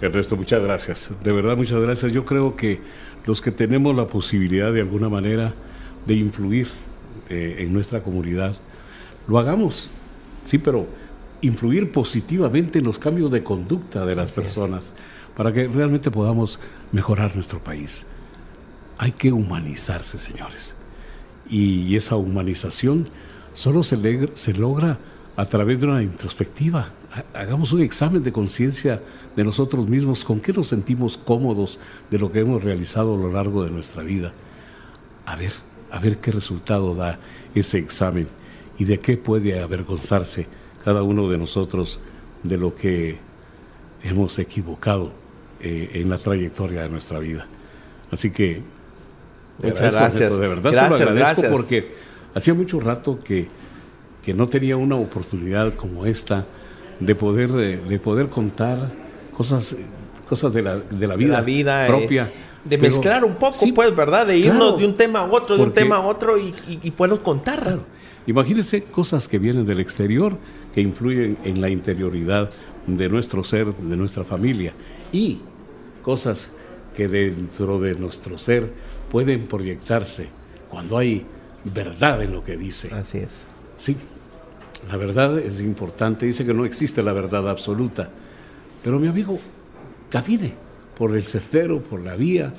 Ernesto, 0.00 0.36
muchas 0.36 0.62
gracias. 0.62 1.10
De 1.22 1.32
verdad, 1.32 1.56
muchas 1.56 1.80
gracias. 1.80 2.12
Yo 2.12 2.26
creo 2.26 2.56
que 2.56 2.80
los 3.24 3.40
que 3.40 3.50
tenemos 3.50 3.96
la 3.96 4.06
posibilidad 4.06 4.72
de 4.72 4.80
alguna 4.80 5.08
manera 5.08 5.54
de 6.04 6.14
influir 6.14 6.68
eh, 7.30 7.56
en 7.60 7.72
nuestra 7.72 8.02
comunidad, 8.02 8.54
lo 9.26 9.38
hagamos. 9.38 9.90
Sí, 10.44 10.58
pero 10.58 10.86
influir 11.40 11.92
positivamente 11.92 12.78
en 12.78 12.84
los 12.84 12.98
cambios 12.98 13.30
de 13.30 13.42
conducta 13.42 14.04
de 14.06 14.14
las 14.14 14.32
personas 14.32 14.92
para 15.36 15.52
que 15.52 15.68
realmente 15.68 16.10
podamos 16.10 16.60
mejorar 16.92 17.34
nuestro 17.34 17.62
país. 17.62 18.06
Hay 18.98 19.12
que 19.12 19.32
humanizarse, 19.32 20.18
señores. 20.18 20.76
Y 21.48 21.94
esa 21.94 22.16
humanización 22.16 23.08
solo 23.52 23.82
se, 23.82 24.28
se 24.34 24.54
logra 24.54 24.98
a 25.36 25.44
través 25.44 25.80
de 25.80 25.86
una 25.86 26.02
introspectiva. 26.02 26.90
Hagamos 27.34 27.72
un 27.72 27.82
examen 27.82 28.22
de 28.22 28.32
conciencia 28.32 29.02
de 29.36 29.44
nosotros 29.44 29.88
mismos, 29.88 30.24
con 30.24 30.40
qué 30.40 30.52
nos 30.52 30.68
sentimos 30.68 31.18
cómodos 31.18 31.78
de 32.10 32.18
lo 32.18 32.32
que 32.32 32.40
hemos 32.40 32.64
realizado 32.64 33.14
a 33.14 33.18
lo 33.18 33.30
largo 33.30 33.62
de 33.62 33.70
nuestra 33.70 34.02
vida. 34.02 34.32
A 35.26 35.36
ver, 35.36 35.52
a 35.90 35.98
ver 35.98 36.18
qué 36.18 36.30
resultado 36.30 36.94
da 36.94 37.18
ese 37.54 37.78
examen 37.78 38.28
y 38.78 38.84
de 38.84 38.98
qué 38.98 39.16
puede 39.18 39.60
avergonzarse 39.60 40.46
cada 40.86 41.02
uno 41.02 41.28
de 41.28 41.36
nosotros 41.36 41.98
de 42.44 42.56
lo 42.56 42.72
que 42.72 43.18
hemos 44.04 44.38
equivocado 44.38 45.10
eh, 45.60 45.90
en 45.94 46.08
la 46.08 46.16
trayectoria 46.16 46.82
de 46.82 46.88
nuestra 46.88 47.18
vida. 47.18 47.44
Así 48.12 48.30
que 48.30 48.62
Muchas 49.60 49.94
gracias. 49.94 50.38
de 50.38 50.46
verdad 50.46 50.70
se 50.70 50.88
lo 50.88 50.94
agradezco 50.94 51.42
porque 51.50 51.90
hacía 52.36 52.54
mucho 52.54 52.78
rato 52.78 53.18
que, 53.18 53.48
que, 54.22 54.32
no 54.32 54.46
tenía 54.46 54.76
una 54.76 54.94
oportunidad 54.94 55.74
como 55.74 56.06
esta 56.06 56.46
de 57.00 57.16
poder, 57.16 57.50
eh, 57.56 57.80
de 57.88 57.98
poder 57.98 58.28
contar 58.28 58.92
cosas, 59.36 59.76
cosas 60.28 60.52
de 60.52 60.62
la, 60.62 60.76
de 60.76 61.06
la 61.08 61.16
vida, 61.16 61.40
vida 61.40 61.84
eh, 61.84 61.88
propia. 61.88 62.32
de 62.64 62.78
mezclar 62.78 63.24
un 63.24 63.34
poco, 63.34 63.58
pues, 63.74 63.96
¿verdad? 63.96 64.24
De 64.24 64.38
irnos 64.38 64.78
de 64.78 64.86
un 64.86 64.94
tema 64.94 65.18
a 65.18 65.24
otro, 65.24 65.56
de 65.56 65.64
un 65.64 65.72
tema 65.72 65.96
a 65.96 66.00
otro 66.02 66.38
y, 66.38 66.54
y, 66.68 66.92
puedo 66.92 67.24
contar. 67.24 67.80
Imagínense 68.28 68.84
cosas 68.84 69.26
que 69.26 69.40
vienen 69.40 69.66
del 69.66 69.80
exterior 69.80 70.36
que 70.76 70.82
influyen 70.82 71.38
en 71.42 71.62
la 71.62 71.70
interioridad 71.70 72.50
de 72.86 73.08
nuestro 73.08 73.42
ser, 73.42 73.74
de 73.74 73.96
nuestra 73.96 74.24
familia, 74.24 74.74
y 75.10 75.38
cosas 76.02 76.50
que 76.94 77.08
dentro 77.08 77.80
de 77.80 77.94
nuestro 77.94 78.36
ser 78.36 78.70
pueden 79.10 79.46
proyectarse 79.46 80.28
cuando 80.68 80.98
hay 80.98 81.24
verdad 81.64 82.22
en 82.22 82.32
lo 82.32 82.44
que 82.44 82.58
dice. 82.58 82.92
Así 82.92 83.20
es. 83.20 83.44
Sí, 83.76 83.96
la 84.90 84.98
verdad 84.98 85.38
es 85.38 85.62
importante. 85.62 86.26
Dice 86.26 86.44
que 86.44 86.52
no 86.52 86.66
existe 86.66 87.02
la 87.02 87.14
verdad 87.14 87.48
absoluta. 87.48 88.10
Pero 88.84 88.98
mi 88.98 89.08
amigo, 89.08 89.38
camine 90.10 90.52
por 90.94 91.16
el 91.16 91.22
sendero, 91.22 91.80
por 91.80 92.02
la 92.02 92.16
vía, 92.16 92.52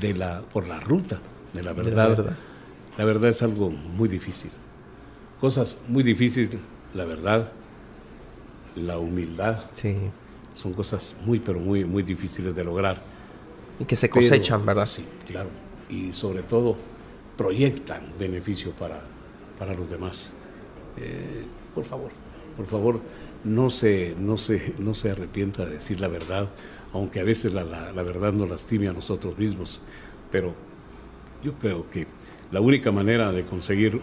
de 0.00 0.14
la, 0.14 0.40
por 0.40 0.68
la 0.68 0.78
ruta 0.78 1.18
de 1.52 1.64
la 1.64 1.72
verdad. 1.72 1.96
la 1.96 2.08
verdad. 2.14 2.36
La 2.96 3.04
verdad 3.04 3.30
es 3.30 3.42
algo 3.42 3.70
muy 3.70 4.08
difícil. 4.08 4.52
Cosas 5.40 5.78
muy 5.88 6.04
difíciles 6.04 6.56
la 6.94 7.04
verdad, 7.04 7.52
la 8.76 8.98
humildad. 8.98 9.64
Sí. 9.74 9.96
Son 10.54 10.72
cosas 10.72 11.16
muy, 11.24 11.38
pero 11.38 11.60
muy, 11.60 11.84
muy 11.84 12.02
difíciles 12.02 12.54
de 12.54 12.64
lograr. 12.64 13.00
Y 13.78 13.84
que 13.84 13.96
se 13.96 14.08
cosechan, 14.08 14.64
¿verdad? 14.64 14.86
Sí, 14.86 15.04
claro. 15.26 15.50
Y 15.90 16.12
sobre 16.12 16.42
todo 16.42 16.76
proyectan 17.36 18.12
beneficio 18.18 18.72
para, 18.72 19.02
para 19.58 19.74
los 19.74 19.90
demás. 19.90 20.30
Eh, 20.96 21.44
por 21.74 21.84
favor, 21.84 22.10
por 22.56 22.66
favor, 22.66 23.00
no 23.44 23.68
se, 23.68 24.14
no, 24.18 24.38
se, 24.38 24.74
no 24.78 24.94
se 24.94 25.10
arrepienta 25.10 25.66
de 25.66 25.74
decir 25.74 26.00
la 26.00 26.08
verdad, 26.08 26.48
aunque 26.92 27.20
a 27.20 27.24
veces 27.24 27.52
la, 27.52 27.64
la 27.64 28.02
verdad 28.02 28.32
nos 28.32 28.48
lastime 28.48 28.88
a 28.88 28.94
nosotros 28.94 29.36
mismos. 29.36 29.82
Pero 30.30 30.54
yo 31.44 31.52
creo 31.54 31.90
que 31.90 32.06
la 32.50 32.60
única 32.60 32.90
manera 32.90 33.32
de 33.32 33.44
conseguir 33.44 34.00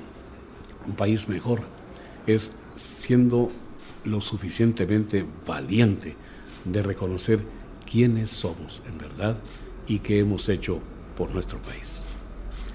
un 0.85 0.93
país 0.93 1.27
mejor 1.27 1.61
es 2.27 2.55
siendo 2.75 3.51
lo 4.05 4.21
suficientemente 4.21 5.25
valiente 5.45 6.15
de 6.65 6.81
reconocer 6.81 7.39
quiénes 7.89 8.31
somos 8.31 8.81
en 8.87 8.97
verdad 8.97 9.37
y 9.87 9.99
qué 9.99 10.19
hemos 10.19 10.49
hecho 10.49 10.79
por 11.17 11.31
nuestro 11.31 11.59
país. 11.59 12.03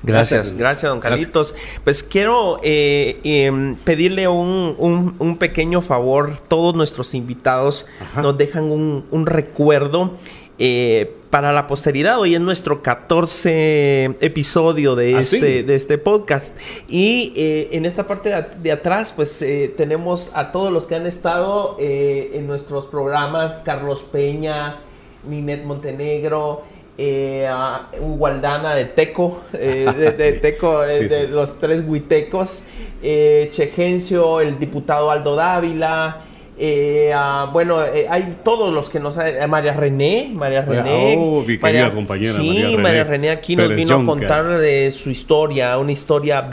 Gracias, 0.03 0.55
gracias, 0.55 0.91
don 0.91 1.01
Carlitos. 1.01 1.55
Pues 1.83 2.03
quiero 2.03 2.61
eh, 2.63 3.21
em, 3.25 3.75
pedirle 3.75 4.29
un, 4.29 5.37
pequeño 5.41 5.81
favor. 5.81 6.39
Todos 6.47 6.75
nuestros 6.75 7.15
invitados 7.15 7.87
nos 8.17 8.39
dejan 8.39 8.65
un, 8.65 9.27
recuerdo 9.27 10.13
eh, 10.61 11.15
para 11.31 11.53
la 11.53 11.69
posteridad. 11.69 12.19
Hoy 12.19 12.35
es 12.35 12.41
nuestro 12.41 12.83
14 12.83 14.17
episodio 14.21 14.97
de, 14.97 15.15
¿Ah, 15.15 15.21
este, 15.21 15.63
de 15.63 15.75
este 15.77 15.99
podcast. 15.99 16.49
Y 16.89 17.33
eh, 17.37 17.69
en 17.73 17.85
esta 17.85 18.09
parte 18.09 18.35
de, 18.57 18.73
atrás, 18.73 19.13
pues 19.15 19.41
eh, 19.43 19.73
tenemos 19.77 20.33
a 20.35 20.51
todos 20.51 20.73
los 20.73 20.87
que 20.87 20.97
han 20.97 21.07
estado 21.07 21.77
en 21.79 22.47
nuestros 22.49 22.87
programas: 22.87 23.63
Carlos 23.65 24.03
Peña, 24.03 24.81
Ninet 25.29 25.65
Montenegro. 25.65 26.65
a 27.49 27.91
Ugualdana 28.01 28.75
de 28.75 28.87
Teco, 28.87 29.43
de, 29.53 30.39
Teco, 30.43 30.81
de 30.81 31.29
los 31.29 31.61
tres 31.61 31.85
huitecos, 31.87 32.65
Chegencio, 33.01 34.41
el 34.41 34.59
diputado 34.59 35.13
Aldo 35.13 35.37
Dávila, 35.37 36.25
eh, 36.59 37.13
ah, 37.15 37.51
bueno, 37.53 37.85
eh, 37.85 38.07
hay 38.11 38.39
todos 38.43 38.73
los 38.75 38.91
que 38.91 38.99
nos... 39.01 39.17
Eh, 39.19 39.47
María 39.49 39.73
René, 39.73 40.31
María 40.35 40.63
René. 40.63 41.17
Oh, 41.19 41.43
mi 41.47 41.59
querida 41.59 41.93
compañera. 41.93 42.33
Sí, 42.33 42.77
María 42.77 43.05
René, 43.05 43.31
aquí 43.31 43.57
nos 43.57 43.75
vino 43.75 43.97
a 43.97 44.05
contar 44.05 44.59
de 44.59 44.91
su 44.91 45.11
historia, 45.11 45.79
una 45.79 45.93
historia 45.93 46.49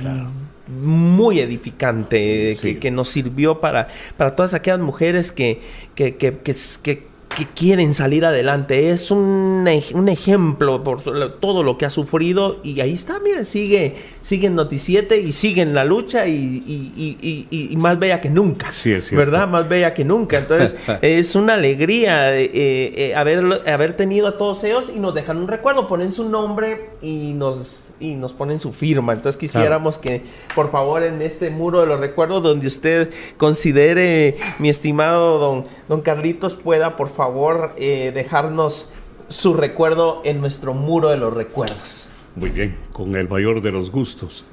muy 0.82 1.40
edificante 1.40 2.58
que, 2.80 2.92
nos 2.92 3.10
sirvió 3.10 3.60
para, 3.60 3.88
para 4.18 4.36
todas 4.36 4.54
aquellas 4.54 4.80
mujeres 4.80 5.32
que, 5.32 5.62
que, 5.96 6.16
que, 6.16 7.04
que 7.36 7.46
quieren 7.46 7.94
salir 7.94 8.26
adelante. 8.26 8.90
Es 8.90 9.12
un, 9.12 9.68
un, 9.94 10.10
ejemplo 10.10 10.84
por 10.84 11.02
todo 11.40 11.62
lo 11.64 11.78
que 11.78 11.86
ha 11.86 11.90
sufrido 11.90 12.60
y 12.64 12.80
ahí 12.80 12.94
está, 12.94 13.20
miren, 13.20 13.46
sigue, 13.46 13.98
sigue 14.22 14.48
en 14.48 14.56
Noticiete 14.56 15.20
y 15.20 15.32
sigue 15.32 15.62
en 15.62 15.76
la 15.76 15.86
lucha 15.86 16.28
y, 16.28 17.76
más 17.78 18.00
bella 18.00 18.22
que 18.22 18.30
nunca. 18.30 18.72
Sí, 18.72 18.92
es 18.94 19.12
¿Verdad? 19.12 19.48
Más 19.48 19.70
bella 19.70 19.94
que 19.94 20.04
nunca. 20.04 20.40
Entonces, 20.40 20.76
es 21.02 21.36
una 21.36 21.54
alegría 21.54 22.36
eh, 22.36 22.50
eh, 22.54 23.16
haber, 23.16 23.62
haber 23.68 23.94
tenido 23.94 24.28
a 24.28 24.38
todos 24.38 24.64
ellos 24.64 24.92
y 24.96 25.00
nos 25.00 25.14
dejan 25.14 25.38
un 25.38 25.48
recuerdo, 25.48 25.88
ponen 25.88 26.12
su 26.12 26.30
nombre 26.30 26.90
y 27.02 27.34
nos 27.34 27.85
y 28.00 28.16
nos 28.16 28.34
ponen 28.34 28.60
su 28.60 28.74
firma. 28.74 29.14
Entonces 29.14 29.38
quisiéramos 29.40 29.98
que, 29.98 30.22
por 30.54 30.70
favor, 30.72 31.04
en 31.04 31.22
este 31.22 31.50
muro 31.50 31.82
de 31.82 31.88
los 31.88 32.00
recuerdos, 32.00 32.44
donde 32.44 32.68
usted 32.68 33.10
considere, 33.38 34.36
mi 34.60 34.70
estimado 34.70 35.40
don, 35.40 35.64
don 35.88 36.02
Carlitos, 36.02 36.54
pueda, 36.56 36.96
por 36.98 37.10
favor, 37.10 37.72
eh, 37.78 38.12
dejarnos 38.14 38.92
su 39.28 39.54
recuerdo 39.54 40.22
en 40.26 40.42
nuestro 40.42 40.74
muro 40.74 41.10
de 41.10 41.18
los 41.18 41.34
recuerdos. 41.34 42.10
Muy 42.36 42.50
bien, 42.50 42.76
con 42.92 43.16
el 43.16 43.30
mayor 43.30 43.62
de 43.62 43.72
los 43.72 43.92
gustos. 43.92 44.44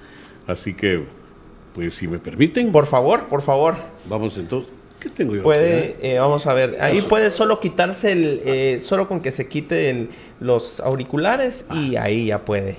Así 0.47 0.75
que 0.75 1.03
Pues 1.75 1.95
si 1.95 2.07
me 2.07 2.19
permiten, 2.19 2.71
Por 2.71 2.87
favor, 2.87 3.29
por 3.29 3.41
favor. 3.41 3.77
vamos 4.05 4.37
entonces. 4.37 4.71
¿Qué 5.01 5.09
tengo 5.09 5.35
yo? 5.35 5.43
Puede, 5.43 5.79
aquí, 5.79 5.95
eh, 6.03 6.19
vamos 6.19 6.47
a 6.47 6.53
ver, 6.53 6.77
ahí 6.83 6.99
Eso. 6.99 7.09
puede 7.09 7.31
solo 7.31 7.59
quitarse 7.61 8.13
el, 8.13 8.43
eh, 8.45 8.81
solo 8.85 9.09
con 9.09 9.21
que 9.21 9.33
se 9.33 9.49
quite 9.49 9.89
el- 9.91 10.11
los 10.39 10.81
auriculares 10.81 11.67
y 11.75 11.97
ahí 11.97 12.27
ya 12.27 12.41
puede. 12.45 12.77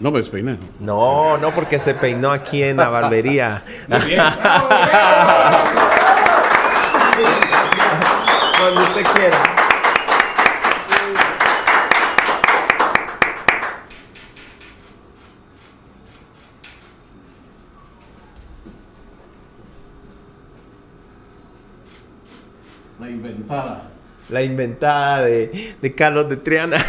No 0.00 0.10
me 0.10 0.18
despeiné. 0.18 0.58
No, 0.80 1.38
no 1.38 1.50
porque 1.52 1.78
se 1.78 1.94
peinó 1.94 2.32
aquí 2.32 2.62
en 2.62 2.76
la 2.76 2.88
barbería. 2.88 3.62
Muy 3.88 4.00
bien. 4.00 4.20
Cuando 8.58 8.80
usted 8.80 9.04
quiera. 9.14 9.38
La 22.98 23.10
inventada. 23.10 23.93
La 24.30 24.42
inventada 24.42 25.22
de, 25.22 25.74
de 25.80 25.94
Carlos 25.94 26.28
de 26.30 26.38
Triana. 26.38 26.78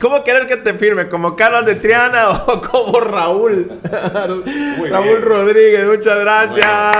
¿Cómo 0.00 0.22
quieres 0.22 0.46
que 0.46 0.56
te 0.56 0.72
firme? 0.74 1.08
¿Como 1.08 1.36
Carlos 1.36 1.66
de 1.66 1.74
Triana 1.74 2.30
o 2.30 2.60
como 2.70 2.98
Raúl? 3.00 3.70
Raúl. 4.90 5.22
Rodríguez, 5.22 5.86
muchas 5.86 6.18
gracias. 6.18 6.96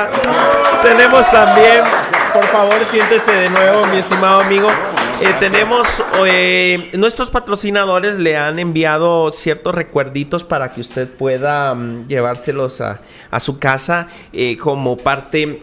Tenemos 0.82 1.30
también, 1.30 1.84
por 2.34 2.44
favor, 2.44 2.84
siéntese 2.84 3.32
de 3.32 3.48
nuevo, 3.48 3.86
mi 3.86 3.98
estimado 3.98 4.40
amigo. 4.40 4.68
Eh, 5.22 5.34
tenemos 5.38 6.02
eh, 6.26 6.90
nuestros 6.94 7.30
patrocinadores 7.30 8.18
le 8.18 8.38
han 8.38 8.58
enviado 8.58 9.30
ciertos 9.32 9.74
recuerditos 9.74 10.44
para 10.44 10.72
que 10.72 10.80
usted 10.80 11.08
pueda 11.08 11.74
mm, 11.74 12.08
llevárselos 12.08 12.80
a, 12.80 13.00
a 13.30 13.38
su 13.38 13.58
casa 13.58 14.08
eh, 14.32 14.56
como 14.56 14.96
parte 14.96 15.60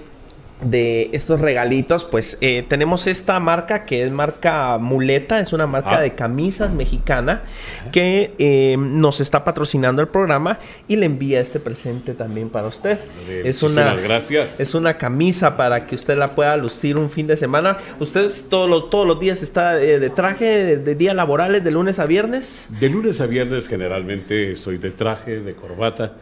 de 0.61 1.09
estos 1.13 1.39
regalitos, 1.39 2.03
pues 2.03 2.39
eh, 2.41 2.65
tenemos 2.67 3.05
esta 3.05 3.39
marca 3.39 3.85
que 3.85 4.01
es 4.03 4.11
marca 4.11 4.79
Muleta, 4.79 5.39
es 5.39 5.53
una 5.53 5.67
marca 5.67 5.97
Ah. 5.97 6.01
de 6.01 6.15
camisas 6.15 6.73
mexicana 6.73 7.43
que 7.91 8.33
eh, 8.39 8.75
nos 8.79 9.19
está 9.19 9.43
patrocinando 9.43 10.01
el 10.01 10.07
programa 10.07 10.57
y 10.87 10.95
le 10.95 11.05
envía 11.05 11.39
este 11.41 11.59
presente 11.59 12.15
también 12.15 12.49
para 12.49 12.67
usted. 12.67 12.97
Vale, 13.21 13.47
Es 13.47 13.61
una, 13.61 13.83
muchísimas 13.83 14.03
gracias. 14.03 14.59
es 14.59 14.73
una 14.73 14.97
camisa 14.97 15.55
para 15.57 15.85
que 15.85 15.93
usted 15.93 16.17
la 16.17 16.29
pueda 16.29 16.57
lucir 16.57 16.97
un 16.97 17.11
fin 17.11 17.27
de 17.27 17.37
semana. 17.37 17.77
¿Usted 17.99 18.27
todos 18.49 18.67
los, 18.67 18.89
todos 18.89 19.05
los 19.05 19.19
días 19.19 19.43
está 19.43 19.79
eh, 19.79 19.99
de 19.99 20.09
traje, 20.09 20.45
de, 20.45 20.77
de 20.77 20.95
días 20.95 21.15
laborales, 21.15 21.63
de 21.63 21.69
lunes 21.69 21.99
a 21.99 22.07
viernes? 22.07 22.67
De 22.79 22.89
lunes 22.89 23.21
a 23.21 23.27
viernes 23.27 23.67
generalmente 23.67 24.53
estoy 24.53 24.79
de 24.79 24.89
traje, 24.89 25.39
de 25.39 25.53
corbata. 25.53 26.13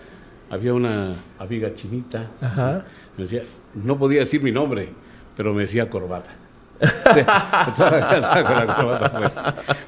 Había 0.49 0.73
una 0.73 1.15
amiga 1.39 1.73
chinita. 1.73 2.31
Ajá. 2.41 2.79
sí, 2.85 2.91
Me 3.17 3.23
decía, 3.23 3.41
no 3.83 3.97
podía 3.97 4.21
decir 4.21 4.41
mi 4.41 4.51
nombre, 4.51 4.89
pero 5.35 5.53
me 5.53 5.63
decía 5.63 5.89
corbata. 5.89 6.31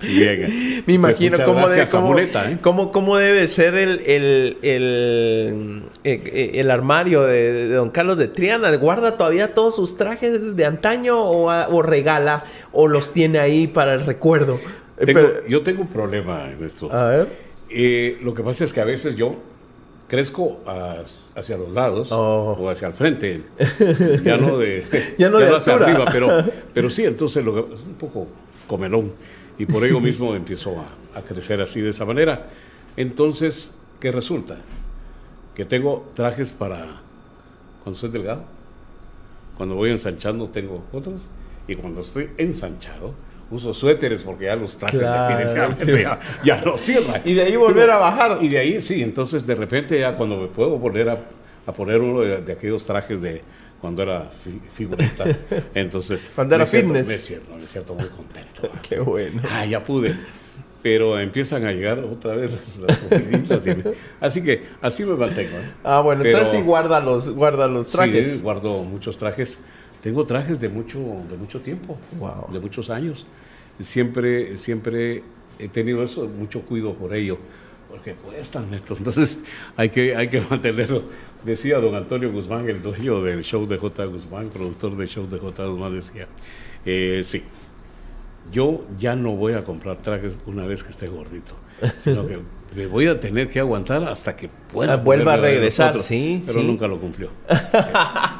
Bien. 0.01 0.83
Me 0.85 0.93
imagino 0.93 1.35
Pues 1.35 1.45
cómo, 1.45 1.59
de- 1.67 1.75
gracias, 1.75 1.91
cómo- 1.91 2.07
Amuleta, 2.07 2.51
¿eh? 2.51 2.57
cómo- 2.61 2.91
cómo 2.91 3.17
debe 3.17 3.48
ser 3.48 3.75
el, 3.75 4.01
el, 4.06 4.57
el, 4.61 5.83
eh, 6.03 6.51
el 6.56 6.72
armario 6.72 7.24
de, 7.24 7.53
de 7.53 7.69
don 7.69 7.90
Carlos 7.90 8.17
de 8.17 8.27
Triana. 8.27 8.74
¿Guarda 8.77 9.17
todavía 9.17 9.53
todos 9.53 9.75
sus 9.75 9.98
trajes 9.98 10.56
de 10.56 10.66
antaño 10.66 11.19
o, 11.19 11.51
o 11.51 11.82
regala 11.82 12.45
o 12.72 12.88
los 12.88 13.14
tiene 13.14 13.40
ahí 13.40 13.67
para 13.67 13.93
el 13.93 14.06
recuerdo? 14.06 14.59
Eh, 14.98 15.06
Tengo- 15.07 15.19
pero- 15.22 15.48
yo 15.48 15.64
tengo 15.64 15.82
un 15.82 15.88
problema 15.90 16.49
en 16.49 16.64
esto. 16.64 16.91
a 16.91 17.06
ver. 17.09 17.48
Eh, 17.69 18.17
lo 18.24 18.33
que 18.33 18.43
pasa 18.43 18.64
es 18.64 18.72
que 18.72 18.80
a 18.80 18.85
veces 18.85 19.17
yo 19.17 19.35
crezco 20.08 20.61
hacia 21.36 21.58
los 21.58 21.72
lados 21.74 22.11
Oh. 22.11 22.56
o 22.60 22.69
hacia 22.69 22.88
el 22.88 22.94
frente, 22.94 23.44
ya 24.24 24.38
no 24.38 24.58
de, 24.58 24.86
Ya 25.18 25.30
no 25.30 25.38
de 25.38 25.56
hacia 25.56 25.74
arriba, 25.74 26.06
pero, 26.11 26.30
pero 26.74 26.90
sí, 26.90 27.03
entonces 27.06 27.44
lo 27.44 27.74
es 27.74 27.82
un 27.82 27.95
poco 27.95 28.27
comelón 28.68 29.11
y 29.58 29.66
por 29.66 29.84
ello 29.84 30.00
mismo 30.00 30.34
empiezo 30.36 30.76
a, 30.80 31.19
a 31.19 31.22
crecer 31.22 31.61
así 31.61 31.82
de 31.82 31.90
esa 31.90 32.06
manera. 32.06 32.48
Entonces, 32.95 33.74
¿qué 34.00 34.11
resulta? 34.11 34.58
Que 35.56 35.66
tengo 35.66 36.10
trajes 36.16 36.52
para 36.52 37.02
cuando 37.84 38.00
soy 38.00 38.10
delgado, 38.10 38.44
cuando 39.58 39.76
voy 39.76 39.92
ensanchando 39.92 40.50
tengo 40.50 40.84
otros 40.94 41.30
y 41.68 41.76
cuando 41.76 42.02
estoy 42.02 42.30
ensanchado 42.38 43.14
uso 43.50 43.74
suéteres 43.74 44.22
porque 44.24 44.45
ya 44.45 44.56
los 44.56 44.77
trajes 44.77 45.00
Claro, 45.00 45.35
definitivamente 45.38 45.85
sí. 45.98 46.01
ya, 46.03 46.19
ya 46.43 46.61
no 46.66 46.77
cierran. 46.77 47.22
Y 47.26 47.34
de 47.34 47.43
ahí 47.43 47.56
volver 47.56 47.90
a 47.92 47.98
bajar. 47.98 48.40
Y 48.42 48.50
de 48.50 48.58
ahí 48.59 48.82
sí, 48.82 49.01
entonces 49.01 49.45
de 49.48 49.56
repente 49.56 50.00
ya 50.00 50.16
cuando 50.16 50.38
me 50.38 50.48
puedo 50.48 50.77
volver 50.77 51.09
a, 51.09 51.17
a 51.66 51.72
poner 51.72 52.01
uno 52.01 52.22
de, 52.22 52.42
de 52.42 52.53
aquellos 52.53 52.85
trajes 52.85 53.22
de 53.22 53.42
cuando 53.80 54.01
era 54.01 54.30
fi- 54.43 54.59
figurita, 54.74 55.24
entonces... 55.76 56.26
Cuando 56.35 56.56
era 56.56 56.64
me 56.64 56.69
siento- 56.69 56.88
fitness. 56.90 57.08
Me 57.08 57.17
siento, 57.17 57.56
me 57.56 57.67
siento 57.67 57.93
muy 57.95 58.08
contento. 58.08 58.69
Qué 58.90 59.00
bueno. 59.00 59.42
Ah, 59.51 59.66
ya 59.66 59.84
pude. 59.84 60.16
Pero 60.82 61.19
empiezan 61.19 61.66
a 61.66 61.72
llegar 61.72 62.00
otra 62.00 62.35
vez 62.35 62.51
las, 62.53 62.77
las 62.80 62.98
comiditas 63.00 63.66
y 63.67 63.76
me- 63.76 63.84
así 64.22 64.43
que 64.43 64.64
así 64.82 65.06
me 65.06 65.16
mantengo. 65.16 65.58
¿eh? 65.58 65.72
Ah, 65.84 66.01
bueno, 66.01 66.22
Pero- 66.24 66.38
entonces 66.40 66.59
sí 66.59 66.66
guarda 66.66 67.00
los, 67.01 67.30
guarda 67.30 67.67
los 67.67 67.88
trajes. 67.88 68.32
Sí, 68.32 68.40
guardo 68.42 68.84
muchos 68.84 69.17
trajes. 69.17 69.64
Tengo 70.01 70.26
trajes 70.26 70.59
de 70.59 70.69
mucho, 70.69 71.00
de 71.30 71.38
mucho 71.38 71.61
tiempo, 71.61 71.98
Wow. 72.19 72.51
de 72.51 72.59
muchos 72.59 72.90
años. 72.90 73.26
Siempre, 73.80 74.58
siempre 74.58 75.24
he 75.59 75.67
tenido 75.67 76.03
eso, 76.03 76.27
mucho 76.27 76.61
cuidado 76.61 76.93
por 76.95 77.14
ello, 77.14 77.38
porque 77.90 78.14
cuestan 78.14 78.74
estos. 78.74 78.98
Entonces 79.00 79.43
hay 79.76 79.90
que, 79.90 80.16
hay 80.16 80.30
que 80.30 80.42
mantenerlo. 80.42 81.03
Decía 81.43 81.80
don 81.80 81.95
Antonio 81.95 82.32
Guzmán, 82.32 82.67
el 82.69 82.82
dueño 82.82 83.22
del 83.22 83.43
show 83.43 83.66
de 83.67 83.77
J. 83.77 84.06
Guzmán, 84.06 84.50
productor 84.50 84.95
del 84.98 85.08
show 85.08 85.27
de 85.27 85.38
J. 85.40 85.66
Guzmán, 85.67 85.93
decía, 85.93 86.27
eh, 86.85 87.22
sí, 87.24 87.43
yo 88.51 88.85
ya 88.98 89.16
no 89.16 89.35
voy 89.35 89.53
a 89.53 89.64
comprar 89.64 89.98
trajes 89.98 90.40
una 90.45 90.66
vez 90.66 90.84
que 90.84 90.92
esté 90.92 91.08
gordito, 91.08 91.53
sino 91.98 92.26
que 92.27 92.40
me 92.75 92.85
voy 92.85 93.07
a 93.07 93.19
tener 93.19 93.47
que 93.47 93.59
aguantar 93.59 94.03
hasta 94.03 94.35
que 94.35 94.49
pueda. 94.71 94.93
Ah, 94.93 94.97
vuelva 94.97 95.33
a 95.33 95.37
regresar, 95.37 96.01
sí, 96.01 96.43
Pero 96.45 96.59
sí. 96.59 96.65
nunca 96.65 96.87
lo 96.87 96.99
cumplió. 96.99 97.29
Sí. 97.49 97.55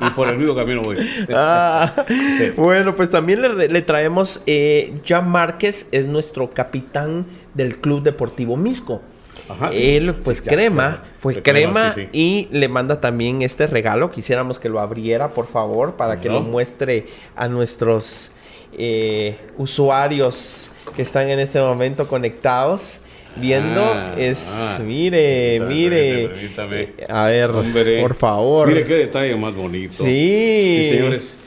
Y 0.01 0.09
por 0.11 0.27
el 0.30 0.38
mismo 0.38 0.56
camino 0.56 0.81
voy. 0.81 0.97
Ah, 1.33 1.91
Sí. 2.07 2.51
Bueno, 2.56 2.93
pues 2.95 3.09
también 3.09 3.41
le, 3.41 3.67
le 3.67 3.81
traemos, 3.81 4.41
eh, 4.45 4.99
Jan 5.06 5.30
Márquez 5.30 5.88
es 5.91 6.06
nuestro 6.06 6.51
capitán 6.51 7.25
del 7.53 7.77
Club 7.77 8.03
Deportivo 8.03 8.57
Misco. 8.57 9.01
Ajá. 9.49 9.69
Él, 9.73 10.14
pues 10.14 10.43
ya, 10.43 10.51
crema, 10.51 11.03
fue 11.19 11.41
crema, 11.41 11.95
y 12.11 12.49
le 12.51 12.67
manda 12.67 12.99
también 12.99 13.41
este 13.43 13.65
regalo. 13.65 14.11
Quisiéramos 14.11 14.59
que 14.59 14.67
lo 14.67 14.80
abriera, 14.81 15.30
por 15.30 15.47
favor, 15.47 15.95
para 15.95 16.19
que 16.19 16.27
lo 16.27 16.41
muestre 16.41 17.06
a 17.35 17.47
nuestros 17.47 18.31
eh, 18.77 19.38
usuarios 19.57 20.72
que 20.95 21.01
están 21.01 21.30
en 21.30 21.39
este 21.39 21.59
momento 21.61 22.07
conectados. 22.07 22.99
Viendo, 23.40 23.83
Ah, 23.83 24.14
es, 24.17 24.56
ah. 24.57 24.80
mire, 24.83 25.57
Permítame, 25.59 25.75
mire. 25.75 26.27
permítame. 26.30 26.90
A 27.09 27.25
ver, 27.27 27.49
Hombre, 27.51 28.01
por 28.01 28.16
favor. 28.16 28.67
Mire 28.67 28.83
qué 28.83 28.93
detalle 28.95 29.35
más 29.35 29.56
bonito. 29.56 29.93
Sí. 30.03 30.80
Sí, 30.83 30.90
señores. 30.90 31.38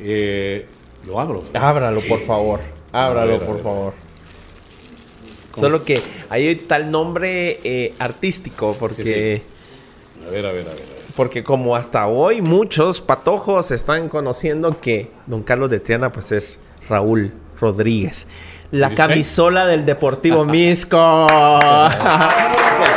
Eh, 0.00 0.66
lo 1.06 1.20
abro. 1.20 1.42
Ábralo, 1.54 2.00
por 2.02 2.22
favor. 2.22 2.60
Ábralo, 2.92 3.38
ver, 3.38 3.46
por 3.46 3.62
favor. 3.62 3.94
¿Cómo? 5.52 5.66
Solo 5.66 5.84
que 5.84 6.00
está 6.30 6.76
el 6.76 6.90
nombre 6.90 7.58
eh, 7.64 7.94
artístico, 7.98 8.74
porque, 8.78 9.42
a 10.26 10.30
ver, 10.30 10.46
a 10.46 10.52
ver. 10.52 10.66
a 10.66 10.70
ver. 10.70 10.82
porque 11.14 11.44
como 11.44 11.76
hasta 11.76 12.06
hoy 12.06 12.40
muchos 12.40 13.00
patojos 13.02 13.70
están 13.70 14.08
conociendo 14.08 14.80
que 14.80 15.10
Don 15.26 15.42
Carlos 15.42 15.70
de 15.70 15.78
Triana 15.80 16.10
pues 16.10 16.32
es 16.32 16.58
Raúl 16.88 17.32
Rodríguez. 17.60 18.26
La 18.72 18.90
camisola 18.90 19.66
del 19.66 19.84
Deportivo 19.84 20.44
Misco. 20.46 21.26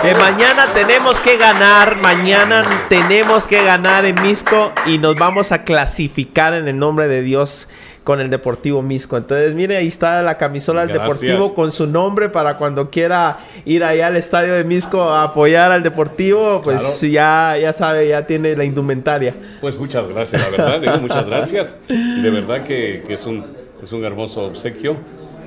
que 0.02 0.14
mañana 0.16 0.68
tenemos 0.74 1.20
que 1.20 1.38
ganar, 1.38 1.98
mañana 2.02 2.62
tenemos 2.88 3.46
que 3.48 3.62
ganar 3.64 4.06
en 4.06 4.16
Misco 4.24 4.72
y 4.86 4.98
nos 5.00 5.16
vamos 5.16 5.52
a 5.52 5.64
clasificar 5.64 6.54
en 6.54 6.68
el 6.70 6.80
nombre 6.80 7.08
de 7.10 7.22
Dios 7.22 7.68
con 8.06 8.22
el 8.22 8.30
Deportivo 8.30 8.82
Misco. 8.82 9.18
Entonces, 9.18 9.54
mire, 9.54 9.76
ahí 9.76 9.88
está 9.88 10.22
la 10.22 10.38
camisola 10.38 10.86
del 10.86 10.96
Gracias. 10.96 11.20
Deportivo 11.22 11.54
con 11.56 11.72
su 11.72 11.88
nombre 11.88 12.30
para 12.30 12.56
cuando 12.58 12.90
quiera 12.90 13.40
ir 13.66 13.84
allá 13.84 14.08
al 14.08 14.16
estadio 14.16 14.54
de 14.54 14.64
Misco 14.64 15.02
a 15.10 15.24
apoyar 15.24 15.72
al 15.74 15.84
Deportivo, 15.84 16.62
pues 16.64 17.00
Claro. 17.02 17.12
ya, 17.12 17.58
ya 17.62 17.74
sabe, 17.74 18.08
ya 18.08 18.26
tiene 18.26 18.56
la 18.56 18.64
indumentaria. 18.64 19.34
Pues 19.60 19.78
muchas 19.78 20.08
gracias, 20.08 20.42
la 20.42 20.50
verdad, 20.50 20.80
digo 20.80 20.98
muchas 21.00 21.26
gracias. 21.26 21.76
De 21.90 22.30
verdad 22.30 22.64
que, 22.64 23.04
que 23.06 23.16
es, 23.16 23.26
un, 23.26 23.44
es 23.84 23.92
un 23.92 24.06
hermoso 24.06 24.44
obsequio. 24.46 24.98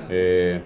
Eh, 0.09 0.61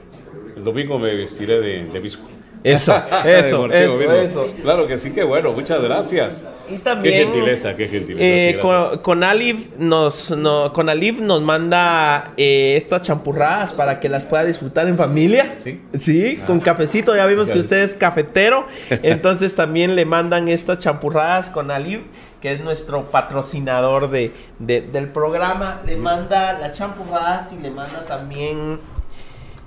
el 0.56 0.64
domingo 0.64 0.98
me 1.00 1.14
vestiré 1.16 1.60
de, 1.60 1.86
de 1.86 2.00
visco. 2.00 2.28
Eso, 2.64 2.96
eso, 3.26 3.66
eso, 3.70 4.02
eso. 4.14 4.54
Claro 4.62 4.88
que 4.88 4.98
sí, 4.98 5.12
que 5.12 5.24
bueno, 5.24 5.52
muchas 5.52 5.82
gracias. 5.84 6.48
Y 6.70 6.78
también, 6.78 7.14
qué 7.14 7.24
gentileza, 7.26 7.76
qué 7.76 7.88
gentileza. 7.90 8.24
Eh, 8.26 8.58
con, 8.62 9.00
con 9.00 9.22
Aliv 9.26 9.72
nos, 9.80 10.32
no, 10.32 10.72
con 10.72 10.88
Aliv 10.88 11.20
nos 11.22 11.42
manda 11.42 12.32
eh, 12.38 12.76
estas 12.78 13.02
champurradas 13.02 13.74
para 13.74 14.00
que 14.00 14.08
las 14.08 14.24
pueda 14.24 14.46
disfrutar 14.46 14.88
en 14.88 14.96
familia. 14.98 15.56
Sí. 15.62 15.82
Sí, 16.00 16.38
con 16.48 16.60
Ah. 16.60 16.64
cafecito. 16.64 17.14
Ya 17.14 17.26
vimos 17.26 17.52
que 17.52 17.60
usted 17.60 17.80
es 17.80 17.96
cafetero. 17.96 18.66
Entonces 18.90 19.56
también 19.56 19.98
le 19.98 20.06
mandan 20.06 20.48
estas 20.48 20.80
champurradas 20.80 21.50
con 21.50 21.70
Aliv, 21.70 22.04
que 22.42 22.54
es 22.54 22.62
nuestro 22.62 23.04
patrocinador 23.12 24.10
de, 24.10 24.32
de- 24.60 24.80
del 24.82 25.10
programa. 25.10 25.82
Le 25.86 25.98
manda 25.98 26.54
las 26.60 26.72
champurradas 26.78 27.52
y 27.52 27.62
le 27.62 27.72
manda 27.72 28.06
también 28.08 28.80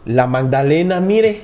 la 0.07 0.27
Magdalena, 0.27 1.01
mire. 1.01 1.41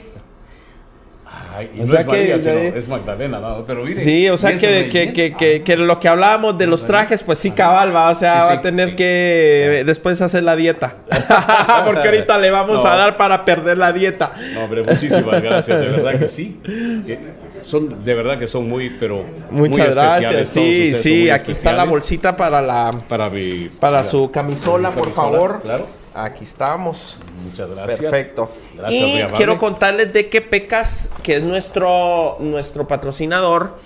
Ay, 1.54 1.70
y 1.74 1.80
O 1.80 1.84
no 1.84 1.86
sea 1.90 2.00
es 2.00 2.06
María, 2.06 2.34
que- 2.34 2.40
sino 2.40 2.54
eh, 2.54 2.72
es 2.76 2.88
Magdalena, 2.88 3.38
no, 3.38 3.64
pero 3.66 3.84
mire. 3.84 3.98
Sí, 3.98 4.26
o 4.30 4.38
sea 4.38 4.56
que, 4.56 4.88
que, 4.90 5.12
que, 5.36 5.62
que, 5.62 5.76
lo 5.76 6.00
que 6.00 6.08
hablábamos 6.08 6.56
de 6.56 6.66
los 6.66 6.86
trajes, 6.86 7.22
pues 7.22 7.38
sí 7.38 7.50
cabal, 7.50 7.94
va, 7.94 8.08
o 8.10 8.14
sea, 8.14 8.42
Sí, 8.44 8.48
va 8.48 8.52
a 8.54 8.60
tener 8.62 8.90
sí. 8.90 8.96
que 8.96 9.82
después 9.86 10.20
hacer 10.22 10.44
la 10.44 10.56
dieta. 10.56 10.94
Porque 11.84 12.08
ahorita 12.08 12.38
le 12.38 12.50
vamos 12.50 12.82
No. 12.82 12.90
a 12.90 12.96
dar 12.96 13.16
para 13.18 13.44
perder 13.44 13.76
la 13.76 13.92
dieta. 13.92 14.34
No, 14.54 14.64
hombre, 14.64 14.82
muchísimas 14.82 15.42
gracias, 15.42 15.78
de 15.78 15.88
verdad 15.88 16.18
que 16.18 16.28
sí. 16.28 16.58
Son, 17.62 18.04
de 18.04 18.14
verdad 18.14 18.40
que 18.40 18.48
son 18.48 18.68
muy, 18.68 18.90
pero. 18.98 19.24
muy 19.52 19.68
Muchas 19.68 19.90
especiales, 19.90 20.20
gracias. 20.32 20.48
Sí, 20.48 20.94
sí, 20.94 21.20
muy 21.20 21.30
aquí 21.30 21.52
está 21.52 21.72
la 21.72 21.84
bolsita 21.84 22.34
para 22.34 22.60
la 22.60 22.90
Para 23.08 23.30
mi. 23.30 23.68
para 23.78 24.02
su 24.02 24.32
camisola, 24.32 24.90
por 24.90 25.02
camisola, 25.04 25.30
favor. 25.30 25.60
Claro. 25.62 25.86
Aquí 26.14 26.44
estamos. 26.44 27.16
Muchas 27.44 27.70
gracias. 27.70 27.98
Perfecto. 27.98 28.50
Gracias, 28.76 29.02
y 29.02 29.34
quiero 29.34 29.56
contarles 29.58 30.12
de 30.12 30.28
que 30.28 30.42
Pecas, 30.42 31.12
que 31.22 31.36
es 31.36 31.44
nuestro, 31.44 32.36
nuestro 32.40 32.86
patrocinador, 32.86 33.78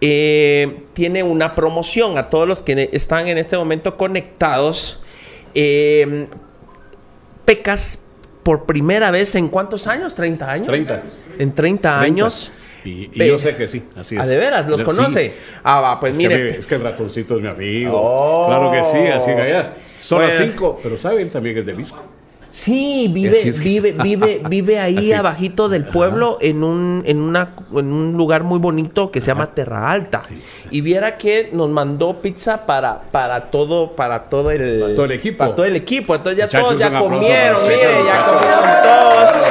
eh, 0.00 0.84
tiene 0.92 1.22
una 1.22 1.54
promoción 1.54 2.18
a 2.18 2.30
todos 2.30 2.48
los 2.48 2.62
que 2.62 2.90
están 2.92 3.28
en 3.28 3.38
este 3.38 3.56
momento 3.56 3.96
conectados. 3.96 5.02
Eh, 5.54 6.26
Pecas, 7.44 8.06
por 8.42 8.66
primera 8.66 9.10
vez 9.10 9.34
en 9.34 9.48
cuántos 9.48 9.86
años? 9.86 10.16
¿30 10.16 10.42
años? 10.42 10.66
30. 10.68 11.02
En 11.38 11.54
30 11.54 12.00
años. 12.00 12.52
Y, 12.84 13.10
yo 13.26 13.38
sé 13.38 13.56
que 13.56 13.68
sí, 13.68 13.82
así 13.96 14.16
es. 14.16 14.22
¿Ah, 14.22 14.26
de 14.26 14.38
veras? 14.38 14.66
¿Los 14.66 14.80
Sí. 14.80 14.84
conoce? 14.86 15.34
Ah, 15.62 15.80
va, 15.80 16.00
pues 16.00 16.12
Es 16.12 16.18
mire. 16.18 16.36
que, 16.36 16.42
mire, 16.44 16.58
es 16.58 16.66
que 16.66 16.74
el 16.76 16.82
ratoncito 16.82 17.36
es 17.36 17.42
mi 17.42 17.48
amigo. 17.48 17.92
Oh. 18.00 18.46
Claro 18.46 18.70
que 18.72 18.84
sí, 18.84 18.98
así 19.06 19.34
que 19.34 19.40
allá. 19.42 19.74
Son 19.98 20.22
las 20.22 20.36
Bueno. 20.36 20.52
5, 20.52 20.80
pero 20.82 20.98
sabe, 20.98 21.22
él 21.22 21.30
también 21.30 21.58
es 21.58 21.66
de 21.66 21.72
Visco. 21.72 21.98
Sí, 22.50 23.08
vive, 23.12 23.38
es 23.48 23.60
que- 23.60 23.68
vive, 23.68 23.92
vive, 23.92 24.40
vive 24.48 24.78
ahí 24.80 24.96
Así. 24.98 25.12
abajito 25.12 25.68
del 25.68 25.84
pueblo 25.84 26.38
en 26.40 26.62
un, 26.64 27.02
en 27.04 27.20
una, 27.20 27.54
en 27.72 27.92
un 27.92 28.14
lugar 28.14 28.42
muy 28.42 28.58
bonito 28.58 29.10
que 29.10 29.20
se 29.20 29.26
llama 29.28 29.52
Terra 29.54 29.90
Alta. 29.92 30.20
Sí. 30.26 30.42
Y 30.70 30.80
viera 30.80 31.18
que 31.18 31.50
nos 31.52 31.68
mandó 31.68 32.22
pizza 32.22 32.64
para, 32.64 33.00
para 33.12 33.50
todo, 33.50 33.92
para 33.94 34.28
todo 34.30 34.50
el, 34.50 34.80
Para 34.80 34.94
todo 34.94 35.04
el 35.04 35.12
equipo. 35.12 35.38
Para 35.38 35.54
todo 35.54 35.66
el 35.66 35.76
equipo. 35.76 36.14
Entonces 36.14 36.38
ya 36.38 36.46
Muchachos, 36.46 36.68
todos 36.68 36.80
ya 36.80 36.98
comieron, 36.98 37.62
mire, 37.62 38.04
ya 38.06 38.26
comieron 38.26 38.64
todos. 38.82 39.46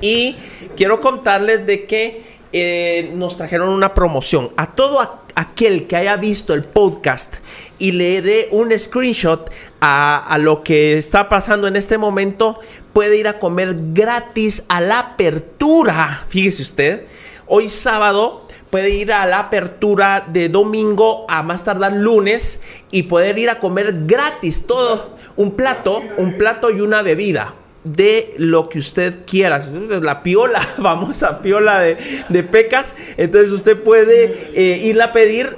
Y 0.00 0.36
quiero 0.76 1.00
contarles 1.00 1.64
de 1.66 1.86
que 1.86 2.22
eh, 2.52 3.12
nos 3.14 3.36
trajeron 3.36 3.68
una 3.70 3.94
promoción. 3.94 4.50
A 4.56 4.66
todo 4.74 5.00
a- 5.00 5.21
aquel 5.34 5.86
que 5.86 5.96
haya 5.96 6.16
visto 6.16 6.54
el 6.54 6.64
podcast 6.64 7.34
y 7.78 7.92
le 7.92 8.22
dé 8.22 8.48
un 8.50 8.76
screenshot 8.78 9.52
a, 9.80 10.18
a 10.18 10.38
lo 10.38 10.62
que 10.62 10.98
está 10.98 11.28
pasando 11.28 11.66
en 11.68 11.76
este 11.76 11.98
momento, 11.98 12.60
puede 12.92 13.16
ir 13.18 13.28
a 13.28 13.38
comer 13.38 13.76
gratis 13.92 14.64
a 14.68 14.80
la 14.80 14.98
apertura. 14.98 16.26
Fíjese 16.28 16.62
usted, 16.62 17.06
hoy 17.46 17.68
sábado 17.68 18.46
puede 18.70 18.90
ir 18.90 19.12
a 19.12 19.26
la 19.26 19.38
apertura 19.38 20.26
de 20.32 20.48
domingo 20.48 21.26
a 21.28 21.42
más 21.42 21.64
tardar 21.64 21.92
lunes 21.92 22.62
y 22.90 23.04
poder 23.04 23.38
ir 23.38 23.50
a 23.50 23.58
comer 23.60 24.06
gratis 24.06 24.66
todo 24.66 25.16
un 25.36 25.52
plato, 25.52 26.02
un 26.18 26.38
plato 26.38 26.70
y 26.70 26.80
una 26.80 27.02
bebida 27.02 27.54
de 27.84 28.34
lo 28.38 28.68
que 28.68 28.78
usted 28.78 29.20
quiera. 29.26 29.60
La 30.02 30.22
piola, 30.22 30.66
vamos 30.78 31.22
a 31.22 31.40
piola 31.40 31.80
de, 31.80 31.96
de 32.28 32.42
pecas. 32.42 32.94
Entonces 33.16 33.52
usted 33.52 33.80
puede 33.82 34.50
eh, 34.54 34.80
irla 34.84 35.06
a 35.06 35.12
pedir 35.12 35.54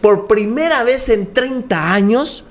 por 0.00 0.26
primera 0.26 0.84
vez 0.84 1.08
en 1.08 1.32
30 1.32 1.92
años. 1.92 2.44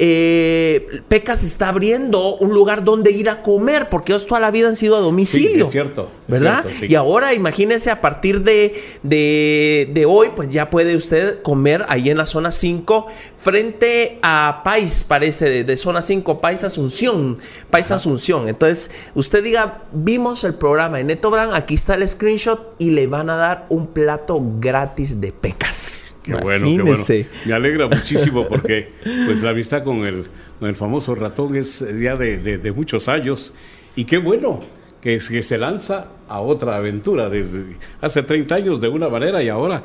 Eh, 0.00 1.02
Pecas 1.08 1.42
está 1.42 1.68
abriendo 1.68 2.36
un 2.36 2.54
lugar 2.54 2.84
donde 2.84 3.10
ir 3.10 3.28
a 3.28 3.42
comer, 3.42 3.88
porque 3.88 4.12
ellos 4.12 4.26
toda 4.26 4.40
la 4.40 4.50
vida 4.50 4.68
han 4.68 4.76
sido 4.76 4.96
a 4.96 5.00
domicilio. 5.00 5.50
Sí, 5.50 5.60
es 5.60 5.70
cierto, 5.72 6.02
es 6.02 6.32
¿Verdad? 6.32 6.62
cierto, 6.62 6.80
sí. 6.80 6.86
Y 6.88 6.94
ahora 6.94 7.34
imagínese 7.34 7.90
a 7.90 8.00
partir 8.00 8.42
de, 8.42 8.80
de, 9.02 9.90
de 9.92 10.06
hoy, 10.06 10.28
pues 10.36 10.50
ya 10.50 10.70
puede 10.70 10.94
usted 10.96 11.42
comer 11.42 11.84
ahí 11.88 12.10
en 12.10 12.18
la 12.18 12.26
zona 12.26 12.52
5, 12.52 13.06
frente 13.36 14.18
a 14.22 14.62
Pais, 14.64 15.04
parece, 15.04 15.50
de, 15.50 15.64
de 15.64 15.76
zona 15.76 16.00
5, 16.00 16.40
Pais 16.40 16.62
Asunción. 16.62 17.38
Pais 17.70 17.90
Asunción. 17.90 18.48
Entonces, 18.48 18.90
usted 19.14 19.42
diga, 19.42 19.82
vimos 19.92 20.44
el 20.44 20.54
programa 20.54 20.98
de 20.98 21.04
Neto 21.04 21.30
Brand, 21.30 21.54
aquí 21.54 21.74
está 21.74 21.94
el 21.94 22.06
screenshot 22.06 22.74
y 22.78 22.90
le 22.90 23.06
van 23.06 23.30
a 23.30 23.36
dar 23.36 23.66
un 23.68 23.88
plato 23.88 24.40
gratis 24.60 25.20
de 25.20 25.32
pecas. 25.32 26.04
Qué 26.36 26.42
bueno, 26.42 26.66
qué 26.66 26.82
bueno. 26.82 27.04
Me 27.46 27.52
alegra 27.54 27.86
muchísimo 27.88 28.46
porque 28.48 28.92
pues 29.26 29.42
la 29.42 29.50
amistad 29.50 29.82
con 29.82 29.98
el, 30.06 30.26
con 30.60 30.68
el 30.68 30.74
famoso 30.74 31.14
ratón 31.14 31.56
es 31.56 31.84
ya 32.00 32.16
de, 32.16 32.38
de- 32.38 32.58
de 32.58 32.72
muchos 32.72 33.08
años. 33.08 33.54
Y 33.96 34.04
qué 34.04 34.18
bueno 34.18 34.60
que, 35.00 35.14
es- 35.16 35.28
que 35.28 35.42
se 35.42 35.58
lanza 35.58 36.08
a 36.28 36.40
otra 36.40 36.76
aventura 36.76 37.30
desde 37.30 37.76
hace 38.02 38.22
30 38.22 38.54
años 38.54 38.80
de 38.82 38.88
una 38.88 39.08
manera 39.08 39.42
y 39.42 39.48
ahora 39.48 39.82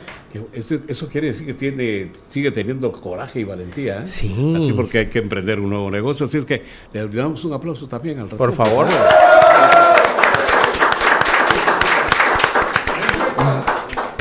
eso 0.52 1.08
quiere 1.10 1.28
decir 1.28 1.46
que 1.46 1.54
tiene, 1.54 2.12
sigue 2.28 2.52
teniendo 2.52 2.92
coraje 2.92 3.40
y 3.40 3.44
valentía. 3.46 4.00
¿eh? 4.04 4.08
Sí. 4.08 4.54
Así 4.58 4.74
porque 4.74 5.00
hay 5.00 5.06
que 5.08 5.20
emprender 5.20 5.60
un 5.62 5.70
nuevo 5.70 5.90
negocio. 5.90 6.26
Así 6.26 6.38
es 6.38 6.46
que 6.46 6.64
le 6.92 7.08
damos 7.08 7.46
un 7.46 7.54
aplauso 7.54 7.88
también 7.88 8.18
al 8.20 8.26
ratón. 8.26 8.38
Por 8.38 8.54
favor. 8.54 8.88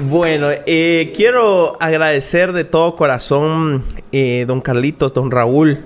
Bueno, 0.09 0.49
eh, 0.67 1.13
quiero 1.15 1.77
agradecer 1.81 2.53
de 2.53 2.65
todo 2.65 2.97
corazón, 2.97 3.85
eh, 4.11 4.45
don 4.49 4.61
Carlitos, 4.61 5.15
don 5.15 5.31
Raúl, 5.31 5.79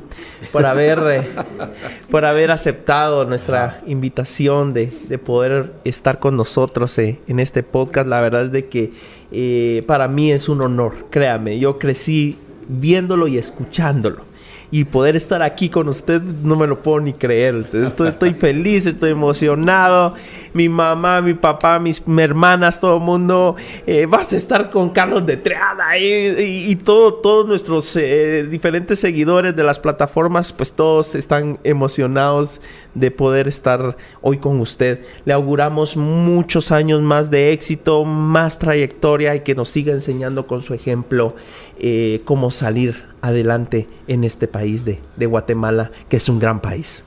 por 0.52 0.64
haber, 0.64 0.98
eh, 1.10 1.22
por 2.10 2.24
haber 2.24 2.50
aceptado 2.50 3.26
nuestra 3.26 3.82
invitación 3.86 4.72
de, 4.72 4.90
de 5.08 5.18
poder 5.18 5.74
estar 5.84 6.18
con 6.18 6.34
nosotros 6.36 6.96
eh, 6.98 7.20
en 7.28 7.40
este 7.40 7.62
podcast. 7.62 8.08
La 8.08 8.22
verdad 8.22 8.44
es 8.44 8.52
de 8.52 8.68
que 8.68 8.92
eh, 9.32 9.82
para 9.86 10.08
mí 10.08 10.32
es 10.32 10.48
un 10.48 10.62
honor, 10.62 11.06
créame, 11.10 11.58
yo 11.58 11.78
crecí 11.78 12.38
viéndolo 12.68 13.28
y 13.28 13.36
escuchándolo. 13.36 14.22
Y 14.70 14.84
poder 14.84 15.14
estar 15.14 15.42
aquí 15.42 15.68
con 15.68 15.88
usted 15.88 16.20
no 16.20 16.56
me 16.56 16.66
lo 16.66 16.82
puedo 16.82 16.98
ni 17.00 17.12
creer. 17.12 17.54
Usted- 17.54 17.84
Estoy, 17.84 18.08
estoy 18.08 18.34
feliz, 18.34 18.84
estoy 18.86 19.10
emocionado. 19.12 20.14
Mi 20.54 20.68
mamá, 20.68 21.20
mi 21.20 21.34
papá, 21.34 21.78
mis 21.78 22.06
mi 22.08 22.22
hermanas, 22.22 22.80
todo 22.80 22.96
el 22.96 23.02
mundo. 23.02 23.54
eh, 23.86 24.06
vas 24.06 24.32
a 24.32 24.36
estar 24.36 24.70
con 24.70 24.90
Carlos 24.90 25.24
de 25.24 25.36
Triana 25.36 25.96
y- 25.98 26.70
y 26.70 26.76
todo, 26.76 27.14
todos 27.14 27.46
nuestros 27.46 27.94
eh, 27.96 28.44
diferentes 28.50 28.98
seguidores 28.98 29.54
de 29.54 29.62
las 29.62 29.78
plataformas, 29.78 30.52
pues 30.52 30.72
todos 30.72 31.14
están 31.14 31.58
emocionados 31.64 32.60
de 32.94 33.10
poder 33.10 33.46
estar 33.46 33.96
hoy 34.22 34.38
con 34.38 34.58
usted. 34.60 35.00
Le 35.26 35.32
auguramos 35.34 35.96
muchos 35.96 36.72
años 36.72 37.02
más 37.02 37.30
de 37.30 37.52
éxito, 37.52 38.04
más 38.04 38.58
trayectoria 38.58 39.34
y 39.34 39.40
que 39.40 39.54
nos 39.54 39.68
siga 39.68 39.92
enseñando 39.92 40.46
con 40.46 40.62
su 40.62 40.72
ejemplo 40.74 41.36
eh, 41.78 42.22
cómo 42.24 42.50
salir 42.50 43.04
adelante 43.20 43.88
en 44.06 44.24
este 44.24 44.48
país 44.48 44.84
de, 44.84 45.26
Guatemala, 45.26 45.90
que 46.08 46.16
es 46.16 46.28
un 46.28 46.38
gran 46.38 46.60
país. 46.60 47.04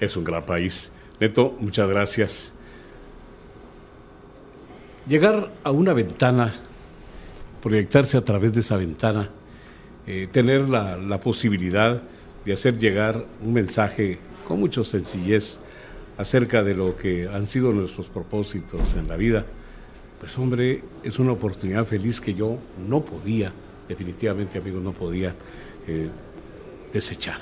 Es 0.00 0.16
un 0.16 0.24
gran 0.24 0.44
país. 0.44 0.90
Neto, 1.20 1.56
muchas 1.60 1.88
gracias. 1.88 2.52
Llegar 5.08 5.50
a 5.62 5.70
una 5.70 5.92
ventana, 5.92 6.54
proyectarse 7.62 8.16
a 8.16 8.24
través 8.24 8.54
de 8.54 8.60
esa 8.60 8.76
ventana, 8.76 9.30
eh, 10.06 10.28
tener 10.30 10.68
la, 10.68 10.96
la 10.96 11.20
posibilidad 11.20 12.02
de 12.44 12.52
hacer 12.52 12.78
llegar 12.78 13.24
un 13.42 13.52
mensaje 13.52 14.18
con 14.46 14.60
mucha 14.60 14.84
sencillez 14.84 15.58
acerca 16.18 16.62
de 16.62 16.74
lo 16.74 16.96
que 16.96 17.28
han 17.28 17.46
sido 17.46 17.72
nuestros 17.72 18.08
propósitos 18.08 18.94
en 18.94 19.08
la 19.08 19.16
vida, 19.16 19.44
pues 20.20 20.38
hombre, 20.38 20.82
es 21.02 21.18
una 21.18 21.32
oportunidad 21.32 21.84
feliz 21.84 22.20
que 22.20 22.34
yo 22.34 22.58
no 22.88 23.04
podía, 23.04 23.52
definitivamente 23.88 24.58
amigos, 24.58 24.82
no 24.82 24.92
podía 24.92 25.34
eh, 25.86 26.08
desechar. 26.92 27.38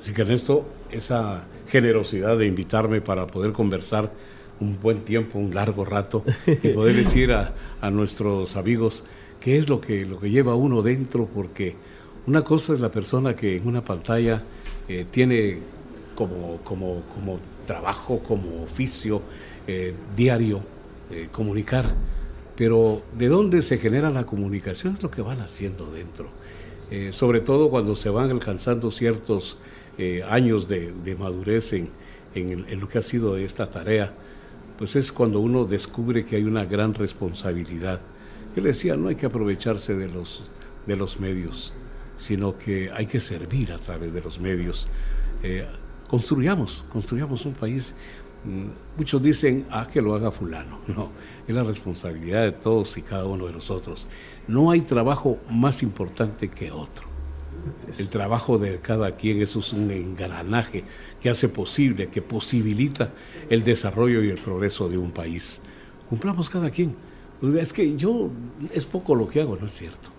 Así 0.00 0.12
que 0.12 0.22
en 0.22 0.30
esto, 0.30 0.66
esa 0.90 1.44
generosidad 1.68 2.36
de 2.38 2.46
invitarme 2.46 3.00
para 3.00 3.26
poder 3.26 3.52
conversar 3.52 4.12
un 4.60 4.80
buen 4.80 5.00
tiempo, 5.00 5.38
un 5.38 5.54
largo 5.54 5.84
rato, 5.84 6.24
y 6.46 6.68
poder 6.68 6.96
decir 7.04 7.32
a, 7.32 7.54
a 7.80 7.90
nuestros 7.90 8.56
amigos 8.56 9.04
qué 9.40 9.58
es 9.58 9.68
lo 9.68 9.80
que, 9.80 10.06
lo 10.06 10.18
que 10.18 10.30
lleva 10.30 10.54
uno 10.54 10.82
dentro, 10.82 11.26
porque 11.26 11.76
una 12.26 12.42
cosa 12.42 12.74
es 12.74 12.80
la 12.80 12.90
persona 12.90 13.36
que 13.36 13.56
en 13.56 13.68
una 13.68 13.84
pantalla 13.84 14.42
eh, 14.88 15.06
tiene 15.10 15.58
como, 16.14 16.58
como, 16.64 17.02
como 17.14 17.38
trabajo, 17.66 18.20
como 18.20 18.64
oficio 18.64 19.22
eh, 19.66 19.94
diario, 20.16 20.60
eh, 21.10 21.28
comunicar. 21.30 21.94
Pero 22.56 23.02
¿de 23.16 23.28
dónde 23.28 23.62
se 23.62 23.78
genera 23.78 24.10
la 24.10 24.24
comunicación? 24.24 24.94
Es 24.94 25.02
lo 25.02 25.10
que 25.10 25.22
van 25.22 25.40
haciendo 25.40 25.90
dentro. 25.90 26.30
Eh, 26.90 27.12
sobre 27.12 27.40
todo 27.40 27.68
cuando 27.68 27.96
se 27.96 28.10
van 28.10 28.30
alcanzando 28.30 28.90
ciertos 28.90 29.58
eh, 29.98 30.22
años 30.28 30.68
de, 30.68 31.16
madurez 31.18 31.72
en, 31.72 31.90
en, 32.34 32.80
lo 32.80 32.88
que 32.88 32.98
ha 32.98 33.02
sido 33.02 33.36
esta 33.36 33.66
tarea, 33.66 34.12
pues 34.78 34.94
es 34.94 35.10
cuando 35.10 35.40
uno 35.40 35.64
descubre 35.64 36.24
que 36.24 36.36
hay 36.36 36.44
una 36.44 36.64
gran 36.64 36.94
responsabilidad. 36.94 38.00
Yo 38.54 38.62
le 38.62 38.68
decía, 38.68 38.96
no 38.96 39.08
hay 39.08 39.16
que 39.16 39.26
aprovecharse 39.26 39.94
de 39.94 40.08
los, 40.08 40.44
de 40.86 40.96
los 40.96 41.18
medios, 41.18 41.72
sino 42.16 42.56
que 42.56 42.90
hay 42.90 43.06
que 43.06 43.20
servir 43.20 43.72
a 43.72 43.78
través 43.78 44.12
de 44.12 44.20
los 44.20 44.38
medios. 44.38 44.86
Eh, 45.42 45.66
construyamos, 46.08 46.84
construyamos 46.90 47.44
un 47.46 47.54
país. 47.54 47.94
Mm, 48.44 48.98
muchos 48.98 49.22
dicen, 49.22 49.66
ah, 49.70 49.88
que 49.92 50.00
lo 50.00 50.14
haga 50.14 50.30
fulano. 50.30 50.80
No, 50.88 51.10
es 51.46 51.54
la 51.54 51.62
responsabilidad 51.62 52.42
de 52.42 52.52
todos 52.52 52.96
y 52.96 53.02
cada 53.02 53.24
uno 53.24 53.46
de 53.46 53.52
nosotros. 53.52 54.06
No 54.46 54.70
hay 54.70 54.82
trabajo 54.82 55.38
más 55.50 55.82
importante 55.82 56.48
que 56.48 56.70
otro. 56.70 57.06
El 57.98 58.08
trabajo 58.08 58.58
de 58.58 58.78
cada 58.80 59.16
quien, 59.16 59.42
eso 59.42 59.58
es 59.58 59.72
un 59.72 59.90
engranaje 59.90 60.84
que 61.20 61.28
hace 61.28 61.48
posible, 61.48 62.08
que 62.08 62.22
posibilita 62.22 63.10
el 63.50 63.64
desarrollo 63.64 64.22
y 64.22 64.30
el 64.30 64.38
progreso 64.38 64.88
de 64.88 64.98
un 64.98 65.10
país. 65.10 65.62
Cumplamos 66.08 66.48
cada 66.48 66.70
quien. 66.70 66.94
Es 67.58 67.72
que 67.72 67.96
yo, 67.96 68.30
es 68.72 68.86
poco 68.86 69.14
lo 69.14 69.28
que 69.28 69.40
hago, 69.40 69.56
no 69.56 69.66
es 69.66 69.72
cierto. 69.72 70.10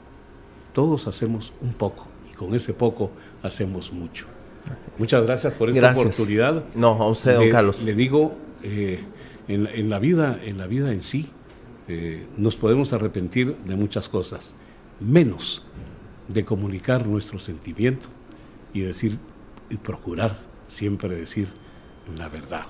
Todos 0.73 1.07
hacemos 1.07 1.53
un 1.61 1.73
poco 1.73 2.05
y 2.29 2.35
con 2.35 2.53
ese 2.53 2.73
poco 2.73 3.11
hacemos 3.41 3.93
mucho. 3.93 4.27
Muchas 4.97 5.23
gracias 5.23 5.53
por 5.53 5.69
esta 5.69 5.91
oportunidad. 5.91 6.63
No, 6.75 6.89
a 7.01 7.09
usted, 7.09 7.35
don 7.35 7.49
Carlos. 7.49 7.81
Le 7.83 7.93
digo, 7.93 8.35
eh, 8.63 8.99
en, 9.47 9.89
la 9.89 9.99
vida, 9.99 10.39
en 10.43 10.57
la 10.57 10.67
vida 10.67 10.91
en 10.91 11.01
sí, 11.01 11.29
eh, 11.87 12.25
nos 12.37 12.55
podemos 12.55 12.93
arrepentir 12.93 13.55
de 13.65 13.75
muchas 13.75 14.09
cosas, 14.09 14.55
menos 14.99 15.63
de 16.27 16.43
comunicar 16.43 17.07
nuestro 17.07 17.39
sentimiento 17.39 18.09
y 18.73 18.81
decir 18.81 19.17
y 19.69 19.77
procurar 19.77 20.35
siempre 20.67 21.15
decir 21.15 21.49
la 22.15 22.29
verdad. 22.29 22.65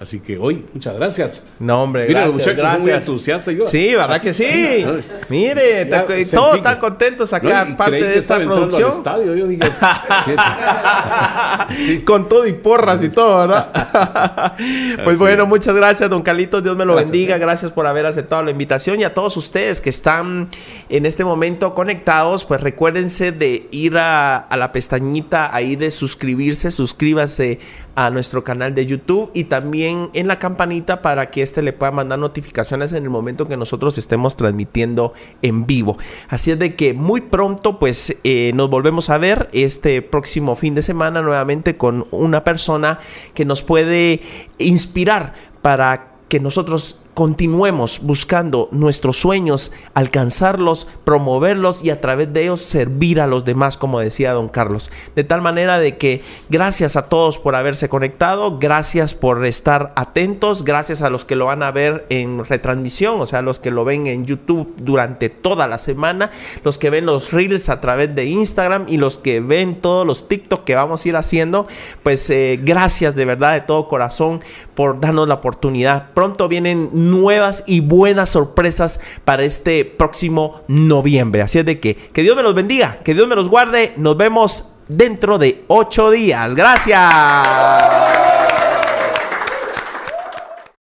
Así 0.00 0.20
que 0.20 0.38
hoy, 0.38 0.64
muchas 0.72 0.96
gracias. 0.96 1.42
No, 1.58 1.82
hombre, 1.82 2.06
Mira, 2.06 2.26
los 2.26 2.36
muchachos 2.36 2.62
son 2.62 2.82
muy 2.82 2.92
entusiastas. 2.92 3.54
sí, 3.64 3.96
¿verdad 3.96 4.20
que 4.20 4.32
sí? 4.32 4.84
Mire, 5.28 5.86
todos 6.30 6.56
están 6.56 6.78
contentos 6.78 7.32
acá, 7.32 7.66
parte 7.76 8.04
de 8.04 8.18
esta 8.18 8.38
producción. 8.38 8.90
estadio, 8.90 9.34
yo 9.34 9.48
Con 12.04 12.28
todo 12.28 12.46
y 12.46 12.52
porras 12.52 13.02
y 13.02 13.08
todo, 13.08 13.38
¿verdad? 13.38 14.54
pues 15.04 15.18
bueno, 15.18 15.46
muchas 15.46 15.74
gracias, 15.74 16.08
don 16.08 16.22
Carlitos. 16.22 16.62
Dios 16.62 16.76
me 16.76 16.84
lo 16.84 16.94
bendiga. 16.94 17.36
Gracias 17.38 17.72
por 17.72 17.88
haber 17.88 18.06
aceptado 18.06 18.44
la 18.44 18.52
invitación. 18.52 19.00
Y 19.00 19.04
a 19.04 19.14
todos 19.14 19.36
ustedes 19.36 19.80
que 19.80 19.90
están 19.90 20.48
en 20.88 21.06
este 21.06 21.24
momento 21.24 21.74
conectados, 21.74 22.44
pues 22.44 22.60
recuérdense 22.60 23.32
de 23.32 23.66
ir 23.72 23.98
a, 23.98 24.36
a 24.36 24.56
la 24.56 24.70
pestañita 24.70 25.52
ahí 25.54 25.74
de 25.74 25.90
suscribirse. 25.90 26.70
Suscríbase 26.70 27.58
a 27.98 28.10
nuestro 28.10 28.44
canal 28.44 28.76
de 28.76 28.86
YouTube 28.86 29.32
y 29.34 29.44
también 29.44 30.10
en 30.12 30.28
la 30.28 30.38
campanita 30.38 31.02
para 31.02 31.32
que 31.32 31.42
éste 31.42 31.62
le 31.62 31.72
pueda 31.72 31.90
mandar 31.90 32.20
notificaciones 32.20 32.92
en 32.92 33.02
el 33.02 33.10
momento 33.10 33.48
que 33.48 33.56
nosotros 33.56 33.98
estemos 33.98 34.36
transmitiendo 34.36 35.14
en 35.42 35.66
vivo. 35.66 35.98
Así 36.28 36.52
es 36.52 36.60
de 36.60 36.76
que 36.76 36.94
muy 36.94 37.22
pronto 37.22 37.80
pues 37.80 38.16
eh, 38.22 38.52
nos 38.54 38.70
volvemos 38.70 39.10
a 39.10 39.18
ver 39.18 39.48
este 39.52 40.00
próximo 40.00 40.54
fin 40.54 40.76
de 40.76 40.82
semana 40.82 41.22
nuevamente 41.22 41.76
con 41.76 42.06
una 42.12 42.44
persona 42.44 43.00
que 43.34 43.44
nos 43.44 43.64
puede 43.64 44.20
inspirar 44.58 45.32
para 45.60 46.12
que 46.28 46.38
nosotros 46.38 47.00
continuemos 47.18 47.98
buscando 48.02 48.68
nuestros 48.70 49.18
sueños, 49.18 49.72
alcanzarlos, 49.94 50.86
promoverlos 51.02 51.84
y 51.84 51.90
a 51.90 52.00
través 52.00 52.32
de 52.32 52.44
ellos 52.44 52.60
servir 52.60 53.20
a 53.20 53.26
los 53.26 53.44
demás, 53.44 53.76
como 53.76 53.98
decía 53.98 54.32
don 54.34 54.48
Carlos. 54.48 54.88
De 55.16 55.24
tal 55.24 55.42
manera 55.42 55.80
de 55.80 55.98
que 55.98 56.22
gracias 56.48 56.94
a 56.94 57.08
todos 57.08 57.36
por 57.38 57.56
haberse 57.56 57.88
conectado, 57.88 58.60
gracias 58.60 59.14
por 59.14 59.44
estar 59.46 59.92
atentos, 59.96 60.64
gracias 60.64 61.02
a 61.02 61.10
los 61.10 61.24
que 61.24 61.34
lo 61.34 61.46
van 61.46 61.64
a 61.64 61.72
ver 61.72 62.06
en 62.08 62.38
retransmisión, 62.44 63.20
o 63.20 63.26
sea, 63.26 63.42
los 63.42 63.58
que 63.58 63.72
lo 63.72 63.84
ven 63.84 64.06
en 64.06 64.24
YouTube 64.24 64.72
durante 64.80 65.28
toda 65.28 65.66
la 65.66 65.78
semana, 65.78 66.30
los 66.62 66.78
que 66.78 66.88
ven 66.88 67.04
los 67.04 67.32
reels 67.32 67.68
a 67.68 67.80
través 67.80 68.14
de 68.14 68.26
Instagram 68.26 68.84
y 68.86 68.96
los 68.96 69.18
que 69.18 69.40
ven 69.40 69.80
todos 69.80 70.06
los 70.06 70.28
TikTok 70.28 70.62
que 70.62 70.76
vamos 70.76 71.04
a 71.04 71.08
ir 71.08 71.16
haciendo, 71.16 71.66
pues 72.04 72.30
eh, 72.30 72.60
gracias 72.62 73.16
de 73.16 73.24
verdad 73.24 73.54
de 73.54 73.62
todo 73.62 73.88
corazón 73.88 74.40
por 74.76 75.00
darnos 75.00 75.26
la 75.26 75.34
oportunidad. 75.34 76.12
Pronto 76.14 76.46
vienen 76.46 77.07
nuevas 77.10 77.64
y 77.66 77.80
buenas 77.80 78.30
sorpresas 78.30 79.00
para 79.24 79.42
este 79.42 79.84
próximo 79.84 80.62
noviembre. 80.68 81.42
Así 81.42 81.58
es 81.58 81.66
de 81.66 81.80
que, 81.80 81.94
que 81.94 82.22
Dios 82.22 82.36
me 82.36 82.42
los 82.42 82.54
bendiga, 82.54 82.98
que 83.04 83.14
Dios 83.14 83.28
me 83.28 83.34
los 83.34 83.48
guarde. 83.48 83.92
Nos 83.96 84.16
vemos 84.16 84.70
dentro 84.88 85.38
de 85.38 85.64
ocho 85.68 86.10
días. 86.10 86.54
Gracias. 86.54 88.17